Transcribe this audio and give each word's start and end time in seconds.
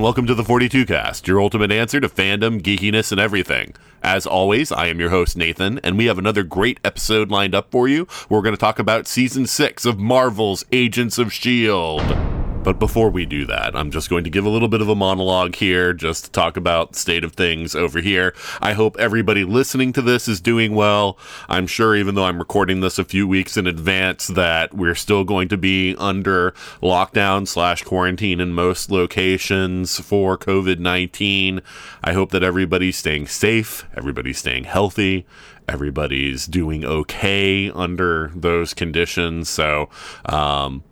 And 0.00 0.04
welcome 0.04 0.26
to 0.26 0.34
the 0.34 0.42
42 0.42 0.86
Cast, 0.86 1.28
your 1.28 1.42
ultimate 1.42 1.70
answer 1.70 2.00
to 2.00 2.08
fandom, 2.08 2.62
geekiness, 2.62 3.12
and 3.12 3.20
everything. 3.20 3.74
As 4.02 4.26
always, 4.26 4.72
I 4.72 4.86
am 4.86 4.98
your 4.98 5.10
host, 5.10 5.36
Nathan, 5.36 5.78
and 5.80 5.98
we 5.98 6.06
have 6.06 6.16
another 6.16 6.42
great 6.42 6.80
episode 6.82 7.30
lined 7.30 7.54
up 7.54 7.70
for 7.70 7.86
you. 7.86 8.08
We're 8.30 8.40
going 8.40 8.54
to 8.54 8.58
talk 8.58 8.78
about 8.78 9.06
season 9.06 9.46
six 9.46 9.84
of 9.84 9.98
Marvel's 9.98 10.64
Agents 10.72 11.18
of 11.18 11.26
S.H.I.E.L.D. 11.26 12.39
But 12.62 12.78
before 12.78 13.08
we 13.08 13.24
do 13.24 13.46
that, 13.46 13.74
I'm 13.74 13.90
just 13.90 14.10
going 14.10 14.22
to 14.24 14.30
give 14.30 14.44
a 14.44 14.50
little 14.50 14.68
bit 14.68 14.82
of 14.82 14.88
a 14.90 14.94
monologue 14.94 15.54
here, 15.54 15.94
just 15.94 16.26
to 16.26 16.30
talk 16.30 16.58
about 16.58 16.94
state 16.94 17.24
of 17.24 17.32
things 17.32 17.74
over 17.74 18.00
here. 18.00 18.34
I 18.60 18.74
hope 18.74 18.98
everybody 18.98 19.44
listening 19.44 19.94
to 19.94 20.02
this 20.02 20.28
is 20.28 20.42
doing 20.42 20.74
well. 20.74 21.18
I'm 21.48 21.66
sure, 21.66 21.96
even 21.96 22.16
though 22.16 22.26
I'm 22.26 22.38
recording 22.38 22.80
this 22.80 22.98
a 22.98 23.04
few 23.04 23.26
weeks 23.26 23.56
in 23.56 23.66
advance, 23.66 24.26
that 24.26 24.74
we're 24.74 24.94
still 24.94 25.24
going 25.24 25.48
to 25.48 25.56
be 25.56 25.96
under 25.96 26.50
lockdown 26.82 27.48
slash 27.48 27.82
quarantine 27.82 28.40
in 28.40 28.52
most 28.52 28.90
locations 28.90 29.98
for 29.98 30.36
COVID 30.36 30.78
19. 30.78 31.62
I 32.04 32.12
hope 32.12 32.30
that 32.32 32.42
everybody's 32.42 32.98
staying 32.98 33.28
safe, 33.28 33.86
everybody's 33.96 34.38
staying 34.38 34.64
healthy, 34.64 35.26
everybody's 35.66 36.46
doing 36.46 36.84
okay 36.84 37.70
under 37.70 38.30
those 38.34 38.74
conditions. 38.74 39.48
So, 39.48 39.88
um, 40.26 40.84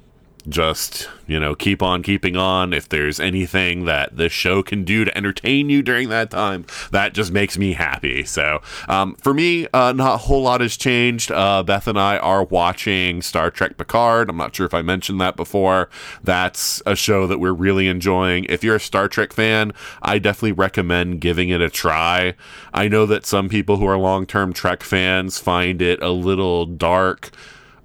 just 0.48 1.08
you 1.26 1.38
know 1.38 1.54
keep 1.54 1.82
on 1.82 2.02
keeping 2.02 2.36
on. 2.36 2.72
If 2.72 2.88
there's 2.88 3.20
anything 3.20 3.84
that 3.84 4.16
this 4.16 4.32
show 4.32 4.62
can 4.62 4.84
do 4.84 5.04
to 5.04 5.16
entertain 5.16 5.68
you 5.70 5.82
during 5.82 6.08
that 6.08 6.30
time 6.30 6.66
that 6.90 7.14
just 7.14 7.32
makes 7.32 7.58
me 7.58 7.74
happy. 7.74 8.24
So 8.24 8.60
um, 8.88 9.16
for 9.16 9.34
me 9.34 9.66
uh, 9.72 9.92
not 9.92 10.14
a 10.14 10.18
whole 10.18 10.42
lot 10.42 10.60
has 10.60 10.76
changed. 10.76 11.30
Uh, 11.30 11.62
beth 11.62 11.86
and 11.86 11.98
i 11.98 12.18
are 12.18 12.44
watching 12.44 13.22
star 13.22 13.50
trek 13.50 13.76
picard. 13.76 14.28
I'm 14.28 14.36
not 14.36 14.54
sure 14.54 14.66
if 14.66 14.74
i 14.74 14.82
mentioned 14.82 15.20
that 15.20 15.36
before. 15.36 15.88
That's 16.22 16.82
a 16.86 16.96
show 16.96 17.26
that 17.26 17.38
we're 17.38 17.52
really 17.52 17.88
enjoying. 17.88 18.44
If 18.44 18.64
you're 18.64 18.76
a 18.76 18.80
star 18.80 19.08
trek 19.08 19.32
fan 19.32 19.72
i 20.02 20.18
definitely 20.18 20.52
recommend 20.52 21.20
giving 21.20 21.48
it 21.48 21.60
a 21.60 21.70
try. 21.70 22.34
I 22.72 22.88
know 22.88 23.06
that 23.06 23.26
some 23.26 23.48
people 23.48 23.76
who 23.76 23.86
are 23.86 23.98
long-term 23.98 24.52
trek 24.52 24.82
fans 24.82 25.38
find 25.38 25.82
it 25.82 26.02
a 26.02 26.10
little 26.10 26.66
dark 26.66 27.30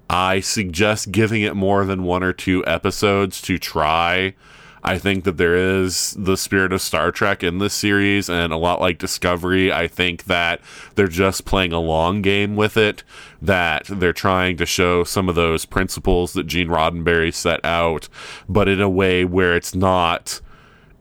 I 0.08 0.40
suggest 0.40 1.12
giving 1.12 1.42
it 1.42 1.56
more 1.56 1.84
than 1.84 2.04
one 2.04 2.22
or 2.22 2.32
two 2.32 2.64
episodes 2.66 3.40
to 3.42 3.58
try. 3.58 4.34
I 4.86 4.98
think 4.98 5.24
that 5.24 5.38
there 5.38 5.56
is 5.56 6.14
the 6.18 6.36
spirit 6.36 6.74
of 6.74 6.82
Star 6.82 7.10
Trek 7.10 7.42
in 7.42 7.58
this 7.58 7.72
series, 7.72 8.28
and 8.28 8.52
a 8.52 8.58
lot 8.58 8.82
like 8.82 8.98
Discovery, 8.98 9.72
I 9.72 9.88
think 9.88 10.24
that 10.24 10.60
they're 10.94 11.08
just 11.08 11.46
playing 11.46 11.72
a 11.72 11.80
long 11.80 12.20
game 12.20 12.54
with 12.54 12.76
it, 12.76 13.02
that 13.40 13.86
they're 13.86 14.12
trying 14.12 14.58
to 14.58 14.66
show 14.66 15.02
some 15.02 15.30
of 15.30 15.36
those 15.36 15.64
principles 15.64 16.34
that 16.34 16.46
Gene 16.46 16.68
Roddenberry 16.68 17.32
set 17.32 17.64
out, 17.64 18.10
but 18.46 18.68
in 18.68 18.82
a 18.82 18.90
way 18.90 19.24
where 19.24 19.56
it's 19.56 19.74
not 19.74 20.42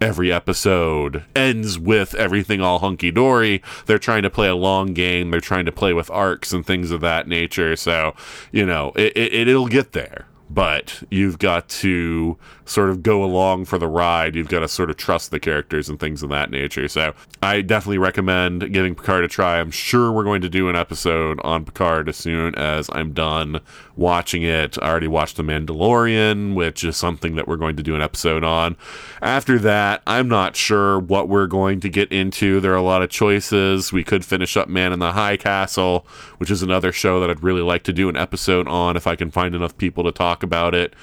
every 0.04 0.32
episode 0.32 1.24
ends 1.36 1.80
with 1.80 2.14
everything 2.16 2.62
all 2.62 2.80
hunky 2.80 3.10
dory. 3.10 3.64
They're 3.86 3.98
trying 3.98 4.24
to 4.24 4.30
play 4.30 4.48
a 4.48 4.56
long 4.56 4.94
game. 4.94 5.32
They're 5.32 5.40
trying 5.40 5.66
to 5.66 5.72
play 5.72 5.94
with 5.94 6.12
arcs 6.12 6.52
and 6.54 6.66
things 6.66 6.92
of 6.92 7.02
that 7.02 7.28
nature. 7.28 7.76
So, 7.76 8.14
you 8.52 8.66
know, 8.66 8.92
it, 8.96 9.16
it, 9.16 9.48
it'll 9.48 9.68
get 9.68 9.94
there 9.94 10.28
but 10.50 11.02
you've 11.10 11.40
got 11.40 11.68
to 11.68 12.38
sort 12.66 12.90
of 12.90 13.04
go 13.04 13.24
along 13.24 13.66
for 13.66 13.78
the 13.78 13.88
ride. 13.88 14.36
You've 14.36 14.48
got 14.48 14.62
to 14.62 14.68
sort 14.68 14.90
of 14.90 14.98
trust 14.98 15.32
the 15.32 15.40
characters 15.40 15.90
and 15.90 16.00
things 16.00 16.24
of 16.24 16.30
that 16.30 16.50
nature. 16.50 16.88
So 16.88 17.14
I 17.42 17.62
definitely 17.62 17.98
recommend 17.98 18.72
giving 18.72 18.96
Picard 18.96 19.24
a 19.24 19.28
try. 19.28 19.60
I'm 19.60 19.72
sure 19.72 20.12
we're 20.12 20.24
going 20.24 20.42
to 20.42 20.50
do 20.50 20.70
an 20.70 20.76
episode 20.76 21.40
on 21.44 21.66
Picard 21.66 22.10
as 22.10 22.18
soon 22.18 22.56
as 22.56 22.90
I'm 22.94 23.14
done 23.14 23.60
watching 23.96 24.44
it. 24.44 24.78
I 24.82 24.90
already 24.90 25.08
watched 25.08 25.38
The 25.38 25.44
Mandalorian, 25.44 26.56
which 26.56 26.84
is 26.84 26.98
something 26.98 27.36
that 27.36 27.48
we're 27.48 27.58
going 27.58 27.76
to 27.76 27.84
do 27.84 27.96
an 27.96 28.02
episode 28.02 28.44
on. 28.44 28.78
After 29.22 29.60
that, 29.60 30.02
I'm 30.08 30.28
not 30.28 30.56
sure 30.56 31.00
what 31.00 31.30
we're 31.30 31.48
going 31.48 31.80
to 31.82 31.90
get 31.90 32.12
into. 32.12 32.60
There 32.60 32.74
are 32.74 32.78
a 32.78 32.82
lot 32.82 33.02
of 33.02 33.10
choices. 33.10 33.92
We 33.92 34.04
could 34.04 34.26
finish 34.26 34.58
up 34.58 34.70
Man 34.70 34.94
in 34.94 35.00
the 35.00 35.12
High 35.12 35.38
Castle, 35.38 36.06
which 36.38 36.50
is 36.50 36.64
another 36.64 36.92
show 36.92 37.20
that 37.20 37.30
I'd 37.30 37.44
really 37.44 37.62
like 37.62 37.84
to 37.84 37.94
do 37.94 38.10
an 38.10 38.18
episode 38.18 38.68
on 38.68 38.96
if 38.96 39.06
I 39.06 39.16
can 39.16 39.32
find 39.32 39.54
enough 39.54 39.78
people 39.78 40.04
to 40.06 40.12
talk 40.12 40.44
about 40.44 40.74
it. 40.74 40.94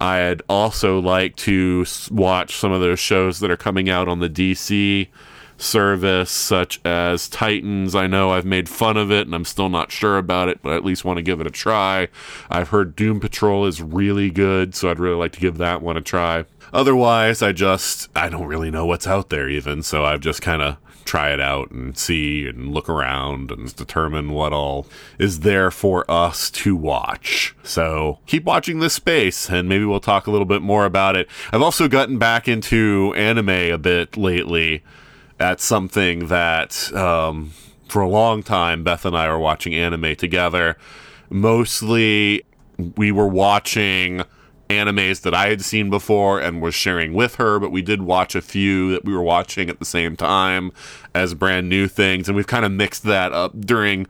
I'd 0.00 0.42
also 0.48 1.00
like 1.00 1.36
to 1.36 1.84
watch 2.10 2.56
some 2.56 2.72
of 2.72 2.80
those 2.80 3.00
shows 3.00 3.40
that 3.40 3.50
are 3.50 3.56
coming 3.56 3.88
out 3.88 4.08
on 4.08 4.20
the 4.20 4.28
DC 4.28 5.08
service, 5.56 6.30
such 6.30 6.80
as 6.84 7.28
Titans. 7.28 7.94
I 7.94 8.06
know 8.06 8.30
I've 8.30 8.44
made 8.44 8.68
fun 8.68 8.96
of 8.96 9.10
it 9.10 9.26
and 9.26 9.34
I'm 9.34 9.44
still 9.44 9.68
not 9.68 9.90
sure 9.90 10.16
about 10.16 10.48
it, 10.48 10.60
but 10.62 10.72
I 10.72 10.76
at 10.76 10.84
least 10.84 11.04
want 11.04 11.16
to 11.16 11.22
give 11.22 11.40
it 11.40 11.46
a 11.46 11.50
try. 11.50 12.08
I've 12.48 12.68
heard 12.68 12.94
Doom 12.94 13.20
Patrol 13.20 13.66
is 13.66 13.82
really 13.82 14.30
good, 14.30 14.74
so 14.74 14.90
I'd 14.90 15.00
really 15.00 15.16
like 15.16 15.32
to 15.32 15.40
give 15.40 15.58
that 15.58 15.82
one 15.82 15.96
a 15.96 16.00
try. 16.00 16.44
Otherwise, 16.72 17.42
I 17.42 17.52
just, 17.52 18.08
I 18.14 18.28
don't 18.28 18.46
really 18.46 18.70
know 18.70 18.86
what's 18.86 19.06
out 19.06 19.30
there 19.30 19.48
even, 19.48 19.82
so 19.82 20.04
I've 20.04 20.20
just 20.20 20.42
kind 20.42 20.62
of 20.62 20.76
try 21.08 21.32
it 21.32 21.40
out 21.40 21.70
and 21.70 21.96
see 21.96 22.46
and 22.46 22.72
look 22.72 22.88
around 22.88 23.50
and 23.50 23.74
determine 23.74 24.30
what 24.30 24.52
all 24.52 24.86
is 25.18 25.40
there 25.40 25.70
for 25.70 26.08
us 26.10 26.50
to 26.50 26.76
watch. 26.76 27.56
So 27.62 28.18
keep 28.26 28.44
watching 28.44 28.80
this 28.80 28.92
space 28.92 29.48
and 29.48 29.68
maybe 29.68 29.86
we'll 29.86 30.00
talk 30.00 30.26
a 30.26 30.30
little 30.30 30.46
bit 30.46 30.60
more 30.60 30.84
about 30.84 31.16
it. 31.16 31.26
I've 31.50 31.62
also 31.62 31.88
gotten 31.88 32.18
back 32.18 32.46
into 32.46 33.14
anime 33.16 33.48
a 33.48 33.78
bit 33.78 34.16
lately. 34.18 34.84
That's 35.38 35.64
something 35.64 36.26
that, 36.28 36.92
um, 36.92 37.52
for 37.88 38.02
a 38.02 38.08
long 38.08 38.42
time, 38.42 38.84
Beth 38.84 39.06
and 39.06 39.16
I 39.16 39.30
were 39.30 39.38
watching 39.38 39.74
anime 39.74 40.14
together. 40.14 40.76
Mostly, 41.30 42.44
we 42.96 43.10
were 43.12 43.28
watching 43.28 44.24
animes 44.68 45.22
that 45.22 45.34
I 45.34 45.48
had 45.48 45.62
seen 45.62 45.90
before 45.90 46.40
and 46.40 46.60
was 46.60 46.74
sharing 46.74 47.14
with 47.14 47.36
her, 47.36 47.58
but 47.58 47.72
we 47.72 47.82
did 47.82 48.02
watch 48.02 48.34
a 48.34 48.42
few 48.42 48.92
that 48.92 49.04
we 49.04 49.12
were 49.12 49.22
watching 49.22 49.68
at 49.70 49.78
the 49.78 49.84
same 49.84 50.16
time 50.16 50.72
as 51.14 51.34
brand 51.34 51.68
new 51.68 51.88
things. 51.88 52.28
And 52.28 52.36
we've 52.36 52.46
kind 52.46 52.64
of 52.64 52.72
mixed 52.72 53.02
that 53.04 53.32
up 53.32 53.60
during, 53.60 54.06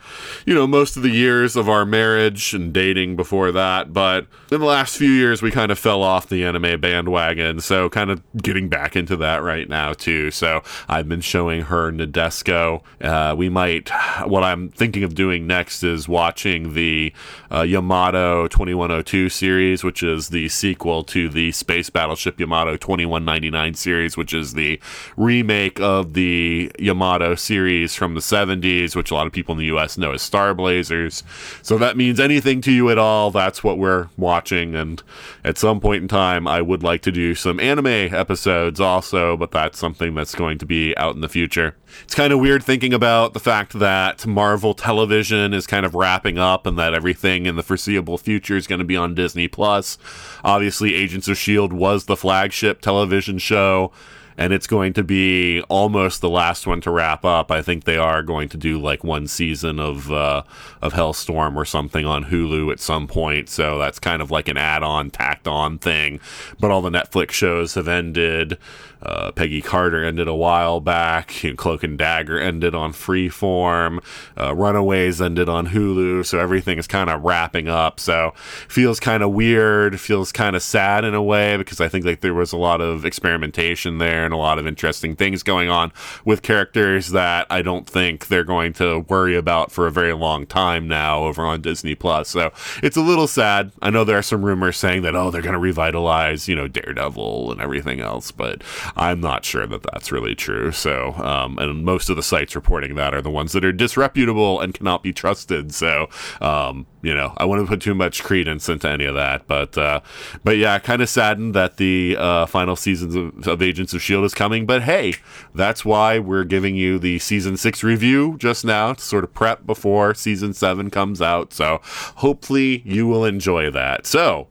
you 0.47 0.54
know, 0.54 0.66
most 0.66 0.97
of 0.97 1.03
the 1.03 1.10
years 1.10 1.56
of 1.56 1.69
our 1.69 1.84
marriage 1.84 2.54
and 2.54 2.72
dating 2.72 3.16
before 3.16 3.53
that. 3.53 3.92
But 3.92 4.26
in 4.50 4.60
the 4.60 4.66
last 4.66 4.97
few 4.97 5.10
years, 5.10 5.42
we 5.42 5.50
kind 5.50 5.70
of 5.70 5.78
fell 5.78 6.03
off 6.03 6.28
the 6.28 6.44
anime 6.44 6.81
bandwagon. 6.81 7.60
So 7.60 7.88
kind 7.88 8.10
of 8.10 8.22
getting 8.36 8.69
back 8.69 8.97
into 8.97 9.16
that 9.16 9.42
right 9.42 9.69
now, 9.69 9.92
too. 9.92 10.31
So 10.31 10.62
I've 10.88 11.09
been 11.09 11.20
showing 11.20 11.62
her 11.62 11.92
Nadesico. 11.92 12.82
Uh, 13.00 13.34
we 13.36 13.48
might, 13.48 13.91
what 14.25 14.42
I'm 14.44 14.69
thinking 14.70 15.04
of 15.04 15.15
doing 15.15 15.47
next 15.47 15.82
is 15.82 16.09
watching 16.09 16.75
the 16.75 17.12
uh, 17.50 17.62
Yamato 17.62 18.48
2102 18.48 19.28
series, 19.28 19.84
which 19.84 20.03
is 20.03 20.28
the 20.28 20.48
sequel 20.48 21.04
to 21.04 21.28
the 21.28 21.53
Space 21.53 21.91
Battleship 21.91 22.38
Yamato 22.41 22.76
2199 22.76 23.74
series, 23.74 24.16
which 24.16 24.34
is 24.34 24.54
the 24.54 24.80
remake 25.16 25.80
of 25.80 26.15
the 26.15 26.71
Yamato 26.89 27.35
series 27.35 27.95
from 27.95 28.15
the 28.15 28.21
70s, 28.21 28.97
which 28.97 29.11
a 29.11 29.15
lot 29.15 29.27
of 29.27 29.33
people 29.33 29.53
in 29.53 29.59
the 29.59 29.67
US 29.77 29.99
know 29.99 30.13
as 30.13 30.23
Star 30.23 30.55
Blazers. 30.55 31.23
So 31.63 31.77
that 31.79 31.97
means 31.97 32.19
anything 32.19 32.63
to 32.63 32.73
you 32.73 32.89
at 32.91 32.97
all, 32.97 33.31
that's 33.31 33.63
what 33.63 33.79
we're 33.79 34.09
watching. 34.17 34.75
And 34.75 35.03
at 35.45 35.59
some 35.59 35.81
point 35.81 36.03
in 36.03 36.09
time, 36.09 36.49
I 36.49 36.63
would 36.63 36.83
like 36.83 37.03
to 37.03 37.13
do 37.13 37.35
some 37.35 37.61
anime 37.61 37.87
episodes 37.87 38.81
also, 38.81 39.37
but 39.37 39.51
that's 39.51 39.79
something 39.79 40.15
that's 40.15 40.35
going 40.35 40.57
to 40.59 40.67
be 40.67 40.97
out 40.97 41.15
in 41.15 41.21
the 41.21 41.29
future. 41.29 41.77
It's 42.05 42.15
kind 42.15 42.33
of 42.33 42.41
weird 42.41 42.63
thinking 42.63 42.95
about 42.95 43.35
the 43.35 43.41
fact 43.41 43.79
that 43.79 44.27
Marvel 44.27 44.75
television 44.75 45.53
is 45.53 45.67
kind 45.67 45.85
of 45.85 45.95
wrapping 45.95 46.39
up 46.39 46.67
and 46.67 46.79
that 46.79 46.95
everything 46.95 47.47
in 47.47 47.57
the 47.57 47.63
foreseeable 47.63 48.19
future 48.19 48.57
is 48.57 48.67
going 48.67 48.79
to 48.79 48.85
be 48.85 48.97
on 48.97 49.15
Disney 49.15 49.49
Plus. 49.49 49.99
Obviously, 50.43 50.95
Agents 50.95 51.29
of 51.29 51.33
S.H.I.E.L.D. 51.33 51.75
was 51.75 52.07
the 52.07 52.17
flagship 52.17 52.81
television 52.81 53.39
show 53.39 53.93
and 54.39 54.53
it's 54.53 54.69
going 54.69 54.93
to 54.93 55.03
be 55.03 55.61
almost 55.63 56.21
the 56.21 56.31
last 56.31 56.65
one 56.65 56.81
to 56.83 56.93
wrap 56.93 57.25
up. 57.25 57.51
I 57.51 57.61
think 57.61 57.85
they 57.85 57.99
are 57.99 58.23
going 58.23 58.49
to 58.51 58.57
do 58.57 58.81
like 58.81 59.03
one 59.03 59.27
season 59.27 59.81
of 59.81 60.13
uh, 60.13 60.45
of 60.81 60.93
Helstrom 60.95 61.57
or 61.57 61.65
something 61.65 62.07
on 62.07 62.27
Hulu 62.27 62.71
at 62.71 62.79
some 62.79 63.09
point. 63.09 63.49
So 63.49 63.79
that's 63.79 63.99
kind 63.99 64.23
of 64.23 64.31
like 64.31 64.47
an 64.47 64.57
add-on, 64.57 65.11
tacked-on 65.11 65.79
thing. 65.79 66.21
But 66.61 66.71
all 66.71 66.81
the 66.81 66.91
Netflix 66.91 67.33
shows 67.33 67.75
have 67.75 67.89
ended. 67.89 68.59
Uh, 69.01 69.31
Peggy 69.31 69.61
Carter 69.61 70.03
ended 70.05 70.27
a 70.27 70.35
while 70.35 70.81
back. 70.81 71.43
You 71.43 71.51
know, 71.51 71.57
Cloak 71.57 71.85
and 71.85 71.97
Dagger 71.97 72.39
ended 72.39 72.75
on 72.75 72.93
Freeform. 72.93 74.03
Uh, 74.37 74.55
Runaways 74.55 75.21
ended 75.23 75.49
on 75.49 75.69
Hulu. 75.69 76.27
So 76.27 76.39
everything 76.39 76.79
is 76.79 76.87
kind 76.87 77.11
of 77.11 77.23
wrapping 77.23 77.69
up. 77.69 78.01
So 78.01 78.33
feels 78.69 78.99
kind 78.99 79.23
of 79.23 79.31
weird. 79.31 80.01
Feels 80.01 80.33
kind 80.33 80.57
of 80.57 80.63
sad 80.63 81.05
in 81.05 81.15
a 81.15 81.23
way 81.23 81.57
because 81.57 81.81
I 81.81 81.89
think 81.89 82.05
like 82.05 82.21
there 82.21 82.35
was 82.35 82.53
a 82.53 82.57
lot 82.57 82.81
of 82.81 83.05
experimentation 83.05 83.99
there 83.99 84.28
and 84.28 84.34
a 84.34 84.36
lot 84.36 84.59
of 84.59 84.66
interesting 84.66 85.16
things 85.16 85.42
going 85.42 85.71
on 85.71 85.91
with 86.27 86.42
characters 86.42 87.09
that 87.13 87.47
I 87.48 87.63
don't 87.63 87.89
think 87.89 88.27
they're 88.27 88.45
going 88.45 88.75
to 88.75 89.01
worry 89.09 89.36
about 89.36 89.72
for 89.72 89.86
a 89.86 89.91
very 89.91 90.13
long 90.13 90.45
time 90.45 90.86
now 90.86 91.21
over 91.21 91.47
on 91.47 91.63
Disney 91.63 91.95
Plus. 91.95 92.28
So 92.28 92.53
it's 92.83 92.98
a 92.98 93.01
little 93.01 93.27
sad. 93.27 93.72
I 93.80 93.89
know 93.89 94.04
there 94.04 94.19
are 94.19 94.22
some 94.22 94.45
rumors 94.45 94.77
saying 94.77 95.01
that 95.03 95.16
oh 95.16 95.30
they're 95.30 95.41
going 95.41 95.54
to 95.54 95.59
revitalize 95.59 96.47
you 96.47 96.54
know 96.54 96.69
Daredevil 96.69 97.53
and 97.53 97.60
everything 97.60 98.01
else, 98.01 98.30
but 98.30 98.63
I'm 98.97 99.22
not 99.22 99.47
sure 99.47 99.66
that 99.66 99.83
that's 99.91 100.13
really 100.13 100.34
true. 100.34 100.72
So, 100.72 101.15
um, 101.15 101.59
and 101.59 101.84
most 101.86 102.10
of 102.10 102.16
the 102.16 102.22
sites 102.22 102.54
reporting 102.54 102.95
that 102.97 103.15
are 103.15 103.22
the 103.22 103.30
ones 103.30 103.53
that 103.53 103.65
are 103.65 103.72
disreputable 103.72 104.60
and 104.60 104.75
cannot 104.75 105.03
be 105.03 105.15
trusted. 105.15 105.75
So, 105.75 106.09
um, 106.42 106.86
you 107.01 107.15
know, 107.15 107.33
I 107.39 107.45
wouldn't 107.45 107.69
put 107.69 107.80
too 107.80 107.95
much 107.95 108.22
credence 108.22 108.69
into 108.69 108.89
any 108.89 109.04
of 109.04 109.15
that. 109.15 109.47
But, 109.47 109.78
uh, 109.78 110.01
but 110.45 110.59
yeah, 110.59 110.78
kind 110.78 111.01
of 111.01 111.09
saddened 111.09 111.54
that 111.54 111.77
the 111.77 112.16
uh, 112.19 112.47
final 112.47 112.77
seasons 112.77 113.15
of, 113.15 113.47
of 113.47 113.63
Agents 113.63 113.95
of 113.95 114.03
Shield 114.03 114.17
is 114.24 114.34
coming. 114.34 114.66
But 114.66 114.82
hey, 114.82 115.15
that's 115.54 115.84
why 115.84 116.18
we're 116.18 116.44
giving 116.44 116.76
you 116.76 116.98
the 116.98 117.18
season 117.18 117.56
six 117.56 117.82
review 117.82 118.36
just 118.38 118.65
now 118.65 118.92
to 118.94 119.00
sort 119.00 119.24
of 119.24 119.34
prep 119.34 119.66
before 119.66 120.15
season 120.15 120.53
seven 120.53 120.91
comes 120.91 121.20
out. 121.22 121.53
So 121.53 121.80
hopefully 121.82 122.82
you 122.84 123.06
will 123.06 123.24
enjoy 123.24 123.70
that. 123.70 124.06
So 124.06 124.48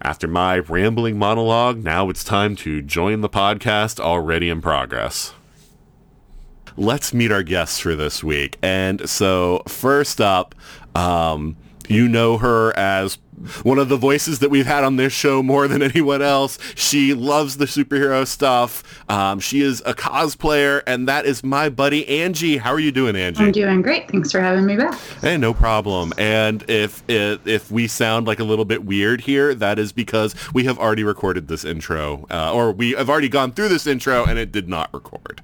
after 0.00 0.28
my 0.28 0.58
rambling 0.58 1.18
monologue, 1.18 1.82
now 1.82 2.08
it's 2.08 2.22
time 2.22 2.54
to 2.56 2.82
join 2.82 3.20
the 3.20 3.28
podcast 3.28 3.98
already 3.98 4.48
in 4.48 4.60
progress. 4.60 5.34
Let's 6.76 7.12
meet 7.12 7.32
our 7.32 7.42
guests 7.42 7.80
for 7.80 7.96
this 7.96 8.22
week. 8.22 8.56
And 8.62 9.08
so, 9.10 9.64
first 9.66 10.20
up, 10.20 10.54
um, 10.94 11.56
you 11.88 12.06
know 12.06 12.38
her 12.38 12.76
as 12.78 13.18
one 13.62 13.78
of 13.78 13.88
the 13.88 13.96
voices 13.96 14.38
that 14.40 14.50
we've 14.50 14.66
had 14.66 14.84
on 14.84 14.96
this 14.96 15.12
show 15.12 15.42
more 15.42 15.68
than 15.68 15.82
anyone 15.82 16.22
else. 16.22 16.58
She 16.74 17.14
loves 17.14 17.56
the 17.56 17.64
superhero 17.66 18.26
stuff. 18.26 18.82
Um, 19.10 19.40
she 19.40 19.60
is 19.60 19.82
a 19.86 19.94
cosplayer, 19.94 20.82
and 20.86 21.08
that 21.08 21.26
is 21.26 21.42
my 21.42 21.68
buddy 21.68 22.08
Angie. 22.08 22.58
How 22.58 22.72
are 22.72 22.80
you 22.80 22.92
doing, 22.92 23.16
Angie? 23.16 23.44
I'm 23.44 23.52
doing 23.52 23.82
great. 23.82 24.10
Thanks 24.10 24.32
for 24.32 24.40
having 24.40 24.66
me 24.66 24.76
back. 24.76 24.98
Hey, 25.20 25.36
no 25.36 25.54
problem. 25.54 26.12
And 26.18 26.64
if 26.68 27.02
if, 27.08 27.46
if 27.46 27.70
we 27.70 27.86
sound 27.86 28.26
like 28.26 28.40
a 28.40 28.44
little 28.44 28.64
bit 28.64 28.84
weird 28.84 29.22
here, 29.22 29.54
that 29.54 29.78
is 29.78 29.92
because 29.92 30.34
we 30.52 30.64
have 30.64 30.78
already 30.78 31.04
recorded 31.04 31.48
this 31.48 31.64
intro, 31.64 32.26
uh, 32.30 32.52
or 32.52 32.72
we 32.72 32.92
have 32.92 33.08
already 33.08 33.28
gone 33.28 33.52
through 33.52 33.68
this 33.68 33.86
intro, 33.86 34.24
and 34.24 34.38
it 34.38 34.52
did 34.52 34.68
not 34.68 34.92
record. 34.92 35.42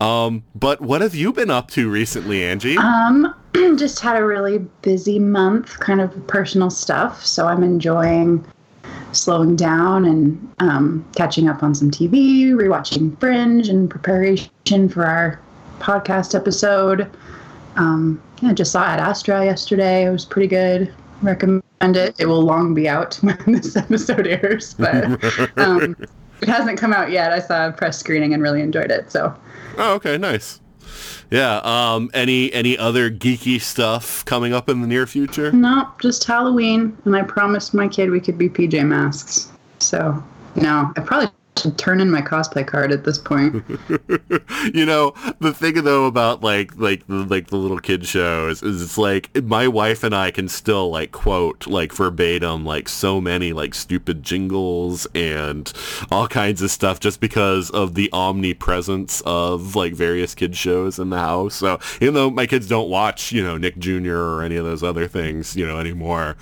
Um, 0.00 0.44
but 0.54 0.80
what 0.80 1.00
have 1.00 1.14
you 1.14 1.32
been 1.32 1.50
up 1.50 1.70
to 1.72 1.90
recently, 1.90 2.44
Angie? 2.44 2.76
Um, 2.76 3.34
just 3.76 4.00
had 4.00 4.16
a 4.16 4.24
really 4.24 4.58
busy 4.82 5.18
month, 5.18 5.78
kind 5.80 6.00
of 6.00 6.26
personal 6.26 6.70
stuff. 6.70 7.24
So 7.24 7.46
I'm 7.46 7.62
enjoying 7.62 8.44
slowing 9.12 9.56
down 9.56 10.04
and 10.04 10.54
um, 10.58 11.04
catching 11.16 11.48
up 11.48 11.62
on 11.62 11.74
some 11.74 11.90
TV, 11.90 12.50
rewatching 12.50 13.18
Fringe 13.20 13.68
in 13.68 13.88
preparation 13.88 14.88
for 14.88 15.06
our 15.06 15.40
podcast 15.78 16.34
episode. 16.34 17.10
Um, 17.76 18.22
yeah, 18.40 18.52
just 18.52 18.72
saw 18.72 18.84
Ad 18.84 19.00
Astra 19.00 19.44
yesterday. 19.44 20.06
It 20.06 20.10
was 20.10 20.24
pretty 20.24 20.48
good. 20.48 20.92
Recommend 21.22 21.62
it. 21.80 22.14
It 22.18 22.26
will 22.26 22.42
long 22.42 22.74
be 22.74 22.88
out 22.88 23.14
when 23.22 23.38
this 23.46 23.76
episode 23.76 24.26
airs, 24.26 24.74
but 24.74 25.04
um, 25.58 25.96
it 26.40 26.48
hasn't 26.48 26.78
come 26.78 26.92
out 26.92 27.10
yet. 27.10 27.32
I 27.32 27.38
saw 27.38 27.68
a 27.68 27.72
press 27.72 27.98
screening 27.98 28.34
and 28.34 28.42
really 28.42 28.60
enjoyed 28.60 28.90
it. 28.90 29.10
So. 29.10 29.34
Oh, 29.78 29.94
okay, 29.94 30.18
nice. 30.18 30.60
Yeah. 31.30 31.60
Um. 31.64 32.10
Any 32.14 32.52
any 32.52 32.76
other 32.78 33.10
geeky 33.10 33.60
stuff 33.60 34.24
coming 34.24 34.52
up 34.52 34.68
in 34.68 34.80
the 34.80 34.86
near 34.86 35.06
future? 35.06 35.52
No, 35.52 35.88
just 36.00 36.24
Halloween, 36.24 36.96
and 37.04 37.16
I 37.16 37.22
promised 37.22 37.74
my 37.74 37.88
kid 37.88 38.10
we 38.10 38.20
could 38.20 38.38
be 38.38 38.48
PJ 38.48 38.86
Masks. 38.86 39.50
So 39.78 40.22
no, 40.56 40.92
I 40.96 41.00
probably 41.00 41.30
should 41.64 41.78
turn 41.78 41.98
in 42.00 42.10
my 42.10 42.20
cosplay 42.20 42.66
card 42.66 42.92
at 42.92 43.04
this 43.04 43.16
point. 43.16 43.64
you 44.74 44.84
know, 44.84 45.14
the 45.40 45.54
thing 45.54 45.82
though 45.82 46.04
about 46.04 46.42
like 46.42 46.76
like 46.76 47.06
the 47.06 47.24
like 47.24 47.46
the 47.46 47.56
little 47.56 47.78
kid 47.78 48.06
shows 48.06 48.62
is 48.62 48.82
it's 48.82 48.98
like 48.98 49.34
my 49.42 49.66
wife 49.66 50.04
and 50.04 50.14
I 50.14 50.30
can 50.30 50.46
still 50.48 50.90
like 50.90 51.10
quote 51.12 51.66
like 51.66 51.92
verbatim 51.92 52.66
like 52.66 52.88
so 52.88 53.18
many 53.18 53.54
like 53.54 53.74
stupid 53.74 54.22
jingles 54.22 55.06
and 55.14 55.72
all 56.10 56.28
kinds 56.28 56.60
of 56.60 56.70
stuff 56.70 57.00
just 57.00 57.18
because 57.18 57.70
of 57.70 57.94
the 57.94 58.10
omnipresence 58.12 59.22
of 59.24 59.74
like 59.74 59.94
various 59.94 60.34
kid 60.34 60.54
shows 60.54 60.98
in 60.98 61.08
the 61.08 61.18
house. 61.18 61.54
So 61.54 61.78
even 62.02 62.12
though 62.12 62.30
my 62.30 62.46
kids 62.46 62.68
don't 62.68 62.90
watch, 62.90 63.32
you 63.32 63.42
know, 63.42 63.56
Nick 63.56 63.78
Jr. 63.78 64.16
or 64.16 64.42
any 64.42 64.56
of 64.56 64.66
those 64.66 64.82
other 64.82 65.08
things, 65.08 65.56
you 65.56 65.66
know, 65.66 65.78
anymore, 65.78 66.36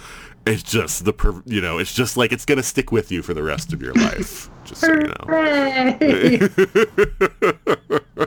it's 0.47 0.63
just 0.63 1.05
the 1.05 1.13
per- 1.13 1.43
you 1.47 1.61
know 1.61 1.79
it's 1.79 1.95
just 1.95 2.17
like 2.17 2.33
it's 2.33 2.45
gonna 2.45 2.63
stick 2.63 2.93
with 2.93 3.11
you 3.13 3.23
for 3.23 3.35
the 3.35 3.43
rest 3.43 3.73
of 3.73 3.83
your 3.83 3.95
life 3.95 4.49
just 4.65 4.81
so 4.81 4.93
you 4.93 5.01
know. 5.01 5.15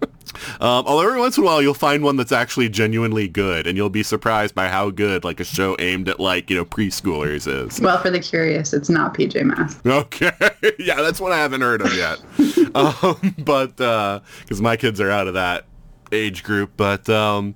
Um, 0.62 0.86
although 0.86 1.08
every 1.08 1.20
once 1.20 1.38
in 1.38 1.44
a 1.44 1.46
while 1.46 1.62
you'll 1.62 1.74
find 1.74 2.04
one 2.04 2.18
that's 2.18 2.32
actually 2.32 2.70
genuinely 2.70 3.28
good 3.28 3.66
and 3.66 3.78
you'll 3.78 3.90
be 3.90 4.04
surprised 4.04 4.54
by 4.54 4.68
how 4.68 4.90
good 4.90 5.24
like 5.24 5.40
a 5.40 5.44
show 5.44 5.76
aimed 5.80 6.10
at 6.10 6.20
like 6.20 6.50
you 6.50 6.56
know 6.56 6.66
preschoolers 6.66 7.48
is. 7.48 7.80
Well 7.80 8.02
for 8.02 8.10
the 8.10 8.20
curious 8.20 8.74
it's 8.74 8.90
not 8.90 9.14
pj 9.14 9.44
masks. 9.44 9.82
Okay. 9.86 10.32
Yeah 10.78 11.02
that's 11.02 11.20
one 11.20 11.32
i 11.32 11.38
haven't 11.38 11.62
heard 11.62 11.82
of 11.82 11.94
yet. 11.94 12.22
Um, 12.76 13.34
but 13.40 13.78
because 13.78 14.60
uh, 14.60 14.64
my 14.64 14.78
kids 14.78 15.02
are 15.02 15.10
out 15.10 15.28
of 15.28 15.34
that 15.34 15.66
age 16.12 16.44
group 16.44 16.72
but 16.78 17.10
um, 17.10 17.56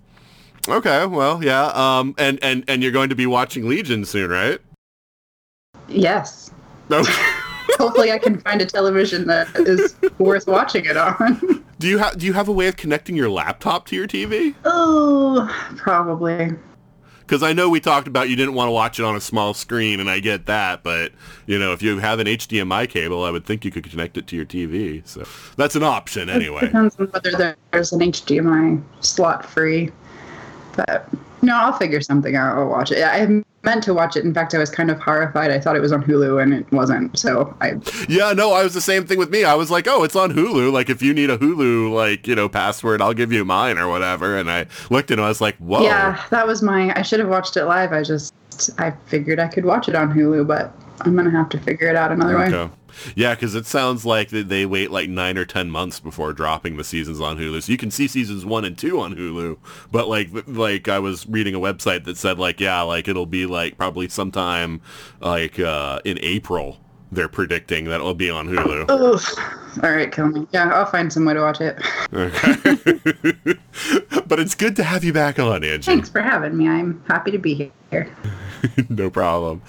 Okay, 0.68 1.06
well, 1.06 1.44
yeah. 1.44 1.66
Um, 1.68 2.16
and 2.18 2.40
and 2.42 2.64
and 2.68 2.82
you're 2.82 2.92
going 2.92 3.10
to 3.10 3.16
be 3.16 3.26
watching 3.26 3.68
Legion 3.68 4.06
soon, 4.06 4.30
right? 4.30 4.60
Yes. 5.88 6.52
Okay. 6.90 7.12
Hopefully, 7.78 8.12
I 8.12 8.18
can 8.18 8.40
find 8.40 8.62
a 8.62 8.66
television 8.66 9.28
that 9.28 9.48
is 9.56 9.96
worth 10.20 10.48
watching 10.48 10.86
it 10.86 10.96
on. 10.96 11.64
Do 11.80 11.88
you 11.88 11.98
have 11.98 12.18
Do 12.18 12.26
you 12.26 12.34
have 12.34 12.48
a 12.48 12.52
way 12.52 12.68
of 12.68 12.78
connecting 12.78 13.16
your 13.16 13.30
laptop 13.30 13.88
to 13.88 13.96
your 13.96 14.08
TV? 14.08 14.56
Oh, 14.64 15.50
probably. 15.76 16.52
Because 17.22 17.42
I 17.42 17.54
know 17.54 17.70
we 17.70 17.80
talked 17.80 18.08
about 18.08 18.30
you 18.30 18.36
didn't 18.36 18.54
want 18.54 18.68
to 18.68 18.72
watch 18.72 19.00
it 19.00 19.06
on 19.06 19.16
a 19.16 19.22
small 19.22 19.54
screen, 19.54 20.00
and 20.00 20.10
I 20.10 20.20
get 20.20 20.46
that. 20.46 20.84
But 20.84 21.12
you 21.46 21.58
know, 21.58 21.74
if 21.74 21.82
you 21.82 22.00
have 22.00 22.20
an 22.20 22.28
HDMI 22.28 22.88
cable, 22.90 23.24
I 23.24 23.32
would 23.32 23.46
think 23.46 23.66
you 23.66 23.72
could 23.72 23.90
connect 23.90 24.18
it 24.18 24.28
to 24.28 24.36
your 24.36 24.46
TV. 24.46 25.06
So 25.08 25.26
that's 25.58 25.76
an 25.76 25.84
option, 25.84 26.30
anyway. 26.30 26.64
It 26.64 26.68
depends 26.68 26.98
on 27.00 27.08
whether 27.08 27.58
there's 27.72 27.92
an 27.92 28.00
HDMI 28.00 28.82
slot 29.02 29.46
free. 29.46 29.92
But 30.76 31.08
no, 31.42 31.56
I'll 31.56 31.74
figure 31.74 32.02
something 32.02 32.36
out. 32.36 32.58
I'll 32.58 32.68
watch 32.68 32.92
it. 32.92 33.04
I 33.04 33.44
meant 33.64 33.84
to 33.84 33.94
watch 33.94 34.16
it. 34.16 34.26
In 34.26 34.34
fact, 34.34 34.54
I 34.54 34.58
was 34.58 34.70
kind 34.70 34.90
of 34.90 35.00
horrified. 35.00 35.52
I 35.52 35.60
thought 35.60 35.76
it 35.76 35.82
was 35.82 35.92
on 35.92 36.04
Hulu 36.04 36.42
and 36.42 36.54
it 36.54 36.72
wasn't. 36.72 37.18
So 37.18 37.56
I. 37.62 37.80
Yeah, 38.08 38.34
no, 38.34 38.54
I 38.54 38.64
was 38.64 38.74
the 38.74 38.82
same 38.82 39.06
thing 39.06 39.18
with 39.18 39.30
me. 39.30 39.44
I 39.44 39.54
was 39.54 39.72
like, 39.72 39.88
oh, 39.88 40.04
it's 40.04 40.16
on 40.16 40.32
Hulu. 40.32 40.72
Like, 40.72 40.90
if 40.90 41.02
you 41.02 41.14
need 41.14 41.30
a 41.30 41.38
Hulu, 41.38 41.94
like, 41.94 42.28
you 42.28 42.36
know, 42.36 42.50
password, 42.50 43.02
I'll 43.02 43.14
give 43.14 43.32
you 43.32 43.46
mine 43.46 43.78
or 43.78 43.88
whatever. 43.88 44.38
And 44.38 44.50
I 44.50 44.68
looked 44.90 45.12
and 45.12 45.22
I 45.22 45.28
was 45.28 45.42
like, 45.42 45.56
whoa. 45.58 45.84
Yeah, 45.84 46.24
that 46.30 46.48
was 46.48 46.62
my. 46.62 46.94
I 46.98 47.02
should 47.02 47.20
have 47.20 47.30
watched 47.30 47.58
it 47.58 47.66
live. 47.66 47.94
I 47.94 48.04
just. 48.04 48.34
I 48.78 48.92
figured 49.08 49.40
I 49.40 49.48
could 49.48 49.66
watch 49.66 49.90
it 49.90 49.96
on 49.96 50.14
Hulu, 50.14 50.46
but 50.48 50.72
I'm 51.06 51.16
to 51.16 51.32
have 51.32 51.50
to 51.50 51.60
figure 51.60 51.88
it 51.88 51.96
out 51.96 52.12
another 52.12 52.40
okay. 52.40 52.66
way. 52.66 52.70
Yeah, 53.16 53.34
because 53.34 53.56
it 53.56 53.66
sounds 53.66 54.06
like 54.06 54.30
they 54.30 54.66
wait 54.66 54.92
like 54.92 55.10
nine 55.10 55.38
or 55.38 55.46
ten 55.46 55.70
months 55.70 56.00
before 56.00 56.34
dropping 56.34 56.78
the 56.78 56.84
seasons 56.84 57.20
on 57.20 57.38
Hulu. 57.38 57.64
So 57.64 57.72
you 57.72 57.78
can 57.78 57.92
see 57.92 58.08
seasons 58.08 58.46
one 58.46 58.66
and 58.66 58.78
two 58.78 59.00
on 59.00 59.16
Hulu, 59.16 59.58
but 59.92 60.08
like 60.08 60.30
like 60.48 60.88
I 60.88 61.00
was 61.00 61.28
reading 61.28 61.56
a 61.56 61.60
website 61.60 62.06
that 62.06 62.18
said 62.18 62.40
like 62.40 62.60
yeah, 62.60 62.82
like 62.82 63.08
it'll 63.08 63.26
be 63.26 63.46
like 63.46 63.78
probably 63.78 64.08
sometime 64.10 64.82
like 65.20 65.60
uh, 65.60 66.00
in 66.06 66.20
April. 66.22 66.80
They're 67.12 67.28
predicting 67.28 67.86
that 67.86 67.96
it'll 67.96 68.16
be 68.16 68.30
on 68.30 68.48
Hulu. 68.48 69.60
All 69.82 69.92
right, 69.92 70.12
kill 70.12 70.28
me. 70.28 70.48
Yeah, 70.52 70.70
I'll 70.70 70.86
find 70.86 71.12
some 71.12 71.26
way 71.26 71.34
to 71.34 71.42
watch 71.42 71.62
it. 71.62 71.78
Okay. 72.14 72.54
but 74.28 74.40
it's 74.40 74.56
good 74.56 74.76
to 74.76 74.84
have 74.84 75.04
you 75.04 75.14
back 75.14 75.40
on, 75.40 75.64
Angie. 75.64 75.86
Thanks 75.86 76.10
for 76.10 76.22
having 76.22 76.56
me. 76.56 76.68
I'm 76.68 77.04
happy 77.08 77.32
to 77.32 77.38
be 77.40 77.72
here. 77.90 78.16
no 78.90 79.10
problem. 79.10 79.62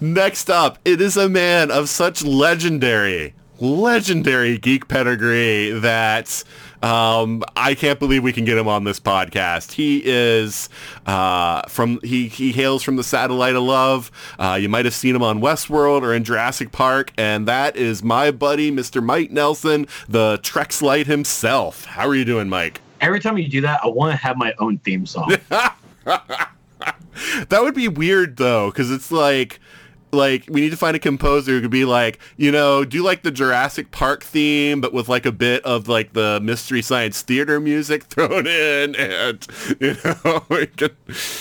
Next 0.00 0.50
up, 0.50 0.78
it 0.84 1.00
is 1.00 1.16
a 1.16 1.28
man 1.28 1.70
of 1.70 1.88
such 1.88 2.24
legendary, 2.24 3.34
legendary 3.60 4.58
geek 4.58 4.88
pedigree 4.88 5.70
that 5.70 6.42
Um, 6.84 7.42
I 7.56 7.74
can't 7.74 7.98
believe 7.98 8.22
we 8.22 8.34
can 8.34 8.44
get 8.44 8.58
him 8.58 8.68
on 8.68 8.84
this 8.84 9.00
podcast. 9.00 9.72
He 9.72 10.02
is 10.04 10.68
uh, 11.06 11.62
from 11.62 11.98
he 12.02 12.28
he 12.28 12.52
hails 12.52 12.82
from 12.82 12.96
the 12.96 13.02
satellite 13.02 13.54
of 13.54 13.62
love. 13.62 14.10
Uh, 14.38 14.58
you 14.60 14.68
might 14.68 14.84
have 14.84 14.92
seen 14.92 15.16
him 15.16 15.22
on 15.22 15.40
Westworld 15.40 16.02
or 16.02 16.12
in 16.12 16.24
Jurassic 16.24 16.72
Park, 16.72 17.10
and 17.16 17.48
that 17.48 17.74
is 17.76 18.02
my 18.02 18.30
buddy, 18.30 18.70
Mr. 18.70 19.02
Mike 19.02 19.30
Nelson, 19.30 19.86
the 20.10 20.38
Trexlite 20.42 21.06
himself. 21.06 21.86
How 21.86 22.06
are 22.06 22.14
you 22.14 22.26
doing, 22.26 22.50
Mike? 22.50 22.82
Every 23.00 23.18
time 23.18 23.38
you 23.38 23.48
do 23.48 23.62
that, 23.62 23.80
I 23.82 23.88
want 23.88 24.12
to 24.12 24.16
have 24.18 24.36
my 24.36 24.52
own 24.58 24.76
theme 24.78 25.06
song. 25.06 25.34
That 27.48 27.62
would 27.62 27.74
be 27.74 27.88
weird 27.88 28.36
though, 28.36 28.70
because 28.70 28.90
it's 28.90 29.12
like 29.12 29.60
like 30.14 30.44
we 30.48 30.60
need 30.60 30.70
to 30.70 30.76
find 30.76 30.96
a 30.96 30.98
composer 30.98 31.52
who 31.52 31.60
could 31.60 31.70
be 31.70 31.84
like, 31.84 32.18
you 32.36 32.50
know, 32.50 32.84
do 32.84 33.02
like 33.02 33.22
the 33.22 33.30
Jurassic 33.30 33.90
Park 33.90 34.22
theme, 34.24 34.80
but 34.80 34.92
with 34.92 35.08
like 35.08 35.26
a 35.26 35.32
bit 35.32 35.64
of 35.64 35.88
like 35.88 36.12
the 36.12 36.40
Mystery 36.40 36.82
Science 36.82 37.22
Theater 37.22 37.60
music 37.60 38.04
thrown 38.04 38.46
in, 38.46 38.94
and 38.96 39.46
you 39.80 39.96
know, 40.04 40.44
we 40.48 40.66
could 40.66 40.96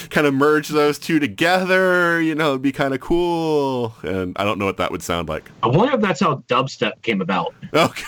kind 0.10 0.28
of 0.28 0.34
merge 0.34 0.70
those 0.70 1.00
two 1.00 1.20
together. 1.20 2.22
You 2.22 2.36
know, 2.36 2.50
it'd 2.50 2.62
be 2.62 2.72
kind 2.72 2.94
of 2.94 3.00
cool. 3.00 3.96
And 4.04 4.36
I 4.38 4.44
don't 4.44 4.60
know 4.60 4.66
what 4.66 4.78
that 4.78 4.92
would 4.92 5.04
sound 5.04 5.30
like. 5.30 5.50
I 5.62 5.68
wonder 5.68 5.96
if 5.96 6.02
that's 6.02 6.20
how 6.20 6.38
dubstep 6.48 7.02
came 7.02 7.22
about. 7.22 7.54
Okay. 7.74 8.04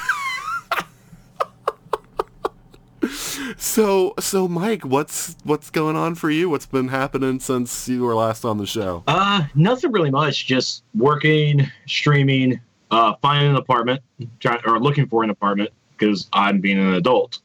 So 3.57 4.13
so 4.19 4.47
Mike, 4.47 4.85
what's 4.85 5.35
what's 5.43 5.69
going 5.69 5.95
on 5.95 6.15
for 6.15 6.29
you? 6.29 6.50
What's 6.50 6.65
been 6.65 6.89
happening 6.89 7.39
since 7.39 7.88
you 7.88 8.03
were 8.03 8.15
last 8.15 8.45
on 8.45 8.57
the 8.57 8.65
show? 8.65 9.03
Uh, 9.07 9.45
nothing 9.55 9.91
really 9.91 10.12
much. 10.12 10.45
Just 10.45 10.83
working, 10.93 11.69
streaming, 11.88 12.59
uh, 12.91 13.13
finding 13.21 13.51
an 13.51 13.55
apartment, 13.55 14.01
trying 14.39 14.59
or 14.65 14.79
looking 14.79 15.07
for 15.07 15.24
an 15.24 15.29
apartment 15.29 15.71
because 15.97 16.27
I'm 16.33 16.59
being 16.59 16.79
an 16.79 16.93
adult, 16.95 17.39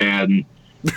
and 0.00 0.44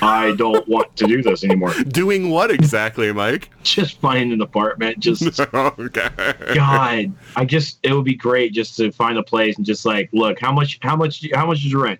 I 0.01 0.33
don't 0.35 0.67
want 0.67 0.95
to 0.97 1.05
do 1.05 1.21
this 1.21 1.43
anymore. 1.43 1.73
Doing 1.87 2.29
what 2.29 2.51
exactly, 2.51 3.11
Mike? 3.11 3.49
Just 3.63 3.99
finding 3.99 4.31
an 4.31 4.41
apartment. 4.41 4.99
Just 4.99 5.39
okay. 5.53 6.09
God, 6.53 7.13
I 7.35 7.45
just 7.45 7.79
it 7.83 7.93
would 7.93 8.05
be 8.05 8.15
great 8.15 8.53
just 8.53 8.77
to 8.77 8.91
find 8.91 9.17
a 9.17 9.23
place 9.23 9.57
and 9.57 9.65
just 9.65 9.85
like 9.85 10.09
look 10.13 10.39
how 10.39 10.51
much 10.51 10.79
how 10.81 10.95
much 10.95 11.27
how 11.33 11.45
much 11.45 11.59
is 11.59 11.71
your 11.71 11.83
rent? 11.83 11.99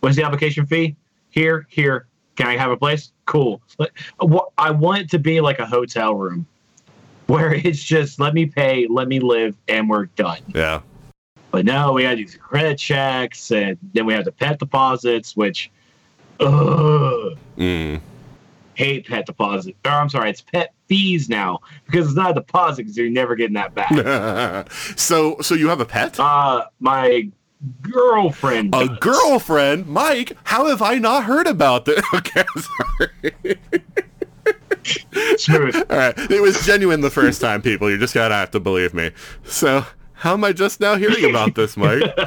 What's 0.00 0.16
the 0.16 0.24
application 0.24 0.66
fee? 0.66 0.96
Here, 1.30 1.66
here. 1.68 2.06
Can 2.36 2.46
I 2.46 2.56
have 2.56 2.70
a 2.70 2.76
place? 2.76 3.12
Cool. 3.26 3.60
But 3.78 3.90
I 4.58 4.70
want 4.70 5.02
it 5.02 5.10
to 5.10 5.18
be 5.18 5.40
like 5.40 5.58
a 5.58 5.66
hotel 5.66 6.14
room 6.14 6.46
where 7.26 7.54
it's 7.54 7.82
just 7.82 8.18
let 8.18 8.34
me 8.34 8.46
pay, 8.46 8.86
let 8.88 9.08
me 9.08 9.20
live, 9.20 9.54
and 9.68 9.88
we're 9.88 10.06
done. 10.06 10.40
Yeah. 10.54 10.80
But 11.50 11.64
no, 11.64 11.92
we 11.92 12.02
to 12.02 12.16
do 12.16 12.26
credit 12.38 12.78
checks, 12.78 13.50
and 13.50 13.76
then 13.92 14.06
we 14.06 14.14
have 14.14 14.24
the 14.24 14.32
pet 14.32 14.58
deposits, 14.58 15.36
which, 15.36 15.70
ugh, 16.38 17.36
Mm. 17.58 18.00
hate 18.74 19.06
pet 19.06 19.26
deposit. 19.26 19.76
Or 19.84 19.90
I'm 19.90 20.08
sorry, 20.08 20.30
it's 20.30 20.40
pet 20.40 20.72
fees 20.86 21.28
now 21.28 21.60
because 21.86 22.06
it's 22.06 22.16
not 22.16 22.30
a 22.30 22.34
deposit 22.34 22.82
because 22.84 22.96
you're 22.96 23.10
never 23.10 23.34
getting 23.34 23.54
that 23.54 23.74
back. 23.74 24.70
so 24.96 25.36
so 25.40 25.54
you 25.54 25.68
have 25.68 25.80
a 25.80 25.84
pet? 25.84 26.18
uh, 26.18 26.64
my 26.78 27.28
girlfriend. 27.82 28.74
A 28.74 28.88
does. 28.88 28.98
girlfriend, 29.00 29.86
Mike. 29.86 30.36
How 30.44 30.66
have 30.66 30.80
I 30.82 30.94
not 30.96 31.24
heard 31.24 31.46
about 31.46 31.84
this? 31.84 32.02
Okay, 32.14 32.44
sorry. 32.56 33.58
Smooth. 35.36 35.76
All 35.90 35.96
right, 35.96 36.18
it 36.30 36.40
was 36.40 36.64
genuine 36.64 37.00
the 37.02 37.10
first 37.10 37.40
time, 37.40 37.60
people. 37.62 37.90
You 37.90 37.98
just 37.98 38.14
gotta 38.14 38.34
have 38.34 38.50
to 38.52 38.60
believe 38.60 38.94
me. 38.94 39.10
So, 39.44 39.84
how 40.14 40.32
am 40.34 40.44
I 40.44 40.52
just 40.52 40.80
now 40.80 40.96
hearing 40.96 41.28
about 41.28 41.54
this, 41.54 41.76
Mike? 41.76 42.02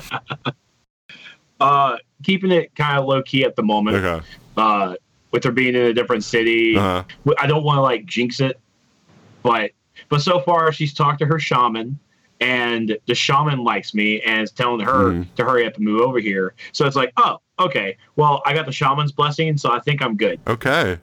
Uh, 1.59 1.95
keeping 2.23 2.51
it 2.51 2.75
kind 2.75 2.97
of 2.99 3.05
low 3.05 3.21
key 3.23 3.45
at 3.45 3.55
the 3.55 3.63
moment. 3.63 3.95
Okay. 3.95 4.25
Uh, 4.57 4.95
with 5.31 5.45
her 5.45 5.51
being 5.51 5.75
in 5.75 5.83
a 5.83 5.93
different 5.93 6.23
city, 6.25 6.75
Uh-huh. 6.75 7.03
I 7.37 7.47
don't 7.47 7.63
want 7.63 7.77
to 7.77 7.81
like 7.81 8.05
jinx 8.05 8.41
it, 8.41 8.59
but 9.43 9.71
but 10.09 10.21
so 10.21 10.41
far 10.41 10.73
she's 10.73 10.93
talked 10.93 11.19
to 11.19 11.25
her 11.25 11.39
shaman, 11.39 11.97
and 12.43 12.97
the 13.07 13.15
shaman 13.15 13.63
likes 13.63 13.93
me 13.93 14.21
and 14.21 14.43
is 14.43 14.51
telling 14.51 14.81
her 14.85 15.11
Mhm. 15.11 15.27
to 15.35 15.43
hurry 15.45 15.65
up 15.65 15.75
and 15.77 15.85
move 15.85 16.01
over 16.01 16.19
here. 16.19 16.53
So 16.73 16.85
it's 16.85 16.95
like, 16.95 17.11
oh, 17.17 17.39
okay. 17.59 17.95
Well, 18.15 18.41
I 18.45 18.53
got 18.53 18.65
the 18.65 18.71
shaman's 18.71 19.11
blessing, 19.11 19.57
so 19.57 19.71
I 19.71 19.79
think 19.79 20.01
I'm 20.01 20.15
good. 20.17 20.39
Okay. 20.47 20.97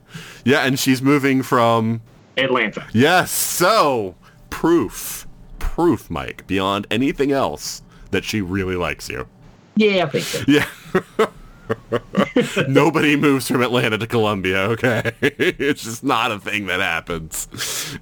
Yeah, 0.44 0.60
and 0.60 0.78
she's 0.78 1.00
moving 1.00 1.42
from 1.42 2.00
Atlanta. 2.36 2.86
Yes, 2.92 3.30
so 3.30 4.14
proof. 4.50 5.26
Proof, 5.58 6.10
Mike, 6.10 6.46
beyond 6.46 6.86
anything 6.90 7.32
else 7.32 7.82
that 8.10 8.24
she 8.24 8.40
really 8.40 8.76
likes 8.76 9.08
you. 9.08 9.26
Yeah, 9.76 10.04
I 10.04 10.08
think 10.08 10.24
so. 10.24 10.44
Yeah. 10.46 10.66
Nobody 12.68 13.16
moves 13.16 13.48
from 13.48 13.62
Atlanta 13.62 13.98
to 13.98 14.06
Columbia, 14.06 14.58
okay? 14.70 15.12
it's 15.22 15.82
just 15.84 16.04
not 16.04 16.30
a 16.32 16.38
thing 16.38 16.66
that 16.66 16.80
happens. 16.80 17.48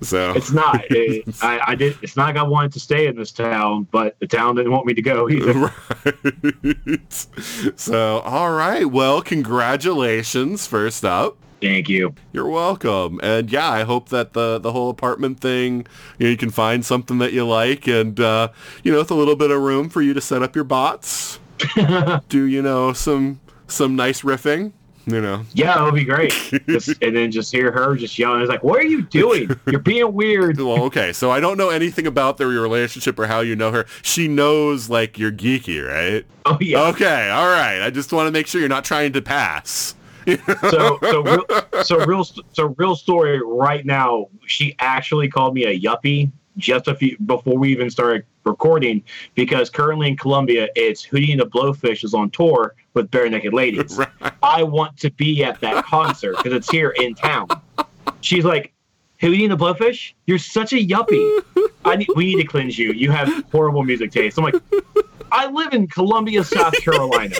So 0.07 0.33
It's 0.33 0.53
not. 0.53 0.85
It- 0.91 1.25
I, 1.43 1.61
I 1.69 1.75
did. 1.75 1.97
It's 2.03 2.17
not 2.17 2.27
like 2.27 2.37
I 2.37 2.43
wanted 2.43 2.73
to 2.73 2.81
stay 2.81 3.07
in 3.07 3.17
this 3.17 3.33
town, 3.33 3.87
but 3.91 4.19
the 4.21 4.27
town 4.27 4.57
didn't 4.57 4.73
want 4.73 4.87
me 4.87 4.95
to 4.95 5.03
go 5.03 5.29
either. 5.29 5.53
right. 5.55 7.27
So, 7.77 8.19
all 8.21 8.53
right. 8.53 8.87
Well, 8.87 9.23
congratulations 9.23 10.67
first 10.67 11.05
up. 11.05 11.37
Thank 11.61 11.89
you. 11.89 12.15
You're 12.33 12.49
welcome. 12.49 13.19
And 13.23 13.51
yeah, 13.51 13.69
I 13.71 13.83
hope 13.83 14.11
that 14.11 14.33
the 14.33 14.59
the 14.59 14.71
whole 14.73 14.91
apartment 14.91 15.41
thing, 15.41 15.87
you 16.19 16.27
know, 16.27 16.31
you 16.31 16.37
can 16.37 16.51
find 16.51 16.85
something 16.85 17.19
that 17.19 17.33
you 17.33 17.45
like 17.47 17.89
and 17.89 18.19
uh, 18.21 18.49
you 18.85 18.93
know, 18.93 18.99
with 18.99 19.11
a 19.11 19.15
little 19.15 19.35
bit 19.37 19.51
of 19.51 19.61
room 19.61 19.89
for 19.89 20.01
you 20.01 20.15
to 20.15 20.21
set 20.21 20.43
up 20.43 20.55
your 20.55 20.65
bots. 20.65 21.41
do, 22.29 22.45
you 22.45 22.63
know, 22.63 22.93
some 22.93 23.41
some 23.69 23.97
nice 23.97 24.23
riffing, 24.23 24.73
you 25.07 25.21
know. 25.21 25.45
Yeah, 25.55 25.77
that 25.77 25.85
would 25.85 25.95
be 25.95 26.05
great. 26.05 26.33
Just, 26.69 26.89
and 27.03 27.17
then 27.17 27.31
just 27.31 27.53
hear 27.53 27.71
her 27.71 27.97
just 27.97 28.19
yelling. 28.19 28.41
It's 28.43 28.51
like, 28.51 28.63
what 28.63 28.81
are 28.81 28.87
you 28.87 29.03
doing? 29.03 29.51
You're 29.67 29.81
being 29.81 30.13
weird. 30.13 30.59
Well, 30.69 30.83
okay. 30.85 31.13
So 31.13 31.31
I 31.31 31.41
don't 31.41 31.57
know 31.57 31.71
anything 31.71 32.07
about 32.07 32.37
their 32.37 32.49
relationship 32.49 33.19
or 33.19 33.27
how 33.27 33.41
you 33.41 33.57
know 33.57 33.71
her. 33.73 33.87
She 34.03 34.29
knows 34.29 34.91
like 34.91 35.19
you're 35.19 35.33
geeky, 35.33 35.87
right? 35.87 36.27
Oh 36.45 36.59
yeah. 36.61 36.89
Okay. 36.89 37.31
All 37.31 37.47
right. 37.47 37.81
I 37.81 37.91
just 37.91 38.13
want 38.13 38.27
to 38.27 38.33
make 38.33 38.47
sure 38.47 38.61
you're 38.61 38.69
not 38.69 38.85
trying 38.85 39.13
to 39.13 39.23
pass. 39.23 39.95
So 40.27 40.99
so 41.01 41.23
real, 41.23 41.45
so 41.83 42.05
real 42.05 42.25
so 42.25 42.75
real 42.77 42.97
story. 42.97 43.41
Right 43.43 43.87
now, 43.87 44.29
she 44.47 44.75
actually 44.79 45.29
called 45.29 45.55
me 45.55 45.65
a 45.65 45.81
yuppie 45.81 46.31
just 46.59 46.89
a 46.89 46.95
few 46.95 47.17
before 47.25 47.57
we 47.57 47.71
even 47.71 47.89
started 47.89 48.25
recording 48.49 49.03
because 49.35 49.71
currently 49.71 50.09
in 50.09 50.17
Colombia, 50.17 50.69
it's 50.75 51.07
Hootie 51.07 51.31
and 51.31 51.41
the 51.41 51.47
Blowfish 51.47 52.05
is 52.05 52.15
on 52.15 52.31
tour 52.31 52.75
with 52.95 53.11
Barenaked 53.11 53.53
Ladies. 53.53 53.99
Right. 54.21 54.33
I 54.43 54.63
want 54.63 54.97
to 54.99 55.11
be 55.11 55.45
at 55.45 55.61
that 55.61 55.85
concert 55.85 56.37
because 56.37 56.53
it's 56.53 56.71
here 56.71 56.91
in 56.91 57.15
town. 57.15 57.49
She's 58.21 58.45
like, 58.45 58.73
Hootie 59.21 59.43
and 59.43 59.53
the 59.53 59.57
Blowfish, 59.57 60.15
you're 60.27 60.39
such 60.39 60.73
a 60.73 60.77
yuppie. 60.77 61.43
I 61.85 61.97
need, 61.97 62.09
we 62.15 62.35
need 62.35 62.43
to 62.43 62.49
cleanse 62.49 62.79
you. 62.79 62.93
You 62.93 63.11
have 63.11 63.45
horrible 63.51 63.83
music 63.83 64.13
taste. 64.13 64.39
I'm 64.39 64.45
like, 64.45 64.55
I 65.33 65.47
live 65.49 65.73
in 65.73 65.89
Columbia, 65.89 66.45
South 66.45 66.75
Carolina. 66.75 67.37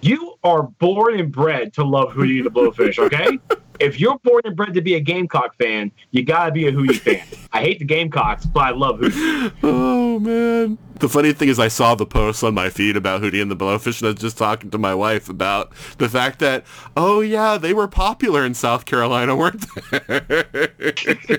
You 0.00 0.34
are 0.44 0.62
born 0.62 1.18
and 1.18 1.32
bred 1.32 1.72
to 1.74 1.84
love 1.84 2.10
Hootie 2.10 2.38
and 2.38 2.46
the 2.46 2.50
Blowfish, 2.50 2.98
okay? 2.98 3.38
If 3.80 4.00
you're 4.00 4.18
born 4.24 4.42
and 4.44 4.56
bred 4.56 4.74
to 4.74 4.80
be 4.80 4.96
a 4.96 5.00
Gamecock 5.00 5.54
fan, 5.54 5.92
you 6.10 6.24
gotta 6.24 6.50
be 6.50 6.66
a 6.66 6.72
Hootie 6.72 6.98
fan. 6.98 7.24
I 7.52 7.60
hate 7.60 7.78
the 7.78 7.84
Gamecocks, 7.84 8.44
but 8.44 8.60
I 8.64 8.70
love 8.70 8.98
Hootie. 8.98 9.52
Oh 9.62 10.18
man. 10.18 10.78
The 10.96 11.08
funny 11.08 11.32
thing 11.32 11.48
is 11.48 11.60
I 11.60 11.68
saw 11.68 11.94
the 11.94 12.04
post 12.04 12.42
on 12.42 12.54
my 12.54 12.70
feed 12.70 12.96
about 12.96 13.22
Hootie 13.22 13.40
and 13.40 13.48
the 13.48 13.56
Blowfish 13.56 14.00
and 14.00 14.08
I 14.08 14.10
was 14.10 14.20
just 14.20 14.36
talking 14.36 14.70
to 14.70 14.78
my 14.78 14.96
wife 14.96 15.28
about 15.28 15.70
the 15.98 16.08
fact 16.08 16.40
that, 16.40 16.64
oh 16.96 17.20
yeah, 17.20 17.56
they 17.56 17.72
were 17.72 17.86
popular 17.86 18.44
in 18.44 18.54
South 18.54 18.84
Carolina, 18.84 19.36
weren't 19.36 19.64
they? 19.92 21.38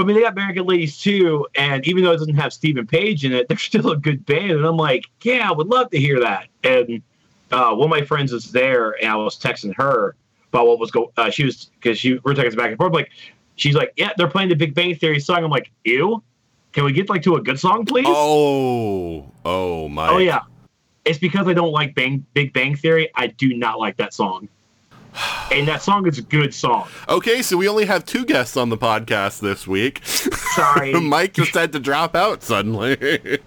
But 0.00 0.04
I 0.04 0.06
mean, 0.06 0.16
they 0.16 0.22
got 0.22 0.34
Barenaked 0.34 0.66
Ladies 0.66 0.96
too, 0.96 1.46
and 1.56 1.86
even 1.86 2.02
though 2.04 2.12
it 2.12 2.16
doesn't 2.16 2.36
have 2.36 2.54
Steven 2.54 2.86
Page 2.86 3.22
in 3.26 3.34
it, 3.34 3.48
they're 3.48 3.58
still 3.58 3.90
a 3.90 3.98
good 3.98 4.24
band. 4.24 4.52
And 4.52 4.64
I'm 4.64 4.78
like, 4.78 5.04
yeah, 5.20 5.46
I 5.46 5.52
would 5.52 5.66
love 5.66 5.90
to 5.90 5.98
hear 5.98 6.20
that. 6.20 6.46
And 6.64 7.02
uh, 7.50 7.74
one 7.74 7.86
of 7.86 7.90
my 7.90 8.04
friends 8.04 8.32
is 8.32 8.50
there, 8.52 8.92
and 9.02 9.10
I 9.10 9.16
was 9.16 9.38
texting 9.38 9.74
her 9.76 10.14
about 10.52 10.66
what 10.66 10.78
was 10.78 10.90
going. 10.90 11.08
Uh, 11.16 11.30
she 11.30 11.44
was 11.44 11.70
because 11.80 11.98
she 11.98 12.20
we're 12.24 12.34
texting 12.34 12.56
back 12.56 12.70
and 12.70 12.78
forth. 12.78 12.92
Like, 12.92 13.10
she's 13.56 13.74
like, 13.74 13.92
yeah, 13.96 14.10
they're 14.16 14.28
playing 14.28 14.48
the 14.48 14.56
Big 14.56 14.74
Bang 14.74 14.94
Theory 14.94 15.20
song. 15.20 15.44
I'm 15.44 15.50
like, 15.50 15.70
ew. 15.84 16.22
Can 16.72 16.84
we 16.84 16.92
get 16.92 17.08
like 17.08 17.22
to 17.22 17.34
a 17.34 17.42
good 17.42 17.58
song, 17.58 17.84
please? 17.84 18.06
oh, 18.08 19.30
oh 19.44 19.88
my. 19.88 20.08
Oh, 20.08 20.18
yeah. 20.18 20.42
It's 21.04 21.18
because 21.18 21.48
I 21.48 21.52
don't 21.52 21.72
like 21.72 21.94
Bang 21.94 22.24
Big 22.32 22.52
Bang 22.52 22.76
Theory. 22.76 23.10
I 23.16 23.28
do 23.28 23.56
not 23.56 23.80
like 23.80 23.96
that 23.96 24.14
song. 24.14 24.48
And 25.50 25.66
that 25.66 25.82
song 25.82 26.06
is 26.06 26.18
a 26.18 26.22
good 26.22 26.54
song. 26.54 26.86
Okay, 27.08 27.42
so 27.42 27.56
we 27.56 27.68
only 27.68 27.84
have 27.86 28.04
two 28.04 28.24
guests 28.24 28.56
on 28.56 28.68
the 28.68 28.78
podcast 28.78 29.40
this 29.40 29.66
week. 29.66 30.00
Sorry. 30.04 30.92
Mike 31.00 31.32
just 31.32 31.54
had 31.54 31.72
to 31.72 31.80
drop 31.80 32.14
out 32.14 32.44
suddenly. 32.44 32.96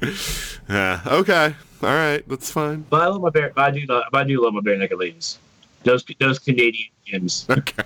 yeah. 0.68 1.00
Okay. 1.06 1.54
All 1.82 1.88
right. 1.88 2.26
That's 2.28 2.50
fine. 2.50 2.84
But 2.90 3.02
I 3.02 3.06
love 3.06 3.22
my 3.22 3.30
bear. 3.30 3.52
But 3.54 3.64
I 3.64 3.70
do. 3.70 3.86
Love, 3.86 4.04
but 4.10 4.18
I 4.18 4.24
do 4.24 4.42
love 4.42 4.54
my 4.54 4.60
bare 4.60 4.76
naked 4.76 4.98
ladies. 4.98 5.38
Those 5.84 6.04
those 6.18 6.38
Canadian 6.38 6.90
gems. 7.04 7.46
Okay. 7.48 7.82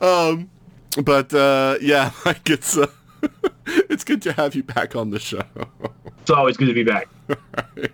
um, 0.00 0.50
but 1.02 1.32
uh, 1.34 1.76
yeah, 1.80 2.12
Mike, 2.24 2.48
it's 2.50 2.76
uh, 2.76 2.86
it's 3.66 4.04
good 4.04 4.22
to 4.22 4.32
have 4.32 4.54
you 4.54 4.62
back 4.62 4.96
on 4.96 5.10
the 5.10 5.18
show. 5.18 5.44
It's 6.20 6.30
always 6.30 6.56
good 6.56 6.66
to 6.66 6.74
be 6.74 6.84
back. 6.84 7.08
Right. 7.28 7.92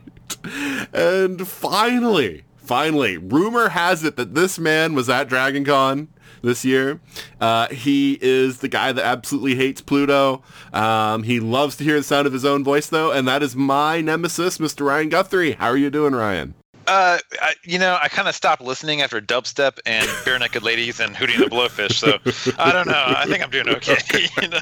And 0.92 1.47
finally, 1.47 2.44
finally, 2.71 3.17
rumor 3.17 3.71
has 3.71 4.05
it 4.05 4.15
that 4.15 4.33
this 4.33 4.57
man 4.57 4.95
was 4.95 5.09
at 5.09 5.29
Dragon 5.29 5.65
Con 5.65 6.07
this 6.41 6.65
year. 6.65 7.00
Uh, 7.41 7.67
he 7.67 8.17
is 8.23 8.59
the 8.59 8.69
guy 8.69 8.93
that 8.93 9.05
absolutely 9.05 9.57
hates 9.57 9.81
Pluto. 9.81 10.45
Um, 10.73 11.25
he 11.25 11.41
loves 11.41 11.75
to 11.79 11.85
hear 11.85 11.97
the 11.97 12.05
sound 12.05 12.29
of 12.29 12.33
his 12.33 12.45
own 12.45 12.62
voice, 12.62 12.87
though, 12.87 13.11
and 13.11 13.27
that 13.27 13.43
is 13.43 13.57
my 13.57 14.00
nemesis, 14.00 14.59
Mr. 14.59 14.87
Ryan 14.87 15.09
Guthrie. 15.09 15.53
How 15.55 15.67
are 15.67 15.77
you 15.77 15.91
doing, 15.91 16.15
Ryan? 16.15 16.55
Uh, 16.87 17.19
I, 17.43 17.55
you 17.65 17.77
know, 17.77 17.99
I 18.00 18.07
kind 18.07 18.29
of 18.29 18.37
stopped 18.37 18.62
listening 18.62 19.03
after 19.03 19.21
dubstep 19.21 19.81
and 19.85 20.09
bare 20.25 20.39
naked 20.39 20.62
ladies 20.62 21.00
and 21.00 21.17
Hootie 21.17 21.35
and 21.35 21.50
the 21.50 21.57
Blowfish. 21.57 21.95
So 21.95 22.21
I 22.57 22.71
don't 22.71 22.87
know. 22.87 23.03
I 23.05 23.27
think 23.27 23.43
I'm 23.43 23.50
doing 23.50 23.69
okay. 23.69 24.29
you 24.43 24.49
know? 24.49 24.61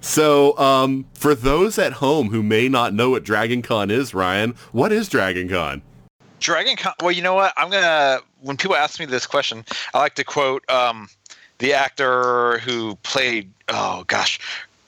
So, 0.00 0.56
um, 0.56 1.06
for 1.14 1.34
those 1.34 1.80
at 1.80 1.94
home 1.94 2.28
who 2.28 2.44
may 2.44 2.68
not 2.68 2.94
know 2.94 3.10
what 3.10 3.24
Dragon 3.24 3.60
Con 3.60 3.90
is, 3.90 4.14
Ryan, 4.14 4.54
what 4.70 4.92
is 4.92 5.08
Dragon 5.08 5.48
Con? 5.48 5.82
Dragon 6.44 6.76
Con. 6.76 6.92
Well, 7.00 7.10
you 7.10 7.22
know 7.22 7.34
what? 7.34 7.54
I'm 7.56 7.70
gonna. 7.70 8.20
When 8.42 8.58
people 8.58 8.76
ask 8.76 9.00
me 9.00 9.06
this 9.06 9.26
question, 9.26 9.64
I 9.94 9.98
like 9.98 10.14
to 10.16 10.24
quote 10.24 10.68
um, 10.68 11.08
the 11.58 11.72
actor 11.72 12.58
who 12.58 12.96
played. 12.96 13.50
Oh 13.68 14.04
gosh, 14.06 14.38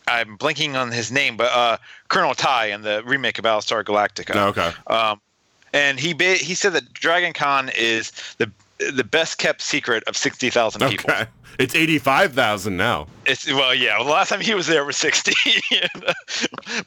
I'm 0.06 0.36
blinking 0.36 0.76
on 0.76 0.92
his 0.92 1.10
name, 1.10 1.38
but 1.38 1.50
uh, 1.52 1.78
Colonel 2.08 2.34
Tigh 2.34 2.66
in 2.66 2.82
the 2.82 3.02
remake 3.06 3.38
of 3.38 3.44
Battlestar 3.46 3.82
Galactica. 3.82 4.36
Oh, 4.36 4.48
okay. 4.48 4.70
Um, 4.86 5.20
and 5.72 5.98
he 5.98 6.12
ba- 6.12 6.34
he 6.34 6.54
said 6.54 6.74
that 6.74 6.92
Dragon 6.92 7.32
Con 7.32 7.70
is 7.74 8.12
the 8.36 8.50
the 8.78 9.04
best 9.04 9.38
kept 9.38 9.62
secret 9.62 10.04
of 10.04 10.14
sixty 10.14 10.50
thousand 10.50 10.86
people. 10.90 11.10
Okay. 11.10 11.24
It's 11.58 11.74
85,000 11.74 12.76
now. 12.76 13.06
It's 13.24 13.46
well, 13.46 13.74
yeah. 13.74 13.96
Well, 13.96 14.06
the 14.06 14.12
last 14.12 14.28
time 14.28 14.40
he 14.40 14.54
was 14.54 14.66
there 14.66 14.84
was 14.84 14.96
sixty, 14.96 15.34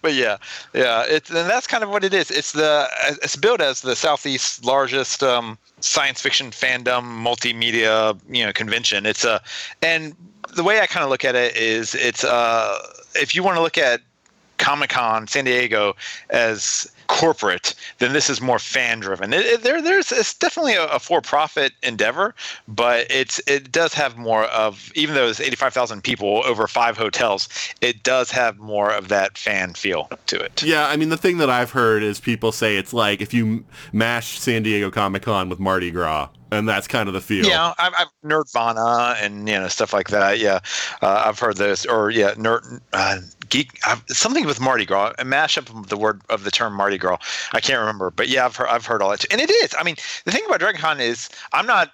but 0.01 0.13
yeah, 0.13 0.37
yeah. 0.73 1.03
It's 1.07 1.29
and 1.29 1.49
that's 1.49 1.67
kind 1.67 1.83
of 1.83 1.89
what 1.89 2.03
it 2.03 2.13
is. 2.13 2.31
It's 2.31 2.53
the 2.53 2.87
it's 3.21 3.35
billed 3.35 3.61
as 3.61 3.81
the 3.81 3.95
southeast's 3.95 4.63
largest 4.63 5.21
um, 5.21 5.57
science 5.81 6.21
fiction 6.21 6.51
fandom 6.51 7.03
multimedia 7.03 8.17
you 8.29 8.45
know 8.45 8.53
convention. 8.53 9.05
It's 9.05 9.25
a 9.25 9.41
and 9.81 10.15
the 10.55 10.63
way 10.63 10.79
I 10.79 10.85
kind 10.85 11.03
of 11.03 11.09
look 11.09 11.25
at 11.25 11.35
it 11.35 11.57
is 11.57 11.93
it's 11.95 12.23
uh 12.23 12.79
if 13.15 13.35
you 13.35 13.43
want 13.43 13.57
to 13.57 13.61
look 13.61 13.77
at 13.77 14.01
Comic 14.57 14.91
Con 14.91 15.27
San 15.27 15.45
Diego 15.45 15.95
as 16.29 16.91
corporate, 17.09 17.73
then 17.97 18.13
this 18.13 18.29
is 18.29 18.39
more 18.39 18.59
fan 18.59 18.99
driven. 18.99 19.31
There, 19.31 19.81
there's 19.81 20.11
it's 20.11 20.33
definitely 20.33 20.75
a, 20.75 20.85
a 20.85 20.99
for 20.99 21.21
profit 21.21 21.73
endeavor, 21.83 22.35
but 22.67 23.07
it's 23.09 23.39
it 23.47 23.71
does 23.71 23.93
have 23.95 24.15
more 24.15 24.45
of 24.45 24.91
even 24.95 25.15
though 25.15 25.27
it's 25.27 25.41
eighty 25.41 25.55
five 25.55 25.73
thousand 25.73 26.03
people 26.03 26.41
over 26.45 26.67
five 26.67 26.97
hotels, 26.97 27.49
it 27.81 28.03
does 28.03 28.31
have 28.31 28.57
more 28.59 28.91
of 28.91 29.09
that 29.09 29.37
fan 29.37 29.73
feel 29.73 30.07
to 30.27 30.39
it. 30.39 30.63
Yeah, 30.63 30.87
I 30.87 30.95
mean, 30.95 31.09
the 31.09 31.17
thing 31.17 31.39
that 31.39 31.49
I've 31.49 31.71
heard 31.71 32.03
is 32.03 32.19
people 32.19 32.51
say 32.51 32.77
it's 32.77 32.93
like 32.93 33.21
if 33.21 33.33
you 33.33 33.65
mash 33.91 34.39
San 34.39 34.63
Diego 34.63 34.91
Comic 34.91 35.23
Con 35.23 35.49
with 35.49 35.59
Mardi 35.59 35.91
Gras, 35.91 36.29
and 36.51 36.69
that's 36.69 36.87
kind 36.87 37.07
of 37.07 37.13
the 37.13 37.21
feel. 37.21 37.45
Yeah, 37.45 37.73
I've, 37.79 37.93
I've 37.97 38.07
Nerdvana 38.23 39.15
and 39.21 39.49
you 39.49 39.59
know 39.59 39.67
stuff 39.67 39.93
like 39.93 40.09
that. 40.09 40.39
Yeah, 40.39 40.59
uh, 41.01 41.23
I've 41.25 41.39
heard 41.39 41.57
this. 41.57 41.85
Or 41.85 42.11
yeah, 42.11 42.33
nerd 42.35 42.81
uh, 42.93 43.19
geek 43.49 43.79
I've, 43.85 44.03
something 44.07 44.45
with 44.45 44.59
Mardi 44.59 44.85
Gras. 44.85 45.13
A 45.19 45.25
mashup 45.25 45.75
of 45.77 45.89
the 45.89 45.97
word 45.97 46.21
of 46.29 46.43
the 46.43 46.51
term 46.51 46.73
Mardi 46.73 46.97
Gras. 46.97 47.17
I 47.53 47.59
can't 47.59 47.79
remember, 47.79 48.11
but 48.11 48.29
yeah, 48.29 48.45
I've 48.45 48.55
heard 48.55 48.69
I've 48.69 48.85
heard 48.85 49.01
all 49.01 49.09
that. 49.09 49.21
Too. 49.21 49.27
And 49.31 49.41
it 49.41 49.49
is. 49.49 49.75
I 49.77 49.83
mean, 49.83 49.95
the 50.25 50.31
thing 50.31 50.43
about 50.45 50.59
Dragon 50.59 50.79
Con 50.79 50.99
is 50.99 51.29
I'm 51.53 51.65
not. 51.65 51.91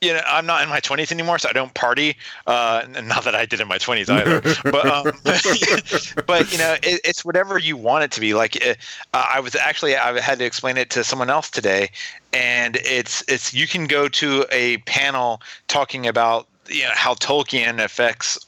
You 0.00 0.12
know, 0.12 0.20
I'm 0.28 0.46
not 0.46 0.62
in 0.62 0.68
my 0.68 0.78
20s 0.78 1.10
anymore, 1.10 1.40
so 1.40 1.48
I 1.48 1.52
don't 1.52 1.74
party. 1.74 2.14
Uh, 2.46 2.84
and 2.94 3.08
not 3.08 3.24
that 3.24 3.34
I 3.34 3.46
did 3.46 3.60
in 3.60 3.66
my 3.66 3.78
20s 3.78 4.08
either, 4.08 4.40
but 4.70 4.86
um, 4.86 5.10
but 6.26 6.52
you 6.52 6.58
know, 6.58 6.74
it, 6.84 7.00
it's 7.02 7.24
whatever 7.24 7.58
you 7.58 7.76
want 7.76 8.04
it 8.04 8.12
to 8.12 8.20
be. 8.20 8.32
Like 8.32 8.64
uh, 8.64 8.74
I 9.12 9.40
was 9.40 9.56
actually, 9.56 9.96
I 9.96 10.20
had 10.20 10.38
to 10.38 10.44
explain 10.44 10.76
it 10.76 10.90
to 10.90 11.02
someone 11.02 11.30
else 11.30 11.50
today, 11.50 11.90
and 12.32 12.76
it's 12.84 13.24
it's 13.26 13.52
you 13.52 13.66
can 13.66 13.88
go 13.88 14.06
to 14.06 14.46
a 14.52 14.76
panel 14.78 15.42
talking 15.66 16.06
about 16.06 16.46
you 16.68 16.84
know 16.84 16.92
how 16.94 17.14
Tolkien 17.14 17.82
affects 17.82 18.38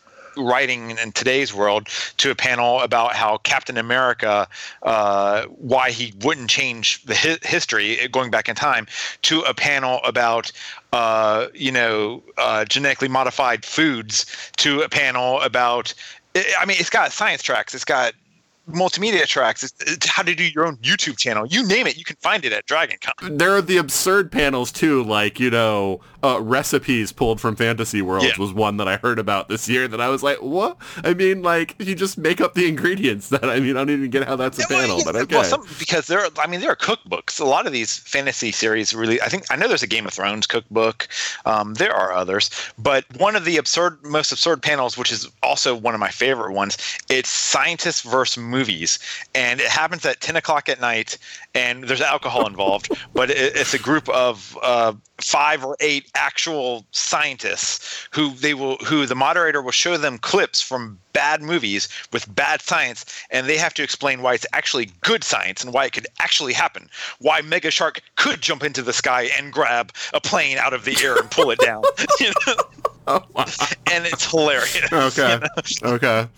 writing 0.42 0.90
in 0.90 1.12
today's 1.12 1.54
world 1.54 1.88
to 2.18 2.30
a 2.30 2.34
panel 2.34 2.80
about 2.80 3.14
how 3.14 3.38
Captain 3.38 3.76
America, 3.76 4.48
uh, 4.82 5.44
why 5.44 5.90
he 5.90 6.12
wouldn't 6.22 6.50
change 6.50 7.02
the 7.04 7.14
hi- 7.14 7.38
history 7.42 8.08
going 8.08 8.30
back 8.30 8.48
in 8.48 8.54
time, 8.54 8.86
to 9.22 9.40
a 9.42 9.54
panel 9.54 10.00
about 10.04 10.52
uh, 10.92 11.46
you 11.54 11.72
know 11.72 12.22
uh, 12.38 12.64
genetically 12.64 13.08
modified 13.08 13.64
foods, 13.64 14.26
to 14.56 14.82
a 14.82 14.88
panel 14.88 15.40
about. 15.40 15.94
I 16.60 16.64
mean, 16.64 16.76
it's 16.78 16.90
got 16.90 17.10
science 17.10 17.42
tracks. 17.42 17.74
It's 17.74 17.84
got 17.84 18.14
multimedia 18.72 19.26
tracks. 19.26 19.62
It's, 19.62 19.74
it's 19.80 20.08
how 20.08 20.22
to 20.22 20.34
do 20.34 20.44
your 20.44 20.66
own 20.66 20.76
YouTube 20.78 21.16
channel. 21.16 21.46
You 21.46 21.66
name 21.66 21.86
it, 21.86 21.96
you 21.96 22.04
can 22.04 22.16
find 22.16 22.44
it 22.44 22.52
at 22.52 22.66
Dragon 22.66 22.98
Con. 23.00 23.36
There 23.36 23.54
are 23.54 23.62
the 23.62 23.76
absurd 23.76 24.30
panels 24.32 24.72
too, 24.72 25.02
like 25.02 25.40
you 25.40 25.50
know, 25.50 26.00
uh, 26.22 26.40
recipes 26.40 27.12
pulled 27.12 27.40
from 27.40 27.56
Fantasy 27.56 28.02
Worlds 28.02 28.26
Yeah. 28.26 28.32
was 28.38 28.52
one 28.52 28.76
that 28.78 28.88
I 28.88 28.96
heard 28.98 29.18
about 29.18 29.48
this 29.48 29.68
year. 29.68 29.88
That 29.88 30.00
I 30.00 30.08
was 30.08 30.22
like, 30.22 30.38
what? 30.42 30.76
I 31.04 31.14
mean, 31.14 31.42
like 31.42 31.74
you 31.78 31.94
just 31.94 32.18
make 32.18 32.40
up 32.40 32.54
the 32.54 32.66
ingredients. 32.68 33.28
That 33.30 33.44
I 33.44 33.60
mean, 33.60 33.76
I 33.76 33.80
don't 33.80 33.90
even 33.90 34.10
get 34.10 34.26
how 34.26 34.36
that's 34.36 34.58
a 34.58 34.64
Well, 34.68 34.80
panel, 34.80 34.98
yeah, 34.98 35.04
but 35.06 35.16
okay. 35.16 35.36
well, 35.36 35.44
some, 35.44 35.64
because 35.78 36.06
there, 36.06 36.20
are, 36.20 36.28
I 36.38 36.46
mean, 36.46 36.60
there 36.60 36.70
are 36.70 36.76
cookbooks. 36.76 37.40
A 37.40 37.44
lot 37.44 37.66
of 37.66 37.72
these 37.72 37.98
fantasy 37.98 38.52
series 38.52 38.92
really. 38.94 39.20
I 39.22 39.28
think 39.28 39.44
I 39.50 39.56
know 39.56 39.68
there's 39.68 39.82
a 39.82 39.86
Game 39.86 40.06
of 40.06 40.12
Thrones 40.12 40.46
cookbook. 40.46 41.08
Um, 41.46 41.74
there 41.74 41.94
are 41.94 42.12
others, 42.12 42.50
but 42.78 43.04
one 43.18 43.36
of 43.36 43.44
the 43.44 43.56
absurd, 43.56 43.98
most 44.04 44.32
absurd 44.32 44.62
panels, 44.62 44.98
which 44.98 45.12
is 45.12 45.28
also 45.42 45.74
one 45.74 45.94
of 45.94 46.00
my 46.00 46.10
favorite 46.10 46.52
ones, 46.52 46.76
it's 47.08 47.30
scientists 47.30 48.02
versus 48.02 48.36
movies, 48.42 48.98
and 49.34 49.60
it 49.60 49.68
happens 49.68 50.04
at 50.04 50.20
10 50.20 50.36
o'clock 50.36 50.68
at 50.68 50.80
night, 50.80 51.16
and 51.54 51.84
there's 51.84 52.00
alcohol 52.00 52.46
involved, 52.46 52.90
but 53.14 53.30
it, 53.30 53.56
it's 53.56 53.74
a 53.74 53.78
group 53.78 54.08
of 54.08 54.56
uh, 54.62 54.92
five 55.18 55.64
or 55.64 55.76
eight 55.80 56.10
actual 56.14 56.84
scientists 56.92 58.08
who 58.12 58.30
they 58.34 58.54
will, 58.54 58.76
who 58.78 59.06
the 59.06 59.14
moderator 59.14 59.60
will 59.60 59.72
show 59.72 59.96
them 59.96 60.18
clips 60.18 60.60
from 60.60 60.98
bad 61.12 61.42
movies 61.42 61.88
with 62.12 62.32
bad 62.34 62.62
science, 62.62 63.04
and 63.30 63.46
they 63.48 63.56
have 63.56 63.74
to 63.74 63.82
explain 63.82 64.22
why 64.22 64.34
it's 64.34 64.46
actually 64.52 64.90
good 65.00 65.24
science 65.24 65.64
and 65.64 65.74
why 65.74 65.84
it 65.84 65.92
could 65.92 66.06
actually 66.20 66.52
happen. 66.52 66.88
Why 67.18 67.40
Mega 67.40 67.70
Shark 67.70 68.00
could 68.16 68.40
jump 68.40 68.62
into 68.62 68.82
the 68.82 68.92
sky 68.92 69.28
and 69.36 69.52
grab 69.52 69.92
a 70.14 70.20
plane 70.20 70.56
out 70.58 70.72
of 70.72 70.84
the 70.84 70.96
air 71.02 71.16
and 71.16 71.30
pull 71.30 71.50
it 71.50 71.58
down. 71.60 71.82
You 72.20 72.32
know? 72.46 72.54
And 73.92 74.06
it's 74.06 74.30
hilarious. 74.30 74.92
okay. 74.92 75.40
Okay. 75.82 76.28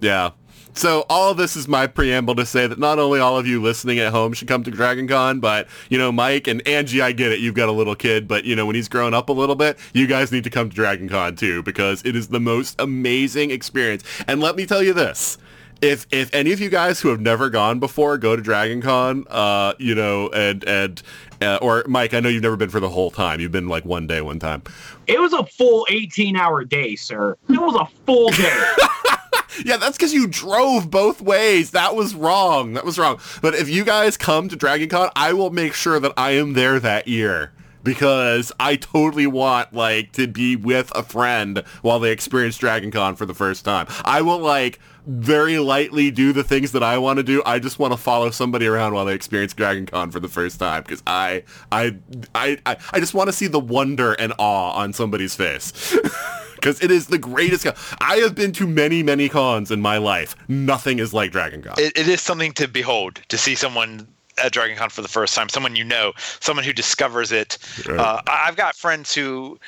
Yeah. 0.00 0.30
So 0.74 1.04
all 1.10 1.30
of 1.30 1.36
this 1.36 1.56
is 1.56 1.66
my 1.68 1.86
preamble 1.86 2.34
to 2.36 2.46
say 2.46 2.66
that 2.66 2.78
not 2.78 2.98
only 2.98 3.20
all 3.20 3.36
of 3.36 3.46
you 3.46 3.60
listening 3.60 3.98
at 3.98 4.12
home 4.12 4.32
should 4.32 4.48
come 4.48 4.62
to 4.64 4.70
Dragon 4.70 5.08
Con, 5.08 5.40
but 5.40 5.68
you 5.88 5.98
know, 5.98 6.12
Mike 6.12 6.46
and 6.46 6.66
Angie, 6.66 7.02
I 7.02 7.12
get 7.12 7.32
it. 7.32 7.40
You've 7.40 7.54
got 7.54 7.68
a 7.68 7.72
little 7.72 7.94
kid, 7.96 8.28
but 8.28 8.44
you 8.44 8.54
know, 8.56 8.66
when 8.66 8.76
he's 8.76 8.88
grown 8.88 9.12
up 9.12 9.28
a 9.28 9.32
little 9.32 9.56
bit, 9.56 9.78
you 9.92 10.06
guys 10.06 10.32
need 10.32 10.44
to 10.44 10.50
come 10.50 10.70
to 10.70 10.74
Dragon 10.74 11.08
Con 11.08 11.36
too, 11.36 11.62
because 11.62 12.02
it 12.04 12.14
is 12.14 12.28
the 12.28 12.40
most 12.40 12.80
amazing 12.80 13.50
experience. 13.50 14.04
And 14.26 14.40
let 14.40 14.56
me 14.56 14.64
tell 14.64 14.82
you 14.82 14.92
this. 14.92 15.38
If, 15.82 16.06
if 16.10 16.32
any 16.34 16.52
of 16.52 16.60
you 16.60 16.68
guys 16.68 17.00
who 17.00 17.08
have 17.08 17.20
never 17.20 17.48
gone 17.48 17.80
before 17.80 18.18
go 18.18 18.36
to 18.36 18.42
Dragon 18.42 18.82
Con, 18.82 19.24
uh, 19.30 19.72
you 19.78 19.94
know, 19.94 20.28
and, 20.28 20.62
and, 20.64 21.02
uh, 21.40 21.58
or 21.62 21.84
Mike, 21.88 22.12
I 22.12 22.20
know 22.20 22.28
you've 22.28 22.42
never 22.42 22.56
been 22.56 22.68
for 22.68 22.80
the 22.80 22.90
whole 22.90 23.10
time. 23.10 23.40
You've 23.40 23.50
been 23.50 23.68
like 23.68 23.86
one 23.86 24.06
day, 24.06 24.20
one 24.20 24.38
time. 24.38 24.62
It 25.06 25.18
was 25.18 25.32
a 25.32 25.44
full 25.46 25.86
18 25.88 26.36
hour 26.36 26.64
day, 26.64 26.96
sir. 26.96 27.36
It 27.48 27.58
was 27.58 27.74
a 27.76 27.86
full 28.04 28.28
day. 28.28 28.62
Yeah, 29.64 29.76
that's 29.76 29.96
because 29.96 30.12
you 30.12 30.26
drove 30.26 30.90
both 30.90 31.20
ways. 31.20 31.70
That 31.72 31.94
was 31.96 32.14
wrong. 32.14 32.74
That 32.74 32.84
was 32.84 32.98
wrong. 32.98 33.20
But 33.42 33.54
if 33.54 33.68
you 33.68 33.84
guys 33.84 34.16
come 34.16 34.48
to 34.48 34.56
DragonCon, 34.56 35.10
I 35.16 35.32
will 35.32 35.50
make 35.50 35.74
sure 35.74 36.00
that 36.00 36.12
I 36.16 36.32
am 36.32 36.54
there 36.54 36.80
that 36.80 37.08
year 37.08 37.52
because 37.82 38.52
I 38.60 38.76
totally 38.76 39.26
want 39.26 39.72
like 39.72 40.12
to 40.12 40.26
be 40.26 40.56
with 40.56 40.92
a 40.94 41.02
friend 41.02 41.64
while 41.82 41.98
they 41.98 42.12
experience 42.12 42.58
DragonCon 42.58 43.16
for 43.16 43.26
the 43.26 43.34
first 43.34 43.64
time. 43.64 43.86
I 44.04 44.22
will 44.22 44.38
like 44.38 44.78
very 45.06 45.58
lightly 45.58 46.10
do 46.10 46.32
the 46.32 46.44
things 46.44 46.72
that 46.72 46.82
I 46.82 46.98
want 46.98 47.16
to 47.16 47.22
do. 47.22 47.42
I 47.46 47.58
just 47.58 47.78
want 47.78 47.92
to 47.92 47.96
follow 47.96 48.30
somebody 48.30 48.66
around 48.66 48.92
while 48.94 49.06
they 49.06 49.14
experience 49.14 49.54
DragonCon 49.54 50.12
for 50.12 50.20
the 50.20 50.28
first 50.28 50.58
time 50.60 50.82
because 50.82 51.02
I, 51.06 51.44
I, 51.72 51.96
I, 52.34 52.58
I, 52.66 52.76
I 52.92 53.00
just 53.00 53.14
want 53.14 53.28
to 53.28 53.32
see 53.32 53.46
the 53.46 53.60
wonder 53.60 54.12
and 54.12 54.32
awe 54.38 54.72
on 54.72 54.92
somebody's 54.92 55.34
face. 55.34 55.96
Because 56.60 56.82
it 56.82 56.90
is 56.90 57.06
the 57.06 57.18
greatest 57.18 57.64
con. 57.64 57.74
I 58.00 58.16
have 58.16 58.34
been 58.34 58.52
to 58.52 58.66
many, 58.66 59.02
many 59.02 59.28
cons 59.28 59.70
in 59.70 59.80
my 59.80 59.98
life. 59.98 60.36
Nothing 60.48 60.98
is 60.98 61.12
like 61.14 61.32
Dragon 61.32 61.62
Con. 61.62 61.74
it, 61.78 61.96
it 61.96 62.08
is 62.08 62.20
something 62.20 62.52
to 62.52 62.68
behold 62.68 63.20
to 63.28 63.38
see 63.38 63.54
someone 63.54 64.06
at 64.42 64.52
Dragon 64.52 64.76
Con 64.76 64.90
for 64.90 65.02
the 65.02 65.08
first 65.08 65.34
time, 65.34 65.48
someone 65.48 65.76
you 65.76 65.84
know, 65.84 66.12
someone 66.40 66.64
who 66.64 66.72
discovers 66.72 67.32
it. 67.32 67.58
Right. 67.86 67.98
Uh, 67.98 68.22
I've 68.26 68.56
got 68.56 68.74
friends 68.74 69.14
who 69.14 69.58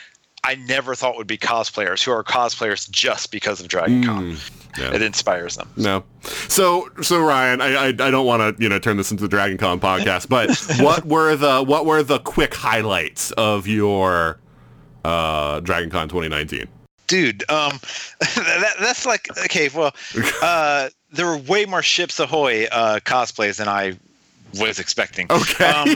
I 0.45 0.57
never 0.57 0.95
thought 0.95 1.17
would 1.17 1.27
be 1.27 1.39
cosplayers, 1.39 2.03
who 2.03 2.11
are 2.11 2.25
cosplayers 2.25 2.91
just 2.91 3.31
because 3.31 3.61
of 3.61 3.69
Dragon 3.69 4.05
Con. 4.05 4.37
yeah. 4.77 4.93
It 4.93 5.01
inspires 5.03 5.57
them. 5.57 5.71
No. 5.77 6.03
So, 6.49 6.89
so 7.01 7.21
Ryan, 7.21 7.61
I, 7.61 7.75
I, 7.75 7.87
I 7.87 7.93
don't 7.93 8.27
want 8.27 8.57
to, 8.57 8.63
you 8.63 8.69
know, 8.69 8.79
turn 8.79 8.97
this 8.97 9.11
into 9.13 9.23
the 9.23 9.29
Dragon 9.29 9.57
Con 9.57 9.79
podcast, 9.79 10.29
but 10.29 10.51
what 10.85 11.05
were 11.05 11.37
the, 11.37 11.63
what 11.63 11.87
were 11.87 12.03
the 12.03 12.19
quick 12.19 12.55
highlights 12.55 13.31
of 13.33 13.67
your, 13.69 14.41
uh, 15.05 15.61
Dragon 15.61 15.91
Con 15.91 16.09
2019? 16.09 16.67
Dude, 17.13 17.45
um, 17.51 17.79
that, 18.21 18.75
that's 18.81 19.05
like 19.05 19.29
okay. 19.45 19.69
Well, 19.69 19.95
uh, 20.43 20.89
there 21.11 21.27
were 21.27 21.37
way 21.37 21.67
more 21.67 21.83
Ships 21.83 22.19
Ahoy 22.19 22.65
uh, 22.73 23.01
cosplays 23.01 23.59
than 23.59 23.69
I 23.69 23.99
was 24.59 24.79
expecting. 24.79 25.27
Okay. 25.31 25.67
Um, 25.67 25.95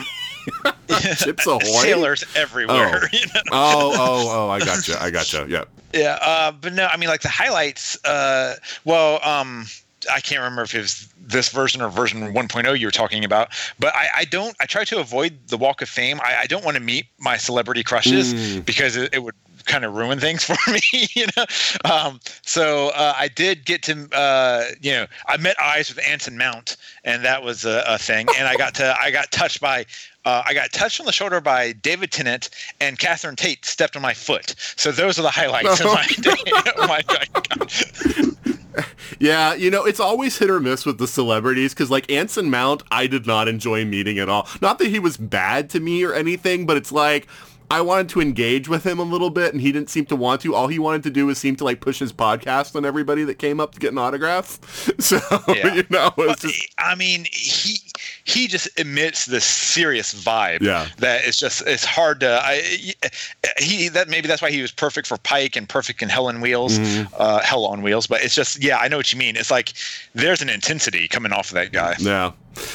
Chips 1.16 1.46
Ahoy. 1.46 1.60
sailors 1.60 2.22
everywhere. 2.34 3.00
Oh. 3.04 3.08
you 3.16 3.26
know? 3.34 3.40
Oh, 3.50 3.94
oh, 3.96 4.28
oh! 4.30 4.50
I 4.50 4.58
gotcha. 4.58 5.02
I 5.02 5.08
gotcha. 5.10 5.46
Yeah. 5.48 5.64
Yeah, 5.94 6.18
uh, 6.20 6.52
but 6.52 6.74
no, 6.74 6.86
I 6.92 6.98
mean 6.98 7.08
like 7.08 7.22
the 7.22 7.30
highlights. 7.30 7.96
Uh, 8.04 8.56
well, 8.84 9.18
um, 9.26 9.64
I 10.12 10.20
can't 10.20 10.40
remember 10.40 10.64
if 10.64 10.74
it 10.74 10.80
was 10.80 11.08
this 11.18 11.48
version 11.48 11.80
or 11.80 11.88
version 11.88 12.20
1.0 12.34 12.78
you 12.78 12.86
were 12.86 12.90
talking 12.90 13.24
about, 13.24 13.48
but 13.80 13.94
I, 13.94 14.08
I 14.16 14.24
don't. 14.26 14.54
I 14.60 14.66
try 14.66 14.84
to 14.84 15.00
avoid 15.00 15.38
the 15.48 15.56
Walk 15.56 15.80
of 15.80 15.88
Fame. 15.88 16.20
I, 16.22 16.40
I 16.42 16.46
don't 16.46 16.62
want 16.62 16.76
to 16.76 16.82
meet 16.82 17.06
my 17.18 17.38
celebrity 17.38 17.82
crushes 17.82 18.34
Mm. 18.34 18.66
because 18.66 18.96
it, 18.96 19.14
it 19.14 19.22
would 19.22 19.34
kind 19.66 19.84
of 19.84 19.94
ruin 19.94 20.18
things 20.18 20.44
for 20.50 20.56
me, 20.70 20.80
you 21.14 21.26
know. 21.36 21.44
Um, 21.84 22.20
so 22.42 22.88
uh, 22.90 23.14
I 23.16 23.28
did 23.28 23.64
get 23.64 23.82
to, 23.84 24.08
uh, 24.12 24.64
you 24.80 24.92
know, 24.92 25.06
I 25.26 25.36
met 25.36 25.60
eyes 25.60 25.94
with 25.94 26.04
Anson 26.04 26.38
Mount, 26.38 26.76
and 27.04 27.24
that 27.24 27.42
was 27.42 27.64
a, 27.64 27.84
a 27.86 27.98
thing. 27.98 28.26
And 28.38 28.48
I 28.48 28.56
got 28.56 28.74
to, 28.76 28.96
I 29.00 29.10
got 29.10 29.30
touched 29.30 29.60
by. 29.60 29.86
Uh, 30.24 30.42
I 30.44 30.54
got 30.54 30.72
touched 30.72 30.98
on 30.98 31.06
the 31.06 31.12
shoulder 31.12 31.40
by 31.40 31.70
David 31.70 32.10
Tennant 32.10 32.50
and 32.80 32.98
Catherine 32.98 33.36
Tate 33.36 33.64
stepped 33.64 33.94
on 33.94 34.02
my 34.02 34.12
foot. 34.12 34.56
So 34.74 34.90
those 34.90 35.20
are 35.20 35.22
the 35.22 35.30
highlights 35.30 35.78
of 35.78 35.86
my 35.86 36.04
day. 36.20 36.34
Oh 36.78 36.88
my 36.88 37.00
God. 37.02 38.36
Yeah, 39.18 39.54
you 39.54 39.70
know, 39.70 39.84
it's 39.84 40.00
always 40.00 40.36
hit 40.36 40.50
or 40.50 40.60
miss 40.60 40.84
with 40.84 40.98
the 40.98 41.06
celebrities 41.06 41.72
because, 41.72 41.90
like, 41.90 42.10
Anson 42.10 42.50
Mount, 42.50 42.82
I 42.90 43.06
did 43.06 43.26
not 43.26 43.48
enjoy 43.48 43.84
meeting 43.84 44.18
at 44.18 44.28
all. 44.28 44.48
Not 44.60 44.78
that 44.80 44.88
he 44.88 44.98
was 44.98 45.16
bad 45.16 45.70
to 45.70 45.80
me 45.80 46.04
or 46.04 46.12
anything, 46.12 46.66
but 46.66 46.76
it's 46.76 46.92
like 46.92 47.26
I 47.70 47.80
wanted 47.80 48.08
to 48.10 48.20
engage 48.20 48.68
with 48.68 48.84
him 48.84 48.98
a 48.98 49.02
little 49.02 49.30
bit, 49.30 49.52
and 49.52 49.60
he 49.60 49.72
didn't 49.72 49.90
seem 49.90 50.06
to 50.06 50.16
want 50.16 50.40
to. 50.42 50.54
All 50.54 50.68
he 50.68 50.78
wanted 50.78 51.02
to 51.04 51.10
do 51.10 51.26
was 51.26 51.38
seem 51.38 51.56
to 51.56 51.64
like 51.64 51.80
push 51.80 51.98
his 51.98 52.12
podcast 52.12 52.76
on 52.76 52.84
everybody 52.84 53.24
that 53.24 53.38
came 53.38 53.60
up 53.60 53.72
to 53.74 53.80
get 53.80 53.92
an 53.92 53.98
autograph. 53.98 54.58
So 55.00 55.18
Yeah. 55.48 55.74
you 55.74 55.84
know, 55.90 56.06
it 56.08 56.16
was 56.16 56.36
just 56.38 56.68
I 56.78 56.94
mean, 56.94 57.26
he 57.32 57.78
he 58.26 58.48
just 58.48 58.68
emits 58.78 59.26
this 59.26 59.44
serious 59.44 60.12
vibe. 60.12 60.60
Yeah. 60.60 60.88
That 60.98 61.24
it's 61.24 61.38
just 61.38 61.62
it's 61.66 61.84
hard 61.84 62.20
to. 62.20 62.40
I, 62.42 62.94
he 63.58 63.88
that 63.88 64.08
maybe 64.08 64.26
that's 64.26 64.42
why 64.42 64.50
he 64.50 64.60
was 64.60 64.72
perfect 64.72 65.06
for 65.06 65.16
Pike 65.16 65.54
and 65.54 65.68
perfect 65.68 66.02
in 66.02 66.08
Hell 66.08 66.26
on 66.26 66.40
Wheels, 66.40 66.78
Mm-hmm. 66.78 67.14
uh, 67.16 67.40
Hell 67.40 67.64
on 67.64 67.82
Wheels. 67.82 68.08
But 68.08 68.24
it's 68.24 68.34
just 68.34 68.62
yeah, 68.62 68.78
I 68.78 68.88
know 68.88 68.96
what 68.96 69.12
you 69.12 69.18
mean. 69.18 69.36
It's 69.36 69.50
like 69.50 69.72
there's 70.14 70.42
an 70.42 70.48
intensity 70.48 71.06
coming 71.06 71.32
off 71.32 71.50
of 71.50 71.54
that 71.54 71.72
guy. 71.72 71.94
Yeah. 72.00 72.32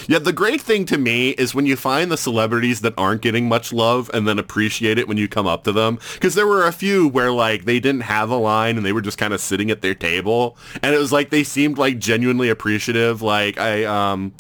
Yeah, 0.08 0.20
the 0.20 0.32
great 0.32 0.62
thing 0.62 0.86
to 0.86 0.98
me 1.00 1.32
is 1.32 1.56
when 1.56 1.66
you 1.66 1.76
find 1.76 2.12
the 2.12 2.18
celebrities 2.18 2.82
that 2.82 2.94
aren't 3.00 3.24
getting 3.24 3.50
much 3.50 3.74
love 3.74 4.12
and 4.14 4.28
then 4.28 4.38
appreciate 4.38 5.00
it 5.00 5.08
when 5.08 5.18
you 5.18 5.28
come 5.28 5.48
up 5.48 5.64
to 5.64 5.72
them. 5.72 5.98
Because 6.14 6.36
there 6.36 6.46
were 6.46 6.68
a 6.68 6.72
few 6.72 7.08
where, 7.08 7.32
like, 7.32 7.66
they 7.66 7.80
didn't 7.80 8.02
have 8.02 8.30
a 8.30 8.36
line 8.36 8.78
and 8.78 8.86
they 8.86 8.94
were 8.94 9.02
just 9.02 9.18
kind 9.18 9.34
of 9.34 9.42
sitting 9.42 9.72
at 9.72 9.82
their 9.82 9.96
table. 9.96 10.56
And 10.84 10.94
it 10.94 11.00
was 11.00 11.12
like 11.12 11.32
they 11.32 11.44
seemed, 11.44 11.80
like, 11.80 11.98
genuinely 11.98 12.48
appreciative. 12.50 13.24
Like, 13.24 13.60
I, 13.60 13.84
um... 13.86 14.34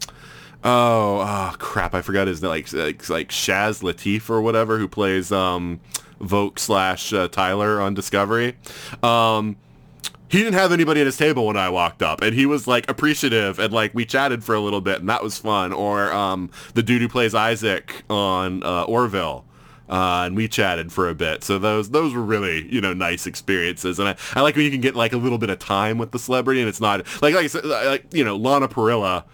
Oh, 0.63 1.21
oh 1.21 1.55
crap! 1.57 1.93
I 1.95 2.01
forgot 2.01 2.27
his 2.27 2.41
name. 2.41 2.49
Like, 2.49 2.71
like, 2.73 3.09
like 3.09 3.29
Shaz 3.29 3.81
Latif 3.81 4.29
or 4.29 4.41
whatever, 4.41 4.77
who 4.77 4.87
plays 4.87 5.31
um, 5.31 5.79
Voq 6.19 6.59
slash 6.59 7.11
uh, 7.13 7.27
Tyler 7.27 7.81
on 7.81 7.93
Discovery. 7.93 8.55
Um, 9.01 9.55
he 10.29 10.37
didn't 10.37 10.53
have 10.53 10.71
anybody 10.71 11.01
at 11.01 11.07
his 11.07 11.17
table 11.17 11.45
when 11.45 11.57
I 11.57 11.69
walked 11.69 12.01
up, 12.01 12.21
and 12.21 12.33
he 12.33 12.45
was 12.45 12.67
like 12.67 12.89
appreciative, 12.89 13.59
and 13.59 13.73
like 13.73 13.93
we 13.93 14.05
chatted 14.05 14.43
for 14.43 14.55
a 14.55 14.61
little 14.61 14.81
bit, 14.81 14.99
and 14.99 15.09
that 15.09 15.23
was 15.23 15.37
fun. 15.37 15.73
Or 15.73 16.11
um, 16.13 16.49
the 16.73 16.83
dude 16.83 17.01
who 17.01 17.09
plays 17.09 17.35
Isaac 17.35 18.03
on 18.09 18.63
uh, 18.63 18.83
Orville. 18.83 19.45
Uh, 19.89 20.23
and 20.25 20.37
we 20.37 20.47
chatted 20.47 20.89
for 20.89 21.09
a 21.09 21.13
bit, 21.13 21.43
so 21.43 21.59
those 21.59 21.89
those 21.89 22.13
were 22.13 22.21
really 22.21 22.65
you 22.73 22.79
know 22.79 22.93
nice 22.93 23.27
experiences, 23.27 23.99
and 23.99 24.07
I, 24.07 24.15
I 24.35 24.39
like 24.39 24.55
when 24.55 24.63
you 24.63 24.71
can 24.71 24.79
get 24.79 24.95
like 24.95 25.11
a 25.11 25.17
little 25.17 25.37
bit 25.37 25.49
of 25.49 25.59
time 25.59 25.97
with 25.97 26.11
the 26.11 26.19
celebrity, 26.19 26.61
and 26.61 26.69
it's 26.69 26.79
not 26.79 27.05
like 27.21 27.35
like 27.35 27.53
like 27.65 28.05
you 28.13 28.23
know 28.23 28.37
Lana 28.37 28.69
Parrilla, 28.69 29.25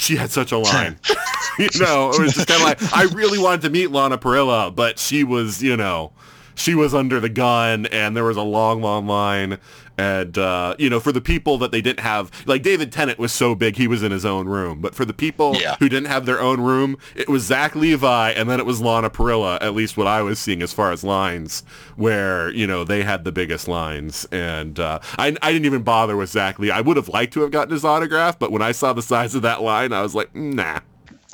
she 0.00 0.16
had 0.16 0.30
such 0.30 0.52
a 0.52 0.58
line, 0.58 0.98
you 1.58 1.68
know, 1.78 2.10
it 2.10 2.20
was 2.20 2.34
just 2.34 2.48
kind 2.48 2.60
of 2.60 2.66
like 2.66 2.92
I 2.94 3.04
really 3.14 3.38
wanted 3.38 3.62
to 3.62 3.70
meet 3.70 3.90
Lana 3.90 4.18
Parrilla, 4.18 4.74
but 4.74 4.98
she 4.98 5.24
was 5.24 5.62
you 5.62 5.76
know 5.76 6.12
she 6.60 6.74
was 6.74 6.94
under 6.94 7.20
the 7.20 7.28
gun 7.28 7.86
and 7.86 8.16
there 8.16 8.24
was 8.24 8.36
a 8.36 8.42
long, 8.42 8.82
long 8.82 9.06
line. 9.06 9.58
And, 10.00 10.38
uh, 10.38 10.74
you 10.78 10.88
know, 10.88 11.00
for 11.00 11.12
the 11.12 11.20
people 11.20 11.58
that 11.58 11.72
they 11.72 11.80
didn't 11.80 12.00
have, 12.00 12.30
like 12.46 12.62
David 12.62 12.90
Tennant 12.92 13.18
was 13.18 13.32
so 13.32 13.54
big, 13.54 13.76
he 13.76 13.86
was 13.86 14.02
in 14.02 14.10
his 14.12 14.24
own 14.24 14.46
room. 14.48 14.80
But 14.80 14.94
for 14.94 15.04
the 15.04 15.12
people 15.12 15.56
Yeah. 15.60 15.76
who 15.78 15.88
didn't 15.88 16.08
have 16.08 16.26
their 16.26 16.40
own 16.40 16.60
room, 16.60 16.96
it 17.14 17.28
was 17.28 17.42
Zach 17.44 17.74
Levi 17.76 18.30
and 18.30 18.48
then 18.48 18.58
it 18.60 18.66
was 18.66 18.80
Lana 18.80 19.10
Parrilla, 19.10 19.58
at 19.60 19.74
least 19.74 19.96
what 19.96 20.06
I 20.06 20.22
was 20.22 20.38
seeing 20.38 20.62
as 20.62 20.72
far 20.72 20.92
as 20.92 21.04
lines, 21.04 21.62
where, 21.96 22.50
you 22.50 22.66
know, 22.66 22.84
they 22.84 23.02
had 23.02 23.24
the 23.24 23.32
biggest 23.32 23.68
lines. 23.68 24.26
And 24.32 24.78
uh, 24.80 25.00
I, 25.18 25.36
I 25.42 25.52
didn't 25.52 25.66
even 25.66 25.82
bother 25.82 26.16
with 26.16 26.30
Zach 26.30 26.58
Lee. 26.58 26.70
I 26.70 26.80
would 26.80 26.96
have 26.96 27.08
liked 27.08 27.32
to 27.34 27.40
have 27.42 27.50
gotten 27.50 27.72
his 27.72 27.84
autograph, 27.84 28.38
but 28.38 28.50
when 28.52 28.62
I 28.62 28.72
saw 28.72 28.92
the 28.92 29.02
size 29.02 29.34
of 29.34 29.42
that 29.42 29.62
line, 29.62 29.92
I 29.92 30.02
was 30.02 30.14
like, 30.14 30.34
nah. 30.34 30.80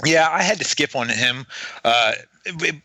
Yeah, 0.04 0.28
I 0.30 0.42
had 0.42 0.58
to 0.58 0.64
skip 0.64 0.94
on 0.94 1.08
him. 1.08 1.46
Uh, 1.84 2.12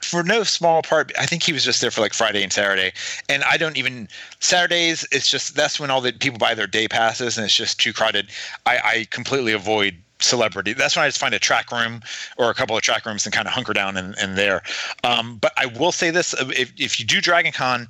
for 0.02 0.24
no 0.24 0.44
small 0.44 0.82
part, 0.82 1.12
I 1.20 1.26
think 1.26 1.44
he 1.44 1.54
was 1.54 1.64
just 1.64 1.82
there 1.82 1.92
for 1.92 2.02
like 2.02 2.14
Friday 2.14 2.44
and 2.44 2.52
Saturday, 2.52 2.94
and 3.30 3.44
I 3.44 3.58
don't 3.58 3.78
even 3.78 4.08
Saturdays. 4.40 5.08
It's 5.12 5.30
just 5.30 5.56
that's 5.56 5.80
when 5.80 5.90
all 5.90 6.02
the 6.02 6.14
people 6.14 6.38
buy 6.38 6.54
their 6.54 6.68
day 6.68 6.88
passes, 6.88 7.38
and 7.38 7.46
it's 7.46 7.56
just 7.56 7.80
too 7.80 7.94
crowded. 7.94 8.30
I, 8.66 8.80
I 8.84 9.08
completely 9.10 9.54
avoid 9.54 9.96
celebrity. 10.20 10.74
That's 10.74 10.96
when 10.96 11.04
I 11.04 11.08
just 11.08 11.20
find 11.20 11.34
a 11.34 11.40
track 11.40 11.72
room 11.72 12.02
or 12.38 12.50
a 12.50 12.54
couple 12.54 12.76
of 12.76 12.84
track 12.84 13.06
rooms 13.06 13.26
and 13.26 13.34
kind 13.34 13.48
of 13.48 13.54
hunker 13.54 13.74
down 13.74 13.98
in, 13.98 14.36
there. 14.36 14.62
Um, 15.04 15.38
but 15.38 15.52
I 15.58 15.66
will 15.66 15.92
say 15.92 16.10
this: 16.12 16.34
if 16.40 16.72
if 16.80 17.00
you 17.00 17.06
do 17.06 17.22
Dragon 17.22 17.52
Con, 17.52 17.88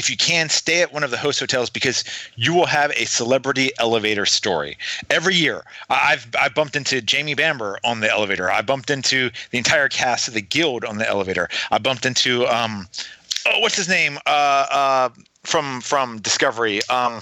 if 0.00 0.08
you 0.08 0.16
can 0.16 0.48
stay 0.48 0.80
at 0.80 0.94
one 0.94 1.04
of 1.04 1.10
the 1.10 1.18
host 1.18 1.38
hotels 1.38 1.68
because 1.68 2.04
you 2.34 2.54
will 2.54 2.64
have 2.64 2.90
a 2.96 3.04
celebrity 3.04 3.70
elevator 3.78 4.24
story. 4.24 4.78
Every 5.10 5.34
year 5.34 5.62
i've 5.90 6.26
i 6.38 6.48
bumped 6.48 6.74
into 6.74 7.02
jamie 7.02 7.34
bamber 7.34 7.78
on 7.84 8.00
the 8.00 8.10
elevator. 8.10 8.50
I 8.50 8.62
bumped 8.62 8.88
into 8.88 9.30
the 9.50 9.58
entire 9.58 9.90
cast 9.90 10.26
of 10.26 10.32
the 10.32 10.40
guild 10.40 10.86
on 10.86 10.96
the 10.96 11.06
elevator. 11.06 11.50
I 11.70 11.76
bumped 11.76 12.06
into 12.06 12.46
um 12.46 12.88
oh 13.46 13.58
what's 13.60 13.76
his 13.76 13.90
name? 13.90 14.18
Uh 14.24 14.66
uh 14.80 15.08
from 15.42 15.82
from 15.82 16.18
discovery. 16.20 16.80
Um 16.88 17.20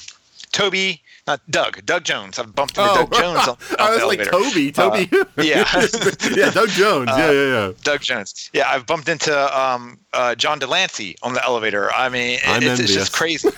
toby 0.52 1.02
not 1.26 1.40
doug 1.50 1.84
doug 1.84 2.04
jones 2.04 2.38
i've 2.38 2.54
bumped 2.54 2.76
into 2.78 2.92
doug 2.94 3.12
jones 3.12 3.48
on, 3.48 3.56
Oh. 3.60 3.76
I 3.78 3.90
was 3.90 4.00
the 4.00 4.06
like, 4.06 4.20
elevator. 4.20 4.30
Toby, 4.30 4.72
Toby. 4.72 5.08
Uh, 5.12 5.24
yeah. 5.42 5.86
yeah, 6.34 6.50
Doug 6.50 6.68
Jones. 6.70 7.08
yeah, 7.10 7.30
yeah, 7.30 7.46
yeah. 7.46 7.72
Doug 7.82 8.00
Jones. 8.00 8.50
Yeah, 8.52 8.68
I've 8.68 8.86
bumped 8.86 9.08
into 9.08 9.58
um, 9.58 9.98
uh, 10.12 10.34
John 10.34 10.58
de 10.58 10.66
Lancie 10.66 11.16
on 11.22 11.34
the 11.34 11.44
elevator. 11.44 11.92
I 11.92 12.08
mean, 12.08 12.38
it's, 12.42 12.80
it's 12.80 12.92
just 12.92 13.12
crazy. 13.12 13.48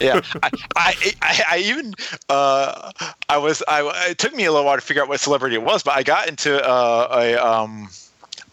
Yeah, 0.00 0.20
I, 0.42 0.50
I, 0.76 0.94
I, 1.22 1.42
I 1.52 1.58
even 1.58 1.94
uh, 2.28 2.92
I 3.28 3.38
was 3.38 3.62
I 3.68 4.08
it 4.10 4.18
took 4.18 4.34
me 4.34 4.44
a 4.44 4.52
little 4.52 4.66
while 4.66 4.76
to 4.76 4.82
figure 4.82 5.02
out 5.02 5.08
what 5.08 5.20
celebrity 5.20 5.56
it 5.56 5.62
was, 5.62 5.82
but 5.82 5.94
I 5.96 6.02
got 6.02 6.28
into 6.28 6.62
uh, 6.62 7.08
a 7.12 7.36
um. 7.36 7.88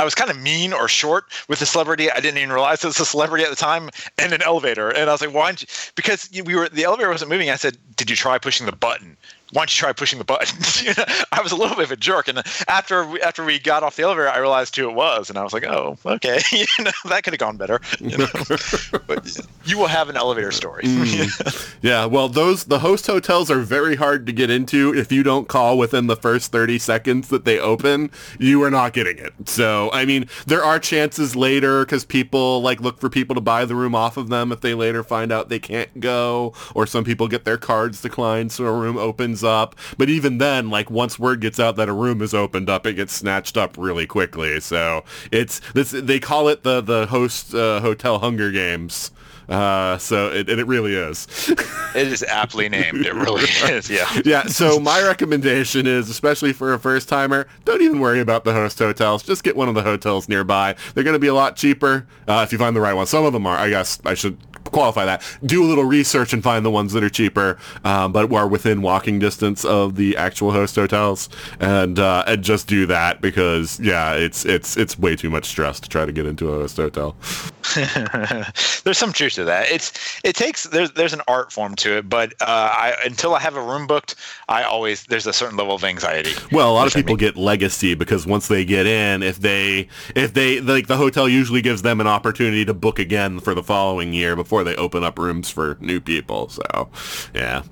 I 0.04 0.06
was 0.06 0.16
kind 0.16 0.30
of 0.30 0.38
mean 0.38 0.74
or 0.74 0.90
short 0.90 1.24
with 1.48 1.60
the 1.60 1.66
celebrity. 1.66 2.12
I 2.12 2.20
didn't 2.20 2.38
even 2.38 2.52
realize 2.52 2.84
it 2.84 2.88
was 2.88 3.00
a 3.00 3.06
celebrity 3.06 3.46
at 3.46 3.50
the 3.50 3.56
time 3.56 3.90
in 4.20 4.34
an 4.34 4.42
elevator. 4.42 4.90
And 4.90 5.10
I 5.10 5.14
was 5.14 5.22
like, 5.22 5.34
why? 5.34 5.56
Because 5.96 6.30
we 6.44 6.56
were, 6.56 6.68
the 6.68 6.84
elevator 6.84 7.10
wasn't 7.10 7.32
moving. 7.32 7.50
I 7.50 7.56
said, 7.56 7.78
did 7.96 8.10
you 8.10 8.18
try 8.18 8.38
pushing 8.38 8.66
the 8.66 8.74
button? 8.74 9.16
Why 9.54 9.62
don't 9.62 9.72
you 9.72 9.80
try 9.80 9.94
pushing 9.94 10.20
the 10.20 10.26
button? 10.26 10.58
You 10.84 10.94
know, 10.98 11.06
I 11.32 11.42
was 11.42 11.54
a 11.54 11.56
little 11.56 11.78
bit 11.78 11.86
of 11.86 11.92
a 11.92 11.96
jerk. 11.96 12.28
And 12.28 12.42
after 12.68 13.06
we, 13.06 13.22
after 13.22 13.46
we 13.46 13.58
got 13.58 13.84
off 13.84 13.96
the 13.96 14.04
elevator, 14.04 14.28
I 14.28 14.40
realized 14.40 14.76
who 14.76 14.90
it 14.90 14.96
was. 14.96 15.30
And 15.30 15.38
I 15.38 15.44
was 15.44 15.54
like, 15.54 15.64
oh, 15.66 15.98
okay. 16.06 16.42
you 16.52 16.66
know, 16.80 16.92
that 17.06 17.24
could 17.24 17.32
have 17.32 17.40
gone 17.40 17.56
better. 17.56 17.80
You, 18.00 18.18
know? 18.18 18.28
but 19.08 19.40
you 19.64 19.78
will 19.78 19.88
have 19.88 20.10
an 20.10 20.18
elevator 20.18 20.52
story. 20.52 20.84
Mm. 20.84 21.78
Yeah, 21.82 22.06
well, 22.06 22.28
those 22.28 22.66
the 22.66 22.80
host 22.80 23.08
hotels 23.08 23.50
are 23.50 23.60
very 23.60 23.96
hard 23.96 24.26
to 24.26 24.34
get 24.34 24.50
into. 24.50 24.94
If 24.94 25.12
you 25.12 25.24
don't 25.24 25.48
call 25.48 25.78
within 25.78 26.08
the 26.08 26.18
first 26.18 26.52
30 26.52 26.80
seconds 26.80 27.30
that 27.30 27.46
they 27.46 27.60
open, 27.60 28.12
you 28.40 28.62
are 28.64 28.72
not 28.72 28.92
getting 28.92 29.18
it. 29.18 29.34
So, 29.46 29.90
I 29.94 30.04
mean, 30.04 30.28
there 30.46 30.66
are 30.66 30.80
chances 30.80 31.36
later 31.36 31.86
because 31.86 32.04
people 32.04 32.62
like 32.62 32.82
look 32.82 33.00
for 33.00 33.10
people 33.10 33.36
to 33.36 33.42
buy 33.42 33.64
the 33.64 33.76
room 33.76 33.96
off 33.96 34.18
of 34.18 34.28
them 34.28 34.52
if 34.52 34.60
they 34.62 34.74
later 34.74 35.04
find 35.04 35.32
out 35.32 35.48
they 35.48 35.60
can't 35.60 36.00
go, 36.02 36.54
or 36.76 36.86
some 36.86 37.06
people 37.06 37.30
get 37.30 37.46
their 37.46 37.58
cards 37.58 38.02
declined 38.02 38.52
so 38.52 38.66
a 38.66 38.72
room 38.72 38.98
opens 38.98 39.43
up. 39.44 39.76
But 39.98 40.10
even 40.10 40.38
then, 40.38 40.70
like 40.70 40.90
once 40.90 41.18
word 41.20 41.42
gets 41.42 41.60
out 41.60 41.76
that 41.76 41.90
a 41.90 41.94
room 41.94 42.22
is 42.22 42.34
opened 42.34 42.70
up, 42.70 42.86
it 42.86 42.94
gets 42.94 43.14
snatched 43.14 43.58
up 43.58 43.78
really 43.78 44.08
quickly. 44.08 44.60
So 44.60 45.04
it's 45.32 45.62
this 45.74 45.92
they 45.92 46.20
call 46.20 46.48
it 46.48 46.64
the 46.64 46.82
the 46.82 47.08
host 47.08 47.54
uh, 47.54 47.80
hotel 47.82 48.20
Hunger 48.20 48.52
Games. 48.52 49.12
Uh, 49.50 49.98
so 49.98 50.32
it, 50.32 50.50
and 50.50 50.60
it 50.60 50.68
really 50.68 50.96
is. 50.96 51.28
it 51.96 52.08
is 52.08 52.24
aptly 52.24 52.70
named. 52.70 53.06
It 53.06 53.14
really 53.14 53.44
is. 53.44 53.90
Yeah. 53.90 54.22
yeah, 54.26 54.44
so 54.48 54.80
my 54.80 55.02
recommendation 55.02 55.86
is, 55.86 56.10
especially 56.10 56.54
for 56.54 56.74
a 56.74 56.80
first 56.80 57.10
timer, 57.10 57.48
don't 57.66 57.82
even 57.82 58.00
worry 58.00 58.20
about 58.20 58.46
the 58.46 58.54
host 58.54 58.80
hotels. 58.80 59.24
Just 59.24 59.44
get 59.44 59.56
one 59.56 59.68
of 59.68 59.76
the 59.76 59.84
hotels 59.84 60.30
nearby. 60.30 60.76
They're 60.94 61.04
going 61.04 61.16
to 61.16 61.20
be 61.20 61.28
a 61.28 61.34
lot 61.34 61.56
cheaper 61.56 62.08
uh, 62.28 62.42
if 62.46 62.52
you 62.52 62.58
find 62.58 62.76
the 62.76 62.82
right 62.82 62.94
one. 62.94 63.06
Some 63.06 63.26
of 63.26 63.34
them 63.34 63.46
are. 63.46 63.58
I 63.58 63.70
guess 63.70 64.00
I 64.06 64.14
should 64.14 64.38
qualify 64.74 65.06
that. 65.06 65.24
Do 65.46 65.64
a 65.64 65.68
little 65.68 65.86
research 65.86 66.34
and 66.34 66.44
find 66.44 66.66
the 66.66 66.72
ones 66.72 66.94
that 66.94 67.04
are 67.04 67.10
cheaper, 67.10 67.58
um, 67.84 68.12
but 68.12 68.32
are 68.34 68.48
within 68.48 68.82
walking 68.82 69.20
distance 69.20 69.64
of 69.64 69.96
the 69.96 70.18
actual 70.18 70.52
host 70.52 70.76
hotels, 70.76 71.30
and 71.60 72.00
uh, 72.00 72.24
and 72.28 72.44
just 72.44 72.68
do 72.68 72.86
that 72.88 73.22
because 73.22 73.80
yeah, 73.80 74.14
it's 74.14 74.46
it's 74.46 74.76
it's 74.76 74.98
way 74.98 75.16
too 75.16 75.30
much 75.30 75.46
stress 75.46 75.80
to 75.80 75.90
try 75.90 76.06
to 76.06 76.12
get 76.12 76.26
into 76.26 76.50
a 76.50 76.56
host 76.56 76.78
hotel. 76.78 77.16
there's 78.84 78.98
some 78.98 79.14
truth 79.14 79.34
to 79.34 79.46
that. 79.46 79.70
It's 79.70 79.94
it 80.24 80.36
takes 80.36 80.64
there's 80.64 80.92
there's 80.92 81.14
an 81.14 81.22
art 81.28 81.52
form 81.52 81.76
to 81.76 81.98
it, 81.98 82.10
but 82.10 82.34
uh, 82.42 82.46
I 82.48 82.96
until 83.06 83.36
I 83.36 83.40
have 83.40 83.56
a 83.56 83.62
room 83.62 83.88
booked, 83.88 84.16
I 84.50 84.64
always 84.64 85.06
there's 85.06 85.26
a 85.28 85.34
certain 85.34 85.58
level 85.58 85.76
of 85.76 85.84
anxiety. 85.84 86.34
Well, 86.52 86.72
a 86.72 86.74
lot 86.74 86.88
of 86.88 86.94
people 86.94 87.16
get 87.16 87.38
legacy 87.38 87.96
because 87.96 88.26
once 88.26 88.48
they 88.48 88.66
get 88.66 88.86
in, 88.86 89.24
if 89.24 89.40
they 89.40 89.88
if 90.16 90.34
they 90.34 90.60
like 90.60 90.88
the 90.88 90.98
hotel 90.98 91.30
usually 91.30 91.62
gives 91.62 91.82
them 91.82 92.02
an 92.02 92.08
opportunity 92.08 92.66
to 92.66 92.74
book 92.74 93.00
again 93.00 93.40
for 93.40 93.54
the 93.54 93.64
following 93.64 94.14
year 94.14 94.36
before 94.36 94.64
they 94.64 94.76
open 94.76 95.04
up 95.04 95.18
rooms 95.18 95.50
for 95.50 95.78
new 95.80 96.02
people. 96.02 96.50
So, 96.50 96.90
yeah. 97.34 97.64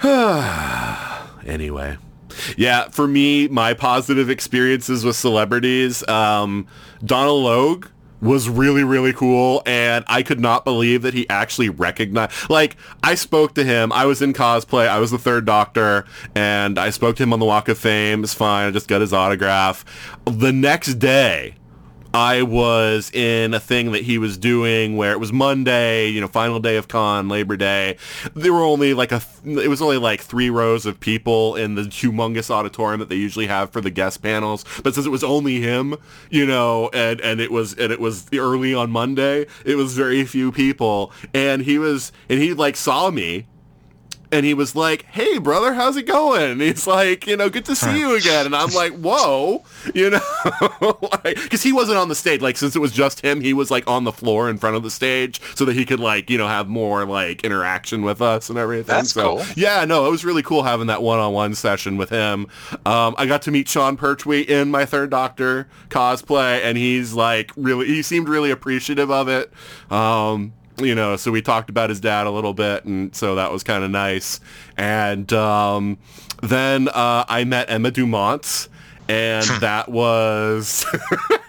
anyway. 1.46 1.98
Yeah, 2.56 2.88
for 2.88 3.08
me, 3.08 3.48
my 3.48 3.74
positive 3.74 4.30
experiences 4.30 5.04
with 5.04 5.16
celebrities, 5.16 6.06
um, 6.08 6.68
Donal 7.04 7.42
Logue 7.42 7.86
was 8.20 8.48
really, 8.48 8.84
really 8.84 9.12
cool, 9.12 9.62
and 9.66 10.04
I 10.08 10.22
could 10.22 10.40
not 10.40 10.64
believe 10.64 11.02
that 11.02 11.14
he 11.14 11.28
actually 11.28 11.68
recognized. 11.68 12.50
Like, 12.50 12.76
I 13.02 13.14
spoke 13.14 13.54
to 13.54 13.64
him. 13.64 13.92
I 13.92 14.06
was 14.06 14.22
in 14.22 14.32
cosplay. 14.32 14.88
I 14.88 14.98
was 14.98 15.10
the 15.10 15.18
third 15.18 15.44
Doctor, 15.44 16.04
and 16.34 16.78
I 16.78 16.90
spoke 16.90 17.16
to 17.16 17.22
him 17.22 17.32
on 17.32 17.38
the 17.38 17.46
Walk 17.46 17.68
of 17.68 17.78
Fame. 17.78 18.24
It's 18.24 18.34
fine. 18.34 18.68
I 18.68 18.70
just 18.70 18.88
got 18.88 19.00
his 19.00 19.12
autograph. 19.12 19.84
The 20.24 20.52
next 20.52 20.94
day, 20.94 21.54
I 22.18 22.42
was 22.42 23.12
in 23.12 23.54
a 23.54 23.60
thing 23.60 23.92
that 23.92 24.02
he 24.02 24.18
was 24.18 24.36
doing 24.36 24.96
where 24.96 25.12
it 25.12 25.20
was 25.20 25.32
Monday, 25.32 26.08
you 26.08 26.20
know, 26.20 26.26
final 26.26 26.58
day 26.58 26.76
of 26.76 26.88
con, 26.88 27.28
Labor 27.28 27.56
Day. 27.56 27.96
There 28.34 28.52
were 28.52 28.64
only 28.64 28.92
like 28.92 29.12
a, 29.12 29.22
it 29.44 29.68
was 29.68 29.80
only 29.80 29.98
like 29.98 30.20
three 30.20 30.50
rows 30.50 30.84
of 30.84 30.98
people 30.98 31.54
in 31.54 31.76
the 31.76 31.82
humongous 31.82 32.50
auditorium 32.50 32.98
that 32.98 33.08
they 33.08 33.14
usually 33.14 33.46
have 33.46 33.70
for 33.70 33.80
the 33.80 33.90
guest 33.90 34.20
panels. 34.20 34.64
But 34.82 34.96
since 34.96 35.06
it 35.06 35.10
was 35.10 35.22
only 35.22 35.60
him, 35.60 35.94
you 36.28 36.44
know, 36.44 36.90
and, 36.92 37.20
and 37.20 37.40
it 37.40 37.52
was, 37.52 37.74
and 37.74 37.92
it 37.92 38.00
was 38.00 38.26
early 38.34 38.74
on 38.74 38.90
Monday, 38.90 39.46
it 39.64 39.76
was 39.76 39.94
very 39.94 40.24
few 40.24 40.50
people. 40.50 41.12
And 41.32 41.62
he 41.62 41.78
was, 41.78 42.10
and 42.28 42.40
he 42.40 42.52
like 42.52 42.74
saw 42.74 43.12
me 43.12 43.46
and 44.30 44.44
he 44.44 44.54
was 44.54 44.76
like, 44.76 45.04
"Hey, 45.06 45.38
brother, 45.38 45.74
how's 45.74 45.96
it 45.96 46.06
going?" 46.06 46.52
And 46.52 46.60
he's 46.60 46.86
like, 46.86 47.26
"You 47.26 47.36
know, 47.36 47.48
good 47.48 47.64
to 47.66 47.76
see 47.76 47.98
you 47.98 48.14
again." 48.16 48.46
And 48.46 48.54
I'm 48.54 48.70
like, 48.70 48.92
"Whoa," 48.92 49.64
you 49.94 50.10
know, 50.10 50.98
because 51.24 51.62
he 51.62 51.72
wasn't 51.72 51.98
on 51.98 52.08
the 52.08 52.14
stage. 52.14 52.40
Like, 52.40 52.56
since 52.56 52.76
it 52.76 52.80
was 52.80 52.92
just 52.92 53.20
him, 53.20 53.40
he 53.40 53.52
was 53.52 53.70
like 53.70 53.86
on 53.88 54.04
the 54.04 54.12
floor 54.12 54.50
in 54.50 54.58
front 54.58 54.76
of 54.76 54.82
the 54.82 54.90
stage 54.90 55.40
so 55.54 55.64
that 55.64 55.74
he 55.74 55.84
could 55.84 56.00
like, 56.00 56.30
you 56.30 56.38
know, 56.38 56.48
have 56.48 56.68
more 56.68 57.04
like 57.04 57.44
interaction 57.44 58.02
with 58.02 58.20
us 58.20 58.50
and 58.50 58.58
everything. 58.58 58.86
That's 58.86 59.12
so, 59.12 59.36
cool. 59.36 59.46
Yeah, 59.56 59.84
no, 59.84 60.06
it 60.06 60.10
was 60.10 60.24
really 60.24 60.42
cool 60.42 60.62
having 60.62 60.88
that 60.88 61.02
one-on-one 61.02 61.54
session 61.54 61.96
with 61.96 62.10
him. 62.10 62.46
Um, 62.86 63.14
I 63.18 63.26
got 63.26 63.42
to 63.42 63.50
meet 63.50 63.68
Sean 63.68 63.96
Pertwee 63.96 64.42
in 64.42 64.70
my 64.70 64.84
Third 64.84 65.10
Doctor 65.10 65.68
cosplay, 65.88 66.62
and 66.62 66.76
he's 66.76 67.14
like 67.14 67.52
really, 67.56 67.86
he 67.86 68.02
seemed 68.02 68.28
really 68.28 68.50
appreciative 68.50 69.10
of 69.10 69.28
it. 69.28 69.52
Um, 69.90 70.52
you 70.80 70.94
know, 70.94 71.16
so 71.16 71.30
we 71.30 71.42
talked 71.42 71.70
about 71.70 71.90
his 71.90 72.00
dad 72.00 72.26
a 72.26 72.30
little 72.30 72.54
bit, 72.54 72.84
and 72.84 73.14
so 73.14 73.34
that 73.36 73.52
was 73.52 73.62
kind 73.62 73.84
of 73.84 73.90
nice. 73.90 74.40
And 74.76 75.32
um, 75.32 75.98
then 76.42 76.88
uh, 76.88 77.24
I 77.28 77.44
met 77.44 77.70
Emma 77.70 77.90
Dumont, 77.90 78.68
and 79.08 79.46
that 79.60 79.88
was. 79.88 80.84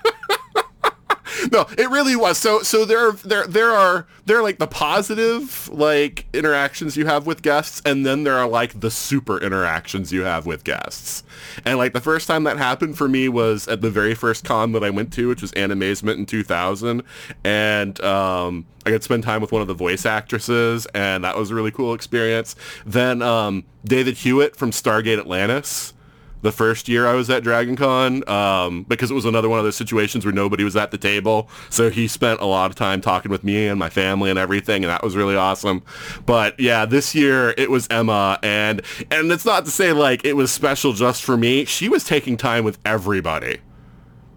no, 1.52 1.68
it 1.78 1.90
really 1.90 2.16
was. 2.16 2.38
So 2.38 2.62
so 2.62 2.86
there 2.86 3.12
there 3.12 3.46
there 3.48 3.72
are 3.72 4.08
there 4.26 4.38
are 4.40 4.44
like 4.44 4.60
the 4.60 4.68
positive 4.68 5.70
like 5.72 6.26
interactions 6.34 6.98
you 6.98 7.06
have 7.06 7.26
with 7.26 7.42
guests 7.42 7.82
and 7.86 8.06
then 8.06 8.24
there 8.24 8.38
are 8.38 8.48
like 8.48 8.80
the 8.80 8.92
super 8.92 9.38
interactions 9.40 10.12
you 10.12 10.24
have 10.24 10.46
with 10.46 10.64
guests. 10.64 11.24
And 11.66 11.78
like 11.78 11.94
the 11.94 12.02
first 12.02 12.28
time 12.28 12.44
that 12.44 12.58
happened 12.58 12.98
for 12.98 13.08
me 13.08 13.30
was 13.30 13.68
at 13.68 13.82
the 13.82 13.90
very 13.90 14.16
first 14.16 14.46
con 14.46 14.72
that 14.74 14.84
I 14.84 14.90
went 14.90 15.14
to, 15.14 15.28
which 15.28 15.42
was 15.42 15.52
Animazement 15.54 16.18
in 16.18 16.26
2000, 16.26 17.04
and 17.44 18.02
um 18.02 18.66
I 18.86 18.92
got 18.92 18.98
to 18.98 19.04
spend 19.04 19.24
time 19.24 19.42
with 19.42 19.52
one 19.52 19.62
of 19.62 19.68
the 19.68 19.74
voice 19.74 20.06
actresses 20.06 20.86
and 20.88 21.24
that 21.24 21.38
was 21.38 21.52
a 21.52 21.56
really 21.56 21.72
cool 21.72 21.94
experience. 21.94 22.56
Then 22.86 23.22
um 23.22 23.64
David 23.86 24.18
Hewlett 24.18 24.56
from 24.56 24.72
Stargate 24.72 25.20
Atlantis 25.20 25.94
the 26.42 26.52
first 26.52 26.88
year 26.88 27.08
I 27.08 27.14
was 27.14 27.30
at 27.30 27.44
Dragon 27.44 27.76
Con 27.76 28.28
um, 28.30 28.84
because 28.84 29.12
it 29.12 29.14
was 29.14 29.26
another 29.26 29.50
one 29.50 29.60
of 29.60 29.66
those 29.66 29.76
situations 29.76 30.26
where 30.26 30.34
nobody 30.34 30.64
was 30.64 30.76
at 30.76 30.92
the 30.92 30.98
table. 30.98 31.50
So 31.70 31.90
he 31.90 32.08
spent 32.08 32.40
a 32.40 32.46
lot 32.46 32.70
of 32.70 32.76
time 32.76 33.02
talking 33.02 33.32
with 33.32 33.44
me 33.44 33.68
and 33.68 33.80
my 33.80 33.90
family 33.90 34.30
and 34.30 34.40
everything, 34.40 34.84
and 34.84 34.92
that 34.92 35.04
was 35.04 35.16
really 35.16 35.36
awesome. 35.36 35.84
But 36.26 36.60
yeah, 36.60 36.86
this 36.86 37.14
year 37.14 37.54
it 37.58 37.70
was 37.70 37.88
Emma, 37.90 38.40
and 38.44 38.82
and 39.12 39.32
it's 39.32 39.46
not 39.46 39.66
to 39.66 39.72
say 39.72 39.94
like 39.94 40.26
it 40.26 40.34
was 40.34 40.52
special 40.52 40.94
just 40.94 41.24
for 41.24 41.38
me. 41.38 41.66
She 41.66 41.90
was 41.90 42.04
taking 42.04 42.38
time 42.38 42.64
with 42.64 42.80
everybody. 42.86 43.60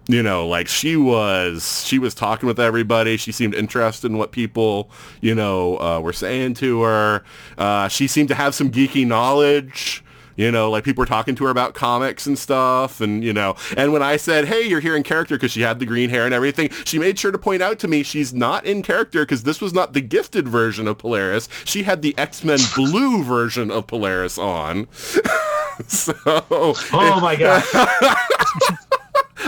You 0.09 0.23
know, 0.23 0.49
like 0.49 0.67
she 0.67 0.97
was, 0.97 1.85
she 1.87 2.01
was 2.01 2.13
talking 2.13 2.49
with 2.49 2.59
everybody. 2.59 3.17
She 3.17 3.31
seemed 3.31 3.55
interested 3.55 4.11
in 4.11 4.19
what 4.19 4.33
people, 4.33 4.91
you 5.21 5.33
know, 5.33 5.79
uh, 5.81 6.01
were 6.01 6.13
saying 6.13 6.55
to 6.55 6.83
her. 6.83 7.25
Uh, 7.57 7.87
she 7.87 8.09
seemed 8.09 8.29
to 8.29 8.35
have 8.35 8.53
some 8.53 8.71
geeky 8.73 9.07
knowledge. 9.07 10.03
You 10.37 10.51
know, 10.51 10.71
like 10.71 10.85
people 10.85 11.03
were 11.03 11.07
talking 11.07 11.35
to 11.37 11.45
her 11.45 11.51
about 11.51 11.75
comics 11.75 12.27
and 12.27 12.39
stuff, 12.39 13.01
and 13.01 13.23
you 13.23 13.33
know, 13.33 13.55
and 13.77 13.93
when 13.93 14.03
I 14.03 14.17
said, 14.17 14.47
"Hey, 14.47 14.63
you're 14.67 14.81
here 14.81 14.97
in 14.97 15.03
character," 15.03 15.37
because 15.37 15.53
she 15.53 15.61
had 15.63 15.79
the 15.79 15.87
green 15.87 16.11
hair 16.11 16.25
and 16.25 16.35
everything, 16.35 16.71
she 16.85 16.99
made 16.99 17.19
sure 17.19 17.31
to 17.31 17.39
point 17.39 17.63
out 17.63 17.79
to 17.81 17.89
me 17.89 18.03
she's 18.03 18.33
not 18.33 18.65
in 18.65 18.83
character 18.83 19.23
because 19.23 19.43
this 19.43 19.61
was 19.61 19.73
not 19.73 19.93
the 19.93 20.01
gifted 20.01 20.49
version 20.49 20.89
of 20.89 20.99
Polaris. 20.99 21.49
She 21.65 21.83
had 21.83 22.03
the 22.03 22.17
X 22.19 22.45
Men 22.45 22.59
Blue 22.75 23.23
version 23.23 23.71
of 23.71 23.87
Polaris 23.87 24.39
on. 24.39 24.89
so, 25.87 26.15
Oh 26.25 27.19
my 27.21 27.37
god. 27.37 27.63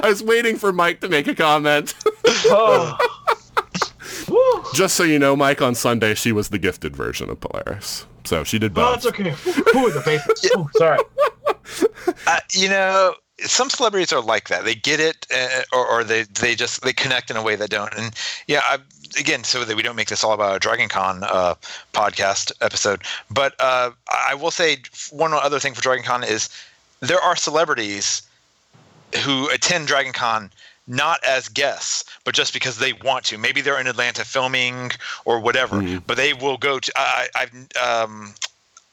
I 0.02 0.08
was 0.08 0.22
waiting 0.22 0.56
for 0.56 0.72
Mike 0.72 1.00
to 1.00 1.08
make 1.08 1.26
a 1.28 1.34
comment. 1.34 1.94
Oh. 2.46 2.98
Just 4.74 4.96
so 4.96 5.04
you 5.04 5.18
know, 5.18 5.36
Mike, 5.36 5.62
on 5.62 5.74
Sunday 5.74 6.14
she 6.14 6.32
was 6.32 6.48
the 6.48 6.58
gifted 6.58 6.96
version 6.96 7.30
of 7.30 7.40
Polaris. 7.40 8.06
So 8.24 8.44
she 8.44 8.58
did 8.58 8.74
both. 8.74 8.84
Oh, 8.84 9.10
both. 9.10 9.20
it's 9.20 9.46
okay. 9.46 9.78
Ooh, 9.78 9.90
the 9.90 10.00
face. 10.00 10.22
Ooh, 10.56 10.68
sorry. 10.76 10.98
Uh, 12.26 12.38
you 12.52 12.68
know, 12.68 13.14
some 13.38 13.70
celebrities 13.70 14.12
are 14.12 14.20
like 14.20 14.48
that. 14.48 14.64
They 14.64 14.74
get 14.74 15.00
it, 15.00 15.26
uh, 15.34 15.62
or, 15.72 15.86
or 15.86 16.04
they 16.04 16.22
they 16.22 16.54
just 16.54 16.82
they 16.82 16.92
connect 16.92 17.30
in 17.30 17.36
a 17.36 17.42
way 17.42 17.56
that 17.56 17.70
don't. 17.70 17.92
And 17.94 18.14
yeah, 18.46 18.60
I, 18.64 18.78
again, 19.18 19.44
so 19.44 19.64
that 19.64 19.76
we 19.76 19.82
don't 19.82 19.96
make 19.96 20.08
this 20.08 20.22
all 20.22 20.32
about 20.32 20.56
a 20.56 20.58
Dragon 20.58 20.88
Con 20.88 21.24
uh, 21.24 21.54
podcast 21.92 22.52
episode. 22.60 23.02
But 23.30 23.54
uh, 23.58 23.90
I 24.28 24.34
will 24.34 24.50
say 24.50 24.78
one 25.10 25.32
other 25.32 25.58
thing 25.58 25.74
for 25.74 25.82
Dragon 25.82 26.04
Con 26.04 26.22
is 26.22 26.48
there 27.00 27.20
are 27.20 27.36
celebrities 27.36 28.22
who 29.24 29.48
attend 29.50 29.86
Dragon 29.86 30.12
Con 30.12 30.50
not 30.86 31.22
as 31.24 31.48
guests, 31.48 32.04
but 32.24 32.34
just 32.34 32.52
because 32.52 32.78
they 32.78 32.92
want 32.92 33.24
to. 33.26 33.38
Maybe 33.38 33.60
they're 33.60 33.80
in 33.80 33.86
Atlanta 33.86 34.24
filming 34.24 34.90
or 35.24 35.40
whatever, 35.40 35.80
but 36.06 36.16
they 36.16 36.32
will 36.34 36.56
go 36.56 36.78
to. 36.78 36.92
I, 36.96 37.28
I've 37.34 37.52
um, 37.82 38.34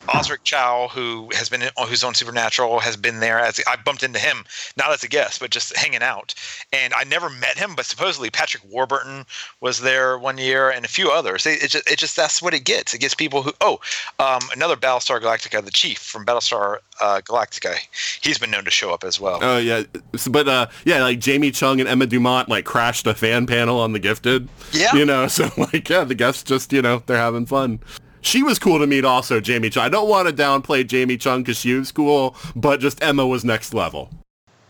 Osric 0.10 0.44
Chau, 0.44 0.88
who 0.88 1.30
has 1.34 1.50
been 1.50 1.62
in, 1.62 1.70
who's 1.88 2.04
on 2.04 2.14
Supernatural, 2.14 2.80
has 2.80 2.98
been 2.98 3.20
there 3.20 3.40
as 3.40 3.60
I 3.68 3.76
bumped 3.76 4.04
into 4.04 4.20
him 4.20 4.46
not 4.78 4.92
as 4.92 5.04
a 5.04 5.08
guest, 5.08 5.40
but 5.40 5.52
just 5.52 5.76
hanging 5.76 6.02
out. 6.02 6.34
And 6.74 6.94
I 6.94 7.04
never 7.04 7.30
met 7.30 7.58
him, 7.58 7.76
but 7.76 7.86
supposedly 7.86 8.30
Patrick 8.30 8.64
Warburton 8.70 9.26
was 9.60 9.80
there 9.80 10.18
one 10.18 10.38
year, 10.38 10.70
and 10.70 10.86
a 10.86 10.88
few 10.88 11.12
others. 11.12 11.46
It, 11.46 11.64
it 11.64 11.68
just, 11.70 11.90
it 11.90 12.00
just 12.00 12.16
that's 12.16 12.42
what 12.42 12.54
it 12.54 12.64
gets. 12.64 12.94
It 12.94 13.00
gets 13.00 13.14
people 13.14 13.44
who 13.44 13.54
oh, 13.62 13.80
um, 14.20 14.42
another 14.54 14.76
Battlestar 14.76 15.20
Galactica, 15.20 15.64
the 15.64 15.72
chief 15.72 16.00
from 16.00 16.26
Battlestar 16.26 16.78
uh, 17.00 17.22
Galactica, 17.24 17.76
he's 18.22 18.38
been 18.38 18.52
known 18.52 18.66
to 18.66 18.72
show 18.72 18.94
up 18.94 19.04
as 19.04 19.20
well. 19.20 19.40
Oh 19.42 19.58
yeah, 19.58 19.84
but 20.30 20.48
uh, 20.48 20.68
yeah, 20.86 21.02
like 21.02 21.20
Jamie 21.20 21.52
Chung 21.52 21.80
and 21.80 21.88
Emma 21.88 22.06
Dumont 22.06 22.50
like 22.50 22.66
crashed 22.66 23.08
a 23.08 23.14
fan 23.14 23.46
panel 23.46 23.80
on 23.80 23.94
The 23.94 24.00
Gifted. 24.00 24.50
Yeah. 24.72 24.94
you 24.96 25.06
know, 25.06 25.28
so 25.28 25.50
like 25.58 25.90
yeah, 25.90 26.04
the 26.04 26.16
guests 26.16 26.44
just 26.44 26.74
you 26.74 26.82
know 26.82 27.04
they're 27.06 27.18
having 27.18 27.46
fun. 27.46 27.80
She 28.22 28.44
was 28.44 28.60
cool 28.60 28.80
to 28.80 28.88
meet 28.88 29.04
also, 29.04 29.40
Jamie 29.40 29.70
Chung. 29.70 29.84
I 29.84 29.90
don't 29.90 30.08
want 30.08 30.28
to 30.28 30.34
downplay 30.34 30.86
Jamie 30.88 31.18
Chung 31.18 31.42
because 31.42 31.58
she 31.58 31.74
was 31.74 31.92
cool, 31.92 32.36
but 32.56 32.80
just 32.80 33.04
Emma 33.04 33.26
was 33.26 33.44
next 33.44 33.74
level. 33.74 34.10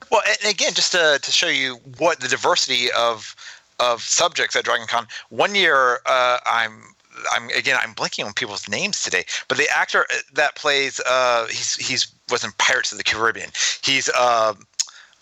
Well, 0.10 0.22
and 0.28 0.52
again, 0.52 0.74
just 0.74 0.92
to, 0.94 1.20
to 1.22 1.32
show 1.32 1.48
you 1.48 1.76
what 1.98 2.20
the 2.20 2.28
diversity 2.28 2.92
of 2.98 3.36
of 3.80 4.02
subjects 4.02 4.56
at 4.56 4.64
Dragon 4.64 4.86
Con. 4.88 5.08
One 5.30 5.56
year, 5.56 6.00
uh, 6.06 6.38
I'm 6.46 6.84
I'm 7.32 7.50
again 7.50 7.78
I'm 7.82 7.94
blanking 7.94 8.26
on 8.26 8.34
people's 8.34 8.68
names 8.68 9.04
today, 9.04 9.26
but 9.48 9.58
the 9.58 9.68
actor 9.76 10.06
that 10.34 10.56
plays 10.56 11.00
uh, 11.08 11.48
he's 11.48 11.76
he's 11.76 12.12
was 12.30 12.44
in 12.44 12.52
Pirates 12.58 12.92
of 12.92 12.98
the 12.98 13.04
Caribbean. 13.04 13.50
He's 13.84 14.10
uh, 14.10 14.54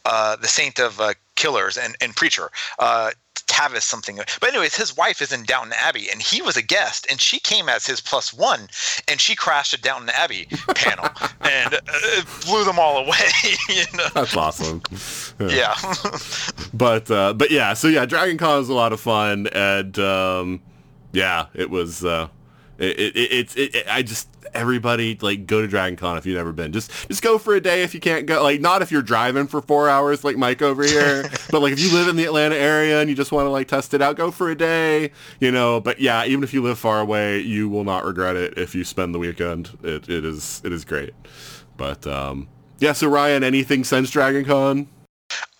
uh, 0.05 0.35
the 0.35 0.47
Saint 0.47 0.79
of 0.79 0.99
uh, 0.99 1.13
Killers 1.35 1.77
and 1.77 1.95
and 2.01 2.15
preacher. 2.15 2.49
Uh, 2.79 3.11
Tavis 3.49 3.81
something, 3.81 4.17
but 4.17 4.49
anyways, 4.49 4.75
his 4.75 4.95
wife 4.95 5.21
is 5.21 5.31
in 5.31 5.43
Downton 5.43 5.73
Abbey, 5.77 6.09
and 6.11 6.21
he 6.21 6.41
was 6.41 6.55
a 6.55 6.61
guest, 6.61 7.07
and 7.09 7.19
she 7.19 7.39
came 7.39 7.67
as 7.67 7.85
his 7.85 7.99
plus 7.99 8.33
one, 8.33 8.69
and 9.07 9.19
she 9.19 9.35
crashed 9.35 9.73
a 9.73 9.81
Downton 9.81 10.09
Abbey 10.09 10.45
panel, 10.75 11.09
and 11.41 11.73
uh, 11.73 11.79
it 11.83 12.25
blew 12.45 12.63
them 12.63 12.79
all 12.79 12.97
away. 12.97 13.17
you 13.69 13.83
know? 13.95 14.07
That's 14.13 14.37
awesome. 14.37 14.81
Yeah. 15.39 15.75
but 16.73 17.09
uh, 17.11 17.33
but 17.33 17.51
yeah, 17.51 17.73
so 17.73 17.87
yeah, 17.87 18.05
Dragon 18.05 18.37
Con 18.37 18.59
was 18.59 18.69
a 18.69 18.73
lot 18.73 18.93
of 18.93 18.99
fun, 18.99 19.47
and 19.47 19.97
um, 19.99 20.61
yeah, 21.11 21.47
it 21.53 21.69
was. 21.69 22.05
Uh, 22.05 22.29
it, 22.77 22.97
it, 22.97 23.15
it, 23.17 23.57
it, 23.57 23.75
it, 23.75 23.85
I 23.89 24.01
just 24.01 24.28
everybody 24.53 25.17
like 25.21 25.45
go 25.45 25.61
to 25.61 25.67
Dragon 25.67 25.95
Con 25.95 26.17
if 26.17 26.25
you've 26.25 26.37
never 26.37 26.51
been. 26.53 26.71
Just 26.71 26.91
just 27.07 27.21
go 27.21 27.37
for 27.37 27.55
a 27.55 27.61
day 27.61 27.83
if 27.83 27.93
you 27.93 27.99
can't 27.99 28.25
go. 28.25 28.41
Like 28.43 28.61
not 28.61 28.81
if 28.81 28.91
you're 28.91 29.01
driving 29.01 29.47
for 29.47 29.61
four 29.61 29.89
hours 29.89 30.23
like 30.23 30.37
Mike 30.37 30.61
over 30.61 30.83
here, 30.83 31.23
but 31.51 31.61
like 31.61 31.73
if 31.73 31.79
you 31.79 31.91
live 31.93 32.07
in 32.07 32.15
the 32.15 32.25
Atlanta 32.25 32.55
area 32.55 32.99
and 33.01 33.09
you 33.09 33.15
just 33.15 33.31
want 33.31 33.45
to 33.45 33.49
like 33.49 33.67
test 33.67 33.93
it 33.93 34.01
out, 34.01 34.15
go 34.15 34.31
for 34.31 34.49
a 34.49 34.55
day. 34.55 35.11
You 35.39 35.51
know, 35.51 35.79
but 35.79 35.99
yeah, 35.99 36.25
even 36.25 36.43
if 36.43 36.53
you 36.53 36.61
live 36.61 36.79
far 36.79 36.99
away, 36.99 37.39
you 37.39 37.69
will 37.69 37.83
not 37.83 38.05
regret 38.05 38.35
it 38.35 38.57
if 38.57 38.75
you 38.75 38.83
spend 38.83 39.13
the 39.13 39.19
weekend. 39.19 39.69
It 39.83 40.09
it 40.09 40.25
is 40.25 40.61
it 40.63 40.71
is 40.73 40.85
great. 40.85 41.13
But 41.77 42.05
um, 42.07 42.47
yeah, 42.79 42.93
so 42.93 43.07
Ryan, 43.07 43.43
anything 43.43 43.83
since 43.83 44.11
Dragon 44.11 44.45
Con? 44.45 44.87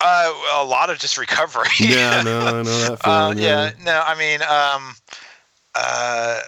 Uh, 0.00 0.32
a 0.54 0.64
lot 0.64 0.90
of 0.90 0.98
just 0.98 1.16
recovery. 1.16 1.68
Yeah, 1.78 2.22
no, 2.22 2.40
I 2.40 2.50
know 2.50 2.62
that. 2.64 2.98
uh, 3.04 3.30
Feeling, 3.30 3.44
yeah, 3.44 3.70
no, 3.84 4.02
I 4.04 4.18
mean, 4.18 4.42
um, 4.42 4.94
uh, 5.74 6.40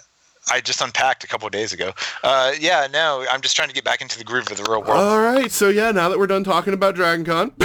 I 0.51 0.61
just 0.61 0.81
unpacked 0.81 1.25
a 1.25 1.27
couple 1.27 1.49
days 1.51 1.73
ago. 1.73 1.93
Uh, 2.23 2.53
yeah, 2.59 2.89
no, 2.93 3.25
I'm 3.31 3.41
just 3.41 3.55
trying 3.55 3.69
to 3.69 3.75
get 3.75 3.85
back 3.85 4.01
into 4.01 4.19
the 4.19 4.25
groove 4.25 4.51
of 4.51 4.57
the 4.57 4.65
real 4.65 4.83
world. 4.83 5.01
All 5.01 5.21
right, 5.21 5.51
so 5.51 5.69
yeah, 5.69 5.93
now 5.93 6.09
that 6.09 6.19
we're 6.19 6.27
done 6.27 6.45
talking 6.45 6.75
about 6.75 6.95
Dragon 6.95 7.25
Con, 7.25 7.53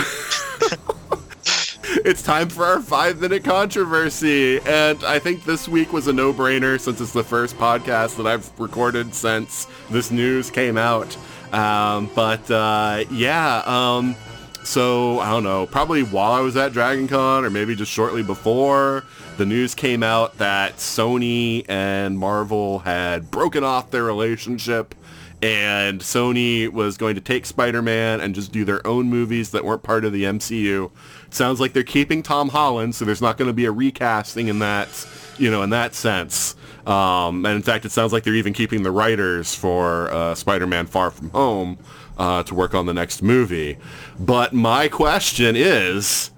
it's 2.06 2.22
time 2.22 2.50
for 2.50 2.66
our 2.66 2.80
five 2.82 3.20
minute 3.20 3.44
controversy. 3.44 4.60
And 4.62 5.04
I 5.04 5.20
think 5.20 5.44
this 5.44 5.68
week 5.68 5.92
was 5.92 6.08
a 6.08 6.14
no 6.14 6.34
brainer 6.34 6.80
since 6.80 7.02
it's 7.02 7.14
the 7.14 7.24
first 7.24 7.58
podcast 7.58 8.16
that 8.18 8.28
I've 8.28 8.58
recorded 8.60 9.14
since 9.14 9.68
this 9.90 10.12
news 10.12 10.52
came 10.52 10.78
out. 10.78 11.18
Um, 11.54 12.12
but 12.14 12.50
uh, 12.52 13.06
yeah, 13.10 13.64
um, 13.66 14.16
so 14.64 15.20
I 15.20 15.32
don't 15.32 15.44
know, 15.44 15.66
probably 15.66 16.04
while 16.04 16.34
I 16.34 16.42
was 16.42 16.58
at 16.58 16.74
Dragon 16.74 17.08
Con 17.08 17.46
or 17.46 17.50
maybe 17.50 17.76
just 17.76 17.92
shortly 17.92 18.22
before, 18.22 19.04
the 19.38 19.46
news 19.46 19.76
came 19.76 20.04
out 20.04 20.38
that 20.40 20.78
Sony 20.78 21.64
and 21.70 22.18
Marvel 22.18 22.80
had 22.80 23.30
broken 23.32 23.64
off 23.64 23.92
their 23.92 24.04
relationship 24.04 24.96
and 25.42 26.02
Sony 26.02 26.68
was 26.72 26.98
going 26.98 27.14
to 27.14 27.22
take 27.22 27.46
Spider-Man 27.46 28.22
and 28.22 28.34
just 28.34 28.52
do 28.52 28.66
their 28.66 28.86
own 28.88 29.08
movies 29.08 29.52
that 29.52 29.64
weren't 29.64 29.84
part 29.84 30.04
of 30.04 30.12
the 30.12 30.24
MCU. 30.24 30.90
sounds 31.30 31.60
like 31.60 31.74
they're 31.74 31.84
keeping 31.84 32.24
Tom 32.24 32.50
Holland, 32.50 32.96
so 32.96 33.06
there's 33.06 33.22
not 33.22 33.38
going 33.38 33.48
to 33.48 33.54
be 33.54 33.66
a 33.66 33.72
recasting 33.72 34.48
in 34.48 34.60
that, 34.60 35.08
you 35.38 35.52
know, 35.52 35.62
in 35.62 35.70
that 35.70 35.94
sense. 35.94 36.56
Um, 36.88 37.46
and 37.46 37.56
in 37.56 37.62
fact, 37.62 37.86
it 37.86 37.92
sounds 37.92 38.14
like 38.14 38.24
they're 38.24 38.34
even 38.34 38.54
keeping 38.54 38.82
the 38.82 38.92
writers 38.92 39.54
for 39.54 40.12
uh, 40.12 40.34
Spider-Man 40.34 40.88
Far 40.88 41.12
From 41.12 41.30
Home 41.30 41.78
uh, 42.18 42.42
to 42.44 42.56
work 42.56 42.74
on 42.74 42.88
the 42.88 42.94
next 42.94 43.22
movie. 43.22 43.78
But 44.20 44.54
my 44.54 44.88
question 44.88 45.56
is, 45.56 46.32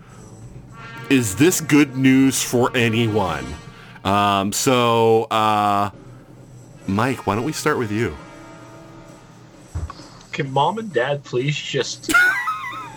is 1.10 1.36
this 1.36 1.60
good 1.62 1.98
news 1.98 2.44
for 2.44 2.76
anyone? 2.76 3.46
Um, 4.04 4.54
so, 4.54 5.24
uh, 5.26 5.90
Mike, 6.88 7.26
why 7.26 7.36
don't 7.36 7.44
we 7.44 7.52
start 7.52 7.78
with 7.78 7.92
you? 7.92 8.16
Can 10.32 10.52
mom 10.52 10.78
and 10.78 10.94
dad 10.94 11.24
please 11.24 11.56
just 11.58 12.12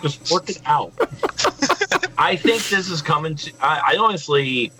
just 0.01 0.31
work 0.31 0.49
it 0.49 0.61
out? 0.65 0.93
I 2.17 2.35
think 2.35 2.63
this 2.69 2.89
is 2.89 3.01
coming 3.01 3.35
to. 3.35 3.51
I, 3.59 3.93
I 3.93 3.97
honestly, 3.97 4.71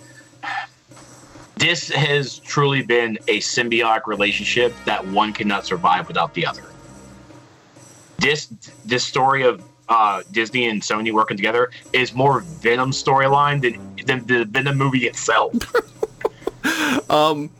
this 1.55 1.89
has 1.89 2.39
truly 2.39 2.83
been 2.83 3.17
a 3.27 3.39
symbiotic 3.39 4.07
relationship 4.07 4.73
that 4.85 5.05
one 5.07 5.33
cannot 5.33 5.65
survive 5.65 6.07
without 6.07 6.33
the 6.33 6.45
other. 6.45 6.63
This 8.17 8.47
this 8.85 9.03
story 9.03 9.43
of 9.43 9.61
uh, 9.89 10.23
Disney 10.31 10.67
and 10.69 10.81
Sony 10.81 11.11
working 11.11 11.37
together 11.37 11.71
is 11.91 12.13
more 12.13 12.41
Venom 12.41 12.91
storyline 12.91 13.61
than 13.61 14.05
than 14.05 14.25
the 14.25 14.45
Venom 14.45 14.77
movie 14.77 15.05
itself. 15.05 15.53
Um, 17.09 17.51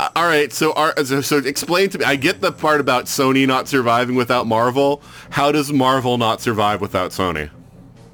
all 0.00 0.24
right, 0.24 0.52
so, 0.52 0.72
our, 0.72 0.92
so 1.04 1.20
so 1.20 1.38
explain 1.38 1.90
to 1.90 1.98
me. 1.98 2.04
I 2.04 2.16
get 2.16 2.40
the 2.40 2.50
part 2.50 2.80
about 2.80 3.04
Sony 3.04 3.46
not 3.46 3.68
surviving 3.68 4.16
without 4.16 4.46
Marvel. 4.46 5.00
How 5.30 5.52
does 5.52 5.72
Marvel 5.72 6.18
not 6.18 6.40
survive 6.40 6.80
without 6.80 7.12
Sony? 7.12 7.50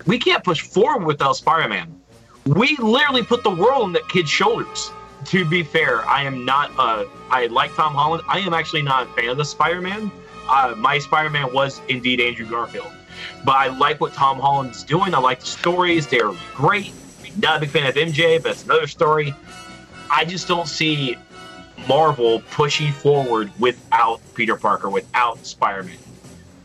we 0.06 0.18
can't 0.18 0.44
push 0.44 0.60
forward 0.60 1.06
without 1.06 1.36
Spider-Man. 1.36 2.00
We 2.46 2.76
literally 2.76 3.22
put 3.22 3.42
the 3.42 3.50
world 3.50 3.82
on 3.82 3.92
that 3.94 4.08
kid's 4.08 4.28
shoulders. 4.28 4.90
To 5.26 5.48
be 5.48 5.62
fair, 5.62 6.06
I 6.06 6.22
am 6.24 6.44
not. 6.44 6.70
Uh, 6.78 7.06
I 7.30 7.46
like 7.46 7.74
Tom 7.74 7.94
Holland. 7.94 8.22
I 8.28 8.40
am 8.40 8.52
actually 8.52 8.82
not 8.82 9.04
a 9.04 9.12
fan 9.12 9.30
of 9.30 9.38
the 9.38 9.44
Spider-Man. 9.44 10.10
Uh, 10.46 10.74
my 10.76 10.98
Spider-Man 10.98 11.54
was 11.54 11.80
indeed 11.88 12.20
Andrew 12.20 12.46
Garfield, 12.46 12.92
but 13.44 13.56
I 13.56 13.68
like 13.68 14.00
what 14.00 14.12
Tom 14.12 14.38
Holland's 14.38 14.82
doing. 14.84 15.14
I 15.14 15.18
like 15.18 15.40
the 15.40 15.46
stories; 15.46 16.06
they're 16.06 16.32
great. 16.54 16.92
Not 17.38 17.58
a 17.58 17.60
big 17.60 17.70
fan 17.70 17.86
of 17.86 17.94
MJ, 17.94 18.36
but 18.36 18.50
that's 18.50 18.64
another 18.64 18.86
story. 18.86 19.34
I 20.10 20.24
just 20.24 20.46
don't 20.46 20.68
see 20.68 21.16
Marvel 21.88 22.40
pushing 22.50 22.92
forward 22.92 23.50
without 23.58 24.20
Peter 24.34 24.56
Parker, 24.56 24.88
without 24.88 25.44
Spider-Man 25.44 25.98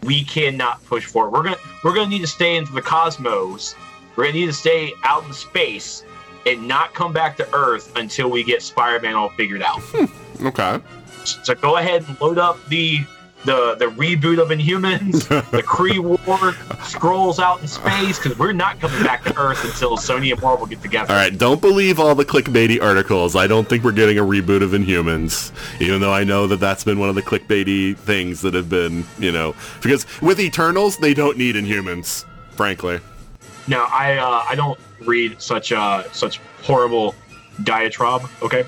we 0.04 0.24
cannot 0.24 0.84
push 0.86 1.06
forward. 1.06 1.32
We're 1.32 1.44
gonna 1.44 1.58
we're 1.84 1.94
gonna 1.94 2.10
need 2.10 2.22
to 2.22 2.28
stay 2.28 2.56
into 2.56 2.72
the 2.72 2.82
cosmos. 2.82 3.76
We're 4.16 4.26
gonna 4.26 4.38
need 4.38 4.48
to 4.48 4.54
stay 4.54 4.94
out 5.04 5.24
in 5.26 5.34
space 5.34 6.04
and 6.46 6.68
not 6.68 6.94
come 6.94 7.14
back 7.14 7.38
to 7.38 7.54
Earth 7.54 7.96
until 7.96 8.30
we 8.30 8.44
get 8.44 8.62
Spider-Man 8.62 9.14
all 9.14 9.30
figured 9.30 9.62
out. 9.62 9.80
Hmm. 9.82 10.48
Okay. 10.48 10.80
so 11.26 11.54
go 11.56 11.78
ahead 11.78 12.06
and 12.08 12.20
load 12.22 12.38
up 12.38 12.64
the 12.70 13.00
the 13.45 13.75
the 13.75 13.86
reboot 13.86 14.41
of 14.41 14.49
Inhumans, 14.49 15.28
the 15.52 15.63
Kree 15.63 15.99
War, 16.28 16.54
scrolls 16.84 17.39
out 17.39 17.62
in 17.62 17.67
space 17.67 18.19
because 18.19 18.38
we're 18.38 18.52
not 18.52 18.80
coming 18.80 19.02
back 19.04 19.23
to 19.23 19.38
Earth 19.38 19.63
until 19.63 19.97
Sony 19.97 20.32
and 20.32 20.41
Marvel 20.41 20.65
get 20.65 20.82
together. 20.82 21.13
All 21.13 21.19
right, 21.19 21.36
don't 21.36 21.62
believe 21.62 21.99
all 21.99 22.15
the 22.15 22.25
clickbaity 22.25 22.82
articles. 22.82 23.36
I 23.36 23.47
don't 23.47 23.67
think 23.67 23.84
we're 23.84 23.91
getting 23.91 24.17
a 24.17 24.23
reboot 24.23 24.62
of 24.62 24.71
Inhumans, 24.71 25.52
even 25.82 26.02
though 26.02 26.13
I 26.13 26.23
know 26.23 26.47
that 26.47 26.60
that's 26.60 26.84
been 26.84 26.99
one 26.99 27.10
of 27.10 27.15
the 27.15 27.21
clickbaity 27.21 27.97
things 27.97 28.41
that 28.41 28.54
have 28.54 28.69
been, 28.69 29.06
you 29.17 29.32
know, 29.32 29.56
because 29.82 30.06
with 30.21 30.39
Eternals, 30.39 30.97
they 30.97 31.13
don't 31.13 31.38
need 31.38 31.56
Inhumans, 31.56 32.25
frankly. 32.52 32.99
No, 33.67 33.86
I 33.89 34.17
uh, 34.17 34.43
I 34.49 34.56
don't 34.56 34.80
read 35.06 35.41
such 35.41 35.71
uh 35.71 36.04
such 36.12 36.39
horrible 36.63 37.15
diatribe. 37.63 38.28
Okay, 38.41 38.65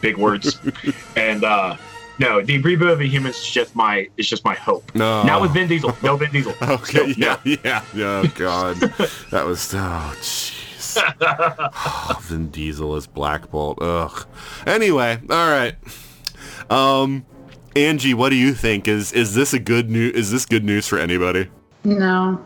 big 0.00 0.16
words, 0.16 0.58
and 1.16 1.44
uh, 1.44 1.76
no, 2.20 2.42
the 2.42 2.62
reboot 2.62 2.92
of 2.92 2.98
the 2.98 3.08
humans 3.08 3.36
is 3.38 3.50
just 3.50 3.74
my 3.74 4.06
it's 4.18 4.28
just 4.28 4.44
my 4.44 4.54
hope. 4.54 4.94
No. 4.94 5.22
Not 5.22 5.40
with 5.40 5.52
Vin 5.52 5.68
Diesel. 5.68 5.96
No 6.02 6.16
Vin 6.16 6.30
Diesel. 6.30 6.54
Okay, 6.62 7.14
No, 7.16 7.38
yeah, 7.44 7.58
yeah, 7.64 7.84
yeah. 7.94 8.22
Oh 8.24 8.32
God, 8.36 8.76
that 9.30 9.46
was 9.46 9.74
oh 9.74 10.12
jeez. 10.20 10.96
Oh, 11.20 12.18
Vin 12.22 12.50
Diesel 12.50 12.94
is 12.96 13.06
Black 13.06 13.50
Bolt. 13.50 13.80
Ugh. 13.80 14.26
Anyway, 14.66 15.18
all 15.30 15.48
right. 15.50 15.74
Um, 16.68 17.24
Anji, 17.74 18.14
what 18.14 18.28
do 18.28 18.36
you 18.36 18.52
think? 18.54 18.86
Is 18.86 19.12
is 19.12 19.34
this 19.34 19.54
a 19.54 19.58
good 19.58 19.88
news? 19.88 20.14
Is 20.14 20.30
this 20.30 20.44
good 20.44 20.64
news 20.64 20.86
for 20.86 20.98
anybody? 20.98 21.48
No. 21.84 22.44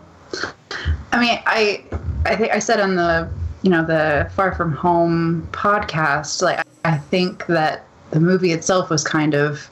I 1.12 1.20
mean, 1.20 1.40
I 1.46 1.84
I 2.24 2.36
think 2.36 2.52
I 2.52 2.60
said 2.60 2.78
on 2.80 2.94
the 2.94 3.28
you 3.62 3.70
know 3.70 3.84
the 3.84 4.30
Far 4.36 4.54
From 4.54 4.72
Home 4.72 5.48
podcast, 5.52 6.42
like 6.42 6.64
I 6.84 6.96
think 6.96 7.46
that 7.46 7.86
the 8.14 8.20
movie 8.20 8.52
itself 8.52 8.90
was 8.90 9.02
kind 9.02 9.34
of 9.34 9.68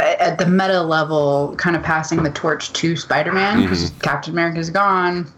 at 0.00 0.38
the 0.38 0.46
meta 0.46 0.80
level, 0.80 1.54
kind 1.58 1.76
of 1.76 1.82
passing 1.82 2.22
the 2.22 2.30
torch 2.30 2.72
to 2.72 2.96
Spider-Man 2.96 3.62
because 3.62 3.90
Captain 4.02 4.32
America's 4.32 4.70
gone, 4.70 5.30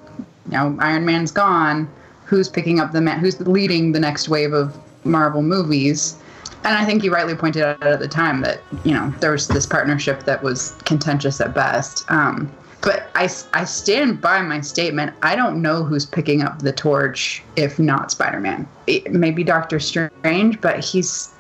you 0.47 0.53
know, 0.53 0.77
Iron 0.81 1.05
Man's 1.05 1.33
gone. 1.33 1.89
Who's 2.27 2.49
picking 2.49 2.79
up 2.79 2.93
the 2.93 3.01
man? 3.01 3.19
Who's 3.19 3.41
leading 3.41 3.91
the 3.91 3.99
next 3.99 4.29
wave 4.29 4.53
of 4.53 4.79
Marvel 5.05 5.43
movies? 5.43 6.17
And 6.63 6.77
I 6.77 6.85
think 6.85 7.03
you 7.03 7.13
rightly 7.13 7.35
pointed 7.35 7.63
out 7.63 7.83
at 7.85 7.99
the 7.99 8.09
time 8.09 8.41
that 8.43 8.61
you 8.85 8.93
know 8.93 9.13
there 9.19 9.33
was 9.33 9.49
this 9.49 9.67
partnership 9.67 10.23
that 10.25 10.43
was 10.43 10.77
contentious 10.85 11.41
at 11.41 11.55
best. 11.55 12.09
Um, 12.09 12.53
but 12.83 13.11
I, 13.17 13.29
I 13.53 13.65
stand 13.65 14.21
by 14.21 14.41
my 14.43 14.61
statement. 14.61 15.13
I 15.23 15.35
don't 15.35 15.61
know 15.61 15.83
who's 15.83 16.07
picking 16.07 16.43
up 16.43 16.61
the 16.61 16.73
torch 16.73 17.43
if 17.57 17.81
not 17.81 18.13
Spider-Man. 18.13 18.69
It, 18.87 19.13
maybe 19.13 19.43
Doctor 19.43 19.81
Strange, 19.81 20.61
but 20.61 20.85
he's 20.85 21.35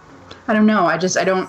I 0.48 0.54
don't 0.54 0.66
know. 0.66 0.86
I 0.86 0.96
just 0.98 1.16
I 1.16 1.24
don't 1.24 1.48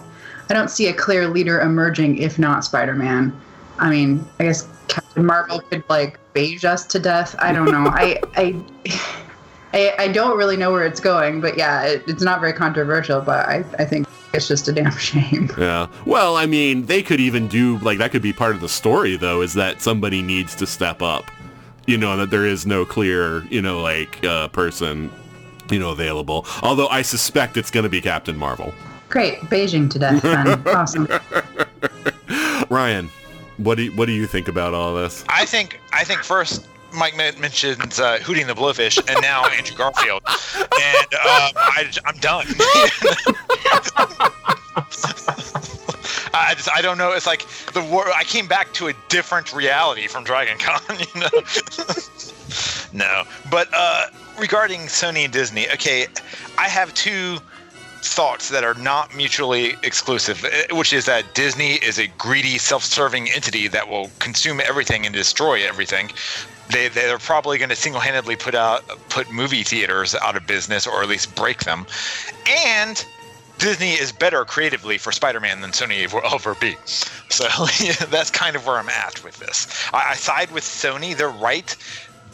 I 0.49 0.53
don't 0.53 0.69
see 0.69 0.87
a 0.87 0.93
clear 0.93 1.27
leader 1.27 1.61
emerging 1.61 2.17
if 2.17 2.37
not 2.37 2.63
Spider-Man. 2.63 3.33
I 3.79 3.89
mean, 3.89 4.25
I 4.39 4.43
guess 4.43 4.67
Captain 4.87 5.25
Marvel 5.25 5.61
could 5.61 5.83
like 5.89 6.19
beige 6.33 6.65
us 6.65 6.85
to 6.87 6.99
death. 6.99 7.35
I 7.39 7.53
don't 7.53 7.71
know. 7.71 7.87
I 7.87 8.19
I. 8.35 8.63
I, 9.71 9.93
I 9.99 10.07
don't 10.07 10.35
really 10.35 10.57
know 10.57 10.71
where 10.71 10.83
it's 10.83 10.99
going, 10.99 11.41
but 11.41 11.55
yeah, 11.55 11.83
it, 11.83 12.03
it's 12.07 12.23
not 12.23 12.39
very 12.39 12.53
controversial. 12.53 13.21
But 13.21 13.45
I, 13.45 13.57
I 13.77 13.85
think 13.85 14.07
it's 14.33 14.47
just 14.47 14.67
a 14.67 14.71
damn 14.71 14.91
shame. 14.97 15.51
Yeah. 15.59 15.87
Well, 16.05 16.37
I 16.37 16.47
mean, 16.47 16.87
they 16.87 17.03
could 17.03 17.19
even 17.19 17.47
do 17.47 17.77
like 17.79 17.99
that 17.99 18.11
could 18.11 18.23
be 18.23 18.33
part 18.33 18.55
of 18.55 18.61
the 18.61 18.69
story 18.69 19.15
though, 19.15 19.41
is 19.41 19.53
that 19.53 19.81
somebody 19.81 20.23
needs 20.23 20.55
to 20.55 20.65
step 20.65 21.03
up. 21.03 21.29
You 21.85 21.97
know, 21.97 22.17
that 22.17 22.31
there 22.31 22.45
is 22.45 22.65
no 22.65 22.83
clear, 22.83 23.45
you 23.45 23.61
know, 23.61 23.81
like 23.81 24.23
uh, 24.23 24.47
person, 24.49 25.11
you 25.69 25.79
know, 25.79 25.91
available. 25.91 26.47
Although 26.63 26.87
I 26.87 27.03
suspect 27.03 27.55
it's 27.55 27.71
going 27.71 27.83
to 27.83 27.89
be 27.89 28.01
Captain 28.01 28.37
Marvel. 28.37 28.73
Great, 29.09 29.39
Beijing 29.41 29.89
to 29.89 29.99
death, 29.99 30.21
then. 30.21 30.67
awesome. 30.67 31.07
Ryan, 32.69 33.09
what 33.57 33.75
do 33.75 33.83
you, 33.83 33.91
what 33.93 34.05
do 34.05 34.11
you 34.11 34.27
think 34.27 34.47
about 34.47 34.73
all 34.73 34.95
this? 34.95 35.25
I 35.27 35.45
think 35.45 35.79
I 35.91 36.03
think 36.03 36.23
first 36.23 36.67
Mike 36.93 37.17
men- 37.17 37.39
mentions 37.39 37.99
uh, 37.99 38.17
Hootie 38.19 38.41
and 38.41 38.49
the 38.49 38.53
Blowfish, 38.53 38.97
and 39.09 39.21
now 39.21 39.45
Andrew 39.47 39.75
Garfield, 39.75 40.21
and 40.55 41.13
um, 41.13 41.51
I, 41.55 41.89
am 42.05 42.17
done. 42.19 42.45
I, 42.47 44.31
I 46.33 46.53
just 46.55 46.69
I 46.71 46.81
don't 46.81 46.97
know. 46.97 47.11
It's 47.11 47.27
like 47.27 47.45
the 47.73 47.81
war. 47.81 48.05
I 48.15 48.23
came 48.23 48.47
back 48.47 48.73
to 48.73 48.87
a 48.87 48.93
different 49.09 49.53
reality 49.53 50.07
from 50.07 50.23
Dragon 50.23 50.57
Con. 50.57 50.81
You 50.99 51.21
know. 51.21 51.29
no, 52.93 53.23
but 53.49 53.67
uh, 53.73 54.07
regarding 54.39 54.81
Sony 54.81 55.23
and 55.25 55.33
Disney, 55.33 55.69
okay, 55.71 56.07
I 56.57 56.67
have 56.67 56.93
two 56.93 57.39
thoughts 58.01 58.49
that 58.49 58.63
are 58.63 58.73
not 58.75 59.15
mutually 59.15 59.75
exclusive, 59.83 60.45
eh, 60.45 60.65
which 60.71 60.93
is 60.93 61.05
that 61.05 61.33
Disney 61.33 61.73
is 61.75 61.99
a 61.99 62.07
greedy, 62.17 62.57
self-serving 62.57 63.29
entity 63.31 63.67
that 63.67 63.89
will 63.89 64.09
consume 64.19 64.59
everything 64.61 65.05
and 65.05 65.13
destroy 65.13 65.67
everything. 65.67 66.11
They 66.71 66.87
they're 66.87 67.17
probably 67.17 67.57
going 67.57 67.69
to 67.69 67.75
single-handedly 67.75 68.35
put 68.35 68.55
out 68.55 68.87
put 69.09 69.31
movie 69.31 69.63
theaters 69.63 70.15
out 70.15 70.35
of 70.37 70.45
business 70.45 70.85
or 70.85 71.01
at 71.01 71.09
least 71.09 71.35
break 71.35 71.63
them, 71.63 71.85
and 72.47 73.03
Disney 73.59 73.91
is 73.91 74.11
better 74.11 74.45
creatively 74.45 74.97
for 74.97 75.11
Spider-Man 75.11 75.61
than 75.61 75.71
Sony 75.71 76.11
will 76.11 76.21
ever 76.33 76.55
be. 76.55 76.75
So 77.29 77.45
yeah, 77.79 77.93
that's 78.09 78.31
kind 78.31 78.55
of 78.55 78.65
where 78.65 78.77
I'm 78.77 78.89
at 78.89 79.23
with 79.23 79.37
this. 79.37 79.67
I, 79.93 80.11
I 80.11 80.15
side 80.15 80.51
with 80.51 80.63
Sony. 80.63 81.15
They're 81.15 81.29
right. 81.29 81.75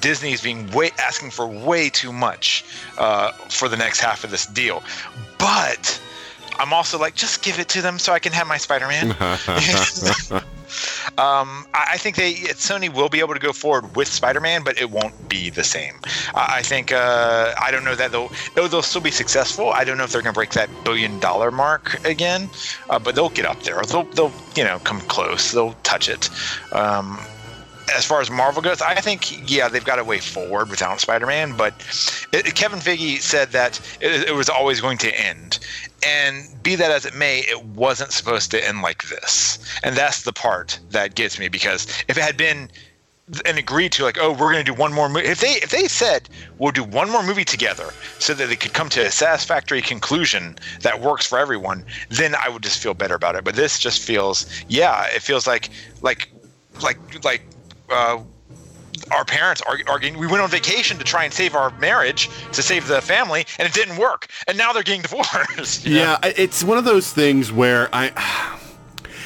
Disney 0.06 0.34
is 0.34 0.41
being 0.41 0.70
way 0.70 0.91
asking 0.99 1.32
for 1.32 1.47
way 1.47 1.89
too 1.89 2.14
much 2.14 2.64
uh, 2.99 3.32
for 3.49 3.68
the 3.68 3.76
next 3.76 4.01
half 4.01 4.24
of 4.24 4.30
this 4.30 4.45
deal, 4.45 4.84
but 5.39 5.99
I'm 6.60 6.74
also 6.74 6.99
like, 6.99 7.16
just 7.16 7.43
give 7.43 7.58
it 7.58 7.70
to 7.70 7.82
them 7.82 7.97
so 7.97 8.14
I 8.14 8.20
can 8.20 8.32
have 8.32 8.45
my 8.45 8.58
Spider-Man. 8.58 9.16
Um, 11.18 11.66
I, 11.74 11.97
think 11.97 12.18
they 12.18 12.34
Sony 12.34 12.93
will 12.93 13.08
be 13.08 13.20
able 13.20 13.34
to 13.36 13.39
go 13.39 13.53
forward 13.53 13.95
with 13.95 14.08
Spider-Man, 14.08 14.64
but 14.64 14.78
it 14.78 14.91
won't 14.91 15.30
be 15.30 15.49
the 15.49 15.64
same. 15.64 15.93
I, 16.34 16.64
think 16.64 16.91
uh, 16.91 17.53
I 17.62 17.72
don't 17.72 17.86
know 17.86 17.95
that 17.95 18.12
they'll 18.12 18.30
they'll 18.56 18.82
still 18.82 18.99
be 18.99 19.12
successful. 19.12 19.70
I 19.70 19.86
don't 19.86 19.97
know 19.97 20.03
if 20.03 20.12
they're 20.12 20.24
going 20.24 20.34
to 20.34 20.38
break 20.38 20.51
that 20.51 20.70
billion 20.84 21.20
dollar 21.20 21.51
mark 21.51 22.03
again, 22.03 22.49
uh, 22.89 22.99
but 22.99 23.16
they'll 23.16 23.30
get 23.30 23.45
up 23.45 23.62
there. 23.64 23.82
They'll 23.84 24.03
they'll 24.03 24.34
you 24.56 24.66
know 24.66 24.80
come 24.80 24.99
close. 25.01 25.51
They'll 25.51 25.76
touch 25.84 26.10
it. 26.10 26.30
Um, 26.74 27.20
as 27.93 28.05
far 28.05 28.21
as 28.21 28.29
Marvel 28.29 28.61
goes, 28.61 28.81
I 28.81 28.95
think 28.95 29.49
yeah 29.49 29.67
they've 29.67 29.83
got 29.83 29.99
a 29.99 30.03
way 30.03 30.19
forward 30.19 30.69
without 30.69 30.99
Spider-Man. 30.99 31.55
But 31.57 31.73
it, 32.31 32.55
Kevin 32.55 32.79
Feige 32.79 33.19
said 33.21 33.51
that 33.51 33.79
it, 34.01 34.29
it, 34.29 34.36
was 34.36 34.49
always 34.49 34.81
going 34.81 34.97
to 34.99 35.19
end, 35.19 35.59
and 36.05 36.45
be 36.63 36.75
that 36.75 36.91
as 36.91 37.05
it 37.05 37.15
may, 37.15 37.39
it 37.39 37.63
wasn't 37.65 38.11
supposed 38.11 38.51
to 38.51 38.67
end 38.67 38.81
like 38.81 39.03
this. 39.09 39.59
And 39.83 39.95
that's 39.95 40.23
the 40.23 40.33
part 40.33 40.79
that 40.91 41.15
gets 41.15 41.39
me 41.39 41.47
because 41.47 41.86
if 42.07 42.17
it 42.17 42.23
had 42.23 42.38
been 42.38 42.69
and 43.45 43.57
agreed 43.57 43.91
to 43.91 44.03
like, 44.03 44.19
oh, 44.19 44.31
we're 44.31 44.51
going 44.51 44.63
to 44.63 44.71
do 44.71 44.73
one 44.73 44.93
more 44.93 45.09
movie. 45.09 45.25
If 45.25 45.39
they 45.39 45.53
if 45.53 45.71
they 45.71 45.88
said 45.88 46.29
we'll 46.59 46.71
do 46.71 46.83
one 46.83 47.09
more 47.09 47.23
movie 47.23 47.45
together 47.45 47.91
so 48.19 48.33
that 48.36 48.49
they 48.49 48.55
could 48.55 48.73
come 48.73 48.88
to 48.89 49.01
a 49.01 49.11
satisfactory 49.11 49.81
conclusion 49.81 50.57
that 50.81 51.01
works 51.01 51.25
for 51.25 51.39
everyone, 51.39 51.83
then 52.09 52.36
I 52.36 52.49
would 52.49 52.61
just 52.61 52.81
feel 52.81 52.93
better 52.93 53.15
about 53.15 53.36
it. 53.36 53.43
But 53.43 53.55
this 53.55 53.79
just 53.79 54.01
feels, 54.01 54.45
yeah, 54.67 55.07
it 55.07 55.23
feels 55.23 55.47
like 55.47 55.69
like 56.03 56.29
like 56.83 57.23
like 57.23 57.41
uh, 57.89 58.21
our 59.11 59.25
parents 59.25 59.61
are 59.61 59.77
arguing. 59.88 60.17
We 60.17 60.27
went 60.27 60.41
on 60.41 60.49
vacation 60.49 60.97
to 60.97 61.03
try 61.03 61.25
and 61.25 61.33
save 61.33 61.55
our 61.55 61.71
marriage, 61.79 62.29
to 62.53 62.61
save 62.61 62.88
the 62.88 63.01
family, 63.01 63.45
and 63.59 63.67
it 63.67 63.73
didn't 63.73 63.97
work. 63.97 64.27
And 64.47 64.57
now 64.57 64.73
they're 64.73 64.83
getting 64.83 65.01
divorced. 65.03 65.86
Yeah, 65.86 66.17
it's 66.23 66.63
one 66.63 66.77
of 66.77 66.86
those 66.86 67.11
things 67.11 67.51
where 67.51 67.89
I. 67.93 68.51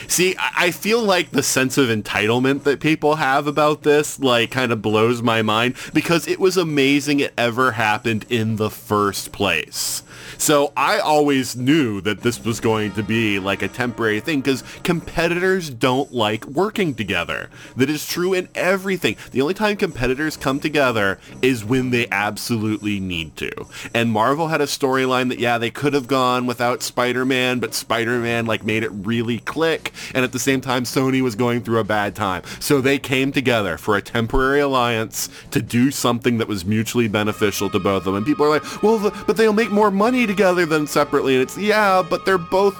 See, 0.08 0.36
I 0.40 0.72
feel 0.72 1.04
like 1.04 1.30
the 1.30 1.44
sense 1.44 1.78
of 1.78 1.90
entitlement 1.90 2.64
that 2.64 2.80
people 2.80 3.18
have 3.18 3.46
about 3.46 3.84
this, 3.84 4.20
like, 4.20 4.50
kind 4.50 4.72
of 4.72 4.82
blows 4.82 5.22
my 5.22 5.44
mind 5.44 5.76
because 5.94 6.28
it 6.28 6.40
was 6.40 6.58
amazing 6.58 7.20
it 7.20 7.32
ever 7.38 7.74
happened 7.74 8.26
in 8.28 8.56
the 8.56 8.72
first 8.72 9.32
place. 9.32 10.02
So 10.40 10.72
I 10.78 11.00
always 11.00 11.58
knew 11.58 12.00
that 12.02 12.22
this 12.22 12.44
was 12.44 12.62
going 12.62 12.94
to 12.94 13.04
be 13.04 13.40
like 13.40 13.62
a 13.62 13.68
temporary 13.68 14.22
thing 14.22 14.40
because 14.40 14.64
competitors 14.84 15.70
don't 15.70 16.14
like 16.14 16.46
working 16.46 16.96
together. 16.96 17.50
That 17.76 17.90
is 17.90 18.08
true 18.08 18.34
in 18.34 18.48
everything. 18.56 19.18
The 19.32 19.42
only 19.42 19.54
time 19.54 19.76
competitors 19.76 20.38
come 20.38 20.62
together 20.62 21.20
is 21.42 21.66
when 21.66 21.90
they 21.90 22.08
absolutely 22.10 23.02
need 23.02 23.36
to. 23.36 23.52
And 23.94 24.12
Marvel 24.12 24.48
had 24.48 24.62
a 24.62 24.66
storyline 24.66 25.28
that, 25.28 25.40
yeah, 25.40 25.58
they 25.58 25.70
could 25.70 25.94
have 25.94 26.08
gone 26.08 26.48
without 26.48 26.82
Spider-Man, 26.82 27.60
but 27.60 27.74
Spider-Man 27.74 28.46
like 28.46 28.64
made 28.64 28.84
it 28.84 28.92
really 28.92 29.40
click. 29.40 29.92
And 30.16 30.24
at 30.24 30.32
the 30.32 30.40
same 30.40 30.62
time, 30.62 30.86
Sony 30.86 31.22
was 31.22 31.36
going 31.36 31.62
through 31.64 31.80
a 31.80 31.84
bad 31.84 32.16
time. 32.16 32.44
So 32.62 32.80
they 32.80 32.98
came 32.98 33.34
together 33.34 33.78
for 33.78 33.98
a 33.98 34.02
temporary 34.02 34.62
alliance 34.62 35.30
to 35.52 35.62
do 35.62 35.92
something 35.92 36.38
that 36.38 36.48
was 36.48 36.64
mutually 36.64 37.10
beneficial 37.10 37.70
to 37.72 37.80
both 37.80 37.98
of 37.98 38.06
them. 38.06 38.16
And 38.16 38.26
people 38.26 38.46
are 38.46 38.50
like, 38.50 38.82
well, 38.82 38.98
the, 38.98 39.12
but 39.28 39.36
they'll 39.36 39.52
make 39.52 39.70
more 39.70 39.92
money 39.92 40.29
together 40.30 40.66
than 40.66 40.88
separately. 40.88 41.34
And 41.34 41.44
it's, 41.44 41.58
yeah, 41.58 42.02
but 42.08 42.24
they're 42.26 42.38
both 42.38 42.80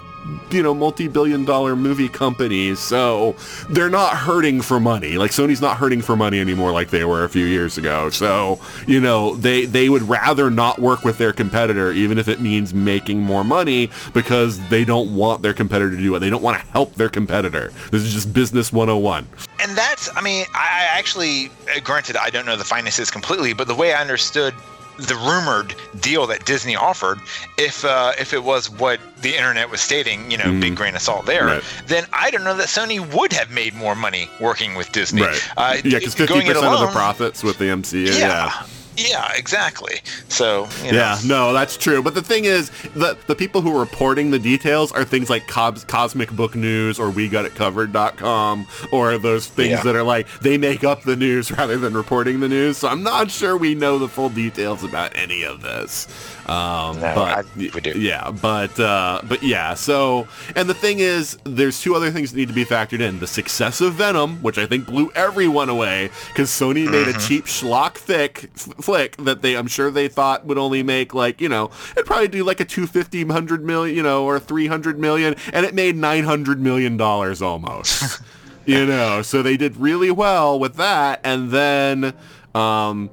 you 0.52 0.64
know, 0.64 0.74
multi-billion 0.74 1.46
dollar 1.46 1.76
movie 1.76 2.10
companies, 2.10 2.80
so 2.80 3.36
they're 3.70 3.90
not 3.90 4.16
hurting 4.16 4.62
for 4.62 4.80
money. 4.80 5.18
Like 5.18 5.32
Sony's 5.32 5.62
not 5.62 5.78
hurting 5.78 6.02
for 6.02 6.16
money 6.16 6.40
anymore 6.40 6.72
like 6.72 6.90
they 6.90 7.06
were 7.06 7.24
a 7.24 7.30
few 7.30 7.46
years 7.46 7.78
ago. 7.78 8.10
So, 8.10 8.60
you 8.88 9.00
know, 9.00 9.36
they 9.36 9.66
they 9.66 9.90
would 9.90 10.04
rather 10.04 10.50
not 10.50 10.80
work 10.80 11.04
with 11.04 11.18
their 11.18 11.34
competitor 11.34 11.92
even 11.92 12.18
if 12.18 12.28
it 12.28 12.42
means 12.42 12.74
making 12.74 13.20
more 13.20 13.44
money 13.44 13.90
because 14.14 14.60
they 14.70 14.86
don't 14.86 15.16
want 15.16 15.42
their 15.42 15.54
competitor 15.54 15.92
to 15.92 15.98
do 15.98 16.16
it. 16.16 16.20
They 16.20 16.30
don't 16.30 16.44
want 16.44 16.60
to 16.60 16.68
help 16.68 16.96
their 16.96 17.10
competitor. 17.10 17.72
This 17.92 18.04
is 18.04 18.14
just 18.14 18.34
business 18.34 18.74
101. 18.74 19.28
And 19.62 19.78
that's 19.78 20.10
I 20.16 20.22
mean, 20.22 20.46
I 20.54 20.88
actually 20.92 21.52
uh, 21.76 21.80
granted 21.84 22.18
I 22.18 22.30
don't 22.30 22.46
know 22.46 22.56
the 22.56 22.64
finances 22.64 23.12
completely, 23.12 23.54
but 23.54 23.68
the 23.68 23.76
way 23.76 23.94
I 23.94 24.02
understood 24.02 24.54
the 25.00 25.16
rumored 25.16 25.76
deal 26.02 26.28
that 26.28 26.46
Disney 26.46 26.76
offered, 26.76 27.20
if 27.58 27.84
uh, 27.86 28.14
if 28.20 28.34
it 28.34 28.44
was 28.44 28.70
what 28.70 29.00
the 29.22 29.36
internet 29.36 29.70
was 29.70 29.82
stating, 29.82 30.30
you 30.30 30.38
know, 30.38 30.46
mm. 30.46 30.62
big 30.62 30.76
grain 30.76 30.96
of 30.96 31.02
salt 31.02 31.26
there, 31.26 31.46
right. 31.46 31.64
then 31.88 32.06
I 32.14 32.32
don't 32.32 32.44
know 32.44 32.56
that 32.56 32.68
Sony 32.68 33.00
would 33.14 33.34
have 33.34 33.52
made 33.52 33.74
more 33.76 33.96
money 33.96 34.30
working 34.40 34.76
with 34.76 34.92
Disney. 34.92 35.22
Right. 35.22 35.50
Uh, 35.58 35.78
yeah, 35.84 36.00
because 36.00 36.16
fifty 36.16 36.42
percent 36.42 36.66
of 36.66 36.80
the 36.80 36.88
profits 36.88 37.44
with 37.44 37.58
the 37.58 37.66
MCU. 37.66 38.08
Yeah. 38.08 38.18
yeah. 38.18 38.66
Yeah, 39.00 39.32
exactly. 39.36 40.02
So 40.28 40.68
you 40.84 40.92
know. 40.92 40.98
yeah, 40.98 41.18
no, 41.26 41.54
that's 41.54 41.78
true. 41.78 42.04
But 42.04 42.16
the 42.16 42.22
thing 42.22 42.46
is, 42.46 42.70
the 42.96 43.18
the 43.28 43.36
people 43.36 43.62
who 43.62 43.76
are 43.76 43.80
reporting 43.80 44.32
the 44.32 44.40
details 44.40 44.92
are 44.92 45.06
things 45.06 45.30
like 45.30 45.48
Cos- 45.48 45.86
Cosmic 45.86 46.32
Book 46.32 46.56
News 46.56 47.00
or 47.00 47.10
We 47.10 47.30
Got 47.30 47.46
It 47.46 47.56
Covered.com 47.56 48.68
or 48.92 49.18
those 49.18 49.48
things 49.48 49.72
yeah. 49.72 49.84
that 49.84 49.96
are 49.96 50.04
like 50.04 50.28
they 50.42 50.58
make 50.58 50.84
up 50.84 51.04
the 51.04 51.16
news 51.16 51.52
rather 51.58 51.78
than 51.78 51.94
reporting 51.94 52.40
the 52.40 52.50
news. 52.50 52.78
So 52.78 52.88
I'm 52.88 53.04
not 53.04 53.32
sure 53.32 53.58
we 53.58 53.76
know 53.76 53.98
the 53.98 54.10
full 54.10 54.30
details 54.30 54.84
about 54.84 55.16
any 55.16 55.44
of 55.44 55.62
this. 55.62 56.08
Um, 56.50 57.00
no, 57.00 57.14
but 57.14 57.38
I, 57.38 57.44
we 57.56 57.70
do. 57.70 57.92
Yeah, 57.92 58.32
but 58.32 58.78
uh, 58.80 59.22
but 59.26 59.44
yeah. 59.44 59.76
So 59.76 60.28
and 60.56 60.68
the 60.68 60.74
thing 60.74 61.00
is, 61.00 61.38
there's 61.44 61.80
two 61.80 61.94
other 61.94 62.10
things 62.10 62.32
that 62.32 62.38
need 62.38 62.48
to 62.48 62.56
be 62.56 62.66
factored 62.66 63.02
in: 63.02 63.20
the 63.20 63.28
success 63.28 63.82
of 63.82 63.94
Venom, 63.94 64.42
which 64.42 64.58
I 64.58 64.66
think 64.66 64.88
blew 64.88 65.12
everyone 65.14 65.70
away 65.70 66.10
because 66.30 66.50
Sony 66.50 66.84
mm-hmm. 66.84 66.92
made 66.92 67.08
a 67.08 67.12
mm-hmm. 67.12 67.28
cheap 67.28 67.46
schlock 67.46 67.96
thick 67.96 68.50
f- 68.56 68.70
flick 68.90 69.18
that 69.18 69.44
they, 69.44 69.56
I'm 69.56 69.68
sure 69.68 69.92
they 69.92 70.08
thought 70.08 70.48
would 70.48 70.58
only 70.58 70.82
make 70.82 71.14
like 71.14 71.40
you 71.40 71.48
know, 71.48 71.70
it'd 71.92 72.08
probably 72.08 72.28
do 72.28 72.44
like 72.44 72.60
a 72.60 72.66
250, 72.66 73.24
100 73.24 73.64
million, 73.64 73.96
you 73.96 74.02
know, 74.02 74.26
or 74.26 74.40
300 74.40 74.98
million, 74.98 75.36
and 75.54 75.64
it 75.64 75.76
made 75.76 75.96
900 75.96 76.60
million 76.60 76.98
dollars 76.98 77.40
almost. 77.40 78.20
you 78.66 78.88
know, 78.88 79.22
so 79.22 79.44
they 79.44 79.58
did 79.58 79.78
really 79.78 80.10
well 80.10 80.60
with 80.60 80.76
that, 80.76 81.22
and 81.24 81.52
then. 81.52 82.14
Um, 82.56 83.12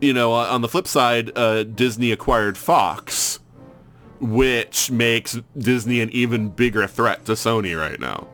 you 0.00 0.14
know, 0.14 0.32
on 0.32 0.62
the 0.62 0.68
flip 0.68 0.88
side, 0.88 1.30
uh, 1.36 1.62
Disney 1.62 2.10
acquired 2.10 2.56
Fox, 2.56 3.38
which 4.18 4.90
makes 4.90 5.38
Disney 5.56 6.00
an 6.00 6.08
even 6.10 6.48
bigger 6.48 6.86
threat 6.86 7.26
to 7.26 7.32
Sony 7.32 7.78
right 7.78 8.00
now. 8.00 8.26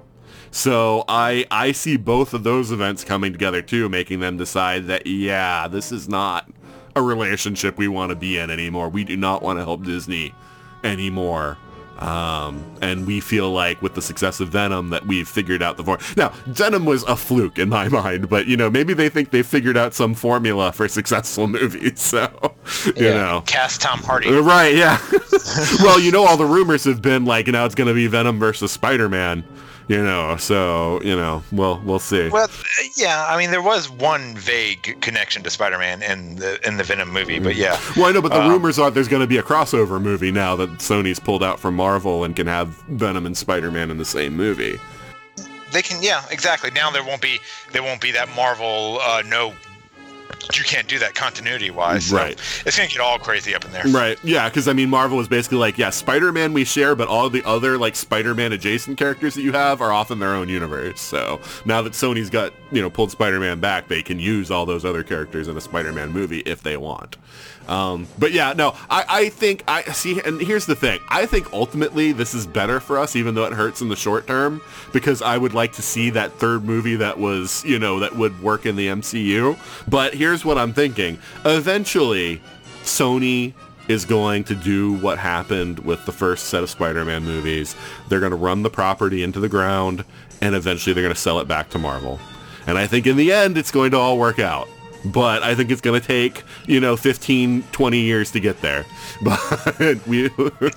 So 0.56 1.04
I 1.06 1.44
I 1.50 1.72
see 1.72 1.98
both 1.98 2.32
of 2.32 2.42
those 2.42 2.72
events 2.72 3.04
coming 3.04 3.30
together 3.30 3.60
too, 3.60 3.90
making 3.90 4.20
them 4.20 4.38
decide 4.38 4.86
that 4.86 5.06
yeah, 5.06 5.68
this 5.68 5.92
is 5.92 6.08
not 6.08 6.50
a 6.96 7.02
relationship 7.02 7.76
we 7.76 7.88
want 7.88 8.08
to 8.08 8.16
be 8.16 8.38
in 8.38 8.48
anymore. 8.48 8.88
We 8.88 9.04
do 9.04 9.18
not 9.18 9.42
want 9.42 9.58
to 9.58 9.64
help 9.66 9.84
Disney 9.84 10.34
anymore. 10.82 11.58
Um, 11.98 12.64
and 12.80 13.06
we 13.06 13.20
feel 13.20 13.50
like 13.50 13.82
with 13.82 13.94
the 13.94 14.00
success 14.00 14.40
of 14.40 14.48
Venom 14.48 14.88
that 14.90 15.06
we've 15.06 15.28
figured 15.28 15.62
out 15.62 15.76
the 15.76 15.84
form. 15.84 15.98
Now, 16.16 16.30
Venom 16.46 16.86
was 16.86 17.02
a 17.02 17.16
fluke 17.16 17.58
in 17.58 17.68
my 17.68 17.88
mind, 17.90 18.30
but 18.30 18.46
you 18.46 18.56
know, 18.56 18.70
maybe 18.70 18.94
they 18.94 19.10
think 19.10 19.32
they 19.32 19.42
figured 19.42 19.76
out 19.76 19.92
some 19.92 20.14
formula 20.14 20.72
for 20.72 20.88
successful 20.98 21.48
movies. 21.48 22.00
So, 22.00 22.30
you 22.86 22.92
yeah. 22.96 23.12
know, 23.12 23.42
cast 23.44 23.82
Tom 23.82 23.98
Hardy. 23.98 24.30
Right? 24.30 24.74
Yeah. 24.74 24.98
well, 25.82 26.00
you 26.00 26.12
know, 26.12 26.24
all 26.24 26.38
the 26.38 26.46
rumors 26.46 26.84
have 26.84 27.02
been 27.02 27.26
like, 27.26 27.44
you 27.46 27.52
know, 27.52 27.66
it's 27.66 27.74
going 27.74 27.88
to 27.88 27.94
be 27.94 28.06
Venom 28.06 28.38
versus 28.38 28.72
Spider-Man 28.72 29.44
you 29.88 30.02
know 30.02 30.36
so 30.36 31.00
you 31.02 31.14
know 31.14 31.42
we'll 31.52 31.80
we'll 31.84 31.98
see. 31.98 32.28
Well 32.28 32.48
yeah 32.96 33.26
i 33.28 33.36
mean 33.36 33.50
there 33.50 33.62
was 33.62 33.88
one 33.88 34.34
vague 34.36 35.00
connection 35.00 35.42
to 35.44 35.50
spider-man 35.50 36.02
in 36.02 36.36
the 36.36 36.66
in 36.66 36.76
the 36.76 36.84
venom 36.84 37.12
movie 37.12 37.38
but 37.38 37.56
yeah. 37.56 37.80
Well 37.96 38.06
i 38.06 38.12
know 38.12 38.22
but 38.22 38.32
the 38.32 38.42
um, 38.42 38.50
rumors 38.50 38.78
are 38.78 38.90
there's 38.90 39.08
going 39.08 39.22
to 39.22 39.26
be 39.26 39.38
a 39.38 39.42
crossover 39.42 40.00
movie 40.00 40.32
now 40.32 40.56
that 40.56 40.70
sony's 40.78 41.20
pulled 41.20 41.42
out 41.42 41.60
from 41.60 41.76
marvel 41.76 42.24
and 42.24 42.34
can 42.34 42.46
have 42.46 42.68
venom 42.88 43.26
and 43.26 43.36
spider-man 43.36 43.90
in 43.90 43.98
the 43.98 44.04
same 44.04 44.36
movie. 44.36 44.78
They 45.72 45.82
can 45.82 46.02
yeah 46.02 46.24
exactly. 46.30 46.70
Now 46.70 46.90
there 46.90 47.04
won't 47.04 47.20
be 47.20 47.38
there 47.72 47.82
won't 47.82 48.00
be 48.00 48.12
that 48.12 48.28
marvel 48.34 48.98
uh, 49.02 49.22
no 49.26 49.52
you 50.54 50.62
can't 50.62 50.86
do 50.86 50.98
that 50.98 51.14
continuity 51.14 51.70
wise. 51.70 52.06
So 52.06 52.16
Right. 52.16 52.38
It's 52.64 52.76
gonna 52.76 52.88
get 52.88 53.00
all 53.00 53.18
crazy 53.18 53.54
up 53.54 53.64
in 53.64 53.72
there. 53.72 53.84
Right. 53.86 54.18
Yeah, 54.22 54.48
because 54.48 54.68
I 54.68 54.72
mean, 54.72 54.90
Marvel 54.90 55.18
is 55.20 55.28
basically 55.28 55.58
like, 55.58 55.76
yeah, 55.78 55.90
Spider-Man 55.90 56.52
we 56.52 56.64
share, 56.64 56.94
but 56.94 57.08
all 57.08 57.28
the 57.28 57.42
other 57.44 57.78
like 57.78 57.96
Spider-Man 57.96 58.52
adjacent 58.52 58.98
characters 58.98 59.34
that 59.34 59.42
you 59.42 59.52
have 59.52 59.80
are 59.80 59.92
off 59.92 60.10
in 60.10 60.18
their 60.18 60.34
own 60.34 60.48
universe. 60.48 61.00
So 61.00 61.40
now 61.64 61.82
that 61.82 61.94
Sony's 61.94 62.30
got 62.30 62.52
you 62.70 62.80
know 62.80 62.90
pulled 62.90 63.10
Spider-Man 63.10 63.60
back, 63.60 63.88
they 63.88 64.02
can 64.02 64.20
use 64.20 64.50
all 64.50 64.66
those 64.66 64.84
other 64.84 65.02
characters 65.02 65.48
in 65.48 65.56
a 65.56 65.60
Spider-Man 65.60 66.10
movie 66.10 66.40
if 66.40 66.62
they 66.62 66.76
want. 66.76 67.16
Um, 67.68 68.06
but 68.18 68.32
yeah, 68.32 68.52
no, 68.52 68.76
I, 68.88 69.04
I 69.08 69.28
think 69.28 69.64
I 69.66 69.82
see, 69.84 70.20
and 70.20 70.40
here's 70.40 70.66
the 70.66 70.76
thing: 70.76 71.00
I 71.08 71.26
think 71.26 71.52
ultimately 71.52 72.12
this 72.12 72.34
is 72.34 72.46
better 72.46 72.80
for 72.80 72.98
us, 72.98 73.16
even 73.16 73.34
though 73.34 73.44
it 73.44 73.52
hurts 73.52 73.80
in 73.80 73.88
the 73.88 73.96
short 73.96 74.26
term, 74.26 74.60
because 74.92 75.20
I 75.22 75.36
would 75.36 75.54
like 75.54 75.72
to 75.72 75.82
see 75.82 76.10
that 76.10 76.32
third 76.34 76.64
movie 76.64 76.96
that 76.96 77.18
was, 77.18 77.64
you 77.64 77.78
know, 77.78 78.00
that 78.00 78.14
would 78.16 78.40
work 78.42 78.66
in 78.66 78.76
the 78.76 78.88
MCU. 78.88 79.58
But 79.88 80.14
here's 80.14 80.44
what 80.44 80.58
I'm 80.58 80.72
thinking: 80.72 81.18
eventually, 81.44 82.40
Sony 82.82 83.52
is 83.88 84.04
going 84.04 84.44
to 84.44 84.54
do 84.54 84.94
what 84.94 85.18
happened 85.18 85.78
with 85.80 86.04
the 86.06 86.12
first 86.12 86.46
set 86.46 86.62
of 86.62 86.70
Spider-Man 86.70 87.24
movies. 87.24 87.76
They're 88.08 88.20
going 88.20 88.30
to 88.30 88.36
run 88.36 88.62
the 88.62 88.70
property 88.70 89.22
into 89.22 89.40
the 89.40 89.48
ground, 89.48 90.04
and 90.40 90.54
eventually 90.54 90.92
they're 90.92 91.04
going 91.04 91.14
to 91.14 91.20
sell 91.20 91.38
it 91.40 91.48
back 91.48 91.70
to 91.70 91.78
Marvel. 91.78 92.18
And 92.66 92.78
I 92.78 92.86
think 92.86 93.06
in 93.06 93.16
the 93.16 93.32
end, 93.32 93.56
it's 93.56 93.70
going 93.70 93.92
to 93.92 93.96
all 93.96 94.18
work 94.18 94.38
out. 94.40 94.68
But 95.06 95.42
I 95.42 95.54
think 95.54 95.70
it's 95.70 95.80
going 95.80 96.00
to 96.00 96.06
take, 96.06 96.42
you 96.66 96.80
know, 96.80 96.96
15, 96.96 97.62
20 97.72 98.00
years 98.00 98.30
to 98.32 98.40
get 98.40 98.60
there. 98.60 98.84
But 99.22 100.06
we... 100.06 100.26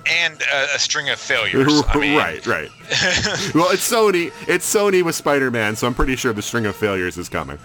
And 0.06 0.40
a, 0.52 0.74
a 0.74 0.78
string 0.78 1.10
of 1.10 1.18
failures. 1.18 1.82
I 1.88 1.98
mean, 1.98 2.16
right, 2.16 2.46
right. 2.46 2.70
well, 3.54 3.70
it's 3.70 3.90
Sony. 3.90 4.32
It's 4.48 4.72
Sony 4.72 5.02
with 5.02 5.14
Spider-Man, 5.14 5.76
so 5.76 5.86
I'm 5.86 5.94
pretty 5.94 6.16
sure 6.16 6.32
the 6.32 6.40
string 6.40 6.64
of 6.64 6.74
failures 6.74 7.18
is 7.18 7.28
coming. 7.28 7.58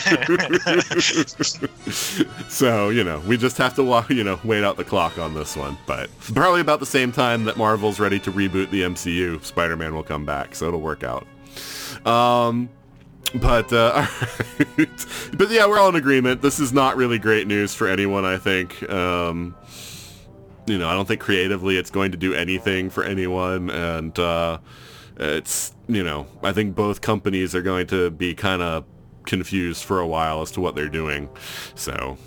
so 2.48 2.88
you 2.88 3.04
know, 3.04 3.18
we 3.26 3.36
just 3.36 3.58
have 3.58 3.74
to 3.74 3.84
wa- 3.84 4.06
you 4.08 4.24
know 4.24 4.40
wait 4.44 4.64
out 4.64 4.78
the 4.78 4.84
clock 4.84 5.18
on 5.18 5.34
this 5.34 5.56
one. 5.56 5.76
But 5.86 6.08
probably 6.34 6.62
about 6.62 6.80
the 6.80 6.86
same 6.86 7.12
time 7.12 7.44
that 7.44 7.58
Marvel's 7.58 8.00
ready 8.00 8.18
to 8.20 8.32
reboot 8.32 8.70
the 8.70 8.80
MCU, 8.82 9.44
Spider-Man 9.44 9.94
will 9.94 10.02
come 10.02 10.24
back, 10.24 10.54
so 10.54 10.68
it'll 10.68 10.80
work 10.80 11.04
out. 11.04 11.26
Um, 12.06 12.70
but 13.34 13.72
uh, 13.72 14.06
but 15.36 15.50
yeah, 15.50 15.66
we're 15.66 15.78
all 15.78 15.88
in 15.88 15.96
agreement. 15.96 16.42
This 16.42 16.58
is 16.58 16.72
not 16.72 16.96
really 16.96 17.18
great 17.18 17.46
news 17.46 17.74
for 17.74 17.88
anyone. 17.88 18.24
I 18.24 18.38
think. 18.38 18.88
Um, 18.90 19.54
you 20.66 20.78
know, 20.78 20.88
I 20.88 20.94
don't 20.94 21.08
think 21.08 21.20
creatively 21.20 21.76
it's 21.78 21.90
going 21.90 22.12
to 22.12 22.16
do 22.16 22.34
anything 22.34 22.90
for 22.90 23.02
anyone, 23.02 23.70
and 23.70 24.16
uh, 24.18 24.58
it's 25.16 25.74
you 25.88 26.04
know, 26.04 26.26
I 26.42 26.52
think 26.52 26.74
both 26.74 27.00
companies 27.00 27.54
are 27.54 27.62
going 27.62 27.86
to 27.88 28.10
be 28.10 28.34
kind 28.34 28.62
of 28.62 28.84
confused 29.26 29.84
for 29.84 30.00
a 30.00 30.06
while 30.06 30.42
as 30.42 30.50
to 30.52 30.60
what 30.60 30.74
they're 30.74 30.88
doing. 30.88 31.28
So, 31.74 32.18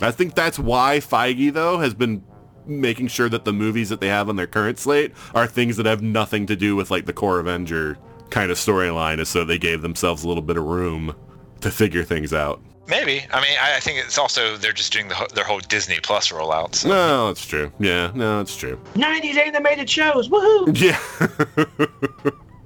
I 0.00 0.10
think 0.10 0.34
that's 0.34 0.58
why 0.58 0.98
Feige 0.98 1.52
though 1.52 1.78
has 1.78 1.94
been 1.94 2.22
making 2.66 3.08
sure 3.08 3.28
that 3.28 3.44
the 3.44 3.52
movies 3.52 3.88
that 3.90 4.00
they 4.00 4.08
have 4.08 4.28
on 4.28 4.36
their 4.36 4.46
current 4.46 4.78
slate 4.78 5.12
are 5.34 5.46
things 5.46 5.76
that 5.76 5.86
have 5.86 6.00
nothing 6.02 6.46
to 6.46 6.56
do 6.56 6.74
with 6.76 6.90
like 6.90 7.06
the 7.06 7.12
core 7.12 7.38
Avenger 7.38 7.98
kind 8.34 8.50
of 8.50 8.58
storyline, 8.58 9.20
is 9.20 9.28
so 9.28 9.44
they 9.44 9.58
gave 9.58 9.80
themselves 9.80 10.24
a 10.24 10.28
little 10.28 10.42
bit 10.42 10.56
of 10.56 10.64
room 10.64 11.14
to 11.60 11.70
figure 11.70 12.02
things 12.02 12.32
out. 12.32 12.60
Maybe. 12.88 13.24
I 13.32 13.40
mean, 13.40 13.56
I, 13.60 13.76
I 13.76 13.80
think 13.80 14.04
it's 14.04 14.18
also 14.18 14.56
they're 14.56 14.72
just 14.72 14.92
doing 14.92 15.06
the, 15.08 15.28
their 15.34 15.44
whole 15.44 15.60
Disney 15.60 16.00
Plus 16.02 16.32
rollout. 16.32 16.74
So. 16.74 16.88
No, 16.88 17.28
that's 17.28 17.46
true. 17.46 17.72
Yeah, 17.78 18.10
no, 18.12 18.38
that's 18.38 18.56
true. 18.56 18.78
90s 18.94 19.36
animated 19.36 19.88
shows. 19.88 20.28
Woohoo! 20.28 20.76
Yeah. 20.76 20.98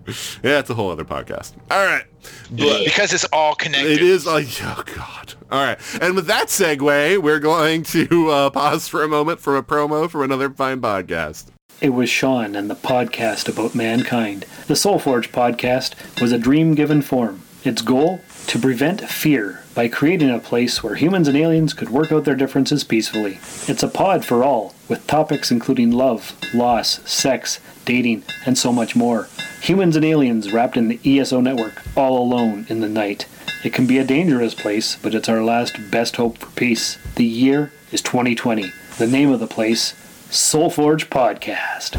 yeah, 0.43 0.59
it's 0.59 0.71
a 0.71 0.75
whole 0.75 0.91
other 0.91 1.05
podcast. 1.05 1.53
All 1.71 1.85
right. 1.85 2.05
But 2.51 2.85
Because 2.85 3.13
it's 3.13 3.25
all 3.27 3.55
connected. 3.55 3.93
it 3.93 4.01
is 4.03 4.25
like, 4.25 4.47
oh, 4.63 4.83
God. 4.97 5.35
All 5.53 5.63
right. 5.63 5.79
And 6.01 6.17
with 6.17 6.27
that 6.27 6.47
segue, 6.49 7.19
we're 7.23 7.41
going 7.41 7.83
to 7.85 8.31
uh, 8.31 8.51
pause 8.51 8.89
for 8.89 9.03
a 9.03 9.09
moment 9.09 9.39
from 9.39 9.55
a 9.57 9.63
promo 9.63 10.11
from 10.11 10.23
another 10.23 10.49
fine 10.51 10.81
podcast. 10.81 11.51
It 11.81 11.91
was 11.91 12.11
Sean 12.11 12.57
and 12.57 12.69
the 12.69 12.75
podcast 12.75 13.49
about 13.49 13.73
mankind. 13.73 14.47
The 14.67 14.75
Soulforge 14.75 15.31
podcast 15.31 15.95
was 16.21 16.33
a 16.33 16.39
dream 16.39 16.75
given 16.75 17.03
form. 17.03 17.43
Its 17.63 17.83
goal? 17.83 18.21
To 18.49 18.59
prevent 18.59 19.09
fear 19.09 19.63
by 19.77 19.87
creating 19.87 20.31
a 20.31 20.41
place 20.41 20.83
where 20.83 20.97
humans 20.97 21.29
and 21.29 21.37
aliens 21.37 21.75
could 21.75 21.91
work 21.91 22.11
out 22.11 22.25
their 22.25 22.35
differences 22.35 22.83
peacefully. 22.83 23.39
It's 23.69 23.85
a 23.85 23.89
pod 23.89 24.25
for 24.25 24.43
all, 24.43 24.75
with 24.89 25.07
topics 25.07 25.53
including 25.53 25.93
love, 25.93 26.37
loss, 26.53 26.99
sex, 27.09 27.61
dating, 27.85 28.25
and 28.45 28.59
so 28.59 28.73
much 28.73 28.97
more. 28.97 29.29
Humans 29.61 29.95
and 29.95 30.05
aliens 30.05 30.53
wrapped 30.53 30.77
in 30.77 30.89
the 30.89 30.99
ESO 31.05 31.41
network, 31.41 31.81
all 31.97 32.19
alone 32.19 32.67
in 32.69 32.81
the 32.81 32.89
night. 32.89 33.27
It 33.63 33.73
can 33.73 33.87
be 33.87 33.99
a 33.99 34.05
dangerous 34.05 34.55
place, 34.55 34.97
but 34.97 35.15
it's 35.15 35.29
our 35.29 35.45
last 35.45 35.77
best 35.93 36.17
hope 36.17 36.39
for 36.39 36.51
peace. 36.59 36.99
The 37.15 37.25
year 37.25 37.71
is 37.93 38.03
2020. 38.03 38.73
The 38.99 39.07
name 39.07 39.31
of 39.31 39.39
the 39.39 39.47
place, 39.47 39.95
Soulforge 40.31 41.07
Podcast. 41.07 41.97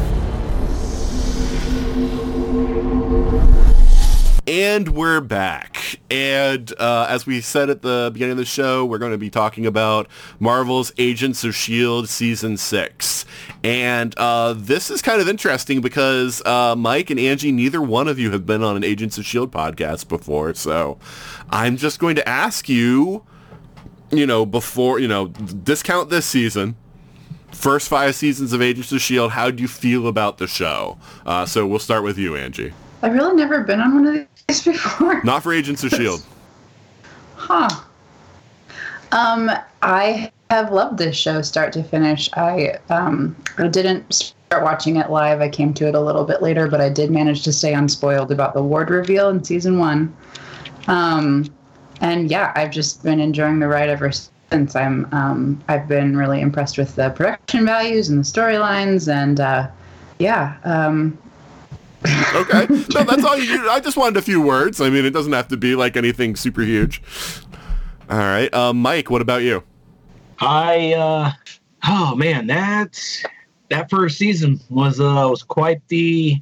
And 4.46 4.90
we're 4.90 5.20
back. 5.20 5.98
And 6.10 6.72
uh, 6.78 7.06
as 7.08 7.26
we 7.26 7.40
said 7.40 7.70
at 7.70 7.82
the 7.82 8.10
beginning 8.12 8.32
of 8.32 8.38
the 8.38 8.44
show, 8.44 8.84
we're 8.84 8.98
going 8.98 9.10
to 9.10 9.18
be 9.18 9.30
talking 9.30 9.66
about 9.66 10.06
Marvel's 10.38 10.92
Agents 10.96 11.42
of 11.42 11.50
S.H.I.E.L.D. 11.50 12.06
Season 12.06 12.56
6. 12.56 13.24
And 13.64 14.16
uh, 14.16 14.54
this 14.56 14.92
is 14.92 15.02
kind 15.02 15.20
of 15.20 15.28
interesting 15.28 15.80
because 15.80 16.40
uh, 16.46 16.76
Mike 16.76 17.10
and 17.10 17.18
Anji, 17.18 17.52
neither 17.52 17.82
one 17.82 18.06
of 18.06 18.20
you 18.20 18.30
have 18.30 18.46
been 18.46 18.62
on 18.62 18.76
an 18.76 18.84
Agents 18.84 19.18
of 19.18 19.22
S.H.I.E.L.D. 19.24 19.50
podcast 19.50 20.06
before. 20.06 20.54
So 20.54 21.00
I'm 21.50 21.76
just 21.76 21.98
going 21.98 22.14
to 22.14 22.28
ask 22.28 22.68
you, 22.68 23.24
you 24.12 24.24
know, 24.24 24.46
before, 24.46 25.00
you 25.00 25.08
know, 25.08 25.28
discount 25.28 26.10
this 26.10 26.26
season. 26.26 26.76
First 27.60 27.90
five 27.90 28.14
seasons 28.14 28.54
of 28.54 28.62
Agents 28.62 28.90
of 28.90 28.96
S.H.I.E.L.D., 28.96 29.34
how 29.34 29.50
do 29.50 29.60
you 29.60 29.68
feel 29.68 30.06
about 30.06 30.38
the 30.38 30.46
show? 30.46 30.96
Uh, 31.26 31.44
so 31.44 31.66
we'll 31.66 31.78
start 31.78 32.02
with 32.02 32.16
you, 32.16 32.32
Anji. 32.32 32.72
I've 33.02 33.12
really 33.12 33.36
never 33.36 33.64
been 33.64 33.82
on 33.82 33.96
one 33.96 34.06
of 34.06 34.26
these 34.48 34.64
before. 34.64 35.22
Not 35.24 35.42
for 35.42 35.52
Agents 35.52 35.84
of 35.84 35.92
S.H.I.E.L.D. 35.92 36.24
Huh. 37.36 37.68
Um, 39.12 39.50
I 39.82 40.32
have 40.48 40.72
loved 40.72 40.96
this 40.96 41.14
show 41.14 41.42
start 41.42 41.74
to 41.74 41.82
finish. 41.82 42.30
I 42.32 42.78
um, 42.88 43.36
I 43.58 43.68
didn't 43.68 44.10
start 44.14 44.64
watching 44.64 44.96
it 44.96 45.10
live. 45.10 45.42
I 45.42 45.50
came 45.50 45.74
to 45.74 45.86
it 45.86 45.94
a 45.94 46.00
little 46.00 46.24
bit 46.24 46.40
later, 46.40 46.66
but 46.66 46.80
I 46.80 46.88
did 46.88 47.10
manage 47.10 47.42
to 47.42 47.52
stay 47.52 47.74
unspoiled 47.74 48.32
about 48.32 48.54
the 48.54 48.62
ward 48.62 48.88
reveal 48.88 49.28
in 49.28 49.44
season 49.44 49.78
one. 49.78 50.16
Um, 50.86 51.44
and 52.00 52.30
yeah, 52.30 52.52
I've 52.56 52.70
just 52.70 53.02
been 53.02 53.20
enjoying 53.20 53.58
the 53.58 53.68
ride 53.68 53.90
ever 53.90 54.10
since. 54.10 54.30
I'm 54.52 55.06
um, 55.12 55.62
I've 55.68 55.86
been 55.86 56.16
really 56.16 56.40
impressed 56.40 56.78
with 56.78 56.96
the 56.96 57.10
production 57.10 57.64
values 57.64 58.08
and 58.08 58.18
the 58.18 58.24
storylines, 58.24 59.12
and 59.12 59.40
uh, 59.40 59.68
yeah, 60.18 60.56
um, 60.64 61.18
Okay. 62.34 62.66
No, 62.94 63.04
that's 63.04 63.24
all 63.24 63.36
you. 63.36 63.68
I 63.68 63.80
just 63.80 63.96
wanted 63.96 64.16
a 64.16 64.22
few 64.22 64.40
words. 64.40 64.80
I 64.80 64.88
mean, 64.88 65.04
it 65.04 65.10
doesn't 65.10 65.32
have 65.32 65.48
to 65.48 65.56
be 65.56 65.74
like 65.74 65.96
anything 65.96 66.36
super 66.36 66.62
huge. 66.62 67.02
All 68.08 68.18
right, 68.18 68.52
um, 68.54 68.80
Mike. 68.80 69.10
What 69.10 69.20
about 69.20 69.42
you? 69.42 69.62
I 70.38 70.94
uh 70.94 71.32
oh 71.86 72.14
man, 72.14 72.46
that 72.46 72.98
that 73.68 73.90
first 73.90 74.16
season 74.16 74.60
was 74.70 75.00
uh 75.00 75.26
was 75.28 75.42
quite 75.42 75.86
the 75.88 76.40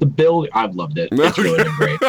the 0.00 0.06
build. 0.06 0.48
I've 0.52 0.74
loved 0.74 0.98
it. 0.98 1.08
It's 1.12 1.38
really 1.38 1.64
been 1.64 1.74
great. 1.76 2.00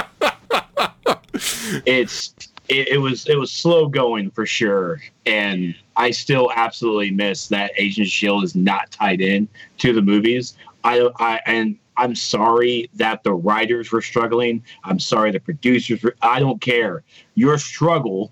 it's 1.85 2.33
it, 2.69 2.87
it 2.89 2.97
was 2.97 3.27
it 3.27 3.37
was 3.37 3.51
slow 3.51 3.87
going 3.87 4.31
for 4.31 4.45
sure, 4.45 5.01
and 5.25 5.75
I 5.97 6.11
still 6.11 6.51
absolutely 6.55 7.11
miss 7.11 7.47
that 7.47 7.71
Agent 7.77 8.07
Shield 8.07 8.43
is 8.43 8.55
not 8.55 8.91
tied 8.91 9.21
in 9.21 9.47
to 9.79 9.91
the 9.93 10.01
movies. 10.01 10.55
I 10.83 11.09
I 11.19 11.41
and 11.45 11.77
I'm 11.97 12.15
sorry 12.15 12.89
that 12.93 13.23
the 13.23 13.33
writers 13.33 13.91
were 13.91 14.01
struggling. 14.01 14.63
I'm 14.83 14.99
sorry 14.99 15.31
the 15.31 15.39
producers 15.39 16.01
were. 16.03 16.15
I 16.21 16.39
don't 16.39 16.61
care. 16.61 17.03
Your 17.35 17.57
struggle 17.57 18.31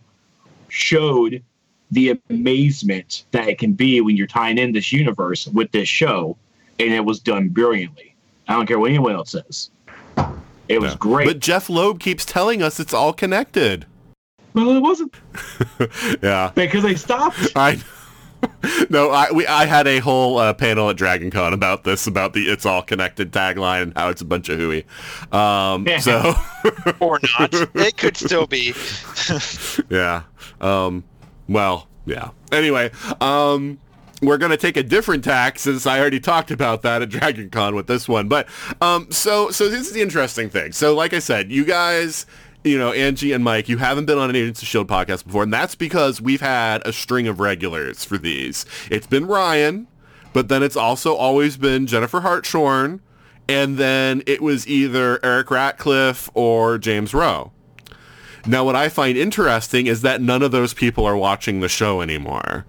showed 0.70 1.44
the 1.92 2.20
amazement 2.30 3.26
that 3.32 3.48
it 3.48 3.58
can 3.58 3.74
be 3.74 4.02
when 4.02 4.16
you're 4.18 4.28
tying 4.28 4.58
in 4.58 4.72
this 4.74 4.92
universe 4.92 5.48
with 5.48 5.72
this 5.72 5.88
show, 5.88 6.38
and 6.80 6.94
it 6.94 7.04
was 7.04 7.20
done 7.20 7.50
brilliantly. 7.50 8.14
I 8.48 8.54
don't 8.54 8.68
care 8.68 8.80
what 8.80 8.90
anyone 8.90 9.14
else 9.14 9.32
says. 9.32 9.72
It 10.70 10.82
was 10.82 10.96
great. 10.96 11.28
But 11.28 11.40
Jeph 11.40 11.70
Loeb 11.70 12.00
keeps 12.00 12.26
telling 12.26 12.62
us 12.62 12.80
it's 12.80 12.94
all 12.94 13.14
connected. 13.14 13.86
Well, 14.54 14.72
it 14.76 14.80
wasn't 14.80 15.14
Yeah, 16.24 16.52
because 16.56 16.84
they 16.84 16.96
stopped. 16.96 17.52
I. 17.56 17.80
No, 18.92 19.10
I 19.10 19.32
we 19.32 19.48
I 19.48 19.66
had 19.66 19.88
a 19.88 19.98
whole 19.98 20.38
uh, 20.38 20.54
panel 20.54 20.90
at 20.92 20.96
Dragon 20.96 21.32
Con 21.32 21.54
about 21.54 21.84
this, 21.84 22.06
about 22.06 22.34
the 22.34 22.42
"It's 22.44 22.68
all 22.68 22.84
connected" 22.84 23.32
tagline 23.32 23.82
and 23.82 23.98
how 23.98 24.10
it's 24.10 24.22
a 24.22 24.26
bunch 24.26 24.48
of 24.50 24.60
hooey. 24.60 24.86
Um, 25.32 25.88
so 26.00 26.36
or 27.00 27.20
not. 27.40 27.50
it 27.76 27.98
could 27.98 28.16
still 28.16 28.46
be. 28.46 28.74
yeah. 29.90 30.24
Um, 30.62 31.04
well, 31.50 31.88
yeah. 32.06 32.30
Anyway, 32.52 32.92
um, 33.22 33.80
we're 34.22 34.38
gonna 34.38 34.56
take 34.58 34.78
a 34.78 34.84
different 34.84 35.24
tack 35.24 35.58
since 35.58 35.88
I 35.88 36.00
already 36.00 36.20
talked 36.20 36.52
about 36.52 36.84
that 36.84 37.02
at 37.02 37.10
Dragon 37.10 37.50
Con 37.50 37.76
with 37.76 37.88
this 37.88 38.08
one. 38.08 38.28
But 38.28 38.48
um, 38.82 39.12
so 39.12 39.50
so 39.50 39.68
this 39.68 39.88
is 39.88 39.94
the 39.94 40.02
interesting 40.02 40.50
thing. 40.50 40.74
So 40.74 40.94
like 40.94 41.14
I 41.14 41.20
said, 41.20 41.52
you 41.52 41.66
guys 41.66 42.28
you 42.68 42.78
know, 42.78 42.92
Anji 42.92 43.34
and 43.34 43.44
Mike, 43.44 43.70
you 43.70 43.78
haven't 43.78 44.06
been 44.06 44.18
on 44.18 44.30
an 44.30 44.36
Agents 44.36 44.62
of 44.62 44.68
Shield 44.68 44.88
podcast 44.88 45.26
before, 45.26 45.44
and 45.44 45.54
that's 45.54 45.76
because 45.76 46.22
we've 46.22 46.42
had 46.42 46.86
a 46.86 46.94
string 46.94 47.28
of 47.28 47.40
regulars 47.40 48.04
for 48.04 48.18
these. 48.18 48.66
It's 48.92 49.08
been 49.08 49.26
Ryan, 49.26 49.88
but 50.34 50.50
then 50.50 50.62
it's 50.64 50.76
also 50.76 51.16
always 51.16 51.58
been 51.58 51.88
Jennifer 51.88 52.22
Hartshorn, 52.22 53.02
and 53.48 53.78
then 53.78 54.22
it 54.28 54.42
was 54.42 54.68
either 54.68 55.20
Eric 55.24 55.50
Ratcliffe 55.50 56.30
or 56.34 56.78
James 56.78 57.14
Rowe. 57.14 57.52
Now, 58.46 58.64
what 58.64 58.76
I 58.76 58.90
find 58.90 59.18
interesting 59.18 59.88
is 59.88 60.02
that 60.04 60.22
none 60.22 60.42
of 60.42 60.52
those 60.52 60.74
people 60.74 61.06
are 61.06 61.18
watching 61.18 61.60
the 61.60 61.68
show 61.68 62.02
anymore. 62.02 62.66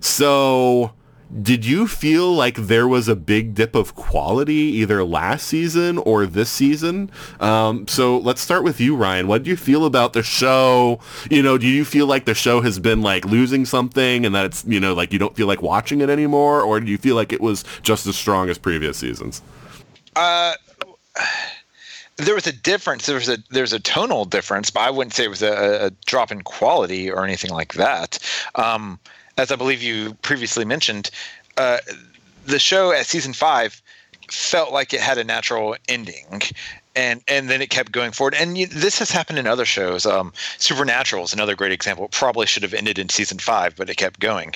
So, 0.00 0.92
did 1.42 1.64
you 1.64 1.88
feel 1.88 2.32
like 2.32 2.54
there 2.56 2.86
was 2.86 3.08
a 3.08 3.16
big 3.16 3.54
dip 3.54 3.74
of 3.74 3.94
quality 3.94 4.52
either 4.54 5.02
last 5.02 5.46
season 5.46 5.98
or 5.98 6.24
this 6.26 6.50
season? 6.50 7.10
Um, 7.40 7.88
so 7.88 8.18
let's 8.18 8.40
start 8.40 8.62
with 8.62 8.80
you, 8.80 8.94
Ryan. 8.94 9.26
What 9.26 9.42
do 9.42 9.50
you 9.50 9.56
feel 9.56 9.84
about 9.84 10.12
the 10.12 10.22
show? 10.22 11.00
You 11.30 11.42
know, 11.42 11.58
do 11.58 11.66
you 11.66 11.84
feel 11.84 12.06
like 12.06 12.24
the 12.26 12.34
show 12.34 12.60
has 12.60 12.78
been 12.78 13.02
like 13.02 13.24
losing 13.24 13.64
something 13.64 14.24
and 14.24 14.34
that 14.34 14.46
it's, 14.46 14.64
you 14.66 14.78
know, 14.78 14.94
like 14.94 15.12
you 15.12 15.18
don't 15.18 15.34
feel 15.34 15.46
like 15.46 15.62
watching 15.62 16.00
it 16.00 16.08
anymore? 16.08 16.62
Or 16.62 16.78
do 16.80 16.90
you 16.90 16.98
feel 16.98 17.16
like 17.16 17.32
it 17.32 17.40
was 17.40 17.64
just 17.82 18.06
as 18.06 18.16
strong 18.16 18.48
as 18.48 18.58
previous 18.58 18.96
seasons? 18.96 19.42
Uh, 20.14 20.54
there 22.16 22.34
was 22.34 22.46
a 22.46 22.52
difference. 22.52 23.06
There 23.06 23.16
was 23.16 23.28
a 23.28 23.38
there's 23.50 23.72
a 23.72 23.80
tonal 23.80 24.24
difference, 24.24 24.70
but 24.70 24.80
I 24.80 24.90
wouldn't 24.90 25.14
say 25.14 25.24
it 25.24 25.28
was 25.28 25.42
a, 25.42 25.86
a 25.86 25.90
drop 26.06 26.30
in 26.30 26.42
quality 26.42 27.10
or 27.10 27.24
anything 27.24 27.50
like 27.50 27.74
that. 27.74 28.18
Um, 28.54 28.98
as 29.36 29.50
I 29.50 29.56
believe 29.56 29.82
you 29.82 30.14
previously 30.22 30.64
mentioned, 30.64 31.10
uh, 31.56 31.78
the 32.46 32.58
show 32.58 32.92
at 32.92 33.06
season 33.06 33.32
five 33.32 33.82
felt 34.30 34.72
like 34.72 34.92
it 34.92 35.00
had 35.00 35.18
a 35.18 35.24
natural 35.24 35.76
ending. 35.88 36.42
And, 36.94 37.22
and 37.28 37.50
then 37.50 37.60
it 37.60 37.68
kept 37.68 37.92
going 37.92 38.12
forward. 38.12 38.34
And 38.34 38.56
you, 38.56 38.66
this 38.66 38.98
has 39.00 39.10
happened 39.10 39.38
in 39.38 39.46
other 39.46 39.66
shows. 39.66 40.06
Um, 40.06 40.32
Supernatural 40.56 41.24
is 41.24 41.34
another 41.34 41.54
great 41.54 41.72
example. 41.72 42.06
It 42.06 42.12
probably 42.12 42.46
should 42.46 42.62
have 42.62 42.72
ended 42.72 42.98
in 42.98 43.10
season 43.10 43.38
five, 43.38 43.76
but 43.76 43.90
it 43.90 43.96
kept 43.96 44.18
going. 44.18 44.54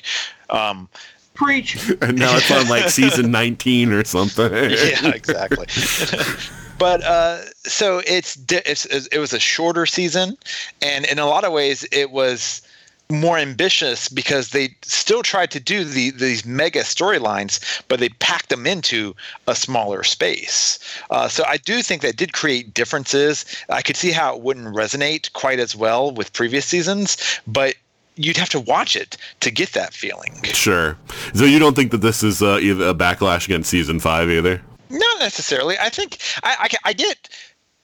Um, 0.49 0.89
Preach. 1.35 1.91
And 2.03 2.19
now 2.19 2.37
it's 2.37 2.51
on 2.51 2.69
like 2.69 2.89
season 2.89 3.31
19 3.33 3.93
or 3.93 4.05
something. 4.05 4.53
yeah, 4.53 5.09
exactly. 5.09 5.67
but 6.79 7.03
uh, 7.05 7.45
so 7.65 8.03
it's, 8.07 8.39
it's 8.51 8.87
it 8.87 9.19
was 9.19 9.33
a 9.33 9.39
shorter 9.39 9.85
season, 9.87 10.37
and 10.83 11.05
in 11.07 11.19
a 11.19 11.27
lot 11.27 11.45
of 11.45 11.53
ways 11.53 11.87
it 11.93 12.11
was 12.11 12.63
more 13.11 13.39
ambitious 13.39 14.09
because 14.09 14.51
they 14.51 14.75
still 14.83 15.23
tried 15.23 15.51
to 15.53 15.61
do 15.61 15.85
the, 15.85 16.11
these 16.11 16.45
mega 16.45 16.81
storylines, 16.81 17.83
but 17.89 18.01
they 18.01 18.09
packed 18.09 18.49
them 18.49 18.67
into 18.67 19.15
a 19.47 19.55
smaller 19.55 20.03
space. 20.03 20.79
Uh, 21.11 21.29
so 21.29 21.45
I 21.47 21.57
do 21.57 21.83
think 21.83 22.03
that 22.03 22.17
did 22.17 22.33
create 22.33 22.75
differences. 22.75 23.45
I 23.69 23.83
could 23.83 23.97
see 23.97 24.11
how 24.11 24.35
it 24.35 24.43
wouldn't 24.43 24.75
resonate 24.75 25.33
quite 25.33 25.59
as 25.59 25.75
well 25.75 26.11
with 26.13 26.33
previous 26.33 26.67
seasons, 26.67 27.17
but 27.47 27.75
you'd 28.17 28.37
have 28.37 28.51
to 28.51 28.61
watch 28.61 28.97
it 28.97 29.17
to 29.41 29.51
get 29.51 29.73
that 29.73 29.95
feeling. 29.95 30.41
Sure. 30.45 30.97
So 31.35 31.45
you 31.45 31.59
don't 31.59 31.75
think 31.75 31.91
that 31.93 31.99
this 31.99 32.23
is 32.23 32.43
uh, 32.43 32.59
either 32.61 32.89
a 32.89 32.95
backlash 32.95 33.47
against 33.47 33.71
season 33.71 34.01
five 34.01 34.29
either? 34.29 34.63
Not 34.91 35.21
necessarily. 35.21 35.79
I 35.79 35.89
think 35.89 36.19
I, 36.43 36.69
I, 36.85 36.91
I 36.91 36.93
get 36.93 37.29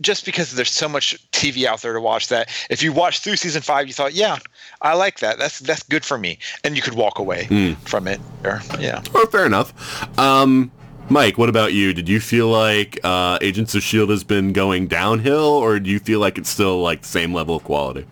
just 0.00 0.24
because 0.24 0.52
there's 0.52 0.70
so 0.70 0.88
much 0.88 1.16
TV 1.30 1.64
out 1.64 1.82
there 1.82 1.92
to 1.92 2.00
watch 2.00 2.28
that 2.28 2.50
if 2.70 2.82
you 2.82 2.92
watch 2.92 3.20
through 3.20 3.36
season 3.36 3.62
five, 3.62 3.86
you 3.86 3.92
thought, 3.92 4.12
yeah, 4.12 4.38
I 4.82 4.94
like 4.94 5.20
that. 5.20 5.38
That's 5.38 5.60
that's 5.60 5.82
good 5.82 6.04
for 6.04 6.18
me, 6.18 6.38
and 6.64 6.76
you 6.76 6.82
could 6.82 6.94
walk 6.94 7.18
away 7.18 7.44
mm. 7.44 7.76
from 7.88 8.06
it. 8.06 8.20
Or 8.44 8.60
yeah, 8.78 9.02
oh, 9.14 9.26
fair 9.26 9.46
enough. 9.46 10.18
Um, 10.18 10.70
Mike, 11.08 11.38
what 11.38 11.48
about 11.48 11.72
you? 11.72 11.94
Did 11.94 12.08
you 12.08 12.20
feel 12.20 12.48
like 12.48 12.98
uh, 13.04 13.38
Agents 13.40 13.74
of 13.74 13.82
Shield 13.82 14.10
has 14.10 14.24
been 14.24 14.52
going 14.52 14.86
downhill, 14.86 15.44
or 15.44 15.78
do 15.78 15.90
you 15.90 15.98
feel 15.98 16.20
like 16.20 16.36
it's 16.36 16.50
still 16.50 16.82
like 16.82 17.02
the 17.02 17.08
same 17.08 17.32
level 17.32 17.56
of 17.56 17.64
quality? 17.64 18.06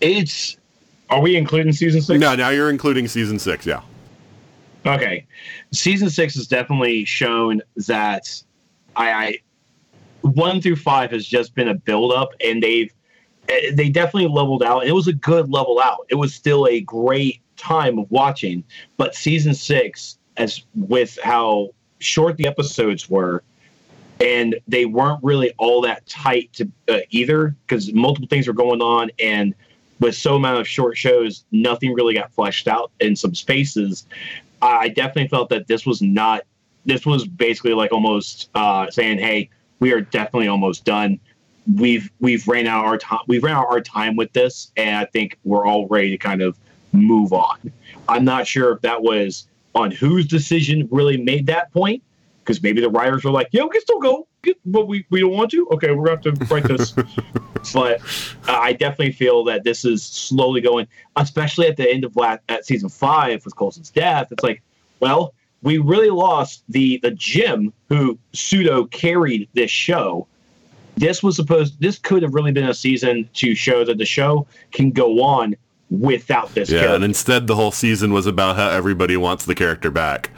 It's. 0.00 0.56
Are 1.10 1.20
we 1.20 1.36
including 1.36 1.72
season 1.72 2.00
six? 2.00 2.18
No, 2.18 2.34
now 2.34 2.48
you're 2.48 2.70
including 2.70 3.06
season 3.08 3.38
six. 3.38 3.66
Yeah. 3.66 3.82
Okay, 4.86 5.26
season 5.72 6.08
six 6.08 6.34
has 6.34 6.46
definitely 6.46 7.04
shown 7.04 7.60
that 7.76 8.42
I, 8.96 9.12
I 9.12 9.38
one 10.22 10.60
through 10.60 10.76
five 10.76 11.10
has 11.10 11.26
just 11.26 11.54
been 11.54 11.68
a 11.68 11.74
build 11.74 12.12
up, 12.12 12.32
and 12.44 12.62
they've 12.62 12.92
eh, 13.48 13.72
they 13.74 13.88
definitely 13.88 14.28
leveled 14.28 14.62
out. 14.62 14.86
It 14.86 14.92
was 14.92 15.08
a 15.08 15.12
good 15.12 15.50
level 15.50 15.80
out. 15.82 16.06
It 16.08 16.14
was 16.14 16.34
still 16.34 16.66
a 16.66 16.80
great 16.80 17.40
time 17.56 17.98
of 17.98 18.10
watching, 18.10 18.64
but 18.96 19.14
season 19.14 19.54
six, 19.54 20.18
as 20.36 20.64
with 20.74 21.18
how 21.22 21.70
short 21.98 22.36
the 22.36 22.46
episodes 22.46 23.08
were, 23.08 23.42
and 24.20 24.56
they 24.68 24.84
weren't 24.84 25.22
really 25.22 25.52
all 25.58 25.80
that 25.82 26.06
tight 26.06 26.52
to 26.54 26.70
uh, 26.88 26.98
either 27.10 27.54
because 27.66 27.92
multiple 27.92 28.28
things 28.28 28.46
were 28.46 28.54
going 28.54 28.80
on, 28.80 29.10
and 29.18 29.54
with 30.00 30.16
so 30.16 30.36
amount 30.36 30.58
of 30.58 30.68
short 30.68 30.96
shows, 30.96 31.44
nothing 31.52 31.94
really 31.94 32.14
got 32.14 32.32
fleshed 32.32 32.66
out 32.66 32.90
in 33.00 33.14
some 33.14 33.34
spaces. 33.34 34.06
I 34.60 34.88
definitely 34.88 35.28
felt 35.28 35.48
that 35.50 35.66
this 35.66 35.86
was 35.86 36.02
not. 36.02 36.42
This 36.84 37.06
was 37.06 37.26
basically 37.26 37.74
like 37.74 37.92
almost 37.92 38.50
uh, 38.54 38.90
saying, 38.90 39.18
"Hey, 39.18 39.50
we 39.82 39.92
are 39.92 40.00
definitely 40.00 40.46
almost 40.46 40.84
done. 40.84 41.18
We've 41.76 42.08
we've 42.20 42.46
ran 42.46 42.68
out 42.68 42.84
our 42.84 42.96
time. 42.96 43.18
We've 43.26 43.42
ran 43.42 43.56
out 43.56 43.66
our 43.68 43.80
time 43.80 44.14
with 44.14 44.32
this, 44.32 44.70
and 44.76 44.96
I 44.96 45.06
think 45.06 45.38
we're 45.42 45.66
all 45.66 45.88
ready 45.88 46.10
to 46.10 46.18
kind 46.18 46.40
of 46.40 46.56
move 46.92 47.32
on. 47.32 47.58
I'm 48.08 48.24
not 48.24 48.46
sure 48.46 48.72
if 48.72 48.80
that 48.82 49.02
was 49.02 49.48
on 49.74 49.90
whose 49.90 50.28
decision 50.28 50.88
really 50.92 51.16
made 51.16 51.46
that 51.48 51.72
point, 51.72 52.00
because 52.40 52.62
maybe 52.62 52.80
the 52.80 52.90
writers 52.90 53.24
were 53.24 53.32
like, 53.32 53.48
"Yeah, 53.50 53.64
we 53.64 53.70
can 53.70 53.80
still 53.80 53.98
go, 53.98 54.28
but 54.64 54.86
we, 54.86 55.04
we 55.10 55.20
don't 55.20 55.32
want 55.32 55.50
to. 55.50 55.68
Okay, 55.72 55.90
we're 55.90 56.06
gonna 56.06 56.20
have 56.22 56.38
to 56.38 56.54
write 56.54 56.64
this." 56.64 56.92
but 57.74 58.00
uh, 58.48 58.52
I 58.52 58.74
definitely 58.74 59.12
feel 59.12 59.42
that 59.44 59.64
this 59.64 59.84
is 59.84 60.04
slowly 60.04 60.60
going, 60.60 60.86
especially 61.16 61.66
at 61.66 61.76
the 61.76 61.90
end 61.90 62.04
of 62.04 62.14
last, 62.14 62.40
at 62.48 62.64
season 62.66 62.88
five 62.88 63.44
with 63.44 63.56
Coulson's 63.56 63.90
death. 63.90 64.28
It's 64.30 64.44
like, 64.44 64.62
well, 65.00 65.34
we 65.62 65.78
really 65.78 66.10
lost 66.10 66.64
the 66.68 66.98
the 67.02 67.12
Jim 67.12 67.72
who 67.88 68.18
pseudo 68.32 68.84
carried 68.86 69.48
this 69.54 69.70
show. 69.70 70.26
This 70.96 71.22
was 71.22 71.36
supposed. 71.36 71.80
This 71.80 71.98
could 71.98 72.22
have 72.22 72.34
really 72.34 72.52
been 72.52 72.68
a 72.68 72.74
season 72.74 73.28
to 73.34 73.54
show 73.54 73.84
that 73.84 73.98
the 73.98 74.04
show 74.04 74.46
can 74.72 74.90
go 74.90 75.22
on 75.22 75.56
without 75.90 76.54
this. 76.54 76.70
Yeah, 76.70 76.80
character. 76.80 76.94
and 76.96 77.04
instead 77.04 77.46
the 77.46 77.54
whole 77.54 77.70
season 77.70 78.12
was 78.12 78.26
about 78.26 78.56
how 78.56 78.70
everybody 78.70 79.16
wants 79.16 79.44
the 79.44 79.54
character 79.54 79.90
back. 79.90 80.30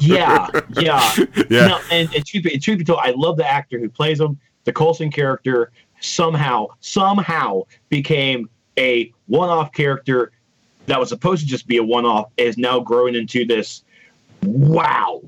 yeah, 0.00 0.48
yeah, 0.70 1.14
yeah. 1.50 1.66
No, 1.68 1.80
and, 1.90 2.14
and 2.14 2.24
truth, 2.24 2.44
be, 2.44 2.58
truth 2.58 2.78
be 2.78 2.84
told, 2.84 3.00
I 3.02 3.10
love 3.16 3.36
the 3.36 3.50
actor 3.50 3.78
who 3.78 3.88
plays 3.88 4.20
him. 4.20 4.38
The 4.64 4.72
Coulson 4.72 5.10
character 5.10 5.72
somehow, 6.00 6.68
somehow 6.80 7.62
became 7.88 8.48
a 8.78 9.12
one-off 9.26 9.72
character 9.72 10.32
that 10.86 10.98
was 10.98 11.08
supposed 11.08 11.42
to 11.42 11.46
just 11.46 11.66
be 11.66 11.76
a 11.76 11.82
one-off 11.82 12.30
is 12.36 12.56
now 12.56 12.80
growing 12.80 13.14
into 13.14 13.44
this 13.44 13.84
wow. 14.42 15.22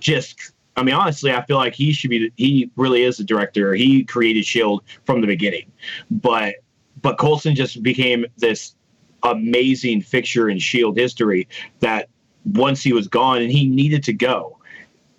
Just 0.00 0.52
i 0.74 0.82
mean 0.82 0.94
honestly 0.94 1.30
i 1.30 1.44
feel 1.44 1.58
like 1.58 1.74
he 1.74 1.92
should 1.92 2.08
be 2.08 2.32
he 2.36 2.70
really 2.76 3.02
is 3.02 3.18
the 3.18 3.24
director. 3.24 3.74
He 3.74 4.04
created 4.04 4.44
shield 4.44 4.82
from 5.04 5.20
the 5.20 5.26
beginning. 5.26 5.70
But 6.10 6.56
but 7.00 7.18
coulson 7.18 7.54
just 7.54 7.82
became 7.82 8.26
this 8.36 8.74
amazing 9.22 10.02
fixture 10.02 10.48
in 10.48 10.58
shield 10.58 10.96
history 10.96 11.46
that 11.80 12.08
once 12.44 12.82
he 12.82 12.92
was 12.92 13.06
gone 13.06 13.40
and 13.40 13.52
he 13.52 13.68
needed 13.68 14.02
to 14.04 14.12
go. 14.12 14.58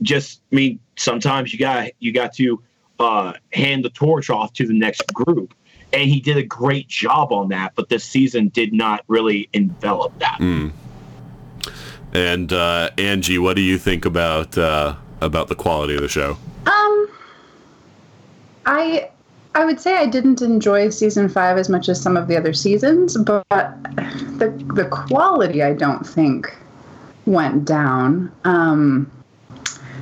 Just 0.01 0.41
i 0.51 0.55
mean 0.55 0.79
sometimes 0.97 1.53
you 1.53 1.59
got 1.59 1.91
you 1.99 2.11
got 2.11 2.33
to 2.35 2.61
uh, 2.99 3.33
hand 3.51 3.83
the 3.83 3.89
torch 3.89 4.29
off 4.29 4.53
to 4.53 4.67
the 4.67 4.73
next 4.73 5.01
group 5.13 5.53
and 5.93 6.09
he 6.09 6.19
did 6.19 6.37
a 6.37 6.43
great 6.43 6.87
job 6.87 7.31
on 7.31 7.49
that. 7.49 7.73
But 7.75 7.89
this 7.89 8.03
season 8.03 8.49
did 8.49 8.73
not 8.73 9.03
really 9.07 9.47
envelop 9.53 10.17
that. 10.19 10.39
Mm. 10.39 10.71
And 12.13 12.51
uh, 12.51 12.89
Anji, 12.97 13.39
what 13.39 13.55
do 13.55 13.61
you 13.61 13.77
think 13.77 14.05
about 14.05 14.57
uh, 14.57 14.95
about 15.21 15.47
the 15.47 15.55
quality 15.55 15.95
of 15.95 16.01
the 16.01 16.09
show? 16.09 16.37
Um, 16.65 17.07
I 18.65 19.09
I 19.55 19.65
would 19.65 19.79
say 19.79 19.97
I 19.97 20.05
didn't 20.05 20.41
enjoy 20.41 20.89
season 20.89 21.29
five 21.29 21.57
as 21.57 21.69
much 21.69 21.89
as 21.89 22.01
some 22.01 22.17
of 22.17 22.27
the 22.27 22.37
other 22.37 22.53
seasons, 22.53 23.17
but 23.17 23.45
the 23.49 24.53
the 24.75 24.87
quality 24.91 25.63
I 25.63 25.73
don't 25.73 26.05
think 26.05 26.55
went 27.25 27.65
down. 27.65 28.31
Um, 28.43 29.09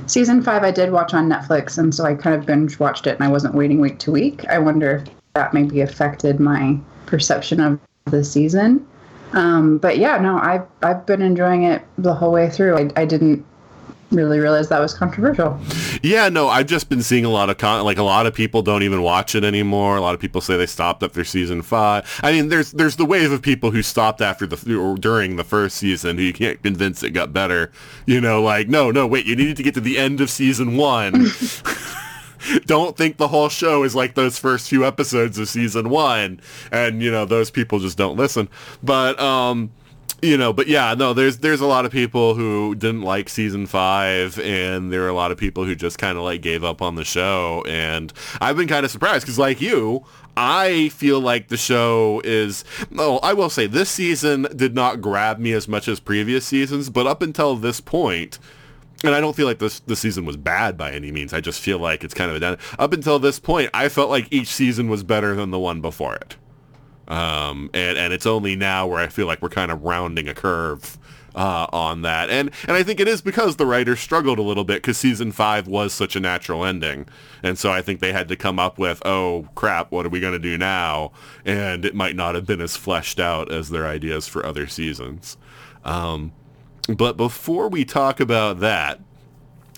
season 0.06 0.42
five 0.42 0.64
I 0.64 0.70
did 0.70 0.92
watch 0.92 1.14
on 1.14 1.28
Netflix, 1.28 1.78
and 1.78 1.94
so 1.94 2.04
I 2.04 2.14
kind 2.14 2.36
of 2.36 2.44
binge 2.44 2.78
watched 2.78 3.06
it, 3.06 3.14
and 3.14 3.24
I 3.24 3.28
wasn't 3.28 3.54
waiting 3.54 3.80
week 3.80 3.98
to 4.00 4.10
week. 4.10 4.44
I 4.46 4.58
wonder 4.58 5.02
if 5.06 5.21
that 5.34 5.54
maybe 5.54 5.80
affected 5.80 6.40
my 6.40 6.78
perception 7.06 7.60
of 7.60 7.80
the 8.06 8.24
season. 8.24 8.86
Um, 9.32 9.78
but 9.78 9.98
yeah, 9.98 10.18
no, 10.18 10.38
I've 10.38 10.66
I've 10.82 11.06
been 11.06 11.22
enjoying 11.22 11.62
it 11.62 11.82
the 11.98 12.14
whole 12.14 12.32
way 12.32 12.50
through. 12.50 12.76
I, 12.76 12.90
I 12.96 13.04
didn't 13.06 13.44
really 14.10 14.38
realize 14.38 14.68
that 14.68 14.80
was 14.80 14.92
controversial. 14.92 15.58
Yeah, 16.02 16.28
no, 16.28 16.48
I've 16.48 16.66
just 16.66 16.90
been 16.90 17.02
seeing 17.02 17.24
a 17.24 17.30
lot 17.30 17.48
of 17.48 17.56
con- 17.56 17.84
like 17.84 17.96
a 17.96 18.02
lot 18.02 18.26
of 18.26 18.34
people 18.34 18.60
don't 18.60 18.82
even 18.82 19.00
watch 19.00 19.34
it 19.34 19.42
anymore. 19.42 19.96
A 19.96 20.00
lot 20.02 20.14
of 20.14 20.20
people 20.20 20.42
say 20.42 20.56
they 20.56 20.66
stopped 20.66 21.02
after 21.02 21.24
season 21.24 21.62
five. 21.62 22.20
I 22.22 22.32
mean, 22.32 22.48
there's 22.48 22.72
there's 22.72 22.96
the 22.96 23.06
wave 23.06 23.32
of 23.32 23.40
people 23.40 23.70
who 23.70 23.82
stopped 23.82 24.20
after 24.20 24.46
the 24.46 24.76
or 24.76 24.96
during 24.96 25.36
the 25.36 25.44
first 25.44 25.76
season 25.76 26.18
who 26.18 26.24
you 26.24 26.32
can't 26.32 26.62
convince 26.62 27.02
it 27.02 27.10
got 27.10 27.32
better. 27.32 27.72
You 28.06 28.20
know, 28.20 28.42
like 28.42 28.68
no, 28.68 28.90
no, 28.90 29.06
wait, 29.06 29.26
you 29.26 29.34
needed 29.34 29.56
to 29.56 29.62
get 29.62 29.74
to 29.74 29.80
the 29.80 29.98
end 29.98 30.20
of 30.20 30.28
season 30.28 30.76
one. 30.76 31.26
don't 32.66 32.96
think 32.96 33.16
the 33.16 33.28
whole 33.28 33.48
show 33.48 33.82
is 33.82 33.94
like 33.94 34.14
those 34.14 34.38
first 34.38 34.68
few 34.68 34.84
episodes 34.84 35.38
of 35.38 35.48
season 35.48 35.90
one, 35.90 36.40
and 36.70 37.02
you 37.02 37.10
know 37.10 37.24
those 37.24 37.50
people 37.50 37.78
just 37.78 37.98
don't 37.98 38.16
listen. 38.16 38.48
But 38.82 39.18
um, 39.20 39.70
you 40.22 40.36
know, 40.36 40.52
but 40.52 40.68
yeah, 40.68 40.94
no, 40.94 41.12
there's 41.12 41.38
there's 41.38 41.60
a 41.60 41.66
lot 41.66 41.84
of 41.84 41.90
people 41.90 42.34
who 42.34 42.76
didn't 42.76 43.02
like 43.02 43.28
season 43.28 43.66
five, 43.66 44.38
and 44.38 44.92
there 44.92 45.02
are 45.02 45.08
a 45.08 45.14
lot 45.14 45.32
of 45.32 45.38
people 45.38 45.64
who 45.64 45.74
just 45.74 45.98
kind 45.98 46.16
of 46.16 46.24
like 46.24 46.40
gave 46.42 46.62
up 46.62 46.80
on 46.80 46.94
the 46.94 47.04
show, 47.04 47.64
and 47.66 48.12
I've 48.40 48.56
been 48.56 48.68
kind 48.68 48.84
of 48.84 48.92
surprised 48.92 49.24
because 49.24 49.38
like 49.38 49.60
you, 49.60 50.04
I 50.36 50.90
feel 50.90 51.20
like 51.20 51.48
the 51.48 51.56
show 51.56 52.22
is. 52.24 52.64
No, 52.90 53.18
I 53.18 53.32
will 53.32 53.50
say 53.50 53.66
this 53.66 53.90
season 53.90 54.46
did 54.54 54.74
not 54.74 55.00
grab 55.00 55.40
me 55.40 55.52
as 55.52 55.66
much 55.66 55.88
as 55.88 55.98
previous 55.98 56.46
seasons, 56.46 56.88
but 56.88 57.06
up 57.06 57.20
until 57.20 57.56
this 57.56 57.80
point, 57.80 58.38
and 59.04 59.14
I 59.14 59.20
don't 59.20 59.34
feel 59.34 59.46
like 59.46 59.58
this 59.58 59.80
this 59.80 60.00
season 60.00 60.24
was 60.24 60.36
bad 60.36 60.76
by 60.76 60.92
any 60.92 61.10
means. 61.10 61.32
I 61.32 61.40
just 61.40 61.60
feel 61.60 61.78
like 61.78 62.04
it's 62.04 62.14
kind 62.14 62.30
of 62.30 62.36
a 62.36 62.40
down. 62.40 62.58
Up 62.78 62.92
until 62.92 63.18
this 63.18 63.38
point, 63.38 63.70
I 63.74 63.88
felt 63.88 64.10
like 64.10 64.28
each 64.30 64.48
season 64.48 64.88
was 64.88 65.02
better 65.02 65.34
than 65.34 65.50
the 65.50 65.58
one 65.58 65.80
before 65.80 66.14
it. 66.14 66.36
Um, 67.08 67.70
and 67.74 67.98
and 67.98 68.12
it's 68.12 68.26
only 68.26 68.56
now 68.56 68.86
where 68.86 69.00
I 69.00 69.08
feel 69.08 69.26
like 69.26 69.42
we're 69.42 69.48
kind 69.48 69.70
of 69.70 69.82
rounding 69.82 70.28
a 70.28 70.34
curve 70.34 70.98
uh, 71.34 71.66
on 71.72 72.02
that. 72.02 72.30
And 72.30 72.50
and 72.66 72.76
I 72.76 72.82
think 72.82 73.00
it 73.00 73.08
is 73.08 73.20
because 73.20 73.56
the 73.56 73.66
writers 73.66 74.00
struggled 74.00 74.38
a 74.38 74.42
little 74.42 74.64
bit 74.64 74.76
because 74.76 74.98
season 74.98 75.32
five 75.32 75.66
was 75.66 75.92
such 75.92 76.16
a 76.16 76.20
natural 76.20 76.64
ending, 76.64 77.06
and 77.42 77.58
so 77.58 77.72
I 77.72 77.82
think 77.82 78.00
they 78.00 78.12
had 78.12 78.28
to 78.28 78.36
come 78.36 78.58
up 78.58 78.78
with, 78.78 79.04
oh 79.04 79.48
crap, 79.54 79.90
what 79.90 80.06
are 80.06 80.10
we 80.10 80.20
going 80.20 80.32
to 80.32 80.38
do 80.38 80.56
now? 80.56 81.12
And 81.44 81.84
it 81.84 81.94
might 81.94 82.16
not 82.16 82.34
have 82.34 82.46
been 82.46 82.60
as 82.60 82.76
fleshed 82.76 83.18
out 83.18 83.52
as 83.52 83.70
their 83.70 83.86
ideas 83.86 84.28
for 84.28 84.44
other 84.44 84.66
seasons. 84.66 85.36
Um, 85.84 86.32
but 86.88 87.16
before 87.16 87.68
we 87.68 87.84
talk 87.84 88.20
about 88.20 88.60
that, 88.60 89.00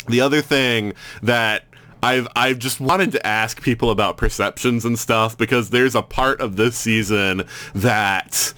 the 0.09 0.21
other 0.21 0.41
thing 0.41 0.95
that 1.23 1.65
I've 2.03 2.29
I've 2.37 2.59
just 2.59 2.81
wanted 2.81 3.13
to 3.13 3.27
ask 3.27 3.63
people 3.63 3.91
about 3.91 4.17
perceptions 4.17 4.85
and 4.85 4.99
stuff 4.99 5.39
because 5.39 5.71
there's 5.71 5.95
a 5.95 6.03
part 6.03 6.41
of 6.41 6.57
this 6.57 6.77
season 6.77 7.45
that 7.75 8.53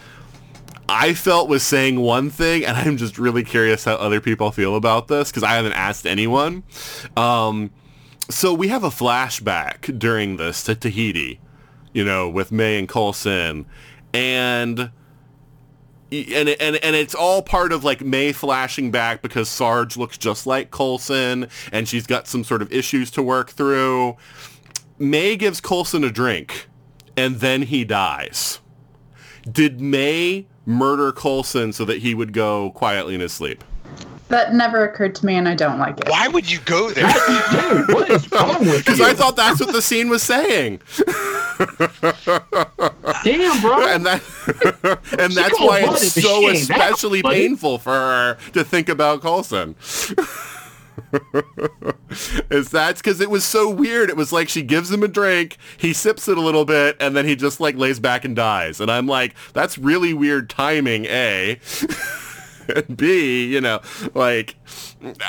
I 0.89 1.15
felt 1.15 1.49
was 1.49 1.63
saying 1.63 2.01
one 2.01 2.31
thing, 2.31 2.65
and 2.65 2.77
I'm 2.77 2.97
just 2.97 3.19
really 3.19 3.45
curious 3.45 3.85
how 3.85 3.95
other 3.95 4.21
people 4.21 4.51
feel 4.51 4.77
about 4.77 5.09
this 5.09 5.31
because 5.31 5.43
I 5.43 5.55
haven't 5.55 5.73
asked 5.73 6.07
anyone. 6.07 6.65
Um, 7.17 7.71
so 8.29 8.53
we 8.53 8.69
have 8.69 8.83
a 8.83 8.89
flashback 8.89 9.97
during 9.99 10.37
this 10.37 10.63
to 10.65 10.75
Tahiti, 10.75 11.41
you 11.93 12.05
know, 12.05 12.29
with 12.29 12.51
May 12.51 12.79
and 12.79 12.89
Coulson, 12.89 13.67
and 14.13 14.91
and 16.13 16.49
and 16.49 16.77
and 16.77 16.97
it's 16.97 17.15
all 17.15 17.43
part 17.43 17.73
of 17.73 17.85
like 17.85 18.01
May 18.01 18.33
flashing 18.33 18.91
back 18.91 19.23
because 19.23 19.49
Sarge 19.49 19.97
looks 19.97 20.17
just 20.17 20.47
like 20.47 20.71
Coulson 20.71 21.49
and 21.73 21.89
she's 21.89 22.07
got 22.07 22.29
some 22.29 22.45
sort 22.45 22.63
of 22.63 22.73
issues 22.73 23.11
to 23.13 23.23
work 23.23 23.51
through. 23.51 24.17
May 24.99 25.37
gives 25.37 25.61
Coulson 25.61 26.05
a 26.05 26.11
drink 26.11 26.69
and 27.17 27.37
then 27.37 27.63
he 27.63 27.85
dies. 27.85 28.61
Did 29.51 29.81
May 29.81 30.47
murder 30.65 31.13
Coulson 31.13 31.73
so 31.73 31.85
that 31.85 31.99
he 31.99 32.15
would 32.15 32.33
go 32.33 32.71
quietly 32.71 33.15
in 33.15 33.21
his 33.21 33.33
sleep? 33.33 33.63
That 34.29 34.55
never 34.55 34.85
occurred 34.85 35.15
to 35.17 35.27
me, 35.27 35.37
and 35.37 35.49
I 35.49 35.55
don't 35.55 35.79
like 35.79 36.01
it. 36.01 36.09
Why 36.09 36.27
would 36.27 36.51
you 36.51 36.59
go 36.65 36.91
there? 36.91 37.07
Dude, 37.07 37.89
what 37.95 38.11
is 38.11 38.31
wrong 38.33 38.59
with 38.61 38.69
you? 38.73 38.79
Because? 38.79 39.01
I 39.01 39.15
thought 39.15 39.37
that's 39.37 39.61
what 39.61 39.73
the 39.73 39.81
scene 39.81 40.09
was 40.09 40.23
saying. 40.23 40.81
Damn, 43.25 43.61
bro. 43.61 43.87
and 43.89 44.05
that 44.05 44.21
and 45.19 45.33
that's 45.33 45.59
why 45.61 45.81
it's 45.85 46.13
so 46.13 46.43
machine. 46.43 46.57
Especially 46.57 47.23
buddy. 47.23 47.37
painful 47.49 47.79
for 47.79 47.93
her 47.93 48.39
to 48.53 48.65
think 48.65 48.89
about 48.89 49.23
Coulson. 49.23 49.77
Is 52.51 52.71
that's 52.71 53.01
because 53.03 53.21
it 53.21 53.31
was 53.31 53.45
so 53.45 53.69
weird. 53.71 54.09
It 54.11 54.17
was 54.17 54.33
like 54.33 54.49
she 54.49 54.63
gives 54.63 54.91
him 54.91 55.03
a 55.03 55.09
drink, 55.09 55.57
he 55.77 55.93
sips 55.93 56.27
it 56.27 56.37
a 56.37 56.41
little 56.41 56.65
bit, 56.65 56.97
and 57.01 57.15
then 57.17 57.27
he 57.27 57.37
just 57.37 57.61
like 57.61 57.77
lays 57.77 58.01
back 58.01 58.25
and 58.25 58.35
dies. 58.35 58.81
And 58.81 58.91
I'm 58.91 59.07
like, 59.07 59.35
that's 59.53 59.79
really 59.79 60.15
weird 60.15 60.49
timing, 60.51 61.07
eh? 61.07 61.57
A. 61.57 61.61
and 62.75 62.97
B, 62.97 63.47
you 63.47 63.61
know, 63.61 63.81
like 64.15 64.57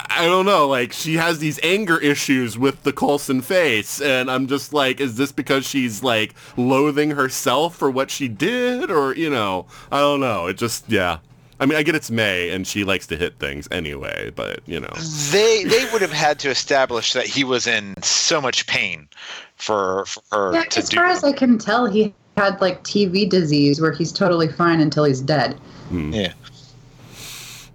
I 0.09 0.25
don't 0.25 0.45
know, 0.45 0.67
like 0.67 0.91
she 0.93 1.15
has 1.15 1.39
these 1.39 1.59
anger 1.63 1.99
issues 1.99 2.57
with 2.57 2.83
the 2.83 2.93
Coulson 2.93 3.41
face, 3.41 4.01
and 4.01 4.29
I'm 4.31 4.47
just 4.47 4.73
like, 4.73 4.99
is 4.99 5.17
this 5.17 5.31
because 5.31 5.65
she's 5.65 6.03
like 6.03 6.33
loathing 6.55 7.11
herself 7.11 7.75
for 7.75 7.89
what 7.91 8.09
she 8.11 8.27
did, 8.27 8.89
or 8.89 9.15
you 9.15 9.29
know, 9.29 9.65
I 9.91 9.99
don't 9.99 10.19
know. 10.19 10.47
It 10.47 10.57
just, 10.57 10.89
yeah. 10.89 11.19
I 11.59 11.65
mean, 11.65 11.75
I 11.77 11.81
get 11.81 11.95
it's 11.95 12.11
May, 12.11 12.51
and 12.51 12.67
she 12.67 12.83
likes 12.83 13.07
to 13.07 13.17
hit 13.17 13.39
things 13.39 13.67
anyway, 13.71 14.31
but 14.35 14.59
you 14.67 14.79
know, 14.79 14.93
they 15.31 15.63
they 15.63 15.85
would 15.91 16.01
have 16.03 16.11
had 16.11 16.37
to 16.39 16.49
establish 16.49 17.13
that 17.13 17.25
he 17.25 17.43
was 17.43 17.65
in 17.65 17.95
so 18.03 18.39
much 18.39 18.67
pain 18.67 19.07
for, 19.55 20.05
for 20.05 20.21
her 20.31 20.53
Yeah, 20.53 20.63
to 20.65 20.79
as 20.79 20.89
do. 20.89 20.97
far 20.97 21.07
as 21.07 21.23
I 21.23 21.31
can 21.31 21.57
tell, 21.57 21.87
he 21.87 22.13
had 22.37 22.61
like 22.61 22.83
TV 22.83 23.27
disease 23.27 23.81
where 23.81 23.91
he's 23.91 24.11
totally 24.11 24.47
fine 24.47 24.79
until 24.79 25.03
he's 25.03 25.19
dead. 25.21 25.59
yeah. 25.91 26.33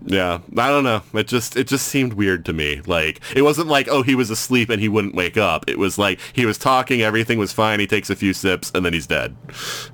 Yeah, 0.06 0.40
I 0.56 0.68
don't 0.68 0.84
know. 0.84 1.02
It 1.14 1.28
just, 1.28 1.56
it 1.56 1.66
just 1.66 1.88
seemed 1.88 2.14
weird 2.14 2.44
to 2.46 2.52
me. 2.52 2.80
Like, 2.86 3.20
it 3.34 3.42
wasn't 3.42 3.68
like, 3.68 3.88
oh, 3.88 4.02
he 4.02 4.14
was 4.14 4.30
asleep 4.30 4.68
and 4.70 4.80
he 4.80 4.88
wouldn't 4.88 5.14
wake 5.14 5.36
up. 5.36 5.68
It 5.68 5.78
was 5.78 5.98
like 5.98 6.18
he 6.32 6.46
was 6.46 6.58
talking, 6.58 7.02
everything 7.02 7.38
was 7.38 7.52
fine. 7.52 7.80
He 7.80 7.86
takes 7.86 8.10
a 8.10 8.16
few 8.16 8.32
sips, 8.32 8.70
and 8.74 8.84
then 8.84 8.92
he's 8.92 9.06
dead. 9.06 9.36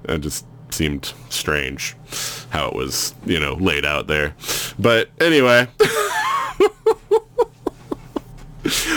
It 0.09 0.18
just 0.18 0.46
seemed 0.70 1.12
strange 1.30 1.96
how 2.50 2.68
it 2.68 2.74
was, 2.74 3.14
you 3.26 3.40
know, 3.40 3.54
laid 3.54 3.84
out 3.84 4.06
there. 4.06 4.34
But 4.78 5.11
anyway, 5.20 5.66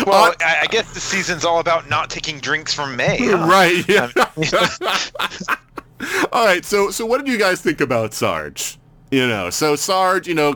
Well, 0.05 0.31
uh, 0.31 0.33
I, 0.41 0.61
I 0.63 0.65
guess 0.67 0.93
the 0.93 0.99
season's 0.99 1.45
all 1.45 1.59
about 1.59 1.89
not 1.89 2.09
taking 2.09 2.39
drinks 2.39 2.73
from 2.73 2.95
May. 2.95 3.17
huh? 3.19 3.47
right? 3.47 3.87
Yeah. 3.87 4.11
All 6.33 6.45
right. 6.45 6.65
So, 6.65 6.91
so 6.91 7.05
what 7.05 7.23
did 7.23 7.31
you 7.31 7.37
guys 7.37 7.61
think 7.61 7.79
about 7.79 8.13
Sarge? 8.13 8.77
You 9.11 9.27
know, 9.27 9.49
so 9.49 9.75
Sarge, 9.75 10.25
you 10.25 10.33
know, 10.33 10.55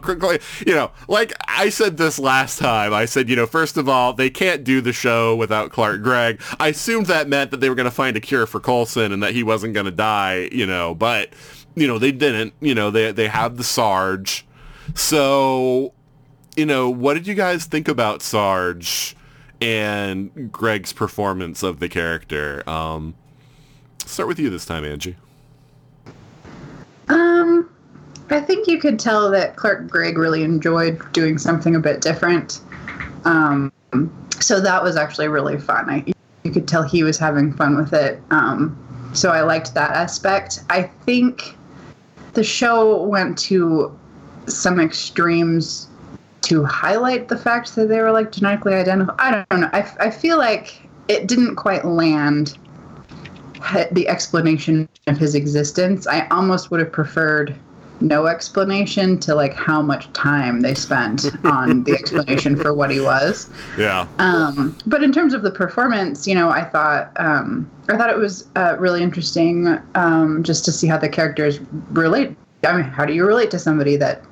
you 0.66 0.74
know, 0.74 0.91
like 1.10 1.34
I 1.45 1.68
said 1.68 1.97
this 1.97 2.18
last 2.18 2.58
time, 2.58 2.93
I 2.93 3.03
said, 3.03 3.30
you 3.30 3.36
know, 3.36 3.45
first 3.45 3.76
of 3.76 3.89
all, 3.89 4.14
they 4.14 4.30
can't 4.30 4.64
do 4.64 4.80
the 4.80 4.93
show 4.93 5.36
without 5.36 5.72
Clark 5.72 6.01
Gregg. 6.01 6.41
I 6.58 6.70
assumed 6.70 7.08
that 7.08 7.28
meant 7.28 7.51
that 7.51 7.60
they 7.60 7.68
were 7.68 7.76
going 7.76 7.84
to 7.84 7.91
find 7.91 8.16
a 8.16 8.22
cure 8.22 8.45
for 8.45 8.62
Coulson 8.62 9.12
and 9.12 9.22
that 9.22 9.34
he 9.34 9.43
wasn't 9.43 9.74
going 9.74 9.88
to 9.88 9.91
die, 9.91 10.47
you 10.53 10.66
know, 10.66 10.95
but, 10.95 11.34
you 11.76 11.86
know, 11.86 11.99
they 11.99 12.14
didn't. 12.14 12.53
You 12.62 12.74
know, 12.74 12.91
they 12.91 13.12
they 13.12 13.28
have 13.28 13.58
the 13.58 13.64
Sarge. 13.66 14.45
So, 14.93 15.93
you 16.56 16.66
know, 16.66 16.89
what 16.89 17.16
did 17.16 17.28
you 17.28 17.34
guys 17.36 17.66
think 17.66 17.89
about 17.89 18.22
Sarge 18.22 19.18
and 19.60 20.49
Gregg's 20.49 20.93
performance 20.93 21.62
of 21.62 21.82
the 21.82 21.89
character? 21.89 22.64
Um, 22.70 23.16
start 24.06 24.30
with 24.30 24.39
you 24.39 24.49
this 24.49 24.66
time, 24.66 24.84
Anji. 24.84 25.16
Um, 27.10 27.70
I 28.30 28.41
think 28.41 28.67
you 28.67 28.80
could 28.80 28.99
tell 28.99 29.30
that 29.32 29.55
Clark 29.55 29.88
Gregg 29.88 30.17
really 30.17 30.43
enjoyed 30.43 30.99
doing 31.13 31.38
something 31.38 31.76
a 31.76 31.80
bit 31.80 32.01
different. 32.01 32.59
Um, 33.23 33.71
so 34.39 34.59
that 34.59 34.84
was 34.84 34.95
actually 34.95 35.28
really 35.28 35.59
fun. 35.59 35.89
I, 35.89 36.13
you 36.43 36.51
could 36.51 36.67
tell 36.67 36.84
he 36.84 37.03
was 37.03 37.17
having 37.17 37.53
fun 37.53 37.78
with 37.78 37.93
it. 37.93 38.21
Um, 38.32 38.78
so 39.13 39.32
I 39.32 39.41
liked 39.41 39.73
that 39.76 39.91
aspect. 39.91 40.63
I 40.69 40.84
think 41.05 41.55
the 42.34 42.43
show 42.43 43.01
went 43.03 43.38
to 43.39 43.97
some 44.47 44.80
extremes 44.80 45.88
to 46.41 46.63
highlight 46.63 47.28
the 47.28 47.38
fact 47.38 47.76
that 47.76 47.88
they 47.88 47.99
were 47.99 48.11
like 48.11 48.32
genetically 48.32 48.73
identical. 48.73 49.15
I 49.17 49.43
don't 49.49 49.61
know. 49.61 49.69
I, 49.73 49.91
I 49.99 50.11
feel 50.11 50.38
like 50.38 50.82
it 51.07 51.28
didn't 51.28 51.55
quite 51.55 51.86
land 51.86 52.57
the 53.91 54.07
explanation 54.07 54.88
of 55.07 55.17
his 55.17 55.34
existence. 55.34 56.05
I 56.05 56.28
almost 56.28 56.69
would 56.69 56.80
have 56.80 56.91
preferred 56.91 57.55
no 58.02 58.28
explanation 58.28 59.20
to 59.20 59.36
like 59.36 59.54
how 59.54 59.82
much 59.82 60.12
time 60.14 60.62
they 60.62 60.74
spent 60.74 61.26
on 61.46 61.84
the 61.84 61.93
explanation 62.00 62.56
for 62.56 62.74
what 62.74 62.91
he 62.91 63.00
was. 63.00 63.50
Yeah. 63.78 64.08
Um, 64.20 64.78
but 64.86 65.04
in 65.04 65.12
terms 65.12 65.34
of 65.34 65.41
the 65.41 65.52
performance, 65.52 66.28
you 66.28 66.36
know, 66.36 66.50
I 66.50 66.64
thought 66.64 67.12
um, 67.18 67.70
I 67.89 67.98
thought 67.98 68.10
it 68.10 68.18
was 68.18 68.48
uh, 68.56 68.76
really 68.80 69.04
interesting 69.04 69.80
um, 69.96 70.43
just 70.43 70.66
to 70.66 70.72
see 70.72 70.88
how 70.88 70.98
the 70.98 71.10
characters 71.10 71.60
relate. 71.91 72.36
I 72.66 72.78
mean, 72.78 72.84
how 72.86 73.06
do 73.06 73.14
you 73.14 73.26
relate 73.26 73.52
to 73.52 73.60
somebody 73.60 73.96
that 73.98 74.24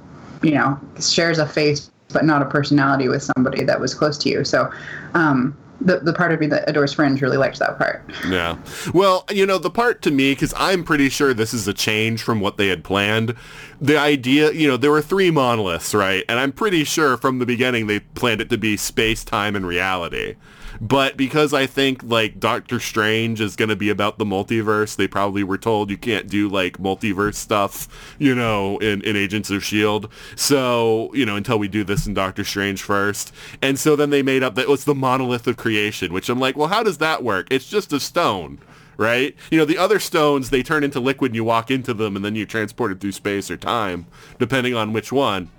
you 0.41 0.51
know 0.51 0.79
shares 0.99 1.39
a 1.39 1.47
face 1.47 1.89
but 2.09 2.25
not 2.25 2.41
a 2.41 2.45
personality 2.45 3.09
with 3.09 3.23
somebody 3.23 3.63
that 3.63 3.79
was 3.79 3.93
close 3.93 4.17
to 4.19 4.29
you? 4.29 4.43
So. 4.43 4.71
Um, 5.13 5.57
the, 5.85 5.99
the 5.99 6.13
part 6.13 6.31
of 6.31 6.39
me 6.39 6.47
that 6.47 6.67
adores 6.69 6.93
Fringe 6.93 7.21
really 7.21 7.37
liked 7.37 7.59
that 7.59 7.77
part. 7.77 8.03
Yeah. 8.27 8.57
Well, 8.93 9.25
you 9.29 9.45
know, 9.45 9.57
the 9.57 9.69
part 9.69 10.01
to 10.03 10.11
me, 10.11 10.31
because 10.31 10.53
I'm 10.57 10.83
pretty 10.83 11.09
sure 11.09 11.33
this 11.33 11.53
is 11.53 11.67
a 11.67 11.73
change 11.73 12.23
from 12.23 12.39
what 12.39 12.57
they 12.57 12.67
had 12.67 12.83
planned. 12.83 13.35
The 13.81 13.97
idea, 13.97 14.51
you 14.51 14.67
know, 14.67 14.77
there 14.77 14.91
were 14.91 15.01
three 15.01 15.29
monoliths, 15.29 15.93
right? 15.93 16.23
And 16.29 16.39
I'm 16.39 16.51
pretty 16.51 16.83
sure 16.83 17.17
from 17.17 17.39
the 17.39 17.45
beginning 17.45 17.87
they 17.87 17.99
planned 17.99 18.41
it 18.41 18.49
to 18.49 18.57
be 18.57 18.77
space, 18.77 19.23
time, 19.23 19.55
and 19.55 19.67
reality. 19.67 20.35
But 20.81 21.17
because 21.17 21.53
I 21.53 21.65
think 21.65 22.03
like 22.03 22.39
Doctor 22.39 22.79
Strange 22.79 23.41
is 23.41 23.55
going 23.55 23.69
to 23.69 23.75
be 23.75 23.89
about 23.89 24.17
the 24.17 24.25
multiverse, 24.25 24.95
they 24.95 25.07
probably 25.07 25.43
were 25.43 25.57
told 25.57 25.89
you 25.89 25.97
can't 25.97 26.27
do 26.27 26.49
like 26.49 26.77
multiverse 26.77 27.35
stuff, 27.35 28.15
you 28.19 28.35
know, 28.35 28.77
in, 28.79 29.01
in 29.01 29.15
Agents 29.15 29.49
of 29.49 29.57
S.H.I.E.L.D. 29.57 30.07
So, 30.35 31.11
you 31.13 31.25
know, 31.25 31.35
until 31.35 31.59
we 31.59 31.67
do 31.67 31.83
this 31.83 32.07
in 32.07 32.13
Doctor 32.13 32.43
Strange 32.43 32.81
first. 32.81 33.33
And 33.61 33.79
so 33.79 33.95
then 33.95 34.09
they 34.09 34.23
made 34.23 34.43
up 34.43 34.55
that 34.55 34.63
it 34.63 34.69
was 34.69 34.85
the 34.85 34.95
monolith 34.95 35.47
of 35.47 35.57
creation, 35.57 36.13
which 36.13 36.29
I'm 36.29 36.39
like, 36.39 36.57
well, 36.57 36.69
how 36.69 36.83
does 36.83 36.97
that 36.99 37.23
work? 37.23 37.47
It's 37.51 37.67
just 37.67 37.93
a 37.93 37.99
stone 37.99 38.59
right? 38.95 39.35
You 39.49 39.57
know, 39.57 39.65
the 39.65 39.79
other 39.79 39.97
stones, 39.99 40.51
they 40.51 40.61
turn 40.61 40.83
into 40.83 40.99
liquid 40.99 41.31
and 41.31 41.35
you 41.35 41.43
walk 41.43 41.71
into 41.71 41.95
them 41.95 42.15
and 42.15 42.23
then 42.23 42.35
you 42.35 42.45
transport 42.45 42.91
it 42.91 42.99
through 42.99 43.13
space 43.13 43.49
or 43.49 43.57
time, 43.57 44.05
depending 44.37 44.75
on 44.75 44.93
which 44.93 45.11
one 45.11 45.49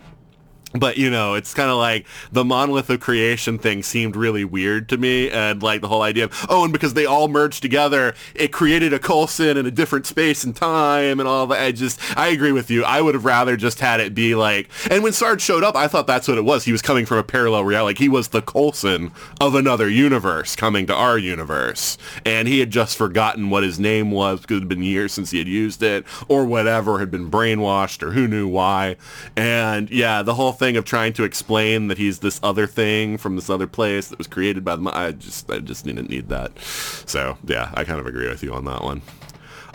but 0.74 0.96
you 0.96 1.08
know 1.08 1.34
it's 1.34 1.54
kind 1.54 1.70
of 1.70 1.76
like 1.76 2.04
the 2.32 2.44
monolith 2.44 2.90
of 2.90 3.00
creation 3.00 3.58
thing 3.58 3.82
seemed 3.82 4.16
really 4.16 4.44
weird 4.44 4.88
to 4.88 4.96
me 4.96 5.30
and 5.30 5.62
like 5.62 5.80
the 5.80 5.88
whole 5.88 6.02
idea 6.02 6.24
of 6.24 6.46
oh 6.48 6.64
and 6.64 6.72
because 6.72 6.94
they 6.94 7.06
all 7.06 7.28
merged 7.28 7.62
together 7.62 8.14
it 8.34 8.52
created 8.52 8.92
a 8.92 8.98
Coulson 8.98 9.56
in 9.56 9.66
a 9.66 9.70
different 9.70 10.04
space 10.06 10.42
and 10.44 10.54
time 10.54 11.20
and 11.20 11.28
all 11.28 11.46
that. 11.46 11.62
I 11.62 11.72
just 11.72 12.00
i 12.18 12.28
agree 12.28 12.52
with 12.52 12.70
you. 12.70 12.84
I 12.84 13.00
would 13.00 13.14
have 13.14 13.24
rather 13.24 13.56
just 13.56 13.80
had 13.80 14.00
it 14.00 14.14
be 14.14 14.34
like 14.34 14.68
and 14.90 15.02
when 15.02 15.12
sarge 15.12 15.40
showed 15.40 15.62
up 15.62 15.76
i 15.76 15.86
thought 15.86 16.06
that's 16.06 16.26
what 16.26 16.38
it 16.38 16.44
was. 16.44 16.64
He 16.64 16.72
was 16.72 16.82
coming 16.82 17.06
from 17.06 17.18
a 17.18 17.22
parallel 17.22 17.64
reality. 17.64 17.84
Like 17.84 17.98
he 17.98 18.08
was 18.08 18.28
the 18.28 18.42
Coulson 18.42 19.12
of 19.40 19.54
another 19.54 19.88
universe 19.88 20.56
coming 20.56 20.86
to 20.86 20.94
our 20.94 21.18
universe. 21.18 21.98
And 22.24 22.48
he 22.48 22.58
had 22.58 22.70
just 22.70 22.96
forgotten 22.96 23.50
what 23.50 23.62
his 23.62 23.78
name 23.78 24.10
was 24.10 24.40
because 24.40 24.56
it 24.56 24.60
had 24.60 24.68
been 24.68 24.82
years 24.82 25.12
since 25.12 25.30
he 25.30 25.38
had 25.38 25.48
used 25.48 25.82
it 25.82 26.04
or 26.28 26.44
whatever 26.44 26.98
had 26.98 27.10
been 27.10 27.30
brainwashed 27.30 28.02
or 28.02 28.12
who 28.12 28.26
knew 28.26 28.48
why. 28.48 28.96
And 29.36 29.90
yeah 29.90 30.22
the 30.22 30.34
whole 30.34 30.52
thing 30.52 30.63
thing 30.64 30.76
of 30.78 30.84
trying 30.86 31.12
to 31.12 31.24
explain 31.24 31.88
that 31.88 31.98
he's 31.98 32.20
this 32.20 32.40
other 32.42 32.66
thing 32.66 33.18
from 33.18 33.36
this 33.36 33.50
other 33.50 33.66
place 33.66 34.08
that 34.08 34.16
was 34.16 34.26
created 34.26 34.64
by 34.64 34.76
the. 34.76 34.90
I 34.96 35.12
just 35.12 35.50
I 35.50 35.58
just 35.58 35.84
didn't 35.84 36.08
need 36.08 36.28
that. 36.30 36.58
So 36.58 37.36
yeah, 37.44 37.70
I 37.74 37.84
kind 37.84 38.00
of 38.00 38.06
agree 38.06 38.28
with 38.28 38.42
you 38.42 38.54
on 38.54 38.64
that 38.64 38.82
one. 38.82 39.02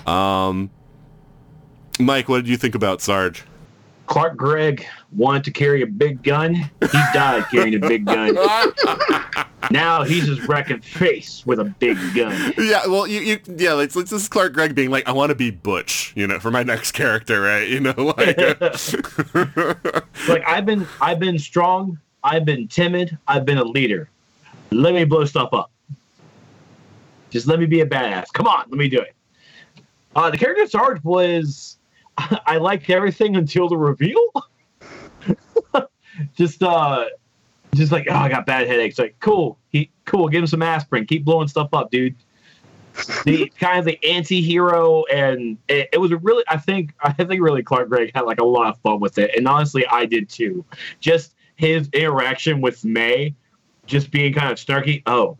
Um, 0.07 0.71
Mike, 1.99 2.27
what 2.27 2.37
did 2.37 2.47
you 2.47 2.57
think 2.57 2.73
about 2.73 3.01
Sarge? 3.01 3.43
Clark 4.07 4.35
Gregg 4.35 4.87
wanted 5.15 5.43
to 5.43 5.51
carry 5.51 5.83
a 5.83 5.87
big 5.87 6.23
gun. 6.23 6.55
He 6.55 6.99
died 7.13 7.45
carrying 7.51 7.75
a 7.75 7.87
big 7.87 8.05
gun. 8.05 8.35
now 9.71 10.03
he's 10.03 10.25
just 10.25 10.47
wrecking 10.47 10.81
face 10.81 11.45
with 11.45 11.59
a 11.59 11.65
big 11.65 11.97
gun. 12.15 12.53
Yeah, 12.57 12.87
well, 12.87 13.07
you, 13.07 13.19
you 13.19 13.39
yeah, 13.57 13.79
it's 13.79 13.95
this 13.95 14.11
is 14.11 14.27
Clark 14.27 14.53
Gregg 14.53 14.75
being 14.75 14.89
like, 14.89 15.07
I 15.07 15.11
want 15.11 15.29
to 15.29 15.35
be 15.35 15.51
Butch, 15.51 16.13
you 16.15 16.27
know, 16.27 16.39
for 16.39 16.51
my 16.51 16.63
next 16.63 16.91
character, 16.93 17.41
right? 17.41 17.67
You 17.67 17.79
know, 17.79 17.93
like, 17.97 18.37
like 20.27 20.43
I've 20.47 20.65
been, 20.65 20.87
I've 21.01 21.19
been 21.19 21.37
strong, 21.37 21.99
I've 22.23 22.45
been 22.45 22.67
timid, 22.67 23.17
I've 23.27 23.45
been 23.45 23.57
a 23.57 23.63
leader. 23.63 24.09
Let 24.71 24.93
me 24.93 25.03
blow 25.03 25.25
stuff 25.25 25.53
up. 25.53 25.71
Just 27.29 27.47
let 27.47 27.59
me 27.59 27.65
be 27.65 27.81
a 27.81 27.85
badass. 27.85 28.25
Come 28.33 28.47
on, 28.47 28.65
let 28.69 28.77
me 28.77 28.89
do 28.89 28.99
it. 28.99 29.13
Uh, 30.15 30.29
the 30.29 30.37
character 30.37 30.67
Sarge 30.67 31.03
was, 31.03 31.77
I 32.17 32.57
liked 32.57 32.89
everything 32.89 33.35
until 33.35 33.69
the 33.69 33.77
reveal. 33.77 34.31
just 36.35 36.63
uh 36.63 37.05
just 37.75 37.91
like 37.91 38.07
oh 38.09 38.15
I 38.15 38.29
got 38.29 38.45
bad 38.45 38.67
headaches. 38.67 38.99
Like 38.99 39.15
cool, 39.19 39.57
he 39.69 39.89
cool. 40.05 40.27
Give 40.27 40.41
him 40.41 40.47
some 40.47 40.61
aspirin. 40.61 41.05
Keep 41.05 41.25
blowing 41.25 41.47
stuff 41.47 41.73
up, 41.73 41.91
dude. 41.91 42.15
the 43.25 43.51
kind 43.59 43.79
of 43.79 43.85
the 43.85 44.03
anti-hero 44.03 45.05
and 45.05 45.57
it, 45.67 45.89
it, 45.93 45.97
was 45.99 46.11
a 46.11 46.17
really 46.17 46.43
I 46.47 46.57
think 46.57 46.93
I 47.01 47.13
think 47.13 47.41
really 47.41 47.63
Clark 47.63 47.89
Gregg 47.89 48.11
had 48.13 48.21
like 48.21 48.39
a 48.39 48.45
lot 48.45 48.67
of 48.67 48.79
fun 48.81 48.99
with 48.99 49.17
it 49.17 49.31
and 49.35 49.47
honestly 49.47 49.85
I 49.87 50.05
did 50.05 50.29
too. 50.29 50.65
Just 50.99 51.35
his 51.55 51.89
interaction 51.93 52.61
with 52.61 52.83
May 52.83 53.35
just 53.85 54.11
being 54.11 54.33
kind 54.33 54.51
of 54.51 54.57
snarky. 54.57 55.01
Oh, 55.05 55.37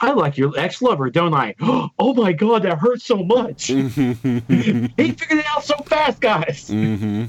I 0.00 0.12
like 0.12 0.36
your 0.36 0.52
ex-lover, 0.58 1.10
don't 1.10 1.34
I? 1.34 1.54
Oh 1.98 2.12
my 2.12 2.32
god, 2.32 2.64
that 2.64 2.78
hurts 2.78 3.04
so 3.04 3.24
much. 3.24 3.66
he 3.66 3.88
figured 3.88 5.38
it 5.38 5.46
out 5.46 5.64
so 5.64 5.76
fast, 5.86 6.20
guys. 6.20 6.68
Mm-hmm. 6.68 7.24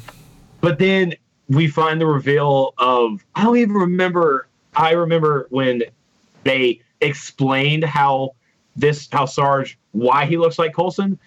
But 0.59 0.79
then 0.79 1.13
we 1.49 1.67
find 1.67 1.99
the 1.99 2.05
reveal 2.05 2.73
of 2.77 3.25
I 3.35 3.43
don't 3.43 3.57
even 3.57 3.75
remember. 3.75 4.47
I 4.75 4.91
remember 4.91 5.47
when 5.49 5.83
they 6.43 6.81
explained 7.01 7.83
how 7.83 8.35
this 8.75 9.07
how 9.11 9.25
Sarge 9.25 9.77
why 9.91 10.25
he 10.25 10.37
looks 10.37 10.59
like 10.59 10.73
Coulson. 10.73 11.19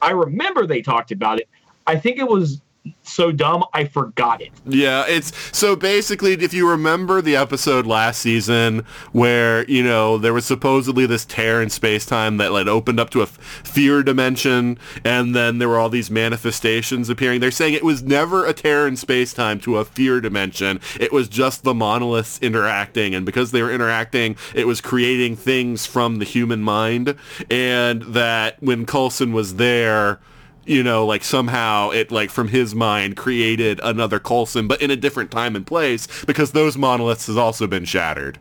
I 0.00 0.10
remember 0.10 0.66
they 0.66 0.82
talked 0.82 1.12
about 1.12 1.40
it. 1.40 1.48
I 1.86 1.96
think 1.96 2.18
it 2.18 2.28
was 2.28 2.60
so 3.02 3.30
dumb 3.30 3.64
I 3.72 3.84
forgot 3.84 4.40
it. 4.40 4.50
Yeah, 4.66 5.04
it's 5.06 5.32
so 5.56 5.76
basically 5.76 6.32
if 6.32 6.52
you 6.52 6.68
remember 6.68 7.20
the 7.20 7.36
episode 7.36 7.86
last 7.86 8.20
season 8.20 8.84
where, 9.12 9.68
you 9.70 9.82
know, 9.82 10.18
there 10.18 10.32
was 10.32 10.44
supposedly 10.44 11.06
this 11.06 11.24
tear 11.24 11.62
in 11.62 11.70
space-time 11.70 12.38
that 12.38 12.52
like 12.52 12.66
opened 12.66 12.98
up 12.98 13.10
to 13.10 13.22
a 13.22 13.26
fear 13.26 14.02
dimension 14.02 14.78
and 15.04 15.34
then 15.34 15.58
there 15.58 15.68
were 15.68 15.78
all 15.78 15.88
these 15.88 16.10
manifestations 16.10 17.08
appearing. 17.08 17.40
They're 17.40 17.50
saying 17.50 17.74
it 17.74 17.84
was 17.84 18.02
never 18.02 18.46
a 18.46 18.52
tear 18.52 18.86
in 18.88 18.96
space-time 18.96 19.60
to 19.60 19.78
a 19.78 19.84
fear 19.84 20.20
dimension. 20.20 20.80
It 20.98 21.12
was 21.12 21.28
just 21.28 21.62
the 21.64 21.74
monoliths 21.74 22.38
interacting 22.40 23.14
and 23.14 23.24
because 23.24 23.52
they 23.52 23.62
were 23.62 23.72
interacting, 23.72 24.36
it 24.54 24.66
was 24.66 24.80
creating 24.80 25.36
things 25.36 25.86
from 25.86 26.18
the 26.18 26.24
human 26.24 26.62
mind 26.62 27.16
and 27.50 28.02
that 28.02 28.60
when 28.62 28.86
Coulson 28.86 29.32
was 29.32 29.56
there, 29.56 30.20
you 30.64 30.82
know, 30.82 31.04
like 31.04 31.24
somehow 31.24 31.90
it 31.90 32.10
like 32.10 32.30
from 32.30 32.48
his 32.48 32.74
mind 32.74 33.16
created 33.16 33.80
another 33.82 34.18
Coulson, 34.18 34.68
but 34.68 34.80
in 34.80 34.90
a 34.90 34.96
different 34.96 35.30
time 35.30 35.56
and 35.56 35.66
place 35.66 36.06
because 36.24 36.52
those 36.52 36.76
monoliths 36.76 37.26
has 37.26 37.36
also 37.36 37.66
been 37.66 37.84
shattered. 37.84 38.38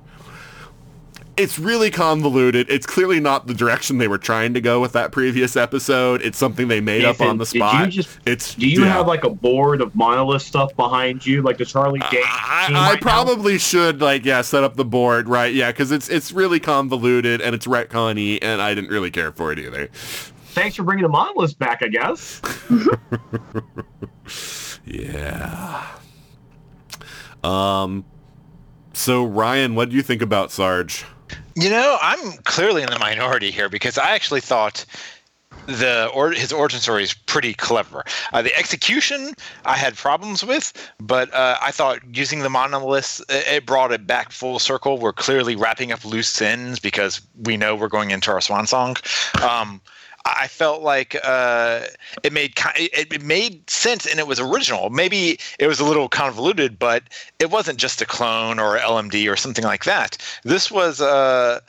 It's 1.38 1.58
really 1.58 1.90
convoluted. 1.90 2.70
It's 2.70 2.86
clearly 2.86 3.20
not 3.20 3.48
the 3.48 3.54
direction 3.54 3.98
they 3.98 4.10
were 4.10 4.18
trying 4.18 4.54
to 4.54 4.62
go 4.62 4.82
with 4.82 4.92
that 4.92 5.14
previous 5.14 5.56
episode. 5.56 6.22
It's 6.22 6.38
something 6.38 6.68
they 6.68 6.82
made 6.82 7.04
Nathan, 7.04 7.26
up 7.26 7.32
on 7.32 7.38
the 7.38 7.46
spot. 7.46 7.90
Just, 7.90 8.20
it's 8.26 8.54
do 8.54 8.68
you 8.68 8.84
yeah. 8.84 8.94
have 8.94 9.08
like 9.08 9.24
a 9.24 9.30
board 9.30 9.82
of 9.82 9.96
monolith 9.96 10.42
stuff 10.42 10.76
behind 10.76 11.26
you, 11.26 11.42
like 11.42 11.58
the 11.58 11.66
Charlie 11.66 12.00
Day? 12.12 12.22
I, 12.24 12.68
I 12.70 12.92
right 12.92 13.02
probably 13.02 13.54
now? 13.54 13.60
should 13.60 14.02
like 14.02 14.26
yeah 14.26 14.42
set 14.42 14.64
up 14.64 14.76
the 14.76 14.86
board 14.86 15.30
right 15.30 15.54
yeah 15.54 15.72
because 15.72 15.92
it's 15.92 16.10
it's 16.10 16.32
really 16.32 16.60
convoluted 16.60 17.42
and 17.42 17.56
it's 17.56 17.66
retconny 17.66 18.38
and 18.42 18.62
I 18.62 18.76
didn't 18.76 18.92
really 18.92 19.10
care 19.10 19.32
for 19.32 19.52
it 19.54 19.58
either 19.58 19.90
thanks 20.52 20.76
for 20.76 20.84
bringing 20.84 21.04
the 21.04 21.10
monolith 21.10 21.58
back, 21.58 21.82
I 21.82 21.88
guess. 21.88 22.42
yeah. 24.86 25.88
Um. 27.44 28.06
So 28.94 29.26
Ryan, 29.26 29.76
what 29.76 29.90
do 29.90 29.96
you 29.96 30.02
think 30.02 30.22
about 30.22 30.52
Sarge? 30.52 31.06
You 31.56 31.70
know, 31.70 31.98
I'm 32.02 32.34
clearly 32.44 32.84
in 32.84 32.90
the 32.90 33.00
minority 33.00 33.52
here 33.52 33.70
because 33.70 33.98
I 33.98 34.12
actually 34.12 34.42
thought 34.42 34.86
the 35.68 36.10
or 36.14 36.32
his 36.32 36.52
origin 36.52 36.80
story 36.80 37.04
is 37.04 37.14
pretty 37.14 37.54
clever. 37.54 38.04
Uh, 38.34 38.42
the 38.42 38.56
execution 38.58 39.34
I 39.66 39.76
had 39.78 39.96
problems 39.96 40.44
with, 40.44 40.74
but 41.00 41.34
uh, 41.34 41.58
I 41.62 41.72
thought 41.72 42.00
using 42.16 42.40
the 42.40 42.50
monoliths 42.50 43.22
it 43.30 43.66
brought 43.66 43.92
it 43.92 44.08
back 44.08 44.32
full 44.32 44.60
circle. 44.60 44.98
We're 44.98 45.14
clearly 45.14 45.56
wrapping 45.56 45.92
up 45.92 46.04
loose 46.06 46.42
ends 46.42 46.80
because 46.80 47.22
we 47.44 47.58
know 47.58 47.76
we're 47.76 47.88
going 47.88 48.12
into 48.12 48.32
our 48.32 48.42
swan 48.42 48.68
song. 48.68 48.98
Um, 49.42 49.82
I 50.26 50.48
felt 50.48 50.82
like 50.82 51.16
uh, 51.24 51.82
it 52.24 52.34
made 52.34 52.54
it 52.76 53.22
made 53.24 53.70
sense 53.70 54.06
and 54.06 54.20
it 54.20 54.28
was 54.28 54.40
original. 54.40 54.90
Maybe 54.90 55.40
it 55.60 55.68
was 55.68 55.80
a 55.80 55.86
little 55.86 56.10
convoluted, 56.10 56.78
but 56.78 57.04
it 57.40 57.50
wasn't 57.50 57.80
just 57.80 58.02
a 58.02 58.06
clone 58.06 58.60
or 58.60 58.78
LMD 58.78 59.32
or 59.32 59.36
something 59.36 59.64
like 59.64 59.86
that. 59.86 60.18
This 60.44 60.70
was 60.70 61.02
uh, 61.02 61.62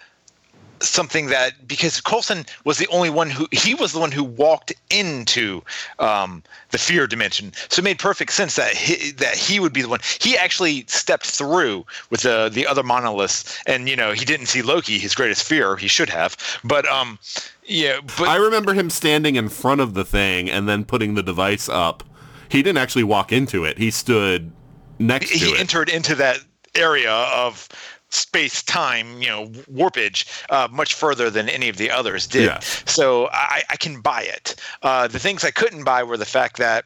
something 0.82 1.26
that 1.26 1.66
because 1.66 2.00
Coulson 2.00 2.44
was 2.64 2.78
the 2.78 2.88
only 2.88 3.10
one 3.10 3.30
who 3.30 3.46
he 3.52 3.74
was 3.74 3.92
the 3.92 4.00
one 4.00 4.12
who 4.12 4.24
walked 4.24 4.72
into 4.90 5.62
um, 5.98 6.42
the 6.70 6.78
fear 6.78 7.06
dimension, 7.06 7.52
so 7.68 7.80
it 7.80 7.84
made 7.84 7.98
perfect 7.98 8.32
sense 8.32 8.56
that 8.56 8.72
he, 8.74 9.12
that 9.12 9.34
he 9.34 9.60
would 9.60 9.72
be 9.72 9.82
the 9.82 9.88
one. 9.88 10.00
He 10.20 10.36
actually 10.36 10.84
stepped 10.88 11.26
through 11.26 11.86
with 12.10 12.22
the 12.22 12.50
the 12.52 12.66
other 12.66 12.82
monoliths, 12.82 13.58
and 13.66 13.88
you 13.88 13.96
know 13.96 14.12
he 14.12 14.24
didn't 14.24 14.46
see 14.46 14.62
Loki, 14.62 14.98
his 14.98 15.14
greatest 15.14 15.44
fear. 15.44 15.76
He 15.76 15.88
should 15.88 16.10
have, 16.10 16.36
but 16.64 16.86
um, 16.86 17.18
yeah, 17.64 18.00
but 18.18 18.28
I 18.28 18.36
remember 18.36 18.74
him 18.74 18.90
standing 18.90 19.36
in 19.36 19.48
front 19.48 19.80
of 19.80 19.94
the 19.94 20.04
thing 20.04 20.50
and 20.50 20.68
then 20.68 20.84
putting 20.84 21.14
the 21.14 21.22
device 21.22 21.68
up. 21.68 22.02
He 22.48 22.62
didn't 22.62 22.78
actually 22.78 23.04
walk 23.04 23.32
into 23.32 23.64
it. 23.64 23.78
He 23.78 23.90
stood 23.90 24.52
next 24.98 25.30
he, 25.30 25.38
to 25.38 25.44
it. 25.44 25.48
he 25.54 25.58
entered 25.58 25.88
into 25.88 26.14
that 26.16 26.38
area 26.74 27.12
of 27.12 27.68
space 28.12 28.62
time, 28.62 29.22
you 29.22 29.28
know, 29.28 29.46
warpage 29.72 30.44
uh, 30.50 30.68
much 30.70 30.94
further 30.94 31.30
than 31.30 31.48
any 31.48 31.68
of 31.68 31.78
the 31.78 31.90
others 31.90 32.26
did. 32.26 32.44
Yeah. 32.44 32.58
So 32.60 33.28
I, 33.32 33.62
I, 33.70 33.76
can 33.76 34.02
buy 34.02 34.22
it. 34.22 34.54
Uh, 34.82 35.08
the 35.08 35.18
things 35.18 35.44
I 35.44 35.50
couldn't 35.50 35.84
buy 35.84 36.02
were 36.02 36.18
the 36.18 36.26
fact 36.26 36.58
that 36.58 36.84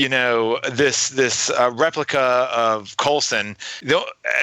you 0.00 0.08
know 0.08 0.58
this 0.70 1.10
this 1.10 1.50
uh, 1.50 1.70
replica 1.74 2.48
of 2.54 2.96
Coulson, 2.96 3.54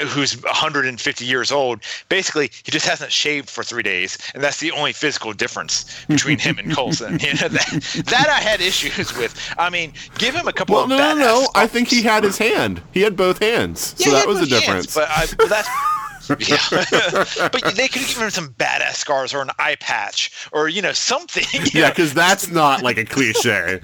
who's 0.06 0.40
150 0.44 1.26
years 1.26 1.52
old. 1.52 1.82
Basically, 2.10 2.52
he 2.64 2.72
just 2.72 2.86
hasn't 2.86 3.12
shaved 3.12 3.50
for 3.50 3.64
three 3.64 3.82
days, 3.82 4.20
and 4.36 4.44
that's 4.44 4.60
the 4.60 4.72
only 4.72 4.94
physical 4.94 5.34
difference 5.34 6.06
between 6.06 6.38
him 6.38 6.60
and 6.60 6.74
Coulson. 6.74 7.18
You 7.28 7.34
know 7.34 7.48
that 7.50 8.04
that 8.06 8.30
I 8.30 8.40
had 8.40 8.62
issues 8.62 9.18
with. 9.18 9.34
I 9.58 9.70
mean, 9.70 9.92
give 10.18 10.36
him 10.36 10.48
a 10.48 10.54
couple 10.54 10.76
well, 10.76 10.84
of 10.84 10.90
no, 10.90 10.98
no, 10.98 11.16
no. 11.16 11.48
I 11.56 11.66
think 11.68 11.90
he 11.90 12.04
had 12.04 12.24
his 12.24 12.38
hand. 12.38 12.82
He 12.94 13.02
had 13.02 13.18
both 13.18 13.40
hands, 13.40 13.96
so 13.98 14.12
that 14.12 14.28
was 14.28 14.40
the 14.40 14.46
difference. 14.46 14.94
Hands, 14.94 14.96
but 14.96 15.10
I, 15.10 15.26
well, 15.40 15.48
that's 15.50 15.68
Yeah. 16.40 16.58
but 17.52 17.76
they 17.76 17.88
could 17.88 18.02
have 18.02 18.08
given 18.08 18.24
him 18.24 18.30
some 18.30 18.50
badass 18.50 18.96
scars 18.96 19.34
or 19.34 19.42
an 19.42 19.50
eye 19.60 19.78
patch 19.80 20.50
or 20.52 20.68
you 20.68 20.82
know 20.82 20.92
something. 20.92 21.44
you 21.54 21.82
Yeah, 21.82 21.90
because 21.90 22.14
that's 22.14 22.50
not 22.50 22.84
like 22.84 22.98
a 22.98 23.06
cliche. 23.06 23.80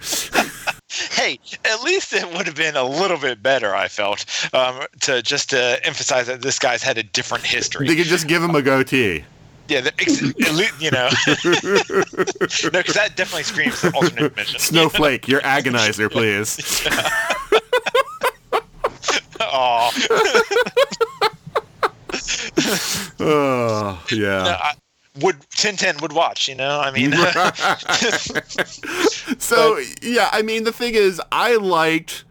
Hey, 1.11 1.39
at 1.65 1.81
least 1.83 2.13
it 2.13 2.25
would 2.33 2.45
have 2.45 2.55
been 2.55 2.75
a 2.75 2.83
little 2.83 3.17
bit 3.17 3.41
better. 3.41 3.75
I 3.75 3.87
felt 3.87 4.25
um, 4.53 4.81
to 5.01 5.21
just 5.21 5.49
to 5.51 5.79
emphasize 5.85 6.27
that 6.27 6.41
this 6.41 6.59
guy's 6.59 6.83
had 6.83 6.97
a 6.97 7.03
different 7.03 7.45
history. 7.45 7.87
they 7.87 7.95
could 7.95 8.05
just 8.05 8.27
give 8.27 8.43
him 8.43 8.55
a 8.55 8.61
goatee. 8.61 9.23
Yeah, 9.69 9.81
the, 9.81 9.93
ex- 9.99 10.21
at 10.21 10.81
you 10.81 10.91
know, 10.91 11.09
no, 12.73 12.79
because 12.79 12.95
that 12.95 13.13
definitely 13.15 13.43
screams 13.43 13.81
the 13.81 13.91
alternate 13.95 14.35
mission. 14.35 14.59
Snowflake, 14.59 15.27
your 15.27 15.41
agonizer, 15.41 16.11
please. 16.11 16.57
Aw. 19.39 19.91
Oh, 23.19 24.03
yeah. 24.11 24.43
No, 24.43 24.51
I, 24.51 24.73
would 25.21 25.35
1010 25.35 25.97
would 26.01 26.13
watch, 26.13 26.47
you 26.47 26.55
know? 26.55 26.79
I 26.79 26.91
mean, 26.91 27.11
So 29.39 29.79
yeah, 30.01 30.29
I 30.31 30.41
mean 30.41 30.63
the 30.63 30.71
thing 30.71 30.95
is, 30.95 31.21
I 31.31 31.55
liked, 31.55 32.23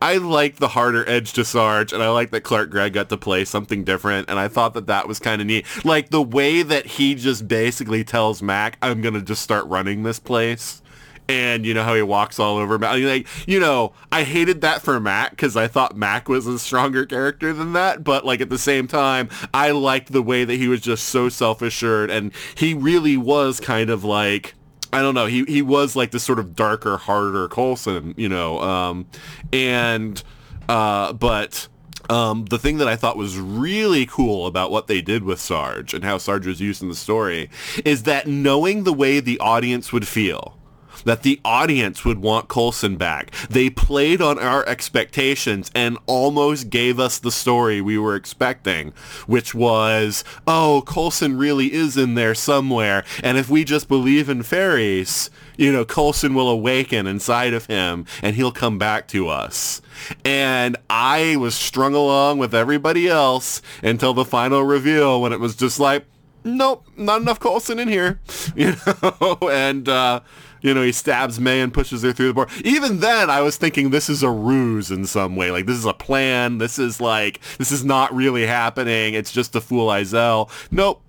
I 0.00 0.18
liked 0.18 0.60
the 0.60 0.68
harder 0.68 1.08
edge 1.08 1.32
to 1.34 1.44
Sarge, 1.44 1.92
and 1.92 2.02
I 2.02 2.08
liked 2.10 2.32
that 2.32 2.42
Clark 2.42 2.70
Gregg 2.70 2.92
got 2.92 3.08
to 3.08 3.16
play 3.16 3.44
something 3.44 3.84
different, 3.84 4.30
and 4.30 4.38
I 4.38 4.48
thought 4.48 4.74
that 4.74 4.86
that 4.86 5.08
was 5.08 5.18
kind 5.18 5.40
of 5.40 5.46
neat. 5.46 5.66
Like 5.84 6.10
the 6.10 6.22
way 6.22 6.62
that 6.62 6.86
he 6.86 7.14
just 7.14 7.48
basically 7.48 8.04
tells 8.04 8.42
Mack, 8.42 8.78
"I'm 8.82 9.00
gonna 9.00 9.22
just 9.22 9.42
start 9.42 9.66
running 9.66 10.04
this 10.04 10.20
place." 10.20 10.82
And 11.28 11.66
you 11.66 11.74
know 11.74 11.82
how 11.82 11.94
he 11.94 12.02
walks 12.02 12.38
all 12.38 12.56
over 12.56 12.78
Mack. 12.78 12.98
Like 13.02 13.26
you 13.46 13.60
know, 13.60 13.92
I 14.10 14.22
hated 14.22 14.62
that 14.62 14.80
for 14.80 14.98
Mack 14.98 15.30
because 15.30 15.56
I 15.56 15.68
thought 15.68 15.96
Mack 15.96 16.28
was 16.28 16.46
a 16.46 16.58
stronger 16.58 17.04
character 17.04 17.52
than 17.52 17.74
that. 17.74 18.02
But 18.02 18.24
like 18.24 18.40
at 18.40 18.48
the 18.48 18.58
same 18.58 18.86
time, 18.88 19.28
I 19.52 19.72
liked 19.72 20.12
the 20.12 20.22
way 20.22 20.44
that 20.44 20.54
he 20.54 20.68
was 20.68 20.80
just 20.80 21.04
so 21.04 21.28
self 21.28 21.60
assured, 21.60 22.10
and 22.10 22.32
he 22.54 22.72
really 22.72 23.16
was 23.16 23.60
kind 23.60 23.90
of 23.90 24.04
like 24.04 24.54
I 24.92 25.02
don't 25.02 25.14
know. 25.14 25.26
He 25.26 25.44
he 25.44 25.62
was 25.62 25.94
like 25.94 26.12
this 26.12 26.24
sort 26.24 26.38
of 26.38 26.56
darker, 26.56 26.96
harder 26.96 27.48
Coulson, 27.48 28.14
you 28.16 28.28
know. 28.28 28.60
Um, 28.60 29.06
and 29.52 30.22
uh, 30.68 31.12
but 31.12 31.68
um, 32.08 32.46
the 32.46 32.58
thing 32.58 32.78
that 32.78 32.88
I 32.88 32.96
thought 32.96 33.16
was 33.16 33.38
really 33.38 34.06
cool 34.06 34.46
about 34.46 34.70
what 34.70 34.86
they 34.86 35.02
did 35.02 35.24
with 35.24 35.40
Sarge 35.40 35.92
and 35.92 36.04
how 36.04 36.18
Sarge 36.18 36.46
was 36.46 36.60
used 36.60 36.82
in 36.82 36.88
the 36.88 36.94
story 36.94 37.50
is 37.84 38.04
that 38.04 38.26
knowing 38.26 38.84
the 38.84 38.92
way 38.92 39.20
the 39.20 39.38
audience 39.40 39.92
would 39.92 40.08
feel. 40.08 40.57
That 41.04 41.22
the 41.22 41.40
audience 41.44 42.04
would 42.04 42.18
want 42.18 42.48
Coulson 42.48 42.96
back. 42.96 43.30
They 43.48 43.70
played 43.70 44.20
on 44.20 44.38
our 44.38 44.66
expectations 44.66 45.70
and 45.74 45.98
almost 46.06 46.70
gave 46.70 46.98
us 46.98 47.18
the 47.18 47.30
story 47.30 47.80
we 47.80 47.98
were 47.98 48.14
expecting, 48.16 48.92
which 49.26 49.54
was, 49.54 50.24
oh, 50.46 50.82
Coulson 50.86 51.38
really 51.38 51.72
is 51.72 51.96
in 51.96 52.14
there 52.14 52.34
somewhere. 52.34 53.04
And 53.22 53.38
if 53.38 53.48
we 53.48 53.64
just 53.64 53.88
believe 53.88 54.28
in 54.28 54.42
fairies, 54.42 55.30
you 55.56 55.72
know, 55.72 55.84
Coulson 55.84 56.34
will 56.34 56.48
awaken 56.48 57.06
inside 57.06 57.52
of 57.52 57.66
him 57.66 58.06
and 58.22 58.36
he'll 58.36 58.52
come 58.52 58.78
back 58.78 59.08
to 59.08 59.28
us. 59.28 59.82
And 60.24 60.76
I 60.88 61.36
was 61.36 61.54
strung 61.54 61.94
along 61.94 62.38
with 62.38 62.54
everybody 62.54 63.08
else 63.08 63.60
until 63.82 64.14
the 64.14 64.24
final 64.24 64.62
reveal 64.62 65.20
when 65.20 65.32
it 65.32 65.40
was 65.40 65.56
just 65.56 65.80
like, 65.80 66.06
nope, 66.44 66.86
not 66.96 67.20
enough 67.20 67.40
Colson 67.40 67.78
in 67.78 67.88
here, 67.88 68.20
you 68.56 68.74
know, 68.86 69.38
and, 69.50 69.88
uh, 69.88 70.20
you 70.60 70.74
know, 70.74 70.82
he 70.82 70.92
stabs 70.92 71.38
May 71.38 71.60
and 71.60 71.72
pushes 71.72 72.02
her 72.02 72.12
through 72.12 72.28
the 72.28 72.34
board. 72.34 72.50
Even 72.64 73.00
then, 73.00 73.30
I 73.30 73.40
was 73.40 73.56
thinking 73.56 73.90
this 73.90 74.08
is 74.08 74.22
a 74.22 74.30
ruse 74.30 74.90
in 74.90 75.06
some 75.06 75.36
way. 75.36 75.50
Like, 75.50 75.66
this 75.66 75.76
is 75.76 75.84
a 75.84 75.94
plan. 75.94 76.58
This 76.58 76.78
is 76.78 77.00
like, 77.00 77.40
this 77.58 77.72
is 77.72 77.84
not 77.84 78.14
really 78.14 78.46
happening. 78.46 79.14
It's 79.14 79.32
just 79.32 79.52
to 79.52 79.60
fool 79.60 79.88
Izel. 79.88 80.50
Nope. 80.70 81.02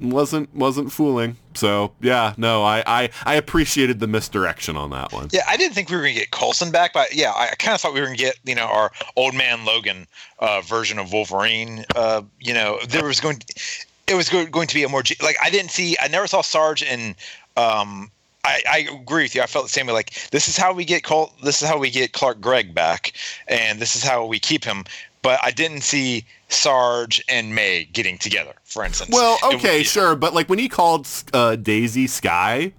Wasn't 0.00 0.54
wasn't 0.54 0.92
fooling. 0.92 1.38
So 1.54 1.92
yeah, 2.00 2.32
no, 2.36 2.62
I, 2.62 2.84
I 2.86 3.10
I 3.26 3.34
appreciated 3.34 3.98
the 3.98 4.06
misdirection 4.06 4.76
on 4.76 4.90
that 4.90 5.12
one. 5.12 5.28
yeah, 5.32 5.42
I 5.48 5.56
didn't 5.56 5.74
think 5.74 5.90
we 5.90 5.96
were 5.96 6.04
to 6.04 6.12
get 6.12 6.30
Coulson 6.30 6.70
back, 6.70 6.92
but 6.92 7.12
yeah, 7.12 7.32
I 7.34 7.48
kind 7.58 7.74
of 7.74 7.80
thought 7.80 7.94
we 7.94 8.00
were 8.00 8.06
to 8.06 8.14
get, 8.14 8.38
you 8.44 8.54
know, 8.54 8.66
our 8.66 8.92
old 9.16 9.34
man 9.34 9.64
Logan 9.64 10.06
uh, 10.38 10.60
version 10.60 11.00
of 11.00 11.12
Wolverine. 11.12 11.84
Uh, 11.96 12.22
you 12.38 12.54
know, 12.54 12.78
there 12.88 13.04
was 13.04 13.18
going 13.18 13.38
to, 13.38 13.84
it 14.06 14.14
was 14.14 14.28
go- 14.28 14.46
going 14.46 14.68
to 14.68 14.74
be 14.74 14.84
a 14.84 14.88
more, 14.88 15.02
like, 15.20 15.36
I 15.42 15.50
didn't 15.50 15.72
see, 15.72 15.96
I 16.00 16.06
never 16.06 16.28
saw 16.28 16.42
Sarge 16.42 16.84
in, 16.84 17.16
um, 17.56 18.12
I, 18.44 18.62
I 18.70 18.78
agree 19.00 19.24
with 19.24 19.34
you. 19.34 19.42
I 19.42 19.46
felt 19.46 19.66
the 19.66 19.70
same 19.70 19.86
way. 19.86 19.92
Like 19.92 20.28
this 20.30 20.48
is 20.48 20.56
how 20.56 20.72
we 20.72 20.84
get 20.84 21.02
Col- 21.02 21.32
This 21.42 21.60
is 21.62 21.68
how 21.68 21.78
we 21.78 21.90
get 21.90 22.12
Clark 22.12 22.40
Gregg 22.40 22.74
back, 22.74 23.12
and 23.48 23.78
this 23.80 23.96
is 23.96 24.02
how 24.02 24.24
we 24.26 24.38
keep 24.38 24.64
him. 24.64 24.84
But 25.22 25.40
I 25.42 25.50
didn't 25.50 25.80
see 25.82 26.24
Sarge 26.48 27.22
and 27.28 27.54
May 27.54 27.84
getting 27.92 28.18
together, 28.18 28.52
for 28.64 28.84
instance. 28.84 29.10
Well, 29.12 29.36
okay, 29.54 29.82
sure, 29.82 30.14
but 30.16 30.32
like 30.34 30.48
when 30.48 30.58
he 30.60 30.68
called 30.68 31.08
uh, 31.34 31.56
Daisy 31.56 32.06
Skye, 32.06 32.72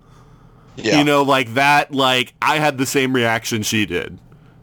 Yeah. 0.78 0.98
you 1.00 1.04
know, 1.04 1.22
like 1.24 1.54
that, 1.56 1.92
like 1.94 2.34
I 2.42 2.58
had 2.58 2.78
the 2.78 2.86
same 2.86 3.14
reaction 3.14 3.62
she 3.62 3.86
did. 3.86 4.18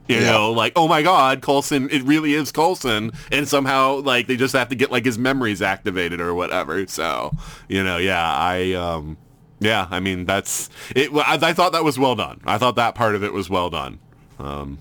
You 0.09 0.17
Yeah. 0.17 0.31
know, 0.33 0.53
like, 0.53 0.73
oh 0.77 0.87
my 0.89 1.03
God, 1.03 1.43
Coulson, 1.43 1.91
it 1.91 2.03
really 2.05 2.33
is 2.33 2.51
Coulson. 2.53 3.11
And 3.33 3.47
somehow, 3.49 3.97
like, 3.97 4.29
they 4.29 4.37
just 4.37 4.55
have 4.55 4.69
to 4.69 4.77
get, 4.77 4.93
like, 4.93 5.05
his 5.05 5.19
memories 5.19 5.61
activated 5.61 6.21
or 6.21 6.33
whatever. 6.33 6.87
So, 6.87 7.33
you 7.69 7.83
know, 7.83 7.97
yeah, 7.97 8.25
I, 8.25 8.73
um, 8.75 9.17
yeah, 9.61 9.89
I 9.91 10.01
mean, 10.01 10.25
that's, 10.25 10.71
it. 10.95 11.11
I, 11.13 11.39
I 11.41 11.53
thought 11.53 11.73
that 11.73 11.85
was 11.85 11.99
well 11.99 12.15
done. 12.15 12.41
I 12.45 12.59
thought 12.59 12.77
that 12.77 12.95
part 12.95 13.15
of 13.15 13.25
it 13.25 13.33
was 13.33 13.49
well 13.51 13.71
done. 13.71 13.99
Um, 14.39 14.79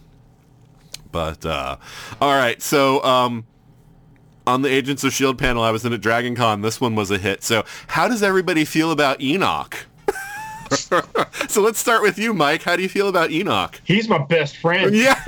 but, 1.11 1.45
uh, 1.45 1.77
all 2.19 2.33
right, 2.33 2.61
so, 2.61 3.03
um, 3.03 3.45
on 4.47 4.61
the 4.61 4.69
Agents 4.69 5.03
of 5.03 5.07
S.H.I.E.L.D. 5.09 5.37
panel, 5.37 5.63
I 5.63 5.71
was 5.71 5.85
in 5.85 5.93
at 5.93 6.01
Dragon 6.01 6.35
Con. 6.35 6.61
This 6.61 6.79
one 6.79 6.95
was 6.95 7.11
a 7.11 7.17
hit. 7.17 7.43
So 7.43 7.63
how 7.87 8.07
does 8.07 8.21
everybody 8.21 8.65
feel 8.65 8.91
about 8.91 9.21
Enoch? 9.21 9.87
so 11.47 11.61
let's 11.61 11.79
start 11.79 12.01
with 12.01 12.17
you, 12.17 12.33
Mike. 12.33 12.63
How 12.63 12.75
do 12.75 12.83
you 12.83 12.89
feel 12.89 13.07
about 13.07 13.31
Enoch? 13.31 13.81
He's 13.83 14.09
my 14.09 14.23
best 14.23 14.57
friend. 14.57 14.95
Yeah. 14.95 15.19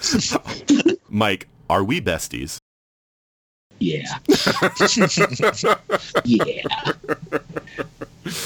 Mike, 1.08 1.48
are 1.68 1.84
we 1.84 2.00
besties? 2.00 2.58
Yeah. 3.78 4.04
yeah. 6.24 6.62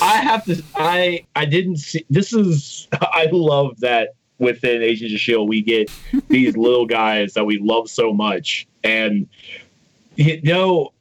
I 0.01 0.17
have 0.17 0.45
to 0.47 0.63
I 0.75 1.25
I 1.35 1.45
didn't 1.45 1.77
see 1.77 2.05
this 2.09 2.33
is 2.33 2.89
I 3.01 3.29
love 3.31 3.81
that 3.81 4.15
within 4.39 4.83
Agents 4.83 5.15
of 5.15 5.21
Shield 5.21 5.49
we 5.49 5.63
get 5.63 5.91
these 6.29 6.57
little 6.67 6.87
guys 6.87 7.35
that 7.35 7.45
we 7.45 7.59
love 7.59 7.91
so 7.91 8.13
much. 8.13 8.67
And 8.85 9.29
you 10.17 10.41
know 10.43 10.93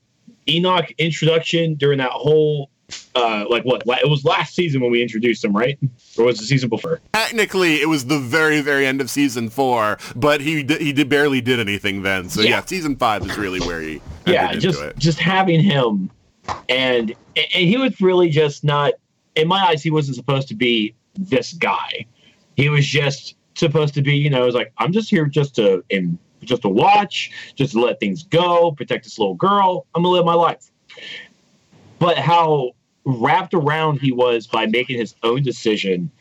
Enoch 0.49 0.91
introduction 0.97 1.75
during 1.75 1.99
that 1.99 2.11
whole 2.11 2.69
uh 3.15 3.45
like 3.49 3.63
what 3.63 3.81
it 3.87 4.07
was 4.09 4.23
last 4.25 4.53
season 4.53 4.79
when 4.81 4.91
we 4.91 5.01
introduced 5.01 5.43
him, 5.43 5.55
right? 5.55 5.79
Or 6.17 6.25
was 6.25 6.37
it 6.37 6.41
the 6.41 6.47
season 6.47 6.69
before? 6.69 6.99
Technically, 7.13 7.81
it 7.81 7.87
was 7.89 8.05
the 8.05 8.19
very, 8.19 8.61
very 8.61 8.85
end 8.85 9.01
of 9.01 9.09
season 9.09 9.49
four, 9.49 9.97
but 10.15 10.39
he 10.41 10.61
di- 10.63 10.77
he 10.77 10.93
did, 10.93 11.09
barely 11.09 11.41
did 11.41 11.59
anything 11.59 12.03
then. 12.03 12.29
So 12.29 12.41
yeah. 12.41 12.49
Yeah. 12.49 12.65
season 12.65 12.95
five 12.95 13.25
is 13.27 13.37
really 13.37 13.59
where 13.61 13.81
he 13.81 14.01
yeah, 14.25 14.53
just 14.53 14.81
it. 14.81 14.97
just 14.97 15.19
having 15.19 15.61
him, 15.61 16.09
and 16.69 17.13
and 17.35 17.47
he 17.51 17.77
was 17.77 17.99
really 18.01 18.29
just 18.29 18.63
not. 18.63 18.93
In 19.35 19.49
my 19.49 19.65
eyes, 19.65 19.83
he 19.83 19.91
wasn't 19.91 20.15
supposed 20.15 20.47
to 20.47 20.55
be 20.55 20.95
this 21.15 21.53
guy. 21.53 22.05
He 22.55 22.69
was 22.69 22.85
just 22.85 23.35
supposed 23.55 23.93
to 23.95 24.01
be, 24.01 24.15
you 24.15 24.29
know, 24.29 24.43
it 24.43 24.45
was 24.45 24.55
like 24.55 24.71
I'm 24.77 24.91
just 24.91 25.09
here 25.09 25.25
just 25.25 25.55
to 25.55 25.83
and 25.91 26.17
just 26.43 26.61
to 26.61 26.69
watch, 26.69 27.31
just 27.55 27.73
to 27.73 27.79
let 27.79 27.99
things 27.99 28.23
go, 28.23 28.71
protect 28.71 29.03
this 29.03 29.17
little 29.19 29.35
girl. 29.35 29.85
I'm 29.95 30.03
gonna 30.03 30.13
live 30.13 30.25
my 30.25 30.33
life. 30.33 30.71
But 31.99 32.17
how 32.17 32.71
wrapped 33.05 33.53
around 33.53 33.99
he 33.99 34.11
was 34.11 34.47
by 34.47 34.65
making 34.65 34.97
his 34.97 35.15
own 35.23 35.43
decision 35.43 36.11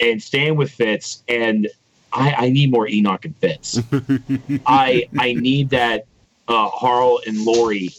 and 0.00 0.22
staying 0.22 0.56
with 0.56 0.70
Fitz, 0.70 1.22
and 1.28 1.68
I, 2.12 2.34
I 2.36 2.48
need 2.50 2.70
more 2.70 2.88
Enoch 2.88 3.24
and 3.24 3.36
Fitz. 3.36 3.80
I 4.66 5.08
I 5.18 5.34
need 5.34 5.70
that 5.70 6.06
uh, 6.50 6.68
Harl 6.68 7.20
and 7.26 7.42
Lori, 7.44 7.90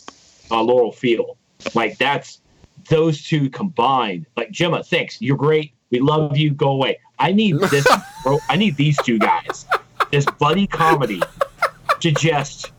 uh, 0.52 0.62
Laurel 0.62 0.92
feel. 0.92 1.38
Like 1.74 1.98
that's 1.98 2.42
those 2.90 3.24
two 3.24 3.50
combined. 3.50 4.26
Like 4.36 4.52
Gemma, 4.52 4.84
thanks. 4.84 5.22
You're 5.22 5.38
great. 5.38 5.74
We 5.90 6.00
love 6.00 6.38
you. 6.38 6.52
Go 6.52 6.72
away. 6.72 7.00
I 7.18 7.32
need 7.32 7.60
this. 7.60 7.88
bro, 8.24 8.40
I 8.50 8.58
need 8.58 8.76
these 8.76 8.98
two 9.04 9.18
guys. 9.18 9.66
This 10.12 10.26
buddy 10.40 10.68
comedy 10.68 11.22
to 12.02 12.12
just 12.12 12.72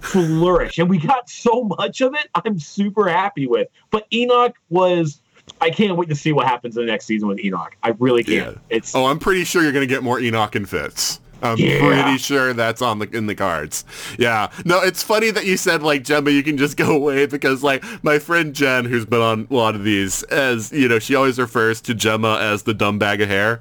flourish, 0.00 0.78
and 0.78 0.88
we 0.88 0.98
got 0.98 1.28
so 1.28 1.64
much 1.64 2.00
of 2.00 2.14
it. 2.14 2.28
I'm 2.34 2.58
super 2.58 3.08
happy 3.08 3.46
with. 3.46 3.68
But 3.90 4.06
Enoch 4.12 4.56
was. 4.70 5.20
I 5.60 5.70
can't 5.70 5.96
wait 5.96 6.08
to 6.08 6.14
see 6.14 6.32
what 6.32 6.46
happens 6.46 6.76
in 6.76 6.86
the 6.86 6.90
next 6.90 7.04
season 7.04 7.28
with 7.28 7.40
Enoch. 7.40 7.76
I 7.82 7.90
really 7.98 8.22
can't. 8.22 8.54
Yeah. 8.54 8.76
It's 8.76 8.94
Oh, 8.94 9.06
I'm 9.06 9.18
pretty 9.18 9.44
sure 9.44 9.62
you're 9.62 9.72
gonna 9.72 9.86
get 9.86 10.02
more 10.02 10.20
Enoch 10.20 10.54
and 10.54 10.68
Fitz. 10.68 11.20
I'm 11.42 11.58
Yeah. 11.58 11.78
pretty 11.80 12.18
sure 12.18 12.52
that's 12.52 12.80
on 12.82 12.98
the 13.00 13.08
in 13.10 13.26
the 13.26 13.34
cards. 13.34 13.84
Yeah. 14.18 14.50
No, 14.64 14.80
it's 14.80 15.02
funny 15.02 15.30
that 15.32 15.44
you 15.44 15.56
said 15.56 15.82
like 15.82 16.04
Gemma, 16.04 16.30
you 16.30 16.42
can 16.42 16.56
just 16.56 16.76
go 16.76 16.94
away 16.94 17.26
because 17.26 17.62
like 17.62 17.84
my 18.04 18.18
friend 18.18 18.54
Jen, 18.54 18.84
who's 18.84 19.04
been 19.04 19.20
on 19.20 19.46
a 19.50 19.54
lot 19.54 19.74
of 19.74 19.84
these, 19.84 20.22
as 20.24 20.70
you 20.72 20.88
know, 20.88 20.98
she 20.98 21.14
always 21.14 21.38
refers 21.38 21.80
to 21.82 21.94
Gemma 21.94 22.38
as 22.40 22.62
the 22.62 22.74
dumb 22.74 22.98
bag 22.98 23.20
of 23.20 23.28
hair. 23.28 23.60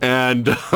and 0.00 0.46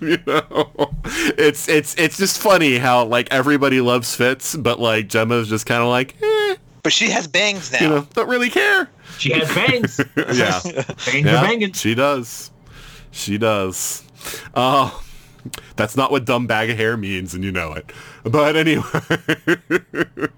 you 0.00 0.18
know, 0.26 0.94
it's 1.36 1.68
it's 1.68 1.94
it's 1.96 2.16
just 2.18 2.38
funny 2.38 2.78
how 2.78 3.04
like 3.04 3.28
everybody 3.32 3.80
loves 3.80 4.14
Fitz, 4.14 4.54
but 4.56 4.78
like 4.78 5.08
Gemma's 5.08 5.48
just 5.48 5.66
kind 5.66 5.82
of 5.82 5.88
like, 5.88 6.14
eh, 6.22 6.56
But 6.82 6.92
she 6.92 7.08
has 7.10 7.26
bangs 7.26 7.72
now. 7.72 7.80
you 7.80 7.88
know, 7.88 8.06
don't 8.14 8.28
really 8.28 8.50
care. 8.50 8.88
She 9.18 9.32
has 9.32 9.52
bangs. 9.54 10.00
yeah, 10.16 10.60
bangs 10.62 11.24
yeah, 11.24 11.38
are 11.40 11.46
banging. 11.46 11.72
she 11.72 11.94
does, 11.94 12.50
she 13.10 13.38
does. 13.38 14.02
Oh, 14.54 15.02
that's 15.76 15.96
not 15.96 16.10
what 16.10 16.24
dumb 16.24 16.46
bag 16.46 16.70
of 16.70 16.76
hair 16.76 16.96
means, 16.96 17.34
and 17.34 17.44
you 17.44 17.52
know 17.52 17.72
it. 17.72 17.92
But 18.24 18.56
anyway. 18.56 18.84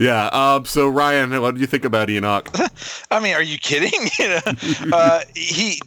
Yeah. 0.00 0.26
Um. 0.32 0.64
So 0.64 0.88
Ryan, 0.88 1.40
what 1.40 1.54
do 1.54 1.60
you 1.60 1.68
think 1.68 1.84
about 1.84 2.10
Enoch? 2.10 2.50
I 3.12 3.20
mean, 3.20 3.34
are 3.34 3.42
you 3.42 3.58
kidding? 3.58 4.10
uh, 4.92 5.20
he 5.36 5.80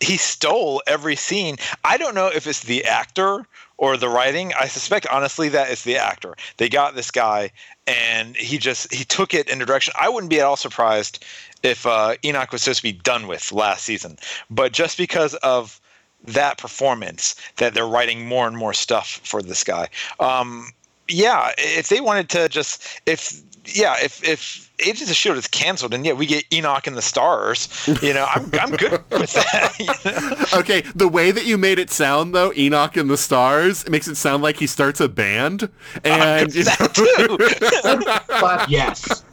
he 0.00 0.16
stole 0.16 0.82
every 0.86 1.16
scene. 1.16 1.56
I 1.84 1.96
don't 1.96 2.14
know 2.14 2.26
if 2.26 2.46
it's 2.46 2.60
the 2.60 2.84
actor 2.84 3.46
or 3.78 3.96
the 3.96 4.08
writing. 4.08 4.52
I 4.58 4.66
suspect, 4.68 5.06
honestly, 5.06 5.48
that 5.50 5.70
it's 5.70 5.84
the 5.84 5.96
actor. 5.96 6.34
They 6.58 6.68
got 6.68 6.94
this 6.94 7.10
guy, 7.10 7.50
and 7.86 8.36
he 8.36 8.58
just 8.58 8.92
he 8.92 9.04
took 9.04 9.34
it 9.34 9.48
in 9.48 9.62
a 9.62 9.66
direction. 9.66 9.94
I 9.98 10.08
wouldn't 10.08 10.30
be 10.30 10.40
at 10.40 10.46
all 10.46 10.56
surprised 10.56 11.24
if 11.62 11.86
uh, 11.86 12.16
Enoch 12.24 12.52
was 12.52 12.62
supposed 12.62 12.80
to 12.80 12.82
be 12.82 12.92
done 12.92 13.26
with 13.26 13.50
last 13.52 13.84
season, 13.84 14.18
but 14.50 14.72
just 14.72 14.98
because 14.98 15.34
of 15.36 15.80
that 16.24 16.58
performance, 16.58 17.34
that 17.56 17.74
they're 17.74 17.86
writing 17.86 18.26
more 18.26 18.46
and 18.46 18.56
more 18.56 18.74
stuff 18.74 19.20
for 19.24 19.42
this 19.42 19.64
guy. 19.64 19.88
Um, 20.20 20.68
yeah, 21.08 21.52
if 21.58 21.88
they 21.88 22.00
wanted 22.00 22.28
to 22.30 22.48
just 22.48 23.00
if 23.06 23.40
yeah, 23.66 23.96
if 24.02 24.26
if 24.26 24.63
Agents 24.80 25.10
of 25.10 25.16
Shield 25.16 25.36
is 25.36 25.46
canceled 25.46 25.94
and 25.94 26.04
yet 26.04 26.16
we 26.16 26.26
get 26.26 26.44
Enoch 26.52 26.86
and 26.86 26.96
the 26.96 27.02
Stars, 27.02 27.68
you 28.02 28.12
know, 28.12 28.26
I'm 28.28 28.50
I'm 28.54 28.70
good 28.72 29.02
with 29.10 29.32
that. 29.34 29.74
you 29.78 30.10
know? 30.10 30.60
Okay, 30.60 30.82
the 30.94 31.08
way 31.08 31.30
that 31.30 31.46
you 31.46 31.56
made 31.56 31.78
it 31.78 31.90
sound 31.90 32.34
though, 32.34 32.52
Enoch 32.56 32.96
and 32.96 33.08
the 33.08 33.16
Stars, 33.16 33.84
it 33.84 33.90
makes 33.90 34.08
it 34.08 34.16
sound 34.16 34.42
like 34.42 34.56
he 34.56 34.66
starts 34.66 35.00
a 35.00 35.08
band, 35.08 35.68
and 36.04 36.54
you 36.54 36.64
know, 36.64 36.70
that 36.78 36.94
too. 36.94 38.24
But 38.40 38.68
Yes. 38.68 39.24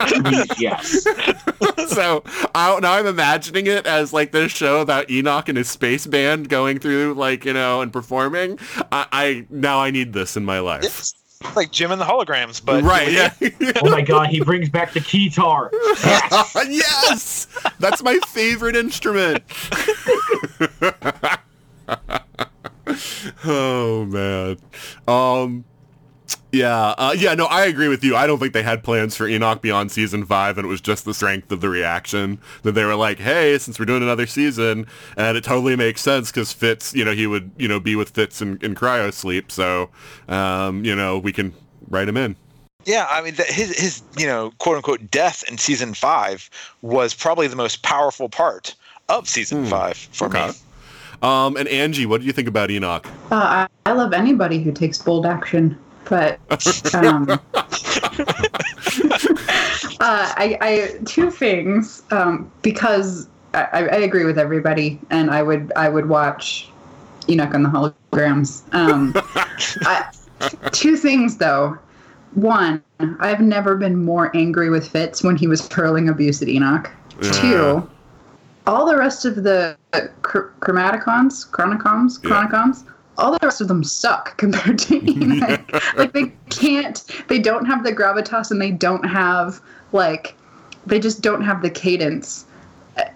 Yes. 0.57 1.03
so 1.87 2.23
I, 2.53 2.79
now 2.79 2.93
I'm 2.93 3.07
imagining 3.07 3.67
it 3.67 3.85
as 3.85 4.13
like 4.13 4.31
this 4.31 4.51
show 4.51 4.81
about 4.81 5.09
Enoch 5.09 5.49
and 5.49 5.57
his 5.57 5.69
space 5.69 6.05
band 6.05 6.49
going 6.49 6.79
through 6.79 7.13
like 7.15 7.45
you 7.45 7.53
know 7.53 7.81
and 7.81 7.91
performing. 7.91 8.59
I, 8.91 9.07
I 9.11 9.45
now 9.49 9.79
I 9.79 9.91
need 9.91 10.13
this 10.13 10.37
in 10.37 10.45
my 10.45 10.59
life. 10.59 11.13
It's 11.43 11.55
like 11.55 11.71
Jem 11.71 11.91
and 11.91 11.99
the 11.99 12.05
holograms, 12.05 12.63
but 12.63 12.83
right? 12.83 13.11
Yeah. 13.11 13.33
Oh 13.83 13.89
my 13.89 14.01
god, 14.01 14.29
he 14.29 14.41
brings 14.41 14.69
back 14.69 14.93
the 14.93 14.99
keytar. 14.99 15.69
Yes. 16.03 16.67
yes, 16.69 17.47
that's 17.79 18.03
my 18.03 18.19
favorite 18.27 18.75
instrument. 18.75 19.43
oh 23.45 24.05
man. 24.05 24.57
Um. 25.07 25.65
Yeah, 26.51 26.95
uh, 26.97 27.15
yeah, 27.17 27.33
no, 27.33 27.45
I 27.45 27.65
agree 27.65 27.87
with 27.87 28.03
you. 28.03 28.15
I 28.15 28.27
don't 28.27 28.37
think 28.37 28.51
they 28.51 28.63
had 28.63 28.83
plans 28.83 29.15
for 29.15 29.25
Enoch 29.25 29.61
beyond 29.61 29.89
season 29.91 30.25
five, 30.25 30.57
and 30.57 30.65
it 30.65 30.67
was 30.67 30.81
just 30.81 31.05
the 31.05 31.13
strength 31.13 31.49
of 31.51 31.61
the 31.61 31.69
reaction 31.69 32.39
that 32.63 32.73
they 32.73 32.83
were 32.83 32.95
like, 32.95 33.19
"Hey, 33.19 33.57
since 33.57 33.79
we're 33.79 33.85
doing 33.85 34.03
another 34.03 34.27
season, 34.27 34.85
and 35.15 35.37
it 35.37 35.45
totally 35.45 35.77
makes 35.77 36.01
sense 36.01 36.29
because 36.29 36.51
Fitz, 36.51 36.93
you 36.93 37.05
know, 37.05 37.13
he 37.13 37.25
would, 37.25 37.51
you 37.57 37.69
know, 37.69 37.79
be 37.79 37.95
with 37.95 38.09
Fitz 38.09 38.41
in, 38.41 38.57
in 38.61 38.75
cryo 38.75 39.13
sleep, 39.13 39.49
so, 39.49 39.89
um, 40.27 40.83
you 40.83 40.93
know, 40.93 41.17
we 41.17 41.31
can 41.31 41.53
write 41.89 42.09
him 42.09 42.17
in." 42.17 42.35
Yeah, 42.85 43.07
I 43.09 43.21
mean, 43.21 43.35
the, 43.35 43.43
his 43.43 43.77
his 43.79 44.01
you 44.17 44.27
know 44.27 44.51
quote 44.57 44.75
unquote 44.75 45.09
death 45.09 45.43
in 45.49 45.57
season 45.57 45.93
five 45.93 46.49
was 46.81 47.13
probably 47.13 47.47
the 47.47 47.55
most 47.55 47.83
powerful 47.83 48.27
part 48.27 48.75
of 49.07 49.29
season 49.29 49.65
five 49.65 49.95
for 50.11 50.27
Okay. 50.27 50.47
me. 50.47 50.53
Um, 51.21 51.55
and 51.55 51.67
Angie, 51.67 52.05
what 52.05 52.21
do 52.21 52.27
you 52.27 52.33
think 52.33 52.47
about 52.47 52.71
Enoch? 52.71 53.05
uh, 53.31 53.35
I, 53.35 53.67
I 53.85 53.93
love 53.93 54.13
anybody 54.13 54.61
who 54.61 54.71
takes 54.71 54.97
bold 54.97 55.25
action, 55.25 55.77
but 56.05 56.39
um, 56.93 57.27
uh, 57.29 57.37
I, 59.99 60.57
I 60.61 60.99
two 61.05 61.31
things 61.31 62.03
um, 62.11 62.51
because 62.61 63.27
I, 63.53 63.87
I 63.91 63.97
agree 63.97 64.25
with 64.25 64.39
everybody, 64.39 64.99
and 65.09 65.29
I 65.31 65.43
would 65.43 65.71
I 65.75 65.89
would 65.89 66.07
watch 66.07 66.69
Enoch 67.29 67.53
on 67.53 67.63
the 67.63 67.69
holograms. 67.69 68.61
Um, 68.73 69.13
I, 69.85 70.11
two 70.71 70.95
things 70.95 71.37
though. 71.37 71.77
One, 72.33 72.81
I've 73.19 73.41
never 73.41 73.75
been 73.75 74.05
more 74.05 74.35
angry 74.35 74.69
with 74.69 74.87
Fitz 74.87 75.21
when 75.21 75.35
he 75.35 75.47
was 75.47 75.67
hurling 75.67 76.07
abuse 76.07 76.41
at 76.41 76.47
Enoch. 76.47 76.89
Yeah. 77.21 77.31
Two, 77.31 77.89
all 78.65 78.85
the 78.85 78.97
rest 78.97 79.25
of 79.25 79.43
the 79.43 79.77
uh, 79.91 80.01
chr- 80.21 80.49
Chromaticons, 80.61 81.49
Chronicoms, 81.51 82.23
Yeah. 82.23 82.29
All 83.17 83.31
the 83.31 83.39
rest 83.41 83.61
of 83.61 83.67
them 83.67 83.83
suck 83.83 84.37
compared 84.37 84.79
to 84.79 84.95
Enoch. 85.09 85.95
like 85.95 86.13
they 86.13 86.33
can't, 86.49 87.03
they 87.27 87.39
don't 87.39 87.65
have 87.65 87.83
the 87.83 87.91
gravitas 87.93 88.51
and 88.51 88.61
they 88.61 88.71
don't 88.71 89.05
have 89.05 89.61
like, 89.91 90.35
they 90.85 90.99
just 90.99 91.21
don't 91.21 91.43
have 91.43 91.61
the 91.61 91.69
cadence. 91.69 92.45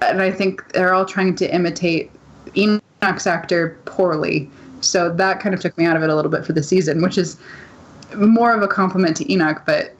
And 0.01 0.21
I 0.21 0.31
think 0.31 0.71
they're 0.73 0.93
all 0.93 1.05
trying 1.05 1.35
to 1.35 1.53
imitate 1.53 2.11
Enoch's 2.55 3.27
actor 3.27 3.77
poorly. 3.85 4.49
So 4.81 5.09
that 5.15 5.39
kind 5.39 5.55
of 5.55 5.61
took 5.61 5.77
me 5.77 5.85
out 5.85 5.97
of 5.97 6.03
it 6.03 6.09
a 6.09 6.15
little 6.15 6.31
bit 6.31 6.45
for 6.45 6.53
the 6.53 6.63
season, 6.63 7.01
which 7.01 7.17
is 7.17 7.37
more 8.15 8.53
of 8.53 8.61
a 8.61 8.67
compliment 8.67 9.17
to 9.17 9.31
Enoch, 9.31 9.63
but 9.65 9.93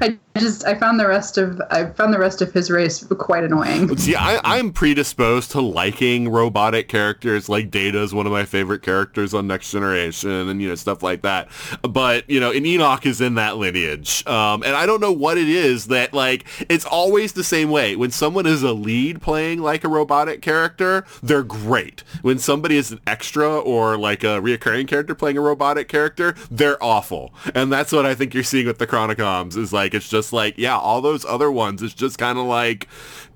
I 0.00 0.16
just 0.38 0.64
I 0.66 0.74
found 0.74 0.98
the 0.98 1.06
rest 1.06 1.38
of 1.38 1.60
I 1.70 1.86
found 1.86 2.14
the 2.14 2.18
rest 2.18 2.42
of 2.42 2.52
his 2.52 2.70
race 2.70 3.04
quite 3.18 3.44
annoying. 3.44 3.96
See, 3.98 4.14
I, 4.14 4.40
I'm 4.44 4.72
predisposed 4.72 5.50
to 5.52 5.60
liking 5.60 6.28
robotic 6.28 6.88
characters. 6.88 7.48
Like 7.48 7.70
Data 7.70 8.00
is 8.02 8.14
one 8.14 8.26
of 8.26 8.32
my 8.32 8.44
favorite 8.44 8.82
characters 8.82 9.34
on 9.34 9.46
Next 9.46 9.70
Generation, 9.70 10.48
and 10.48 10.60
you 10.62 10.68
know 10.68 10.74
stuff 10.74 11.02
like 11.02 11.22
that. 11.22 11.48
But 11.82 12.28
you 12.28 12.40
know, 12.40 12.50
and 12.52 12.66
Enoch 12.66 13.06
is 13.06 13.20
in 13.20 13.34
that 13.34 13.56
lineage, 13.56 14.26
um, 14.26 14.62
and 14.62 14.74
I 14.74 14.86
don't 14.86 15.00
know 15.00 15.12
what 15.12 15.38
it 15.38 15.48
is 15.48 15.86
that 15.88 16.12
like 16.12 16.46
it's 16.68 16.84
always 16.84 17.32
the 17.32 17.44
same 17.44 17.70
way. 17.70 17.96
When 17.96 18.10
someone 18.10 18.46
is 18.46 18.62
a 18.62 18.72
lead 18.72 19.20
playing 19.20 19.60
like 19.60 19.84
a 19.84 19.88
robotic 19.88 20.42
character, 20.42 21.04
they're 21.22 21.42
great. 21.42 22.02
When 22.22 22.38
somebody 22.38 22.76
is 22.76 22.92
an 22.92 23.00
extra 23.06 23.58
or 23.58 23.96
like 23.96 24.22
a 24.24 24.40
reoccurring 24.40 24.88
character 24.88 25.14
playing 25.14 25.38
a 25.38 25.40
robotic 25.40 25.88
character, 25.88 26.34
they're 26.50 26.82
awful. 26.82 27.32
And 27.54 27.72
that's 27.72 27.92
what 27.92 28.06
I 28.06 28.14
think 28.14 28.34
you're 28.34 28.42
seeing 28.42 28.66
with 28.66 28.78
the 28.78 28.86
Chronicoms. 28.86 29.56
Is 29.56 29.72
like 29.72 29.94
it's 29.94 30.08
just 30.08 30.27
like 30.32 30.56
yeah, 30.58 30.76
all 30.76 31.00
those 31.00 31.24
other 31.24 31.50
ones. 31.50 31.82
It's 31.82 31.94
just 31.94 32.18
kind 32.18 32.38
of 32.38 32.46
like 32.46 32.88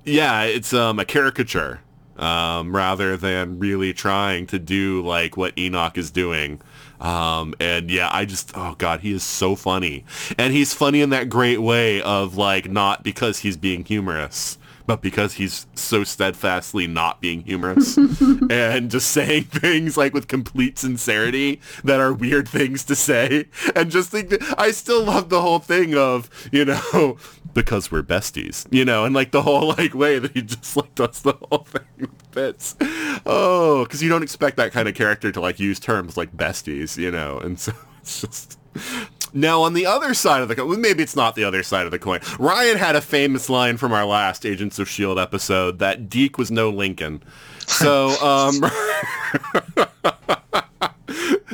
yeah, 0.05 0.43
it's 0.43 0.73
um 0.73 0.99
a 0.99 1.05
caricature 1.05 1.81
um 2.17 2.75
rather 2.75 3.17
than 3.17 3.59
really 3.59 3.93
trying 3.93 4.47
to 4.47 4.59
do 4.59 5.03
like 5.03 5.37
what 5.37 5.59
Enoch 5.59 5.97
is 5.97 6.11
doing. 6.11 6.61
Um 7.01 7.55
and 7.59 7.91
yeah, 7.91 8.11
I 8.13 8.25
just 8.25 8.53
oh 8.55 8.75
god, 8.79 9.01
he 9.01 9.13
is 9.13 9.23
so 9.23 9.57
funny. 9.57 10.05
And 10.39 10.53
he's 10.53 10.75
funny 10.75 11.01
in 11.01 11.11
that 11.11 11.29
great 11.29 11.61
way 11.61 12.01
of 12.03 12.37
like 12.37 12.71
not 12.71 13.03
because 13.03 13.39
he's 13.41 13.57
being 13.57 13.85
humorous, 13.85 14.59
but 14.87 15.01
because 15.01 15.35
he's 15.35 15.67
so 15.75 16.05
steadfastly 16.05 16.87
not 16.87 17.21
being 17.21 17.43
humorous 17.43 17.97
and 18.51 18.91
just 18.91 19.11
saying 19.11 19.45
things 19.51 19.97
like 19.97 20.15
with 20.15 20.29
complete 20.29 20.79
sincerity 20.79 21.61
that 21.85 22.01
are 22.01 22.13
weird 22.13 22.49
things 22.49 22.85
to 22.85 22.95
say 22.95 23.47
and 23.75 23.91
just 23.91 24.11
think 24.11 24.31
that 24.31 24.43
I 24.59 24.71
still 24.71 25.05
love 25.05 25.29
the 25.29 25.41
whole 25.41 25.59
thing 25.59 25.95
of, 25.95 26.29
you 26.53 26.65
know, 26.65 27.17
because 27.55 27.91
we're 27.91 28.03
besties, 28.03 28.67
you 28.71 28.85
know, 28.85 29.05
and 29.05 29.15
like 29.15 29.31
the 29.31 29.43
whole 29.43 29.69
like 29.69 29.95
way 29.95 30.19
that 30.19 30.33
he 30.33 30.43
just 30.43 30.77
like 30.77 30.95
does 30.95 31.23
the 31.23 31.35
whole 31.51 31.65
thing 31.65 32.09
fits. 32.33 32.77
Oh, 33.27 33.85
because 33.85 34.03
you 34.03 34.09
don't 34.09 34.23
expect 34.23 34.57
that 34.57 34.73
kind 34.73 34.89
of 34.89 34.95
character 34.95 35.31
to 35.33 35.41
like 35.41 35.61
use 35.61 35.79
terms 35.79 36.17
like 36.17 36.37
besties, 36.37 36.97
you 36.97 37.11
know, 37.11 37.39
and 37.39 37.59
so 37.59 37.73
it's 38.01 38.21
just 38.21 38.59
now, 39.35 39.63
on 39.63 39.73
the 39.75 39.87
other 39.87 40.15
side 40.15 40.43
of 40.43 40.49
the 40.49 40.57
coin, 40.57 40.81
maybe 40.81 41.03
it's 41.03 41.17
not 41.17 41.35
the 41.35 41.45
other 41.45 41.63
side 41.63 41.87
of 41.87 41.91
the 41.91 41.99
coin. 41.99 42.21
Ryan 42.39 42.77
had 42.77 42.97
a 42.97 43.01
famous 43.01 43.49
line 43.49 43.77
from 43.77 43.93
our 43.93 44.05
last 44.05 44.45
Agents 44.45 44.79
of 44.79 44.89
S.H.I.E.L.D. 44.89 45.21
Episode 45.21 45.79
that 45.79 46.09
Deke 46.11 46.37
was 46.37 46.51
no 46.51 46.69
Lincoln. 46.71 47.23
So, 47.67 48.09
um, 48.23 48.61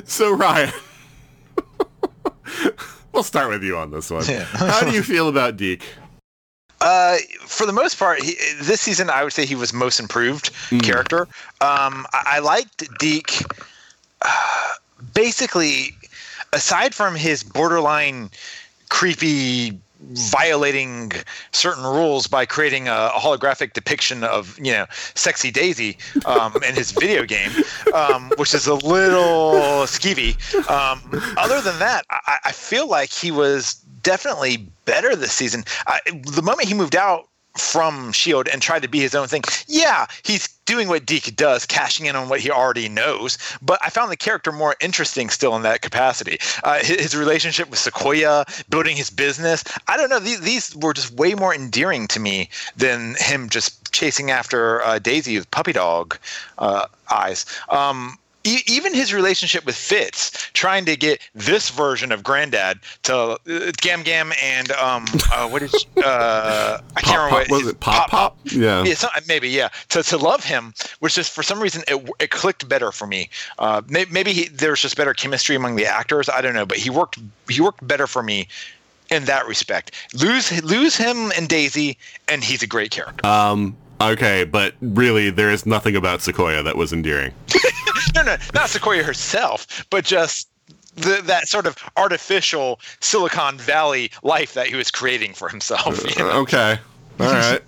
so 0.04 0.32
Ryan, 0.32 0.72
we'll 3.12 3.22
start 3.22 3.50
with 3.50 3.62
you 3.62 3.76
on 3.76 3.90
this 3.90 4.10
one. 4.10 4.24
Yeah. 4.26 4.44
How 4.44 4.80
do 4.80 4.90
you 4.90 5.02
feel 5.02 5.28
about 5.28 5.56
Deke? 5.56 5.84
Uh, 6.80 7.16
for 7.40 7.66
the 7.66 7.72
most 7.72 7.98
part, 7.98 8.22
he, 8.22 8.36
this 8.62 8.80
season 8.80 9.10
I 9.10 9.24
would 9.24 9.32
say 9.32 9.44
he 9.44 9.56
was 9.56 9.72
most 9.72 9.98
improved 9.98 10.50
character. 10.82 11.22
Um, 11.60 12.06
I, 12.12 12.24
I 12.26 12.38
liked 12.40 12.88
Deke. 12.98 13.42
Uh, 14.22 14.68
basically, 15.14 15.96
aside 16.52 16.94
from 16.94 17.14
his 17.14 17.42
borderline 17.42 18.30
creepy 18.88 19.78
violating 20.00 21.12
certain 21.50 21.82
rules 21.82 22.28
by 22.28 22.46
creating 22.46 22.86
a, 22.86 23.10
holographic 23.14 23.72
depiction 23.72 24.22
of 24.22 24.56
you 24.58 24.72
know 24.72 24.86
sexy 25.14 25.50
daisy 25.50 25.98
um, 26.24 26.54
in 26.66 26.74
his 26.74 26.92
video 26.92 27.24
game 27.24 27.50
um, 27.94 28.30
which 28.36 28.54
is 28.54 28.66
a 28.66 28.74
little 28.74 29.84
skeevy. 29.86 30.34
Um, 30.70 31.02
other 31.36 31.60
than 31.60 31.78
that 31.80 32.04
I, 32.10 32.38
I 32.44 32.52
feel 32.52 32.88
like 32.88 33.10
he 33.10 33.30
was 33.30 33.74
definitely 34.02 34.66
better 34.84 35.14
this 35.16 35.32
season. 35.32 35.64
I, 35.86 36.00
the 36.32 36.42
moment 36.42 36.68
he 36.68 36.74
moved 36.74 36.96
out 36.96 37.27
from 37.60 38.12
Shield 38.12 38.48
and 38.48 38.62
tried 38.62 38.82
to 38.82 38.88
be 38.88 39.00
his 39.00 39.14
own 39.14 39.28
thing. 39.28 39.42
Yeah, 39.66 40.06
he's 40.22 40.48
doing 40.64 40.88
what 40.88 41.06
Deke 41.06 41.34
does, 41.34 41.64
cashing 41.64 42.06
in 42.06 42.14
on 42.14 42.28
what 42.28 42.40
he 42.40 42.50
already 42.50 42.88
knows. 42.88 43.38
But 43.62 43.78
I 43.82 43.88
found 43.88 44.12
the 44.12 44.16
character 44.16 44.52
more 44.52 44.76
interesting 44.80 45.30
still 45.30 45.56
in 45.56 45.62
that 45.62 45.80
capacity. 45.80 46.38
Uh, 46.62 46.78
his, 46.80 47.00
his, 47.00 47.16
relationship 47.16 47.70
with 47.70 47.78
Sequoia, 47.78 48.44
building 48.68 48.96
his 48.96 49.08
business. 49.10 49.64
I 49.86 49.96
don't 49.96 50.10
know. 50.10 50.20
These, 50.20 50.42
these 50.42 50.76
were 50.76 50.92
just 50.92 51.12
way 51.12 51.34
more 51.34 51.54
endearing 51.54 52.06
to 52.08 52.20
me 52.20 52.50
than 52.76 53.16
him 53.18 53.48
just 53.48 53.92
chasing 53.92 54.30
after 54.30 54.82
uh, 54.82 54.98
Daisy 54.98 55.38
with 55.38 55.50
puppy 55.50 55.72
dog 55.72 56.18
uh, 56.58 56.86
eyes. 57.10 57.46
Um, 57.70 58.18
even 58.66 58.94
his 58.94 59.12
relationship 59.12 59.64
with 59.64 59.76
Fitz, 59.76 60.50
trying 60.52 60.84
to 60.86 60.96
get 60.96 61.20
this 61.34 61.70
version 61.70 62.12
of 62.12 62.22
Granddad 62.22 62.80
to 63.04 63.16
uh, 63.16 63.38
Gam 63.80 64.02
Gam 64.02 64.32
and 64.42 64.70
um, 64.72 65.04
uh, 65.32 65.48
what 65.48 65.62
is 65.62 65.86
uh, 65.98 66.80
I 66.96 67.00
can't 67.00 67.18
remember. 67.18 67.44
Pop, 67.44 67.50
what, 67.50 67.62
was 67.62 67.66
it 67.68 67.80
Pop 67.80 68.10
Pop? 68.10 68.10
Pop? 68.10 68.38
Yeah, 68.44 68.84
yeah 68.84 68.94
some, 68.94 69.10
maybe 69.26 69.48
yeah. 69.48 69.68
To, 69.90 70.02
to 70.02 70.16
love 70.16 70.44
him, 70.44 70.74
which 71.00 71.14
just 71.14 71.32
for 71.32 71.42
some 71.42 71.60
reason 71.60 71.82
it, 71.88 72.10
it 72.18 72.30
clicked 72.30 72.68
better 72.68 72.92
for 72.92 73.06
me. 73.06 73.30
Uh, 73.58 73.82
maybe, 73.88 74.10
maybe 74.10 74.32
he, 74.32 74.48
there's 74.48 74.82
just 74.82 74.96
better 74.96 75.14
chemistry 75.14 75.56
among 75.56 75.76
the 75.76 75.86
actors. 75.86 76.28
I 76.28 76.40
don't 76.40 76.54
know, 76.54 76.66
but 76.66 76.78
he 76.78 76.90
worked 76.90 77.18
he 77.48 77.60
worked 77.60 77.86
better 77.86 78.06
for 78.06 78.22
me 78.22 78.48
in 79.10 79.24
that 79.24 79.46
respect. 79.46 79.92
Lose 80.14 80.62
lose 80.62 80.96
him 80.96 81.32
and 81.36 81.48
Daisy, 81.48 81.98
and 82.28 82.44
he's 82.44 82.62
a 82.62 82.66
great 82.66 82.90
character. 82.90 83.26
Um, 83.26 83.76
Okay, 84.00 84.44
but 84.44 84.74
really, 84.80 85.30
there 85.30 85.50
is 85.50 85.66
nothing 85.66 85.96
about 85.96 86.22
Sequoia 86.22 86.62
that 86.62 86.76
was 86.76 86.92
endearing. 86.92 87.32
no, 88.14 88.22
no, 88.22 88.36
not 88.54 88.70
Sequoia 88.70 89.02
herself, 89.02 89.84
but 89.90 90.04
just 90.04 90.48
the, 90.94 91.20
that 91.24 91.48
sort 91.48 91.66
of 91.66 91.76
artificial 91.96 92.80
Silicon 93.00 93.58
Valley 93.58 94.10
life 94.22 94.54
that 94.54 94.68
he 94.68 94.76
was 94.76 94.90
creating 94.90 95.34
for 95.34 95.48
himself. 95.48 96.04
You 96.04 96.24
know? 96.24 96.30
uh, 96.30 96.42
okay, 96.42 96.78
all 97.20 97.26
right, 97.26 97.62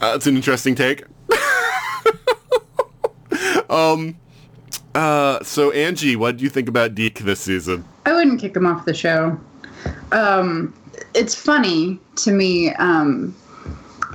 uh, 0.00 0.12
that's 0.12 0.26
an 0.26 0.36
interesting 0.36 0.74
take. 0.74 1.04
um, 3.70 4.16
uh, 4.96 5.42
so 5.44 5.70
Angie, 5.70 6.16
what 6.16 6.38
do 6.38 6.44
you 6.44 6.50
think 6.50 6.68
about 6.68 6.94
Deke 6.94 7.20
this 7.20 7.40
season? 7.40 7.84
I 8.04 8.12
wouldn't 8.12 8.40
kick 8.40 8.56
him 8.56 8.66
off 8.66 8.84
the 8.84 8.94
show. 8.94 9.38
Um, 10.10 10.74
it's 11.14 11.34
funny 11.34 12.00
to 12.16 12.32
me. 12.32 12.72
Um, 12.74 13.34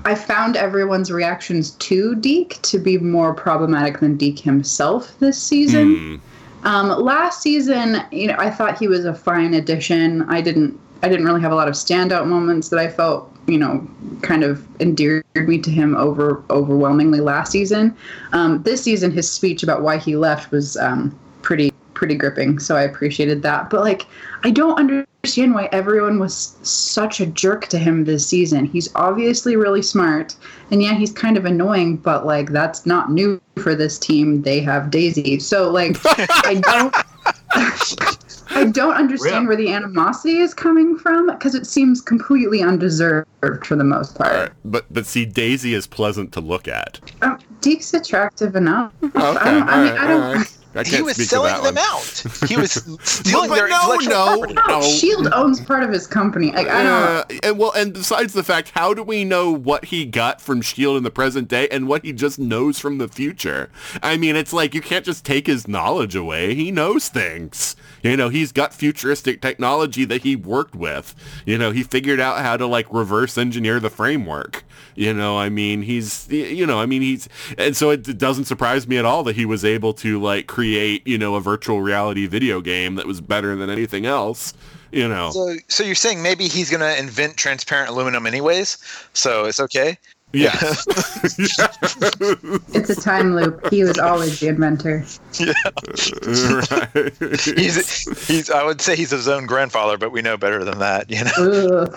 I 0.04 0.16
found 0.16 0.56
everyone's 0.56 1.12
reactions 1.12 1.72
to 1.72 2.16
Deke 2.16 2.62
to 2.64 2.80
be 2.80 2.98
more 2.98 3.34
problematic 3.34 4.00
than 4.00 4.18
Deke 4.18 4.40
himself 4.40 5.18
this 5.20 5.42
season. 5.42 5.96
Mm. 5.96 6.20
Um, 6.64 6.90
last 6.90 7.42
season, 7.42 8.04
you 8.12 8.28
know, 8.28 8.36
I 8.38 8.50
thought 8.50 8.78
he 8.78 8.88
was 8.88 9.06
a 9.06 9.14
fine 9.14 9.54
addition. 9.54 10.24
I 10.24 10.42
didn't, 10.42 10.80
I 11.04 11.10
didn't 11.10 11.26
really 11.26 11.42
have 11.42 11.52
a 11.52 11.56
lot 11.56 11.68
of 11.68 11.74
standout 11.74 12.28
moments 12.28 12.70
that 12.70 12.80
I 12.80 12.88
felt, 12.88 13.32
you 13.48 13.58
know, 13.58 13.88
kind 14.22 14.44
of 14.44 14.66
endeared 14.80 15.26
me 15.36 15.60
to 15.60 15.72
him 15.72 15.96
over 15.96 16.44
overwhelmingly 16.50 17.20
last 17.20 17.52
season. 17.52 17.96
Um, 18.34 18.62
this 18.64 18.84
season, 18.84 19.12
his 19.12 19.32
speech 19.32 19.64
about 19.64 19.82
why 19.82 19.98
he 19.98 20.16
left 20.16 20.52
was 20.52 20.78
um, 20.78 21.18
pretty 21.42 21.72
pretty 22.02 22.16
gripping, 22.16 22.58
so 22.58 22.76
I 22.76 22.82
appreciated 22.82 23.44
that. 23.44 23.70
But 23.70 23.82
like, 23.82 24.08
I 24.44 24.50
don't 24.50 24.80
understand 24.80 25.54
why 25.54 25.70
everyone 25.72 26.18
was 26.18 26.58
such 26.64 27.20
a 27.20 27.28
jerk 27.28 27.68
to 27.68 27.78
him 27.78 28.06
this 28.06 28.26
season. 28.26 28.66
He's 28.66 28.90
obviously 28.96 29.56
really 29.56 29.84
smart, 29.84 30.36
and 30.72 30.82
yeah, 30.82 30.96
he's 30.96 31.12
kind 31.12 31.38
of 31.38 31.46
annoying, 31.46 31.98
but 31.98 32.26
like 32.26 32.50
that's 32.50 32.88
not 32.88 33.12
new 33.12 33.40
for 33.60 33.76
this 33.76 34.00
team. 34.00 34.42
They 34.42 34.62
have 34.62 34.90
Daisy, 34.90 35.38
so 35.38 35.70
like, 35.70 35.96
I 36.06 36.60
don't. 36.60 36.96
I 38.54 38.66
don't 38.66 38.96
understand 38.96 39.48
where 39.48 39.56
the 39.56 39.72
animosity 39.72 40.40
is 40.40 40.54
coming 40.54 40.98
from 40.98 41.28
because 41.28 41.56
it 41.56 41.66
seems 41.66 42.02
completely 42.02 42.62
undeserved 42.62 43.66
for 43.66 43.78
the 43.78 43.84
most 43.84 44.18
part. 44.18 44.34
Right. 44.34 44.52
But 44.66 44.86
but 44.92 45.06
see, 45.06 45.26
Daisy 45.26 45.74
is 45.74 45.88
pleasant 45.88 46.34
to 46.34 46.42
look 46.42 46.68
at. 46.68 47.00
Um, 47.22 47.40
Deke's 47.62 47.94
attractive 47.94 48.56
enough. 48.58 48.92
Okay. 49.04 49.12
I 49.16 49.52
don't, 49.52 49.70
I 49.70 49.84
mean, 49.84 49.98
I 49.98 50.08
don't, 50.08 50.58
he 50.86 51.02
was 51.02 51.30
selling 51.30 51.62
them 51.64 51.78
out. 51.78 52.24
He 52.48 52.56
was 52.56 52.72
stealing 53.04 53.50
their 53.50 53.68
no, 53.68 53.94
intellectual 53.94 54.12
no, 54.12 54.54
property. 54.54 54.54
No, 54.68 54.82
Shield 54.82 55.28
owns 55.34 55.60
part 55.60 55.84
of 55.84 55.92
his 55.92 56.08
company. 56.08 56.52
Like, 56.52 56.68
I 56.68 56.84
don't. 56.84 56.94
Uh, 56.94 57.24
and 57.44 57.60
well, 57.60 57.72
and 57.74 57.94
besides 57.94 58.34
the 58.34 58.44
fact, 58.44 58.72
how 58.74 58.94
do 58.94 59.04
we 59.04 59.26
know 59.26 59.52
what 59.52 59.86
he 59.86 60.06
got 60.06 60.40
from 60.40 60.62
Shield 60.62 60.96
in 60.96 61.04
the 61.04 61.12
present 61.12 61.50
day 61.50 61.68
and 61.70 61.88
what 61.88 62.06
he 62.06 62.14
just 62.14 62.40
knows 62.40 62.80
from 62.80 63.00
the 63.00 63.10
future? 63.10 63.70
I 64.02 64.16
mean, 64.16 64.36
it's 64.36 64.54
like 64.54 64.74
you 64.74 64.82
can't 64.82 65.04
just 65.04 65.26
take 65.26 65.48
his 65.48 65.68
knowledge 65.68 66.16
away. 66.16 66.56
He 66.56 66.72
knows 66.72 67.10
things. 67.10 67.76
You 68.02 68.16
know, 68.16 68.30
he's 68.30 68.52
got 68.52 68.74
futuristic 68.74 69.42
technology 69.42 70.06
that 70.06 70.24
he 70.24 70.36
worked 70.36 70.76
with. 70.76 71.14
You 71.46 71.58
know, 71.58 71.72
he 71.72 71.84
figured 71.84 72.20
out 72.20 72.40
how 72.40 72.56
to 72.58 72.66
like 72.66 72.92
reverse 72.92 73.38
engineer 73.38 73.80
the 73.80 73.90
framework. 73.90 74.64
You 74.96 75.14
know, 75.14 75.38
I 75.38 75.50
mean, 75.50 75.82
he's, 75.82 76.28
you 76.30 76.66
know, 76.66 76.80
I 76.80 76.86
mean, 76.86 77.02
he's, 77.02 77.30
and 77.58 77.76
so 77.76 77.90
it 77.92 78.18
doesn't 78.18 78.46
surprise 78.46 78.88
me 78.88 78.98
at 78.98 79.06
all 79.06 79.24
that 79.24 79.36
he 79.36 79.46
was 79.46 79.64
able 79.64 79.94
to 79.96 80.20
like 80.20 80.48
create, 80.48 81.06
you 81.08 81.18
know, 81.18 81.36
a 81.36 81.42
virtual 81.42 81.82
reality 81.82 82.28
video 82.28 82.62
game 82.62 82.96
that 82.96 83.06
was 83.06 83.22
better 83.22 83.56
than 83.56 83.70
anything 83.70 84.06
else. 84.06 84.54
You 84.92 85.08
know. 85.08 85.32
So, 85.32 85.56
so 85.70 85.84
you're 85.84 85.96
saying 85.96 86.22
maybe 86.22 86.50
he's 86.50 86.70
to 86.82 87.00
invent 87.00 87.38
transparent 87.38 87.90
aluminum 87.90 88.26
anyways, 88.26 88.78
so 89.14 89.46
it's 89.46 89.62
okay. 89.62 89.98
Yes. 90.34 90.86
it's 92.74 92.90
a 92.90 92.96
time 92.96 93.36
loop. 93.36 93.70
He 93.70 93.84
was 93.84 93.98
always 94.00 94.40
the 94.40 94.48
inventor. 94.48 95.04
Yeah. 95.40 95.54
right. 96.72 97.58
he's, 97.58 98.28
he's, 98.28 98.50
I 98.50 98.64
would 98.64 98.82
say 98.82 98.96
he's 98.96 99.12
his 99.12 99.28
own 99.28 99.46
grandfather, 99.46 99.98
but 99.98 100.12
we 100.12 100.22
know 100.22 100.38
better 100.38 100.64
than 100.64 100.80
that, 100.80 101.10
you 101.10 101.24
know? 101.24 101.88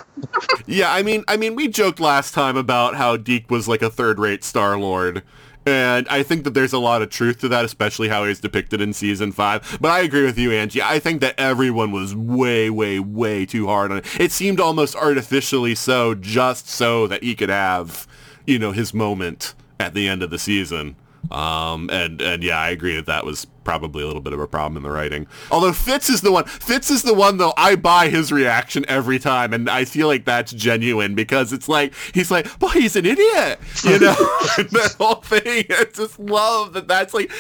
yeah, 0.66 0.93
I 0.93 1.02
mean, 1.02 1.24
I 1.28 1.36
mean, 1.36 1.55
we 1.55 1.69
joked 1.69 2.01
last 2.01 2.35
time 2.35 2.56
about 2.56 2.97
how 2.97 3.16
Deke 3.16 3.51
was 3.51 3.69
like 3.69 3.82
a 3.82 3.90
third-rate 3.90 4.43
Star-Lord. 4.44 5.23
And 5.66 6.06
I 6.09 6.23
think 6.23 6.44
that 6.44 6.52
there's 6.52 6.74
a 6.74 6.78
lot 6.78 7.01
of 7.01 7.09
truth 7.09 7.39
to 7.40 7.48
that, 7.48 7.65
especially 7.65 8.09
how 8.09 8.24
he's 8.27 8.40
depicted 8.40 8.81
in 8.81 8.93
season 8.93 9.32
five. 9.32 9.78
But 9.81 9.93
I 9.93 10.01
agree 10.01 10.24
with 10.24 10.39
you, 10.39 10.52
Angie. 10.52 10.82
I 10.82 10.98
think 10.98 11.23
that 11.23 11.39
everyone 11.39 11.90
was 11.90 12.15
way, 12.15 12.69
way, 12.69 13.01
way 13.01 13.47
too 13.47 13.66
hard 13.66 13.90
on 13.90 13.98
it. 13.98 14.20
It 14.20 14.31
seemed 14.31 14.61
almost 14.61 14.94
artificially 14.94 15.74
so, 15.74 16.15
just 16.15 16.69
so 16.69 17.06
that 17.06 17.23
he 17.23 17.35
could 17.35 17.48
have 17.48 18.06
you 18.46 18.58
know, 18.58 18.72
his 18.72 18.94
moment 18.94 19.54
at 19.80 19.94
the 19.94 20.08
end 20.08 20.22
of 20.22 20.30
the 20.30 20.38
season. 20.38 20.96
Um, 21.30 21.88
and, 21.90 22.20
and 22.20 22.42
yeah, 22.42 22.58
I 22.58 22.70
agree 22.70 22.96
that 22.96 23.06
that 23.06 23.24
was 23.24 23.46
probably 23.64 24.02
a 24.02 24.06
little 24.06 24.20
bit 24.20 24.34
of 24.34 24.40
a 24.40 24.46
problem 24.46 24.76
in 24.76 24.82
the 24.82 24.90
writing. 24.90 25.26
Although 25.50 25.72
Fitz 25.72 26.10
is 26.10 26.20
the 26.20 26.30
one, 26.30 26.44
Fitz 26.44 26.90
is 26.90 27.02
the 27.02 27.14
one 27.14 27.38
though, 27.38 27.54
I 27.56 27.76
buy 27.76 28.08
his 28.08 28.30
reaction 28.30 28.84
every 28.88 29.18
time. 29.18 29.52
And 29.54 29.70
I 29.70 29.86
feel 29.86 30.06
like 30.06 30.26
that's 30.26 30.52
genuine 30.52 31.14
because 31.14 31.52
it's 31.52 31.68
like, 31.68 31.94
he's 32.12 32.30
like, 32.30 32.58
boy, 32.58 32.68
he's 32.68 32.94
an 32.94 33.06
idiot. 33.06 33.58
You 33.82 33.98
know, 34.00 34.14
that 34.58 34.94
whole 34.98 35.16
thing. 35.16 35.64
I 35.70 35.86
just 35.94 36.18
love 36.18 36.74
that 36.74 36.88
that's 36.88 37.14
like, 37.14 37.32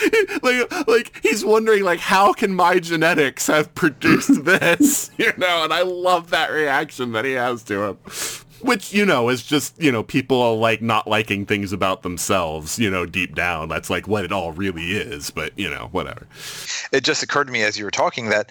like, 0.42 0.88
like 0.88 1.20
he's 1.22 1.44
wondering 1.44 1.84
like, 1.84 2.00
how 2.00 2.32
can 2.32 2.54
my 2.54 2.78
genetics 2.78 3.46
have 3.48 3.74
produced 3.74 4.44
this? 4.46 5.10
You 5.18 5.32
know, 5.36 5.64
and 5.64 5.72
I 5.72 5.82
love 5.82 6.30
that 6.30 6.50
reaction 6.50 7.12
that 7.12 7.24
he 7.24 7.32
has 7.32 7.62
to 7.64 7.82
him 7.82 7.98
which 8.64 8.92
you 8.92 9.04
know 9.04 9.28
is 9.28 9.42
just 9.42 9.80
you 9.80 9.92
know 9.92 10.02
people 10.02 10.58
like 10.58 10.80
not 10.80 11.06
liking 11.06 11.44
things 11.44 11.72
about 11.72 12.02
themselves 12.02 12.78
you 12.78 12.90
know 12.90 13.04
deep 13.06 13.34
down. 13.34 13.68
That's 13.68 13.90
like 13.90 14.08
what 14.08 14.24
it 14.24 14.32
all 14.32 14.52
really 14.52 14.92
is 14.92 15.30
but 15.30 15.56
you 15.58 15.68
know 15.68 15.88
whatever. 15.92 16.26
It 16.92 17.04
just 17.04 17.22
occurred 17.22 17.46
to 17.46 17.52
me 17.52 17.62
as 17.62 17.78
you 17.78 17.84
were 17.84 17.90
talking 17.90 18.30
that 18.30 18.50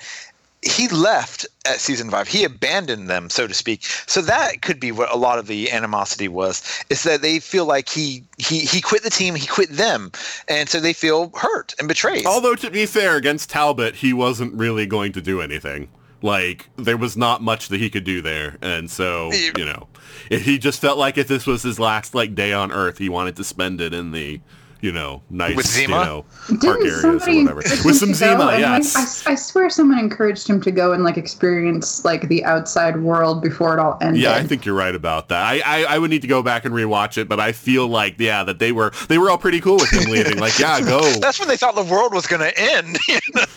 he 0.61 0.88
left 0.88 1.45
at 1.65 1.81
season 1.81 2.10
five. 2.10 2.27
He 2.27 2.44
abandoned 2.44 3.10
them 3.10 3.30
so 3.30 3.48
to 3.48 3.53
speak. 3.53 3.84
So 3.84 4.22
that 4.22 4.61
could 4.61 4.80
be 4.80 4.91
what 4.91 5.11
a 5.11 5.18
lot 5.18 5.40
of 5.40 5.48
the 5.48 5.72
animosity 5.72 6.27
was 6.27 6.61
is 6.90 7.03
that 7.03 7.22
they 7.22 7.40
feel 7.40 7.65
like 7.65 7.90
he 7.90 8.23
he 8.38 8.60
he 8.60 8.81
quit 8.81 9.03
the 9.03 9.10
team 9.10 9.35
he 9.35 9.48
quit 9.48 9.69
them 9.69 10.11
and 10.48 10.69
so 10.69 10.80
they 10.80 10.94
feel 10.94 11.31
hurt 11.35 11.73
and 11.80 11.88
betrayed. 11.88 12.26
Although 12.26 12.56
to 12.56 12.69
be 12.69 12.85
fair 12.85 13.18
against 13.18 13.49
talbot 13.49 13.95
he 13.95 14.14
wasn't 14.14 14.53
really 14.53 14.85
going 14.85 15.11
to 15.14 15.22
do 15.22 15.41
anything 15.41 15.90
like 16.24 16.70
there 16.78 16.98
was 16.98 17.16
not 17.16 17.44
much 17.44 17.68
that 17.68 17.80
he 17.80 17.90
could 17.90 18.06
do 18.06 18.22
there. 18.22 18.58
And 18.62 18.90
so 18.90 19.32
you 19.32 19.66
know 19.66 19.88
he 20.30 20.58
just 20.58 20.80
felt 20.80 20.98
like 20.98 21.18
if 21.18 21.28
this 21.28 21.45
was 21.45 21.62
his 21.62 21.80
last 21.80 22.16
like 22.16 22.34
day 22.34 22.54
on 22.54 22.72
earth 22.72 22.98
he 22.98 23.10
wanted 23.10 23.36
to 23.36 23.44
spend 23.44 23.82
it 23.82 23.94
in 23.94 24.12
the 24.12 24.41
you 24.84 24.91
know, 24.91 25.22
nice, 25.30 25.55
with 25.55 25.65
Zima? 25.65 25.97
you 25.97 26.05
know, 26.05 26.26
park 26.47 26.60
Didn't 26.60 26.88
areas 26.88 27.05
or 27.05 27.15
whatever. 27.15 27.55
With 27.85 27.95
some 27.95 28.14
Zima, 28.14 28.57
yes. 28.60 29.26
I, 29.26 29.31
I, 29.31 29.35
swear 29.35 29.69
someone 29.69 29.97
encouraged 29.97 30.45
him 30.45 30.60
to 30.60 30.72
go 30.72 30.91
and 30.91 31.05
like 31.05 31.15
experience 31.15 32.03
like 32.03 32.27
the 32.27 32.43
outside 32.43 33.01
world 33.01 33.41
before 33.41 33.73
it 33.73 33.80
all 33.80 33.97
ended. 34.01 34.22
Yeah, 34.22 34.34
I 34.34 34.43
think 34.43 34.65
you're 34.65 34.76
right 34.76 34.93
about 34.93 35.30
that. 35.30 35.41
I, 35.41 35.61
I, 35.65 35.84
I 35.85 35.99
would 35.99 36.10
need 36.10 36.22
to 36.23 36.27
go 36.27 36.43
back 36.43 36.65
and 36.65 36.76
rewatch 36.76 37.18
it, 37.18 37.30
but 37.30 37.39
I 37.39 37.53
feel 37.53 37.88
like 37.88 38.19
yeah, 38.19 38.43
that 38.43 38.60
they 38.60 38.73
were 38.73 38.91
they 39.07 39.18
were 39.18 39.30
all 39.30 39.38
pretty 39.38 39.61
cool 39.61 39.77
with 39.77 39.89
him 39.89 40.11
leaving. 40.11 40.38
Like, 40.38 40.60
yeah, 40.60 40.81
go. 40.81 40.99
That's 41.22 41.39
when 41.39 41.47
they 41.47 41.55
thought 41.55 41.76
the 41.76 41.84
world 41.84 42.14
was 42.14 42.27
gonna 42.27 42.51
end. 42.55 42.97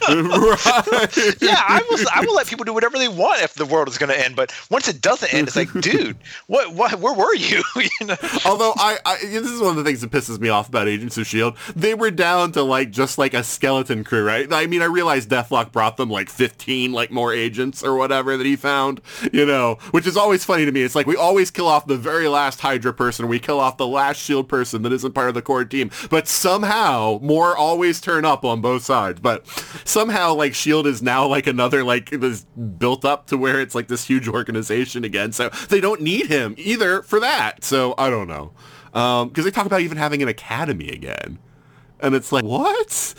You 0.09 0.23
know? 0.23 0.39
right. 0.39 1.17
Yeah, 1.41 1.61
I 1.67 1.83
will 1.91 1.99
I 2.15 2.25
will 2.25 2.35
let 2.35 2.47
people 2.47 2.65
do 2.65 2.73
whatever 2.73 2.97
they 2.97 3.09
want 3.09 3.43
if 3.43 3.55
the 3.55 3.67
world 3.67 3.89
is 3.89 3.99
gonna 3.99 4.13
end, 4.13 4.37
but 4.37 4.53
once 4.71 4.87
it 4.87 5.01
doesn't 5.01 5.35
end, 5.35 5.49
it's 5.49 5.57
like, 5.57 5.73
dude, 5.81 6.17
what 6.47 6.73
what 6.75 7.01
where 7.01 7.13
were 7.13 7.35
you? 7.35 7.63
you 7.75 8.07
know? 8.07 8.17
Although 8.45 8.73
I, 8.77 8.99
I 9.05 9.17
this 9.23 9.51
is 9.51 9.61
one 9.61 9.71
of 9.71 9.77
the 9.77 9.83
things 9.83 10.03
that 10.03 10.13
pisses 10.13 10.39
me 10.39 10.49
off 10.49 10.69
about 10.69 10.87
Agents 10.87 11.16
Agents 11.17 11.19
of 11.19 11.27
Shield, 11.27 11.57
they 11.75 11.95
were 11.95 12.11
down 12.11 12.53
to 12.53 12.63
like 12.63 12.91
just 12.91 13.19
like 13.19 13.35
a 13.35 13.43
skeleton 13.43 14.05
crew, 14.05 14.25
right? 14.25 14.53
I 14.53 14.67
mean, 14.67 14.83
I 14.83 14.87
realized 14.87 15.31
Deathlok 15.31 15.73
brought 15.73 15.97
them 15.97 16.11
like 16.11 16.29
15 16.29 16.93
like 16.93 17.11
more 17.11 17.33
agents 17.33 17.83
or 17.83 17.97
whatever 17.97 18.37
that 18.37 18.47
he 18.47 18.57
found, 18.57 19.01
you 19.33 19.47
know, 19.47 19.79
which 19.91 20.07
is 20.07 20.17
always 20.17 20.45
funny 20.45 20.65
to 20.65 20.73
me. 20.73 20.83
It's 20.83 20.95
like 20.95 21.07
we 21.07 21.17
always 21.17 21.51
kill 21.51 21.69
off 21.69 21.87
the 21.87 21.97
very 21.97 22.29
last 22.29 22.61
Hydra 22.61 22.93
person, 22.93 23.29
we 23.29 23.39
kill 23.39 23.61
off 23.61 23.77
the 23.77 23.87
last 23.87 24.19
Shield 24.19 24.49
person 24.49 24.83
that 24.83 24.93
isn't 24.93 25.13
part 25.13 25.29
of 25.29 25.35
the 25.35 25.43
core 25.43 25.65
team, 25.65 25.91
but 26.11 26.29
somehow 26.29 27.19
more 27.23 27.57
always 27.57 28.01
turn 28.01 28.25
up 28.25 28.45
on 28.45 28.61
both 28.61 28.83
sides. 28.83 29.21
But 29.21 29.47
somehow 29.85 30.35
like 30.35 30.55
Shield 30.55 30.87
is 30.87 31.03
now 31.03 31.27
like 31.27 31.47
another 31.47 31.83
like 31.85 32.11
this 32.11 32.45
built 32.79 33.05
up 33.05 33.27
to 33.29 33.37
where 33.37 33.61
it's 33.61 33.75
like 33.75 33.89
this 33.89 34.05
huge 34.05 34.29
organization 34.29 35.05
again. 35.05 35.33
So 35.33 35.49
they 35.69 35.81
don't 35.81 36.03
need 36.03 36.27
him 36.27 36.55
either 36.59 37.03
for 37.03 37.21
that. 37.21 37.65
So 37.65 37.95
I 37.97 38.11
don't 38.11 38.29
know. 38.29 38.53
Um, 38.97 39.31
cause 39.31 39.45
they 39.45 39.51
talk 39.51 39.67
about 39.67 39.83
even 39.83 39.99
having 39.99 40.23
an 40.23 40.29
academy 40.29 40.89
again. 40.89 41.39
And 42.01 42.15
it's 42.15 42.33
like, 42.33 42.45
what? 42.45 43.15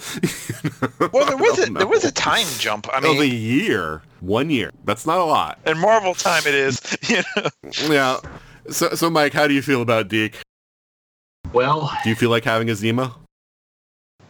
Well, 1.11 1.25
there 1.25 1.37
was 1.37 1.59
I 1.59 1.63
a 1.63 1.65
don't 1.65 1.73
there 1.75 1.87
was 1.87 2.03
a 2.03 2.11
time 2.11 2.45
jump. 2.57 2.87
I 2.93 2.97
of 2.97 3.19
a 3.19 3.27
year. 3.27 4.01
One 4.19 4.49
year. 4.49 4.71
That's 4.85 5.05
not 5.05 5.19
a 5.19 5.23
lot. 5.23 5.59
in 5.65 5.77
Marvel 5.77 6.13
time, 6.13 6.43
it 6.45 6.53
is. 6.55 6.81
You 7.09 7.21
know, 7.35 7.49
Yeah. 7.93 8.19
So, 8.69 8.89
so 8.89 9.09
Mike, 9.09 9.33
how 9.33 9.47
do 9.47 9.53
you 9.53 9.61
feel 9.61 9.81
about 9.81 10.07
Deke? 10.09 10.41
Well, 11.53 11.91
Do 12.03 12.09
you 12.09 12.15
feel 12.15 12.29
like 12.29 12.43
having 12.43 12.69
a 12.69 12.75
Zima? 12.75 13.15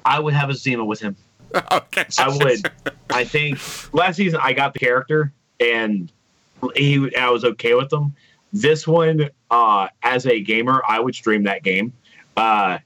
I 0.06 0.20
would 0.20 0.34
have 0.34 0.50
a 0.50 0.54
Zima 0.54 0.86
with 0.86 1.00
him. 1.00 1.16
okay. 1.72 2.06
I 2.18 2.30
would. 2.30 2.72
I 3.10 3.24
think 3.24 3.60
last 3.94 4.18
season 4.18 4.40
I 4.44 4.54
got 4.54 4.74
the 4.74 4.80
character 4.80 5.32
and 5.60 6.12
he 6.76 7.14
I 7.16 7.30
was 7.30 7.44
okay 7.44 7.74
with 7.74 7.90
them. 7.90 8.14
This 8.54 8.88
one, 8.88 9.30
uh, 9.52 9.88
as 10.04 10.26
a 10.26 10.40
gamer, 10.42 10.82
I 10.88 11.00
would 11.00 11.16
stream 11.16 11.44
that 11.44 11.64
game. 11.64 11.94
Uh, 12.36 12.78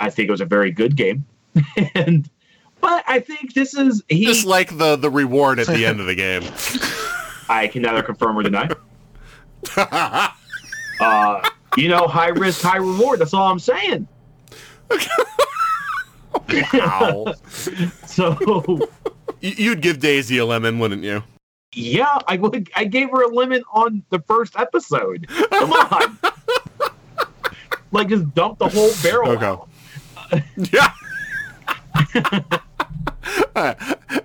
I 0.00 0.10
think 0.10 0.28
it 0.28 0.32
was 0.32 0.40
a 0.40 0.46
very 0.46 0.72
good 0.72 0.96
game, 0.96 1.24
and 1.94 2.28
but 2.80 3.04
I 3.06 3.20
think 3.20 3.54
this 3.54 3.74
is 3.74 4.02
he. 4.08 4.24
Just 4.24 4.46
like 4.46 4.76
the 4.76 4.96
the 4.96 5.10
reward 5.10 5.58
at 5.60 5.68
the 5.68 5.86
end 5.86 6.00
of 6.00 6.06
the 6.06 6.14
game. 6.16 6.42
I 7.48 7.68
can 7.68 7.82
neither 7.82 8.02
confirm 8.02 8.38
or 8.38 8.42
deny. 8.42 8.70
Uh, 11.00 11.42
you 11.76 11.88
know, 11.88 12.06
high 12.06 12.28
risk, 12.28 12.62
high 12.62 12.76
reward. 12.76 13.18
That's 13.18 13.34
all 13.34 13.50
I'm 13.50 13.58
saying. 13.58 14.06
Ow. 16.74 17.34
So 18.06 18.88
You'd 19.40 19.80
give 19.80 19.98
Daisy 19.98 20.38
a 20.38 20.46
lemon, 20.46 20.78
wouldn't 20.78 21.02
you? 21.02 21.24
Yeah, 21.72 22.18
I 22.26 22.36
would. 22.36 22.70
I 22.76 22.84
gave 22.84 23.10
her 23.10 23.22
a 23.22 23.28
lemon 23.28 23.62
on 23.72 24.02
the 24.10 24.20
first 24.20 24.58
episode. 24.58 25.26
Come 25.28 25.72
on, 25.72 26.18
like 27.92 28.08
just 28.08 28.34
dump 28.34 28.58
the 28.58 28.68
whole 28.68 28.90
barrel. 29.02 29.30
Okay. 29.32 29.46
out. 29.46 29.68
Yeah. 30.56 30.92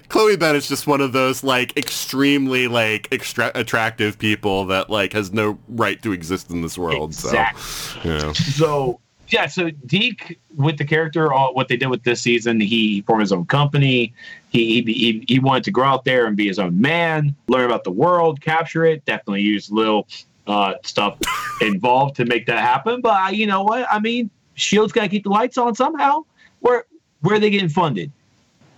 Chloe 0.07 0.37
Bennet's 0.37 0.69
just 0.69 0.87
one 0.87 1.01
of 1.01 1.11
those 1.11 1.43
like 1.43 1.75
extremely 1.77 2.67
like 2.67 3.07
extra- 3.11 3.51
attractive 3.55 4.17
people 4.17 4.65
that 4.65 4.89
like 4.89 5.11
has 5.13 5.33
no 5.33 5.59
right 5.67 6.01
to 6.01 6.13
exist 6.13 6.49
in 6.49 6.61
this 6.61 6.77
world. 6.77 7.11
Exactly. 7.11 7.61
So, 7.61 7.99
you 8.03 8.17
know. 8.17 8.33
So 8.33 8.99
yeah, 9.29 9.47
so 9.47 9.69
Deke 9.85 10.39
with 10.55 10.77
the 10.77 10.85
character, 10.85 11.33
all, 11.33 11.53
what 11.53 11.67
they 11.67 11.77
did 11.77 11.87
with 11.87 12.03
this 12.03 12.21
season, 12.21 12.59
he 12.59 13.01
formed 13.01 13.21
his 13.21 13.31
own 13.31 13.45
company. 13.45 14.13
He, 14.57 14.81
he 14.81 15.23
he 15.27 15.39
wanted 15.39 15.63
to 15.65 15.71
go 15.71 15.83
out 15.83 16.03
there 16.03 16.25
and 16.25 16.35
be 16.35 16.47
his 16.47 16.57
own 16.57 16.81
man, 16.81 17.35
learn 17.47 17.65
about 17.65 17.83
the 17.83 17.91
world, 17.91 18.41
capture 18.41 18.85
it. 18.85 19.05
Definitely 19.05 19.41
use 19.41 19.69
little 19.69 20.07
uh, 20.47 20.73
stuff 20.83 21.19
involved 21.61 22.15
to 22.15 22.25
make 22.25 22.47
that 22.47 22.59
happen. 22.59 23.01
But 23.01 23.21
uh, 23.21 23.29
you 23.29 23.45
know 23.45 23.61
what? 23.61 23.85
I 23.91 23.99
mean, 23.99 24.31
Shield's 24.55 24.91
got 24.91 25.03
to 25.03 25.09
keep 25.09 25.25
the 25.25 25.29
lights 25.29 25.59
on 25.59 25.75
somehow. 25.75 26.25
Where 26.61 26.85
where 27.21 27.35
are 27.35 27.39
they 27.39 27.51
getting 27.51 27.69
funded? 27.69 28.11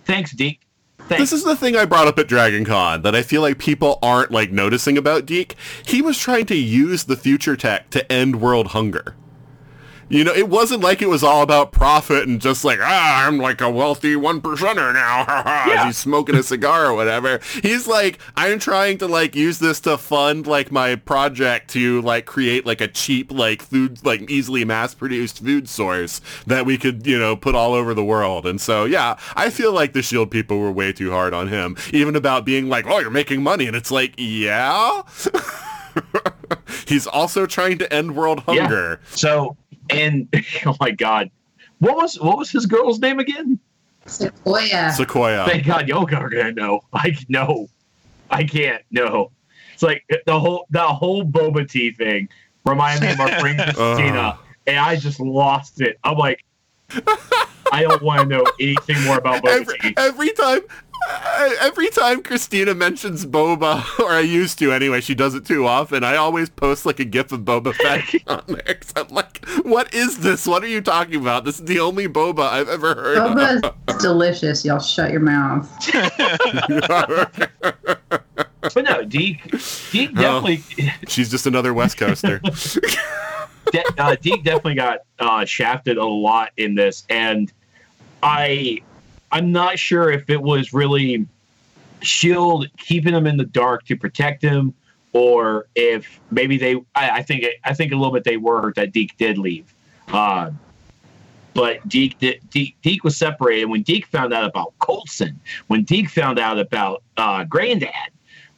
Thanks, 0.03 0.31
Deke. 0.31 0.59
Thanks. 1.07 1.21
This 1.21 1.33
is 1.33 1.45
the 1.45 1.55
thing 1.55 1.77
I 1.77 1.85
brought 1.85 2.07
up 2.07 2.19
at 2.19 2.27
Dragon 2.27 2.65
Con 2.65 3.01
that 3.03 3.15
I 3.15 3.21
feel 3.21 3.41
like 3.41 3.57
people 3.57 3.99
aren't 4.01 4.31
like 4.31 4.51
noticing 4.51 4.97
about 4.97 5.25
Deke. 5.25 5.55
He 5.85 6.01
was 6.01 6.17
trying 6.17 6.45
to 6.47 6.55
use 6.55 7.05
the 7.05 7.15
future 7.15 7.55
tech 7.55 7.89
to 7.91 8.11
end 8.11 8.41
world 8.41 8.67
hunger. 8.67 9.15
You 10.11 10.23
know, 10.23 10.33
it 10.33 10.49
wasn't 10.49 10.81
like 10.81 11.01
it 11.03 11.07
was 11.07 11.23
all 11.23 11.43
about 11.43 11.71
profit 11.71 12.27
and 12.27 12.41
just 12.41 12.65
like, 12.65 12.79
ah, 12.81 13.27
I'm 13.27 13.37
like 13.37 13.61
a 13.61 13.69
wealthy 13.69 14.15
one 14.15 14.41
percenter 14.41 14.93
now. 14.93 15.25
Yeah. 15.69 15.85
he's 15.85 15.97
smoking 15.97 16.35
a 16.35 16.41
cigar 16.43 16.87
or 16.87 16.93
whatever. 16.95 17.39
He's 17.61 17.85
like, 17.87 18.17
I'm 18.35 18.57
trying 18.59 18.97
to 18.99 19.07
like 19.07 19.35
use 19.35 19.59
this 19.59 19.79
to 19.81 19.97
fund 19.99 20.47
like 20.47 20.71
my 20.71 20.95
project 20.95 21.69
to 21.71 22.01
like 22.01 22.25
create 22.25 22.65
like 22.65 22.81
a 22.81 22.87
cheap 22.87 23.31
like 23.31 23.61
food 23.61 24.03
like 24.03 24.29
easily 24.31 24.65
mass 24.65 24.95
produced 24.95 25.39
food 25.43 25.69
source 25.69 26.21
that 26.47 26.65
we 26.65 26.77
could, 26.79 27.05
you 27.05 27.19
know, 27.19 27.35
put 27.35 27.53
all 27.53 27.73
over 27.73 27.93
the 27.93 28.03
world. 28.03 28.47
And 28.47 28.59
so 28.59 28.85
yeah, 28.85 29.17
I 29.35 29.49
feel 29.51 29.71
like 29.73 29.93
the 29.93 30.01
shield 30.01 30.31
people 30.31 30.57
were 30.59 30.71
way 30.71 30.91
too 30.91 31.11
hard 31.11 31.33
on 31.35 31.49
him. 31.49 31.77
Even 31.93 32.15
about 32.15 32.45
being 32.45 32.67
like, 32.67 32.85
Oh, 32.87 32.97
you're 32.99 33.11
making 33.11 33.43
money 33.43 33.67
and 33.67 33.75
it's 33.75 33.91
like, 33.91 34.15
Yeah. 34.17 35.03
He's 36.87 37.05
also 37.05 37.45
trying 37.45 37.77
to 37.79 37.93
end 37.93 38.15
world 38.15 38.43
Yeah. 38.47 38.61
hunger. 38.61 39.01
so 39.11 39.55
and 39.89 40.27
oh 40.65 40.75
my 40.79 40.91
god, 40.91 41.31
what 41.79 41.95
was 41.95 42.19
what 42.19 42.37
was 42.37 42.49
his 42.49 42.65
girl's 42.65 42.99
name 42.99 43.19
again? 43.19 43.59
Sequoia. 44.05 44.91
Sequoia. 44.91 45.45
Thank 45.45 45.65
God 45.65 45.87
Yoga 45.87 46.17
are 46.17 46.29
gonna 46.29 46.51
know. 46.51 46.81
I 46.93 47.15
know. 47.27 47.67
I 48.29 48.43
can't. 48.43 48.83
No. 48.91 49.31
It's 49.73 49.83
like 49.83 50.03
the 50.25 50.39
whole 50.39 50.65
the 50.69 50.81
whole 50.81 51.23
Boba 51.23 51.69
Tea 51.69 51.91
thing 51.91 52.29
reminded 52.65 53.01
me 53.03 53.13
of 53.13 53.19
our 53.19 53.39
friend 53.39 53.59
Christina, 53.75 54.37
and 54.67 54.77
I 54.77 54.95
just 54.97 55.19
lost 55.19 55.81
it. 55.81 55.97
I'm 56.03 56.17
like, 56.17 56.43
I 57.71 57.83
don't 57.83 58.01
want 58.01 58.21
to 58.21 58.25
know 58.25 58.43
anything 58.59 59.01
more 59.03 59.17
about 59.17 59.43
Boba 59.43 59.61
every, 59.61 59.79
Tea. 59.79 59.93
every 59.97 60.29
time 60.31 60.59
uh, 60.69 60.88
every 61.61 61.89
time 61.89 62.21
Christina 62.23 62.73
mentions 62.75 63.25
Boba, 63.25 63.83
or 63.99 64.11
I 64.11 64.19
used 64.21 64.59
to 64.59 64.71
anyway, 64.71 65.01
she 65.01 65.15
does 65.15 65.35
it 65.35 65.45
too 65.45 65.65
often. 65.67 66.03
I 66.03 66.15
always 66.15 66.49
post 66.49 66.85
like 66.85 66.99
a 66.99 67.05
gif 67.05 67.31
of 67.31 67.41
Boba 67.41 67.73
Fett 67.75 68.03
on 68.27 68.43
there. 68.47 68.75
'cause 68.75 68.93
I'm 68.95 69.07
like, 69.09 69.45
what 69.63 69.93
is 69.93 70.19
this? 70.19 70.45
What 70.47 70.63
are 70.63 70.67
you 70.67 70.81
talking 70.81 71.15
about? 71.15 71.45
This 71.45 71.59
is 71.59 71.65
the 71.65 71.79
only 71.79 72.07
Boba 72.07 72.49
I've 72.49 72.69
ever 72.69 72.93
heard. 72.95 73.17
of. 73.17 73.31
Boba 73.31 73.73
is 73.95 74.01
delicious. 74.01 74.65
Y'all 74.65 74.79
shut 74.79 75.11
your 75.11 75.21
mouth. 75.21 75.67
But 78.61 78.83
no, 78.83 79.03
Deke, 79.05 79.41
Deke 79.91 80.13
definitely, 80.13 80.63
She's 81.07 81.29
just 81.31 81.47
another 81.47 81.73
West 81.73 81.97
Coaster. 81.97 82.39
de- 82.39 83.83
uh, 83.97 84.15
Deke 84.21 84.43
definitely 84.43 84.75
got 84.75 84.99
uh, 85.19 85.45
shafted 85.45 85.97
a 85.97 86.05
lot 86.05 86.51
in 86.57 86.75
this, 86.75 87.05
and 87.09 87.51
I, 88.21 88.81
I'm 89.31 89.51
not 89.51 89.77
sure 89.77 90.11
if 90.11 90.29
it 90.29 90.41
was 90.41 90.73
really 90.73 91.27
Shield 92.01 92.67
keeping 92.77 93.13
him 93.13 93.27
in 93.27 93.37
the 93.37 93.45
dark 93.45 93.85
to 93.85 93.97
protect 93.97 94.41
him, 94.41 94.73
or 95.13 95.67
if 95.75 96.19
maybe 96.31 96.57
they. 96.57 96.75
I, 96.95 97.09
I 97.09 97.23
think 97.23 97.45
I 97.63 97.73
think 97.73 97.91
a 97.91 97.95
little 97.95 98.13
bit 98.13 98.23
they 98.23 98.37
were 98.37 98.61
hurt 98.61 98.75
that 98.75 98.93
Deke 98.93 99.17
did 99.17 99.37
leave. 99.37 99.73
Uh, 100.07 100.51
but 101.53 101.85
Deke, 101.89 102.17
Deke, 102.49 102.75
Deke 102.81 103.03
was 103.03 103.17
separated. 103.17 103.65
When 103.65 103.81
Deke 103.81 104.05
found 104.05 104.33
out 104.33 104.45
about 104.45 104.73
Coulson, 104.79 105.39
when 105.67 105.83
Deke 105.83 106.09
found 106.09 106.39
out 106.39 106.57
about 106.57 107.03
uh, 107.17 107.43
Granddad, 107.43 107.91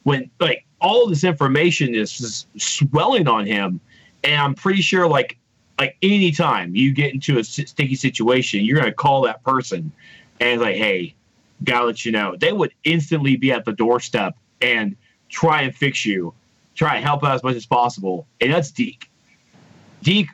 when 0.04 0.30
like 0.38 0.64
all 0.80 1.08
this 1.08 1.24
information 1.24 1.94
is 1.94 2.46
swelling 2.58 3.26
on 3.26 3.46
him, 3.46 3.80
and 4.22 4.40
I'm 4.40 4.54
pretty 4.54 4.82
sure 4.82 5.08
like 5.08 5.36
like 5.78 5.96
anytime 6.02 6.76
you 6.76 6.92
get 6.92 7.12
into 7.12 7.38
a 7.38 7.44
sticky 7.44 7.96
situation, 7.96 8.64
you're 8.64 8.78
gonna 8.78 8.92
call 8.92 9.22
that 9.22 9.42
person 9.42 9.90
and 10.42 10.60
like, 10.60 10.76
hey, 10.76 11.14
gotta 11.64 11.86
let 11.86 12.04
you 12.04 12.12
know. 12.12 12.36
They 12.36 12.52
would 12.52 12.72
instantly 12.84 13.36
be 13.36 13.52
at 13.52 13.64
the 13.64 13.72
doorstep 13.72 14.36
and 14.60 14.96
try 15.28 15.62
and 15.62 15.74
fix 15.74 16.04
you, 16.04 16.34
try 16.74 16.96
and 16.96 17.04
help 17.04 17.24
out 17.24 17.34
as 17.34 17.42
much 17.42 17.56
as 17.56 17.64
possible, 17.64 18.26
and 18.40 18.52
that's 18.52 18.70
Deke. 18.70 19.08
Deke. 20.02 20.28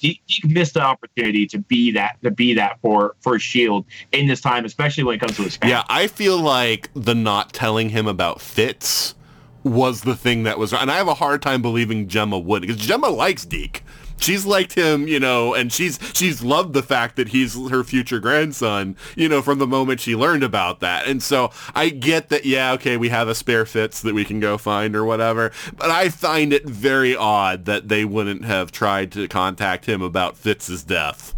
Deke 0.00 0.20
Deke 0.26 0.44
missed 0.44 0.74
the 0.74 0.82
opportunity 0.82 1.46
to 1.46 1.58
be 1.58 1.90
that 1.92 2.18
to 2.22 2.30
be 2.30 2.52
that 2.54 2.78
for 2.80 3.14
for 3.20 3.38
Shield 3.38 3.86
in 4.12 4.26
this 4.26 4.42
time, 4.42 4.66
especially 4.66 5.02
when 5.02 5.16
it 5.16 5.20
comes 5.20 5.36
to 5.36 5.42
his 5.42 5.56
family. 5.56 5.72
yeah, 5.72 5.84
I 5.88 6.08
feel 6.08 6.38
like 6.38 6.90
the 6.94 7.14
not 7.14 7.54
telling 7.54 7.88
him 7.88 8.06
about 8.06 8.42
Fitz 8.42 9.14
was 9.62 10.02
the 10.02 10.14
thing 10.14 10.42
that 10.42 10.58
was, 10.58 10.74
and 10.74 10.90
I 10.90 10.96
have 10.96 11.08
a 11.08 11.14
hard 11.14 11.40
time 11.40 11.62
believing 11.62 12.06
Gemma 12.06 12.38
would 12.38 12.60
because 12.60 12.76
Gemma 12.76 13.08
likes 13.08 13.46
Deke. 13.46 13.82
She's 14.18 14.46
liked 14.46 14.74
him, 14.74 15.06
you 15.08 15.20
know, 15.20 15.54
and 15.54 15.72
she's 15.72 15.98
she's 16.14 16.42
loved 16.42 16.72
the 16.72 16.82
fact 16.82 17.16
that 17.16 17.28
he's 17.28 17.54
her 17.68 17.84
future 17.84 18.20
grandson, 18.20 18.96
you 19.16 19.28
know, 19.28 19.42
from 19.42 19.58
the 19.58 19.66
moment 19.66 20.00
she 20.00 20.16
learned 20.16 20.44
about 20.44 20.80
that. 20.80 21.06
And 21.06 21.22
so 21.22 21.50
I 21.74 21.90
get 21.90 22.28
that, 22.30 22.46
yeah, 22.46 22.72
okay, 22.72 22.96
we 22.96 23.08
have 23.10 23.28
a 23.28 23.34
spare 23.34 23.66
Fitz 23.66 24.00
that 24.02 24.14
we 24.14 24.24
can 24.24 24.40
go 24.40 24.56
find 24.56 24.96
or 24.96 25.04
whatever, 25.04 25.52
but 25.76 25.90
I 25.90 26.08
find 26.08 26.52
it 26.52 26.64
very 26.64 27.14
odd 27.14 27.64
that 27.66 27.88
they 27.88 28.04
wouldn't 28.04 28.44
have 28.44 28.72
tried 28.72 29.12
to 29.12 29.28
contact 29.28 29.86
him 29.86 30.00
about 30.00 30.36
Fitz's 30.36 30.84
death. 30.84 31.34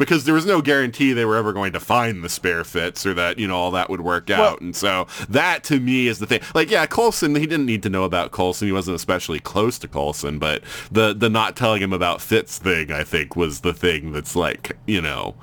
Because 0.00 0.24
there 0.24 0.34
was 0.34 0.46
no 0.46 0.62
guarantee 0.62 1.12
they 1.12 1.26
were 1.26 1.36
ever 1.36 1.52
going 1.52 1.72
to 1.74 1.80
find 1.80 2.24
the 2.24 2.30
spare 2.30 2.64
Fitz 2.64 3.04
or 3.04 3.12
that, 3.14 3.38
you 3.38 3.46
know, 3.46 3.56
all 3.56 3.70
that 3.72 3.90
would 3.90 4.00
work 4.00 4.30
out. 4.30 4.60
and 4.60 4.74
so 4.74 5.06
that 5.28 5.62
to 5.64 5.78
me 5.78 6.08
is 6.08 6.18
the 6.18 6.26
thing. 6.26 6.40
Like, 6.54 6.70
yeah, 6.70 6.86
Coulson, 6.86 7.34
he 7.34 7.46
didn't 7.46 7.66
need 7.66 7.82
to 7.82 7.90
know 7.90 8.04
about 8.04 8.32
Coulson. 8.32 8.66
He 8.66 8.72
wasn't 8.72 8.94
especially 8.96 9.40
close 9.40 9.78
to 9.80 9.88
Coulson, 9.88 10.38
but 10.38 10.62
the, 10.90 11.12
the 11.12 11.28
not 11.28 11.54
telling 11.54 11.82
him 11.82 11.92
about 11.92 12.22
Fitz 12.22 12.58
thing, 12.58 12.90
I 12.90 13.04
think, 13.04 13.36
was 13.36 13.60
the 13.60 13.74
thing 13.74 14.12
that's 14.12 14.34
like, 14.34 14.76
you 14.86 15.02
know, 15.02 15.34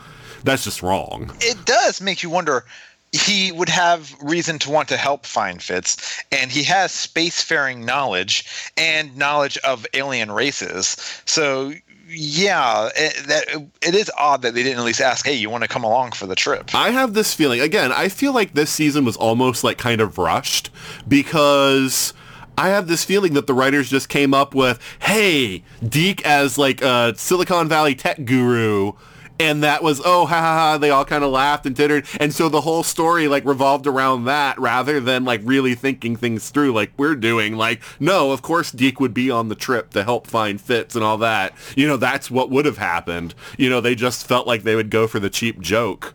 that's 0.43 0.63
just 0.63 0.81
wrong. 0.81 1.31
it 1.41 1.63
does 1.65 2.01
make 2.01 2.23
you 2.23 2.29
wonder 2.31 2.65
he 3.13 3.51
would 3.51 3.69
have 3.69 4.15
reason 4.21 4.59
to 4.59 4.69
want 4.69 4.89
to 4.89 4.97
help 4.97 5.25
find 5.25 5.61
Fitz, 5.61 6.23
and 6.31 6.51
he 6.51 6.63
has 6.63 6.91
spacefaring 6.91 7.85
knowledge 7.85 8.45
and 8.75 9.15
knowledge 9.15 9.57
of 9.59 9.85
alien 9.93 10.31
races. 10.31 10.97
So, 11.25 11.73
yeah, 12.09 12.89
it, 12.95 13.27
that 13.27 13.45
it 13.81 13.95
is 13.95 14.11
odd 14.17 14.41
that 14.43 14.53
they 14.53 14.63
didn't 14.63 14.79
at 14.79 14.85
least 14.85 15.01
ask, 15.01 15.25
"Hey, 15.25 15.33
you 15.33 15.49
want 15.49 15.63
to 15.63 15.67
come 15.67 15.83
along 15.83 16.11
for 16.11 16.25
the 16.25 16.35
trip?" 16.35 16.73
I 16.73 16.91
have 16.91 17.13
this 17.13 17.33
feeling 17.33 17.59
again. 17.59 17.91
I 17.91 18.09
feel 18.09 18.33
like 18.33 18.53
this 18.53 18.69
season 18.69 19.05
was 19.05 19.17
almost 19.17 19.63
like 19.63 19.77
kind 19.77 20.01
of 20.01 20.17
rushed 20.17 20.69
because 21.07 22.13
I 22.57 22.69
have 22.69 22.87
this 22.87 23.03
feeling 23.03 23.33
that 23.33 23.47
the 23.47 23.53
writers 23.53 23.89
just 23.89 24.09
came 24.09 24.33
up 24.33 24.55
with, 24.55 24.79
"Hey, 24.99 25.63
Deke 25.87 26.25
as 26.25 26.57
like 26.57 26.81
a 26.81 27.13
Silicon 27.17 27.67
Valley 27.67 27.95
tech 27.95 28.25
guru." 28.25 28.93
And 29.39 29.63
that 29.63 29.83
was 29.83 30.01
oh 30.03 30.25
ha 30.25 30.41
ha 30.41 30.55
ha 30.55 30.77
they 30.77 30.89
all 30.89 31.05
kind 31.05 31.23
of 31.23 31.31
laughed 31.31 31.65
and 31.65 31.75
tittered. 31.75 32.05
And 32.19 32.33
so 32.33 32.49
the 32.49 32.61
whole 32.61 32.83
story 32.83 33.27
like 33.27 33.45
revolved 33.45 33.87
around 33.87 34.25
that 34.25 34.59
rather 34.59 34.99
than 34.99 35.25
like 35.25 35.41
really 35.43 35.75
thinking 35.75 36.15
things 36.15 36.49
through 36.49 36.73
like 36.73 36.91
we're 36.97 37.15
doing. 37.15 37.55
Like 37.55 37.81
no 37.99 38.31
of 38.31 38.41
course 38.41 38.71
Deke 38.71 38.99
would 38.99 39.13
be 39.13 39.29
on 39.29 39.49
the 39.49 39.55
trip 39.55 39.91
to 39.91 40.03
help 40.03 40.27
find 40.27 40.59
Fitz 40.59 40.95
and 40.95 41.03
all 41.03 41.17
that. 41.19 41.53
You 41.75 41.87
know 41.87 41.97
that's 41.97 42.31
what 42.31 42.49
would 42.49 42.65
have 42.65 42.77
happened. 42.77 43.35
You 43.57 43.69
know 43.69 43.81
they 43.81 43.95
just 43.95 44.27
felt 44.27 44.47
like 44.47 44.63
they 44.63 44.75
would 44.75 44.89
go 44.89 45.07
for 45.07 45.19
the 45.19 45.29
cheap 45.29 45.59
joke 45.59 46.13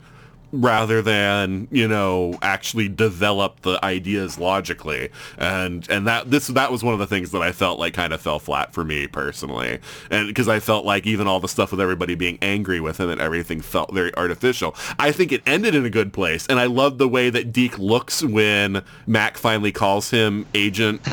rather 0.53 1.01
than 1.01 1.67
you 1.71 1.89
know 1.89 2.39
actually 2.43 2.89
develop 2.89 3.63
the 3.63 3.83
ideas 3.85 4.39
logically. 4.39 5.11
And 5.39 5.89
and 5.91 6.07
that 6.07 6.31
this 6.31 6.47
that 6.49 6.71
was 6.71 6.85
one 6.85 6.93
of 6.95 7.01
the 7.01 7.07
things 7.07 7.31
that 7.33 7.43
I 7.43 7.53
felt 7.53 7.79
like 7.79 7.95
kind 7.95 8.13
of 8.13 8.21
fell 8.21 8.39
flat 8.39 8.73
for 8.73 8.85
me 8.85 9.07
personally. 9.07 9.79
And 10.11 10.29
because 10.29 10.49
I 10.49 10.61
felt 10.61 10.85
like 10.85 11.07
even 11.07 11.27
all 11.27 11.41
the 11.41 11.49
stuff 11.49 11.71
with 11.71 11.81
everybody 11.81 12.15
being 12.15 12.39
angry 12.43 12.81
with 12.81 12.99
him 12.99 13.09
and 13.11 13.21
everything 13.21 13.61
felt 13.61 13.93
very 13.93 14.15
artificial. 14.17 14.75
I 14.99 15.13
think 15.13 15.33
it 15.33 15.43
ended 15.47 15.75
in 15.75 15.85
a 15.85 15.91
good 15.91 16.13
place 16.13 16.47
and 16.47 16.61
I 16.61 16.67
love 16.67 16.99
the 16.99 17.09
way 17.09 17.31
that 17.31 17.53
Deke 17.53 17.79
looks 17.79 18.23
when 18.23 18.83
Mack 19.07 19.37
finally 19.39 19.73
calls 19.73 20.11
him 20.11 20.47
agent 20.55 21.07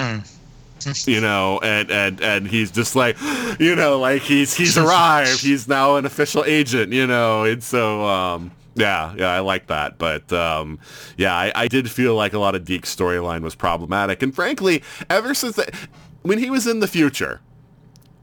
you 1.05 1.19
know, 1.19 1.59
and, 1.61 1.91
and, 1.91 2.21
and 2.21 2.47
he's 2.47 2.71
just 2.71 2.95
like, 2.95 3.17
you 3.59 3.75
know, 3.75 3.99
like 3.99 4.21
he's, 4.21 4.53
he's 4.55 4.77
arrived. 4.77 5.41
He's 5.41 5.67
now 5.67 5.97
an 5.97 6.05
official 6.05 6.43
agent, 6.45 6.93
you 6.93 7.05
know, 7.07 7.43
and 7.43 7.63
so, 7.63 8.05
um, 8.05 8.51
yeah, 8.80 9.14
yeah, 9.18 9.30
I 9.30 9.39
like 9.39 9.68
that. 9.68 9.97
But 9.97 10.31
um, 10.31 10.80
yeah, 11.18 11.35
I, 11.35 11.51
I 11.56 11.68
did 11.68 11.91
feel 11.91 12.15
like 12.15 12.34
a 12.34 12.39
lot 12.39 12.56
of 12.56 12.65
Deke's 12.65 12.95
storyline 12.95 13.41
was 13.41 13.56
problematic. 13.56 14.23
And 14.23 14.34
frankly, 14.34 14.84
ever 15.10 15.34
since 15.34 15.56
that, 15.57 15.76
when 16.22 16.39
he 16.39 16.49
was 16.49 16.65
in 16.65 16.80
the 16.80 16.88
future, 16.88 17.41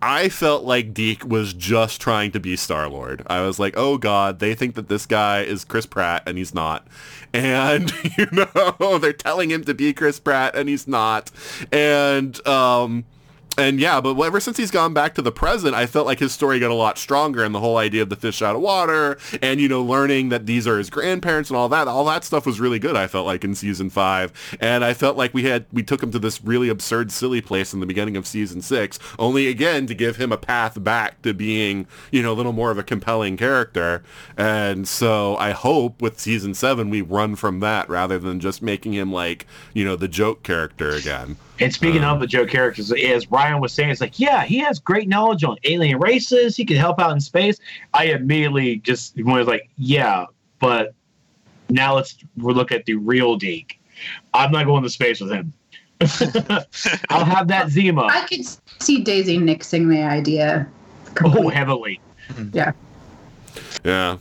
I 0.02 0.28
felt 0.28 0.64
like 0.64 0.92
Deke 0.92 1.24
was 1.24 1.52
just 1.52 2.00
trying 2.00 2.30
to 2.32 2.40
be 2.40 2.54
Star-Lord. 2.54 3.22
I 3.26 3.40
was 3.40 3.58
like, 3.58 3.74
oh 3.76 3.98
God, 3.98 4.38
they 4.38 4.54
think 4.54 4.74
that 4.74 4.88
this 4.88 5.06
guy 5.06 5.42
is 5.42 5.64
Chris 5.64 5.86
Pratt 5.86 6.22
and 6.26 6.38
he's 6.38 6.54
not. 6.54 6.86
And, 7.32 7.92
you 8.16 8.28
know, 8.32 8.98
they're 8.98 9.12
telling 9.12 9.50
him 9.50 9.62
to 9.64 9.74
be 9.74 9.92
Chris 9.92 10.18
Pratt 10.18 10.56
and 10.56 10.70
he's 10.70 10.88
not. 10.88 11.30
And, 11.70 12.46
um, 12.46 13.04
and 13.58 13.80
yeah, 13.80 14.00
but 14.00 14.18
ever 14.20 14.40
since 14.40 14.56
he's 14.56 14.70
gone 14.70 14.92
back 14.92 15.14
to 15.14 15.22
the 15.22 15.32
present, 15.32 15.74
I 15.74 15.86
felt 15.86 16.06
like 16.06 16.18
his 16.18 16.32
story 16.32 16.60
got 16.60 16.70
a 16.70 16.74
lot 16.74 16.98
stronger 16.98 17.42
and 17.42 17.54
the 17.54 17.60
whole 17.60 17.78
idea 17.78 18.02
of 18.02 18.10
the 18.10 18.16
fish 18.16 18.42
out 18.42 18.54
of 18.54 18.62
water 18.62 19.18
and, 19.40 19.60
you 19.60 19.68
know, 19.68 19.82
learning 19.82 20.28
that 20.28 20.46
these 20.46 20.66
are 20.66 20.78
his 20.78 20.90
grandparents 20.90 21.50
and 21.50 21.56
all 21.56 21.68
that, 21.68 21.88
all 21.88 22.04
that 22.04 22.24
stuff 22.24 22.44
was 22.44 22.60
really 22.60 22.78
good, 22.78 22.96
I 22.96 23.06
felt 23.06 23.26
like 23.26 23.44
in 23.44 23.54
season 23.54 23.90
five. 23.90 24.32
And 24.60 24.84
I 24.84 24.94
felt 24.94 25.16
like 25.16 25.32
we 25.32 25.44
had, 25.44 25.66
we 25.72 25.82
took 25.82 26.02
him 26.02 26.10
to 26.12 26.18
this 26.18 26.42
really 26.44 26.68
absurd, 26.68 27.10
silly 27.10 27.40
place 27.40 27.72
in 27.72 27.80
the 27.80 27.86
beginning 27.86 28.16
of 28.16 28.26
season 28.26 28.60
six, 28.60 28.98
only 29.18 29.48
again 29.48 29.86
to 29.86 29.94
give 29.94 30.16
him 30.16 30.32
a 30.32 30.38
path 30.38 30.82
back 30.82 31.22
to 31.22 31.32
being, 31.32 31.86
you 32.10 32.22
know, 32.22 32.32
a 32.32 32.34
little 32.34 32.52
more 32.52 32.70
of 32.70 32.78
a 32.78 32.82
compelling 32.82 33.36
character. 33.36 34.02
And 34.36 34.86
so 34.86 35.36
I 35.36 35.52
hope 35.52 36.02
with 36.02 36.20
season 36.20 36.54
seven, 36.54 36.90
we 36.90 37.00
run 37.00 37.36
from 37.36 37.60
that 37.60 37.88
rather 37.88 38.18
than 38.18 38.40
just 38.40 38.62
making 38.62 38.92
him 38.92 39.12
like, 39.12 39.46
you 39.72 39.84
know, 39.84 39.96
the 39.96 40.08
joke 40.08 40.42
character 40.42 40.90
again. 40.90 41.36
And 41.58 41.72
speaking 41.72 42.04
uh. 42.04 42.14
of 42.14 42.20
the 42.20 42.26
Joe 42.26 42.46
characters, 42.46 42.92
as 42.92 43.30
Ryan 43.30 43.60
was 43.60 43.72
saying, 43.72 43.90
it's 43.90 44.00
like, 44.00 44.18
yeah, 44.18 44.44
he 44.44 44.58
has 44.58 44.78
great 44.78 45.08
knowledge 45.08 45.44
on 45.44 45.56
alien 45.64 45.98
races. 45.98 46.56
He 46.56 46.64
can 46.64 46.76
help 46.76 47.00
out 47.00 47.12
in 47.12 47.20
space. 47.20 47.58
I 47.94 48.06
immediately 48.06 48.76
just 48.76 49.16
was 49.16 49.46
like, 49.46 49.68
yeah, 49.76 50.26
but 50.58 50.94
now 51.68 51.94
let's 51.94 52.16
look 52.36 52.72
at 52.72 52.84
the 52.84 52.94
real 52.94 53.36
Deke. 53.36 53.78
I'm 54.34 54.52
not 54.52 54.66
going 54.66 54.82
to 54.82 54.90
space 54.90 55.20
with 55.20 55.30
him. 55.30 55.52
I'll 57.08 57.24
have 57.24 57.48
that 57.48 57.70
Zima. 57.70 58.06
I 58.10 58.26
could 58.26 58.42
see 58.82 59.02
Daisy 59.02 59.38
nixing 59.38 59.88
the 59.88 60.02
idea. 60.02 60.68
Oh, 61.24 61.48
heavily. 61.48 62.00
yeah. 62.52 62.72
Yeah. 63.84 64.18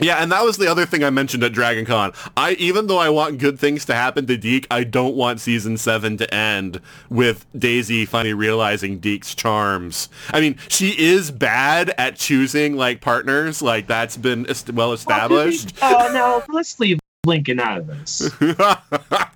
Yeah, 0.00 0.16
and 0.16 0.32
that 0.32 0.44
was 0.44 0.56
the 0.56 0.70
other 0.70 0.86
thing 0.86 1.04
I 1.04 1.10
mentioned 1.10 1.44
at 1.44 1.52
Dragon 1.52 1.84
Con. 1.84 2.12
I 2.36 2.52
even 2.52 2.86
though 2.86 2.98
I 2.98 3.10
want 3.10 3.38
good 3.38 3.58
things 3.58 3.84
to 3.86 3.94
happen 3.94 4.26
to 4.26 4.36
Deke, 4.36 4.66
I 4.70 4.84
don't 4.84 5.14
want 5.14 5.40
season 5.40 5.76
seven 5.76 6.16
to 6.18 6.34
end 6.34 6.80
with 7.08 7.46
Daisy 7.56 8.06
finally 8.06 8.34
realizing 8.34 8.98
Deke's 8.98 9.34
charms. 9.34 10.08
I 10.32 10.40
mean, 10.40 10.56
she 10.68 10.90
is 10.98 11.30
bad 11.30 11.94
at 11.98 12.16
choosing 12.16 12.76
like 12.76 13.00
partners, 13.00 13.62
like 13.62 13.86
that's 13.86 14.16
been 14.16 14.46
est- 14.48 14.70
well 14.70 14.92
established. 14.92 15.74
Oh, 15.82 16.10
no, 16.12 16.42
let's 16.52 16.78
leave 16.80 16.98
Lincoln 17.26 17.60
out 17.60 17.76
of 17.78 17.86
this. 17.86 18.30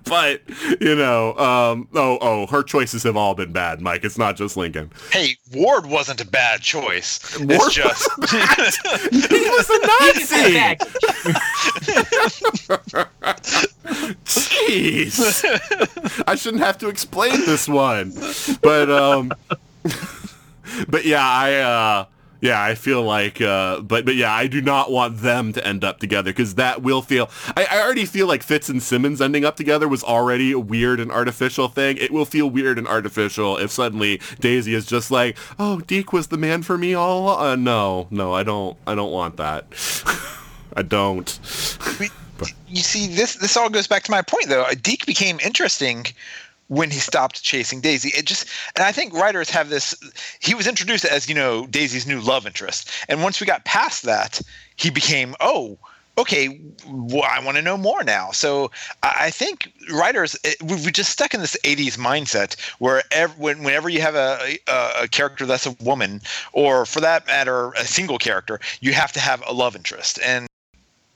but 0.05 0.41
you 0.81 0.95
know, 0.95 1.37
um, 1.37 1.87
oh, 1.93 2.17
oh, 2.19 2.47
her 2.47 2.63
choices 2.63 3.03
have 3.03 3.15
all 3.15 3.35
been 3.35 3.51
bad, 3.51 3.79
Mike. 3.79 4.03
It's 4.03 4.17
not 4.17 4.35
just 4.35 4.57
Lincoln. 4.57 4.89
Hey, 5.11 5.37
Ward 5.53 5.85
wasn't 5.85 6.19
a 6.19 6.25
bad 6.25 6.61
choice. 6.61 7.37
Ward 7.37 7.51
it's 7.51 7.75
just 7.75 8.09
He 9.29 9.49
was 9.49 9.69
a 9.69 9.79
Nazi. 9.85 10.77
Jeez. 14.25 16.23
I 16.25 16.33
shouldn't 16.33 16.63
have 16.63 16.79
to 16.79 16.89
explain 16.89 17.33
this 17.45 17.67
one. 17.67 18.13
But 18.63 18.89
um 18.89 19.31
but 20.87 21.05
yeah, 21.05 21.23
I 21.23 21.53
uh 21.57 22.05
yeah, 22.45 22.61
I 22.61 22.75
feel 22.75 23.01
like, 23.01 23.41
uh, 23.41 23.81
but 23.81 24.05
but 24.05 24.15
yeah, 24.15 24.31
I 24.31 24.45
do 24.45 24.61
not 24.61 24.91
want 24.91 25.21
them 25.21 25.51
to 25.53 25.67
end 25.67 25.83
up 25.83 25.99
together 25.99 26.29
because 26.31 26.55
that 26.55 26.83
will 26.83 27.01
feel. 27.01 27.29
I, 27.57 27.65
I 27.71 27.81
already 27.81 28.05
feel 28.05 28.27
like 28.27 28.43
Fitz 28.43 28.69
and 28.69 28.83
Simmons 28.83 29.19
ending 29.19 29.43
up 29.43 29.55
together 29.55 29.87
was 29.87 30.03
already 30.03 30.51
a 30.51 30.59
weird 30.59 30.99
and 30.99 31.11
artificial 31.11 31.67
thing. 31.67 31.97
It 31.97 32.11
will 32.11 32.25
feel 32.25 32.47
weird 32.47 32.77
and 32.77 32.87
artificial 32.87 33.57
if 33.57 33.71
suddenly 33.71 34.21
Daisy 34.39 34.75
is 34.75 34.85
just 34.85 35.09
like, 35.09 35.37
oh, 35.57 35.79
Deke 35.81 36.13
was 36.13 36.27
the 36.27 36.37
man 36.37 36.61
for 36.61 36.77
me 36.77 36.93
all. 36.93 37.23
along." 37.23 37.45
Uh, 37.45 37.55
no, 37.55 38.07
no, 38.11 38.33
I 38.33 38.43
don't. 38.43 38.77
I 38.85 38.93
don't 38.93 39.11
want 39.11 39.37
that. 39.37 39.65
I 40.75 40.83
don't. 40.83 41.39
you 42.67 42.81
see 42.81 43.07
this 43.07 43.35
this 43.35 43.57
all 43.57 43.69
goes 43.69 43.87
back 43.87 44.03
to 44.03 44.11
my 44.11 44.21
point 44.21 44.49
though 44.49 44.67
deke 44.81 45.05
became 45.05 45.39
interesting 45.39 46.05
when 46.67 46.89
he 46.89 46.99
stopped 46.99 47.43
chasing 47.43 47.81
daisy. 47.81 48.09
It 48.17 48.25
just 48.25 48.47
and 48.75 48.83
i 48.85 48.91
think 48.91 49.13
writers 49.13 49.49
have 49.49 49.69
this 49.69 49.95
he 50.39 50.53
was 50.55 50.67
introduced 50.67 51.05
as 51.05 51.27
you 51.29 51.35
know 51.35 51.67
daisy's 51.67 52.07
new 52.07 52.19
love 52.21 52.45
interest. 52.47 52.89
And 53.09 53.21
once 53.23 53.39
we 53.39 53.47
got 53.47 53.65
past 53.65 54.03
that 54.03 54.41
he 54.75 54.89
became 54.89 55.35
oh 55.39 55.77
okay 56.17 56.59
well, 56.87 57.27
i 57.29 57.39
want 57.43 57.57
to 57.57 57.61
know 57.61 57.77
more 57.77 58.03
now. 58.03 58.31
So 58.31 58.71
i 59.03 59.29
think 59.29 59.71
writers 59.91 60.37
it, 60.43 60.61
we- 60.63 60.75
we're 60.75 60.91
just 60.91 61.11
stuck 61.11 61.33
in 61.33 61.41
this 61.41 61.57
80s 61.63 61.97
mindset 61.97 62.59
where 62.79 63.03
ev- 63.11 63.37
when, 63.37 63.63
whenever 63.63 63.89
you 63.89 64.01
have 64.01 64.15
a, 64.15 64.57
a, 64.67 64.91
a 65.03 65.07
character 65.07 65.45
that's 65.45 65.65
a 65.65 65.75
woman 65.81 66.21
or 66.53 66.85
for 66.85 67.01
that 67.01 67.27
matter 67.27 67.71
a 67.73 67.85
single 67.85 68.17
character 68.17 68.59
you 68.81 68.93
have 68.93 69.11
to 69.13 69.19
have 69.19 69.43
a 69.47 69.53
love 69.53 69.75
interest. 69.75 70.19
And 70.23 70.47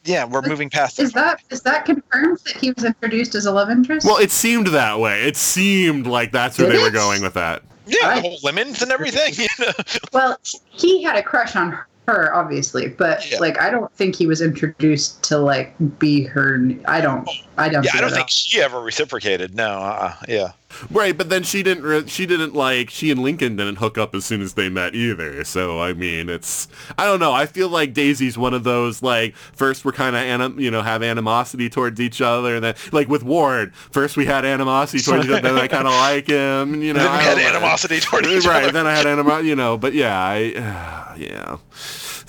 yeah 0.10 0.26
we're 0.26 0.42
moving 0.42 0.70
past 0.70 1.00
Is 1.00 1.14
that 1.14 1.42
is 1.50 1.62
that 1.62 1.86
confirmed 1.86 2.40
that 2.46 2.56
he 2.58 2.72
was 2.72 2.84
introduced 2.84 3.36
as 3.36 3.46
a 3.46 3.52
love 3.52 3.70
interest? 3.70 4.06
Well, 4.06 4.18
it 4.18 4.32
seemed 4.32 4.68
that 4.68 5.00
way. 5.00 5.24
It 5.24 5.38
seemed 5.38 6.08
like 6.08 6.32
that's 6.32 6.58
where 6.58 6.70
Did 6.70 6.80
they 6.80 6.84
were 6.84 6.90
going 6.92 7.22
with 7.22 7.34
that. 7.36 7.62
Yeah, 7.86 8.08
Right. 8.08 8.16
the 8.24 8.30
whole 8.30 8.40
lemons 8.44 8.82
and 8.82 8.92
everything. 8.92 9.34
You 9.60 9.66
know? 9.66 9.72
Well, 10.14 10.38
he 10.70 11.02
had 11.04 11.16
a 11.16 11.24
crush 11.24 11.56
on 11.56 11.78
her, 12.08 12.34
obviously, 12.34 12.88
but 12.88 13.30
Yeah. 13.32 13.38
like 13.40 13.62
I 13.62 13.70
don't 13.70 13.92
think 13.94 14.16
he 14.16 14.26
was 14.28 14.42
introduced 14.42 15.22
to 15.24 15.38
like 15.38 15.74
be 16.00 16.24
her. 16.24 16.60
I 16.88 17.02
don't. 17.02 17.28
I 17.58 17.70
don't. 17.70 17.84
Yeah, 17.84 17.92
I 17.94 18.02
don't 18.02 18.10
that 18.10 18.16
think 18.16 18.30
she 18.30 18.62
ever 18.62 18.82
reciprocated. 18.82 19.54
No, 19.56 19.70
uh, 19.80 20.14
yeah. 20.28 20.52
Right, 20.92 21.18
but 21.18 21.30
then 21.30 21.44
she 21.44 21.64
didn't. 21.64 21.84
Re- 21.84 22.08
she 22.08 22.26
didn't 22.26 22.54
like. 22.54 22.90
She 22.90 23.12
and 23.12 23.22
Lincoln 23.22 23.56
didn't 23.56 23.78
hook 23.78 23.98
up 23.98 24.14
as 24.14 24.26
soon 24.26 24.42
as 24.42 24.54
they 24.54 24.70
met 24.70 24.96
either. 24.96 25.44
So 25.44 25.82
I 25.82 25.94
mean, 25.94 26.30
it's. 26.30 26.68
I 26.98 27.06
don't 27.06 27.20
know. 27.20 27.34
I 27.34 27.48
feel 27.48 27.70
like 27.70 27.94
Daisy's 27.94 28.38
one 28.38 28.54
of 28.54 28.64
those 28.64 29.02
like 29.02 29.36
first 29.36 29.84
we're 29.84 29.92
kind 29.92 30.16
of 30.16 30.22
anim, 30.22 30.60
you 30.60 30.70
know, 30.70 30.82
have 30.82 31.02
animosity 31.04 31.70
towards 31.70 32.00
each 32.00 32.22
other, 32.22 32.56
and 32.56 32.64
then 32.64 32.76
like 32.92 33.08
with 33.08 33.24
Ward, 33.24 33.74
first 33.76 34.16
we 34.16 34.26
had 34.26 34.46
animosity 34.46 35.04
towards 35.04 35.26
each 35.26 35.32
other, 35.32 35.42
then 35.42 35.58
I 35.58 35.68
kind 35.68 35.88
of 35.88 35.94
like 35.94 36.28
him. 36.28 36.82
You 36.82 36.94
know, 36.94 37.04
then 37.04 37.18
we 37.18 37.24
had 37.24 37.38
know. 37.38 37.48
animosity 37.48 38.00
toward 38.00 38.26
each 38.28 38.46
right. 38.46 38.64
other. 38.64 38.72
Then 38.72 38.88
I 38.88 38.94
had 38.94 39.06
animosity. 39.08 39.50
You 39.50 39.56
know, 39.56 39.78
but 39.78 39.94
yeah, 39.94 40.20
I 40.20 41.16
yeah. 41.18 41.58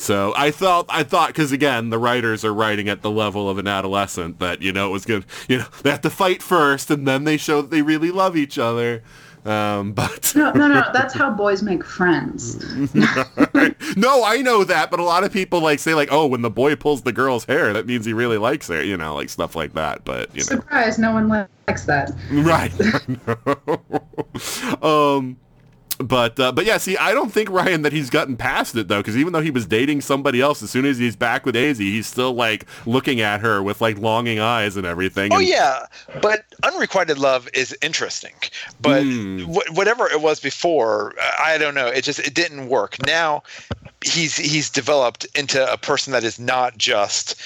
So 0.01 0.33
I 0.35 0.51
thought 0.51 0.87
I 0.89 1.03
thought 1.03 1.29
because 1.29 1.53
again 1.53 1.91
the 1.91 1.99
writers 1.99 2.43
are 2.43 2.55
writing 2.55 2.89
at 2.89 3.03
the 3.03 3.11
level 3.11 3.51
of 3.51 3.59
an 3.59 3.67
adolescent 3.69 4.39
that 4.39 4.63
you 4.63 4.73
know 4.73 4.89
it 4.89 4.93
was 4.93 5.05
good. 5.05 5.27
You 5.47 5.59
know 5.59 5.67
they 5.83 5.91
have 5.91 6.01
to 6.01 6.11
fight 6.11 6.43
first 6.43 6.91
and 6.91 7.07
then 7.07 7.25
they 7.25 7.37
show 7.37 7.61
that 7.61 7.71
they 7.71 7.83
really 7.83 8.11
love 8.11 8.35
each 8.35 8.59
other. 8.59 9.03
Um, 9.45 9.93
but 9.95 10.33
No, 10.35 10.53
no, 10.53 10.69
no. 10.69 10.85
That's 10.95 11.13
how 11.13 11.31
boys 11.31 11.63
make 11.63 11.85
friends. 11.85 12.65
no, 13.95 14.25
I 14.25 14.41
know 14.43 14.65
that, 14.65 14.91
but 14.91 15.01
a 15.01 15.05
lot 15.05 15.23
of 15.23 15.35
people 15.35 15.61
like 15.61 15.79
say 15.81 15.93
like, 15.95 16.09
oh, 16.11 16.27
when 16.27 16.41
the 16.41 16.51
boy 16.51 16.77
pulls 16.77 17.03
the 17.03 17.13
girl's 17.13 17.45
hair, 17.45 17.75
that 17.75 17.87
means 17.87 18.07
he 18.07 18.15
really 18.15 18.39
likes 18.39 18.69
her, 18.69 18.83
you 18.83 18.97
know, 18.97 19.15
like 19.15 19.29
stuff 19.29 19.55
like 19.55 19.75
that. 19.75 20.07
But 20.07 20.35
you 20.35 20.41
know, 20.41 20.61
Surprise! 20.61 20.99
No 20.99 21.13
one 21.13 21.29
likes 21.29 21.85
that. 21.85 22.13
right? 22.33 22.73
um, 24.83 25.37
but 26.01 26.41
uh, 26.41 26.53
but 26.53 26.65
yeah, 26.65 26.79
see, 26.79 26.97
I 26.97 27.13
don't 27.13 27.31
think 27.31 27.51
Ryan 27.51 27.83
that 27.83 27.93
he's 27.93 28.11
gotten 28.11 28.37
past 28.37 28.75
it 28.75 28.89
though, 28.89 29.01
because 29.01 29.17
even 29.17 29.33
though 29.33 29.43
he 29.43 29.51
was 29.51 29.67
dating 29.67 30.01
somebody 30.01 30.41
else, 30.41 30.63
as 30.63 30.71
soon 30.71 30.85
as 30.87 30.99
he's 30.99 31.17
back 31.17 31.45
with 31.45 31.55
Daisy, 31.55 31.91
he's 31.91 32.07
still 32.07 32.33
like 32.33 32.67
looking 32.87 33.21
at 33.21 33.41
her 33.41 33.63
with 33.63 33.81
like 33.81 33.99
longing 33.99 34.41
eyes 34.41 34.77
and 34.77 34.87
everything. 34.87 35.33
Oh 35.33 35.39
and- 35.39 35.49
yeah, 35.49 35.87
but 36.23 36.45
unrequited 36.63 37.19
love 37.19 37.49
is 37.53 37.77
interesting. 37.83 38.35
But 38.81 39.03
wh- 39.03 39.77
whatever 39.77 40.09
it 40.09 40.23
was 40.23 40.41
before, 40.41 41.15
I 41.39 41.59
don't 41.59 41.75
know. 41.75 41.87
It 41.87 42.03
just 42.05 42.19
it 42.21 42.35
didn't 42.35 42.69
work. 42.69 42.97
Now 43.07 43.43
he's 44.03 44.37
he's 44.37 44.71
developed 44.71 45.27
into 45.35 45.71
a 45.71 45.77
person 45.77 46.13
that 46.13 46.25
is 46.25 46.39
not 46.39 46.79
just 46.79 47.41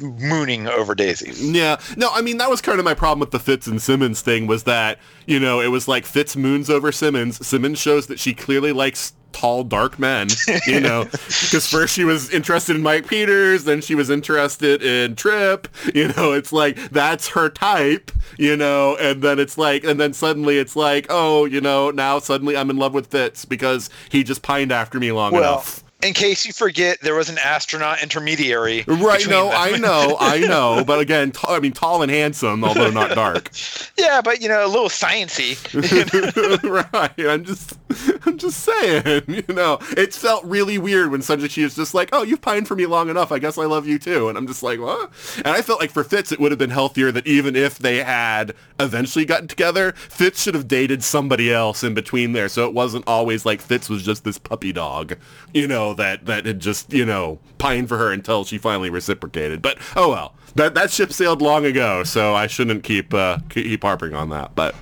mooning 0.00 0.66
over 0.68 0.94
Daisy. 0.94 1.32
Yeah. 1.36 1.80
No, 1.96 2.10
I 2.12 2.20
mean 2.22 2.38
that 2.38 2.50
was 2.50 2.60
kind 2.60 2.78
of 2.78 2.84
my 2.84 2.94
problem 2.94 3.20
with 3.20 3.30
the 3.30 3.38
Fitz 3.38 3.66
and 3.66 3.80
Simmons 3.80 4.20
thing 4.20 4.46
was 4.46 4.64
that, 4.64 4.98
you 5.26 5.38
know, 5.38 5.60
it 5.60 5.68
was 5.68 5.86
like 5.88 6.04
Fitz 6.04 6.36
moons 6.36 6.68
over 6.70 6.90
Simmons. 6.92 7.44
Simmons 7.46 7.78
shows 7.78 8.06
that 8.08 8.18
she 8.18 8.34
clearly 8.34 8.72
likes 8.72 9.12
tall, 9.32 9.62
dark 9.62 9.98
men, 9.98 10.26
you 10.66 10.80
know, 10.88 11.04
because 11.04 11.68
first 11.68 11.94
she 11.94 12.02
was 12.02 12.30
interested 12.30 12.74
in 12.74 12.82
Mike 12.82 13.06
Peters, 13.06 13.64
then 13.64 13.80
she 13.80 13.94
was 13.94 14.10
interested 14.10 14.82
in 14.82 15.14
Trip, 15.16 15.68
you 15.94 16.08
know, 16.08 16.32
it's 16.32 16.52
like 16.52 16.76
that's 16.90 17.28
her 17.28 17.48
type, 17.48 18.10
you 18.38 18.56
know, 18.56 18.96
and 18.96 19.22
then 19.22 19.38
it's 19.38 19.56
like, 19.58 19.84
and 19.84 20.00
then 20.00 20.12
suddenly 20.12 20.58
it's 20.58 20.74
like, 20.74 21.06
oh, 21.10 21.44
you 21.44 21.60
know, 21.60 21.90
now 21.90 22.18
suddenly 22.18 22.56
I'm 22.56 22.70
in 22.70 22.78
love 22.78 22.94
with 22.94 23.08
Fitz 23.08 23.44
because 23.44 23.90
he 24.08 24.24
just 24.24 24.42
pined 24.42 24.72
after 24.72 24.98
me 24.98 25.12
long 25.12 25.32
Well, 25.32 25.42
enough. 25.54 25.84
In 26.02 26.14
case 26.14 26.46
you 26.46 26.52
forget, 26.52 27.00
there 27.00 27.14
was 27.14 27.28
an 27.28 27.38
astronaut 27.38 28.02
intermediary. 28.02 28.84
Right, 28.86 29.26
no. 29.28 29.50
I 29.50 29.76
know, 29.78 30.16
I 30.20 30.38
know, 30.46 30.84
but 30.86 31.00
again, 31.00 31.32
t- 31.32 31.44
I 31.48 31.58
mean, 31.58 31.72
tall 31.72 32.02
and 32.02 32.10
handsome, 32.10 32.62
although 32.62 32.90
not 32.90 33.14
dark. 33.14 33.50
Yeah, 33.98 34.20
but 34.22 34.40
you 34.40 34.48
know, 34.48 34.64
a 34.64 34.68
little 34.68 34.88
sciency. 34.88 35.58
right. 36.62 37.10
I'm 37.18 37.44
just 37.44 37.76
I'm 38.24 38.38
just 38.38 38.60
saying, 38.60 39.24
you 39.26 39.42
know, 39.52 39.78
it 39.96 40.14
felt 40.14 40.44
really 40.44 40.78
weird 40.78 41.10
when 41.10 41.20
Sanjichi 41.20 41.64
is 41.64 41.74
just 41.74 41.94
like, 41.94 42.10
oh, 42.12 42.22
you've 42.22 42.40
pined 42.40 42.68
for 42.68 42.76
me 42.76 42.86
long 42.86 43.08
enough. 43.08 43.32
I 43.32 43.40
guess 43.40 43.58
I 43.58 43.64
love 43.64 43.88
you 43.88 43.98
too. 43.98 44.28
And 44.28 44.38
I'm 44.38 44.46
just 44.46 44.62
like, 44.62 44.78
what? 44.78 45.10
And 45.38 45.48
I 45.48 45.62
felt 45.62 45.80
like 45.80 45.90
for 45.90 46.04
Fitz, 46.04 46.30
it 46.30 46.38
would 46.38 46.52
have 46.52 46.60
been 46.60 46.70
healthier 46.70 47.10
that 47.10 47.26
even 47.26 47.56
if 47.56 47.78
they 47.78 48.04
had 48.04 48.54
eventually 48.78 49.24
gotten 49.24 49.48
together, 49.48 49.92
Fitz 49.92 50.42
should 50.42 50.54
have 50.54 50.68
dated 50.68 51.02
somebody 51.02 51.52
else 51.52 51.82
in 51.82 51.92
between 51.92 52.32
there. 52.32 52.48
So 52.48 52.66
it 52.68 52.74
wasn't 52.74 53.06
always 53.08 53.44
like 53.44 53.60
Fitz 53.60 53.88
was 53.88 54.04
just 54.04 54.22
this 54.22 54.38
puppy 54.38 54.72
dog, 54.72 55.16
you 55.52 55.66
know, 55.66 55.87
that, 55.94 56.26
that 56.26 56.46
had 56.46 56.60
just, 56.60 56.92
you 56.92 57.04
know, 57.04 57.38
pined 57.58 57.88
for 57.88 57.98
her 57.98 58.12
until 58.12 58.44
she 58.44 58.58
finally 58.58 58.90
reciprocated. 58.90 59.62
But, 59.62 59.78
oh 59.96 60.10
well. 60.10 60.34
That, 60.54 60.74
that 60.74 60.90
ship 60.90 61.12
sailed 61.12 61.40
long 61.40 61.66
ago, 61.66 62.02
so 62.04 62.34
I 62.34 62.46
shouldn't 62.48 62.82
keep 62.82 63.14
uh, 63.14 63.38
keep 63.48 63.82
harping 63.82 64.14
on 64.14 64.30
that. 64.30 64.56
But 64.56 64.74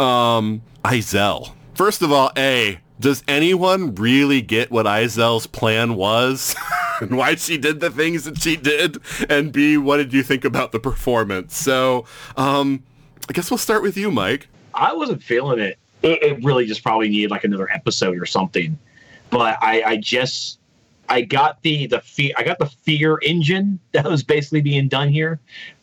um, 0.00 0.62
Izel. 0.84 1.52
First 1.74 2.02
of 2.02 2.10
all, 2.10 2.32
A, 2.36 2.80
does 2.98 3.22
anyone 3.28 3.94
really 3.94 4.40
get 4.40 4.70
what 4.70 4.86
Izel's 4.86 5.46
plan 5.46 5.94
was 5.96 6.54
and 7.00 7.16
why 7.16 7.34
she 7.34 7.58
did 7.58 7.80
the 7.80 7.90
things 7.90 8.24
that 8.24 8.40
she 8.40 8.56
did? 8.56 8.98
And 9.28 9.52
B, 9.52 9.76
what 9.76 9.98
did 9.98 10.12
you 10.12 10.22
think 10.22 10.44
about 10.44 10.72
the 10.72 10.80
performance? 10.80 11.56
So, 11.56 12.04
um, 12.36 12.82
I 13.28 13.32
guess 13.32 13.50
we'll 13.50 13.58
start 13.58 13.82
with 13.82 13.96
you, 13.96 14.10
Mike. 14.10 14.48
I 14.74 14.92
wasn't 14.94 15.22
feeling 15.22 15.58
it. 15.58 15.78
It, 16.02 16.22
it 16.22 16.44
really 16.44 16.66
just 16.66 16.82
probably 16.82 17.08
needed 17.08 17.30
like 17.30 17.44
another 17.44 17.70
episode 17.70 18.20
or 18.20 18.26
something. 18.26 18.78
But 19.32 19.56
I, 19.62 19.82
I 19.82 19.96
just, 19.96 20.60
I 21.08 21.22
got 21.22 21.62
the 21.62 21.86
the 21.86 22.00
fear. 22.00 22.34
I 22.36 22.44
got 22.44 22.58
the 22.58 22.66
fear 22.66 23.18
engine 23.22 23.80
that 23.92 24.04
was 24.04 24.22
basically 24.22 24.60
being 24.60 24.86
done 24.86 25.08
here. 25.08 25.40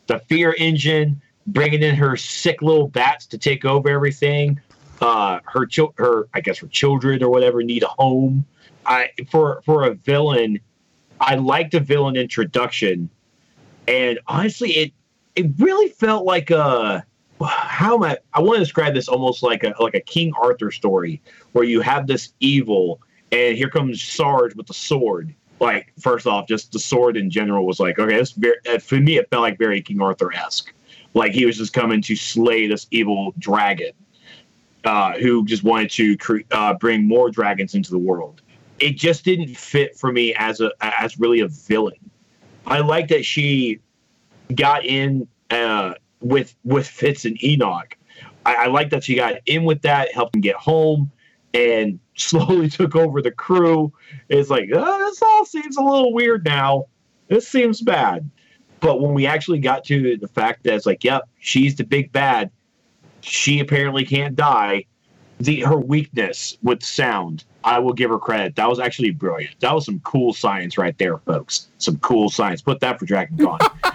The 0.07 0.19
fear 0.19 0.55
engine 0.57 1.21
bringing 1.47 1.81
in 1.81 1.95
her 1.95 2.15
sick 2.15 2.61
little 2.61 2.87
bats 2.87 3.25
to 3.25 3.37
take 3.37 3.65
over 3.65 3.89
everything. 3.89 4.61
Uh, 5.01 5.39
her 5.45 5.65
chil- 5.65 5.93
her 5.97 6.29
I 6.33 6.41
guess 6.41 6.59
her 6.59 6.67
children 6.67 7.23
or 7.23 7.29
whatever 7.29 7.63
need 7.63 7.83
a 7.83 7.87
home. 7.87 8.45
I 8.85 9.09
for 9.29 9.61
for 9.65 9.85
a 9.85 9.95
villain, 9.95 10.59
I 11.19 11.35
liked 11.35 11.71
the 11.71 11.79
villain 11.79 12.15
introduction, 12.15 13.09
and 13.87 14.19
honestly, 14.27 14.71
it 14.71 14.93
it 15.35 15.47
really 15.57 15.89
felt 15.89 16.23
like 16.23 16.51
a 16.51 17.03
how 17.47 17.95
am 17.95 18.03
I? 18.03 18.17
I 18.33 18.41
want 18.41 18.57
to 18.57 18.59
describe 18.59 18.93
this 18.93 19.07
almost 19.07 19.41
like 19.41 19.63
a 19.63 19.73
like 19.79 19.95
a 19.95 20.01
King 20.01 20.33
Arthur 20.39 20.71
story 20.71 21.21
where 21.53 21.63
you 21.63 21.81
have 21.81 22.05
this 22.05 22.33
evil, 22.39 22.99
and 23.31 23.57
here 23.57 23.69
comes 23.69 24.01
Sarge 24.01 24.55
with 24.55 24.67
the 24.67 24.73
sword. 24.73 25.33
Like 25.59 25.93
first 25.99 26.25
off, 26.25 26.47
just 26.47 26.71
the 26.71 26.79
sword 26.79 27.17
in 27.17 27.29
general 27.29 27.65
was 27.65 27.79
like 27.79 27.99
okay. 27.99 28.17
This 28.17 28.31
very, 28.31 28.55
uh, 28.69 28.79
for 28.79 28.95
me, 28.95 29.17
it 29.17 29.29
felt 29.29 29.41
like 29.41 29.57
very 29.57 29.81
King 29.81 30.01
Arthur 30.01 30.33
esque. 30.33 30.73
Like 31.13 31.33
he 31.33 31.45
was 31.45 31.57
just 31.57 31.73
coming 31.73 32.01
to 32.03 32.15
slay 32.15 32.67
this 32.67 32.87
evil 32.91 33.33
dragon, 33.39 33.91
uh, 34.85 35.13
who 35.13 35.45
just 35.45 35.63
wanted 35.63 35.91
to 35.91 36.17
cre- 36.17 36.39
uh, 36.51 36.75
bring 36.75 37.07
more 37.07 37.29
dragons 37.29 37.75
into 37.75 37.91
the 37.91 37.97
world. 37.97 38.41
It 38.79 38.95
just 38.95 39.25
didn't 39.25 39.55
fit 39.55 39.97
for 39.97 40.11
me 40.11 40.33
as 40.35 40.61
a 40.61 40.71
as 40.81 41.19
really 41.19 41.41
a 41.41 41.47
villain. 41.47 42.09
I 42.65 42.79
like 42.79 43.09
that 43.09 43.25
she 43.25 43.79
got 44.55 44.85
in 44.85 45.27
uh, 45.49 45.95
with 46.21 46.55
with 46.63 46.87
Fitz 46.87 47.25
and 47.25 47.41
Enoch. 47.43 47.97
I, 48.45 48.55
I 48.55 48.67
like 48.67 48.89
that 48.91 49.03
she 49.03 49.15
got 49.15 49.35
in 49.45 49.65
with 49.65 49.81
that, 49.81 50.13
helped 50.13 50.35
him 50.35 50.41
get 50.41 50.55
home, 50.55 51.11
and 51.53 51.99
slowly 52.15 52.69
took 52.69 52.95
over 52.95 53.21
the 53.21 53.31
crew. 53.31 53.91
It's 54.29 54.49
like 54.49 54.69
oh, 54.73 54.99
this 54.99 55.21
all 55.21 55.45
seems 55.45 55.77
a 55.77 55.81
little 55.81 56.13
weird 56.13 56.45
now. 56.45 56.85
This 57.27 57.47
seems 57.47 57.81
bad. 57.81 58.29
But 58.79 59.01
when 59.01 59.13
we 59.13 59.25
actually 59.25 59.59
got 59.59 59.83
to 59.85 60.17
the 60.17 60.27
fact 60.27 60.63
that 60.63 60.73
it's 60.73 60.85
like, 60.85 61.03
yep, 61.03 61.27
she's 61.39 61.75
the 61.75 61.83
big 61.83 62.11
bad. 62.11 62.49
She 63.21 63.59
apparently 63.59 64.05
can't 64.05 64.35
die. 64.35 64.85
The 65.39 65.61
her 65.61 65.77
weakness 65.77 66.57
with 66.63 66.83
sound, 66.83 67.45
I 67.63 67.79
will 67.79 67.93
give 67.93 68.09
her 68.09 68.19
credit. 68.19 68.55
That 68.55 68.67
was 68.69 68.79
actually 68.79 69.11
brilliant. 69.11 69.59
That 69.59 69.73
was 69.73 69.85
some 69.85 69.99
cool 70.01 70.33
science 70.33 70.77
right 70.77 70.97
there, 70.97 71.17
folks. 71.19 71.69
Some 71.77 71.97
cool 71.99 72.29
science. 72.29 72.61
Put 72.61 72.81
that 72.81 72.99
for 72.99 73.05
Dragon 73.05 73.37
Con. 73.37 73.59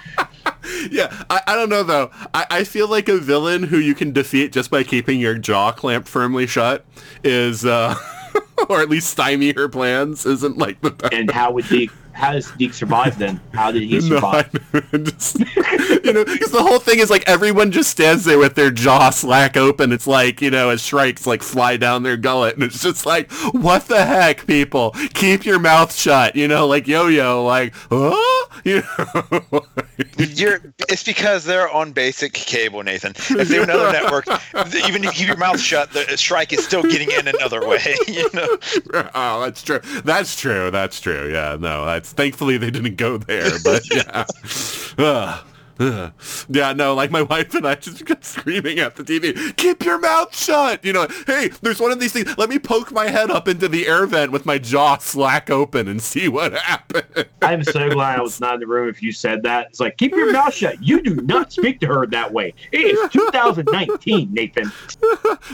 Yeah, 0.90 1.24
I, 1.30 1.40
I 1.46 1.54
don't 1.56 1.68
know 1.68 1.82
though. 1.82 2.10
I, 2.32 2.46
I 2.50 2.64
feel 2.64 2.88
like 2.88 3.08
a 3.08 3.16
villain 3.18 3.64
who 3.64 3.78
you 3.78 3.94
can 3.94 4.12
defeat 4.12 4.52
just 4.52 4.70
by 4.70 4.82
keeping 4.82 5.18
your 5.18 5.36
jaw 5.36 5.72
clamped 5.72 6.08
firmly 6.08 6.46
shut 6.46 6.84
is, 7.22 7.64
uh, 7.64 7.94
or 8.68 8.80
at 8.80 8.88
least 8.88 9.10
stymie 9.10 9.52
her 9.54 9.68
plans, 9.68 10.26
isn't 10.26 10.58
like 10.58 10.80
the 10.82 10.90
best. 10.90 11.12
and 11.12 11.30
how 11.30 11.52
would 11.52 11.68
Deke? 11.68 11.90
How 12.14 12.32
does 12.32 12.50
Deke 12.52 12.72
survive 12.72 13.18
then? 13.18 13.40
How 13.52 13.70
did 13.72 13.82
he 13.82 13.98
No, 14.08 14.20
I 14.22 14.44
survive? 14.44 15.04
just, 15.04 15.38
you 16.04 16.12
know, 16.12 16.24
because 16.24 16.52
the 16.52 16.62
whole 16.62 16.78
thing 16.78 17.00
is 17.00 17.10
like 17.10 17.24
everyone 17.28 17.72
just 17.72 17.90
stands 17.90 18.24
there 18.24 18.38
with 18.38 18.54
their 18.54 18.70
jaw 18.70 19.10
slack 19.10 19.56
open. 19.56 19.92
It's 19.92 20.06
like 20.06 20.40
you 20.40 20.50
know, 20.50 20.70
as 20.70 20.82
shrikes 20.82 21.26
like 21.26 21.42
fly 21.42 21.76
down 21.76 22.02
their 22.04 22.16
gullet, 22.16 22.54
and 22.54 22.62
it's 22.62 22.82
just 22.82 23.04
like, 23.04 23.30
what 23.52 23.86
the 23.86 24.04
heck, 24.04 24.46
people? 24.46 24.92
Keep 25.14 25.44
your 25.44 25.58
mouth 25.58 25.94
shut. 25.94 26.36
You 26.36 26.48
know, 26.48 26.66
like 26.66 26.86
yo-yo, 26.86 27.44
like, 27.44 27.74
oh, 27.90 28.48
you 28.64 28.82
know. 28.98 29.64
You're, 30.18 30.60
it's 30.88 31.02
because 31.04 31.44
they're 31.44 31.68
on 31.70 31.92
basic 31.92 32.32
cable, 32.32 32.82
Nathan. 32.82 33.12
If 33.16 33.48
they 33.48 33.58
were 33.58 33.64
another 33.64 33.92
network, 33.92 34.26
even 34.74 35.04
if 35.04 35.04
you 35.04 35.10
keep 35.12 35.28
your 35.28 35.36
mouth 35.36 35.60
shut, 35.60 35.92
the 35.92 36.16
shrike 36.16 36.52
is 36.52 36.64
still 36.64 36.82
getting 36.82 37.10
in 37.10 37.28
another 37.28 37.66
way. 37.66 37.96
You 38.08 38.28
know, 38.32 38.58
oh, 39.14 39.40
that's 39.40 39.62
true. 39.62 39.80
That's 40.04 40.38
true. 40.40 40.70
That's 40.70 41.00
true. 41.00 41.32
Yeah, 41.32 41.56
no, 41.58 41.84
that's 41.84 42.03
thankfully 42.12 42.58
they 42.58 42.70
didn't 42.70 42.96
go 42.96 43.18
there, 43.18 43.50
but 43.64 43.82
yeah. 43.94 44.24
Ugh. 44.98 45.46
Ugh. 45.78 46.12
Yeah, 46.48 46.72
no, 46.72 46.94
like 46.94 47.10
my 47.10 47.22
wife 47.34 47.54
and 47.54 47.66
I 47.66 47.74
just 47.74 48.04
kept 48.06 48.24
screaming 48.24 48.78
at 48.78 48.96
the 48.96 49.02
TV, 49.02 49.56
keep 49.56 49.84
your 49.84 49.98
mouth 49.98 50.36
shut! 50.36 50.84
You 50.84 50.92
know, 50.92 51.06
hey, 51.26 51.48
there's 51.62 51.80
one 51.80 51.90
of 51.90 52.00
these 52.00 52.12
things, 52.12 52.36
let 52.38 52.48
me 52.48 52.58
poke 52.58 52.92
my 52.92 53.08
head 53.08 53.30
up 53.30 53.48
into 53.48 53.68
the 53.68 53.86
air 53.86 54.06
vent 54.06 54.32
with 54.32 54.46
my 54.46 54.58
jaw 54.58 54.98
slack 54.98 55.50
open 55.50 55.88
and 55.88 56.00
see 56.00 56.28
what 56.28 56.52
happens. 56.54 57.26
I'm 57.42 57.64
so 57.64 57.90
glad 57.90 58.18
I 58.18 58.22
was 58.22 58.40
not 58.40 58.54
in 58.54 58.60
the 58.60 58.66
room 58.66 58.88
if 58.88 59.02
you 59.02 59.12
said 59.12 59.42
that. 59.44 59.68
It's 59.68 59.80
like, 59.80 59.96
keep 59.96 60.12
your 60.12 60.32
mouth 60.32 60.54
shut. 60.54 60.82
You 60.82 61.00
do 61.02 61.16
not 61.16 61.52
speak 61.52 61.80
to 61.80 61.86
her 61.86 62.06
that 62.06 62.32
way. 62.32 62.54
It 62.72 62.80
is 62.80 63.10
2019, 63.10 64.32
Nathan. 64.32 64.72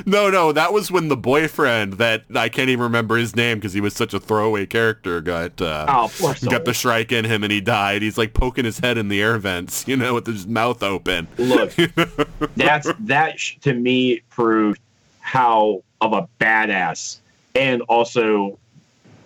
No, 0.06 0.30
no, 0.30 0.52
that 0.52 0.72
was 0.72 0.90
when 0.90 1.08
the 1.08 1.16
boyfriend 1.16 1.94
that 1.94 2.24
I 2.34 2.48
can't 2.48 2.68
even 2.70 2.82
remember 2.84 3.16
his 3.16 3.34
name 3.36 3.58
because 3.58 3.72
he 3.72 3.80
was 3.80 3.94
such 3.94 4.14
a 4.14 4.20
throwaway 4.20 4.66
character 4.66 5.20
got 5.20 5.60
uh, 5.60 5.86
Oh, 5.88 6.10
got 6.48 6.64
the 6.64 6.72
shrike 6.74 7.12
in 7.12 7.24
him 7.24 7.42
and 7.42 7.52
he 7.52 7.60
died. 7.60 8.02
He's 8.02 8.16
like 8.18 8.32
poking 8.34 8.64
his 8.64 8.78
head 8.78 8.98
in 8.98 9.08
the 9.08 9.20
air 9.20 9.38
vents, 9.38 9.86
you 9.86 9.96
know, 9.96 10.09
with 10.14 10.26
his 10.26 10.46
mouth 10.46 10.82
open. 10.82 11.28
Look, 11.38 11.72
that's 12.56 12.88
that 13.00 13.38
to 13.62 13.74
me 13.74 14.20
proved 14.30 14.80
how 15.20 15.82
of 16.00 16.12
a 16.12 16.28
badass 16.40 17.18
and 17.54 17.82
also 17.82 18.58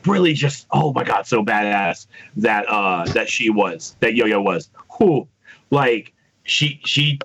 really 0.06 0.34
just 0.34 0.66
oh 0.70 0.92
my 0.92 1.02
god 1.02 1.26
so 1.26 1.42
badass 1.42 2.06
that 2.36 2.68
uh 2.68 3.04
that 3.06 3.28
she 3.28 3.50
was 3.50 3.96
that 4.00 4.14
yo-yo 4.14 4.40
was. 4.40 4.68
Who 4.98 5.26
like 5.70 6.12
she 6.44 6.80
she 6.84 7.18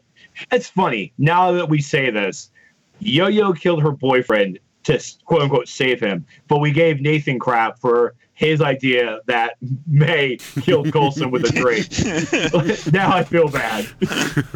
it's 0.51 0.69
funny. 0.69 1.11
Now 1.17 1.51
that 1.51 1.69
we 1.69 1.81
say 1.81 2.09
this 2.09 2.51
Yo-Yo 2.99 3.53
killed 3.53 3.81
her 3.81 3.91
boyfriend 3.91 4.59
to 4.83 5.01
quote 5.25 5.41
unquote 5.41 5.67
save 5.67 5.99
him, 5.99 6.25
but 6.47 6.59
we 6.59 6.71
gave 6.71 7.01
Nathan 7.01 7.39
crap 7.39 7.79
for 7.79 8.15
his 8.39 8.61
idea 8.61 9.19
that 9.25 9.55
May 9.85 10.37
killed 10.61 10.93
Coulson 10.93 11.29
with 11.29 11.43
a 11.43 11.51
drink. 11.51 12.93
now 12.93 13.13
I 13.13 13.23
feel 13.23 13.49
bad. 13.49 13.87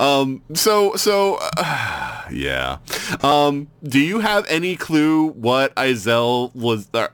Um, 0.00 0.42
so, 0.54 0.96
so, 0.96 1.36
uh, 1.58 2.22
yeah. 2.32 2.78
Um, 3.22 3.68
do 3.82 3.98
you 3.98 4.20
have 4.20 4.46
any 4.48 4.76
clue 4.76 5.28
what 5.32 5.74
Izel 5.74 6.54
was, 6.54 6.88
uh, 6.94 7.08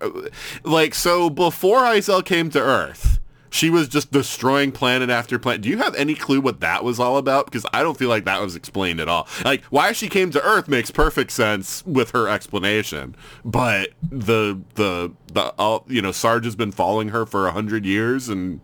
like, 0.62 0.94
so 0.94 1.30
before 1.30 1.80
Izel 1.80 2.24
came 2.24 2.48
to 2.50 2.60
Earth, 2.60 3.18
she 3.50 3.70
was 3.70 3.88
just 3.88 4.10
destroying 4.12 4.72
planet 4.72 5.10
after 5.10 5.38
planet. 5.38 5.62
Do 5.62 5.68
you 5.68 5.78
have 5.78 5.94
any 5.94 6.14
clue 6.14 6.40
what 6.40 6.60
that 6.60 6.84
was 6.84 7.00
all 7.00 7.16
about? 7.16 7.46
Because 7.46 7.64
I 7.72 7.82
don't 7.82 7.98
feel 7.98 8.08
like 8.08 8.24
that 8.24 8.40
was 8.40 8.56
explained 8.56 9.00
at 9.00 9.08
all. 9.08 9.26
Like, 9.44 9.64
why 9.64 9.92
she 9.92 10.08
came 10.08 10.30
to 10.32 10.42
Earth 10.42 10.68
makes 10.68 10.90
perfect 10.90 11.30
sense 11.30 11.84
with 11.86 12.10
her 12.10 12.28
explanation, 12.28 13.14
but 13.44 13.90
the, 14.10 14.60
the, 14.74 15.12
the, 15.32 15.54
uh, 15.58 15.80
you 15.86 16.02
know, 16.02 16.12
Sarge 16.12 16.44
has 16.44 16.56
been 16.56 16.72
following 16.72 17.08
her 17.08 17.26
for 17.26 17.46
a 17.46 17.52
hundred 17.52 17.84
years 17.84 18.28
and, 18.28 18.60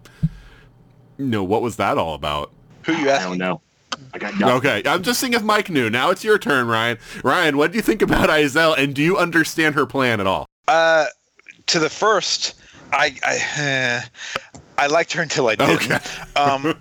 you 1.19 1.27
know, 1.27 1.45
what 1.45 1.63
was 1.63 1.77
that 1.77 1.99
all 1.99 2.15
about? 2.15 2.51
Who 2.85 2.93
you 2.93 3.09
I 3.09 3.15
asking? 3.15 3.39
don't 3.39 3.39
know. 3.39 3.61
I 4.13 4.19
got 4.19 4.39
nothing. 4.39 4.57
Okay, 4.57 4.83
I'm 4.87 5.03
just 5.03 5.21
seeing 5.21 5.35
if 5.35 5.43
Mike 5.43 5.71
knew. 5.71 5.89
Now 5.89 6.11
it's 6.11 6.25
your 6.25 6.39
turn, 6.39 6.67
Ryan. 6.67 6.99
Ryan, 7.23 7.57
what 7.57 7.71
do 7.71 7.77
you 7.77 7.83
think 7.83 8.03
about 8.03 8.29
Izel, 8.29 8.77
and 8.77 8.95
do 8.95 9.03
you 9.03 9.17
understand 9.17 9.77
her 9.77 9.87
plan 9.87 10.21
at 10.21 10.27
all? 10.27 10.47
Uh, 10.67 11.07
to 11.67 11.79
the 11.79 11.89
first, 11.89 12.55
I 12.93 13.17
I, 13.25 14.03
uh, 14.03 14.41
I 14.79 14.87
liked 14.89 15.13
her 15.13 15.23
until 15.23 15.49
I 15.49 15.55
didn't. 15.55 15.93
Okay. 15.93 15.99
Um, 16.37 16.63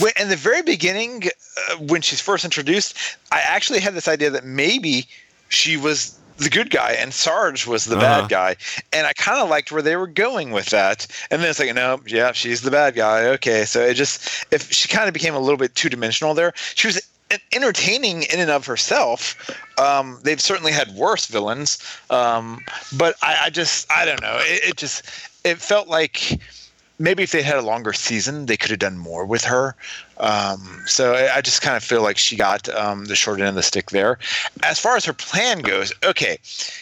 when, 0.00 0.12
in 0.20 0.28
the 0.28 0.36
very 0.38 0.62
beginning, 0.62 1.24
uh, 1.70 1.76
when 1.78 2.02
she's 2.02 2.20
first 2.20 2.44
introduced, 2.44 2.96
I 3.32 3.40
actually 3.40 3.80
had 3.80 3.94
this 3.94 4.08
idea 4.08 4.30
that 4.30 4.44
maybe 4.44 5.06
she 5.48 5.76
was 5.76 6.18
the 6.36 6.50
good 6.50 6.70
guy 6.70 6.92
and 6.92 7.12
Sarge 7.12 7.66
was 7.66 7.86
the 7.86 7.96
Uh-huh. 7.96 8.20
bad 8.20 8.28
guy, 8.28 8.56
and 8.92 9.06
I 9.06 9.12
kind 9.14 9.38
of 9.40 9.48
liked 9.48 9.72
where 9.72 9.82
they 9.82 9.96
were 9.96 10.06
going 10.06 10.52
with 10.52 10.66
that. 10.66 11.06
And 11.30 11.42
then 11.42 11.50
it's 11.50 11.58
like, 11.58 11.74
no, 11.74 12.00
yeah, 12.06 12.30
she's 12.32 12.60
the 12.62 12.70
bad 12.70 12.94
guy. 12.94 13.24
Okay, 13.26 13.64
so 13.64 13.80
it 13.80 13.94
just 13.94 14.46
if 14.52 14.70
she 14.70 14.86
kind 14.86 15.08
of 15.08 15.14
became 15.14 15.34
a 15.34 15.40
little 15.40 15.56
bit 15.56 15.74
two 15.74 15.88
dimensional 15.88 16.34
there. 16.34 16.52
She 16.74 16.86
was 16.86 17.00
entertaining 17.52 18.22
in 18.22 18.40
and 18.40 18.50
of 18.50 18.66
herself. 18.66 19.36
Um, 19.78 20.18
they've 20.22 20.40
certainly 20.40 20.72
had 20.72 20.88
worse 20.94 21.26
villains, 21.26 21.78
um, 22.08 22.60
but 22.96 23.16
I, 23.22 23.36
I 23.46 23.50
just 23.50 23.90
I 23.90 24.04
don't 24.04 24.22
know. 24.22 24.38
It, 24.40 24.70
it 24.70 24.76
just 24.76 25.02
it 25.44 25.58
felt 25.58 25.88
like 25.88 26.40
maybe 26.98 27.22
if 27.22 27.32
they 27.32 27.42
had 27.42 27.56
a 27.56 27.62
longer 27.62 27.92
season, 27.92 28.46
they 28.46 28.56
could 28.56 28.70
have 28.70 28.78
done 28.78 28.98
more 28.98 29.24
with 29.24 29.44
her. 29.44 29.74
Um, 30.18 30.82
so 30.86 31.14
I, 31.14 31.36
I 31.36 31.40
just 31.40 31.62
kind 31.62 31.76
of 31.76 31.84
feel 31.84 32.02
like 32.02 32.18
she 32.18 32.36
got 32.36 32.68
um, 32.70 33.04
the 33.04 33.14
short 33.14 33.38
end 33.38 33.48
of 33.50 33.54
the 33.54 33.62
stick 33.62 33.90
there. 33.90 34.18
As 34.64 34.78
far 34.78 34.96
as 34.96 35.04
her 35.04 35.12
plan 35.12 35.60
goes, 35.60 35.92
okay, 36.04 36.38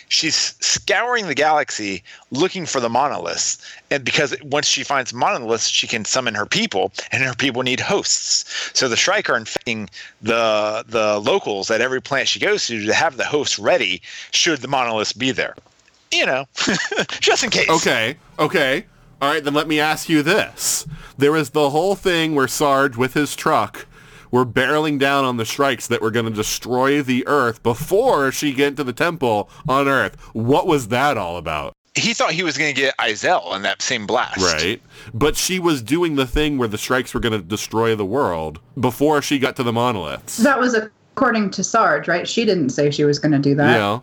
she's 0.09 0.55
scouring 0.61 1.27
the 1.27 1.35
galaxy 1.35 2.03
looking 2.31 2.65
for 2.65 2.81
the 2.81 2.89
monoliths, 2.89 3.59
and 3.91 4.05
because 4.05 4.35
once 4.43 4.67
she 4.67 4.83
finds 4.83 5.13
monoliths, 5.13 5.69
she 5.69 5.87
can 5.87 6.05
summon 6.05 6.35
her 6.35 6.47
people, 6.47 6.93
and 7.13 7.23
her 7.23 7.35
people 7.35 7.63
need 7.63 7.81
hosts. 7.81 8.45
So 8.73 8.89
the 8.89 8.97
Shrike 8.97 9.29
are 9.29 9.37
infecting 9.37 9.91
the 10.23 10.85
the 10.89 11.21
locals 11.21 11.71
at 11.71 11.81
every 11.81 12.01
planet 12.01 12.29
she 12.29 12.41
goes 12.41 12.67
to 12.69 12.87
to 12.87 12.95
have 12.95 13.19
the 13.19 13.25
hosts 13.25 13.59
ready 13.59 14.01
should 14.31 14.61
the 14.61 14.69
monoliths 14.69 15.13
be 15.13 15.31
there. 15.31 15.55
You 16.11 16.25
know, 16.25 16.47
just 17.21 17.45
in 17.45 17.51
case. 17.51 17.69
Okay, 17.69 18.17
okay. 18.39 18.87
All 19.21 19.31
right, 19.31 19.43
then 19.43 19.55
let 19.55 19.67
me 19.67 19.81
ask 19.81 20.09
you 20.09 20.23
this. 20.23 20.87
There 21.17 21.33
was 21.33 21.51
the 21.51 21.71
whole 21.71 21.95
thing 21.95 22.35
where 22.35 22.49
Sarge, 22.49 22.97
with 22.97 23.15
his 23.15 23.35
truck, 23.35 23.87
were 24.31 24.45
barreling 24.45 24.99
down 24.99 25.25
on 25.25 25.39
the 25.39 25.45
shrikes 25.45 25.87
that 25.87 26.03
were 26.03 26.11
going 26.11 26.27
to 26.27 26.33
destroy 26.33 27.01
the 27.01 27.27
Earth 27.27 27.63
before 27.63 28.31
she 28.31 28.53
get 28.53 28.77
to 28.77 28.85
the 28.85 28.93
temple 28.93 29.49
on 29.67 29.89
Earth. 29.89 30.17
What 30.35 30.67
was 30.67 30.89
that 30.89 31.17
all 31.17 31.39
about? 31.39 31.73
He 31.95 32.13
thought 32.13 32.33
he 32.33 32.43
was 32.43 32.59
going 32.59 32.75
to 32.75 32.79
get 32.79 32.95
Izel 32.99 33.57
in 33.57 33.63
that 33.63 33.81
same 33.81 34.07
blast. 34.07 34.43
Right. 34.43 34.83
But 35.15 35.35
she 35.37 35.59
was 35.59 35.81
doing 35.81 36.17
the 36.17 36.27
thing 36.27 36.59
where 36.59 36.69
the 36.69 36.77
shrikes 36.77 37.15
were 37.15 37.21
going 37.21 37.33
to 37.33 37.47
destroy 37.47 37.97
the 37.97 38.05
world 38.05 38.61
before 38.79 39.23
she 39.23 39.39
got 39.39 39.57
to 39.57 39.63
the 39.63 39.73
monoliths. 39.73 40.37
That 40.37 40.61
was 40.61 40.75
according 40.75 41.53
to 41.53 41.65
Sarge, 41.65 42.07
right? 42.07 42.29
She 42.29 42.45
didn't 42.45 42.69
say 42.69 42.91
she 42.91 43.05
was 43.05 43.19
going 43.19 43.33
to 43.33 43.39
do 43.39 43.55
that. 43.55 43.77
Yeah. 43.77 44.01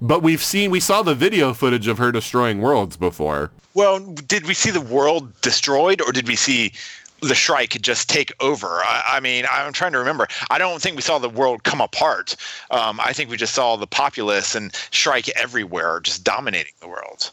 But 0.00 0.22
we've 0.22 0.42
seen, 0.42 0.70
we 0.70 0.80
saw 0.80 1.02
the 1.02 1.14
video 1.14 1.52
footage 1.52 1.86
of 1.86 1.98
her 1.98 2.10
destroying 2.10 2.60
worlds 2.60 2.96
before. 2.96 3.50
Well, 3.74 4.00
did 4.00 4.46
we 4.46 4.54
see 4.54 4.70
the 4.70 4.80
world 4.80 5.38
destroyed, 5.42 6.00
or 6.00 6.12
did 6.12 6.26
we 6.26 6.36
see 6.36 6.72
the 7.20 7.34
Shrike 7.34 7.80
just 7.82 8.08
take 8.08 8.32
over? 8.40 8.66
I, 8.66 9.02
I 9.08 9.20
mean, 9.20 9.44
I'm 9.50 9.72
trying 9.72 9.92
to 9.92 9.98
remember. 9.98 10.26
I 10.50 10.58
don't 10.58 10.80
think 10.80 10.96
we 10.96 11.02
saw 11.02 11.18
the 11.18 11.28
world 11.28 11.64
come 11.64 11.80
apart. 11.80 12.34
Um, 12.70 12.98
I 13.00 13.12
think 13.12 13.30
we 13.30 13.36
just 13.36 13.54
saw 13.54 13.76
the 13.76 13.86
populace 13.86 14.54
and 14.54 14.74
Shrike 14.90 15.28
everywhere, 15.36 16.00
just 16.00 16.24
dominating 16.24 16.72
the 16.80 16.88
world. 16.88 17.30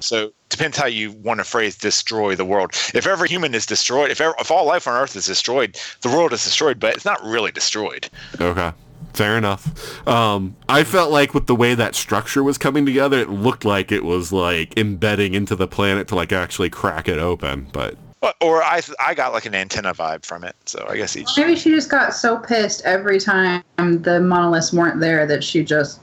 So 0.00 0.32
depends 0.50 0.76
how 0.76 0.86
you 0.86 1.12
want 1.12 1.40
to 1.40 1.44
phrase 1.44 1.76
destroy 1.76 2.36
the 2.36 2.44
world. 2.44 2.72
If 2.92 3.06
every 3.06 3.28
human 3.28 3.54
is 3.54 3.64
destroyed, 3.64 4.10
if 4.10 4.20
ever, 4.20 4.34
if 4.38 4.50
all 4.50 4.66
life 4.66 4.86
on 4.86 5.00
Earth 5.00 5.16
is 5.16 5.24
destroyed, 5.24 5.80
the 6.02 6.10
world 6.10 6.34
is 6.34 6.44
destroyed, 6.44 6.78
but 6.78 6.94
it's 6.94 7.06
not 7.06 7.22
really 7.24 7.50
destroyed. 7.50 8.10
Okay. 8.38 8.72
Fair 9.14 9.38
enough. 9.38 10.06
Um, 10.08 10.56
I 10.68 10.84
felt 10.84 11.10
like 11.12 11.34
with 11.34 11.46
the 11.46 11.54
way 11.54 11.74
that 11.74 11.94
structure 11.94 12.42
was 12.42 12.58
coming 12.58 12.84
together, 12.84 13.18
it 13.18 13.30
looked 13.30 13.64
like 13.64 13.92
it 13.92 14.04
was 14.04 14.32
like 14.32 14.76
embedding 14.76 15.34
into 15.34 15.54
the 15.56 15.68
planet 15.68 16.08
to 16.08 16.14
like 16.16 16.32
actually 16.32 16.68
crack 16.70 17.08
it 17.08 17.18
open. 17.18 17.68
But 17.72 17.96
But- 18.20 18.36
Or 18.40 18.62
I, 18.62 18.82
I 18.98 19.14
got 19.14 19.32
like 19.32 19.46
an 19.46 19.54
antenna 19.54 19.94
vibe 19.94 20.24
from 20.24 20.42
it. 20.44 20.56
So 20.66 20.84
I 20.88 20.96
guess 20.96 21.16
each. 21.16 21.28
Maybe 21.36 21.54
she 21.56 21.70
just 21.70 21.90
got 21.90 22.12
so 22.14 22.38
pissed 22.38 22.82
every 22.84 23.20
time 23.20 23.62
the 23.76 24.20
monoliths 24.20 24.72
weren't 24.72 24.98
there 25.00 25.26
that 25.26 25.44
she 25.44 25.62
just 25.62 26.00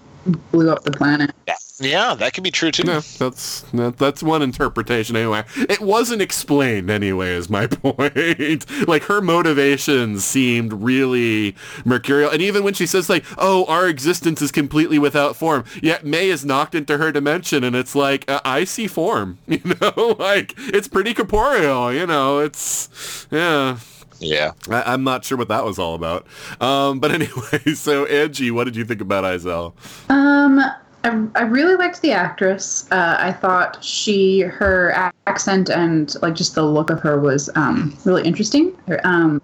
blew 0.51 0.69
up 0.71 0.83
the 0.83 0.91
planet. 0.91 1.31
Yeah, 1.47 1.55
that 1.82 2.34
could 2.34 2.44
be 2.44 2.52
true 2.52 2.72
too. 2.72 2.84
no, 2.84 2.99
that's 3.02 3.62
that, 3.74 3.98
that's 3.98 4.22
one 4.24 4.41
interpretation 4.41 5.16
anyway. 5.16 5.44
It 5.58 5.82
wasn't 5.82 6.22
explained 6.22 6.90
anyway, 6.90 7.34
is 7.34 7.49
my 7.49 7.68
point. 7.68 8.88
like 8.88 9.03
her 9.03 9.22
motivations 9.22 10.24
seemed 10.24 10.74
really 10.74 11.56
mercurial, 11.86 12.30
and 12.32 12.41
even 12.41 12.64
when 12.64 12.74
she 12.74 12.86
says 12.86 13.10
like, 13.10 13.26
"Oh, 13.38 13.66
our 13.66 13.88
existence 13.88 14.41
is 14.41 14.52
completely 14.52 14.99
without 14.99 15.36
form," 15.36 15.64
yet 15.82 16.06
May 16.06 16.30
is 16.30 16.45
knocked 16.45 16.76
into 16.76 16.98
her 16.98 17.12
dimension, 17.12 17.64
and 17.64 17.76
it's 17.76 17.95
like, 17.95 18.30
uh, 18.30 18.40
I 18.45 18.64
see 18.64 18.88
form. 18.88 19.38
You 19.52 19.76
know, 19.82 20.16
like 20.20 20.53
it's 20.58 20.88
pretty 20.88 21.14
corporeal. 21.14 21.91
You 21.94 22.08
know, 22.08 22.40
it's 22.40 23.28
yeah. 23.32 23.78
Yeah. 24.20 24.52
I, 24.70 24.94
I'm 24.94 25.03
not 25.03 25.26
sure 25.26 25.38
what 25.38 25.49
that 25.49 25.66
was 25.66 25.78
all 25.80 25.95
about. 25.95 26.26
Um, 26.62 26.99
but 26.99 27.12
anyway, 27.12 27.74
so 27.74 28.06
Anji, 28.06 28.52
what 28.52 28.64
did 28.66 28.76
you 28.76 28.86
think 28.86 29.02
about 29.02 29.24
Izel? 29.24 29.74
Um, 30.10 30.62
I, 31.03 31.28
I 31.36 31.41
really 31.41 31.76
liked 31.76 32.02
the 32.02 32.11
actress. 32.11 32.88
Uh, 32.91 33.15
I 33.19 33.32
thought 33.32 33.84
she, 33.84 34.41
her 34.41 34.91
accent 35.28 35.69
and 35.69 36.15
like 36.22 36.36
just 36.36 36.56
the 36.56 36.64
look 36.64 36.90
of 36.90 36.99
her 37.02 37.19
was 37.19 37.49
um, 37.56 37.98
really 38.06 38.23
interesting. 38.23 38.76
Um, 39.03 39.41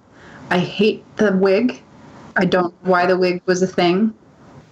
I 0.49 0.59
hate 0.59 1.03
the 1.17 1.35
wig. 1.35 1.81
I 2.35 2.45
don't 2.45 2.73
know 2.83 2.91
why 2.91 3.05
the 3.07 3.17
wig 3.17 3.41
was 3.45 3.61
a 3.61 3.67
thing. 3.67 4.13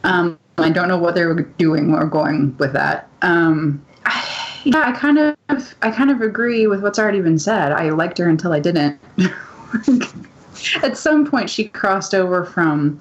Um, 0.04 0.38
I 0.58 0.70
don't 0.70 0.88
know 0.88 0.98
what 0.98 1.16
they 1.16 1.26
were 1.26 1.42
doing 1.42 1.94
or 1.94 2.06
going 2.06 2.56
with 2.58 2.74
that. 2.74 3.10
Um, 3.24 3.84
I, 4.06 4.62
yeah, 4.64 4.84
I 4.88 4.92
kind 4.92 5.18
of, 5.18 5.36
I 5.82 5.92
kind 5.92 6.12
of 6.12 6.22
agree 6.22 6.68
with 6.68 6.82
what's 6.82 7.00
already 7.00 7.22
been 7.22 7.40
said. 7.40 7.72
I 7.72 7.90
liked 7.90 8.20
her 8.20 8.30
until 8.30 8.54
I 8.54 8.60
didn't. 8.60 9.00
At 10.84 10.98
some 10.98 11.26
point, 11.26 11.50
she 11.50 11.68
crossed 11.68 12.14
over 12.14 12.46
from. 12.46 13.00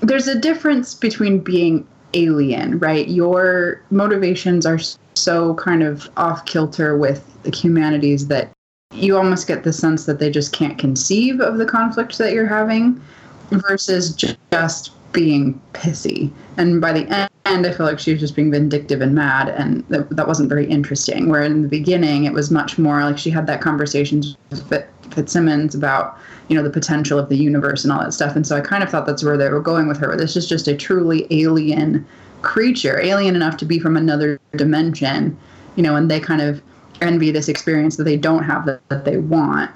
There's 0.00 0.28
a 0.28 0.38
difference 0.38 0.94
between 0.94 1.40
being 1.40 1.86
alien, 2.14 2.78
right? 2.78 3.08
Your 3.08 3.82
motivations 3.90 4.66
are 4.66 4.78
so 5.14 5.54
kind 5.54 5.82
of 5.82 6.10
off 6.16 6.44
kilter 6.46 6.96
with 6.96 7.26
the 7.42 7.54
humanities 7.54 8.28
that 8.28 8.50
you 8.92 9.16
almost 9.16 9.46
get 9.46 9.64
the 9.64 9.72
sense 9.72 10.04
that 10.04 10.18
they 10.18 10.30
just 10.30 10.52
can't 10.52 10.78
conceive 10.78 11.40
of 11.40 11.58
the 11.58 11.66
conflict 11.66 12.18
that 12.18 12.32
you're 12.32 12.46
having 12.46 13.00
versus 13.50 14.14
just 14.14 14.92
being 15.12 15.60
pissy. 15.72 16.30
And 16.56 16.80
by 16.80 16.92
the 16.92 17.28
end, 17.46 17.66
I 17.66 17.72
feel 17.72 17.86
like 17.86 17.98
she 17.98 18.12
was 18.12 18.20
just 18.20 18.36
being 18.36 18.50
vindictive 18.50 19.00
and 19.00 19.14
mad, 19.14 19.48
and 19.50 19.86
that, 19.88 20.08
that 20.10 20.26
wasn't 20.26 20.48
very 20.48 20.66
interesting. 20.66 21.28
Where 21.28 21.42
in 21.42 21.62
the 21.62 21.68
beginning, 21.68 22.24
it 22.24 22.32
was 22.32 22.50
much 22.50 22.78
more 22.78 23.00
like 23.02 23.18
she 23.18 23.30
had 23.30 23.46
that 23.46 23.60
conversation 23.60 24.22
with 24.50 24.84
Fitzsimmons 25.12 25.74
about, 25.74 26.18
you 26.48 26.56
know, 26.56 26.62
the 26.62 26.70
potential 26.70 27.18
of 27.18 27.28
the 27.28 27.36
universe 27.36 27.84
and 27.84 27.92
all 27.92 28.00
that 28.00 28.12
stuff. 28.12 28.36
And 28.36 28.46
so 28.46 28.56
I 28.56 28.60
kind 28.60 28.82
of 28.82 28.90
thought 28.90 29.06
that's 29.06 29.22
where 29.22 29.36
they 29.36 29.48
were 29.48 29.60
going 29.60 29.88
with 29.88 29.98
her. 29.98 30.16
This 30.16 30.36
is 30.36 30.48
just 30.48 30.68
a 30.68 30.76
truly 30.76 31.26
alien 31.30 32.06
creature, 32.42 33.00
alien 33.00 33.36
enough 33.36 33.56
to 33.58 33.64
be 33.64 33.78
from 33.78 33.96
another 33.96 34.40
dimension, 34.56 35.36
you 35.76 35.82
know, 35.82 35.96
and 35.96 36.10
they 36.10 36.20
kind 36.20 36.42
of 36.42 36.62
envy 37.00 37.30
this 37.30 37.48
experience 37.48 37.96
that 37.96 38.04
they 38.04 38.16
don't 38.16 38.44
have 38.44 38.66
that, 38.66 38.86
that 38.88 39.04
they 39.04 39.16
want. 39.16 39.70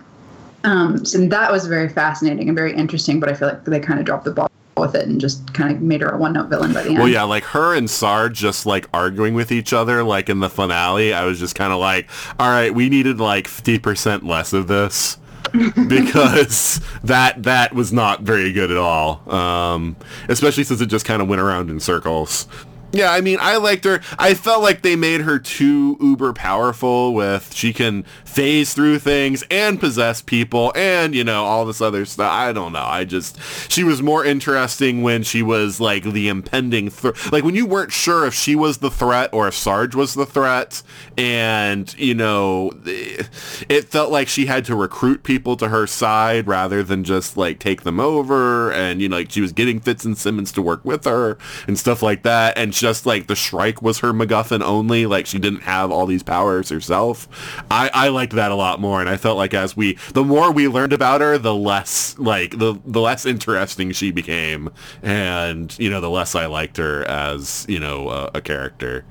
Um, 0.65 1.05
so 1.05 1.25
that 1.27 1.53
was 1.53 1.67
very 1.67 1.89
fascinating 1.89 2.49
and 2.49 2.57
very 2.57 2.75
interesting, 2.75 3.21
but 3.21 3.29
I 3.29 3.35
feel 3.35 3.49
like 3.49 3.65
they 3.65 3.81
kind 3.81 4.01
of 4.01 4.07
dropped 4.07 4.25
the 4.25 4.33
ball 4.33 4.51
with 4.77 4.95
it 4.95 5.07
and 5.07 5.21
just 5.21 5.55
kind 5.55 5.75
of 5.75 5.81
made 5.81 6.01
her 6.01 6.11
a 6.11 6.19
one 6.19 6.33
note 6.33 6.49
villain 6.49 6.73
by 6.73 6.83
the 6.83 6.91
end. 6.91 6.99
Well, 6.99 7.09
yeah, 7.09 7.23
like 7.23 7.45
her 7.45 7.75
and 7.75 7.89
Sarge 7.89 8.39
just 8.39 8.67
like 8.67 8.87
arguing 8.93 9.35
with 9.35 9.51
each 9.51 9.73
other, 9.73 10.03
like 10.03 10.29
in 10.29 10.41
the 10.41 10.51
finale. 10.51 11.15
I 11.15 11.25
was 11.25 11.39
just 11.39 11.55
kind 11.55 11.73
of 11.73 11.79
like, 11.79 12.09
all 12.39 12.49
right, 12.49 12.75
we 12.75 12.89
needed 12.89 13.21
like 13.21 13.47
50% 13.47 14.25
less 14.25 14.53
of 14.53 14.67
this. 14.67 15.19
because 15.89 16.81
that 17.05 17.43
that 17.43 17.75
was 17.75 17.93
not 17.93 18.23
very 18.23 18.53
good 18.53 18.71
at 18.71 18.77
all. 18.77 19.29
Um, 19.33 19.97
especially 20.29 20.65
since 20.65 20.81
it 20.81 20.87
just 20.87 21.05
kind 21.07 21.23
of 21.23 21.29
went 21.29 21.41
around 21.41 21.71
in 21.71 21.81
circles. 21.81 22.47
Yeah, 22.93 23.13
I 23.13 23.21
mean, 23.21 23.39
I 23.41 23.57
liked 23.57 23.85
her. 23.85 24.01
I 24.19 24.35
felt 24.35 24.63
like 24.63 24.83
they 24.83 24.97
made 24.97 25.23
her 25.23 25.39
too 25.39 25.99
uber 26.01 26.33
powerful 26.33 27.13
with 27.13 27.53
she 27.53 27.73
can 27.73 28.05
phase 28.25 28.75
through 28.75 29.01
things 29.01 29.45
and 29.51 29.81
possess 29.81 30.23
people 30.23 30.73
and, 30.77 31.15
you 31.15 31.25
know, 31.25 31.45
all 31.45 31.67
this 31.67 31.81
other 31.81 32.05
stuff. 32.05 32.31
I 32.31 32.53
don't 32.53 32.73
know. 32.73 32.85
I 32.85 33.05
just, 33.05 33.39
she 33.71 33.83
was 33.83 34.03
more 34.03 34.25
interesting 34.25 35.03
when 35.03 35.25
she 35.25 35.43
was 35.43 35.81
like 35.81 36.05
the 36.05 36.29
impending 36.29 36.89
threat. 36.89 37.33
Like 37.33 37.45
when 37.45 37.55
you 37.55 37.67
weren't 37.67 37.93
sure 37.93 38.27
if 38.27 38.35
she 38.35 38.55
was 38.55 38.79
the 38.79 38.91
threat 38.91 39.31
or 39.33 39.49
if 39.49 39.55
Sarge 39.55 39.95
was 39.95 40.15
the 40.15 40.27
threat. 40.27 40.83
And, 41.19 41.93
you 41.99 42.15
know, 42.15 42.73
eh, 42.87 43.25
it 43.69 43.87
felt 43.87 44.13
like 44.13 44.29
she 44.29 44.47
had 44.47 44.65
to 44.67 44.77
recruit 44.77 45.23
people 45.23 45.57
to 45.57 45.69
her 45.69 45.87
side 45.87 46.47
rather 46.47 46.83
than 46.83 47.05
just 47.05 47.37
like 47.37 47.59
take 47.59 47.83
them 47.83 47.99
over. 47.99 48.71
And, 48.73 49.03
you 49.03 49.09
know, 49.09 49.17
like 49.17 49.31
she 49.33 49.41
was 49.41 49.53
getting 49.53 49.81
Fitz 49.81 50.05
and 50.05 50.17
Simmons 50.17 50.53
to 50.53 50.63
work 50.63 50.85
with 50.85 51.05
her 51.05 51.37
and 51.67 51.79
stuff 51.79 52.03
like 52.03 52.23
that. 52.23 52.57
And 52.57 52.75
just 52.79 53.07
like 53.07 53.27
the 53.27 53.35
Shrike 53.35 53.83
was 53.83 53.99
her 54.01 54.13
MacGuffin 54.13 54.63
only. 54.63 55.07
Like 55.07 55.27
she 55.27 55.39
didn't 55.39 55.63
have 55.63 55.91
all 55.91 56.07
these 56.07 56.23
powers 56.23 56.69
herself. 56.69 57.29
I, 57.71 57.91
I 57.93 58.09
liked 58.09 58.35
that 58.35 58.51
a 58.51 58.55
lot 58.55 58.81
more, 58.81 59.01
and 59.01 59.09
I 59.09 59.17
felt 59.17 59.37
like 59.37 59.55
as 59.55 59.77
we, 59.77 59.99
the 60.13 60.25
more 60.25 60.53
we 60.53 60.69
learned 60.69 60.93
about 60.93 61.21
her, 61.21 61.39
the 61.39 61.55
less 61.55 62.19
like 62.19 62.59
the 62.59 62.79
the 62.85 63.01
less 63.01 63.27
interesting 63.27 63.93
she 63.93 64.11
became, 64.11 64.71
and 65.03 65.77
you 65.79 65.91
know 65.91 66.01
the 66.01 66.11
less 66.11 66.35
I 66.35 66.47
liked 66.47 66.77
her 66.77 67.05
as 67.05 67.67
you 67.69 67.79
know 67.79 68.11
a, 68.11 68.31
a 68.35 68.41
character, 68.41 69.05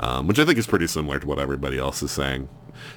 um, 0.00 0.26
which 0.26 0.38
I 0.38 0.44
think 0.44 0.58
is 0.58 0.66
pretty 0.66 0.86
similar 0.86 1.18
to 1.18 1.26
what 1.26 1.38
everybody 1.38 1.78
else 1.78 2.02
is 2.02 2.10
saying. 2.10 2.48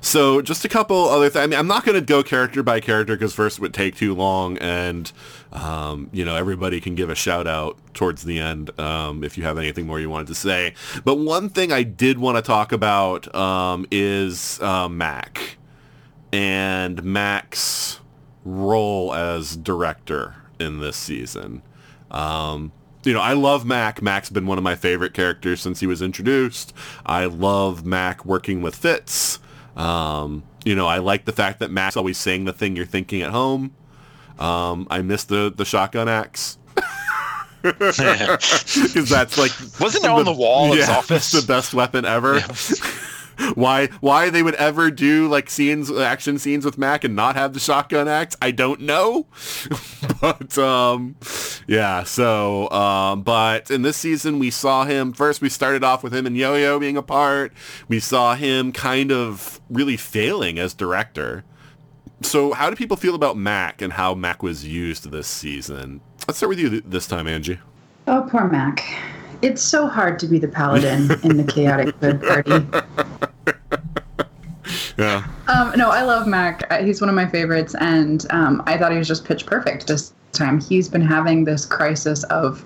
So 0.02 0.41
just 0.41 0.65
a 0.65 0.69
couple 0.69 0.97
other 1.10 1.30
things. 1.30 1.43
I 1.43 1.47
mean, 1.47 1.60
I'm 1.60 1.68
not 1.68 1.85
going 1.85 1.99
to 1.99 2.06
go 2.06 2.23
character 2.23 2.64
by 2.64 2.80
character 2.80 3.15
because 3.15 3.34
first 3.34 3.57
it 3.57 3.61
would 3.61 3.73
take 3.73 3.95
too 3.95 4.14
long, 4.14 4.57
and 4.57 5.11
um, 5.56 6.10
you 6.11 6.26
know 6.26 6.36
everybody 6.36 6.82
can 6.82 6.95
give 6.95 7.10
a 7.10 7.15
shout 7.15 7.48
out 7.48 7.77
towards 7.94 8.23
the 8.23 8.40
end 8.40 8.77
um, 8.80 9.23
if 9.23 9.38
you 9.38 9.44
have 9.44 9.57
anything 9.57 9.88
more 9.88 9.99
you 9.99 10.10
wanted 10.10 10.27
to 10.27 10.36
say. 10.36 10.73
But 11.03 11.15
one 11.15 11.49
thing 11.49 11.72
I 11.72 11.84
did 11.84 12.19
want 12.19 12.38
to 12.38 12.41
talk 12.41 12.72
about 12.72 13.34
um, 13.34 13.86
is 13.90 14.60
uh, 14.61 14.90
Mack 14.90 15.57
and 16.34 17.03
Mack's 17.03 18.02
role 18.44 19.14
as 19.14 19.56
director 19.56 20.36
in 20.60 20.80
this 20.80 20.98
season. 20.98 21.61
Um, 22.11 22.72
you 23.03 23.14
know, 23.14 23.22
I 23.22 23.34
love 23.34 23.65
Mack. 23.65 24.02
Mack's 24.02 24.30
been 24.30 24.48
one 24.48 24.57
of 24.57 24.64
my 24.64 24.76
favorite 24.76 25.14
characters 25.14 25.61
since 25.61 25.80
he 25.80 25.88
was 25.88 26.02
introduced. 26.02 26.73
I 27.06 27.26
love 27.26 27.86
Mack 27.86 28.26
working 28.26 28.61
with 28.61 28.76
Fitz. 28.76 29.40
Um, 29.76 30.44
you 30.65 30.76
know, 30.76 30.88
I 30.88 30.98
like 30.98 31.26
the 31.26 31.32
fact 31.32 31.60
that 31.60 31.72
Mack's 31.72 31.95
always 31.98 32.18
saying 32.18 32.45
the 32.45 32.53
thing 32.53 32.76
you're 32.76 32.86
thinking 32.86 33.22
at 33.22 33.32
home. 33.32 33.76
Um, 34.40 34.88
I 34.90 35.02
missed 35.02 35.30
the 35.30 35.53
the 35.56 35.66
shotgun 35.66 36.10
axe. 36.10 36.57
Because 37.66 39.10
that's 39.10 39.40
like 39.40 39.52
wasn't 39.80 40.06
it 40.06 40.10
on 40.12 40.26
the 40.26 40.32
wall 40.34 40.72
in 40.72 40.78
his 40.78 40.88
office? 40.88 41.32
the 41.32 41.41
best 41.41 41.74
weapon 41.74 42.06
ever. 42.06 42.38
Yeah. 42.38 42.48
why 43.56 43.88
why 44.02 44.30
they 44.30 44.44
would 44.44 44.56
ever 44.56 44.91
do 44.91 45.28
like 45.28 45.49
scenes 45.49 45.91
action 45.91 46.38
scenes 46.38 46.64
with 46.64 46.78
Mack 46.78 47.03
and 47.03 47.16
not 47.16 47.36
have 47.36 47.53
the 47.53 47.60
shotgun 47.60 48.07
axe, 48.07 48.36
I 48.41 48.52
don't 48.52 48.82
know. 48.82 49.26
but 50.22 50.57
um 50.57 51.16
yeah, 51.68 52.03
so 52.03 52.70
um 52.70 53.24
but 53.24 53.72
in 53.72 53.82
this 53.82 53.98
season 53.98 54.40
we 54.40 54.52
saw 54.52 54.86
him 54.86 55.12
first 55.12 55.41
we 55.41 55.49
started 55.49 55.84
off 55.84 56.03
with 56.03 56.14
him 56.14 56.26
and 56.26 56.38
Yo-Yo 56.38 56.80
being 56.80 56.98
apart. 56.98 57.52
We 57.88 57.99
saw 57.99 58.36
him 58.36 58.72
kind 58.72 59.12
of 59.12 59.60
really 59.70 59.98
failing 59.98 60.60
as 60.60 60.74
director. 60.74 61.44
So 62.21 62.53
how 62.53 62.69
do 62.69 62.75
people 62.75 62.97
feel 62.97 63.15
about 63.15 63.37
Mack 63.37 63.81
and 63.81 63.93
how 63.93 64.13
Mack 64.15 64.41
was 64.41 64.65
used 64.65 65.11
this 65.11 65.27
season? 65.27 66.01
Let's 66.27 66.37
start 66.37 66.49
with 66.49 66.59
you 66.59 66.69
th- 66.69 66.83
this 66.87 67.07
time, 67.07 67.25
Anji. 67.25 67.59
Oh, 68.07 68.27
poor 68.29 68.47
Mack. 68.47 68.83
It's 69.41 69.61
so 69.61 69.87
hard 69.87 70.17
to 70.19 70.27
be 70.27 70.39
the 70.39 70.47
paladin 70.47 71.11
in 71.23 71.37
the 71.37 71.43
chaotic 71.51 71.99
good 72.01 72.21
party. 72.21 72.65
Yeah. 74.97 75.27
Um, 75.47 75.73
no, 75.77 75.89
I 75.89 76.03
love 76.03 76.25
Mack. 76.25 76.65
Uh, 76.71 76.81
He's 76.83 77.01
one 77.01 77.09
of 77.09 77.15
my 77.15 77.27
favorites, 77.27 77.75
and 77.79 78.25
um, 78.31 78.63
I 78.65 78.77
thought 78.77 78.91
he 78.93 78.97
was 78.97 79.07
just 79.07 79.25
pitch 79.25 79.45
perfect 79.45 79.87
this 79.87 80.13
time. 80.31 80.61
He's 80.61 80.87
been 80.87 81.01
having 81.01 81.43
this 81.43 81.65
crisis 81.65 82.23
of 82.25 82.63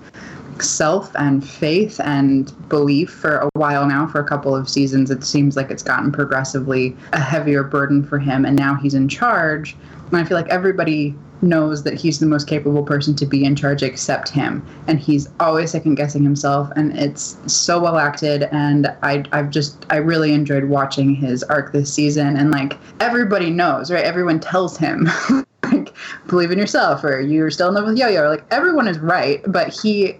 self 0.62 1.14
and 1.16 1.46
faith 1.46 2.00
and 2.04 2.52
belief 2.68 3.10
for 3.10 3.38
a 3.38 3.48
while 3.54 3.86
now. 3.86 4.06
For 4.06 4.20
a 4.20 4.24
couple 4.24 4.54
of 4.54 4.68
seasons, 4.68 5.10
it 5.10 5.24
seems 5.24 5.56
like 5.56 5.70
it's 5.70 5.82
gotten 5.82 6.12
progressively 6.12 6.96
a 7.12 7.20
heavier 7.20 7.62
burden 7.62 8.04
for 8.04 8.18
him, 8.18 8.44
and 8.44 8.56
now 8.56 8.74
he's 8.74 8.94
in 8.94 9.08
charge. 9.08 9.76
And 10.08 10.16
I 10.16 10.24
feel 10.24 10.36
like 10.36 10.48
everybody 10.48 11.14
knows 11.42 11.82
that 11.84 11.94
he's 11.94 12.18
the 12.18 12.26
most 12.26 12.46
capable 12.46 12.82
person 12.82 13.14
to 13.16 13.26
be 13.26 13.44
in 13.44 13.56
charge 13.56 13.82
except 13.82 14.28
him 14.28 14.64
and 14.86 15.00
he's 15.00 15.28
always 15.40 15.70
second 15.70 15.94
guessing 15.94 16.22
himself 16.22 16.70
and 16.76 16.96
it's 16.98 17.38
so 17.46 17.80
well 17.80 17.96
acted 17.96 18.42
and 18.52 18.94
I, 19.02 19.24
i've 19.32 19.50
just 19.50 19.86
i 19.90 19.96
really 19.96 20.32
enjoyed 20.32 20.64
watching 20.64 21.14
his 21.14 21.42
arc 21.44 21.72
this 21.72 21.92
season 21.92 22.36
and 22.36 22.50
like 22.50 22.76
everybody 23.00 23.50
knows 23.50 23.90
right 23.90 24.04
everyone 24.04 24.40
tells 24.40 24.76
him 24.76 25.08
like 25.72 25.94
believe 26.26 26.50
in 26.50 26.58
yourself 26.58 27.04
or 27.04 27.20
you're 27.20 27.50
still 27.50 27.68
in 27.68 27.74
love 27.74 27.86
with 27.86 27.96
yo-yo 27.96 28.28
like 28.28 28.44
everyone 28.50 28.86
is 28.86 28.98
right 28.98 29.42
but 29.46 29.72
he 29.72 30.18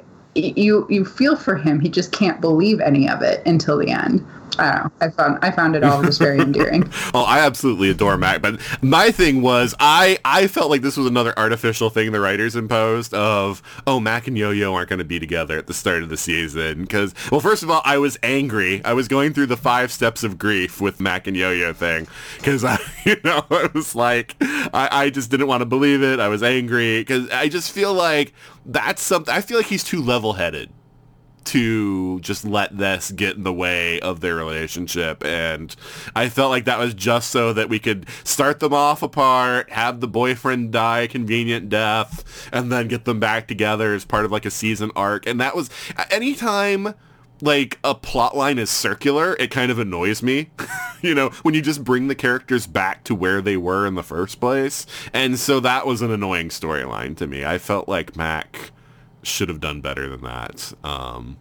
you 0.56 0.86
you 0.88 1.04
feel 1.04 1.36
for 1.36 1.56
him. 1.56 1.80
He 1.80 1.88
just 1.88 2.12
can't 2.12 2.40
believe 2.40 2.80
any 2.80 3.08
of 3.08 3.22
it 3.22 3.44
until 3.46 3.78
the 3.78 3.90
end. 3.90 4.26
I 4.58 4.72
don't 4.72 4.84
know. 4.84 4.90
I 5.00 5.10
found 5.10 5.38
I 5.42 5.50
found 5.50 5.76
it 5.76 5.84
all 5.84 6.02
just 6.02 6.18
very 6.18 6.38
endearing. 6.40 6.90
Oh, 7.14 7.24
I 7.24 7.40
absolutely 7.40 7.90
adore 7.90 8.16
Mack, 8.16 8.42
but 8.42 8.60
my 8.82 9.10
thing 9.10 9.42
was 9.42 9.74
I 9.80 10.18
I 10.24 10.46
felt 10.46 10.70
like 10.70 10.82
this 10.82 10.96
was 10.96 11.06
another 11.06 11.32
artificial 11.38 11.90
thing 11.90 12.12
the 12.12 12.20
writers 12.20 12.56
imposed 12.56 13.14
of 13.14 13.62
oh 13.86 14.00
Mack 14.00 14.26
and 14.26 14.36
Yo-Yo 14.36 14.74
aren't 14.74 14.88
going 14.88 14.98
to 14.98 15.04
be 15.04 15.18
together 15.18 15.56
at 15.56 15.66
the 15.66 15.74
start 15.74 16.02
of 16.02 16.08
the 16.08 16.16
season. 16.16 16.82
Because 16.82 17.14
well 17.30 17.40
first 17.40 17.62
of 17.62 17.70
all 17.70 17.82
I 17.84 17.98
was 17.98 18.18
angry. 18.22 18.84
I 18.84 18.92
was 18.92 19.08
going 19.08 19.32
through 19.32 19.46
the 19.46 19.56
five 19.56 19.92
steps 19.92 20.22
of 20.22 20.38
grief 20.38 20.80
with 20.80 21.00
Mack 21.00 21.26
and 21.26 21.36
Yo-Yo 21.36 21.72
thing. 21.72 22.06
Because 22.36 22.64
I 22.64 22.78
you 23.04 23.16
know 23.24 23.44
it 23.50 23.74
was 23.74 23.94
like 23.94 24.36
I, 24.40 24.88
I 24.92 25.10
just 25.10 25.30
didn't 25.30 25.46
want 25.46 25.62
to 25.62 25.66
believe 25.66 26.02
it. 26.02 26.20
I 26.20 26.28
was 26.28 26.42
angry. 26.42 27.00
Because 27.00 27.28
I 27.30 27.48
just 27.48 27.72
feel 27.72 27.94
like 27.94 28.32
that's 28.66 29.02
something 29.02 29.34
I 29.34 29.40
feel 29.40 29.56
like 29.56 29.66
he's 29.66 29.84
too 29.84 30.02
level 30.02 30.34
headed 30.34 30.70
to 31.42 32.20
just 32.20 32.44
let 32.44 32.76
this 32.76 33.10
get 33.10 33.36
in 33.36 33.42
the 33.42 33.52
way 33.52 33.98
of 34.00 34.20
their 34.20 34.36
relationship. 34.36 35.24
And 35.24 35.74
I 36.14 36.28
felt 36.28 36.50
like 36.50 36.66
that 36.66 36.78
was 36.78 36.94
just 36.94 37.30
so 37.30 37.52
that 37.54 37.68
we 37.68 37.78
could 37.78 38.06
start 38.24 38.60
them 38.60 38.74
off 38.74 39.02
apart, 39.02 39.70
have 39.70 40.00
the 40.00 40.08
boyfriend 40.08 40.70
die 40.70 41.00
a 41.00 41.08
convenient 41.08 41.68
death, 41.68 42.48
and 42.52 42.70
then 42.70 42.88
get 42.88 43.04
them 43.04 43.18
back 43.18 43.48
together 43.48 43.94
as 43.94 44.04
part 44.04 44.24
of 44.24 44.30
like 44.30 44.44
a 44.44 44.50
season 44.50 44.92
arc. 44.94 45.26
And 45.26 45.40
that 45.40 45.56
was 45.56 45.70
anytime 46.10 46.94
like 47.42 47.78
a 47.84 47.94
plot 47.94 48.36
line 48.36 48.58
is 48.58 48.70
circular, 48.70 49.36
it 49.38 49.50
kind 49.50 49.70
of 49.70 49.78
annoys 49.78 50.22
me. 50.22 50.50
you 51.02 51.14
know, 51.14 51.30
when 51.42 51.54
you 51.54 51.62
just 51.62 51.84
bring 51.84 52.08
the 52.08 52.14
characters 52.14 52.66
back 52.66 53.04
to 53.04 53.14
where 53.14 53.40
they 53.40 53.56
were 53.56 53.86
in 53.86 53.94
the 53.94 54.02
first 54.02 54.40
place. 54.40 54.86
And 55.12 55.38
so 55.38 55.60
that 55.60 55.86
was 55.86 56.02
an 56.02 56.10
annoying 56.10 56.48
storyline 56.48 57.16
to 57.18 57.26
me. 57.26 57.44
I 57.44 57.58
felt 57.58 57.88
like 57.88 58.16
Mack 58.16 58.70
should 59.22 59.48
have 59.48 59.60
done 59.60 59.80
better 59.80 60.08
than 60.08 60.22
that. 60.22 60.72
Um, 60.82 61.36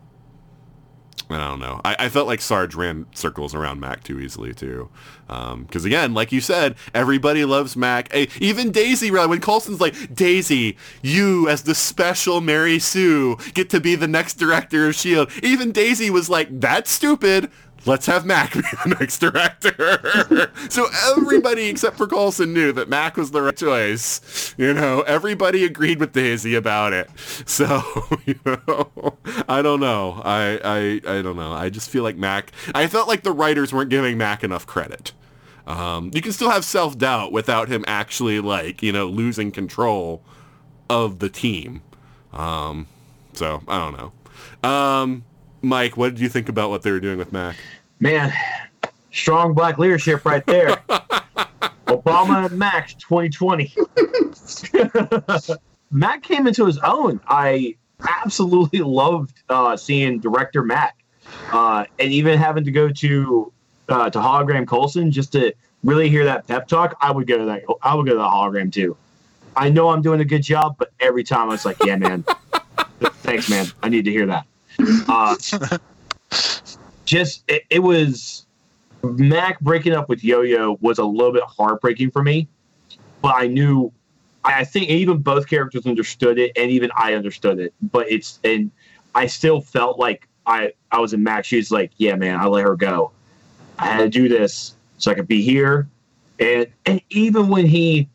I 1.30 1.38
don't 1.38 1.60
know. 1.60 1.80
I, 1.86 1.96
I 2.00 2.10
felt 2.10 2.28
like 2.28 2.42
Sarge 2.42 2.74
ran 2.74 3.06
circles 3.14 3.54
around 3.54 3.80
Mack 3.80 4.04
too 4.04 4.20
easily 4.20 4.54
too. 4.54 4.90
Um, 5.30 5.64
because 5.64 5.86
again, 5.86 6.14
like 6.16 6.32
you 6.32 6.42
said, 6.42 6.76
everybody 6.94 7.46
loves 7.46 7.76
Mack. 7.76 8.12
Hey, 8.12 8.30
even 8.40 8.72
Daisy, 8.72 9.12
when 9.12 9.40
Coulson's 9.40 9.80
like, 9.80 10.16
Daisy, 10.16 10.76
you 11.04 11.48
as 11.48 11.64
the 11.64 11.76
special 11.76 12.42
Mary 12.42 12.80
Sue 12.80 13.38
get 13.54 13.70
to 13.70 13.80
be 13.80 13.96
the 13.96 14.08
next 14.08 14.36
director 14.36 14.86
of 14.86 14.96
S.H.I.E.L.D. 14.96 15.32
Even 15.44 15.72
Daisy 15.72 16.10
was 16.10 16.30
like, 16.30 16.48
that's 16.60 16.90
stupid 16.90 17.52
let's 17.86 18.06
have 18.06 18.26
Mack 18.26 18.54
be 18.56 18.62
the 18.62 18.96
next 19.00 19.20
director. 19.20 20.52
so 20.70 20.88
everybody 21.12 21.68
except 21.68 21.98
for 21.98 22.08
Coulson 22.08 22.54
knew 22.54 22.72
that 22.74 22.90
Mack 22.90 23.18
was 23.18 23.32
the 23.32 23.42
right 23.42 23.56
choice. 23.56 24.54
You 24.58 24.74
know, 24.74 25.02
everybody 25.02 25.66
agreed 25.66 26.00
with 26.00 26.14
Daisy 26.14 26.56
about 26.56 26.94
it. 26.94 27.10
So, 27.46 27.82
you 28.26 28.40
know, 28.46 29.18
I 29.48 29.62
don't 29.62 29.80
know. 29.80 30.22
I, 30.24 30.60
I, 30.64 31.18
I 31.18 31.22
don't 31.22 31.36
know. 31.36 31.54
I 31.54 31.70
just 31.70 31.90
feel 31.90 32.04
like 32.04 32.18
Mack, 32.18 32.52
I 32.74 32.88
felt 32.88 33.08
like 33.08 33.24
the 33.24 33.32
writers 33.32 33.74
weren't 33.74 33.90
giving 33.90 34.18
Mack 34.18 34.44
enough 34.44 34.66
credit. 34.66 35.14
Um, 35.68 36.10
you 36.14 36.22
can 36.22 36.32
still 36.32 36.50
have 36.50 36.66
self-doubt 36.66 37.32
without 37.32 37.70
him 37.70 37.86
actually 37.88 38.40
like, 38.40 38.82
you 38.82 38.92
know, 38.92 39.06
losing 39.06 39.52
control 39.52 40.24
of 40.90 41.20
the 41.20 41.30
team. 41.30 41.82
Um, 42.34 42.88
so 43.34 43.62
I 43.68 43.78
don't 43.78 43.98
know. 43.98 44.70
Um, 44.70 45.24
Mike, 45.62 45.98
what 45.98 46.14
did 46.14 46.20
you 46.22 46.30
think 46.30 46.50
about 46.50 46.70
what 46.70 46.84
they 46.84 46.92
were 46.92 47.00
doing 47.00 47.18
with 47.18 47.34
Mack? 47.34 47.56
Man, 48.00 48.34
strong 49.12 49.54
black 49.54 49.78
leadership 49.78 50.26
right 50.26 50.46
there. 50.46 50.70
Obama 51.88 52.46
and 52.46 52.58
Mack 52.58 52.90
2020. 53.00 53.74
Mack 55.92 56.24
came 56.24 56.48
into 56.48 56.66
his 56.66 56.78
own. 56.80 57.20
I 57.28 57.76
absolutely 58.24 58.80
loved 58.84 59.42
uh, 59.50 59.76
seeing 59.76 60.20
director 60.20 60.64
Mack, 60.64 60.98
uh, 61.52 61.86
and 61.98 62.12
even 62.12 62.38
having 62.38 62.64
to 62.64 62.72
go 62.72 62.90
to 62.90 63.52
uh, 63.90 64.10
to 64.10 64.20
hologram 64.20 64.68
Coulson 64.68 65.12
just 65.12 65.32
to 65.32 65.54
really 65.84 66.10
hear 66.10 66.26
that 66.26 66.48
pep 66.48 66.68
talk, 66.68 66.96
I 67.02 67.12
would 67.12 67.28
go 67.28 67.38
to 67.40 67.46
that. 67.46 67.64
I 67.82 67.96
would 67.96 68.06
go 68.06 68.14
to 68.14 68.20
the 68.20 68.24
hologram 68.24 68.72
too. 68.72 68.96
I 69.56 69.70
know 69.70 69.90
I'm 69.90 70.02
doing 70.02 70.22
a 70.22 70.26
good 70.26 70.44
job, 70.44 70.76
but 70.78 70.92
every 71.00 71.24
time 71.24 71.50
I 71.50 71.54
was 71.54 71.66
like, 71.66 71.84
yeah, 71.84 71.96
man, 71.96 72.24
thanks, 73.02 73.50
man. 73.50 73.66
I 73.82 73.90
need 73.90 74.06
to 74.06 74.12
hear 74.12 74.28
that. 74.28 74.46
Uh, 75.08 75.36
just 77.06 77.44
it, 77.48 77.64
it 77.70 77.80
was 77.80 78.46
Mack 79.04 79.60
breaking 79.60 79.94
up 79.94 80.10
with 80.10 80.24
Yo 80.24 80.42
Yo 80.42 80.78
was 80.82 81.00
a 81.00 81.04
little 81.04 81.34
bit 81.34 81.44
heartbreaking 81.44 82.12
for 82.12 82.24
me, 82.24 82.48
but 83.22 83.36
I 83.36 83.48
knew. 83.48 83.92
I 84.46 84.64
think 84.64 84.90
even 84.90 85.18
both 85.18 85.48
characters 85.48 85.86
understood 85.86 86.40
it, 86.40 86.54
and 86.56 86.72
even 86.72 86.92
I 86.96 87.14
understood 87.14 87.60
it. 87.60 87.74
But 87.82 88.10
it's 88.10 88.40
and 88.44 88.72
I 89.14 89.28
still 89.28 89.62
felt 89.62 90.00
like 90.00 90.28
I 90.46 90.74
I 90.92 91.00
was 91.00 91.14
in 91.14 91.24
Mack's 91.24 91.48
shoes. 91.48 91.72
Like, 91.72 91.92
yeah, 91.98 92.16
man, 92.16 92.40
I 92.40 92.46
let 92.46 92.64
her 92.64 92.76
go. 92.76 93.12
I 93.78 93.88
had 93.88 93.98
to 93.98 94.10
do 94.10 94.28
this 94.30 94.76
so 94.98 95.12
I 95.12 95.14
could 95.16 95.28
be 95.28 95.42
here. 95.42 95.88
And 96.40 96.68
and 96.86 97.02
even 97.10 97.50
when 97.50 97.66
he 97.66 98.10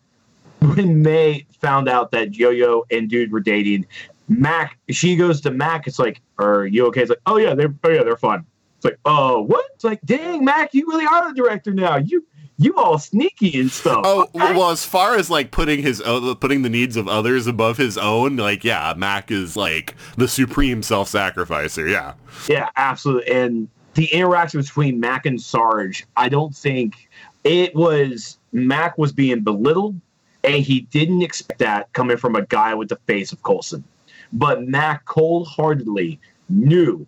when 0.61 1.03
May 1.03 1.47
found 1.61 1.89
out 1.89 2.11
that 2.13 2.35
Yo 2.35 2.51
Yo 2.51 2.85
and 2.91 3.09
Dude 3.09 3.33
were 3.33 3.41
dating, 3.41 3.87
Mack 4.29 4.79
she 4.91 5.17
goes 5.17 5.41
to 5.43 5.51
Mack. 5.51 5.87
It's 5.87 5.99
like, 5.99 6.21
are 6.39 6.67
you 6.67 6.87
okay? 6.87 7.03
It's 7.03 7.11
like, 7.11 7.21
oh 7.27 7.37
yeah, 7.37 7.55
they're 7.55 7.75
oh 7.85 7.91
yeah, 7.91 8.03
they're 8.03 8.17
fun. 8.17 8.45
It's 8.77 8.85
like, 8.85 8.99
oh 9.05 9.43
what? 9.43 9.65
It's 9.75 9.85
like, 9.85 10.01
dang, 10.05 10.45
Mack, 10.45 10.75
you 10.75 10.87
really 10.87 11.07
are 11.07 11.29
the 11.29 11.35
director 11.35 11.73
now. 11.73 11.97
You 11.97 12.25
you 12.57 12.75
all 12.77 12.99
sneaky 12.99 13.61
and 13.61 13.71
stuff. 13.71 14.03
Oh 14.05 14.29
well, 14.33 14.71
as 14.71 14.85
far 14.85 15.17
as 15.17 15.29
like 15.29 15.51
putting 15.51 15.83
his 15.83 16.01
own, 16.01 16.37
putting 16.37 16.63
the 16.63 16.71
needs 16.71 16.97
of 16.97 17.09
others 17.09 17.47
above 17.47 17.77
his 17.77 17.99
own, 17.99 18.37
like 18.37 18.65
yeah, 18.65 18.95
Mack 18.97 19.31
is 19.31 19.57
like 19.57 19.95
the 20.17 20.29
supreme 20.29 20.83
self-sacrificer. 20.83 21.89
Yeah, 21.89 22.15
Yeah, 22.49 22.69
absolutely. 22.77 23.33
And 23.33 23.69
the 23.95 24.07
interaction 24.07 24.61
between 24.61 25.01
Mack 25.01 25.27
and 25.27 25.41
Sarge, 25.41 26.07
I 26.17 26.29
don't 26.29 26.55
think 26.55 27.09
it 27.43 27.75
was 27.75 28.39
Mack 28.53 28.99
was 28.99 29.13
being 29.13 29.41
belittled, 29.41 30.01
and 30.45 30.57
he 30.57 30.83
didn't 30.83 31.23
expect 31.23 31.59
that 31.59 31.93
coming 31.93 32.17
from 32.17 32.37
a 32.37 32.43
guy 32.43 32.75
with 32.75 32.89
the 32.89 32.97
face 33.07 33.33
of 33.33 33.43
Coulson. 33.43 33.83
But 34.35 34.67
Mack 34.67 35.05
cold-heartedly 35.07 36.21
knew 36.49 37.07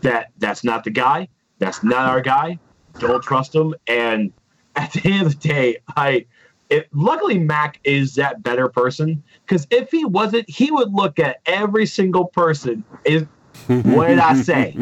that 0.00 0.30
that's 0.38 0.64
not 0.64 0.84
the 0.84 0.90
guy. 0.90 1.28
That's 1.58 1.82
not 1.82 2.06
our 2.06 2.20
guy. 2.20 2.58
Don't 2.98 3.22
trust 3.22 3.54
him. 3.54 3.74
And 3.86 4.32
at 4.76 4.92
the 4.92 5.02
end 5.04 5.26
of 5.26 5.40
the 5.40 5.48
day, 5.48 5.78
I. 5.96 6.26
It, 6.70 6.86
luckily, 6.92 7.38
Mack 7.38 7.80
is 7.82 8.14
that 8.16 8.42
better 8.42 8.68
person 8.68 9.22
because 9.46 9.66
if 9.70 9.90
he 9.90 10.04
wasn't, 10.04 10.48
he 10.50 10.70
would 10.70 10.92
look 10.92 11.18
at 11.18 11.38
every 11.46 11.86
single 11.86 12.26
person. 12.26 12.84
Is 13.04 13.24
what 13.66 14.08
did 14.08 14.18
I 14.18 14.34
say? 14.34 14.76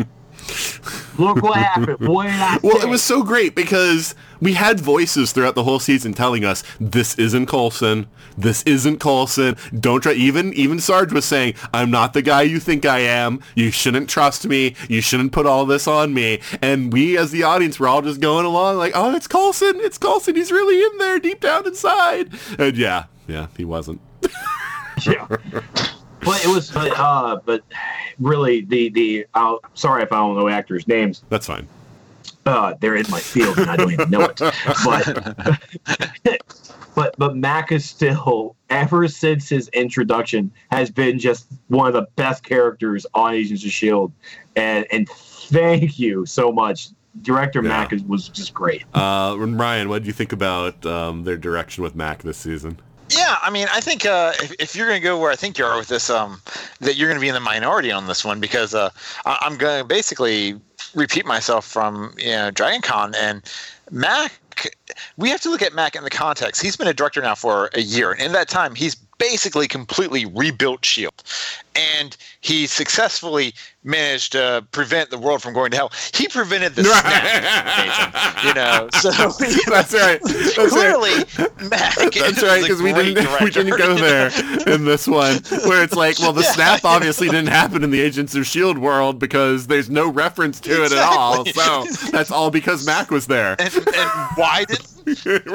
Look 1.19 1.43
what 1.43 1.57
happened. 1.57 1.99
What 2.09 2.63
Well, 2.63 2.81
say? 2.81 2.87
it 2.87 2.91
was 2.91 3.03
so 3.03 3.23
great 3.23 3.55
because 3.55 4.15
we 4.41 4.53
had 4.53 4.81
voices 4.81 5.33
throughout 5.33 5.55
the 5.55 5.65
whole 5.65 5.79
season 5.79 6.13
telling 6.13 6.45
us 6.45 6.63
this 6.79 7.15
isn't 7.19 7.47
Coulson, 7.47 8.07
this 8.37 8.63
isn't 8.65 8.99
Coulson. 9.01 9.57
Don't 9.79 10.03
try. 10.03 10.13
Even 10.13 10.53
even 10.55 10.79
Sarge 10.79 11.13
was 11.13 11.25
saying, 11.25 11.55
"I'm 11.73 11.91
not 11.91 12.13
the 12.13 12.23
guy 12.23 12.43
you 12.43 12.61
think 12.61 12.85
I 12.85 12.99
am. 13.01 13.41
You 13.55 13.71
shouldn't 13.71 14.11
trust 14.11 14.47
me. 14.47 14.75
You 14.89 15.01
shouldn't 15.01 15.33
put 15.33 15.47
all 15.47 15.65
this 15.65 15.89
on 15.89 16.13
me." 16.13 16.41
And 16.61 16.93
we, 16.93 17.17
as 17.17 17.31
the 17.31 17.45
audience, 17.45 17.81
were 17.81 17.89
all 17.89 18.03
just 18.03 18.21
going 18.21 18.45
along 18.45 18.77
like, 18.77 18.93
"Oh, 18.95 19.15
it's 19.17 19.27
Coulson. 19.27 19.77
It's 19.81 19.97
Coulson. 19.99 20.37
He's 20.37 20.53
really 20.53 20.83
in 20.85 20.99
there, 20.99 21.19
deep 21.19 21.41
down 21.41 21.67
inside." 21.67 22.31
And 22.59 22.77
yeah, 22.77 23.05
yeah, 23.27 23.47
he 23.57 23.65
wasn't. 23.65 24.01
yeah. 25.07 25.27
But 26.21 26.45
it 26.45 26.49
was, 26.49 26.71
but, 26.71 26.93
uh, 26.99 27.39
but 27.45 27.63
really, 28.19 28.63
the 28.63 28.89
the. 28.91 29.27
Uh, 29.35 29.57
sorry 29.75 30.03
if 30.03 30.13
I 30.13 30.17
don't 30.17 30.37
know 30.37 30.49
actors' 30.49 30.89
names. 30.89 31.23
That's 31.29 31.47
fine. 31.47 31.69
uh, 32.47 32.75
they're 32.81 32.97
in 32.97 33.07
my 33.11 33.21
field 33.21 33.59
and 33.59 33.71
I 33.71 33.77
don't 33.77 33.93
even 33.93 34.11
know 34.11 34.23
it. 34.23 34.37
But 34.85 35.61
but 36.95 37.15
but 37.19 37.37
Mack 37.37 37.73
is 37.73 37.85
still 37.85 38.57
ever 38.71 39.07
since 39.09 39.49
his 39.49 39.69
introduction 39.69 40.51
has 40.71 40.91
been 40.91 41.19
just 41.19 41.47
one 41.69 41.87
of 41.87 41.93
the 41.95 42.07
best 42.17 42.43
characters 42.43 43.07
on 43.15 43.35
Agents 43.35 43.65
of 43.65 43.71
Shield, 43.71 44.13
and 44.57 44.87
and 44.91 45.09
thank 45.09 45.99
you 45.99 46.25
so 46.27 46.51
much. 46.51 46.89
Director 47.23 47.63
Yeah. 47.63 47.69
Mack 47.71 47.93
is, 47.95 48.03
was 48.05 48.29
just 48.29 48.53
great. 48.53 48.85
Uh, 48.93 49.37
Ryan, 49.39 49.89
what 49.89 50.01
did 50.01 50.07
you 50.07 50.13
think 50.13 50.33
about 50.33 50.85
um, 50.85 51.25
their 51.25 51.39
direction 51.39 51.83
with 51.83 51.95
Mack 51.97 52.23
this 52.23 52.37
season? 52.37 52.79
Yeah, 53.11 53.37
I 53.41 53.51
mean, 53.51 53.69
I 53.73 53.81
think 53.81 54.05
uh, 54.05 54.33
if, 54.43 54.53
if 54.59 54.77
you're 54.77 54.89
going 54.89 55.01
to 55.01 55.05
go 55.05 55.19
where 55.19 55.31
I 55.31 55.37
think 55.37 55.59
you 55.59 55.65
are 55.65 55.79
with 55.79 55.89
this, 55.89 56.11
um, 56.11 56.41
that 56.81 56.97
you're 56.97 57.09
going 57.09 57.19
to 57.19 57.21
be 57.21 57.29
in 57.29 57.35
the 57.35 57.41
minority 57.41 57.93
on 57.93 58.07
this 58.07 58.25
one 58.25 58.41
because 58.41 58.75
uh, 58.75 58.91
I, 59.25 59.39
I'm 59.43 59.57
going 59.57 59.81
to 59.81 59.85
basically 59.87 60.57
repeat 60.95 61.25
myself 61.25 61.65
from 61.65 62.15
you 62.19 62.31
know 62.31 62.51
Dragon 62.51 62.81
Con 62.81 63.15
and 63.15 63.43
Mack. 63.91 64.33
We 65.17 65.29
have 65.29 65.41
to 65.43 65.51
look 65.51 65.63
at 65.63 65.75
Mack 65.75 65.95
in 65.95 66.03
the 66.03 66.11
context. 66.11 66.63
He's 66.63 66.77
been 66.77 66.89
a 66.89 66.95
director 66.95 67.21
now 67.21 67.35
for 67.35 67.71
a 67.75 67.81
year, 67.81 68.13
and 68.13 68.23
in 68.23 68.33
that 68.33 68.49
time, 68.49 68.75
he's 68.75 68.97
basically 69.19 69.69
completely 69.69 70.27
rebuilt 70.27 70.85
Shield, 70.85 71.23
and 71.75 72.17
he 72.41 72.67
successfully 72.67 73.55
managed 73.87 74.33
to 74.33 74.67
prevent 74.73 75.11
the 75.11 75.19
world 75.19 75.41
from 75.43 75.55
going 75.55 75.71
to 75.71 75.77
hell. 75.77 75.93
He 76.13 76.29
prevented 76.29 76.75
the 76.75 76.85
snap, 76.85 78.45
you 78.45 78.55
know. 78.55 78.89
So 79.01 79.11
That's 79.71 79.95
right. 79.95 80.21
That's 80.25 80.59
right. 80.59 80.69
clearly, 80.69 81.25
Mack. 81.71 81.95
That's 82.13 82.43
right, 82.43 82.61
because 82.63 82.83
we 82.83 82.93
didn't 82.93 83.27
we 83.43 83.51
didn't 83.51 83.79
go 83.79 83.95
there 83.97 84.31
in 84.67 84.85
this 84.85 85.07
one, 85.07 85.37
where 85.65 85.83
it's 85.83 85.95
like, 85.95 86.19
well, 86.19 86.33
the 86.33 86.43
Yeah. 86.43 86.53
snap 86.53 86.85
obviously 86.85 87.29
didn't 87.29 87.49
happen 87.49 87.83
in 87.85 87.91
the 87.91 88.01
Agents 88.01 88.35
of 88.35 88.47
Shield 88.47 88.79
world 88.79 89.19
because 89.19 89.67
there's 89.67 89.89
no 89.89 90.11
reference 90.11 90.61
to 90.61 90.85
it 90.85 90.93
at 90.93 90.99
all. 90.99 91.45
So 91.47 91.85
that's 92.11 92.31
all 92.31 92.51
because 92.51 92.85
Mack 92.85 93.11
was 93.11 93.27
there. 93.27 93.57
and, 93.59 93.75
and 93.75 94.11
why 94.35 94.65
did 94.67 94.81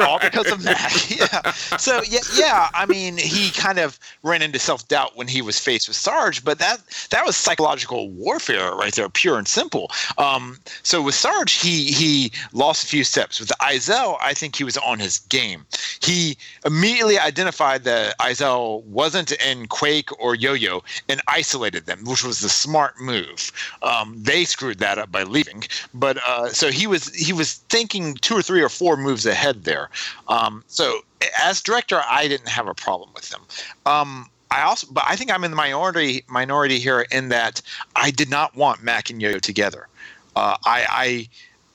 all 0.01 0.19
because 0.19 0.49
of 0.51 0.63
Mack? 0.63 1.09
Yeah. 1.09 1.51
So 1.77 2.01
yeah, 2.07 2.19
yeah. 2.35 2.69
I 2.73 2.85
mean, 2.85 3.17
he 3.17 3.51
kind 3.51 3.79
of 3.79 3.99
ran 4.23 4.41
into 4.41 4.59
self 4.59 4.87
doubt 4.87 5.17
when 5.17 5.27
he 5.27 5.41
was 5.41 5.59
faced 5.59 5.87
with 5.87 5.97
Sarge, 5.97 6.43
but 6.43 6.57
that 6.59 6.79
that 7.09 7.25
was 7.25 7.35
psychological 7.35 8.09
warfare 8.21 8.73
right 8.75 8.93
there, 8.93 9.09
pure 9.09 9.37
and 9.37 9.47
simple. 9.47 9.91
Um, 10.17 10.57
so 10.83 11.01
with 11.01 11.15
Sarge, 11.15 11.53
he 11.53 11.91
he 11.91 12.31
lost 12.53 12.83
a 12.83 12.87
few 12.87 13.03
steps. 13.03 13.39
With 13.39 13.51
Izel, 13.59 14.17
I 14.21 14.33
think 14.33 14.55
he 14.55 14.63
was 14.63 14.77
on 14.77 14.99
his 14.99 15.19
game. 15.19 15.65
He 16.01 16.37
immediately 16.65 17.17
identified 17.19 17.83
that 17.83 18.17
Izel 18.19 18.83
wasn't 18.83 19.31
in 19.33 19.67
Quake 19.67 20.09
or 20.19 20.35
Yo-Yo 20.35 20.83
and 21.09 21.21
isolated 21.27 21.85
them, 21.85 21.99
which 22.05 22.23
was 22.23 22.39
the 22.39 22.49
smart 22.49 22.99
move. 22.99 23.51
Um, 23.81 24.15
they 24.17 24.45
screwed 24.45 24.79
that 24.79 24.97
up 24.97 25.11
by 25.11 25.23
leaving, 25.23 25.63
but 25.93 26.17
uh, 26.27 26.49
so 26.49 26.71
he 26.71 26.87
was 26.87 27.13
he 27.13 27.33
was 27.33 27.55
thinking 27.69 28.15
two 28.15 28.35
or 28.35 28.41
three 28.41 28.61
or 28.61 28.69
four 28.69 28.97
moves 28.97 29.25
ahead 29.25 29.63
there. 29.63 29.89
Um, 30.27 30.63
so 30.67 31.01
as 31.39 31.61
director, 31.61 32.01
I 32.07 32.27
didn't 32.27 32.49
have 32.49 32.67
a 32.67 32.73
problem 32.73 33.09
with 33.13 33.29
them. 33.29 33.41
Um, 33.85 34.29
I 34.51 34.63
also, 34.63 34.87
but 34.91 35.03
I 35.07 35.15
think 35.15 35.31
I'm 35.31 35.43
in 35.43 35.51
the 35.51 35.57
minority 35.57 36.23
minority 36.27 36.77
here 36.77 37.05
in 37.11 37.29
that 37.29 37.61
I 37.95 38.11
did 38.11 38.29
not 38.29 38.55
want 38.55 38.83
Mack 38.83 39.09
and 39.09 39.21
Yo-Yo 39.21 39.39
together. 39.39 39.87
Uh, 40.35 40.57
I, 40.65 41.27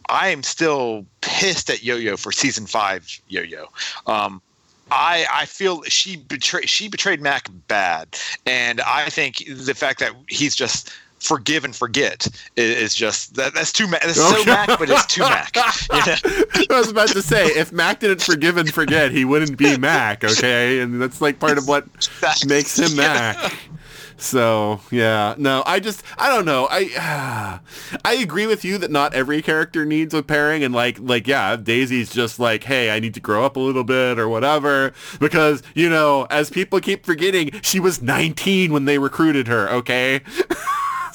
I 0.09 0.24
I 0.27 0.28
am 0.28 0.43
still 0.43 1.05
pissed 1.23 1.70
at 1.70 1.82
Yo-Yo 1.82 2.16
for 2.16 2.32
season 2.32 2.66
five 2.66 3.20
Yo-Yo. 3.28 3.66
Um, 4.07 4.43
I 4.90 5.27
I 5.32 5.47
feel 5.47 5.82
she 5.85 6.16
betrayed 6.16 6.69
she 6.69 6.89
betrayed 6.89 7.20
Mack 7.20 7.48
bad, 7.66 8.19
and 8.44 8.81
I 8.82 9.09
think 9.09 9.43
the 9.48 9.74
fact 9.74 9.98
that 10.01 10.12
he's 10.28 10.55
just 10.55 10.93
forgive 11.27 11.65
and 11.65 11.74
forget 11.74 12.27
is, 12.57 12.77
is 12.77 12.94
just 12.94 13.35
that 13.35 13.55
that's 13.55 13.73
too 13.73 13.86
Mack. 13.89 14.03
That's 14.03 14.16
so 14.16 14.40
Okay. 14.40 14.51
Mack, 14.51 14.78
but 14.78 14.90
it's 14.90 15.07
too 15.07 15.23
Mack. 15.23 15.57
You 16.57 16.66
know? 16.70 16.77
I 16.77 16.78
was 16.78 16.90
about 16.90 17.09
to 17.09 17.23
say, 17.23 17.47
if 17.47 17.73
Mack 17.73 18.01
didn't 18.01 18.23
forgive 18.23 18.57
and 18.57 18.73
forget, 18.73 19.11
he 19.12 19.24
wouldn't 19.24 19.57
be 19.57 19.77
Mack, 19.77 20.24
okay? 20.24 20.81
And 20.81 21.01
that's 21.01 21.20
like 21.20 21.39
part 21.39 21.59
of 21.59 21.69
what 21.69 21.86
makes 22.47 22.78
him 22.78 22.97
Mack. 22.97 23.53
So 24.19 24.81
yeah, 24.90 25.35
no, 25.36 25.62
I 25.66 25.81
just 25.81 26.03
I 26.19 26.28
don't 26.35 26.47
know. 26.47 26.66
I 26.70 27.61
I 28.05 28.15
agree 28.15 28.47
with 28.47 28.65
you 28.65 28.78
that 28.78 28.90
not 28.90 29.15
every 29.15 29.43
character 29.43 29.85
needs 29.85 30.15
a 30.15 30.23
pairing, 30.23 30.65
and 30.65 30.74
like 30.74 30.98
like 30.98 31.27
yeah, 31.27 31.57
Daisy's 31.57 32.11
just 32.11 32.39
like, 32.39 32.65
hey, 32.65 32.90
I 32.90 32.98
need 32.98 33.15
to 33.15 33.20
grow 33.20 33.44
up 33.44 33.57
a 33.57 33.61
little 33.61 33.85
bit 33.85 34.19
or 34.19 34.28
whatever, 34.28 34.93
because 35.20 35.62
you 35.74 35.90
know, 35.90 36.27
as 36.31 36.48
people 36.51 36.81
keep 36.81 37.05
forgetting, 37.05 37.51
she 37.62 37.78
was 37.78 38.01
19 38.01 38.73
when 38.73 38.86
they 38.86 38.98
recruited 38.98 39.48
her. 39.48 39.69
Okay. 39.70 40.20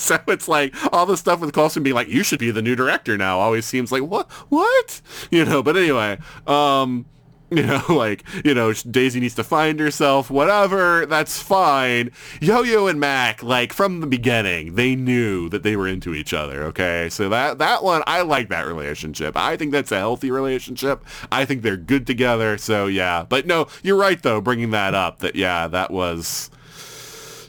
So 0.12 0.20
it's 0.28 0.48
like 0.48 0.74
all 0.94 1.06
the 1.06 1.16
stuff 1.16 1.40
with 1.40 1.54
Coulson 1.54 1.84
being 1.84 1.96
like, 1.96 2.10
you 2.10 2.24
should 2.24 2.40
be 2.40 2.52
the 2.52 2.62
new 2.62 2.76
director 2.76 3.18
now 3.18 3.40
always 3.40 3.66
seems 3.66 3.92
like, 3.92 4.04
what, 4.04 4.30
what? 4.50 5.02
You 5.32 5.46
know, 5.46 5.64
but 5.64 5.78
anyway, 5.78 6.18
um, 6.48 7.06
you 7.52 7.64
know, 7.64 7.84
like, 7.90 8.24
you 8.46 8.54
know, 8.54 8.72
Daisy 8.72 9.20
needs 9.20 9.36
to 9.36 9.44
find 9.44 9.78
herself, 9.78 10.30
whatever, 10.32 11.06
that's 11.06 11.42
fine. 11.42 12.12
Yo-Yo 12.40 12.88
and 12.88 12.98
Mack, 12.98 13.44
like, 13.44 13.74
from 13.74 14.00
the 14.00 14.08
beginning, 14.08 14.76
they 14.76 14.96
knew 14.96 15.50
that 15.50 15.62
they 15.62 15.76
were 15.76 15.88
into 15.88 16.14
each 16.14 16.34
other, 16.34 16.64
okay? 16.64 17.10
So 17.10 17.28
that, 17.28 17.58
that 17.58 17.84
one, 17.84 18.04
I 18.08 18.22
like 18.22 18.48
that 18.50 18.66
relationship. 18.66 19.36
I 19.36 19.58
think 19.58 19.74
that's 19.74 19.92
a 19.92 19.98
healthy 20.00 20.32
relationship. 20.32 21.04
I 21.30 21.44
think 21.44 21.62
they're 21.62 21.76
good 21.76 22.08
together, 22.08 22.58
so 22.58 22.88
yeah. 22.88 23.26
But 23.28 23.46
no, 23.46 23.68
you're 23.84 23.98
right, 23.98 24.22
though, 24.22 24.40
bringing 24.40 24.72
that 24.72 24.94
up, 24.94 25.20
that, 25.20 25.36
yeah, 25.36 25.68
that 25.68 25.92
was, 25.92 26.50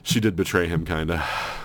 she 0.03 0.19
did 0.19 0.35
betray 0.35 0.66
him, 0.66 0.85
kind 0.85 1.12
of. 1.12 1.62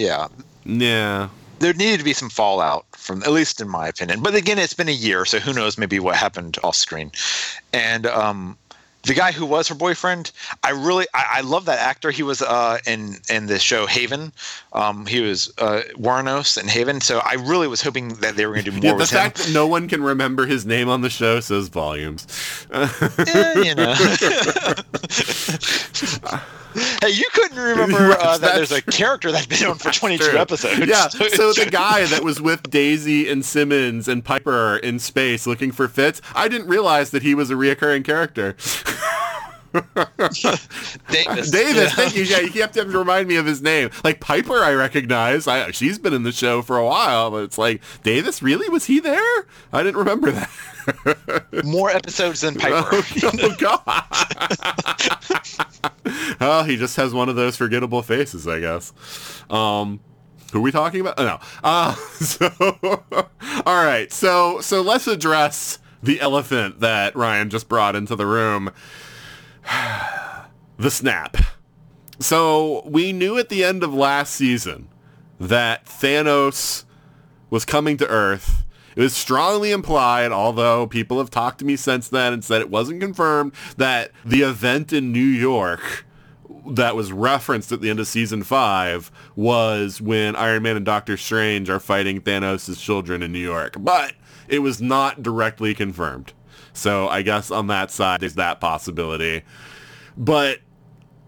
Yeah, 0.00 0.28
Yeah. 0.64 1.28
there 1.58 1.74
needed 1.74 1.98
to 1.98 2.04
be 2.04 2.14
some 2.14 2.30
fallout 2.30 2.86
from 2.96 3.22
at 3.22 3.32
least 3.32 3.60
in 3.60 3.68
my 3.68 3.86
opinion. 3.88 4.22
But 4.22 4.34
again, 4.34 4.58
it's 4.58 4.72
been 4.74 4.88
a 4.88 4.92
year, 5.08 5.24
so 5.26 5.38
who 5.38 5.52
knows? 5.52 5.76
Maybe 5.76 5.98
what 6.00 6.16
happened 6.16 6.56
off 6.64 6.74
screen, 6.76 7.12
and 7.72 8.06
um, 8.06 8.56
the 9.02 9.14
guy 9.14 9.32
who 9.32 9.46
was 9.46 9.66
her 9.68 9.74
boyfriend, 9.74 10.30
I 10.62 10.70
really 10.70 11.06
I, 11.14 11.38
I 11.38 11.40
love 11.42 11.64
that 11.66 11.78
actor. 11.78 12.10
He 12.10 12.22
was 12.22 12.40
uh, 12.42 12.78
in 12.86 13.16
in 13.28 13.46
the 13.46 13.58
show 13.58 13.86
Haven. 13.86 14.32
Um, 14.72 15.06
he 15.06 15.20
was 15.20 15.52
uh, 15.58 15.82
Warrenos 15.98 16.56
in 16.60 16.68
Haven. 16.68 17.00
So 17.00 17.20
I 17.24 17.34
really 17.34 17.68
was 17.68 17.82
hoping 17.82 18.08
that 18.20 18.36
they 18.36 18.46
were 18.46 18.54
going 18.54 18.64
to 18.66 18.70
do 18.70 18.76
more 18.80 18.92
Yeah, 18.92 18.98
the 18.98 19.06
fact 19.06 19.38
him. 19.40 19.46
that 19.46 19.52
no 19.52 19.66
one 19.66 19.88
can 19.88 20.02
remember 20.02 20.46
his 20.46 20.64
name 20.66 20.88
on 20.88 21.00
the 21.02 21.10
show 21.10 21.40
says 21.40 21.68
volumes. 21.68 22.26
Eh, 22.72 23.62
you 23.64 23.74
know. 23.74 23.94
hey, 26.74 27.10
you 27.10 27.28
couldn't 27.32 27.58
remember 27.58 27.96
uh, 28.20 28.38
that 28.38 28.54
there's 28.54 28.72
a 28.72 28.82
character 28.82 29.32
that's 29.32 29.46
been 29.46 29.66
on 29.66 29.78
for 29.78 29.90
22 29.90 30.24
True. 30.24 30.38
episodes. 30.38 30.86
Yeah, 30.86 31.08
so 31.08 31.52
the 31.52 31.68
guy 31.70 32.04
that 32.06 32.22
was 32.22 32.40
with 32.40 32.70
Daisy 32.70 33.28
and 33.28 33.44
Simmons 33.44 34.08
and 34.08 34.24
Piper 34.24 34.76
in 34.76 34.98
space 34.98 35.46
looking 35.46 35.72
for 35.72 35.88
Fitz, 35.88 36.20
I 36.34 36.48
didn't 36.48 36.68
realize 36.68 37.10
that 37.10 37.22
he 37.22 37.34
was 37.34 37.50
a 37.50 37.54
reoccurring 37.54 38.04
character. 38.04 38.56
Davis. 41.10 41.50
Davis, 41.50 41.94
thank 41.94 42.16
you. 42.16 42.24
Yeah, 42.24 42.40
you 42.40 42.60
have 42.60 42.72
to 42.72 42.84
remind 42.84 43.28
me 43.28 43.36
of 43.36 43.46
his 43.46 43.62
name. 43.62 43.90
Like 44.02 44.20
Piper, 44.20 44.58
I 44.58 44.72
recognize. 44.72 45.46
I, 45.46 45.70
she's 45.70 45.98
been 45.98 46.12
in 46.12 46.24
the 46.24 46.32
show 46.32 46.60
for 46.62 46.76
a 46.76 46.84
while, 46.84 47.30
but 47.30 47.44
it's 47.44 47.58
like 47.58 47.80
Davis. 48.02 48.42
Really, 48.42 48.68
was 48.68 48.86
he 48.86 48.98
there? 48.98 49.46
I 49.72 49.82
didn't 49.82 49.98
remember 49.98 50.32
that. 50.32 51.46
More 51.64 51.90
episodes 51.90 52.40
than 52.40 52.56
Piper. 52.56 53.02
oh 53.22 53.56
God! 53.58 53.82
oh, 56.40 56.64
he 56.64 56.76
just 56.76 56.96
has 56.96 57.14
one 57.14 57.28
of 57.28 57.36
those 57.36 57.56
forgettable 57.56 58.02
faces, 58.02 58.48
I 58.48 58.60
guess. 58.60 58.92
Um, 59.50 60.00
who 60.52 60.58
are 60.58 60.62
we 60.62 60.72
talking 60.72 61.00
about? 61.00 61.14
Oh, 61.18 61.24
no. 61.24 61.38
Uh, 61.62 61.94
so, 61.94 62.50
all 63.66 63.84
right. 63.84 64.12
So, 64.12 64.60
so 64.60 64.82
let's 64.82 65.06
address 65.06 65.78
the 66.02 66.20
elephant 66.20 66.80
that 66.80 67.14
Ryan 67.14 67.50
just 67.50 67.68
brought 67.68 67.94
into 67.94 68.16
the 68.16 68.26
room. 68.26 68.72
the 70.78 70.90
snap. 70.90 71.36
So 72.18 72.82
we 72.86 73.12
knew 73.12 73.38
at 73.38 73.48
the 73.48 73.64
end 73.64 73.82
of 73.82 73.94
last 73.94 74.34
season 74.34 74.88
that 75.38 75.86
Thanos 75.86 76.84
was 77.48 77.64
coming 77.64 77.96
to 77.96 78.08
Earth. 78.08 78.64
It 78.96 79.00
was 79.02 79.16
strongly 79.16 79.70
implied, 79.70 80.32
although 80.32 80.86
people 80.86 81.18
have 81.18 81.30
talked 81.30 81.60
to 81.60 81.64
me 81.64 81.76
since 81.76 82.08
then 82.08 82.32
and 82.32 82.44
said 82.44 82.60
it 82.60 82.70
wasn't 82.70 83.00
confirmed, 83.00 83.52
that 83.76 84.10
the 84.24 84.42
event 84.42 84.92
in 84.92 85.12
New 85.12 85.20
York 85.20 86.04
that 86.66 86.94
was 86.96 87.12
referenced 87.12 87.72
at 87.72 87.80
the 87.80 87.88
end 87.88 88.00
of 88.00 88.06
season 88.06 88.42
five 88.42 89.10
was 89.34 90.00
when 90.00 90.36
Iron 90.36 90.62
Man 90.62 90.76
and 90.76 90.84
Doctor 90.84 91.16
Strange 91.16 91.70
are 91.70 91.80
fighting 91.80 92.20
Thanos' 92.20 92.80
children 92.80 93.22
in 93.22 93.32
New 93.32 93.38
York. 93.38 93.76
But 93.78 94.14
it 94.48 94.58
was 94.58 94.82
not 94.82 95.22
directly 95.22 95.74
confirmed. 95.74 96.32
So 96.80 97.08
I 97.08 97.22
guess 97.22 97.50
on 97.50 97.66
that 97.66 97.90
side, 97.90 98.20
there's 98.20 98.34
that 98.34 98.60
possibility. 98.60 99.42
But 100.16 100.60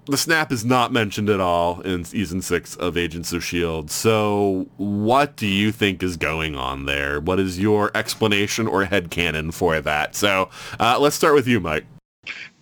the 0.07 0.17
snap 0.17 0.51
is 0.51 0.65
not 0.65 0.93
mentioned 0.93 1.29
at 1.29 1.41
all 1.41 1.81
in 1.83 2.05
season 2.05 2.43
six 2.43 2.75
of 2.77 2.97
Agents 2.97 3.33
of 3.33 3.43
S.H.I.E.L.D. 3.43 3.89
So 3.89 4.67
what 4.79 5.37
do 5.37 5.47
you 5.47 5.71
think 5.71 6.03
is 6.03 6.17
going 6.17 6.57
on 6.57 6.87
there? 6.87 7.21
What 7.21 7.39
is 7.39 7.61
your 7.61 7.91
explanation 7.95 8.67
or 8.67 8.85
headcanon 8.85 9.53
for 9.53 9.81
that? 9.81 10.17
So 10.17 10.49
uh, 10.81 10.99
let's 10.99 11.15
start 11.15 11.35
with 11.35 11.47
you, 11.47 11.61
Mike. 11.61 11.85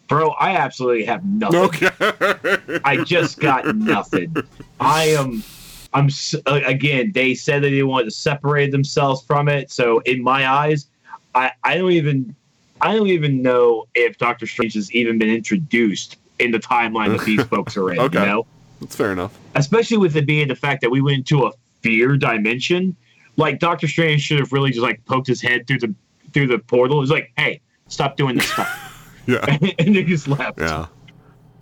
Bro, 0.09 0.31
I 0.41 0.57
absolutely 0.57 1.05
have 1.05 1.25
nothing. 1.25 1.61
Okay. 1.61 2.81
I 2.85 3.05
just 3.05 3.39
got 3.39 3.77
nothing. 3.77 4.35
I 4.81 5.05
am. 5.05 5.45
I'm 5.93 6.09
again. 6.47 7.13
They 7.15 7.35
said 7.35 7.63
that 7.63 7.71
they 7.71 7.85
wanted 7.85 8.07
to 8.07 8.11
separate 8.11 8.73
themselves 8.73 9.23
from 9.23 9.49
it. 9.49 9.71
So 9.71 10.01
in 10.01 10.21
my 10.23 10.49
eyes, 10.49 10.89
I 11.37 11.53
I 11.63 11.77
don't 11.77 11.93
even 11.93 12.35
I 12.81 12.95
don't 12.95 13.09
even 13.09 13.43
know 13.43 13.87
if 13.95 14.19
Doctor 14.19 14.47
Strange 14.47 14.75
has 14.75 14.93
even 14.93 15.19
been 15.19 15.29
introduced 15.31 16.17
in 16.39 16.51
the 16.51 16.59
timeline 16.59 17.17
that 17.17 17.25
these 17.25 17.43
folks 17.55 17.77
are 17.77 17.91
in. 17.93 17.99
Okay. 17.99 18.21
You 18.21 18.27
know, 18.27 18.47
That's 18.81 18.97
fair 18.97 19.13
enough. 19.13 19.39
especially 19.55 19.99
with 19.99 20.17
it 20.17 20.27
being 20.27 20.49
the 20.49 20.55
fact 20.55 20.81
that 20.83 20.91
we 20.91 21.01
went 21.01 21.19
into 21.19 21.45
a 21.47 21.53
fear 21.83 22.17
dimension. 22.17 22.97
Like 23.37 23.59
Doctor 23.59 23.87
Strange 23.89 24.23
should 24.23 24.39
have 24.39 24.53
really 24.53 24.71
just 24.71 24.83
like 24.83 25.05
poked 25.07 25.27
his 25.27 25.41
head 25.41 25.67
through 25.67 25.79
the 25.79 25.95
through 26.33 26.47
the 26.49 26.59
portal. 26.59 27.01
He's 27.01 27.11
like, 27.11 27.33
"Hey, 27.37 27.61
stop 27.89 28.17
doing 28.17 28.37
this 28.37 28.49
stuff," 28.51 29.23
Yeah. 29.27 29.45
and 29.79 29.95
they 29.95 30.03
just 30.03 30.29
left. 30.29 30.59
Yeah. 30.61 30.87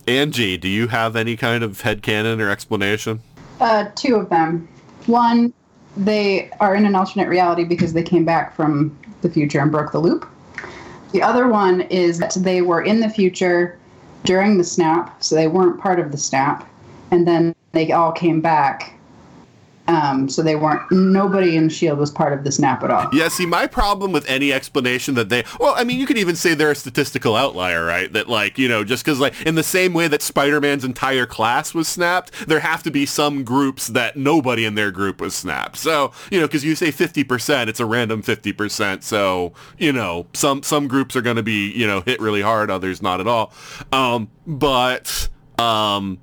Anji, 0.07 0.59
do 0.59 0.69
you 0.69 0.89
have 0.89 1.17
any 1.17 1.37
kind 1.37 1.63
of 1.63 1.83
headcanon 1.83 2.41
or 2.41 2.49
explanation? 2.51 3.21
Uh, 3.61 3.91
two 3.95 4.17
of 4.17 4.31
them. 4.31 4.67
One, 5.07 5.53
they 5.97 6.51
are 6.61 6.75
in 6.75 6.87
an 6.87 6.95
alternate 6.95 7.29
reality 7.29 7.65
because 7.65 7.93
they 7.93 8.03
came 8.03 8.25
back 8.25 8.55
from 8.57 8.97
the 9.21 9.29
future 9.29 9.61
and 9.61 9.71
broke 9.71 9.93
the 9.93 9.99
loop. 9.99 10.27
The 11.13 11.23
other 11.23 11.49
one 11.49 11.83
is 11.83 12.19
that 12.19 12.37
they 12.39 12.63
were 12.63 12.83
in 12.83 13.01
the 13.01 13.09
future 13.09 13.79
during 14.25 14.59
the 14.59 14.65
snap, 14.65 15.23
so 15.23 15.35
they 15.35 15.49
weren't 15.49 15.81
part 15.81 15.99
of 15.99 16.13
the 16.13 16.19
snap, 16.19 16.69
and 17.11 17.27
then 17.27 17.55
they 17.73 17.93
all 17.93 18.13
came 18.13 18.41
back. 18.41 18.98
Um, 19.89 20.29
so 20.29 20.43
they 20.43 20.55
weren't. 20.55 20.83
Nobody 20.93 21.57
in 21.57 21.71
Shield 21.71 21.99
was 21.99 22.11
part 22.11 22.35
of 22.35 22.45
the 22.45 22.53
snap 22.53 22.83
at 22.83 22.91
all. 22.91 23.09
Yeah, 23.13 23.29
see, 23.29 23.47
my 23.47 23.67
problem 23.67 24.13
with 24.13 24.29
any 24.29 24.53
explanation 24.53 25.15
that 25.15 25.31
they, 25.31 25.45
well, 25.59 25.75
I 25.77 25.85
mean, 25.85 25.99
you 25.99 26.07
could 26.07 26.19
even 26.19 26.37
say 26.37 26.53
they're 26.53 26.71
a 26.71 26.75
statistical 26.75 27.35
outlier, 27.35 27.85
right? 27.85 28.13
That, 28.13 28.29
like, 28.29 28.59
you 28.59 28.69
know, 28.69 28.85
just 28.85 29.03
because, 29.03 29.19
like, 29.19 29.41
in 29.47 29.55
the 29.55 29.63
same 29.63 29.95
way 29.95 30.07
that 30.07 30.21
Spider-Man's 30.21 30.85
entire 30.85 31.25
class 31.25 31.73
was 31.73 31.89
snapped, 31.89 32.33
there 32.47 32.61
have 32.61 32.83
to 32.83 32.91
be 32.91 33.07
some 33.07 33.45
groups 33.45 33.89
that 33.89 34.17
nobody 34.17 34.67
in 34.67 34.75
their 34.75 34.91
group 34.91 35.23
was 35.23 35.35
snapped. 35.35 35.79
So, 35.79 36.13
you 36.31 36.39
know, 36.39 36.47
because 36.47 36.65
you 36.65 36.75
say 36.75 36.93
50%, 36.93 37.69
it's 37.69 37.81
a 37.81 37.87
random 37.87 38.23
50%. 38.23 39.03
So, 39.03 39.55
you 39.79 39.93
know, 39.93 40.27
some, 40.35 40.63
some 40.63 40.87
groups 40.87 41.17
are 41.17 41.23
going 41.23 41.37
to 41.37 41.43
be, 41.43 41.73
you 41.73 41.87
know, 41.87 42.03
hit 42.03 42.21
really 42.21 42.43
hard, 42.43 42.71
others 42.71 43.01
not 43.01 43.21
at 43.21 43.27
all. 43.27 43.55
Um, 43.91 44.31
but, 44.47 45.31
um, 45.59 46.19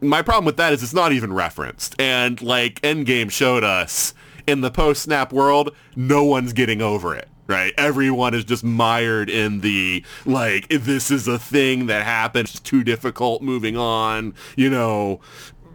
my 0.00 0.22
problem 0.22 0.44
with 0.44 0.56
that 0.56 0.72
is 0.72 0.82
it's 0.82 0.94
not 0.94 1.12
even 1.12 1.32
referenced. 1.32 1.94
And 2.00 2.40
like 2.42 2.80
Endgame 2.82 3.30
showed 3.30 3.64
us 3.64 4.14
in 4.46 4.60
the 4.60 4.70
post-snap 4.70 5.32
world, 5.32 5.74
no 5.94 6.24
one's 6.24 6.52
getting 6.52 6.80
over 6.82 7.14
it. 7.14 7.28
Right? 7.48 7.72
Everyone 7.78 8.34
is 8.34 8.44
just 8.44 8.64
mired 8.64 9.30
in 9.30 9.60
the 9.60 10.04
like 10.24 10.66
this 10.68 11.12
is 11.12 11.28
a 11.28 11.38
thing 11.38 11.86
that 11.86 12.04
happened, 12.04 12.48
it's 12.48 12.58
too 12.58 12.82
difficult 12.82 13.40
moving 13.40 13.76
on, 13.76 14.34
you 14.56 14.68
know, 14.68 15.20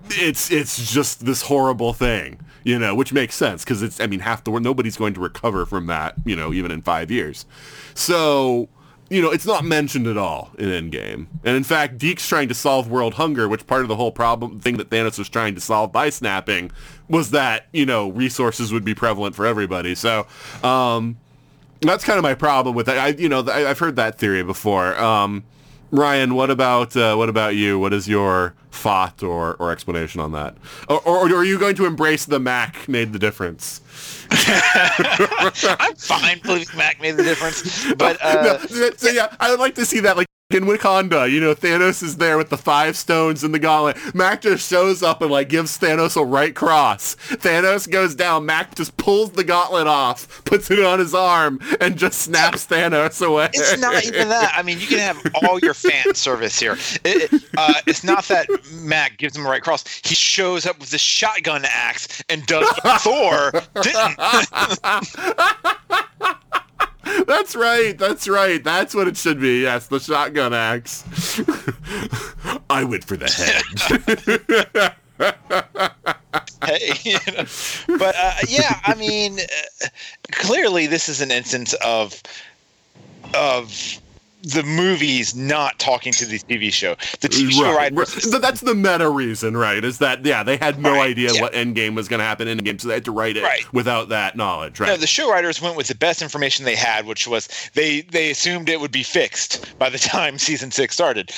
it's 0.10 0.52
it's 0.52 0.91
just 0.91 1.26
this 1.26 1.43
horrible 1.43 1.93
thing, 1.93 2.41
you 2.65 2.77
know, 2.77 2.93
which 2.93 3.14
makes 3.14 3.35
sense 3.35 3.64
because 3.64 3.81
it's 3.81 4.02
I 4.02 4.07
mean 4.07 4.19
half 4.19 4.43
the 4.43 4.52
world 4.52 4.64
nobody's 4.64 4.98
going 4.98 5.14
to 5.14 5.22
recover 5.22 5.65
from 5.65 5.88
that, 5.88 6.15
you 6.26 6.35
know, 6.35 6.52
even 6.52 6.72
in 6.72 6.81
5 6.81 7.10
years. 7.10 7.45
So, 7.93 8.68
you 9.11 9.21
know, 9.21 9.29
it's 9.29 9.45
not 9.45 9.65
mentioned 9.65 10.07
at 10.07 10.17
all 10.17 10.51
in 10.57 10.69
Endgame. 10.69 11.27
And 11.43 11.57
in 11.57 11.65
fact, 11.65 11.97
Deke's 11.97 12.25
trying 12.25 12.47
to 12.47 12.53
solve 12.53 12.89
world 12.89 13.15
hunger, 13.15 13.45
which 13.49 13.67
part 13.67 13.81
of 13.81 13.89
the 13.89 13.97
whole 13.97 14.13
problem 14.13 14.61
thing 14.61 14.77
that 14.77 14.89
Thanos 14.89 15.19
was 15.19 15.27
trying 15.27 15.53
to 15.55 15.59
solve 15.59 15.91
by 15.91 16.09
snapping 16.09 16.71
was 17.09 17.31
that, 17.31 17.65
you 17.73 17.85
know, 17.85 18.09
resources 18.09 18.71
would 18.71 18.85
be 18.85 18.95
prevalent 18.95 19.35
for 19.35 19.45
everybody. 19.45 19.95
So, 19.95 20.25
um, 20.63 21.17
that's 21.81 22.05
kind 22.05 22.17
of 22.17 22.23
my 22.23 22.35
problem 22.35 22.73
with 22.73 22.85
that. 22.85 22.97
I, 22.97 23.07
you 23.09 23.27
know, 23.27 23.41
I, 23.41 23.69
I've 23.69 23.79
heard 23.79 23.97
that 23.97 24.17
theory 24.17 24.43
before. 24.43 24.97
Um, 24.97 25.43
Ryan, 25.91 26.35
what 26.35 26.49
about 26.49 26.95
uh, 26.95 27.15
what 27.15 27.27
about 27.27 27.55
you? 27.55 27.77
What 27.77 27.91
is 27.91 28.07
your 28.07 28.53
thought 28.71 29.21
or, 29.21 29.55
or 29.55 29.73
explanation 29.73 30.21
on 30.21 30.31
that? 30.31 30.55
Or, 30.88 31.01
or, 31.01 31.29
or 31.29 31.35
are 31.35 31.43
you 31.43 31.59
going 31.59 31.75
to 31.75 31.85
embrace 31.85 32.23
the 32.23 32.39
Mack 32.39 32.88
made 32.88 33.11
the 33.11 33.19
difference? 33.19 33.81
I'm 35.80 35.95
fine 35.95 36.40
believing 36.40 36.78
Mack 36.78 37.02
made 37.02 37.18
the 37.18 37.24
difference, 37.24 37.94
but 37.95 38.18
uh, 38.22 38.41
no, 38.41 38.58
so, 38.66 38.91
so 38.95 39.10
yeah, 39.10 39.36
I 39.40 39.52
would 39.52 39.60
like 39.60 39.76
to 39.76 39.86
see 39.86 39.99
that 40.02 40.16
like 40.16 40.28
in 40.53 40.65
Wakanda, 40.65 41.30
you 41.30 41.40
know, 41.40 41.53
Thanos 41.53 42.03
is 42.03 42.18
there 42.18 42.38
with 42.38 42.49
the 42.49 42.57
five 42.57 42.95
stones 42.98 43.44
and 43.44 43.53
the 43.53 43.60
gauntlet. 43.60 44.15
Mack 44.15 44.41
just 44.41 44.69
shows 44.69 45.03
up 45.03 45.22
and 45.22 45.32
like 45.32 45.49
gives 45.49 45.78
Thanos 45.78 46.19
a 46.19 46.23
right 46.23 46.56
cross. 46.56 47.15
Thanos 47.15 47.90
goes 47.90 48.15
down. 48.15 48.45
Mack 48.45 48.76
just 48.76 48.95
pulls 48.98 49.32
the 49.32 49.44
gauntlet 49.44 49.88
off, 49.88 50.44
puts 50.45 50.69
it 50.72 50.80
on 50.84 50.99
his 50.99 51.14
arm, 51.14 51.60
and 51.80 51.98
just 51.98 52.22
snaps 52.22 52.65
Thanos 52.65 53.26
away. 53.26 53.49
it's 53.53 53.80
not 53.80 54.03
even 54.06 54.30
that. 54.30 54.53
I 54.56 54.64
mean, 54.64 54.80
you 54.80 54.88
can 54.88 54.99
have 54.99 55.22
all 55.44 55.60
your 55.60 55.73
fan 55.73 56.14
service 56.15 56.60
here. 56.60 56.78
It, 57.03 57.32
uh, 57.57 57.73
it's 57.88 58.03
not 58.03 58.26
that 58.26 58.48
Mack 58.82 59.18
gives 59.18 59.36
him 59.36 59.45
a 59.45 59.49
right 59.49 59.61
cross. 59.61 59.84
He 60.03 60.15
shows 60.15 60.65
up 60.65 60.80
with 60.80 60.91
the 60.91 60.98
shotgun 60.98 61.64
axe 61.65 62.23
and 62.30 62.45
does 62.45 62.68
what 62.84 63.02
Thor 63.02 63.52
didn't. 63.82 64.19
That's 67.28 67.56
right. 67.56 67.98
That's 67.98 68.28
right. 68.28 68.64
That's 68.64 68.94
what 68.94 69.07
it 69.07 69.18
should 69.18 69.40
be. 69.40 69.61
Yes, 69.61 69.88
the 69.88 69.99
shotgun 69.99 70.53
axe. 70.53 71.03
I 72.69 72.84
went 72.84 73.03
for 73.03 73.18
the 73.18 73.28
head. 73.28 73.64
hey, 76.64 76.91
you 77.03 77.18
know. 77.28 77.98
but 77.98 78.15
uh, 78.15 78.34
yeah, 78.48 78.80
I 78.86 78.95
mean, 78.95 79.40
uh, 79.40 79.88
clearly 80.32 80.88
this 80.88 81.10
is 81.10 81.22
an 81.22 81.32
instance 81.32 81.73
of 81.86 82.22
of 83.34 83.99
the 84.43 84.63
movies 84.63 85.35
not 85.35 85.77
talking 85.80 86.11
to 86.13 86.26
the 86.26 86.39
TV 86.39 86.72
show. 86.73 86.95
The 87.19 87.30
TV 87.30 87.51
show 87.51 87.63
Right, 87.63 87.91
writers. 87.93 88.15
right. 88.15 88.23
Th- 88.23 88.41
That's 88.41 88.61
the 88.61 88.73
meta 88.76 89.09
reason, 89.09 89.55
right? 89.55 89.84
Is 89.84 89.99
that 89.99 90.26
yeah, 90.26 90.41
they 90.43 90.57
had 90.57 90.80
no 90.80 90.91
Right, 90.93 91.11
idea 91.11 91.31
yeah. 91.34 91.41
what 91.41 91.53
Endgame 91.53 91.95
was 91.95 92.07
going 92.07 92.19
to 92.19 92.23
happen 92.26 92.47
in 92.47 92.57
Endgame, 92.57 92.81
so 92.81 92.88
they 92.88 92.95
had 92.95 93.05
to 93.05 93.11
write 93.11 93.38
it 93.38 93.43
Right. 93.43 93.72
without 93.73 94.09
that 94.09 94.35
knowledge, 94.35 94.80
right? 94.80 94.88
No, 94.88 94.97
the 94.97 95.07
show 95.07 95.30
writers 95.30 95.61
went 95.61 95.76
with 95.77 95.88
the 95.88 95.95
best 95.95 96.22
information 96.22 96.65
they 96.65 96.76
had, 96.76 97.05
which 97.05 97.27
was 97.27 97.47
they 97.73 98.01
they 98.01 98.31
assumed 98.31 98.68
it 98.69 98.80
would 98.81 98.91
be 98.91 99.03
fixed 99.03 99.77
by 99.77 99.89
the 99.89 99.99
time 100.15 100.38
season 100.39 100.72
six 100.72 100.93
started, 100.95 101.31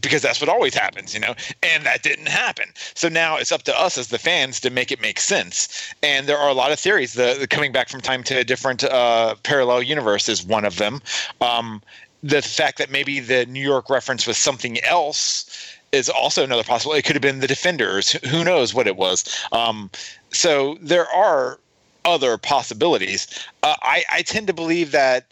because 0.00 0.20
that's 0.22 0.40
what 0.40 0.48
always 0.50 0.74
happens, 0.74 1.14
you 1.14 1.20
know. 1.20 1.34
And 1.62 1.84
that 1.86 2.02
didn't 2.02 2.28
happen. 2.28 2.66
So 2.94 3.08
now 3.08 3.36
it's 3.36 3.52
up 3.52 3.62
to 3.64 3.78
us 3.80 3.96
as 3.96 4.08
the 4.08 4.18
fans 4.18 4.60
to 4.60 4.70
make 4.70 4.92
it 4.92 5.00
make 5.00 5.18
sense. 5.20 5.94
And 6.02 6.26
there 6.28 6.38
are 6.38 6.48
a 6.48 6.54
lot 6.54 6.72
of 6.72 6.78
theories. 6.78 7.14
The, 7.14 7.36
the 7.40 7.46
coming 7.46 7.72
back 7.72 7.88
from 7.88 8.00
time 8.00 8.22
to 8.24 8.34
a 8.38 8.44
different 8.44 8.84
uh, 8.84 9.34
parallel 9.42 9.82
universe 9.82 10.28
is 10.28 10.44
one 10.44 10.64
of 10.64 10.76
them. 10.76 11.00
Um, 11.40 11.82
the 12.22 12.42
fact 12.42 12.78
that 12.78 12.90
maybe 12.90 13.20
the 13.20 13.46
New 13.46 13.62
York 13.62 13.88
reference 13.88 14.26
was 14.26 14.36
something 14.36 14.82
else 14.84 15.76
is 15.92 16.08
also 16.08 16.44
another 16.44 16.64
possible. 16.64 16.94
It 16.94 17.04
could 17.04 17.16
have 17.16 17.22
been 17.22 17.40
the 17.40 17.46
Defenders. 17.46 18.12
Who- 18.28 18.44
knows 18.44 18.72
what 18.72 18.86
it 18.86 18.96
was? 18.96 19.24
Um, 19.52 19.90
so 20.30 20.78
there 20.80 21.08
are 21.08 21.58
other 22.04 22.38
possibilities. 22.38 23.26
Uh, 23.62 23.76
I, 23.82 24.04
I 24.10 24.22
tend 24.22 24.46
to 24.46 24.52
believe 24.52 24.92
that. 24.92 25.26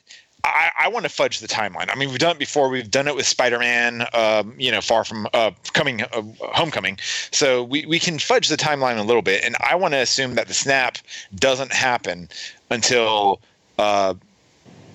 I, 0.45 0.71
I 0.79 0.89
want 0.89 1.03
to 1.03 1.09
fudge 1.09 1.41
the 1.41 1.49
timeline. 1.49 1.91
I 1.91 1.97
mean, 1.97 2.11
we've 2.11 2.21
done 2.21 2.37
it 2.37 2.39
before. 2.39 2.69
We've 2.69 2.91
done 2.91 3.09
it 3.09 3.17
with 3.17 3.27
Spider-Man, 3.27 4.07
um, 4.15 4.55
you 4.57 4.71
know, 4.71 4.81
Far 4.81 5.05
From 5.05 5.27
uh, 5.35 5.51
Coming, 5.73 6.03
uh, 6.03 6.23
Homecoming. 6.53 6.99
So 7.33 7.65
we, 7.65 7.85
we 7.87 7.99
can 7.99 8.21
fudge 8.21 8.49
the 8.49 8.57
timeline 8.57 8.99
a 8.99 9.03
little 9.03 9.21
bit, 9.21 9.45
and 9.45 9.57
I 9.59 9.75
want 9.75 9.95
to 9.95 9.99
assume 9.99 10.37
that 10.37 10.47
the 10.47 10.55
snap 10.55 10.99
doesn't 11.35 11.73
happen 11.73 12.29
until 12.71 13.41
uh, 13.79 14.15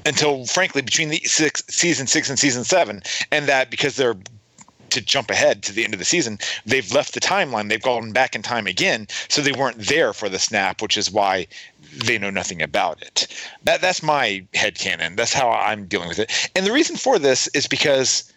until 0.05 0.45
frankly 0.45 0.81
between 0.81 1.09
the 1.09 1.21
six 1.25 1.63
season 1.69 2.07
six 2.07 2.29
and 2.29 2.39
season 2.39 2.63
seven, 2.63 3.01
and 3.31 3.47
that 3.47 3.69
because 3.69 3.95
they're 3.95 4.15
to 4.89 5.01
jump 5.01 5.31
ahead 5.31 5.63
to 5.63 5.73
the 5.73 5.83
end 5.83 5.93
of 5.93 5.99
the 5.99 6.05
season, 6.05 6.37
they've 6.67 6.91
left 6.93 7.15
the 7.15 7.19
timeline. 7.19 7.67
They've 7.67 7.81
gone 7.81 8.11
back 8.11 8.35
in 8.35 8.43
time 8.43 8.67
again, 8.67 9.07
so 9.27 9.41
they 9.41 9.51
weren't 9.51 9.79
there 9.79 10.13
for 10.13 10.29
the 10.29 10.37
snap, 10.37 10.81
which 10.83 10.97
is 10.97 11.09
why 11.09 11.47
they 12.05 12.19
know 12.19 12.29
nothing 12.29 12.61
about 12.61 13.01
it. 13.01 13.27
That 13.63 13.81
that's 13.81 14.03
my 14.03 14.45
headcanon. 14.53 15.15
That's 15.15 15.33
how 15.33 15.49
I'm 15.49 15.87
dealing 15.87 16.09
with 16.09 16.19
it. 16.19 16.49
And 16.55 16.65
the 16.65 16.71
reason 16.71 16.95
for 16.95 17.17
this 17.17 17.47
is 17.49 17.65
because 17.65 18.31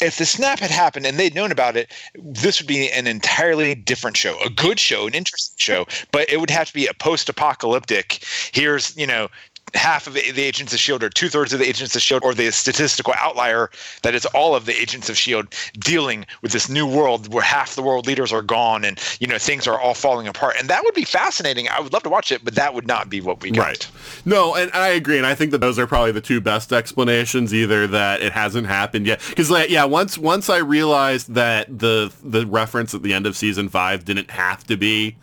if 0.00 0.18
the 0.18 0.26
snap 0.26 0.58
had 0.58 0.70
happened 0.70 1.06
and 1.06 1.18
they'd 1.18 1.34
known 1.34 1.52
about 1.52 1.76
it, 1.76 1.90
this 2.18 2.60
would 2.60 2.68
be 2.68 2.90
an 2.90 3.06
entirely 3.06 3.74
different 3.74 4.16
show, 4.16 4.36
a 4.44 4.50
good 4.50 4.80
show, 4.80 5.06
an 5.06 5.14
interesting 5.14 5.56
show, 5.56 5.86
but 6.10 6.28
it 6.30 6.40
would 6.40 6.50
have 6.50 6.66
to 6.66 6.74
be 6.74 6.86
a 6.86 6.94
post-apocalyptic. 6.94 8.24
Here's, 8.52 8.96
you 8.96 9.06
know, 9.06 9.28
half 9.74 10.06
of 10.06 10.14
the 10.14 10.42
agents 10.42 10.72
of 10.72 10.78
shield 10.78 11.02
or 11.02 11.10
two-thirds 11.10 11.52
of 11.52 11.58
the 11.58 11.68
agents 11.68 11.96
of 11.96 12.02
shield 12.02 12.22
or 12.22 12.32
the 12.32 12.50
statistical 12.52 13.12
outlier 13.18 13.70
that 14.02 14.14
is 14.14 14.24
all 14.26 14.54
of 14.54 14.66
the 14.66 14.80
agents 14.80 15.08
of 15.08 15.16
shield 15.16 15.46
dealing 15.78 16.24
with 16.42 16.52
this 16.52 16.68
new 16.68 16.86
world 16.86 17.32
where 17.32 17.42
half 17.42 17.74
the 17.74 17.82
world 17.82 18.06
leaders 18.06 18.32
are 18.32 18.42
gone 18.42 18.84
and 18.84 19.00
you 19.20 19.26
know 19.26 19.38
things 19.38 19.66
are 19.66 19.80
all 19.80 19.94
falling 19.94 20.28
apart 20.28 20.54
and 20.58 20.68
that 20.70 20.84
would 20.84 20.94
be 20.94 21.04
fascinating 21.04 21.68
i 21.70 21.80
would 21.80 21.92
love 21.92 22.02
to 22.02 22.08
watch 22.08 22.30
it 22.30 22.44
but 22.44 22.54
that 22.54 22.72
would 22.72 22.86
not 22.86 23.10
be 23.10 23.20
what 23.20 23.42
we 23.42 23.50
got 23.50 23.64
Right. 23.64 23.90
No, 24.26 24.54
and 24.54 24.70
I 24.72 24.88
agree, 24.88 25.16
and 25.16 25.26
I 25.26 25.34
think 25.34 25.50
that 25.52 25.58
those 25.58 25.78
are 25.78 25.86
probably 25.86 26.12
the 26.12 26.20
two 26.20 26.40
best 26.40 26.72
explanations. 26.72 27.54
Either 27.54 27.86
that 27.86 28.20
it 28.20 28.32
hasn't 28.32 28.66
happened 28.66 29.06
yet, 29.06 29.22
because 29.28 29.50
like, 29.50 29.70
yeah, 29.70 29.84
once 29.84 30.18
once 30.18 30.50
I 30.50 30.58
realized 30.58 31.32
that 31.34 31.78
the 31.78 32.12
the 32.22 32.46
reference 32.46 32.94
at 32.94 33.02
the 33.02 33.14
end 33.14 33.26
of 33.26 33.36
season 33.36 33.68
five 33.68 34.04
didn't 34.04 34.30
have 34.30 34.64
to 34.64 34.76
be 34.76 35.16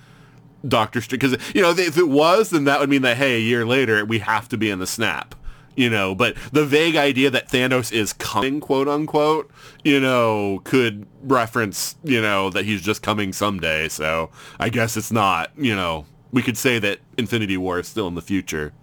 Doctor 0.68 1.02
Strange, 1.02 1.22
because 1.22 1.54
you 1.56 1.62
know 1.62 1.72
if 1.72 1.98
it 1.98 2.08
was, 2.08 2.50
then 2.50 2.66
that 2.66 2.80
would 2.80 2.90
mean 2.90 3.02
that 3.02 3.18
hey, 3.18 3.36
a 3.36 3.40
year 3.40 3.66
later 3.66 4.06
we 4.06 4.20
have 4.20 4.48
to 4.50 4.58
be 4.58 4.70
in 4.70 4.80
the 4.80 4.88
snap. 4.88 5.36
You 5.76 5.90
know, 5.90 6.14
but 6.14 6.36
the 6.52 6.66
vague 6.66 6.98
idea 6.98 7.30
that 7.30 7.48
Thanos 7.48 7.94
is 7.94 8.12
coming, 8.12 8.60
quote 8.60 8.90
unquote, 8.90 9.50
you 9.86 10.02
know, 10.02 10.60
could 10.66 11.08
reference, 11.24 11.96
you 12.04 12.22
know, 12.22 12.50
that 12.50 12.66
he's 12.66 12.82
just 12.82 13.02
coming 13.02 13.32
someday. 13.32 13.88
So 13.88 14.30
I 14.60 14.68
guess 14.68 14.98
it's 14.98 15.14
not, 15.14 15.52
you 15.58 15.74
know, 15.74 16.06
we 16.32 16.42
could 16.42 16.58
say 16.58 16.78
that 16.80 17.00
Infinity 17.18 17.56
War 17.56 17.80
is 17.80 17.88
still 17.88 18.08
in 18.10 18.16
the 18.16 18.22
future 18.22 18.74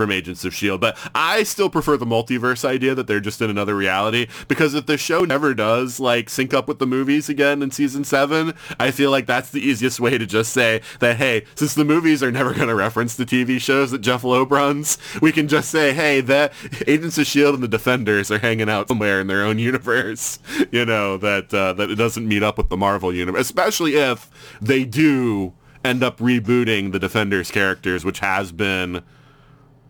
from 0.00 0.10
Agents 0.10 0.46
of 0.46 0.54
S.H.I.E.L.D. 0.54 0.80
But 0.80 0.96
I 1.14 1.42
still 1.42 1.68
prefer 1.68 1.98
the 1.98 2.06
multiverse 2.06 2.64
idea 2.64 2.94
that 2.94 3.06
they're 3.06 3.20
just 3.20 3.42
in 3.42 3.50
another 3.50 3.76
reality 3.76 4.28
because 4.48 4.72
if 4.72 4.86
the 4.86 4.96
show 4.96 5.26
never 5.26 5.52
does 5.52 6.00
like 6.00 6.30
sync 6.30 6.54
up 6.54 6.66
with 6.66 6.78
the 6.78 6.86
movies 6.86 7.28
again 7.28 7.62
in 7.62 7.70
season 7.70 8.04
seven, 8.04 8.54
I 8.78 8.92
feel 8.92 9.10
like 9.10 9.26
that's 9.26 9.50
the 9.50 9.60
easiest 9.60 10.00
way 10.00 10.16
to 10.16 10.24
just 10.24 10.54
say 10.54 10.80
that, 11.00 11.16
hey, 11.16 11.44
since 11.54 11.74
the 11.74 11.84
movies 11.84 12.22
are 12.22 12.32
never 12.32 12.54
going 12.54 12.68
to 12.68 12.74
reference 12.74 13.14
the 13.14 13.26
TV 13.26 13.60
shows 13.60 13.90
that 13.90 13.98
Jeph 13.98 14.24
Loeb 14.24 14.50
runs, 14.50 14.96
we 15.20 15.32
can 15.32 15.48
just 15.48 15.70
say, 15.70 15.92
hey, 15.92 16.22
the 16.22 16.50
Agents 16.86 17.18
of 17.18 17.22
S.H.I.E.L.D. 17.22 17.56
and 17.56 17.62
the 17.62 17.68
Defenders 17.68 18.30
are 18.30 18.38
hanging 18.38 18.70
out 18.70 18.88
somewhere 18.88 19.20
in 19.20 19.26
their 19.26 19.42
own 19.42 19.58
universe, 19.58 20.38
you 20.72 20.86
know, 20.86 21.18
that, 21.18 21.52
uh, 21.52 21.74
that 21.74 21.90
it 21.90 21.96
doesn't 21.96 22.26
meet 22.26 22.42
up 22.42 22.56
with 22.56 22.70
the 22.70 22.76
Marvel 22.78 23.14
universe, 23.14 23.42
especially 23.42 23.96
if 23.96 24.30
they 24.62 24.86
do 24.86 25.52
end 25.84 26.02
up 26.02 26.16
rebooting 26.20 26.92
the 26.92 26.98
Defenders 26.98 27.50
characters, 27.50 28.02
which 28.02 28.20
has 28.20 28.50
been 28.50 29.02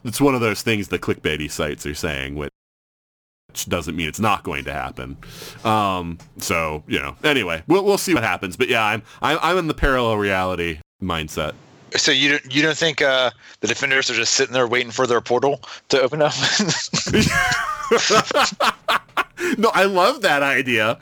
it's 0.05 0.21
one 0.21 0.35
of 0.35 0.41
those 0.41 0.63
things 0.63 0.89
the 0.89 0.99
clickbaity 0.99 1.51
sites 1.51 1.87
are 1.87 1.95
saying, 1.95 2.37
which 2.37 2.51
doesn't 3.69 3.97
mean 3.97 4.09
it's 4.09 4.21
not 4.21 4.43
going 4.43 4.65
to 4.65 4.73
happen. 4.73 5.17
Um, 5.65 6.19
so 6.39 6.83
you 6.87 6.99
know, 6.99 7.17
anyway, 7.25 7.63
we'll 7.67 7.85
we'll 7.85 7.99
see 7.99 8.15
what 8.15 8.23
happens. 8.23 8.57
But 8.57 8.69
yeah, 8.69 8.85
I'm 8.85 9.03
I'm, 9.23 9.39
I'm 9.43 9.59
in 9.59 9.67
the 9.67 9.75
parallel 9.75 10.17
reality 10.17 10.81
mindset. 11.03 11.55
So 11.97 12.13
you 12.13 12.31
don't 12.31 12.55
you 12.55 12.63
don't 12.63 12.77
think 12.77 13.03
uh, 13.03 13.31
the 13.61 13.67
defenders 13.67 14.11
are 14.11 14.15
just 14.15 14.35
sitting 14.35 14.53
there 14.53 14.67
waiting 14.67 14.93
for 14.93 15.07
their 15.07 15.21
portal 15.21 15.61
to 15.89 16.01
open 16.01 16.23
up? 16.23 16.33
No, 19.59 19.71
I 19.75 19.85
love 19.85 20.23
that 20.23 20.43
idea. 20.43 20.99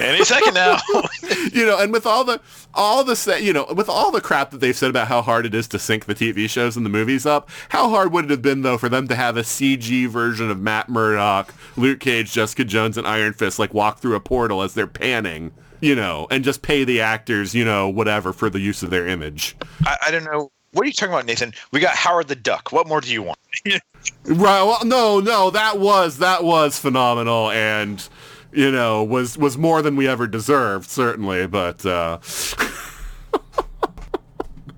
any 0.00 0.24
second 0.24 0.54
now. 0.54 0.78
You 1.52 1.66
know, 1.66 1.78
and 1.78 1.92
with 1.92 2.06
all 2.06 2.24
the 2.24 2.40
all 2.74 3.02
the 3.02 3.38
you 3.42 3.52
know, 3.52 3.66
with 3.74 3.88
all 3.88 4.10
the 4.10 4.20
crap 4.20 4.50
that 4.50 4.58
they've 4.58 4.76
said 4.76 4.90
about 4.90 5.08
how 5.08 5.22
hard 5.22 5.46
it 5.46 5.54
is 5.54 5.66
to 5.68 5.78
sync 5.78 6.04
the 6.04 6.14
TV 6.14 6.48
shows 6.48 6.76
and 6.76 6.86
the 6.86 6.90
movies 6.90 7.26
up, 7.26 7.48
how 7.70 7.88
hard 7.88 8.12
would 8.12 8.26
it 8.26 8.30
have 8.30 8.42
been 8.42 8.62
though 8.62 8.78
for 8.78 8.88
them 8.88 9.08
to 9.08 9.16
have 9.16 9.36
a 9.36 9.42
CG 9.42 10.08
version 10.08 10.50
of 10.50 10.60
Matt 10.60 10.88
Murdock, 10.88 11.54
Luke 11.76 12.00
Cage, 12.00 12.32
Jessica 12.32 12.64
Jones, 12.64 12.96
and 12.96 13.06
Iron 13.06 13.32
Fist 13.32 13.58
like 13.58 13.74
walk 13.74 13.98
through 13.98 14.14
a 14.14 14.20
portal 14.20 14.62
as 14.62 14.74
they're 14.74 14.86
panning, 14.86 15.52
you 15.80 15.94
know, 15.94 16.26
and 16.30 16.44
just 16.44 16.62
pay 16.62 16.84
the 16.84 17.00
actors, 17.00 17.54
you 17.54 17.64
know, 17.64 17.88
whatever 17.88 18.32
for 18.32 18.50
the 18.50 18.60
use 18.60 18.82
of 18.82 18.90
their 18.90 19.06
image. 19.06 19.56
I, 19.84 19.96
I 20.06 20.10
don't 20.10 20.24
know 20.24 20.50
what 20.72 20.84
are 20.84 20.86
you 20.86 20.92
talking 20.92 21.12
about 21.12 21.26
nathan 21.26 21.52
we 21.72 21.80
got 21.80 21.96
howard 21.96 22.28
the 22.28 22.36
duck 22.36 22.70
what 22.70 22.86
more 22.86 23.00
do 23.00 23.12
you 23.12 23.24
want 23.24 23.36
Right. 24.24 24.62
Well, 24.62 24.84
no, 24.84 25.20
no, 25.20 25.50
that 25.50 25.78
was 25.78 26.18
that 26.18 26.44
was 26.44 26.78
phenomenal, 26.78 27.50
and 27.50 28.06
you 28.52 28.70
know 28.70 29.02
was 29.02 29.36
was 29.38 29.56
more 29.56 29.82
than 29.82 29.96
we 29.96 30.06
ever 30.06 30.26
deserved, 30.26 30.88
certainly. 30.90 31.46
But 31.46 31.84
uh, 31.86 32.18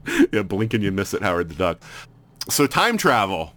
yeah, 0.33 0.43
blink 0.43 0.75
and 0.75 0.83
you 0.83 0.93
miss 0.93 1.13
it, 1.13 1.23
Howard 1.23 1.49
the 1.49 1.55
Duck. 1.55 1.83
So 2.49 2.67
time 2.67 2.97
travel. 2.97 3.53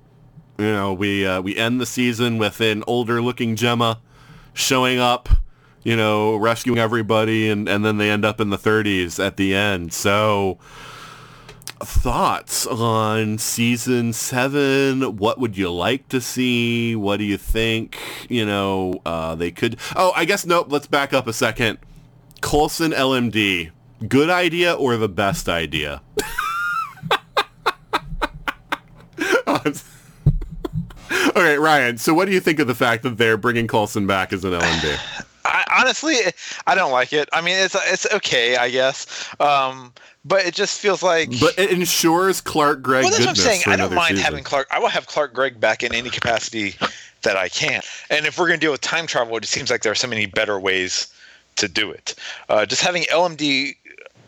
You 0.58 0.66
know, 0.66 0.94
we 0.94 1.26
uh, 1.26 1.42
we 1.42 1.56
end 1.56 1.80
the 1.80 1.86
season 1.86 2.38
with 2.38 2.60
an 2.62 2.84
older 2.88 3.22
looking 3.22 3.56
Jemma 3.56 4.00
showing 4.54 5.00
up. 5.00 5.30
You 5.86 5.96
know, 5.96 6.36
rescuing 6.36 6.80
everybody, 6.80 7.50
and 7.50 7.70
and 7.70 7.86
then 7.86 7.98
they 7.98 8.10
end 8.10 8.26
up 8.26 8.42
in 8.42 8.50
the 8.50 8.58
30s 8.58 9.26
at 9.26 9.38
the 9.38 9.56
end. 9.56 9.94
So 9.94 10.60
thoughts 11.80 12.66
on 12.66 13.38
season 13.38 14.14
seven 14.14 15.18
what 15.18 15.38
would 15.40 15.58
you 15.58 15.70
like 15.70 16.08
to 16.08 16.22
see 16.22 16.96
what 16.96 17.18
do 17.18 17.26
you 17.26 17.38
think 17.38 17.98
you 18.30 18.46
know 18.46 19.02
uh, 19.06 19.36
they 19.36 19.52
could 19.52 19.78
oh 19.96 20.14
i 20.16 20.24
guess 20.24 20.46
nope 20.46 20.68
let's 20.70 20.88
back 20.88 21.12
up 21.14 21.28
a 21.28 21.34
second 21.34 21.78
coulson 22.40 22.92
lmd 22.92 23.72
good 24.08 24.30
idea 24.30 24.74
or 24.74 24.96
the 24.96 25.10
best 25.10 25.50
idea 25.50 26.02
okay 31.36 31.58
ryan 31.58 31.98
so 31.98 32.14
what 32.14 32.26
do 32.26 32.32
you 32.32 32.40
think 32.40 32.60
of 32.60 32.68
the 32.68 32.76
fact 32.76 33.04
that 33.04 33.18
they're 33.18 33.38
bringing 33.38 33.68
coulson 33.68 34.08
back 34.08 34.32
as 34.32 34.46
an 34.46 34.54
lmd 34.54 35.26
I, 35.46 35.64
honestly 35.80 36.16
i 36.68 36.76
don't 36.76 36.92
like 36.92 37.14
it 37.14 37.30
i 37.34 37.42
mean 37.42 37.56
it's 37.58 37.76
it's 37.92 38.12
okay 38.14 38.58
i 38.58 38.70
guess 38.70 39.34
um, 39.40 39.94
but 40.24 40.46
it 40.46 40.54
just 40.54 40.80
feels 40.80 41.04
like 41.04 41.30
but 41.40 41.58
it 41.58 41.72
ensures 41.72 42.42
clark 42.42 42.82
gregg 42.82 43.04
well, 43.04 43.12
that's 43.12 43.26
what 43.26 43.30
I'm 43.30 43.36
saying. 43.36 43.62
I 43.68 43.76
don't 43.76 43.94
mind 43.94 44.18
season. 44.18 44.24
having 44.24 44.44
Clark. 44.44 44.68
I 44.72 44.80
will 44.80 44.88
have 44.88 45.08
Clark 45.08 45.34
Gregg 45.34 45.60
back 45.60 45.84
in 45.84 45.94
any 45.94 46.10
capacity 46.10 46.76
that 47.24 47.36
I 47.36 47.50
can. 47.50 47.82
And 48.10 48.26
if 48.26 48.38
we're 48.38 48.48
going 48.48 48.60
to 48.60 48.64
deal 48.64 48.72
with 48.72 48.82
time 48.82 49.08
travel, 49.08 49.36
it 49.38 49.42
just 49.42 49.54
seems 49.54 49.70
like 49.70 49.82
there 49.82 49.92
are 49.92 49.96
so 49.96 50.08
many 50.08 50.26
better 50.26 50.60
ways 50.60 51.08
to 51.58 51.68
do 51.68 51.92
it. 51.92 52.16
Uh, 52.50 52.66
just 52.66 52.82
having 52.82 53.04
LMD 53.04 53.76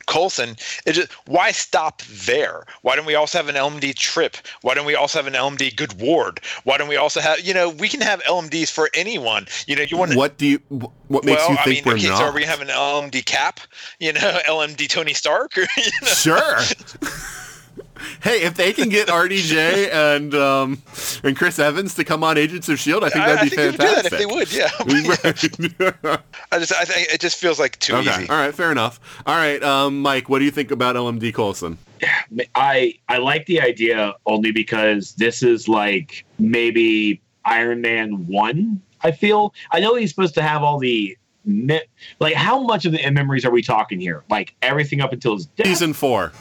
Coulson, 0.08 0.56
it 0.86 0.94
just 0.94 1.12
why 1.28 1.52
stop 1.52 2.02
there? 2.04 2.66
Why 2.82 2.96
don't 2.96 3.06
we 3.06 3.16
also 3.16 3.38
have 3.38 3.48
an 3.48 3.56
LMD 3.56 3.96
Trip? 3.96 4.38
Why 4.62 4.74
don't 4.74 4.86
we 4.86 4.96
also 4.96 5.20
have 5.20 5.28
an 5.28 5.34
LMD 5.34 5.76
Good 5.76 6.00
Ward? 6.00 6.40
Why 6.64 6.78
don't 6.78 6.88
we 6.88 6.98
also 6.98 7.20
have 7.20 7.40
you 7.42 7.54
know 7.54 7.70
we 7.70 7.88
can 7.88 8.02
have 8.02 8.22
LMDs 8.24 8.72
for 8.72 8.90
anyone. 8.94 9.48
You 9.68 9.76
know 9.76 9.84
you 9.84 9.98
want 9.98 10.12
to. 10.12 10.18
what 10.18 10.38
do 10.38 10.48
you 10.48 10.60
what 11.08 11.24
makes 11.26 11.42
well, 11.42 11.52
you 11.52 11.58
I 11.58 11.64
think 11.64 11.86
mean, 11.86 11.94
we're 11.94 11.98
okay, 12.00 12.10
not 12.10 12.18
so 12.18 12.26
are 12.26 12.34
we 12.34 12.44
have 12.44 12.62
an 12.62 12.70
LMD 12.70 13.26
Cap? 13.26 13.60
You 14.00 14.14
know, 14.14 14.40
LMD 14.48 14.90
Tony 14.90 15.14
Stark? 15.14 15.58
Or, 15.58 15.62
you 15.78 15.92
know? 16.02 16.08
Sure. 16.08 16.58
hey, 18.22 18.44
if 18.44 18.56
they 18.56 18.74
can 18.74 18.90
get 18.90 19.08
RDJ 19.08 19.94
and 19.94 20.34
um, 20.36 20.82
and 21.24 21.36
Chris 21.38 21.60
Evans 21.60 21.96
to 21.96 22.04
come 22.04 22.24
on 22.24 22.38
Agents 22.38 22.70
of 22.70 22.80
Shield, 22.80 23.04
I 23.04 23.10
think 23.10 23.26
that'd 23.26 23.40
I, 23.40 23.44
be 23.44 23.50
think 23.50 23.76
fantastic. 23.78 24.20
they 24.20 24.26
would 24.26 24.48
do 24.48 24.58
that 24.58 25.44
if 25.44 25.58
they 25.58 25.76
would. 25.76 26.02
Yeah. 26.04 26.18
I 26.52 26.60
just, 26.60 26.74
I 26.74 26.86
think 26.86 27.14
it 27.14 27.22
just 27.22 27.38
feels 27.38 27.60
like 27.60 27.78
too 27.80 27.96
okay. 27.96 28.10
easy. 28.10 28.30
All 28.30 28.38
right. 28.38 28.54
Fair 28.54 28.72
enough. 28.72 29.00
All 29.26 29.36
right, 29.36 29.62
um, 29.64 30.02
Mike. 30.02 30.30
What 30.30 30.40
do 30.40 30.46
you 30.46 30.52
think 30.52 30.72
about 30.72 30.96
LMD 30.96 31.34
Coulson? 31.34 31.78
I 32.56 32.96
I 33.10 33.18
like 33.18 33.46
the 33.46 33.62
idea 33.62 34.14
only 34.26 34.52
because 34.52 35.14
this 35.14 35.42
is 35.44 35.68
like 35.68 36.26
maybe 36.40 37.22
Iron 37.46 37.82
Man 37.82 38.28
one. 38.28 38.82
I 39.02 39.12
feel 39.12 39.54
I 39.72 39.80
know 39.80 39.96
he's 39.96 40.10
supposed 40.10 40.36
to 40.36 40.42
have 40.42 40.64
all 40.64 40.80
the 40.80 41.18
like 42.20 42.34
how 42.34 42.62
much 42.62 42.86
of 42.86 42.92
the 42.92 43.10
memories 43.10 43.46
are 43.46 43.52
we 43.52 43.62
talking 43.62 44.00
here? 44.00 44.24
Like 44.30 44.56
everything 44.62 45.02
up 45.02 45.14
until 45.14 45.36
his 45.36 45.46
death. 45.48 45.68
Season 45.68 45.94
four. 45.94 46.34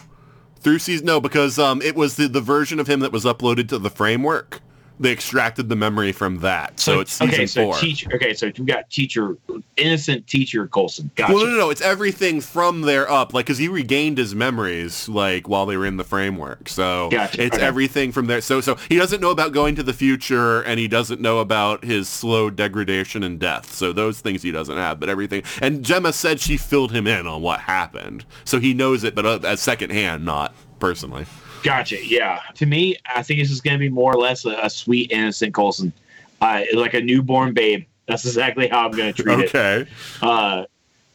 Through 0.66 0.80
season 0.80 1.06
no, 1.06 1.20
because 1.20 1.60
um, 1.60 1.80
it 1.80 1.94
was 1.94 2.16
the, 2.16 2.26
the 2.26 2.40
version 2.40 2.80
of 2.80 2.88
him 2.88 2.98
that 2.98 3.12
was 3.12 3.24
uploaded 3.24 3.68
to 3.68 3.78
the 3.78 3.88
framework. 3.88 4.60
They 4.98 5.12
extracted 5.12 5.68
the 5.68 5.76
memory 5.76 6.12
from 6.12 6.38
that, 6.40 6.80
so, 6.80 7.00
it's 7.00 7.12
season 7.12 7.34
okay, 7.34 7.46
so 7.46 7.64
four. 7.64 7.78
teacher. 7.78 8.08
Okay, 8.14 8.32
so 8.32 8.50
we 8.58 8.64
got 8.64 8.88
teacher, 8.88 9.36
innocent 9.76 10.26
teacher 10.26 10.66
Coulson. 10.68 11.10
Gotcha. 11.16 11.34
Well, 11.34 11.44
no, 11.44 11.50
no, 11.50 11.58
no. 11.58 11.70
It's 11.70 11.82
everything 11.82 12.40
from 12.40 12.80
there 12.80 13.10
up, 13.10 13.34
like 13.34 13.44
because 13.44 13.58
he 13.58 13.68
regained 13.68 14.16
his 14.16 14.34
memories, 14.34 15.06
like 15.06 15.48
while 15.48 15.66
they 15.66 15.76
were 15.76 15.84
in 15.84 15.98
the 15.98 16.04
framework. 16.04 16.70
So 16.70 17.10
Gotcha, 17.10 17.42
it's 17.42 17.56
okay. 17.56 17.64
everything 17.64 18.10
from 18.10 18.26
there. 18.26 18.40
So, 18.40 18.62
so 18.62 18.76
he 18.88 18.96
doesn't 18.96 19.20
know 19.20 19.30
about 19.30 19.52
going 19.52 19.74
to 19.76 19.82
the 19.82 19.92
future, 19.92 20.62
and 20.62 20.80
he 20.80 20.88
doesn't 20.88 21.20
know 21.20 21.40
about 21.40 21.84
his 21.84 22.08
slow 22.08 22.48
degradation 22.48 23.22
and 23.22 23.38
death. 23.38 23.74
So 23.74 23.92
those 23.92 24.20
things 24.20 24.42
he 24.42 24.50
doesn't 24.50 24.76
have, 24.76 24.98
but 24.98 25.10
everything. 25.10 25.42
And 25.60 25.84
Jemma 25.84 26.14
said 26.14 26.40
she 26.40 26.56
filled 26.56 26.92
him 26.92 27.06
in 27.06 27.26
on 27.26 27.42
what 27.42 27.60
happened, 27.60 28.24
so 28.44 28.58
he 28.58 28.72
knows 28.72 29.04
it, 29.04 29.14
but 29.14 29.26
uh, 29.26 29.40
as 29.44 29.60
secondhand, 29.60 30.24
not 30.24 30.54
personally. 30.78 31.26
Gotcha. 31.66 32.06
Yeah. 32.06 32.40
To 32.54 32.64
me, 32.64 32.96
I 33.12 33.24
think 33.24 33.40
this 33.40 33.50
is 33.50 33.60
going 33.60 33.74
to 33.74 33.80
be 33.80 33.88
more 33.88 34.12
or 34.12 34.20
less 34.20 34.44
a, 34.44 34.56
a 34.62 34.70
sweet, 34.70 35.10
innocent 35.10 35.52
Coulson, 35.52 35.92
uh, 36.40 36.62
like 36.74 36.94
a 36.94 37.00
newborn 37.00 37.54
babe. 37.54 37.84
That's 38.06 38.24
exactly 38.24 38.68
how 38.68 38.86
I'm 38.86 38.92
going 38.92 39.12
to 39.12 39.22
treat 39.22 39.40
it. 39.40 39.48
Okay. 39.48 39.90
Uh, 40.22 40.66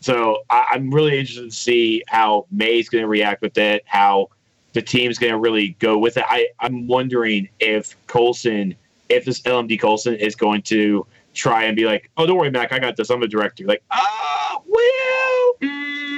so 0.02 0.40
I, 0.49 0.65
I'm 0.72 0.94
really 0.94 1.18
interested 1.18 1.49
to 1.49 1.56
see 1.56 2.03
how 2.10 2.48
May's 2.52 2.90
going 2.90 3.03
to 3.03 3.07
react 3.07 3.41
with 3.41 3.57
it, 3.57 3.84
how 3.86 4.28
the 4.73 4.82
team's 4.82 5.18
going 5.18 5.32
to 5.32 5.40
really 5.40 5.69
go 5.80 5.98
with 5.98 6.18
it. 6.18 6.26
I, 6.28 6.49
I'm 6.60 6.86
wondering 6.86 7.48
if 7.61 7.95
Coulson, 8.07 8.76
if 9.07 9.23
this 9.23 9.41
LMD 9.44 9.80
Coulson 9.80 10.15
is 10.15 10.36
going 10.36 10.64
to 10.64 11.07
try 11.34 11.64
and 11.64 11.78
be 11.78 11.86
like, 11.86 12.11
oh, 12.18 12.26
don't 12.26 12.38
worry, 12.38 12.52
Mack, 12.52 12.73
I 12.73 12.80
got 12.80 12.98
this. 12.98 13.10
I'm 13.10 13.22
the 13.22 13.28
director. 13.28 13.64
Like, 13.65 13.84
ah, 13.90 14.61
well, 14.68 15.53
mm, 15.61 16.11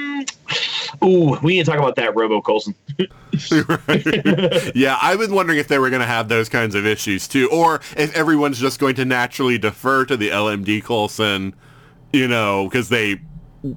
ooh, 1.04 1.38
we 1.42 1.56
need 1.56 1.64
to 1.64 1.70
talk 1.70 1.78
about 1.78 1.96
that 1.96 2.14
Robo 2.14 2.40
Coulson. 2.40 2.74
yeah, 4.74 4.98
I've 5.00 5.18
been 5.18 5.34
wondering 5.34 5.58
if 5.58 5.68
they 5.68 5.78
were 5.78 5.90
going 5.90 6.00
to 6.00 6.06
have 6.06 6.28
those 6.28 6.48
kinds 6.48 6.74
of 6.74 6.86
issues 6.86 7.28
too, 7.28 7.48
or 7.50 7.80
if 7.96 8.14
everyone's 8.16 8.58
just 8.58 8.78
going 8.78 8.94
to 8.96 9.04
naturally 9.04 9.58
defer 9.58 10.04
to 10.06 10.16
the 10.16 10.30
LMD 10.30 10.82
Coulson, 10.84 11.54
you 12.12 12.28
know, 12.28 12.64
because 12.64 12.88
they, 12.88 13.20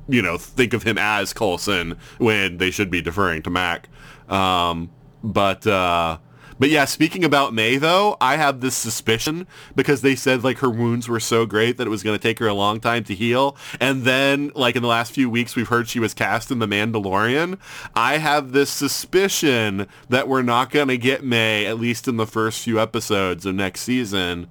you 0.07 0.21
know, 0.21 0.37
think 0.37 0.73
of 0.73 0.83
him 0.83 0.97
as 0.97 1.33
Coulson 1.33 1.97
when 2.17 2.57
they 2.57 2.71
should 2.71 2.89
be 2.89 3.01
deferring 3.01 3.41
to 3.43 3.49
Mack. 3.49 3.89
Um, 4.29 4.89
but 5.23 5.65
uh, 5.65 6.17
but 6.59 6.69
yeah, 6.69 6.85
speaking 6.85 7.23
about 7.23 7.53
May 7.53 7.77
though, 7.77 8.17
I 8.19 8.38
have 8.38 8.61
this 8.61 8.75
suspicion 8.75 9.47
because 9.75 10.01
they 10.01 10.15
said 10.15 10.43
like 10.43 10.59
her 10.59 10.69
wounds 10.69 11.07
were 11.07 11.19
so 11.19 11.45
great 11.45 11.77
that 11.77 11.88
it 11.88 11.89
was 11.89 12.03
going 12.03 12.17
to 12.17 12.21
take 12.21 12.39
her 12.39 12.47
a 12.47 12.53
long 12.53 12.79
time 12.79 13.03
to 13.05 13.15
heal. 13.15 13.55
And 13.79 14.03
then 14.03 14.51
like 14.55 14.75
in 14.75 14.81
the 14.81 14.88
last 14.88 15.11
few 15.11 15.29
weeks 15.29 15.55
we've 15.55 15.67
heard 15.67 15.88
she 15.88 15.99
was 15.99 16.13
cast 16.13 16.51
in 16.51 16.59
The 16.59 16.67
Mandalorian. 16.67 17.57
I 17.95 18.17
have 18.17 18.51
this 18.51 18.69
suspicion 18.69 19.88
that 20.09 20.27
we're 20.27 20.41
not 20.41 20.71
going 20.71 20.88
to 20.89 20.97
get 20.97 21.23
May 21.23 21.65
at 21.65 21.79
least 21.79 22.07
in 22.07 22.17
the 22.17 22.27
first 22.27 22.63
few 22.63 22.79
episodes 22.79 23.45
of 23.45 23.55
next 23.55 23.81
season. 23.81 24.47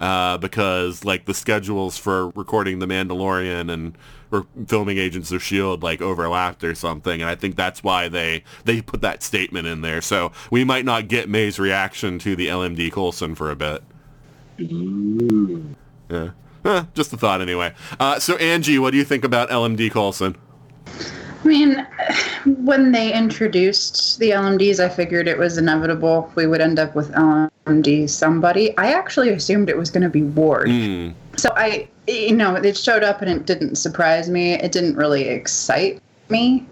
Uh, 0.00 0.38
because 0.38 1.04
like 1.04 1.26
the 1.26 1.34
schedules 1.34 1.98
for 1.98 2.30
recording 2.30 2.78
The 2.78 2.86
Mandalorian 2.86 3.70
and 3.70 3.98
or 4.32 4.46
filming 4.66 4.98
Agents 4.98 5.32
of 5.32 5.42
Shield 5.42 5.82
like 5.82 6.00
overlapped 6.00 6.62
or 6.64 6.74
something, 6.74 7.20
and 7.20 7.28
I 7.28 7.34
think 7.34 7.56
that's 7.56 7.82
why 7.82 8.08
they 8.08 8.44
they 8.64 8.80
put 8.80 9.00
that 9.02 9.22
statement 9.22 9.66
in 9.66 9.80
there. 9.82 10.00
So 10.00 10.32
we 10.50 10.64
might 10.64 10.84
not 10.84 11.08
get 11.08 11.28
May's 11.28 11.58
reaction 11.58 12.18
to 12.20 12.36
the 12.36 12.46
LMD 12.48 12.92
Coulson 12.92 13.34
for 13.34 13.50
a 13.50 13.56
bit. 13.56 13.82
Yeah, 16.08 16.30
Eh, 16.64 16.84
just 16.94 17.12
a 17.12 17.16
thought 17.16 17.40
anyway. 17.40 17.72
Uh, 17.98 18.18
so 18.18 18.36
Anji, 18.36 18.78
what 18.78 18.90
do 18.90 18.98
you 18.98 19.04
think 19.04 19.24
about 19.24 19.48
LMD 19.48 19.90
Coulson? 19.90 20.36
I 21.42 21.48
mean, 21.48 21.86
when 22.44 22.92
they 22.92 23.12
introduced 23.12 24.18
the 24.18 24.30
LMDs, 24.30 24.78
I 24.78 24.88
figured 24.88 25.26
it 25.26 25.38
was 25.38 25.56
inevitable 25.56 26.30
we 26.34 26.46
would 26.46 26.60
end 26.60 26.78
up 26.78 26.94
with 26.94 27.10
LMD 27.12 28.10
somebody. 28.10 28.76
I 28.76 28.92
actually 28.92 29.30
assumed 29.30 29.70
it 29.70 29.76
was 29.76 29.90
going 29.90 30.02
to 30.02 30.10
be 30.10 30.22
Ward. 30.22 30.68
Mm. 30.68 31.14
So 31.36 31.50
I, 31.56 31.88
you 32.06 32.36
know, 32.36 32.56
it 32.56 32.76
showed 32.76 33.02
up 33.02 33.22
and 33.22 33.30
it 33.30 33.46
didn't 33.46 33.76
surprise 33.76 34.28
me. 34.28 34.52
It 34.52 34.72
didn't 34.72 34.96
really 34.96 35.28
excite 35.28 36.02
me. 36.28 36.66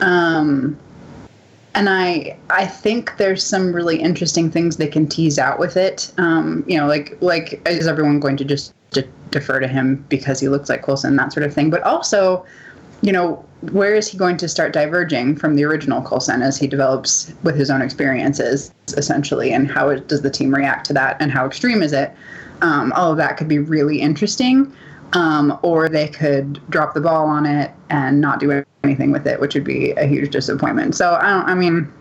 Um, 0.00 0.78
and 1.74 1.88
I, 1.88 2.36
I 2.50 2.66
think 2.66 3.16
there's 3.16 3.42
some 3.44 3.74
really 3.74 3.98
interesting 3.98 4.50
things 4.50 4.76
they 4.76 4.88
can 4.88 5.08
tease 5.08 5.38
out 5.38 5.58
with 5.58 5.76
it. 5.76 6.12
Um, 6.18 6.64
you 6.66 6.76
know, 6.76 6.86
like 6.86 7.16
like 7.22 7.66
is 7.66 7.86
everyone 7.86 8.20
going 8.20 8.36
to 8.36 8.44
just 8.44 8.74
de- 8.90 9.08
defer 9.30 9.58
to 9.58 9.68
him 9.68 10.04
because 10.08 10.38
he 10.38 10.48
looks 10.48 10.68
like 10.68 10.82
Coulson, 10.82 11.16
that 11.16 11.32
sort 11.32 11.46
of 11.46 11.54
thing. 11.54 11.70
But 11.70 11.82
also, 11.82 12.44
you 13.02 13.12
know, 13.12 13.44
where 13.72 13.94
is 13.94 14.08
he 14.08 14.16
going 14.16 14.36
to 14.38 14.48
start 14.48 14.72
diverging 14.72 15.36
from 15.36 15.54
the 15.54 15.64
original 15.64 16.02
Coulson 16.02 16.42
as 16.42 16.56
he 16.56 16.66
develops 16.66 17.32
with 17.42 17.56
his 17.56 17.70
own 17.70 17.82
experiences, 17.82 18.72
essentially, 18.96 19.52
and 19.52 19.70
how 19.70 19.88
it, 19.88 20.08
does 20.08 20.22
the 20.22 20.30
team 20.30 20.54
react 20.54 20.86
to 20.86 20.92
that, 20.94 21.16
and 21.20 21.30
how 21.30 21.46
extreme 21.46 21.82
is 21.82 21.92
it? 21.92 22.12
Um, 22.60 22.92
all 22.92 23.10
of 23.10 23.16
that 23.18 23.36
could 23.36 23.48
be 23.48 23.58
really 23.58 24.00
interesting. 24.00 24.72
Um, 25.14 25.58
or 25.60 25.90
they 25.90 26.08
could 26.08 26.58
drop 26.70 26.94
the 26.94 27.00
ball 27.02 27.26
on 27.26 27.44
it 27.44 27.70
and 27.90 28.18
not 28.18 28.40
do 28.40 28.64
anything 28.82 29.10
with 29.10 29.26
it, 29.26 29.38
which 29.38 29.54
would 29.54 29.64
be 29.64 29.90
a 29.92 30.06
huge 30.06 30.30
disappointment. 30.32 30.94
So 30.94 31.18
I 31.20 31.28
don't. 31.28 31.44
I 31.44 31.54
mean, 31.54 31.92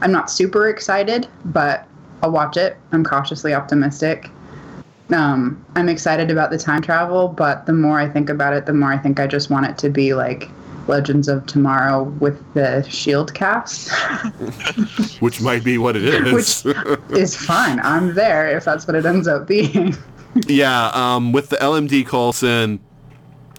I'm 0.00 0.10
not 0.10 0.28
super 0.28 0.68
excited, 0.68 1.28
but 1.44 1.86
I'll 2.22 2.32
watch 2.32 2.56
it. 2.56 2.76
I'm 2.90 3.04
cautiously 3.04 3.54
optimistic. 3.54 4.28
Um, 5.12 5.64
I'm 5.76 5.88
excited 5.88 6.30
about 6.30 6.50
the 6.50 6.58
time 6.58 6.82
travel, 6.82 7.28
but 7.28 7.66
the 7.66 7.72
more 7.72 8.00
I 8.00 8.08
think 8.08 8.28
about 8.28 8.52
it, 8.54 8.66
the 8.66 8.72
more 8.72 8.92
I 8.92 8.98
think 8.98 9.20
I 9.20 9.26
just 9.26 9.50
want 9.50 9.66
it 9.66 9.78
to 9.78 9.88
be 9.88 10.14
like 10.14 10.50
Legends 10.88 11.28
of 11.28 11.46
Tomorrow 11.46 12.04
with 12.20 12.42
the 12.54 12.82
Shield 12.88 13.34
cast, 13.34 13.90
Which 15.20 15.40
might 15.40 15.64
be 15.64 15.78
what 15.78 15.96
it 15.96 16.04
is. 16.04 16.64
which 16.64 16.76
is 17.10 17.36
fine. 17.36 17.80
I'm 17.80 18.14
there 18.14 18.56
if 18.56 18.64
that's 18.64 18.86
what 18.86 18.96
it 18.96 19.06
ends 19.06 19.28
up 19.28 19.46
being. 19.46 19.96
yeah, 20.46 20.90
um, 20.94 21.32
with 21.32 21.48
the 21.50 21.56
LMD 21.56 22.06
Coulson, 22.06 22.80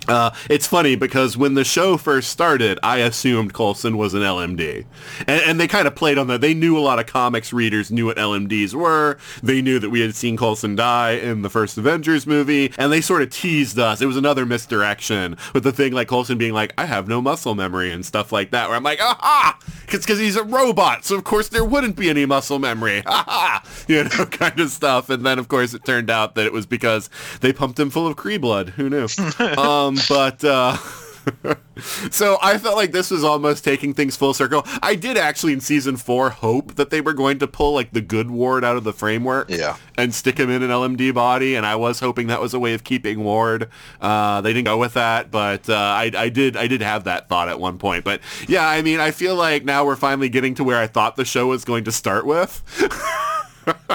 uh, 0.08 0.32
it's 0.50 0.68
funny 0.68 0.96
because 0.96 1.38
when 1.38 1.54
the 1.54 1.64
show 1.64 1.98
first 1.98 2.30
started, 2.30 2.80
I 2.84 3.00
assumed 3.00 3.54
Coulson 3.54 3.98
was 3.98 4.14
an 4.14 4.22
LMD. 4.22 4.86
And, 5.28 5.42
and 5.46 5.60
they 5.60 5.68
kind 5.68 5.88
of 5.88 5.96
played 5.96 6.18
on 6.18 6.28
that. 6.28 6.42
They 6.42 6.54
knew 6.54 6.78
a 6.78 6.80
lot 6.80 7.00
of 7.00 7.06
comics 7.06 7.52
readers 7.54 7.92
knew 7.92 8.06
what 8.06 8.18
LMDs 8.18 8.74
were. 8.74 9.18
They 9.44 9.62
knew 9.62 9.80
that 9.80 9.90
we 9.90 10.02
had 10.02 10.16
seen 10.16 10.38
Coulson 10.38 10.76
die 10.76 11.12
in 11.12 11.42
the 11.42 11.50
first 11.50 11.78
Avengers 11.78 12.26
movie. 12.28 12.74
And 12.78 12.92
they 12.92 13.02
sort 13.02 13.22
of 13.22 13.30
teased 13.30 13.80
us. 13.80 14.02
It 14.02 14.06
was 14.06 14.18
another 14.18 14.46
misdirection 14.46 15.38
with 15.54 15.64
the 15.64 15.72
thing 15.72 15.94
like 15.94 16.08
Coulson 16.08 16.38
being 16.38 16.54
like, 16.54 16.74
I 16.78 16.86
have 16.86 17.08
no 17.08 17.22
muscle 17.22 17.56
memory 17.56 17.92
and 17.92 18.06
stuff 18.06 18.32
like 18.32 18.52
that. 18.52 18.68
Where 18.68 18.78
I'm 18.78 18.84
like, 18.84 19.02
aha! 19.02 19.60
Because 19.86 20.20
he's 20.20 20.36
a 20.36 20.44
robot. 20.44 21.06
So, 21.06 21.16
of 21.16 21.24
course, 21.24 21.50
there 21.50 21.64
wouldn't 21.66 21.96
be 21.96 22.10
any 22.10 22.26
muscle 22.26 22.60
memory. 22.60 23.04
Ha 23.18 23.64
You 23.88 24.04
know, 24.04 24.26
kind 24.32 24.60
of 24.60 24.70
stuff. 24.70 25.10
And 25.10 25.26
then, 25.26 25.40
of 25.40 25.48
course, 25.48 25.74
it 25.74 25.86
turned 25.86 26.10
out 26.10 26.36
that 26.36 26.46
it 26.46 26.54
was 26.54 26.66
because 26.66 27.10
they 27.42 27.52
pumped 27.54 27.80
him 27.80 27.90
full 27.90 28.08
of 28.08 28.16
Kree 28.16 28.40
blood. 28.40 28.70
Who 28.70 28.90
knew? 28.90 29.08
um, 29.58 29.97
but 30.10 30.44
uh, 30.44 30.78
so 32.10 32.38
I 32.42 32.58
felt 32.58 32.76
like 32.78 32.92
this 32.92 33.12
was 33.12 33.24
almost 33.24 33.64
taking 33.64 33.94
things 33.94 34.16
full 34.16 34.34
circle. 34.34 34.64
I 34.82 34.96
did 34.96 35.18
actually 35.18 35.54
in 35.54 35.60
season 35.60 35.98
four 35.98 36.30
hope 36.30 36.76
that 36.76 36.90
they 36.90 37.02
were 37.02 37.14
going 37.14 37.40
to 37.40 37.48
pull 37.48 37.74
like 37.74 37.92
the 37.92 38.02
good 38.02 38.32
Ward 38.32 38.64
out 38.64 38.78
of 38.78 38.84
the 38.84 38.94
framework, 38.94 39.50
Yeah. 39.50 39.76
and 39.98 40.14
stick 40.16 40.38
him 40.40 40.50
in 40.50 40.64
an 40.64 40.70
LMD 40.70 41.14
body, 41.14 41.56
and 41.56 41.66
I 41.66 41.76
was 41.76 42.00
hoping 42.00 42.28
that 42.28 42.42
was 42.42 42.54
a 42.54 42.60
way 42.60 42.74
of 42.74 42.84
keeping 42.84 43.24
Ward. 43.24 43.70
Uh, 44.00 44.40
they 44.42 44.54
didn't 44.54 44.66
go 44.66 44.78
with 44.78 44.94
that, 44.94 45.30
but 45.32 45.70
uh, 45.70 45.74
I, 45.76 46.12
I 46.16 46.30
did 46.30 46.56
I 46.56 46.68
did 46.68 46.82
have 46.82 47.04
that 47.06 47.28
thought 47.28 47.50
at 47.50 47.60
one 47.60 47.78
point. 47.78 48.04
But 48.06 48.22
yeah, 48.48 48.68
I 48.68 48.82
mean, 48.82 49.00
I 49.00 49.12
feel 49.12 49.36
like 49.36 49.66
now 49.66 49.86
we're 49.86 49.96
finally 49.98 50.30
getting 50.30 50.56
to 50.56 50.64
where 50.64 50.78
I 50.78 50.88
thought 50.88 51.16
the 51.18 51.26
show 51.26 51.48
was 51.48 51.66
going 51.66 51.84
to 51.86 51.92
start 51.92 52.26
with. 52.26 52.64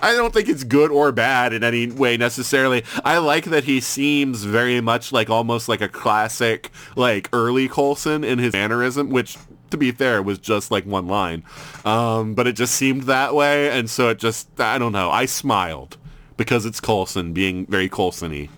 I 0.00 0.14
don't 0.14 0.32
think 0.32 0.48
it's 0.48 0.64
good 0.64 0.90
or 0.90 1.12
bad 1.12 1.52
in 1.52 1.64
any 1.64 1.90
way 1.90 2.16
necessarily. 2.16 2.84
I 3.04 3.18
like 3.18 3.44
that 3.46 3.64
he 3.64 3.80
seems 3.80 4.44
very 4.44 4.80
much 4.80 5.12
like 5.12 5.28
almost 5.28 5.68
like 5.68 5.80
a 5.80 5.88
classic 5.88 6.70
like 6.96 7.28
early 7.32 7.68
Coulson 7.68 8.24
in 8.24 8.38
his 8.38 8.52
mannerism, 8.52 9.10
which 9.10 9.36
to 9.70 9.76
be 9.76 9.90
fair 9.90 10.22
was 10.22 10.38
just 10.38 10.70
like 10.70 10.86
one 10.86 11.08
line. 11.08 11.44
Um, 11.84 12.34
but 12.34 12.46
it 12.46 12.52
just 12.52 12.74
seemed 12.74 13.02
that 13.04 13.34
way 13.34 13.70
and 13.70 13.90
so 13.90 14.08
it 14.08 14.18
just 14.18 14.60
I 14.60 14.78
don't 14.78 14.92
know. 14.92 15.10
I 15.10 15.26
smiled 15.26 15.96
because 16.36 16.64
it's 16.64 16.80
Coulson 16.80 17.32
being 17.32 17.66
very 17.66 17.88
Coulson-y. 17.88 18.48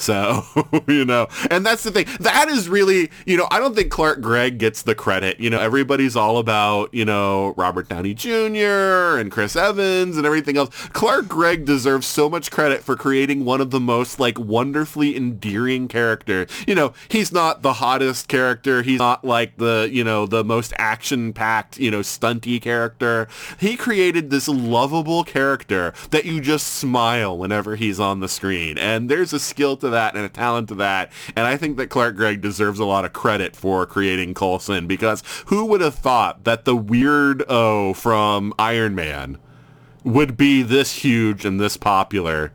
So, 0.00 0.44
you 0.88 1.04
know, 1.04 1.28
and 1.50 1.64
that's 1.64 1.82
the 1.82 1.90
thing. 1.90 2.06
That 2.20 2.48
is 2.48 2.68
really, 2.68 3.10
you 3.26 3.36
know, 3.36 3.48
I 3.50 3.58
don't 3.58 3.74
think 3.74 3.90
Clark 3.90 4.20
Gregg 4.20 4.58
gets 4.58 4.82
the 4.82 4.94
credit. 4.94 5.40
You 5.40 5.50
know, 5.50 5.58
everybody's 5.58 6.16
all 6.16 6.38
about, 6.38 6.92
you 6.94 7.04
know, 7.04 7.54
Robert 7.56 7.88
Downey 7.88 8.14
Jr. 8.14 9.18
and 9.18 9.30
Chris 9.30 9.56
Evans 9.56 10.16
and 10.16 10.26
everything 10.26 10.56
else. 10.56 10.70
Clark 10.88 11.28
Gregg 11.28 11.64
deserves 11.64 12.06
so 12.06 12.28
much 12.28 12.50
credit 12.50 12.82
for 12.82 12.96
creating 12.96 13.44
one 13.44 13.60
of 13.60 13.70
the 13.70 13.80
most 13.80 14.20
like 14.20 14.38
wonderfully 14.38 15.16
endearing 15.16 15.88
characters. 15.88 16.50
You 16.66 16.74
know, 16.74 16.92
he's 17.08 17.32
not 17.32 17.62
the 17.62 17.74
hottest 17.74 18.28
character. 18.28 18.82
He's 18.82 18.98
not 18.98 19.24
like 19.24 19.56
the, 19.56 19.88
you 19.90 20.04
know, 20.04 20.26
the 20.26 20.44
most 20.44 20.72
action-packed, 20.78 21.78
you 21.78 21.90
know, 21.90 22.00
stunty 22.00 22.60
character. 22.60 23.28
He 23.58 23.76
created 23.76 24.30
this 24.30 24.48
lovable 24.48 25.24
character 25.24 25.92
that 26.10 26.24
you 26.24 26.40
just 26.40 26.66
smile 26.66 27.36
whenever 27.36 27.76
he's 27.76 28.00
on 28.00 28.20
the 28.20 28.28
screen. 28.28 28.78
And 28.78 29.08
there's 29.08 29.32
a 29.32 29.40
skill 29.40 29.76
to 29.78 29.87
that 29.90 30.14
and 30.14 30.24
a 30.24 30.28
talent 30.28 30.68
to 30.68 30.74
that. 30.76 31.12
And 31.36 31.46
I 31.46 31.56
think 31.56 31.76
that 31.76 31.88
Clark 31.88 32.16
Gregg 32.16 32.40
deserves 32.40 32.78
a 32.78 32.84
lot 32.84 33.04
of 33.04 33.12
credit 33.12 33.56
for 33.56 33.86
creating 33.86 34.34
Coulson 34.34 34.86
because 34.86 35.22
who 35.46 35.64
would 35.66 35.80
have 35.80 35.94
thought 35.94 36.44
that 36.44 36.64
the 36.64 36.76
weird 36.76 37.42
O 37.48 37.94
from 37.94 38.52
Iron 38.58 38.94
Man 38.94 39.38
would 40.04 40.36
be 40.36 40.62
this 40.62 40.92
huge 40.94 41.44
and 41.44 41.60
this 41.60 41.76
popular? 41.76 42.52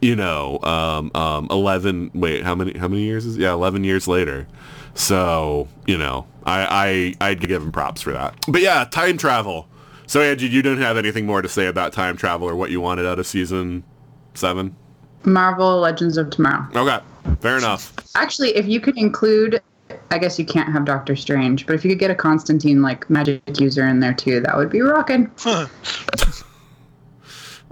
You 0.00 0.16
know, 0.16 0.58
um, 0.62 1.10
um, 1.14 1.46
eleven. 1.50 2.10
Wait, 2.14 2.42
how 2.42 2.54
many? 2.54 2.78
How 2.78 2.88
many 2.88 3.02
years 3.02 3.26
is? 3.26 3.36
Yeah, 3.36 3.52
eleven 3.52 3.84
years 3.84 4.08
later. 4.08 4.46
So 4.94 5.68
you 5.86 5.98
know, 5.98 6.26
I 6.44 7.14
I 7.20 7.28
I'd 7.28 7.40
give 7.40 7.62
him 7.62 7.70
props 7.70 8.00
for 8.00 8.12
that. 8.12 8.34
But 8.48 8.62
yeah, 8.62 8.84
time 8.84 9.18
travel. 9.18 9.68
So 10.06 10.20
Anji, 10.20 10.50
you 10.50 10.62
don't 10.62 10.78
have 10.78 10.96
anything 10.96 11.26
more 11.26 11.42
to 11.42 11.48
say 11.48 11.66
about 11.66 11.92
time 11.92 12.16
travel 12.16 12.48
or 12.48 12.56
what 12.56 12.70
you 12.70 12.80
wanted 12.80 13.06
out 13.06 13.18
of 13.18 13.26
season 13.26 13.84
seven? 14.34 14.74
Marvel 15.24 15.78
Legends 15.78 16.16
of 16.16 16.30
Tomorrow. 16.30 16.66
Okay, 16.74 16.98
fair 17.40 17.58
enough. 17.58 17.92
Actually, 18.16 18.56
if 18.56 18.66
you 18.66 18.80
could 18.80 18.96
include, 18.96 19.60
I 20.10 20.18
guess 20.18 20.38
you 20.38 20.44
can't 20.44 20.72
have 20.72 20.84
Doctor 20.84 21.16
Strange, 21.16 21.66
but 21.66 21.74
if 21.74 21.84
you 21.84 21.90
could 21.90 21.98
get 21.98 22.10
a 22.10 22.14
Constantine 22.14 22.82
like 22.82 23.08
magic 23.10 23.42
user 23.58 23.86
in 23.86 24.00
there 24.00 24.14
too, 24.14 24.40
that 24.40 24.56
would 24.56 24.70
be 24.70 24.80
rocking. 24.80 25.30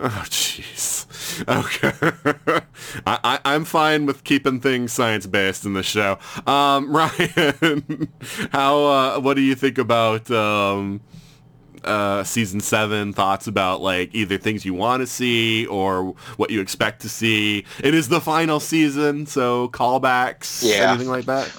Oh, 0.00 0.24
jeez. 0.26 1.06
Okay. 1.48 1.92
I, 3.06 3.18
I, 3.24 3.40
I'm 3.44 3.64
fine 3.64 4.06
with 4.06 4.22
keeping 4.22 4.60
things 4.60 4.92
science-based 4.92 5.64
in 5.64 5.74
the 5.74 5.82
show. 5.82 6.18
Um, 6.46 6.92
Ryan, 6.96 8.08
how, 8.52 8.84
uh, 8.84 9.20
what 9.20 9.34
do 9.34 9.40
you 9.40 9.56
think 9.56 9.76
about, 9.76 10.30
um, 10.30 11.00
uh, 11.88 12.24
season 12.24 12.60
seven 12.60 13.12
thoughts 13.12 13.46
about 13.46 13.80
like 13.80 14.14
either 14.14 14.38
things 14.38 14.64
you 14.64 14.74
want 14.74 15.00
to 15.00 15.06
see 15.06 15.66
or 15.66 16.14
what 16.36 16.50
you 16.50 16.60
expect 16.60 17.00
to 17.02 17.08
see. 17.08 17.64
It 17.82 17.94
is 17.94 18.08
the 18.08 18.20
final 18.20 18.60
season, 18.60 19.26
so 19.26 19.68
callbacks, 19.68 20.62
Yeah. 20.62 20.90
anything 20.92 21.08
like 21.08 21.24
that. 21.26 21.50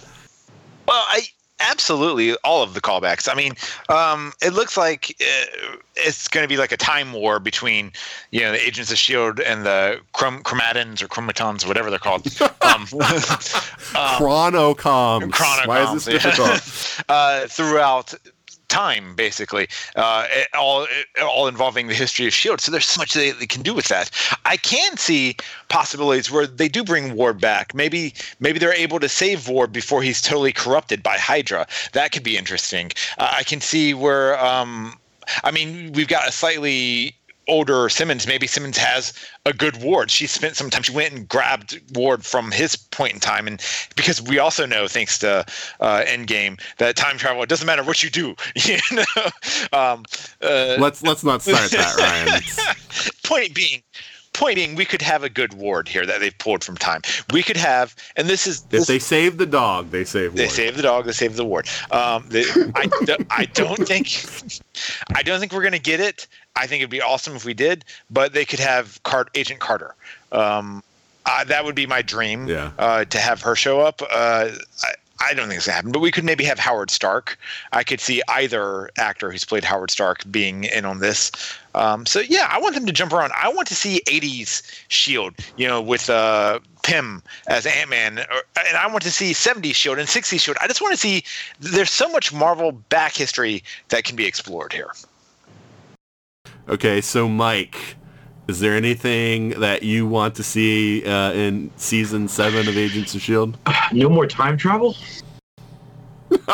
Well, 0.87 1.03
I 1.07 1.21
absolutely 1.61 2.35
all 2.45 2.63
of 2.63 2.73
the 2.73 2.79
callbacks. 2.81 3.27
I 3.29 3.35
mean, 3.35 3.53
um, 3.89 4.31
it 4.41 4.53
looks 4.53 4.77
like 4.77 5.15
uh, 5.21 5.75
it's 5.97 6.27
going 6.29 6.43
to 6.43 6.47
be 6.47 6.55
like 6.57 6.71
a 6.71 6.77
time 6.77 7.11
war 7.13 7.39
between 7.39 7.91
you 8.31 8.39
know 8.41 8.51
the 8.53 8.65
Agents 8.65 8.91
of 8.91 8.97
Shield 8.97 9.39
and 9.41 9.65
the 9.65 9.99
chrom- 10.13 10.41
chromatins 10.41 11.01
or 11.01 11.07
chromatons, 11.07 11.67
whatever 11.67 11.89
they're 11.89 11.99
called. 11.99 12.25
Um, 12.61 12.81
um, 12.81 14.19
Chronicoms. 14.19 15.31
Chronicoms, 15.31 15.67
Why 15.67 15.93
is 15.95 16.05
this 16.05 16.07
yeah. 16.13 16.19
difficult? 16.31 17.03
uh, 17.09 17.47
throughout 17.47 18.13
time, 18.69 19.15
basically, 19.15 19.67
uh, 19.95 20.27
all 20.53 20.87
all 21.21 21.47
involving 21.47 21.87
the 21.87 21.93
history 21.93 22.27
of 22.27 22.33
Shield. 22.33 22.61
So 22.61 22.71
there's 22.71 22.85
so 22.85 23.01
much 23.01 23.13
they, 23.13 23.31
they 23.31 23.45
can 23.45 23.61
do 23.61 23.73
with 23.73 23.87
that. 23.89 24.11
I 24.45 24.57
can 24.57 24.97
see 24.97 25.35
possibilities 25.67 26.31
where 26.31 26.47
they 26.47 26.69
do 26.69 26.83
bring 26.83 27.15
Ward 27.15 27.41
back. 27.41 27.73
Maybe 27.75 28.13
maybe 28.39 28.59
they're 28.59 28.73
able 28.73 28.99
to 28.99 29.09
save 29.09 29.49
Ward 29.49 29.73
before 29.73 30.01
he's 30.01 30.21
totally 30.21 30.53
corrupted 30.53 31.03
by 31.03 31.17
Hydra. 31.17 31.67
That 31.93 32.11
could 32.11 32.23
be 32.23 32.37
interesting. 32.37 32.91
Uh, 33.17 33.31
I 33.31 33.43
can 33.43 33.61
see 33.61 33.93
where. 33.93 34.39
Um, 34.43 34.97
I 35.43 35.51
mean, 35.51 35.91
we've 35.93 36.07
got 36.07 36.27
a 36.27 36.31
slightly 36.31 37.18
older 37.49 37.89
Simmons. 37.89 38.27
Maybe 38.27 38.47
Simmons 38.47 38.77
has 38.77 39.13
a 39.45 39.53
good 39.53 39.81
Ward. 39.81 40.11
She 40.11 40.27
spent 40.27 40.55
some 40.55 40.69
time. 40.69 40.83
She 40.83 40.93
went 40.93 41.13
and 41.13 41.27
grabbed 41.27 41.79
Ward 41.97 42.25
from 42.25 42.51
his 42.51 42.75
point 42.75 43.13
in 43.13 43.19
time, 43.19 43.47
and 43.47 43.61
because 43.95 44.21
we 44.21 44.39
also 44.39 44.65
know, 44.65 44.87
thanks 44.87 45.19
to 45.19 45.45
uh, 45.79 46.03
Endgame, 46.05 46.61
that 46.77 46.95
time 46.95 47.17
travel 47.17 47.43
it 47.43 47.49
doesn't 47.49 47.67
matter 47.67 47.83
what 47.83 48.03
you 48.03 48.09
do. 48.09 48.35
You 48.69 48.77
know. 48.91 49.03
Um, 49.73 50.03
uh, 50.41 50.75
let's 50.79 51.01
let's 51.01 51.23
not 51.23 51.41
start 51.41 51.71
that, 51.71 51.95
Ryan. 51.97 52.41
Point 53.23 53.55
being. 53.55 53.81
Point 54.33 54.55
being, 54.55 54.75
we 54.75 54.85
could 54.85 55.01
have 55.01 55.23
a 55.23 55.29
good 55.29 55.53
ward 55.53 55.87
here 55.87 56.05
that 56.05 56.19
they've 56.19 56.37
pulled 56.37 56.63
from 56.63 56.77
time. 56.77 57.01
We 57.33 57.41
could 57.41 57.57
have, 57.57 57.95
and 58.15 58.27
this 58.27 58.45
is 58.45 58.63
if 58.71 58.85
they 58.85 58.99
save 58.99 59.37
the 59.37 59.45
dog, 59.45 59.89
they 59.89 60.03
save. 60.03 60.35
they 60.35 60.47
save 60.47 60.77
the 60.77 60.83
dog. 60.83 61.05
They 61.05 61.13
save 61.13 61.35
the 61.35 61.45
ward. 61.45 61.67
Um, 61.91 62.25
they, 62.29 62.43
I, 62.75 62.89
I 63.31 63.45
don't 63.45 63.87
think, 63.87 64.07
I 65.15 65.23
don't 65.23 65.39
think 65.39 65.51
we're 65.51 65.63
gonna 65.63 65.79
get 65.79 65.99
it. 65.99 66.27
I 66.59 66.67
think 66.67 66.81
it'd 66.81 66.91
be 66.91 67.01
awesome 67.01 67.35
if 67.35 67.45
we 67.45 67.53
did, 67.53 67.85
but 68.11 68.33
they 68.33 68.43
could 68.43 68.59
have 68.59 69.01
Cart, 69.03 69.29
Agent 69.33 69.61
Carter. 69.61 69.95
Um, 70.33 70.83
uh, 71.25 71.45
that 71.45 71.63
would 71.63 71.75
be 71.75 71.85
my 71.85 72.01
dream. 72.01 72.47
Yeah. 72.47 72.71
Uh, 72.77 73.05
to 73.05 73.17
have 73.17 73.41
her 73.41 73.55
show 73.55 73.79
up. 73.79 74.01
Uh, 74.01 74.49
I, 74.83 74.93
I 75.21 75.33
don't 75.33 75.47
think 75.47 75.57
it's 75.57 75.65
gonna 75.65 75.75
happen, 75.75 75.91
but 75.91 75.99
we 75.99 76.11
could 76.11 76.23
maybe 76.23 76.43
have 76.45 76.59
Howard 76.59 76.89
Stark. 76.89 77.37
I 77.73 77.83
could 77.83 77.99
see 77.99 78.21
either 78.29 78.89
actor 78.97 79.31
who's 79.31 79.43
played 79.43 79.63
Howard 79.63 79.91
Stark 79.91 80.23
being 80.31 80.65
in 80.65 80.85
on 80.85 80.99
this. 80.99 81.31
Um, 81.75 82.05
so 82.05 82.21
yeah, 82.21 82.47
I 82.49 82.59
want 82.59 82.75
them 82.75 82.85
to 82.85 82.91
jump 82.91 83.11
around. 83.11 83.31
I 83.35 83.49
want 83.49 83.67
to 83.67 83.75
see 83.75 84.01
'80s 84.07 84.61
Shield, 84.87 85.33
you 85.57 85.67
know, 85.67 85.81
with 85.81 86.09
uh, 86.09 86.59
Pym 86.83 87.21
as 87.47 87.65
Ant 87.65 87.89
Man, 87.89 88.19
and 88.19 88.77
I 88.77 88.87
want 88.87 89.03
to 89.03 89.11
see 89.11 89.33
'70s 89.33 89.75
Shield 89.75 89.97
and 89.97 90.07
'60s 90.07 90.39
Shield. 90.39 90.57
I 90.61 90.67
just 90.67 90.81
want 90.81 90.93
to 90.93 90.99
see. 90.99 91.23
There's 91.59 91.91
so 91.91 92.09
much 92.09 92.33
Marvel 92.33 92.71
back 92.71 93.13
history 93.13 93.63
that 93.89 94.05
can 94.05 94.15
be 94.15 94.25
explored 94.25 94.71
here. 94.71 94.91
Okay, 96.67 97.01
so 97.01 97.27
Mike, 97.27 97.95
is 98.47 98.59
there 98.59 98.75
anything 98.75 99.49
that 99.59 99.83
you 99.83 100.07
want 100.07 100.35
to 100.35 100.43
see 100.43 101.05
uh, 101.05 101.31
in 101.33 101.71
season 101.77 102.27
seven 102.27 102.67
of 102.67 102.77
Agents 102.77 103.15
of 103.15 103.21
Shield? 103.21 103.57
No 103.91 104.09
more 104.09 104.27
time 104.27 104.57
travel? 104.57 104.95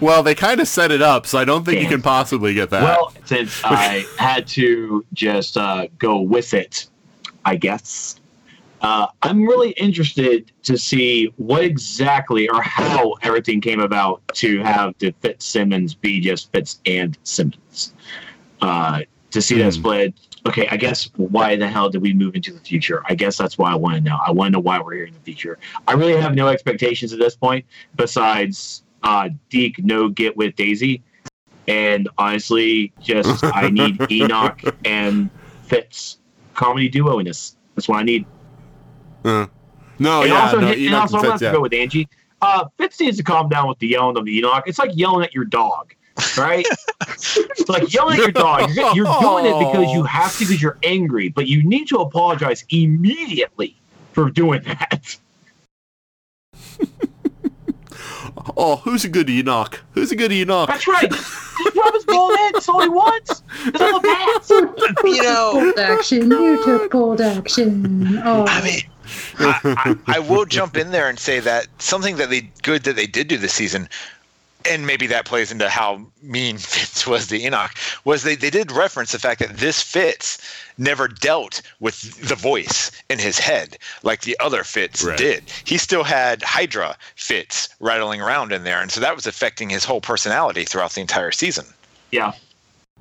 well, 0.00 0.22
they 0.22 0.34
kind 0.34 0.60
of 0.60 0.68
set 0.68 0.90
it 0.90 1.02
up, 1.02 1.26
so 1.26 1.38
I 1.38 1.44
don't 1.44 1.64
think 1.64 1.80
you 1.80 1.88
can 1.88 2.02
possibly 2.02 2.54
get 2.54 2.70
that. 2.70 2.82
Well, 2.82 3.12
since 3.24 3.60
I 3.64 4.04
had 4.18 4.46
to 4.48 5.04
just 5.12 5.56
uh, 5.56 5.88
go 5.98 6.20
with 6.20 6.54
it, 6.54 6.86
I 7.44 7.56
guess. 7.56 8.17
Uh, 8.80 9.08
I'm 9.22 9.42
really 9.42 9.70
interested 9.72 10.52
to 10.62 10.78
see 10.78 11.32
what 11.36 11.64
exactly 11.64 12.48
or 12.48 12.62
how 12.62 13.14
everything 13.22 13.60
came 13.60 13.80
about 13.80 14.22
to 14.34 14.60
have 14.60 14.94
the 14.98 15.12
Fitzsimmons 15.20 15.94
be 15.94 16.20
just 16.20 16.52
Fitz 16.52 16.80
and 16.86 17.18
Simmons. 17.24 17.94
Uh, 18.60 19.00
to 19.30 19.42
see 19.42 19.58
that 19.58 19.64
Hmm. 19.74 19.80
split. 19.80 20.14
Okay, 20.46 20.66
I 20.70 20.76
guess 20.76 21.10
why 21.16 21.56
the 21.56 21.68
hell 21.68 21.90
did 21.90 22.00
we 22.00 22.14
move 22.14 22.34
into 22.34 22.52
the 22.52 22.60
future? 22.60 23.02
I 23.06 23.14
guess 23.14 23.36
that's 23.36 23.58
why 23.58 23.70
I 23.70 23.74
want 23.74 23.96
to 23.96 24.00
know. 24.00 24.18
I 24.26 24.30
want 24.30 24.48
to 24.48 24.52
know 24.52 24.60
why 24.60 24.80
we're 24.80 24.94
here 24.94 25.04
in 25.04 25.12
the 25.12 25.20
future. 25.20 25.58
I 25.86 25.92
really 25.92 26.18
have 26.18 26.34
no 26.34 26.48
expectations 26.48 27.12
at 27.12 27.18
this 27.18 27.36
point, 27.36 27.66
besides 27.96 28.84
uh, 29.02 29.28
Deke 29.50 29.84
no 29.84 30.08
get 30.08 30.36
with 30.36 30.56
Daisy, 30.56 31.02
and 31.66 32.08
honestly, 32.16 32.92
just 33.02 33.44
I 33.44 33.68
need 33.68 34.00
Enoch 34.10 34.62
and 34.84 35.28
Fitz 35.64 36.18
comedy 36.54 36.88
duo 36.88 37.18
in 37.18 37.26
this. 37.26 37.56
That's 37.74 37.88
what 37.88 37.98
I 37.98 38.02
need. 38.04 38.24
Uh, 39.24 39.46
no, 39.98 40.22
and 40.22 40.30
yeah, 40.30 40.44
also, 40.44 40.60
no, 40.60 40.68
and 40.68 40.94
also 40.94 41.16
I'm 41.16 41.18
and 41.18 41.22
gonna 41.22 41.30
have 41.30 41.38
to 41.40 41.44
yeah. 41.46 41.52
go 41.52 41.60
with 41.60 41.72
Angie. 41.72 42.08
Uh, 42.40 42.66
Fitz 42.76 43.00
needs 43.00 43.16
to 43.16 43.22
calm 43.22 43.48
down 43.48 43.68
with 43.68 43.78
the 43.80 43.88
yelling 43.88 44.16
of 44.16 44.24
the 44.24 44.38
Enoch. 44.38 44.64
It's 44.66 44.78
like 44.78 44.90
yelling 44.94 45.24
at 45.24 45.34
your 45.34 45.44
dog, 45.44 45.92
right? 46.36 46.64
it's 47.08 47.68
like 47.68 47.92
yelling 47.92 48.18
at 48.18 48.22
your 48.22 48.30
dog. 48.30 48.70
You're, 48.70 48.94
you're 48.94 49.20
doing 49.20 49.46
it 49.46 49.58
because 49.58 49.92
you 49.92 50.04
have 50.04 50.32
to 50.38 50.44
because 50.44 50.62
you're 50.62 50.78
angry, 50.84 51.30
but 51.30 51.48
you 51.48 51.64
need 51.64 51.88
to 51.88 51.98
apologize 51.98 52.64
immediately 52.70 53.76
for 54.12 54.30
doing 54.30 54.62
that. 54.62 55.16
Oh, 58.56 58.76
who's 58.76 59.04
a 59.04 59.08
good 59.08 59.28
Enoch? 59.28 59.80
Who's 59.92 60.12
a 60.12 60.16
good 60.16 60.32
Enoch? 60.32 60.68
That's 60.68 60.86
right. 60.86 61.10
Just 61.10 61.76
rub 61.76 61.94
his 61.94 62.04
bald 62.04 62.36
head. 62.36 62.54
That's 62.54 62.68
all 62.68 62.80
he 62.80 62.88
wants. 62.88 63.42
That's 63.64 63.80
all 63.80 63.96
it 63.96 64.02
bats. 64.02 64.50
You 65.04 65.22
know, 65.22 65.52
Bold 65.54 65.78
action. 65.78 66.30
You 66.30 66.64
took 66.64 66.90
bold 66.90 67.20
action. 67.20 68.18
Oh, 68.24 68.44
I 68.46 68.62
mean, 68.62 68.80
I, 69.38 69.96
I, 70.06 70.16
I 70.16 70.18
will 70.18 70.44
jump 70.58 70.76
in 70.76 70.90
there 70.90 71.08
and 71.08 71.18
say 71.18 71.40
that 71.40 71.66
something 71.78 72.16
that 72.16 72.30
they 72.30 72.50
good 72.62 72.84
that 72.84 72.96
they 72.96 73.06
did 73.06 73.28
do 73.28 73.36
this 73.36 73.52
season, 73.52 73.88
and 74.64 74.86
maybe 74.86 75.06
that 75.06 75.24
plays 75.24 75.52
into 75.52 75.68
how 75.68 76.04
mean 76.22 76.58
Fitz 76.58 77.06
was 77.06 77.26
to 77.28 77.40
Enoch, 77.40 77.72
was 78.04 78.22
they, 78.22 78.34
they 78.34 78.50
did 78.50 78.72
reference 78.72 79.12
the 79.12 79.18
fact 79.18 79.40
that 79.40 79.56
this 79.56 79.82
Fitz 79.82 80.38
never 80.76 81.08
dealt 81.08 81.60
with 81.80 82.28
the 82.28 82.34
voice 82.34 82.90
in 83.08 83.18
his 83.18 83.38
head 83.38 83.78
like 84.02 84.22
the 84.22 84.36
other 84.40 84.64
Fitz 84.64 85.02
Right. 85.04 85.18
did. 85.18 85.44
He 85.64 85.78
still 85.78 86.04
had 86.04 86.42
Hydra 86.42 86.96
Fitz 87.16 87.68
rattling 87.80 88.20
around 88.20 88.52
in 88.52 88.64
there, 88.64 88.80
and 88.80 88.90
so 88.90 89.00
that 89.00 89.14
was 89.16 89.26
affecting 89.26 89.70
his 89.70 89.84
whole 89.84 90.00
personality 90.00 90.64
throughout 90.64 90.92
the 90.92 91.00
entire 91.00 91.32
season. 91.32 91.66
Yeah. 92.10 92.32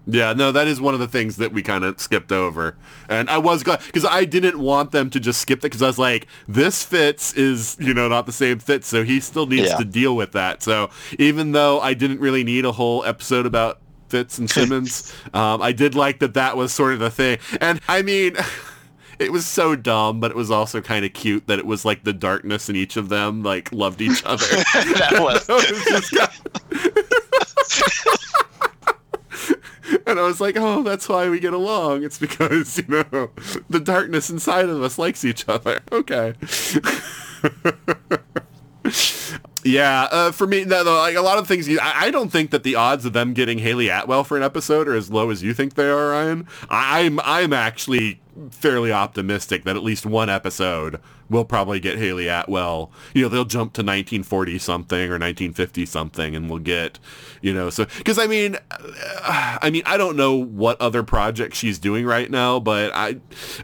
Yeah, 0.09 0.31
no, 0.31 0.53
that 0.53 0.67
is 0.67 0.79
one 0.79 0.93
of 0.93 1.01
the 1.01 1.07
things 1.07 1.35
that 1.35 1.51
we 1.51 1.61
kind 1.61 1.83
of 1.83 1.99
skipped 1.99 2.31
over. 2.31 2.77
And 3.09 3.29
I 3.29 3.39
was 3.39 3.61
glad 3.61 3.81
because 3.85 4.05
I 4.05 4.23
didn't 4.23 4.57
want 4.57 4.91
them 4.91 5.09
to 5.09 5.19
just 5.19 5.41
skip 5.41 5.59
that 5.61 5.67
because 5.67 5.81
I 5.81 5.87
was 5.87 5.99
like, 5.99 6.27
this 6.47 6.81
Fitz 6.83 7.33
is, 7.33 7.75
you 7.77 7.93
know, 7.93 8.07
not 8.07 8.25
the 8.25 8.31
same 8.31 8.59
Fitz, 8.59 8.87
so 8.87 9.03
he 9.03 9.19
still 9.19 9.47
needs 9.47 9.67
Yeah. 9.69 9.75
to 9.77 9.83
deal 9.83 10.15
with 10.15 10.31
that. 10.31 10.63
So 10.63 10.89
even 11.19 11.51
though 11.51 11.81
I 11.81 11.93
didn't 11.93 12.21
really 12.21 12.45
need 12.45 12.63
a 12.63 12.71
whole 12.71 13.03
episode 13.03 13.45
about 13.45 13.79
Fitz 14.07 14.37
and 14.37 14.49
Simmons, 14.49 15.13
um, 15.33 15.61
I 15.61 15.73
did 15.73 15.93
like 15.93 16.19
that 16.19 16.35
that 16.35 16.55
was 16.55 16.71
sort 16.71 16.93
of 16.93 16.99
the 16.99 17.11
thing. 17.11 17.39
And 17.59 17.81
I 17.89 18.01
mean, 18.01 18.37
it 19.19 19.33
was 19.33 19.45
so 19.45 19.75
dumb, 19.75 20.21
but 20.21 20.31
it 20.31 20.37
was 20.37 20.49
also 20.49 20.79
kind 20.79 21.03
of 21.03 21.11
cute 21.11 21.47
that 21.47 21.59
it 21.59 21.65
was 21.65 21.83
like 21.83 22.05
the 22.05 22.13
darkness 22.13 22.69
in 22.69 22.77
each 22.77 22.95
of 22.95 23.09
them 23.09 23.43
like 23.43 23.73
loved 23.73 23.99
each 23.99 24.23
other. 24.23 24.45
that 24.73 25.17
was. 25.19 25.45
It 25.49 25.91
was 25.91 26.09
and 30.17 30.19
I 30.19 30.23
was 30.23 30.39
like, 30.39 30.55
oh, 30.57 30.83
that's 30.83 31.09
why 31.09 31.29
we 31.29 31.39
get 31.39 31.53
along. 31.53 32.03
It's 32.03 32.17
because, 32.17 32.77
you 32.77 32.85
know, 32.87 33.29
the 33.69 33.81
darkness 33.81 34.29
inside 34.29 34.69
of 34.69 34.81
us 34.81 34.97
likes 34.97 35.25
each 35.25 35.47
other. 35.49 35.81
Okay. 35.91 36.33
yeah, 39.63 40.07
uh, 40.09 40.31
for 40.31 40.47
me, 40.47 40.63
no, 40.63 40.83
like 40.83 41.15
a 41.15 41.21
lot 41.21 41.37
of 41.37 41.47
things, 41.47 41.67
I, 41.69 42.05
I 42.05 42.11
don't 42.11 42.29
think 42.29 42.51
that 42.51 42.63
the 42.63 42.75
odds 42.75 43.03
of 43.03 43.11
them 43.11 43.33
getting 43.33 43.59
Hayley 43.59 43.89
Atwell 43.89 44.23
for 44.23 44.37
an 44.37 44.43
episode 44.43 44.87
are 44.87 44.95
as 44.95 45.11
low 45.11 45.29
as 45.29 45.43
you 45.43 45.53
think 45.53 45.73
they 45.73 45.89
are, 45.89 46.11
Ryan. 46.11 46.47
I, 46.69 47.01
I'm, 47.01 47.19
I'm 47.19 47.51
actually 47.51 48.21
fairly 48.51 48.91
optimistic 48.91 49.63
that 49.63 49.75
at 49.75 49.83
least 49.83 50.05
one 50.05 50.29
episode 50.29 50.99
will 51.29 51.45
probably 51.45 51.79
get 51.79 51.97
Hayley 51.97 52.27
Atwell. 52.27 52.91
You 53.13 53.23
know, 53.23 53.29
they'll 53.29 53.45
jump 53.45 53.73
to 53.73 53.81
1940 53.81 54.57
something 54.59 55.09
or 55.09 55.19
1950 55.19 55.85
something, 55.85 56.35
and 56.35 56.49
we'll 56.49 56.59
get, 56.59 56.99
you 57.41 57.53
know, 57.53 57.69
so 57.69 57.85
because 57.97 58.17
I 58.17 58.27
mean, 58.27 58.57
uh, 58.71 59.57
I 59.61 59.69
mean, 59.69 59.83
I 59.85 59.97
don't 59.97 60.15
know 60.15 60.35
what 60.35 60.79
other 60.81 61.03
project 61.03 61.55
she's 61.55 61.79
doing 61.79 62.05
right 62.05 62.29
now, 62.29 62.59
but 62.59 62.91
I, 62.93 63.17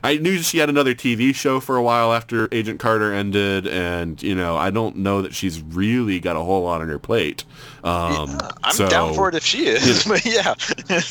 I 0.04 0.18
knew 0.18 0.40
she 0.40 0.58
had 0.58 0.70
another 0.70 0.94
TV 0.94 1.34
show 1.34 1.60
for 1.60 1.78
a 1.78 1.84
while 1.84 2.14
after 2.14 2.50
Agent 2.52 2.80
Carter 2.80 3.14
ended, 3.14 3.68
and 3.68 4.22
you 4.22 4.36
know, 4.36 4.58
I 4.58 4.70
don't 4.70 4.98
know 4.98 5.22
that 5.22 5.34
she's 5.34 5.62
really 5.62 6.20
got 6.20 6.36
a 6.36 6.41
whole 6.41 6.64
lot 6.64 6.82
on 6.82 6.90
her 6.90 7.00
plate. 7.00 7.45
Um, 7.84 8.40
I'm 8.64 8.74
so- 8.74 8.90
down 8.90 9.14
for 9.14 9.30
it 9.30 9.36
if 9.36 9.45
she 9.45 9.68
is. 9.68 10.04
but 10.08 10.26
yeah. 10.26 10.56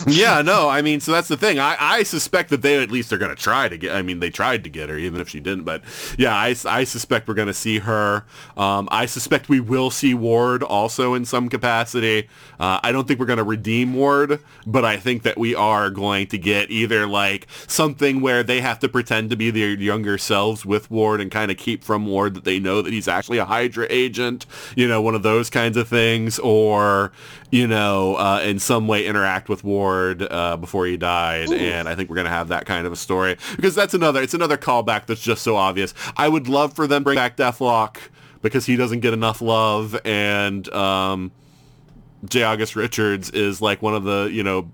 yeah, 0.06 0.42
no, 0.42 0.68
I 0.68 0.82
mean, 0.82 1.00
so 1.00 1.12
that's 1.12 1.28
the 1.28 1.36
thing. 1.36 1.58
I, 1.58 1.76
I 1.78 2.02
suspect 2.02 2.50
that 2.50 2.62
they 2.62 2.82
at 2.82 2.90
least 2.90 3.12
are 3.12 3.18
going 3.18 3.34
to 3.34 3.40
try 3.40 3.51
to 3.52 3.76
get, 3.76 3.94
I 3.94 4.02
mean, 4.02 4.20
they 4.20 4.30
tried 4.30 4.64
to 4.64 4.70
get 4.70 4.88
her, 4.88 4.96
even 4.96 5.20
if 5.20 5.28
she 5.28 5.40
didn't. 5.40 5.64
But 5.64 5.82
yeah, 6.18 6.34
I, 6.34 6.54
I 6.66 6.84
suspect 6.84 7.28
we're 7.28 7.34
going 7.34 7.48
to 7.48 7.54
see 7.54 7.78
her. 7.80 8.24
Um, 8.56 8.88
I 8.90 9.06
suspect 9.06 9.48
we 9.48 9.60
will 9.60 9.90
see 9.90 10.14
Ward 10.14 10.62
also 10.62 11.14
in 11.14 11.24
some 11.24 11.48
capacity. 11.48 12.28
Uh, 12.58 12.80
I 12.82 12.92
don't 12.92 13.06
think 13.06 13.20
we're 13.20 13.26
going 13.26 13.38
to 13.38 13.44
redeem 13.44 13.94
Ward, 13.94 14.40
but 14.66 14.84
I 14.84 14.96
think 14.96 15.22
that 15.22 15.38
we 15.38 15.54
are 15.54 15.90
going 15.90 16.26
to 16.28 16.38
get 16.38 16.70
either 16.70 17.06
like 17.06 17.46
something 17.66 18.20
where 18.20 18.42
they 18.42 18.60
have 18.60 18.78
to 18.80 18.88
pretend 18.88 19.30
to 19.30 19.36
be 19.36 19.50
their 19.50 19.70
younger 19.70 20.18
selves 20.18 20.64
with 20.64 20.90
Ward 20.90 21.20
and 21.20 21.30
kind 21.30 21.50
of 21.50 21.56
keep 21.56 21.84
from 21.84 22.06
Ward 22.06 22.34
that 22.34 22.44
they 22.44 22.58
know 22.58 22.82
that 22.82 22.92
he's 22.92 23.08
actually 23.08 23.38
a 23.38 23.44
Hydra 23.44 23.86
agent, 23.90 24.46
you 24.76 24.88
know, 24.88 25.02
one 25.02 25.14
of 25.14 25.22
those 25.22 25.50
kinds 25.50 25.76
of 25.76 25.88
things, 25.88 26.38
or, 26.38 27.12
you 27.50 27.66
know, 27.66 28.16
uh, 28.16 28.40
in 28.44 28.58
some 28.58 28.86
way 28.88 29.04
interact 29.06 29.48
with 29.48 29.64
Ward 29.64 30.22
uh, 30.22 30.56
before 30.56 30.86
he 30.86 30.96
died. 30.96 31.50
And 31.52 31.88
I 31.88 31.94
think 31.94 32.08
we're 32.08 32.16
going 32.16 32.26
to 32.26 32.30
have 32.30 32.48
that 32.48 32.66
kind 32.66 32.86
of 32.86 32.92
a 32.92 32.96
story 32.96 33.36
because 33.56 33.74
that's 33.74 33.94
another, 33.94 34.22
it's 34.22 34.34
another 34.34 34.56
callback 34.56 35.06
that's 35.06 35.22
just 35.22 35.42
so 35.42 35.56
obvious. 35.56 35.94
I 36.16 36.28
would 36.28 36.48
love 36.48 36.74
for 36.74 36.86
them 36.86 37.02
bring 37.02 37.16
back 37.16 37.36
Deathlok 37.36 37.98
because 38.40 38.66
he 38.66 38.76
doesn't 38.76 39.00
get 39.00 39.12
enough 39.12 39.40
love 39.40 39.98
and, 40.04 40.68
um, 40.72 41.32
J. 42.28 42.44
August 42.44 42.76
Richards 42.76 43.30
is 43.30 43.60
like 43.60 43.82
one 43.82 43.94
of 43.94 44.04
the, 44.04 44.30
you 44.32 44.42
know, 44.44 44.70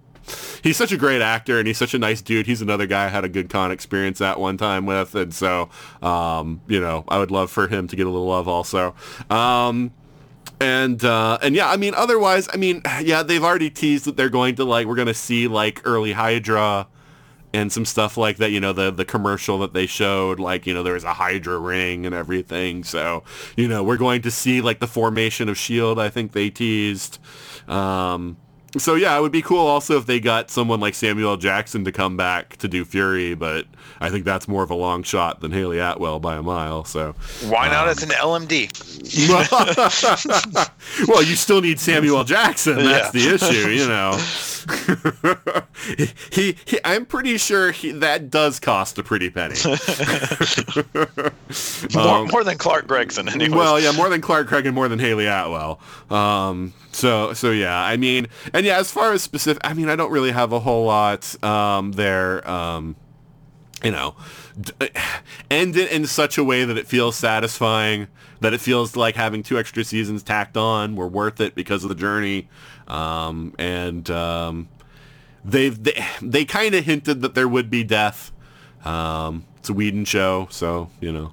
he's 0.62 0.76
such 0.76 0.92
a 0.92 0.96
great 0.96 1.22
actor 1.22 1.58
and 1.58 1.66
he's 1.66 1.78
such 1.78 1.94
a 1.94 1.98
nice 1.98 2.20
dude. 2.22 2.46
He's 2.46 2.62
another 2.62 2.86
guy 2.86 3.06
I 3.06 3.08
had 3.08 3.24
a 3.24 3.28
good 3.28 3.48
con 3.48 3.70
experience 3.70 4.20
at 4.20 4.38
one 4.38 4.56
time 4.56 4.86
with. 4.86 5.14
And 5.14 5.32
so, 5.32 5.70
um, 6.02 6.60
you 6.66 6.80
know, 6.80 7.04
I 7.08 7.18
would 7.18 7.30
love 7.30 7.50
for 7.50 7.68
him 7.68 7.88
to 7.88 7.96
get 7.96 8.06
a 8.06 8.10
little 8.10 8.26
love 8.26 8.48
also. 8.48 8.94
Um, 9.30 9.92
and 10.60 11.04
uh, 11.04 11.38
and 11.40 11.54
yeah, 11.54 11.70
I 11.70 11.76
mean, 11.76 11.94
otherwise, 11.94 12.48
I 12.52 12.56
mean, 12.56 12.82
yeah, 13.02 13.22
they've 13.22 13.44
already 13.44 13.70
teased 13.70 14.06
that 14.06 14.16
they're 14.16 14.28
going 14.28 14.56
to 14.56 14.64
like 14.64 14.86
we're 14.86 14.96
gonna 14.96 15.14
see 15.14 15.46
like 15.46 15.80
early 15.84 16.12
Hydra 16.12 16.88
and 17.52 17.72
some 17.72 17.84
stuff 17.84 18.16
like 18.16 18.36
that. 18.38 18.50
You 18.50 18.60
know, 18.60 18.72
the 18.72 18.90
the 18.90 19.04
commercial 19.04 19.58
that 19.60 19.72
they 19.72 19.86
showed, 19.86 20.38
like 20.38 20.66
you 20.66 20.74
know, 20.74 20.82
there 20.82 20.94
was 20.94 21.04
a 21.04 21.14
Hydra 21.14 21.58
ring 21.58 22.06
and 22.06 22.14
everything. 22.14 22.84
So 22.84 23.24
you 23.56 23.68
know, 23.68 23.82
we're 23.82 23.96
going 23.96 24.22
to 24.22 24.30
see 24.30 24.60
like 24.60 24.80
the 24.80 24.86
formation 24.86 25.48
of 25.48 25.58
Shield. 25.58 25.98
I 25.98 26.08
think 26.08 26.32
they 26.32 26.50
teased. 26.50 27.18
Um, 27.68 28.36
so 28.76 28.94
yeah, 28.96 29.16
it 29.16 29.20
would 29.22 29.32
be 29.32 29.42
cool 29.42 29.66
also 29.66 29.96
if 29.98 30.06
they 30.06 30.20
got 30.20 30.50
someone 30.50 30.78
like 30.80 30.94
Samuel 30.94 31.30
L. 31.30 31.36
Jackson 31.36 31.84
to 31.84 31.92
come 31.92 32.16
back 32.16 32.56
to 32.58 32.68
do 32.68 32.84
Fury, 32.84 33.34
but 33.34 33.66
I 34.00 34.10
think 34.10 34.24
that's 34.24 34.46
more 34.46 34.62
of 34.62 34.70
a 34.70 34.74
long 34.74 35.02
shot 35.02 35.40
than 35.40 35.52
Hayley 35.52 35.78
Atwell 35.78 36.20
by 36.20 36.36
a 36.36 36.42
mile. 36.42 36.84
So 36.84 37.14
Why 37.48 37.68
not 37.68 37.88
as 37.88 38.02
an 38.02 38.10
LMD? 38.10 38.68
well, 41.08 41.22
you 41.22 41.34
still 41.36 41.60
need 41.60 41.80
Samuel 41.80 42.18
L. 42.18 42.24
Jackson. 42.24 42.76
That's 42.76 43.14
Yeah. 43.14 43.28
the 43.30 43.34
issue, 43.34 43.68
you 43.70 43.88
know. 43.88 44.18
he, 46.32 46.56
he, 46.66 46.78
I'm 46.84 47.06
pretty 47.06 47.38
sure 47.38 47.70
he, 47.72 47.92
that 47.92 48.28
does 48.30 48.60
cost 48.60 48.98
a 48.98 49.02
pretty 49.02 49.30
penny. 49.30 49.54
More, 51.94 52.06
Um, 52.08 52.28
more 52.28 52.44
than 52.44 52.58
Clark 52.58 52.86
Gregson, 52.86 53.28
anyways. 53.28 53.50
well, 53.52 53.80
yeah, 53.80 53.92
more 53.92 54.08
than 54.10 54.20
Clark 54.20 54.48
Gregg 54.48 54.66
and 54.66 54.74
more 54.74 54.88
than 54.88 54.98
Hayley 54.98 55.26
Atwell. 55.26 55.80
Um, 56.10 56.74
so, 56.98 57.32
so 57.32 57.52
yeah, 57.52 57.80
I 57.80 57.96
mean, 57.96 58.26
and 58.52 58.66
yeah, 58.66 58.78
as 58.78 58.90
far 58.90 59.12
as 59.12 59.22
specific, 59.22 59.60
I 59.64 59.72
mean, 59.72 59.88
I 59.88 59.94
don't 59.94 60.10
really 60.10 60.32
have 60.32 60.52
a 60.52 60.58
whole 60.58 60.84
lot 60.84 61.42
um, 61.44 61.92
there. 61.92 62.48
Um, 62.50 62.96
you 63.84 63.92
know, 63.92 64.16
d- 64.60 64.72
end 65.48 65.76
it 65.76 65.92
in 65.92 66.06
such 66.08 66.38
a 66.38 66.42
way 66.42 66.64
that 66.64 66.76
it 66.76 66.88
feels 66.88 67.14
satisfying, 67.14 68.08
that 68.40 68.52
it 68.52 68.60
feels 68.60 68.96
like 68.96 69.14
having 69.14 69.44
two 69.44 69.56
extra 69.56 69.84
seasons 69.84 70.24
tacked 70.24 70.56
on 70.56 70.96
were 70.96 71.06
worth 71.06 71.40
it 71.40 71.54
because 71.54 71.84
of 71.84 71.88
the 71.88 71.94
journey. 71.94 72.48
Um, 72.88 73.54
and 73.60 74.10
um, 74.10 74.68
they've 75.44 75.80
they, 75.80 76.04
they 76.20 76.44
kind 76.44 76.74
of 76.74 76.84
hinted 76.84 77.22
that 77.22 77.36
there 77.36 77.46
would 77.46 77.70
be 77.70 77.84
death. 77.84 78.32
Um, 78.84 79.44
it's 79.58 79.68
a 79.68 79.72
Whedon 79.72 80.04
show, 80.04 80.48
so 80.50 80.90
you 81.00 81.12
know. 81.12 81.32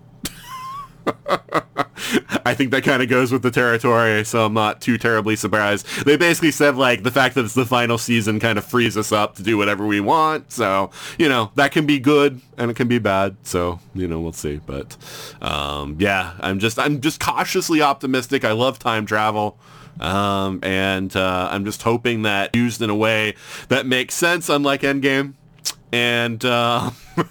I 2.46 2.54
think 2.54 2.72
that 2.72 2.84
kind 2.84 3.02
of 3.02 3.10
goes 3.10 3.32
with 3.32 3.42
the 3.42 3.52
territory, 3.52 4.24
so 4.26 4.46
I'm 4.46 4.54
not 4.54 4.82
too 4.82 4.98
terribly 4.98 5.36
surprised. 5.36 5.88
They 6.06 6.18
basically 6.18 6.52
said 6.52 6.76
like 6.76 7.04
the 7.04 7.12
fact 7.12 7.36
that 7.36 7.46
it's 7.46 7.54
the 7.54 7.66
final 7.66 7.98
season 7.98 8.40
kind 8.40 8.58
of 8.58 8.66
frees 8.66 8.98
us 8.98 9.12
up 9.12 9.36
to 9.36 9.44
do 9.44 9.58
whatever 9.58 9.86
we 9.86 10.00
want. 10.00 10.52
So 10.52 10.92
you 11.18 11.30
know 11.30 11.52
that 11.56 11.72
can 11.72 11.86
be 11.86 12.00
good 12.00 12.42
and 12.58 12.70
it 12.70 12.76
can 12.76 12.88
be 12.88 13.00
bad. 13.00 13.36
So 13.44 13.80
you 13.94 14.08
know 14.08 14.20
we'll 14.20 14.34
see. 14.34 14.62
But 14.66 14.98
um, 15.42 15.98
yeah, 16.00 16.34
I'm 16.40 16.60
just 16.60 16.78
I'm 16.78 17.02
just 17.02 17.20
cautiously 17.20 17.82
optimistic. 17.82 18.46
I 18.46 18.52
love 18.52 18.80
time 18.80 19.06
travel. 19.06 19.58
Um, 20.00 20.60
and 20.62 21.16
uh, 21.16 21.48
I'm 21.52 21.64
just 21.64 21.82
hoping 21.84 22.24
that 22.24 22.54
used 22.54 22.82
in 22.82 22.90
a 22.90 22.96
way 22.96 23.36
that 23.70 23.86
makes 23.86 24.14
sense, 24.14 24.50
unlike 24.50 24.82
Endgame, 24.82 25.36
and 25.92 26.44
uh, 26.44 26.92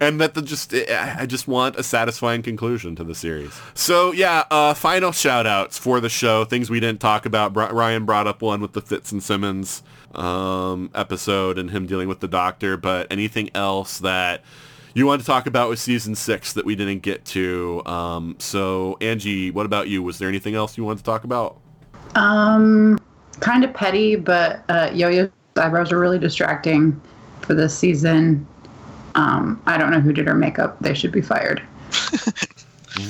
and 0.00 0.20
that 0.20 0.34
the 0.34 0.42
just 0.42 0.74
I 0.74 1.26
just 1.26 1.48
want 1.48 1.76
a 1.76 1.82
satisfying 1.82 2.42
conclusion 2.42 2.96
to 2.96 3.04
the 3.04 3.14
series. 3.14 3.58
So 3.74 4.12
yeah, 4.12 4.44
uh, 4.50 4.74
final 4.74 5.12
shout 5.12 5.46
outs 5.46 5.78
for 5.78 6.00
the 6.00 6.08
show. 6.08 6.44
Things 6.44 6.70
we 6.70 6.80
didn't 6.80 7.00
talk 7.00 7.26
about. 7.26 7.56
Ryan 7.56 8.04
brought 8.04 8.26
up 8.26 8.42
one 8.42 8.60
with 8.60 8.72
the 8.72 8.80
Fitz 8.80 9.12
and 9.12 9.22
Simmons 9.22 9.82
um, 10.14 10.90
episode 10.94 11.58
and 11.58 11.70
him 11.70 11.86
dealing 11.86 12.08
with 12.08 12.20
the 12.20 12.28
doctor. 12.28 12.76
But 12.76 13.06
anything 13.10 13.50
else 13.54 13.98
that 13.98 14.42
you 14.94 15.06
want 15.06 15.20
to 15.20 15.26
talk 15.26 15.46
about 15.46 15.68
with 15.68 15.78
season 15.78 16.14
six 16.14 16.52
that 16.52 16.64
we 16.64 16.74
didn't 16.74 17.00
get 17.00 17.24
to? 17.26 17.82
Um, 17.86 18.36
so 18.38 18.96
Angie, 19.00 19.50
what 19.50 19.66
about 19.66 19.88
you? 19.88 20.02
Was 20.02 20.18
there 20.18 20.28
anything 20.28 20.54
else 20.54 20.76
you 20.76 20.84
wanted 20.84 20.98
to 20.98 21.04
talk 21.04 21.24
about? 21.24 21.58
Um, 22.14 22.98
kind 23.38 23.64
of 23.64 23.72
petty, 23.72 24.16
but 24.16 24.64
uh, 24.68 24.90
Yo-Yo's 25.54 25.62
eyebrows 25.62 25.92
are 25.92 25.98
really 25.98 26.18
distracting 26.18 27.00
for 27.42 27.54
this 27.54 27.76
season. 27.76 28.46
Um, 29.14 29.60
I 29.66 29.76
don't 29.76 29.90
know 29.90 30.00
who 30.00 30.12
did 30.12 30.26
her 30.26 30.34
makeup. 30.34 30.76
They 30.80 30.94
should 30.94 31.12
be 31.12 31.22
fired. 31.22 31.62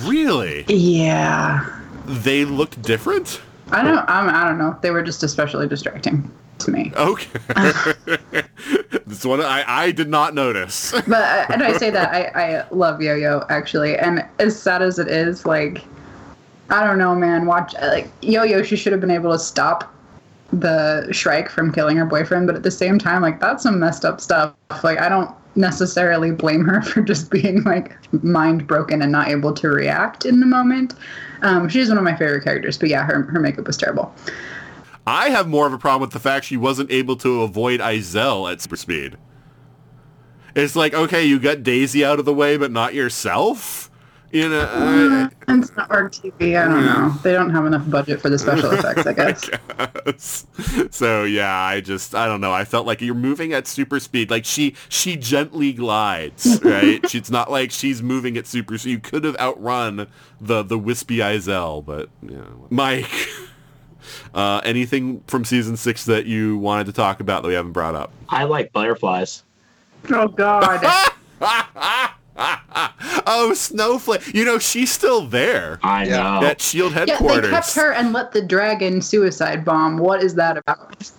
Really? 0.04 0.64
Yeah, 0.68 1.66
They 2.06 2.44
looked 2.44 2.80
different. 2.82 3.40
I 3.70 3.82
don't. 3.82 3.98
I'm, 4.08 4.28
I 4.28 4.44
don't 4.48 4.58
know. 4.58 4.76
They 4.82 4.90
were 4.90 5.02
just 5.02 5.22
especially 5.22 5.68
distracting 5.68 6.30
to 6.58 6.70
me. 6.70 6.92
Okay. 6.96 7.40
this 9.06 9.24
one 9.24 9.40
I, 9.40 9.64
I 9.66 9.90
did 9.90 10.08
not 10.08 10.34
notice. 10.34 10.92
But 11.06 11.12
uh, 11.12 11.46
and 11.52 11.62
I 11.62 11.76
say 11.76 11.90
that 11.90 12.12
I, 12.12 12.58
I 12.60 12.66
love 12.70 13.00
Yo-Yo 13.00 13.46
actually, 13.48 13.96
and 13.96 14.24
as 14.38 14.60
sad 14.60 14.82
as 14.82 14.98
it 14.98 15.08
is, 15.08 15.46
like 15.46 15.82
I 16.68 16.84
don't 16.84 16.98
know, 16.98 17.14
man. 17.14 17.46
Watch 17.46 17.74
like 17.80 18.08
Yo-Yo. 18.22 18.62
She 18.62 18.76
should 18.76 18.92
have 18.92 19.00
been 19.00 19.10
able 19.10 19.32
to 19.32 19.38
stop 19.38 19.92
the 20.52 21.09
Shrike 21.12 21.48
from 21.48 21.72
killing 21.72 21.97
her 21.97 22.05
boyfriend, 22.05 22.47
but 22.47 22.56
at 22.56 22.62
the 22.62 22.70
same 22.70 22.98
time, 22.98 23.22
like 23.22 23.40
that's 23.40 23.62
some 23.62 23.78
messed 23.78 24.05
up 24.05 24.20
stuff. 24.20 24.55
Like 24.82 25.01
I 25.01 25.09
don't 25.09 25.31
necessarily 25.56 26.31
blame 26.32 26.64
her 26.64 26.82
for 26.90 27.02
just 27.02 27.31
being 27.31 27.62
like 27.64 27.97
mind 28.22 28.66
broken 28.66 29.02
and 29.02 29.12
not 29.12 29.28
able 29.28 29.52
to 29.55 29.68
react 29.68 30.24
in 30.24 30.40
the 30.40 30.47
moment. 30.47 30.94
Um, 31.43 31.68
she's 31.68 31.89
one 31.89 31.98
of 31.98 32.05
my 32.05 32.16
favorite 32.16 32.44
characters, 32.44 32.78
but 32.78 32.89
yeah, 32.89 33.05
her 33.05 33.22
her 33.22 33.40
makeup 33.40 33.66
was 33.66 33.77
terrible. 33.77 34.14
I 35.06 35.31
have 35.31 35.48
more 35.48 35.66
of 35.66 35.72
a 35.72 35.78
problem 35.78 36.02
with 36.02 36.12
the 36.12 36.20
fact 36.20 36.47
she 36.47 36.56
wasn't 36.56 36.90
able 36.90 37.16
to 37.16 37.43
avoid 37.43 37.81
Izel 37.81 38.51
at 38.51 38.60
super 38.60 38.77
speed. 38.77 39.16
It's 40.55 40.77
like, 40.77 40.94
okay, 40.94 41.24
you 41.24 41.39
got 41.39 41.62
Daisy 41.62 42.05
out 42.05 42.18
of 42.18 42.24
the 42.24 42.35
way, 42.35 42.56
but 42.56 42.70
not 42.70 42.94
yourself. 42.94 43.89
You 44.32 44.48
know, 44.48 44.61
I- 44.61 45.28
And 45.48 45.65
it's 45.65 45.77
network 45.77 46.12
TV. 46.12 46.57
I 46.57 46.69
don't 46.69 46.85
know. 46.85 47.11
They 47.24 47.32
don't 47.32 47.51
have 47.51 47.66
enough 47.66 47.89
budget 47.90 48.20
for 48.20 48.31
the 48.31 48.39
special 48.39 48.70
effects, 48.73 49.05
I 49.07 49.12
guess. 49.12 49.51
guess. 50.05 50.47
So 50.93 51.24
yeah, 51.24 51.52
I 51.52 51.81
just 51.81 52.15
I 52.15 52.27
don't 52.27 52.40
know. 52.40 52.52
I 52.52 52.65
felt 52.65 52.86
like 52.86 53.01
you're 53.01 53.15
moving 53.16 53.52
at 53.52 53.66
super 53.66 53.98
speed. 53.98 54.31
Like 54.31 54.44
she 54.44 54.77
she 54.89 55.16
gently 55.16 55.73
glides, 55.73 56.61
right? 56.65 57.01
She's 57.11 57.31
not 57.31 57.51
like 57.51 57.73
she's 57.73 58.02
moving 58.02 58.36
at 58.36 58.47
super. 58.47 58.78
So 58.78 58.89
you 58.89 59.01
could 59.01 59.24
have 59.24 59.36
outrun 59.39 60.07
the 60.40 60.62
the 60.62 60.78
wispy 60.78 61.16
Izel, 61.19 61.85
but 61.85 62.09
you 62.23 62.36
know. 62.36 62.66
Mike. 62.70 63.11
Uh, 64.35 64.61
anything 64.65 65.20
from 65.27 65.44
season 65.44 65.77
six 65.77 66.07
that 66.07 66.24
you 66.24 66.57
wanted 66.57 66.86
to 66.86 66.93
talk 66.93 67.20
about 67.20 67.43
that 67.43 67.48
we 67.48 67.55
haven't 67.55 67.73
brought 67.73 67.94
up? 67.94 68.11
I 68.31 68.44
like 68.44 68.73
butterflies. 68.73 69.44
Oh 70.11 70.27
God. 70.27 70.81
oh, 73.26 73.52
Snowflake. 73.54 74.34
You 74.34 74.44
know, 74.44 74.58
she's 74.58 74.90
still 74.90 75.26
there 75.26 75.78
I 75.82 76.06
know. 76.06 76.40
at 76.42 76.60
Shield 76.60 76.92
Yeah, 76.92 77.04
they 77.04 77.12
headquarters. 77.12 77.50
kept 77.50 77.74
her 77.74 77.92
and 77.92 78.12
let 78.12 78.32
the 78.32 78.42
dragon 78.42 79.02
suicide 79.02 79.64
bomb. 79.64 79.98
What 79.98 80.22
is 80.22 80.34
that 80.36 80.56
about? 80.56 81.10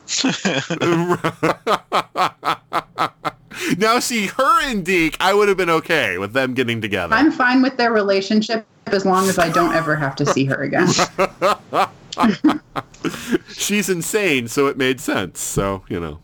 now, 3.77 3.99
see, 3.99 4.27
her 4.27 4.61
and 4.63 4.85
Deke, 4.85 5.17
I 5.19 5.33
would 5.33 5.47
have 5.47 5.57
been 5.57 5.69
okay 5.69 6.17
with 6.17 6.33
them 6.33 6.53
getting 6.53 6.81
together. 6.81 7.13
I'm 7.13 7.31
fine 7.31 7.61
with 7.61 7.77
their 7.77 7.91
relationship 7.91 8.65
as 8.87 9.05
long 9.05 9.29
as 9.29 9.37
I 9.37 9.49
don't 9.49 9.75
ever 9.75 9.95
have 9.95 10.15
to 10.17 10.25
see 10.25 10.45
her 10.45 10.63
again. 10.63 10.87
She's 13.53 13.89
insane, 13.89 14.47
so 14.47 14.67
it 14.67 14.77
made 14.77 14.99
sense. 14.99 15.39
So, 15.39 15.83
you 15.87 15.99
know. 15.99 16.19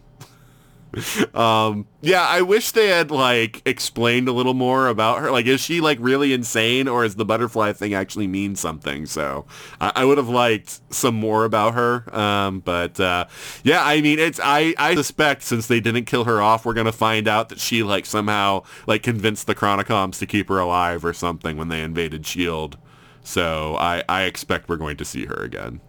Um, 1.38 1.88
yeah, 2.02 2.26
I 2.26 2.42
wish 2.42 2.72
they 2.72 2.88
had 2.88 3.12
like 3.12 3.62
explained 3.66 4.28
a 4.28 4.32
little 4.32 4.54
more 4.56 4.88
about 4.88 5.20
her. 5.20 5.30
Like, 5.30 5.46
is 5.46 5.62
she 5.62 5.82
like 5.82 5.98
really 6.02 6.34
insane, 6.34 6.88
or 6.88 7.06
is 7.06 7.16
the 7.16 7.26
butterfly 7.26 7.74
thing 7.74 7.94
actually 7.94 8.28
mean 8.28 8.56
something? 8.56 9.06
So, 9.06 9.46
I, 9.80 9.92
I 9.98 10.06
would 10.06 10.18
have 10.18 10.30
liked 10.30 10.80
some 10.92 11.16
more 11.16 11.46
about 11.46 11.76
her. 11.76 12.16
Um, 12.16 12.60
but 12.62 13.00
uh, 13.00 13.26
yeah, 13.64 13.84
I 13.84 14.02
mean, 14.02 14.18
it's 14.20 14.40
I 14.44 14.74
I 14.78 14.96
suspect 14.96 15.44
since 15.44 15.68
they 15.68 15.80
didn't 15.80 16.06
kill 16.06 16.24
her 16.24 16.42
off, 16.42 16.66
we're 16.66 16.74
gonna 16.74 16.92
find 16.92 17.28
out 17.28 17.50
that 17.50 17.60
she 17.60 17.84
like 17.84 18.06
somehow 18.06 18.64
like 18.88 19.04
convinced 19.04 19.46
the 19.46 19.56
Chronicoms 19.56 20.18
to 20.20 20.26
keep 20.26 20.50
her 20.50 20.60
alive 20.60 21.06
or 21.06 21.14
something 21.14 21.58
when 21.58 21.68
they 21.68 21.82
invaded 21.84 22.26
Shield. 22.26 22.78
So 23.24 23.76
I 23.78 24.04
I 24.10 24.24
expect 24.24 24.70
we're 24.70 24.78
going 24.78 24.98
to 24.98 25.06
see 25.06 25.26
her 25.26 25.36
again. 25.36 25.82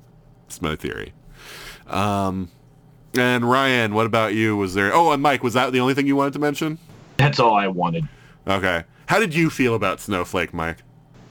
It's 0.46 0.60
my 0.60 0.76
theory. 0.76 1.14
Um, 1.86 2.50
and 3.14 3.48
Ryan, 3.48 3.94
what 3.94 4.06
about 4.06 4.34
you? 4.34 4.56
Was 4.56 4.74
there? 4.74 4.92
Oh, 4.94 5.12
and 5.12 5.22
Mike, 5.22 5.42
was 5.42 5.54
that 5.54 5.72
the 5.72 5.80
only 5.80 5.94
thing 5.94 6.06
you 6.06 6.16
wanted 6.16 6.32
to 6.34 6.38
mention? 6.38 6.78
That's 7.16 7.38
all 7.40 7.54
I 7.54 7.66
wanted. 7.68 8.08
Okay. 8.46 8.84
How 9.06 9.18
did 9.18 9.34
you 9.34 9.50
feel 9.50 9.74
about 9.74 10.00
Snowflake, 10.00 10.52
Mike? 10.52 10.78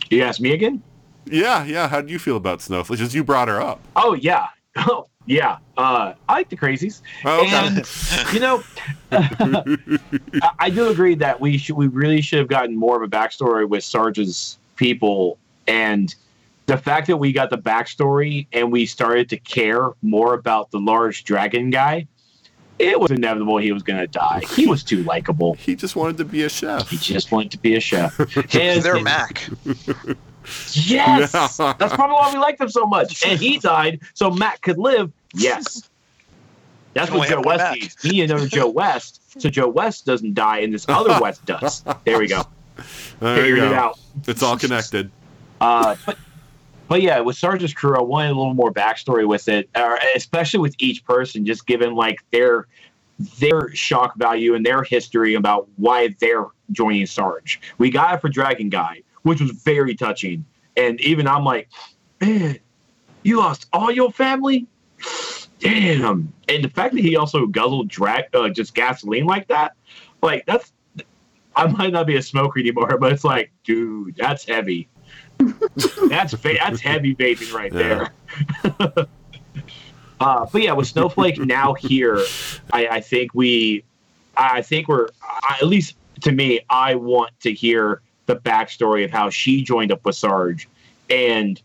You 0.10 0.24
ask 0.24 0.40
me 0.40 0.54
again? 0.54 0.82
Yeah, 1.26 1.64
yeah. 1.66 1.88
How 1.88 2.02
did 2.02 2.10
you 2.10 2.20
feel 2.20 2.38
about 2.38 2.62
Snowflake? 2.62 3.00
Just 3.00 3.14
you 3.14 3.24
brought 3.24 3.48
her 3.48 3.62
up. 3.62 3.82
Oh 3.96 4.14
yeah. 4.14 4.48
Oh 4.80 5.08
yeah. 5.26 5.58
Uh, 5.76 6.14
I 6.30 6.34
like 6.34 6.50
the 6.50 6.56
crazies. 6.56 7.02
Oh, 7.26 7.42
okay. 7.42 7.56
And 7.56 7.78
you 8.34 8.40
know, 8.40 8.64
I, 9.12 10.52
I 10.60 10.70
do 10.70 10.90
agree 10.90 11.16
that 11.16 11.42
we 11.42 11.58
should 11.58 11.76
we 11.76 11.88
really 11.88 12.22
should 12.22 12.38
have 12.40 12.48
gotten 12.48 12.76
more 12.76 12.96
of 12.96 13.02
a 13.02 13.08
backstory 13.08 13.68
with 13.68 13.84
Sarge's 13.84 14.60
people, 14.76 15.40
and 15.66 16.14
the 16.68 16.78
fact 16.78 17.08
that 17.08 17.18
we 17.18 17.32
got 17.34 17.50
the 17.50 17.58
backstory 17.58 18.46
and 18.54 18.72
we 18.72 18.86
started 18.86 19.30
to 19.30 19.38
care 19.38 19.92
more 20.02 20.34
about 20.36 20.70
the 20.72 20.80
large 20.80 21.24
dragon 21.24 21.70
guy. 21.70 22.08
It 22.80 23.00
was 23.00 23.10
inevitable 23.10 23.58
he 23.58 23.72
was 23.72 23.82
going 23.82 24.00
to 24.00 24.06
die. 24.06 24.44
He 24.56 24.68
was 24.68 24.84
too 24.84 25.02
likable. 25.04 25.56
He 25.56 25.76
just 25.76 25.96
wanted 25.96 26.18
to 26.18 26.26
be 26.26 26.44
a 26.44 26.50
chef. 26.50 26.88
He 26.90 26.98
just 26.98 27.32
wanted 27.32 27.50
to 27.52 27.58
be 27.58 27.76
a 27.76 27.80
chef. 27.80 28.20
And- 28.56 28.84
They're 28.84 29.02
Mack. 29.02 29.50
Yes, 30.74 31.34
Yeah. 31.34 31.74
that's 31.78 31.94
probably 31.94 32.14
why 32.14 32.32
we 32.32 32.40
liked 32.40 32.62
him 32.62 32.70
so 32.70 32.86
much. 32.86 33.26
And 33.26 33.38
he 33.38 33.58
died 33.60 34.00
so 34.14 34.32
Mack 34.32 34.62
could 34.62 34.78
live. 34.78 35.12
Yes, 35.34 35.90
that's 36.94 37.12
what 37.12 37.28
Joe 37.28 37.42
West 37.42 37.64
Mack. 37.64 37.74
needs. 37.76 38.02
He 38.02 38.10
needs 38.12 38.32
another 38.32 38.48
Joe 38.48 38.70
West, 38.70 39.42
so 39.42 39.50
Joe 39.50 39.68
West 39.68 40.06
doesn't 40.06 40.36
die, 40.36 40.60
and 40.60 40.74
this 40.74 40.86
other 40.88 41.20
West 41.20 41.46
does. 41.46 41.84
There 42.06 42.18
we 42.18 42.28
go. 42.30 42.44
There 43.20 43.36
you 43.46 43.56
Figured 43.56 43.72
it 43.72 43.74
out. 43.74 44.00
It's 44.26 44.42
all 44.42 44.58
connected. 44.58 45.12
Uh, 45.60 45.98
but 46.06 46.18
but 46.88 47.02
yeah, 47.02 47.20
with 47.20 47.38
Sarge's 47.38 47.74
crew, 47.74 47.98
I 47.98 48.02
wanted 48.02 48.32
a 48.32 48.36
little 48.36 48.54
more 48.54 48.74
backstory 48.74 49.28
with 49.28 49.48
it, 49.48 49.70
uh, 49.76 49.98
especially 50.16 50.60
with 50.60 50.76
each 50.80 51.04
person, 51.04 51.46
just 51.46 51.66
given 51.66 51.96
like 51.96 52.24
their 52.32 52.68
their 53.40 53.74
shock 53.74 54.16
value 54.16 54.54
and 54.54 54.66
their 54.66 54.84
history 54.84 55.34
about 55.34 55.68
why 55.78 56.16
they're 56.20 56.46
joining 56.72 57.06
Sarge. 57.08 57.60
We 57.80 57.90
got 57.90 58.16
it 58.16 58.22
for 58.22 58.30
Dragon 58.30 58.70
Guy, 58.70 59.02
which 59.24 59.42
was 59.42 59.52
very 59.52 59.96
touching, 59.96 60.46
and 60.76 61.00
even 61.02 61.28
I'm 61.28 61.44
like, 61.44 61.70
man, 62.22 62.60
you 63.24 63.38
lost 63.38 63.68
all 63.74 63.92
your 63.92 64.12
family. 64.12 64.68
Damn! 65.60 66.32
And 66.48 66.64
the 66.64 66.70
fact 66.70 66.94
that 66.94 67.02
he 67.02 67.18
also 67.18 67.48
guzzled 67.48 67.88
drag, 67.88 68.26
uh, 68.36 68.50
just 68.50 68.76
gasoline 68.76 69.26
like 69.26 69.48
that, 69.48 69.74
like 70.22 70.46
that's 70.46 70.72
I 71.58 71.66
might 71.66 71.92
not 71.92 72.06
be 72.06 72.16
a 72.16 72.22
smoker 72.22 72.60
anymore, 72.60 72.98
but 73.00 73.12
it's 73.12 73.24
like, 73.24 73.52
dude, 73.64 74.16
that's 74.16 74.46
heavy. 74.46 74.88
that's 76.10 76.34
that's 76.34 76.82
heavy 76.82 77.16
vaping 77.16 77.54
right 77.54 77.72
there. 77.72 78.12
uh, 80.20 80.46
but 80.52 80.62
yeah, 80.62 80.74
with 80.74 80.88
Snowflake 80.88 81.38
now 81.40 81.74
here, 81.74 82.24
I, 82.72 82.88
I 82.88 83.02
think 83.02 83.34
we, 83.34 83.84
I 84.36 84.62
think 84.62 84.88
we're 84.88 85.10
I, 85.22 85.58
at 85.62 85.68
least 85.68 85.96
to 86.22 86.32
me, 86.32 86.62
I 86.70 86.96
want 86.96 87.40
to 87.42 87.54
hear 87.54 88.02
the 88.26 88.36
backstory 88.36 89.06
of 89.06 89.12
how 89.12 89.30
she 89.30 89.64
joined 89.64 89.92
up 89.92 90.04
with 90.06 90.16
Sarge, 90.16 90.68
and 91.10 91.62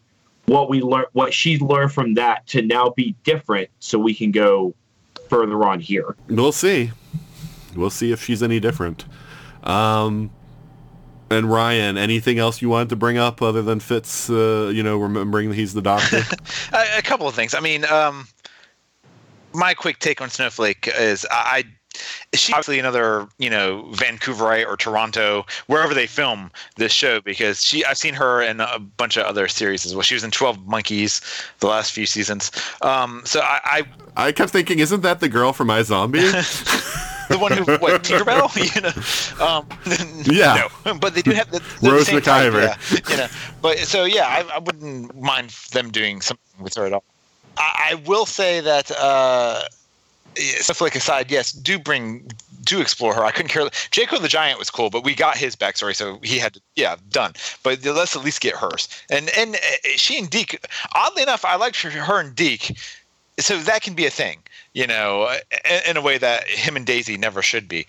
what 0.47 0.69
we 0.69 0.81
learned, 0.81 1.09
what 1.13 1.33
she 1.33 1.59
learned 1.59 1.93
from 1.93 2.15
that 2.15 2.47
to 2.49 2.63
now 2.63 2.91
be 2.91 3.15
different, 3.25 3.71
so 3.81 3.99
we 3.99 4.15
can 4.15 4.31
go 4.31 4.75
further 5.29 5.65
on 5.65 5.81
here. 5.81 6.15
We'll 6.29 6.53
see. 6.53 6.93
We'll 7.75 7.91
see 7.91 8.13
if 8.13 8.23
she's 8.23 8.43
any 8.43 8.61
different. 8.61 9.07
Um, 9.63 10.31
and 11.33 11.51
Ryan, 11.51 11.97
anything 11.97 12.39
else 12.39 12.63
you 12.63 12.69
wanted 12.69 12.91
to 12.91 12.97
bring 12.97 13.19
up 13.19 13.43
other 13.43 13.63
than 13.63 13.81
Fitz, 13.81 14.31
uh, 14.31 14.71
you 14.75 14.83
know, 14.83 14.99
remembering 14.99 15.49
that 15.49 15.57
he's 15.57 15.75
the 15.75 15.83
doctor? 15.83 16.23
a, 16.73 16.99
a 16.99 17.03
couple 17.03 17.27
of 17.27 17.35
things. 17.35 17.55
I 17.55 17.61
mean, 17.61 17.85
um, 17.87 18.27
my 19.53 19.75
quick 19.75 19.99
take 19.99 20.21
on 20.21 20.31
Snowflake 20.31 20.89
is 20.99 21.27
I. 21.31 21.65
She's 22.35 22.55
obviously 22.55 22.79
another, 22.79 23.29
you 23.39 23.51
know, 23.51 23.83
Vancouverite 23.93 24.67
or 24.67 24.79
Toronto, 24.79 25.45
wherever 25.67 25.93
they 25.93 26.07
film 26.07 26.51
this 26.77 26.91
show, 26.91 27.21
because 27.21 27.63
she 27.63 27.85
I've 27.85 27.99
seen 27.99 28.15
her 28.15 28.41
in 28.41 28.61
a 28.61 28.79
bunch 28.79 29.19
of 29.19 29.27
other 29.27 29.47
series 29.47 29.85
as 29.85 29.95
well. 29.95 30.03
She 30.03 30.15
was 30.15 30.25
in 30.25 30.31
Twelve 30.31 30.67
Monkeys 30.67 31.21
the 31.61 31.67
last 31.67 31.93
few 31.93 32.07
seasons. 32.07 32.51
Um, 32.81 33.21
so 33.27 33.41
I, 33.41 33.85
I 34.17 34.29
I 34.29 34.33
kept 34.33 34.53
thinking, 34.53 34.79
isn't 34.79 35.03
that 35.03 35.21
the 35.21 35.29
girl 35.29 35.53
from 35.53 35.69
iZombie? 35.69 37.09
the 37.33 37.39
one 37.39 37.53
who 37.53 37.65
what 37.77 38.03
Tinkerbell, 38.03 38.55
you 38.75 38.81
know, 38.81 39.45
um, 39.45 39.67
Yeah. 40.33 40.69
no, 40.85 40.95
but 40.99 41.15
they 41.15 41.23
do 41.23 41.33
have 41.33 41.51
the, 41.51 41.61
the 41.81 41.91
Rose 41.91 42.07
same 42.07 42.21
type, 42.21 42.53
yeah, 42.53 42.77
you 43.11 43.17
know, 43.17 43.29
but 43.61 43.79
so 43.79 44.05
yeah, 44.05 44.27
I, 44.27 44.57
I 44.57 44.59
wouldn't 44.59 45.21
mind 45.21 45.51
them 45.73 45.91
doing 45.91 46.21
something 46.21 46.63
with 46.63 46.75
her 46.75 46.87
at 46.87 46.93
all. 46.93 47.05
I, 47.57 47.91
I 47.91 47.95
will 48.07 48.27
say 48.27 48.61
that 48.61 48.91
uh, 48.93 49.63
stuff 50.37 50.81
like 50.81 50.95
aside, 50.95 51.31
yes, 51.31 51.53
do 51.53 51.79
bring 51.79 52.31
do 52.65 52.81
explore 52.81 53.13
her. 53.15 53.25
I 53.25 53.33
couldn't 53.33 53.51
care. 53.51 53.63
Jaco 53.65 54.21
the 54.21 54.29
Giant 54.29 54.59
was 54.59 54.71
cool, 54.71 54.89
but 54.89 55.03
we 55.03 55.15
got 55.15 55.37
his 55.37 55.57
backstory, 55.57 55.97
so 55.97 56.19
he 56.23 56.39
had 56.39 56.55
to 56.55 56.61
yeah 56.77 56.97
done. 57.11 57.33
But 57.63 57.85
let's 57.85 58.15
at 58.15 58.25
least 58.25 58.41
get 58.41 58.55
hers. 58.55 58.89
And 59.11 59.31
and 59.37 59.57
uh, 59.57 59.59
she 59.97 60.19
and 60.19 60.31
Deke, 60.31 60.65
oddly 60.95 61.23
enough, 61.23 61.45
I 61.45 61.57
liked 61.57 61.81
her, 61.83 61.91
her 61.91 62.21
and 62.21 62.35
Deke 62.35 62.77
so 63.39 63.59
that 63.59 63.83
can 63.83 63.95
be 63.95 64.07
a 64.07 64.11
thing, 64.11 64.39
you 64.75 64.87
know, 64.87 65.35
in, 65.87 65.97
a 65.97 66.01
way 66.01 66.19
that 66.19 66.47
him 66.49 66.77
and 66.77 66.87
Daisy 66.87 67.17
never 67.17 67.43
should 67.43 67.69
be. 67.69 67.87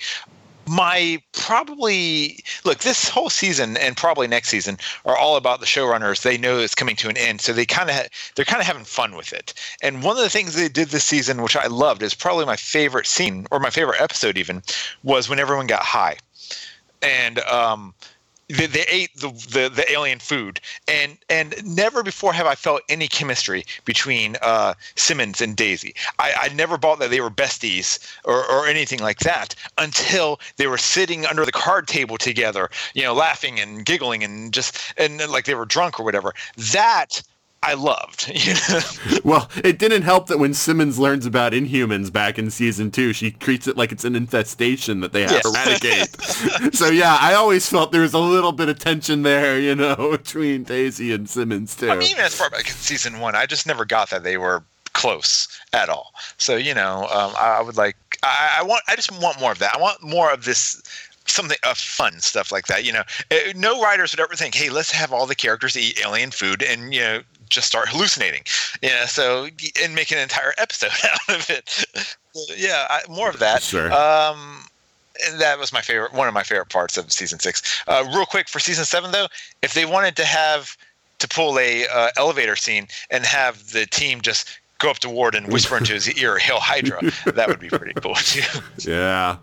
My 0.66 1.22
probably 1.34 2.40
look 2.64 2.80
this 2.80 3.10
whole 3.10 3.30
season 3.30 3.76
and 3.76 3.98
probably 3.98 4.28
next 4.28 4.48
season 4.48 4.78
are 5.04 5.18
all 5.18 5.36
about 5.36 5.60
the 5.60 5.66
showrunners. 5.66 6.22
They 6.22 6.38
know 6.38 6.58
it's 6.58 6.76
coming 6.76 6.96
to 6.98 7.10
an 7.10 7.18
end, 7.18 7.42
so 7.42 7.52
they 7.52 7.66
kind 7.66 7.90
of 7.90 8.08
they're 8.36 8.46
kind 8.46 8.62
of 8.62 8.68
having 8.68 8.86
fun 8.86 9.16
with 9.16 9.34
it. 9.34 9.54
And 9.82 10.04
one 10.04 10.16
of 10.16 10.24
the 10.24 10.30
things 10.30 10.56
they 10.56 10.70
did 10.70 10.90
this 10.90 11.04
season, 11.04 11.42
which 11.42 11.58
I 11.58 11.68
loved, 11.68 12.02
is 12.02 12.14
probably 12.14 12.46
my 12.46 12.56
favorite 12.56 13.08
scene 13.08 13.46
or 13.52 13.60
my 13.60 13.72
favorite 13.72 14.00
episode 14.00 14.38
even, 14.38 14.64
was 15.04 15.28
when 15.28 15.40
everyone 15.40 15.68
got 15.68 15.84
high, 15.84 16.18
and 17.02 17.40
um, 17.40 17.94
they, 18.50 18.66
they 18.68 18.86
ate 18.90 19.16
the, 19.16 19.30
the 19.30 19.70
the 19.74 19.92
alien 19.92 20.20
food, 20.20 20.60
and 20.88 21.18
and 21.30 21.56
never 21.66 22.04
before 22.04 22.34
have 22.34 22.46
I 22.46 22.56
felt 22.56 22.82
any 22.90 23.08
chemistry 23.08 23.66
between 23.86 24.36
uh, 24.42 24.74
Simmons 24.96 25.42
and 25.42 25.56
Daisy. 25.56 25.96
I, 26.20 26.34
I 26.38 26.54
never 26.54 26.78
bought 26.78 27.00
that 27.00 27.10
they 27.10 27.22
were 27.22 27.30
besties 27.30 28.00
or, 28.26 28.46
or 28.50 28.68
anything 28.68 29.00
like 29.00 29.20
that 29.20 29.56
until 29.78 30.40
they 30.58 30.68
were 30.68 30.78
sitting 30.78 31.26
under 31.26 31.46
the 31.46 31.52
card 31.52 31.88
table 31.88 32.18
together, 32.18 32.70
you 32.94 33.04
know, 33.04 33.14
laughing 33.14 33.60
and 33.60 33.86
giggling 33.86 34.24
and 34.24 34.54
just 34.54 34.78
and 34.98 35.20
like 35.30 35.46
they 35.46 35.56
were 35.56 35.66
drunk 35.66 36.00
or 36.00 36.04
whatever. 36.04 36.34
That 36.74 37.22
I 37.64 37.74
loved. 37.76 38.32
You 38.44 38.54
know? 38.70 38.80
Well, 39.24 39.50
it 39.64 39.80
didn't 39.80 40.02
help 40.04 40.28
that 40.28 40.40
when 40.40 40.54
Simmons 40.54 41.00
learns 41.00 41.26
about 41.26 41.54
Inhumans 41.54 42.12
back 42.12 42.38
in 42.38 42.50
season 42.52 42.92
two, 42.92 43.14
she 43.14 43.32
treats 43.32 43.68
it 43.68 43.78
like 43.78 43.92
it's 43.92 44.04
an 44.06 44.16
infestation 44.16 45.00
that 45.02 45.14
they 45.14 45.22
have 45.24 45.42
to 45.42 45.50
eradicate. 45.50 46.74
so 46.76 46.90
yeah, 46.90 47.18
I 47.20 47.34
always 47.36 47.70
felt 47.70 47.92
there 47.92 48.02
was 48.02 48.14
a 48.14 48.20
little 48.20 48.52
bit 48.52 48.70
of 48.70 48.80
tension 48.80 49.24
there, 49.24 49.60
you 49.60 49.76
know, 49.76 49.96
between 50.18 50.64
Daisy 50.64 51.14
and 51.14 51.30
Simmons 51.30 51.76
too. 51.76 51.90
I 51.90 51.96
mean, 51.96 52.10
even 52.10 52.24
as 52.26 52.36
far 52.36 52.50
back 52.50 52.68
as 52.68 52.76
season 52.76 53.20
one, 53.20 53.36
I 53.36 53.46
just 53.46 53.66
never 53.68 53.86
got 53.86 54.10
that 54.10 54.24
they 54.24 54.38
were 54.38 54.64
close 54.94 55.48
at 55.74 55.90
all. 55.90 56.14
So 56.38 56.56
you 56.56 56.74
know, 56.74 57.04
um, 57.12 57.34
I, 57.38 57.58
I 57.60 57.62
would 57.62 57.78
like, 57.78 57.96
I, 58.24 58.58
I 58.60 58.64
want, 58.64 58.84
I 58.88 58.96
just 58.96 59.12
want 59.22 59.40
more 59.40 59.52
of 59.52 59.60
that. 59.60 59.76
I 59.76 59.80
want 59.80 60.02
more 60.04 60.32
of 60.34 60.46
this. 60.46 60.82
Something 61.26 61.58
of 61.64 61.78
fun 61.78 62.20
stuff 62.20 62.52
like 62.52 62.68
that, 62.68 62.84
you 62.84 62.92
know. 62.92 63.04
Uh, 63.32 63.38
No 63.56 63.82
writers 63.82 64.12
would 64.12 64.20
ever 64.20 64.36
think, 64.36 64.54
"Hey, 64.54 64.70
let's 64.70 64.92
have 64.92 65.14
all 65.14 65.26
the 65.26 65.36
characters 65.36 65.78
eat 65.78 65.98
alien 66.04 66.32
food 66.32 66.62
and 66.62 66.94
you 66.94 67.00
know 67.00 67.22
just 67.54 67.68
start 67.68 67.90
hallucinating." 67.90 68.44
Yeah, 68.82 69.06
so 69.06 69.48
and 69.82 69.96
make 69.96 70.12
an 70.12 70.18
entire 70.18 70.54
episode 70.58 70.92
out 71.04 71.36
of 71.36 71.50
it. 71.50 71.70
So, 71.70 72.54
yeah, 72.56 72.88
I, 72.90 73.02
more 73.10 73.30
of 73.30 73.40
that. 73.40 73.62
Sure. 73.62 73.92
Um, 73.94 74.66
and 75.28 75.40
that 75.40 75.60
was 75.60 75.72
my 75.72 75.82
favorite, 75.82 76.14
one 76.14 76.28
of 76.28 76.34
my 76.34 76.44
favorite 76.44 76.70
parts 76.70 76.98
of 76.98 77.12
season 77.12 77.40
six. 77.40 77.84
Uh, 77.88 78.04
real 78.14 78.26
quick 78.26 78.50
for 78.50 78.60
season 78.60 78.86
seven, 78.86 79.12
though, 79.12 79.28
if 79.62 79.74
they 79.74 79.86
wanted 79.86 80.16
to 80.16 80.26
have 80.26 80.76
to 81.20 81.28
pull 81.28 81.58
a 81.60 81.86
uh, 81.88 82.10
elevator 82.18 82.56
scene 82.56 82.88
and 83.12 83.26
have 83.26 83.72
the 83.72 83.86
team 83.86 84.22
just 84.22 84.60
go 84.80 84.90
up 84.90 85.00
to 85.00 85.10
Ward 85.10 85.36
and 85.36 85.48
whisper 85.48 85.78
into 85.78 85.94
his 85.94 86.12
ear, 86.18 86.38
"Hail 86.38 86.60
Hydra," 86.60 87.00
that 87.26 87.48
would 87.48 87.60
be 87.60 87.70
pretty 87.70 87.94
cool 87.94 88.16
too. 88.16 88.60
Yeah. 88.80 89.38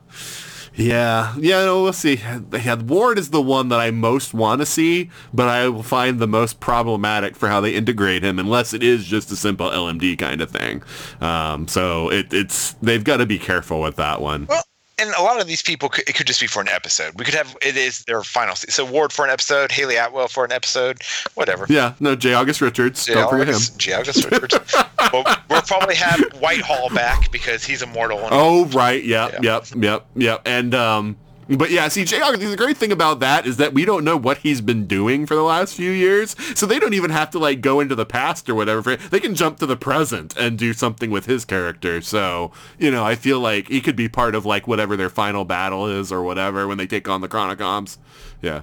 Yeah, 0.80 1.34
yeah, 1.38 1.66
no, 1.66 1.82
we'll 1.82 1.92
see. 1.92 2.20
Yeah, 2.52 2.74
Ward 2.76 3.18
is 3.18 3.30
the 3.30 3.42
one 3.42 3.68
that 3.68 3.78
I 3.78 3.90
most 3.90 4.32
want 4.32 4.60
to 4.62 4.66
see, 4.66 5.10
but 5.32 5.46
I 5.46 5.68
will 5.68 5.82
find 5.82 6.18
the 6.18 6.26
most 6.26 6.58
problematic 6.58 7.36
for 7.36 7.48
how 7.48 7.60
they 7.60 7.74
integrate 7.74 8.24
him, 8.24 8.38
unless 8.38 8.72
it 8.72 8.82
is 8.82 9.04
just 9.04 9.30
a 9.30 9.36
simple 9.36 9.68
LMD 9.68 10.18
kind 10.18 10.40
of 10.40 10.50
thing. 10.50 10.82
Um, 11.20 11.68
so 11.68 12.10
it, 12.10 12.32
it's 12.32 12.72
they've 12.80 13.04
got 13.04 13.18
to 13.18 13.26
be 13.26 13.38
careful 13.38 13.82
with 13.82 13.96
that 13.96 14.22
one. 14.22 14.46
Well, 14.48 14.62
and 15.00 15.14
a 15.18 15.22
lot 15.22 15.40
of 15.40 15.46
these 15.46 15.62
people, 15.62 15.88
could, 15.88 16.08
it 16.08 16.14
could 16.14 16.26
just 16.26 16.40
be 16.40 16.46
for 16.46 16.60
an 16.60 16.68
episode. 16.68 17.14
We 17.18 17.24
could 17.24 17.34
have 17.34 17.56
it 17.62 17.76
is 17.76 18.04
their 18.04 18.22
final. 18.22 18.54
So 18.56 18.84
Ward 18.84 19.12
for 19.12 19.24
an 19.24 19.30
episode, 19.30 19.72
Hayley 19.72 19.96
Atwell 19.96 20.28
for 20.28 20.44
an 20.44 20.52
episode, 20.52 21.02
whatever. 21.34 21.66
Yeah, 21.68 21.94
no, 22.00 22.14
J. 22.16 22.34
August 22.34 22.60
Richards. 22.60 23.04
J. 23.06 23.14
Don't 23.14 23.30
forget 23.30 23.48
him. 23.48 23.54
August- 23.54 23.78
J. 23.78 23.92
August 23.94 24.30
Richards. 24.30 24.74
we'll, 25.12 25.24
we'll 25.48 25.62
probably 25.62 25.94
have 25.96 26.20
Whitehall 26.38 26.90
back 26.94 27.30
because 27.32 27.64
he's 27.64 27.82
immortal. 27.82 28.20
Oh, 28.30 28.66
right. 28.66 29.02
Yep, 29.02 29.32
Yeah. 29.34 29.38
yep, 29.42 29.66
yep, 29.76 30.06
yep. 30.16 30.42
And 30.46 30.74
um, 30.74 31.16
but 31.56 31.70
yeah, 31.70 31.88
see, 31.88 32.02
August, 32.20 32.48
the 32.48 32.56
great 32.56 32.76
thing 32.76 32.92
about 32.92 33.20
that 33.20 33.46
is 33.46 33.56
that 33.56 33.74
we 33.74 33.84
don't 33.84 34.04
know 34.04 34.16
what 34.16 34.38
he's 34.38 34.60
been 34.60 34.86
doing 34.86 35.26
for 35.26 35.34
the 35.34 35.42
last 35.42 35.74
few 35.74 35.90
years, 35.90 36.36
so 36.54 36.66
they 36.66 36.78
don't 36.78 36.94
even 36.94 37.10
have 37.10 37.30
to 37.30 37.38
like 37.38 37.60
go 37.60 37.80
into 37.80 37.94
the 37.94 38.06
past 38.06 38.48
or 38.48 38.54
whatever. 38.54 38.96
They 38.96 39.20
can 39.20 39.34
jump 39.34 39.58
to 39.58 39.66
the 39.66 39.76
present 39.76 40.36
and 40.36 40.58
do 40.58 40.72
something 40.72 41.10
with 41.10 41.26
his 41.26 41.44
character. 41.44 42.00
So 42.00 42.52
you 42.78 42.90
know, 42.90 43.04
I 43.04 43.16
feel 43.16 43.40
like 43.40 43.68
he 43.68 43.80
could 43.80 43.96
be 43.96 44.08
part 44.08 44.34
of 44.34 44.46
like 44.46 44.68
whatever 44.68 44.96
their 44.96 45.10
final 45.10 45.44
battle 45.44 45.86
is 45.86 46.12
or 46.12 46.22
whatever 46.22 46.68
when 46.68 46.78
they 46.78 46.86
take 46.86 47.08
on 47.08 47.20
the 47.20 47.28
Chronicoms. 47.28 47.98
Yeah. 48.42 48.62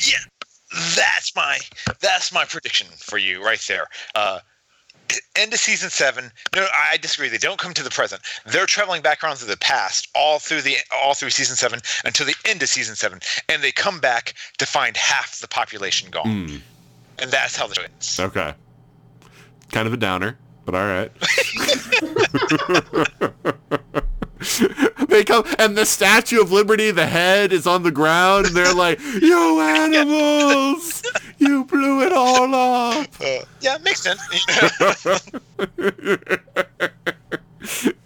yeah, 0.00 0.18
that's 0.94 1.34
my 1.34 1.58
that's 2.00 2.32
my 2.32 2.44
prediction 2.44 2.86
for 2.96 3.18
you 3.18 3.44
right 3.44 3.62
there. 3.68 3.86
Uh, 4.14 4.40
end 5.36 5.52
of 5.52 5.58
season 5.58 5.90
seven. 5.90 6.30
No, 6.54 6.66
I 6.90 6.96
disagree. 6.96 7.28
They 7.28 7.38
don't 7.38 7.58
come 7.58 7.74
to 7.74 7.82
the 7.82 7.90
present. 7.90 8.22
They're 8.46 8.66
traveling 8.66 9.02
back 9.02 9.22
around 9.22 9.36
to 9.36 9.44
the 9.44 9.56
past 9.56 10.08
all 10.14 10.38
through 10.38 10.62
the 10.62 10.76
all 10.92 11.14
through 11.14 11.30
season 11.30 11.56
seven 11.56 11.80
until 12.04 12.26
the 12.26 12.34
end 12.44 12.62
of 12.62 12.68
season 12.68 12.96
seven, 12.96 13.20
and 13.48 13.62
they 13.62 13.72
come 13.72 14.00
back 14.00 14.34
to 14.58 14.66
find 14.66 14.96
half 14.96 15.38
the 15.40 15.48
population 15.48 16.10
gone, 16.10 16.46
hmm. 16.46 16.56
and 17.18 17.30
that's 17.30 17.56
how 17.56 17.66
the 17.66 17.74
show 17.74 17.82
ends. 17.82 18.20
Okay. 18.20 18.54
Kind 19.72 19.86
of 19.86 19.92
a 19.92 19.96
downer, 19.96 20.36
but 20.64 20.74
all 20.74 20.86
right. 20.86 21.12
they 25.08 25.24
come 25.24 25.44
and 25.58 25.76
the 25.76 25.84
Statue 25.84 26.40
of 26.40 26.50
Liberty, 26.50 26.90
the 26.90 27.06
head 27.06 27.52
is 27.52 27.66
on 27.66 27.82
the 27.82 27.90
ground, 27.90 28.46
and 28.46 28.56
they're 28.56 28.74
like, 28.74 29.00
"You 29.00 29.60
animals! 29.60 31.02
You 31.38 31.64
blew 31.64 32.02
it 32.02 32.12
all 32.12 32.54
up!" 32.54 33.08
Uh, 33.20 33.40
yeah, 33.60 33.78
makes 33.82 34.02
sense. 34.02 34.20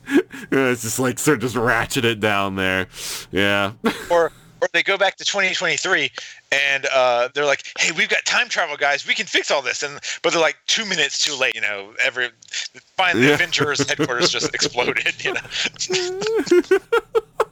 Yeah, 0.51 0.69
it's 0.69 0.83
just 0.83 0.99
like 0.99 1.19
sort 1.19 1.37
of 1.37 1.41
just 1.43 1.57
ratchet 1.57 2.05
it 2.05 2.21
down 2.21 2.55
there. 2.57 2.87
Yeah. 3.33 3.73
or 4.11 4.31
or 4.65 4.69
they 4.73 4.83
go 4.83 4.97
back 4.97 5.17
to 5.17 5.25
2023 5.25 6.11
and 6.53 6.87
uh, 6.93 7.29
they're 7.35 7.45
like, 7.45 7.63
"Hey, 7.79 7.93
we've 7.93 8.09
got 8.09 8.25
time 8.25 8.49
travel, 8.49 8.77
guys. 8.77 9.07
We 9.07 9.15
can 9.15 9.27
fix 9.27 9.51
all 9.51 9.63
this." 9.63 9.83
And 9.83 9.99
but 10.23 10.33
they're 10.33 10.41
like 10.41 10.57
two 10.67 10.85
minutes 10.85 11.19
too 11.25 11.35
late. 11.35 11.55
You 11.55 11.61
know, 11.61 11.93
every 12.03 12.31
finally, 12.97 13.27
Yeah. 13.27 13.35
Avengers 13.35 13.87
headquarters 13.89 14.31
just 14.31 14.55
exploded. 14.55 15.15
You 15.25 15.35
know, 15.35 16.79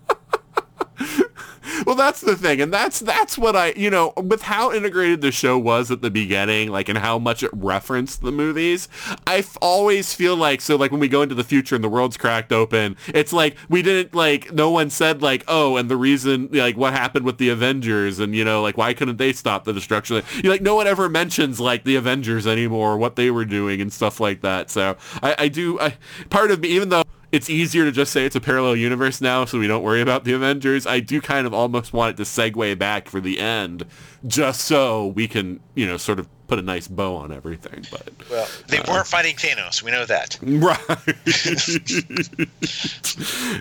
Well, 1.87 1.97
that's 1.97 2.21
the 2.21 2.37
thing, 2.37 2.61
and 2.61 2.73
that's 2.73 3.01
that's 3.01 3.37
what 3.37 3.57
I, 3.57 3.73
you 3.77 3.91
know, 3.91 4.13
with 4.17 4.43
how 4.43 4.73
integrated 4.73 5.21
the 5.21 5.33
show 5.33 5.59
was 5.59 5.91
at 5.91 6.01
the 6.03 6.11
beginning, 6.11 6.71
like, 6.71 6.89
and 6.89 6.99
how 6.99 7.19
much 7.19 7.43
it 7.43 7.51
referenced 7.53 8.23
the 8.23 8.33
movies. 8.33 8.89
I 9.27 9.39
f- 9.39 9.57
always 9.61 10.15
feel 10.15 10.37
like, 10.37 10.61
so, 10.61 10.77
like, 10.77 10.91
when 10.91 11.01
we 11.01 11.09
go 11.09 11.23
into 11.23 11.35
the 11.35 11.45
future 11.45 11.75
and 11.75 11.83
the 11.83 11.89
world's 11.89 12.17
cracked 12.17 12.53
open, 12.53 12.97
it's 13.09 13.33
like 13.33 13.57
we 13.69 13.83
didn't 13.83 14.15
like, 14.15 14.53
no 14.53 14.71
one 14.71 14.91
said 14.91 15.23
like, 15.23 15.45
oh, 15.49 15.77
and 15.77 15.91
the 15.91 15.97
reason, 15.97 16.49
like, 16.53 16.77
what 16.77 16.93
happened 16.93 17.25
with 17.25 17.39
the 17.39 17.49
Avengers, 17.49 18.19
and 18.19 18.35
you 18.35 18.45
know, 18.45 18.63
like, 18.63 18.77
why 18.77 18.95
couldn't 18.95 19.19
they 19.19 19.33
stop 19.33 19.65
the 19.65 19.73
destruction? 19.73 20.23
You 20.43 20.51
like, 20.51 20.63
no 20.63 20.75
one 20.75 20.87
ever 20.87 21.09
mentions 21.09 21.59
like 21.61 21.85
the 21.85 21.97
Avengers 21.97 22.47
anymore, 22.47 22.97
what 22.97 23.17
they 23.17 23.31
were 23.31 23.45
doing 23.45 23.81
and 23.81 23.93
stuff 23.93 24.21
like 24.21 24.43
that. 24.43 24.71
So, 24.71 24.97
I, 25.23 25.35
I 25.39 25.49
do, 25.49 25.81
I 25.81 25.97
part 26.31 26.51
of 26.51 26.61
me, 26.61 26.69
even 26.69 26.91
though 26.91 27.03
it's 27.33 27.49
easier 27.49 27.85
to 27.85 27.91
just 27.91 28.13
say 28.13 28.27
it's 28.27 28.37
a 28.37 28.41
parallel 28.41 28.77
universe 28.77 29.21
now, 29.21 29.47
so 29.47 29.59
we 29.59 29.67
don't 29.67 29.83
worry 29.83 30.03
about 30.03 30.25
the 30.25 30.35
Avengers. 30.35 30.87
I 30.87 31.01
do 31.01 31.21
kind 31.21 31.47
of 31.47 31.55
almost 31.55 31.95
want 31.95 32.11
it 32.11 32.17
to 32.19 32.25
segue 32.25 32.79
back 32.79 33.09
for 33.09 33.21
the 33.21 33.41
end, 33.41 33.87
just 34.27 34.61
so 34.61 35.07
we 35.07 35.27
can, 35.27 35.61
you 35.75 35.87
know, 35.87 35.97
sort 35.97 36.19
of 36.19 36.29
put 36.53 36.59
a 36.59 36.63
nice 36.63 36.87
bow 36.87 37.17
on 37.17 37.33
everything. 37.33 37.83
But 37.91 38.11
well, 38.31 38.45
uh, 38.45 38.49
they 38.69 38.79
weren't 38.87 39.07
fighting 39.07 39.37
Thanos. 39.37 39.83
We 39.83 39.91
know 39.91 40.05
that. 40.05 40.39
right, 40.43 40.77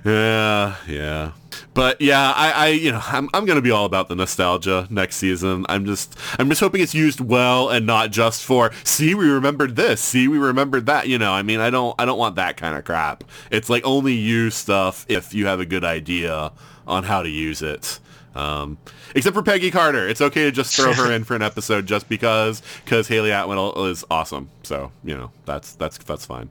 yeah, 0.05 0.75
yeah. 0.89 1.31
But 1.73 2.01
yeah, 2.01 2.33
I, 2.35 2.51
I, 2.51 2.67
you 2.67 2.91
know, 2.91 2.99
I'm, 3.01 3.29
I'm 3.33 3.45
gonna 3.45 3.61
be 3.61 3.71
all 3.71 3.85
about 3.85 4.09
the 4.09 4.15
nostalgia 4.15 4.87
next 4.89 5.15
season. 5.15 5.65
I'm 5.69 5.85
just, 5.85 6.17
I'm 6.37 6.49
just 6.49 6.59
hoping 6.59 6.81
it's 6.81 6.93
used 6.93 7.21
well 7.21 7.69
and 7.69 7.87
not 7.87 8.11
just 8.11 8.43
for, 8.43 8.71
see, 8.83 9.15
we 9.15 9.29
remembered 9.29 9.77
this, 9.77 10.01
see, 10.01 10.27
we 10.27 10.37
remembered 10.37 10.85
that. 10.87 11.07
You 11.07 11.17
know, 11.17 11.31
I 11.31 11.43
mean, 11.43 11.61
I 11.61 11.69
don't, 11.69 11.95
I 11.97 12.03
don't 12.03 12.19
want 12.19 12.35
that 12.35 12.57
kind 12.57 12.75
of 12.75 12.83
crap. 12.83 13.23
It's 13.51 13.69
like 13.69 13.85
only 13.85 14.15
use 14.15 14.55
stuff 14.55 15.05
if 15.07 15.33
you 15.33 15.45
have 15.45 15.61
a 15.61 15.65
good 15.65 15.85
idea 15.85 16.51
on 16.85 17.03
how 17.03 17.23
to 17.23 17.29
use 17.29 17.61
it. 17.61 17.99
Um, 18.33 18.77
except 19.13 19.35
for 19.35 19.43
Peggy 19.43 19.71
Carter, 19.71 20.07
it's 20.07 20.21
okay 20.21 20.43
to 20.43 20.51
just 20.51 20.75
throw 20.75 20.93
her 20.93 21.11
in 21.11 21.23
for 21.23 21.35
an 21.35 21.41
episode 21.41 21.85
just 21.85 22.07
because, 22.07 22.61
because 22.85 23.07
Hayley 23.07 23.31
Atwell 23.31 23.85
is 23.85 24.05
awesome. 24.09 24.49
So 24.63 24.91
you 25.03 25.15
know, 25.15 25.31
that's 25.45 25.73
that's 25.75 25.97
that's 25.97 26.25
fine. 26.25 26.49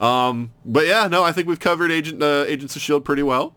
Um, 0.00 0.52
but 0.64 0.86
yeah, 0.86 1.06
no, 1.06 1.24
I 1.24 1.32
think 1.32 1.48
we've 1.48 1.60
covered 1.60 1.90
Agent 1.90 2.22
uh, 2.22 2.44
Agents 2.46 2.76
of 2.76 2.82
Shield 2.82 3.04
pretty 3.04 3.22
well. 3.22 3.54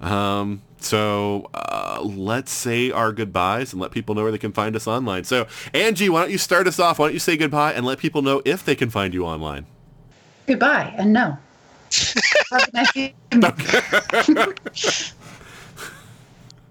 Um, 0.00 0.62
so 0.78 1.50
uh, 1.52 2.00
let's 2.02 2.50
say 2.50 2.90
our 2.90 3.12
goodbyes 3.12 3.72
and 3.72 3.82
let 3.82 3.90
people 3.90 4.14
know 4.14 4.22
where 4.22 4.32
they 4.32 4.38
can 4.38 4.52
find 4.52 4.74
us 4.74 4.86
online. 4.86 5.24
So 5.24 5.46
Angie, 5.74 6.08
why 6.08 6.22
don't 6.22 6.30
you 6.30 6.38
start 6.38 6.66
us 6.66 6.78
off? 6.78 6.98
Why 6.98 7.06
don't 7.06 7.14
you 7.14 7.20
say 7.20 7.36
goodbye 7.36 7.74
and 7.74 7.84
let 7.84 7.98
people 7.98 8.22
know 8.22 8.40
if 8.46 8.64
they 8.64 8.74
can 8.74 8.88
find 8.88 9.12
you 9.12 9.26
online? 9.26 9.66
Goodbye 10.46 10.94
and 10.96 11.12
no. 11.12 11.36
Have 12.50 12.68
a 12.68 12.76
nice 12.76 12.96
evening. 12.96 13.14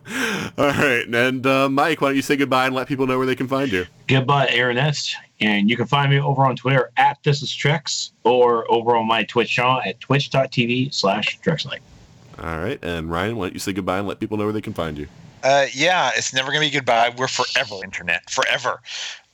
All 0.58 0.68
right, 0.68 1.06
and 1.08 1.46
uh, 1.46 1.70
Mike, 1.70 2.02
why 2.02 2.10
don't 2.10 2.16
you 2.16 2.22
say 2.22 2.36
goodbye 2.36 2.66
and 2.66 2.74
let 2.74 2.88
people 2.88 3.06
know 3.06 3.18
where 3.18 3.28
they 3.28 3.36
can 3.36 3.48
find 3.48 3.72
you? 3.72 3.86
Goodbye, 4.08 4.48
Aaron 4.50 4.78
S. 4.78 5.16
And 5.42 5.70
you 5.70 5.78
can 5.78 5.86
find 5.86 6.10
me 6.10 6.20
over 6.20 6.46
on 6.46 6.56
Twitter 6.56 6.92
at 6.98 7.18
This 7.24 7.42
Is 7.42 7.50
Trex 7.50 8.12
or 8.24 8.70
over 8.72 8.96
on 8.96 9.08
my 9.08 9.24
Twitch 9.24 9.52
channel 9.52 9.82
at 9.86 10.00
twitch.tv 10.00 10.94
slash 10.94 11.40
Trexlite. 11.42 11.80
All 12.40 12.60
right, 12.60 12.80
and 12.84 13.12
Ryan, 13.12 13.36
why 13.38 13.46
don't 13.46 13.54
you 13.54 13.60
say 13.60 13.72
goodbye 13.72 14.00
and 14.00 14.08
let 14.08 14.20
people 14.20 14.38
know 14.38 14.46
where 14.46 14.54
they 14.54 14.62
can 14.62 14.74
find 14.74 14.98
you? 14.98 15.08
Uh, 15.44 15.68
yeah, 15.74 16.12
it's 16.16 16.34
never 16.34 16.52
gonna 16.52 16.66
be 16.66 16.70
goodbye. 16.70 17.14
We're 17.18 17.28
forever 17.28 17.76
internet, 17.84 18.30
forever. 18.30 18.82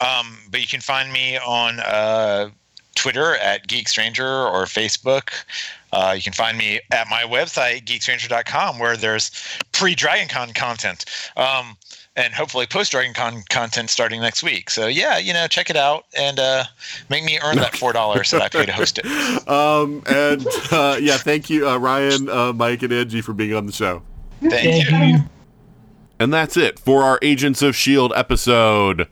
Um, 0.01 0.37
but 0.51 0.61
you 0.61 0.67
can 0.67 0.81
find 0.81 1.11
me 1.11 1.37
on 1.37 1.79
uh, 1.79 2.49
Twitter 2.95 3.35
at 3.37 3.67
Geek 3.67 3.87
Stranger 3.87 4.27
or 4.27 4.65
Facebook. 4.65 5.29
Uh, 5.95 6.11
you 6.11 6.21
can 6.21 6.33
find 6.33 6.57
me 6.57 6.81
at 6.91 7.07
my 7.09 7.23
website 7.23 7.85
geekstranger.com 7.85 8.79
where 8.79 8.97
there's 8.97 9.31
pre-DragonCon 9.71 10.53
content. 10.53 11.05
Um, 11.37 11.77
and 12.17 12.33
hopefully 12.33 12.65
post 12.65 12.93
DragonCon 12.93 13.47
content 13.49 13.89
starting 13.89 14.21
next 14.21 14.43
week. 14.43 14.69
So 14.69 14.87
yeah, 14.87 15.17
you 15.17 15.33
know, 15.33 15.47
check 15.47 15.69
it 15.69 15.75
out 15.75 16.05
and 16.17 16.39
uh, 16.39 16.65
make 17.09 17.23
me 17.23 17.39
earn 17.43 17.57
that 17.57 17.75
four 17.75 17.93
dollars 17.93 18.31
that 18.31 18.41
I 18.41 18.49
pay 18.49 18.65
to 18.65 18.73
host 18.73 18.99
it. 18.99 19.05
Um, 19.47 20.01
and 20.07 20.45
uh, 20.71 20.97
yeah, 20.99 21.17
thank 21.17 21.49
you, 21.49 21.67
uh, 21.67 21.77
Ryan, 21.77 22.29
uh, 22.29 22.51
Mike, 22.53 22.81
and 22.83 22.91
Angie 22.91 23.21
for 23.21 23.33
being 23.33 23.53
on 23.53 23.65
the 23.67 23.71
show. 23.71 24.01
Thank 24.41 24.89
you. 24.89 25.19
And 26.19 26.33
that's 26.33 26.57
it 26.57 26.79
for 26.79 27.03
our 27.03 27.19
Agents 27.21 27.61
of 27.61 27.69
S.H.I.E.L.D. 27.69 28.15
Episode. 28.15 29.07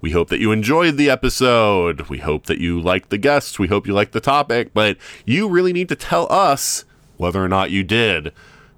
We 0.00 0.12
hope 0.12 0.28
that 0.28 0.40
you 0.40 0.52
enjoyed 0.52 0.96
the 0.96 1.10
episode. 1.10 2.02
We 2.02 2.18
hope 2.18 2.46
that 2.46 2.58
you 2.58 2.80
liked 2.80 3.10
the 3.10 3.18
guests. 3.18 3.58
We 3.58 3.68
hope 3.68 3.86
you 3.86 3.92
liked 3.92 4.12
the 4.12 4.20
topic, 4.20 4.72
but 4.72 4.96
you 5.24 5.48
really 5.48 5.72
need 5.72 5.88
to 5.88 5.96
tell 5.96 6.30
us 6.32 6.84
whether 7.16 7.42
or 7.42 7.48
not 7.48 7.70
you 7.70 7.82
did. 7.82 8.32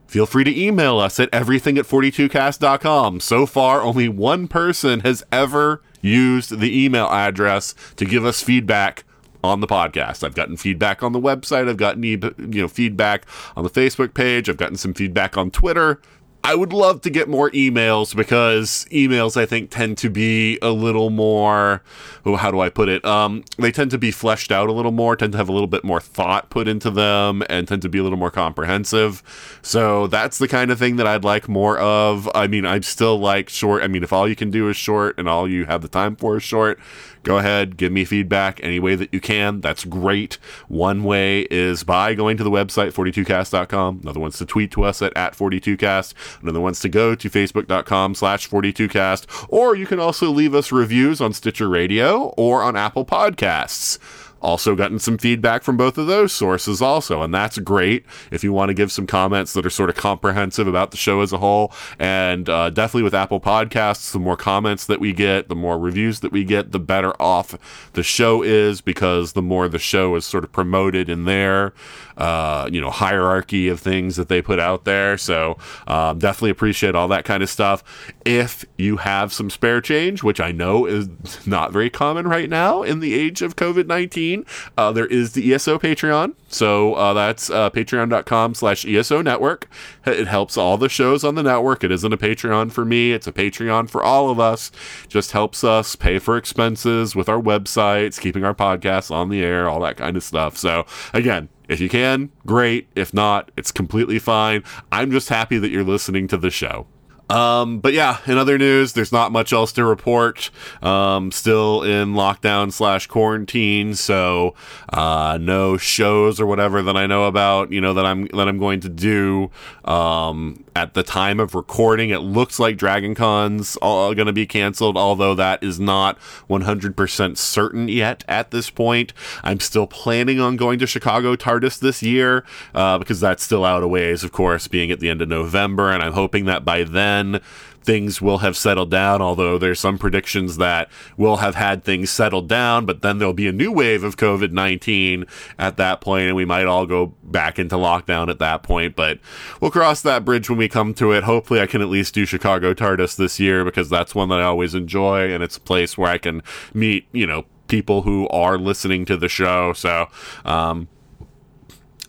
Feel 0.07 0.27
free 0.27 0.45
to 0.45 0.61
email 0.61 0.99
us 0.99 1.21
at 1.21 1.29
everything 1.33 1.79
at 1.79 1.85
42cast.com. 1.85 3.21
So 3.21 3.47
far, 3.47 3.83
only 3.83 4.09
one 4.09 4.49
person 4.49 5.01
has 5.01 5.23
ever 5.31 5.83
used 6.01 6.59
the 6.59 6.85
email 6.85 7.07
address 7.07 7.75
to 7.97 8.05
give 8.05 8.25
us 8.25 8.43
feedback 8.43 9.05
on 9.45 9.61
the 9.61 9.67
podcast. 9.67 10.25
I've 10.25 10.35
gotten 10.35 10.57
feedback 10.57 11.03
on 11.03 11.13
the 11.13 11.21
website. 11.21 11.69
I've 11.69 11.77
gotten 11.77 12.03
you 12.03 12.19
know 12.39 12.69
feedback 12.69 13.27
on 13.57 13.65
the 13.65 13.71
Facebook 13.71 14.15
page. 14.15 14.49
I've 14.49 14.57
gotten 14.57 14.77
some 14.77 14.95
feedback 14.95 15.37
on 15.37 15.51
Twitter. 15.51 16.01
I 16.43 16.55
would 16.55 16.73
love 16.73 17.03
to 17.03 17.11
get 17.11 17.29
more 17.29 17.51
emails 17.51 18.17
because 18.17 18.87
emails 18.91 19.37
I 19.37 19.47
think 19.47 19.71
tend 19.71 19.99
to 19.99 20.11
be 20.11 20.59
a 20.63 20.71
little 20.71 21.11
more 21.11 21.83
oh, 22.25 22.37
how 22.37 22.51
do 22.51 22.61
I 22.61 22.69
put 22.69 22.89
it? 22.89 23.05
Um, 23.05 23.45
they 23.59 23.73
tend 23.73 23.91
to 23.93 23.99
be 23.99 24.11
fleshed 24.11 24.53
out 24.53 24.69
a 24.69 24.73
little 24.73 24.93
more, 24.93 25.17
tend 25.17 25.33
to 25.33 25.39
have 25.39 25.49
a 25.49 25.53
little 25.53 25.67
bit 25.67 25.85
more 25.85 26.01
thought 26.01 26.51
put 26.51 26.69
into 26.69 26.91
them 26.91 27.43
and 27.49 27.67
tend 27.67 27.83
to 27.83 27.89
be 27.89 27.99
a 27.99 28.03
little 28.03 28.19
more 28.19 28.31
comprehensive. 28.31 29.23
So 29.63 30.07
that's 30.07 30.39
the 30.39 30.49
kind 30.49 30.71
of 30.71 30.79
thing 30.79 30.97
that 30.97 31.07
I'd 31.07 31.25
like 31.25 31.49
more 31.49 31.79
of. 31.79 32.29
I 32.35 32.47
mean, 32.47 32.67
I'm 32.67 32.83
still 32.83 33.19
like 33.19 33.49
short. 33.49 33.83
I 33.83 33.89
mean, 33.89 34.03
if 34.03 34.13
all 34.13 34.29
you 34.29 34.37
can 34.37 34.51
do 34.51 34.69
is 34.69 34.77
short 34.77 35.19
and 35.19 35.29
all 35.29 35.49
you 35.49 35.67
have 35.67 35.83
the 35.83 35.89
time 35.89 36.17
for 36.17 36.37
is 36.37 36.43
short, 36.43 36.79
go 37.23 37.39
ahead, 37.39 37.77
give 37.77 37.93
me 37.93 38.05
feedback 38.05 38.61
any 38.63 38.81
way 38.81 38.95
that 38.95 39.13
you 39.13 39.21
can. 39.21 39.61
That's 39.61 39.85
great. 39.85 40.39
One 40.69 41.05
way 41.05 41.43
is 41.51 41.85
by 41.85 42.15
going 42.15 42.37
to 42.39 42.45
the 42.45 42.51
website, 42.51 42.93
42cast.com. 42.93 44.01
Another 44.03 44.21
one's 44.21 44.39
to 44.39 44.47
tweet 44.47 44.71
to 44.73 44.85
us 44.85 45.03
at, 45.03 45.17
at 45.17 45.35
42cast. 45.35 46.15
Another 46.43 46.61
one's 46.61 46.81
to 46.81 46.89
go 46.89 47.15
to 47.15 47.31
facebook.com 47.31 48.15
slash 48.15 48.49
42cast. 48.49 49.47
Or 49.49 49.75
you 49.75 49.87
can 49.87 50.01
also 50.01 50.31
leave 50.31 50.55
us 50.55 50.73
reviews 50.73 51.21
on 51.21 51.33
Stitcher 51.33 51.69
Radio 51.69 52.35
or 52.37 52.63
on 52.63 52.77
Apple 52.77 53.05
Podcasts. 53.05 53.99
Also, 54.43 54.75
gotten 54.75 54.99
some 54.99 55.19
feedback 55.19 55.63
from 55.63 55.77
both 55.77 55.99
of 55.99 56.07
those 56.07 56.33
sources, 56.33 56.81
also, 56.81 57.21
and 57.21 57.35
that's 57.35 57.59
great 57.59 58.07
if 58.31 58.43
you 58.43 58.55
want 58.55 58.71
to 58.71 58.75
give 58.75 58.91
some 58.91 59.07
comments 59.07 59.53
that 59.53 59.67
are 59.67 59.71
sort 59.71 59.91
of 59.91 59.97
comprehensive 59.97 60.67
about 60.67 60.93
the 60.93 60.97
show 60.97 61.21
as 61.21 61.31
a 61.31 61.39
whole. 61.39 61.71
And 61.99 62.49
uh, 62.49 62.71
definitely 62.71 63.03
with 63.03 63.15
Apple 63.15 63.41
Podcasts, 63.41 64.13
the 64.13 64.19
more 64.19 64.39
comments 64.39 64.87
that 64.87 64.99
we 64.99 65.13
get, 65.13 65.51
the 65.51 65.55
more 65.55 65.79
reviews 65.79 66.21
that 66.21 66.33
we 66.33 66.45
get, 66.45 66.73
the 66.73 66.79
better 66.79 67.13
off 67.21 67.55
the 67.93 68.03
show 68.03 68.43
is 68.43 68.81
because 68.81 69.35
the 69.35 69.43
more 69.43 69.69
the 69.69 69.79
show 69.79 70.15
is 70.15 70.25
sort 70.25 70.45
of 70.45 70.53
promoted 70.53 71.11
in 71.11 71.27
their, 71.27 71.75
uh, 72.21 72.69
you 72.71 72.81
know, 72.81 72.91
hierarchy 72.91 73.69
of 73.69 73.81
things 73.81 74.17
that 74.17 74.29
they 74.29 74.43
put 74.43 74.61
out 74.61 74.85
there. 74.85 75.17
So, 75.17 75.57
um, 75.87 76.19
definitely 76.19 76.51
appreciate 76.51 76.95
all 76.95 77.09
that 77.09 77.25
kind 77.25 77.43
of 77.43 77.49
stuff. 77.49 77.83
If 78.25 78.65
you 78.77 78.99
have 78.99 79.33
some 79.33 79.51
spare 79.51 79.81
change, 79.81 80.23
which 80.23 80.41
I 80.41 80.53
know 80.53 80.87
is 80.87 81.09
not 81.47 81.73
very 81.73 81.91
common 81.91 82.29
right 82.29 82.49
now 82.49 82.83
in 82.83 83.01
the 83.01 83.15
age 83.15 83.43
of 83.43 83.57
COVID 83.57 83.87
19, 83.87 84.45
uh, 84.77 84.93
there 84.93 85.07
is 85.07 85.33
the 85.33 85.53
ESO 85.53 85.79
Patreon. 85.79 86.35
So 86.49 86.95
uh, 86.95 87.15
that's 87.15 87.49
uh, 87.49 87.71
patreon.com 87.71 88.55
slash 88.55 88.85
ESO 88.85 89.23
network. 89.23 89.69
It 90.05 90.27
helps 90.27 90.57
all 90.57 90.77
the 90.77 90.89
shows 90.89 91.25
on 91.25 91.37
the 91.37 91.43
network. 91.43 91.85
It 91.85 91.93
isn't 91.93 92.13
a 92.13 92.19
Patreon 92.19 92.73
for 92.73 92.85
me, 92.85 93.13
it's 93.13 93.27
a 93.27 93.33
Patreon 93.33 93.89
for 93.89 94.03
all 94.03 94.31
of 94.31 94.39
us. 94.39 94.71
Just 95.09 95.33
helps 95.33 95.65
us 95.65 95.97
pay 95.97 96.19
for 96.19 96.37
expenses 96.37 97.17
with 97.17 97.29
our 97.29 97.41
websites, 97.41 98.21
keeping 98.21 98.45
our 98.45 98.55
podcasts 98.55 99.11
on 99.11 99.29
the 99.29 99.43
air, 99.43 99.69
all 99.69 99.81
that 99.81 99.97
kind 99.97 100.17
of 100.17 100.23
stuff. 100.23 100.57
So 100.57 100.85
again, 101.15 101.49
if 101.71 101.81
you 101.81 101.89
can, 101.89 102.31
great. 102.45 102.89
If 102.97 103.15
not, 103.15 103.51
it's 103.57 103.71
completely 103.71 104.19
fine. 104.19 104.65
I'm 104.91 105.11
just 105.11 105.29
happy 105.29 105.57
that 105.59 105.71
you're 105.71 105.85
listening 105.85 106.27
to 106.29 106.37
the 106.37 106.51
show. 106.51 106.87
Um, 107.31 107.79
but 107.79 107.93
yeah, 107.93 108.19
in 108.27 108.37
other 108.39 108.59
news, 108.59 108.95
there's 108.95 109.13
not 109.13 109.31
much 109.31 109.53
else 109.53 109.73
to 109.75 109.85
report. 109.85 110.51
Um, 110.83 111.31
still 111.31 111.85
in 111.85 112.15
lockdown 112.15 112.73
slash 112.73 113.07
quarantine, 113.07 113.95
so 113.95 114.55
uh, 114.93 115.39
no 115.41 115.77
shows 115.77 116.41
or 116.41 116.47
whatever 116.47 116.83
that 116.83 116.97
I 116.97 117.07
know 117.07 117.25
about. 117.25 117.71
You 117.71 117.81
know 117.81 117.95
that 117.95 118.05
I'm 118.05 118.27
that 118.27 118.49
I'm 118.49 118.59
going 118.59 118.81
to 118.81 118.89
do. 118.89 119.53
Um, 119.85 120.65
at 120.75 120.95
the 120.95 121.03
time 121.03 121.41
of 121.41 121.55
recording, 121.55 122.11
it 122.11 122.21
looks 122.21 122.59
like 122.59 122.77
Dragon 122.77 123.15
Con's 123.15 123.77
all 123.77 124.15
going 124.15 124.27
to 124.27 124.33
be 124.33 124.47
canceled, 124.47 124.97
although 124.97 125.35
that 125.35 125.63
is 125.63 125.79
not 125.79 126.19
100% 126.49 127.37
certain 127.37 127.89
yet 127.89 128.25
at 128.29 128.51
this 128.51 128.71
point. 128.71 129.13
I'm 129.43 129.61
still 129.61 129.87
planning 129.87 130.41
on 130.41 130.57
going 130.57 130.79
to 130.79 130.87
Chicago 130.87 131.37
TARDIS 131.37 131.81
this 131.81 132.03
year 132.03 132.45
uh, 132.75 132.99
because 132.99 133.21
that's 133.21 133.43
still 133.43 133.65
out 133.65 133.83
of 133.83 133.91
ways, 133.91 134.25
of 134.25 134.33
course, 134.33 134.69
being 134.69 134.91
at 134.91 135.01
the 135.01 135.09
end 135.11 135.23
of 135.23 135.29
November, 135.29 135.91
and 135.91 136.03
I'm 136.03 136.13
hoping 136.13 136.47
that 136.47 136.65
by 136.65 136.85
then 136.85 137.01
then 137.01 137.41
things 137.83 138.21
will 138.21 138.39
have 138.39 138.57
settled 138.57 138.91
down. 138.91 139.23
Although 139.23 139.59
there's 139.59 139.81
some 139.81 139.99
predictions 139.99 140.57
that 140.59 140.89
we'll 141.17 141.39
have 141.39 141.55
had 141.55 141.85
things 141.85 142.11
settled 142.11 142.49
down, 142.49 142.87
but 142.87 143.03
then 143.03 143.19
there'll 143.19 143.35
be 143.35 143.49
a 143.49 143.53
new 143.53 143.73
wave 143.73 144.05
of 144.05 144.17
COVID 144.17 144.53
19 144.53 145.27
at 145.59 145.77
that 145.77 146.01
point, 146.01 146.27
and 146.27 146.37
we 146.37 146.45
might 146.45 146.67
all 146.67 146.87
go 146.87 147.15
back 147.23 147.59
into 147.59 147.77
lockdown 147.77 148.29
at 148.29 148.39
that 148.39 148.63
point. 148.63 148.97
But 148.97 149.19
we'll 149.61 149.71
cross 149.71 150.03
that 150.03 150.25
bridge 150.25 150.49
when 150.49 150.59
we 150.59 150.69
come 150.69 150.95
to 150.95 151.13
it. 151.13 151.25
Hopefully, 151.25 151.61
I 151.61 151.67
can 151.67 151.83
at 151.83 151.89
least 151.89 152.15
do 152.15 152.27
Chicago 152.27 152.75
TARDIS 152.75 153.17
this 153.17 153.41
year 153.41 153.65
because 153.65 153.89
that's 153.89 154.15
one 154.15 154.29
that 154.29 154.41
I 154.41 154.45
always 154.45 154.75
enjoy, 154.75 155.33
and 155.33 155.43
it's 155.43 155.57
a 155.57 155.61
place 155.61 155.97
where 155.97 156.11
I 156.11 156.19
can 156.19 156.43
meet, 156.75 157.07
you 157.13 157.27
know, 157.27 157.45
people 157.69 158.03
who 158.03 158.29
are 158.29 158.59
listening 158.59 159.05
to 159.07 159.17
the 159.17 159.29
show. 159.29 159.73
So, 159.73 160.09
um, 160.45 160.89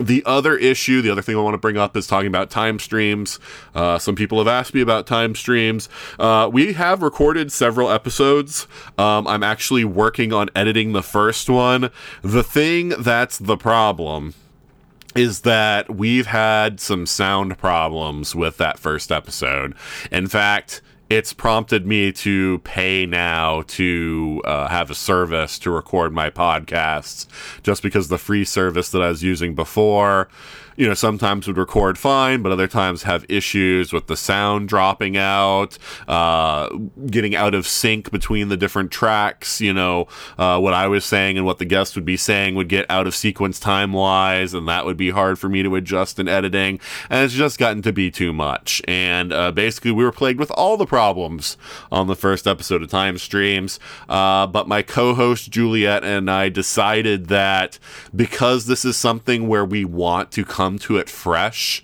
the 0.01 0.23
other 0.25 0.57
issue, 0.57 1.01
the 1.01 1.09
other 1.09 1.21
thing 1.21 1.35
I 1.35 1.39
want 1.41 1.53
to 1.53 1.59
bring 1.59 1.77
up 1.77 1.95
is 1.95 2.07
talking 2.07 2.27
about 2.27 2.49
time 2.49 2.79
streams. 2.79 3.39
Uh, 3.73 3.97
some 3.97 4.15
people 4.15 4.37
have 4.37 4.47
asked 4.47 4.73
me 4.73 4.81
about 4.81 5.07
time 5.07 5.35
streams. 5.35 5.89
Uh, 6.19 6.49
we 6.51 6.73
have 6.73 7.01
recorded 7.01 7.51
several 7.51 7.89
episodes. 7.89 8.67
Um, 8.97 9.27
I'm 9.27 9.43
actually 9.43 9.85
working 9.85 10.33
on 10.33 10.49
editing 10.55 10.93
the 10.93 11.03
first 11.03 11.49
one. 11.49 11.89
The 12.21 12.43
thing 12.43 12.89
that's 12.89 13.37
the 13.37 13.57
problem 13.57 14.33
is 15.15 15.41
that 15.41 15.93
we've 15.93 16.27
had 16.27 16.79
some 16.79 17.05
sound 17.05 17.57
problems 17.57 18.33
with 18.33 18.57
that 18.57 18.79
first 18.79 19.11
episode. 19.11 19.75
In 20.11 20.27
fact, 20.27 20.81
it's 21.11 21.33
prompted 21.33 21.85
me 21.85 22.09
to 22.09 22.59
pay 22.59 23.05
now 23.05 23.63
to 23.63 24.41
uh, 24.45 24.69
have 24.69 24.89
a 24.89 24.95
service 24.95 25.59
to 25.59 25.69
record 25.69 26.13
my 26.13 26.29
podcasts 26.29 27.27
just 27.63 27.83
because 27.83 28.07
the 28.07 28.17
free 28.17 28.45
service 28.45 28.89
that 28.91 29.01
I 29.01 29.09
was 29.09 29.21
using 29.21 29.53
before 29.53 30.29
you 30.75 30.87
know, 30.87 30.93
sometimes 30.93 31.47
would 31.47 31.57
record 31.57 31.97
fine, 31.97 32.41
but 32.41 32.51
other 32.51 32.67
times 32.67 33.03
have 33.03 33.25
issues 33.29 33.91
with 33.91 34.07
the 34.07 34.17
sound 34.17 34.69
dropping 34.69 35.17
out, 35.17 35.77
uh, 36.07 36.69
getting 37.07 37.35
out 37.35 37.53
of 37.53 37.67
sync 37.67 38.11
between 38.11 38.49
the 38.49 38.57
different 38.57 38.91
tracks. 38.91 39.61
You 39.61 39.73
know, 39.73 40.07
uh, 40.37 40.59
what 40.59 40.73
I 40.73 40.87
was 40.87 41.05
saying 41.05 41.37
and 41.37 41.45
what 41.45 41.59
the 41.59 41.65
guest 41.65 41.95
would 41.95 42.05
be 42.05 42.17
saying 42.17 42.55
would 42.55 42.69
get 42.69 42.85
out 42.89 43.07
of 43.07 43.15
sequence 43.15 43.59
time 43.59 43.93
wise, 43.93 44.53
and 44.53 44.67
that 44.67 44.85
would 44.85 44.97
be 44.97 45.09
hard 45.09 45.39
for 45.39 45.49
me 45.49 45.63
to 45.63 45.75
adjust 45.75 46.19
in 46.19 46.27
editing. 46.27 46.79
And 47.09 47.25
it's 47.25 47.33
just 47.33 47.59
gotten 47.59 47.81
to 47.83 47.93
be 47.93 48.09
too 48.11 48.33
much. 48.33 48.81
And 48.87 49.33
uh, 49.33 49.51
basically, 49.51 49.91
we 49.91 50.03
were 50.03 50.11
plagued 50.11 50.39
with 50.39 50.51
all 50.51 50.77
the 50.77 50.85
problems 50.85 51.57
on 51.91 52.07
the 52.07 52.15
first 52.15 52.47
episode 52.47 52.81
of 52.81 52.89
Time 52.89 53.17
Streams. 53.17 53.79
Uh, 54.07 54.47
but 54.47 54.67
my 54.67 54.81
co 54.81 55.13
host 55.13 55.51
Juliet 55.51 56.03
and 56.03 56.29
I 56.29 56.49
decided 56.49 57.27
that 57.27 57.79
because 58.15 58.65
this 58.65 58.85
is 58.85 58.97
something 58.97 59.47
where 59.47 59.65
we 59.65 59.85
want 59.85 60.31
to 60.31 60.45
come 60.61 60.77
to 60.77 60.97
it 60.97 61.09
fresh, 61.09 61.83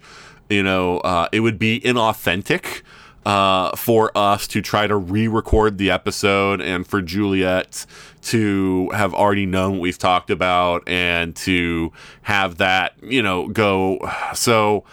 you 0.50 0.62
know, 0.62 1.00
uh, 1.00 1.28
it 1.32 1.40
would 1.40 1.58
be 1.58 1.80
inauthentic 1.80 2.84
uh, 3.26 3.76
for 3.76 4.16
us 4.16 4.48
to 4.48 4.62
try 4.62 4.86
to 4.86 4.96
re-record 4.96 5.80
the 5.80 5.90
episode 5.90 6.62
and 6.62 6.86
for 6.86 7.02
Juliet 7.02 7.88
to 8.22 8.90
have 8.92 9.16
already 9.16 9.48
known 9.48 9.72
what 9.74 9.82
we've 9.82 9.98
talked 9.98 10.30
about 10.30 10.88
and 10.88 11.36
to 11.38 11.92
have 12.22 12.58
that, 12.58 12.94
you 13.02 13.24
know, 13.24 13.48
go. 13.48 13.98
So 14.36 14.84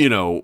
you 0.00 0.08
know, 0.08 0.42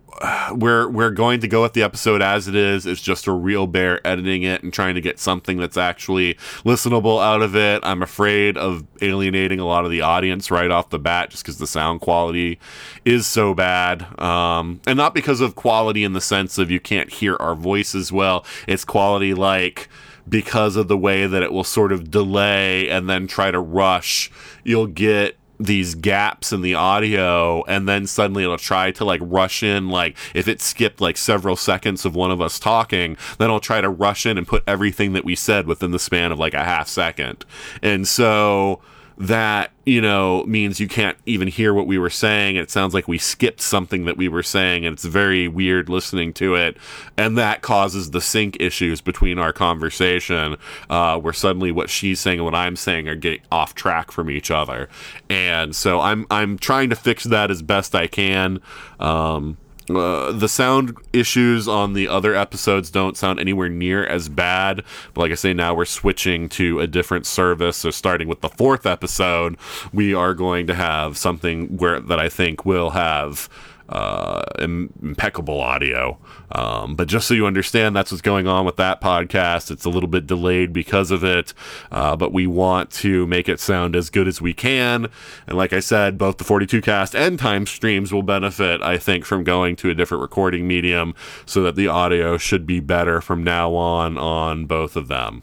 we're 0.53 0.87
we're 0.87 1.11
going 1.11 1.41
to 1.41 1.49
go 1.49 1.63
with 1.63 1.73
the 1.73 1.83
episode 1.83 2.21
as 2.21 2.47
it 2.47 2.55
is. 2.55 2.85
It's 2.85 3.01
just 3.01 3.27
a 3.27 3.33
real 3.33 3.67
bear 3.67 4.07
editing 4.07 4.43
it 4.43 4.63
and 4.63 4.71
trying 4.71 4.95
to 4.97 5.01
get 5.01 5.19
something 5.19 5.57
that's 5.57 5.79
actually 5.79 6.35
listenable 6.65 7.25
out 7.25 7.41
of 7.41 7.57
it. 7.57 7.83
I'm 7.83 8.03
afraid 8.03 8.59
of 8.59 8.85
alienating 9.01 9.59
a 9.59 9.67
lot 9.67 9.87
of 9.87 9.91
the 9.91 10.03
audience 10.03 10.51
right 10.51 10.71
off 10.71 10.91
the 10.91 10.99
bat, 10.99 11.31
just 11.31 11.43
because 11.43 11.57
the 11.57 11.67
sound 11.67 12.03
quality 12.03 12.59
is 13.07 13.27
so 13.27 13.55
bad, 13.55 14.03
um, 14.21 14.83
and 14.87 14.99
not 14.99 15.15
because 15.15 15.41
of 15.41 15.55
quality 15.55 16.05
in 16.05 16.13
the 16.13 16.21
sense 16.21 16.59
of 16.59 16.71
you 16.71 16.79
can't 16.79 17.11
hear 17.11 17.37
our 17.37 17.55
voices 17.55 18.13
well. 18.13 18.45
It's 18.69 18.85
quality 18.85 19.33
like 19.33 19.89
because 20.29 20.77
of 20.77 20.89
the 20.89 20.99
way 20.99 21.27
that 21.27 21.43
it 21.43 21.51
will 21.51 21.65
sort 21.65 21.93
of 21.93 22.11
delay 22.11 22.91
and 22.91 23.09
then 23.09 23.27
try 23.27 23.51
to 23.51 23.61
rush. 23.61 24.31
You'll 24.65 24.87
get 24.87 25.39
these 25.59 25.95
gaps 25.95 26.53
in 26.53 26.63
the 26.63 26.75
audio 26.75 27.65
and 27.65 27.89
then 27.89 28.07
suddenly 28.07 28.45
it'll 28.45 28.59
try 28.59 28.91
to 28.91 29.05
like 29.05 29.21
rush 29.23 29.63
in 29.63 29.89
like 29.89 30.17
if 30.35 30.49
it 30.49 30.61
skipped 30.61 31.01
like 31.01 31.17
several 31.17 31.57
seconds 31.57 32.05
of 32.05 32.15
one 32.15 32.31
of 32.31 32.41
us 32.41 32.59
talking 32.59 33.17
then 33.39 33.47
it'll 33.47 33.61
try 33.61 33.81
to 33.81 33.89
rush 33.89 34.27
in 34.27 34.37
and 34.37 34.47
put 34.47 34.63
everything 34.67 35.13
that 35.13 35.25
we 35.25 35.35
said 35.35 35.67
within 35.67 35.91
the 35.91 35.99
span 35.99 36.33
of 36.33 36.39
like 36.39 36.55
a 36.55 36.65
half 36.65 36.89
second. 36.89 37.45
And 37.83 38.07
so 38.07 38.81
that 39.19 39.71
you 39.85 40.01
know 40.01 40.45
means 40.45 40.79
you 40.79 40.89
can't 40.89 41.17
even 41.25 41.49
hear 41.49 41.73
what 41.73 41.87
we 41.87 41.99
were 41.99 42.11
saying. 42.11 42.57
It 42.57 42.71
sounds 42.71 42.93
like 42.93 43.09
we 43.09 43.19
skipped 43.19 43.61
something 43.61 44.05
that 44.05 44.17
we 44.17 44.29
were 44.29 44.43
saying 44.43 44.85
and 44.85 44.95
it's 44.95 45.05
very 45.05 45.49
weird 45.49 45.89
listening 45.89 46.33
to 46.35 46.55
it. 46.55 46.77
And 47.17 47.39
that 47.39 47.63
causes 47.63 48.11
the 48.11 48.21
sync 48.21 48.57
issues 48.61 49.01
between 49.01 49.39
our 49.39 49.53
conversation 49.53 50.57
uh, 50.91 51.19
where 51.19 51.33
suddenly 51.33 51.73
what 51.73 51.89
she's 51.89 52.21
saying 52.21 52.39
and 52.39 52.45
what 52.45 52.55
i'm 52.55 52.77
saying 52.77 53.09
are 53.09 53.15
getting 53.15 53.43
off 53.51 53.75
track 53.75 54.11
from 54.11 54.31
each 54.31 54.51
other. 54.51 54.89
And 55.31 55.75
so 55.75 56.01
i'm 56.01 56.27
i'm 56.31 56.59
trying 56.59 56.91
to 56.91 56.97
fix 56.97 57.25
that 57.25 57.51
as 57.51 57.63
best 57.63 57.95
i 57.95 58.07
can. 58.07 58.61
Um, 59.01 59.57
uh, 59.91 60.33
the 60.33 60.49
sound 60.49 60.97
issues 61.13 61.69
on 61.69 61.93
the 61.93 62.09
other 62.09 62.35
episodes 62.35 62.91
don't 62.91 63.17
sound 63.17 63.39
anywhere 63.39 63.69
near 63.69 64.05
as 64.05 64.29
bad. 64.29 64.83
But 65.15 65.21
like 65.21 65.33
I 65.33 65.37
say, 65.37 65.55
now 65.55 65.75
we're 65.75 65.85
switching 65.85 66.49
to 66.51 66.81
a 66.81 66.87
different 66.87 67.27
service. 67.27 67.77
So 67.77 67.91
starting 67.91 68.29
with 68.29 68.41
the 68.41 68.49
fourth 68.49 68.87
episode, 68.87 69.57
we 69.93 70.15
are 70.15 70.35
going 70.35 70.67
to 70.67 70.75
have 70.75 71.17
something 71.17 71.77
where 71.77 72.01
that 72.01 72.19
I 72.19 72.29
think 72.29 72.65
will 72.65 72.91
have 72.91 73.49
uh, 73.89 74.43
Im- 74.59 74.93
impeccable 75.03 75.61
audio. 75.61 76.19
Um, 76.53 76.95
but 76.95 77.09
just 77.09 77.27
so 77.27 77.35
you 77.35 77.47
understand, 77.47 77.97
that's 77.97 78.13
what's 78.13 78.23
going 78.23 78.47
on 78.47 78.65
with 78.65 78.77
that 78.77 79.01
podcast. 79.01 79.71
It's 79.71 79.85
a 79.85 79.91
little 79.91 80.09
bit 80.09 80.27
delayed 80.27 80.73
because 80.73 81.11
of 81.11 81.25
it, 81.25 81.53
uh, 81.91 82.17
but 82.17 82.33
we 82.33 82.47
want 82.47 82.91
to 82.93 83.27
make 83.27 83.49
it 83.49 83.61
sound 83.61 83.97
as 83.97 84.11
good 84.11 84.29
as 84.29 84.41
we 84.41 84.55
can. 84.55 85.09
And 85.47 85.57
like 85.57 85.73
I 85.73 85.81
said, 85.81 86.19
both 86.19 86.39
the 86.39 86.45
42 86.45 86.81
cast 86.83 87.15
and 87.15 87.39
time 87.39 87.67
streams 87.67 88.13
will 88.13 88.23
benefit, 88.23 88.83
I 88.83 88.99
think, 88.99 89.25
from 89.25 89.45
going 89.45 89.77
to 89.77 89.91
a 89.91 89.95
different 89.95 90.23
recording 90.23 90.67
medium 90.67 91.15
so 91.45 91.63
that 91.63 91.77
the 91.77 91.89
audio 91.89 92.39
should 92.39 92.67
be 92.67 92.81
better 92.81 93.21
from 93.21 93.43
now 93.43 93.75
on 93.75 94.19
on 94.19 94.67
both 94.67 94.97
of 94.97 95.09
them. 95.09 95.43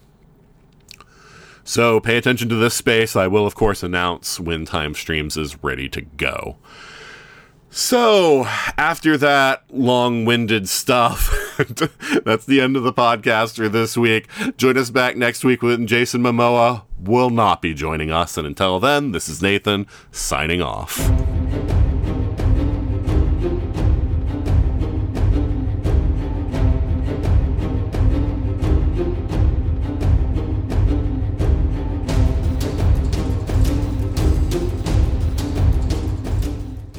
So 1.64 2.00
pay 2.00 2.18
attention 2.18 2.50
to 2.50 2.56
this 2.56 2.74
space. 2.74 3.16
I 3.16 3.28
will, 3.28 3.48
of 3.48 3.56
course, 3.56 3.84
announce 3.84 4.40
when 4.40 4.66
Time 4.66 4.94
Streams 4.94 5.38
is 5.38 5.64
ready 5.64 5.88
to 5.90 6.02
go. 6.02 6.58
So, 7.76 8.46
after 8.78 9.18
that 9.18 9.64
long 9.72 10.26
winded 10.26 10.70
stuff, 10.70 11.56
that's 12.24 12.46
the 12.46 12.62
end 12.62 12.78
of 12.78 12.84
the 12.84 12.94
podcast 12.94 13.56
for 13.56 13.68
this 13.68 13.98
week. 13.98 14.28
Join 14.58 14.78
us 14.78 14.92
back 14.92 15.18
next 15.18 15.44
week 15.44 15.64
when 15.64 15.88
Jason 15.88 16.22
Momoa 16.22 16.84
will 17.00 17.32
not 17.32 17.64
be 17.64 17.74
joining 17.74 18.12
us. 18.12 18.38
And 18.38 18.46
until 18.46 18.80
then, 18.80 19.12
this 19.12 19.28
is 19.28 19.42
Nathan 19.42 19.88
signing 20.12 20.62
off. 20.62 21.00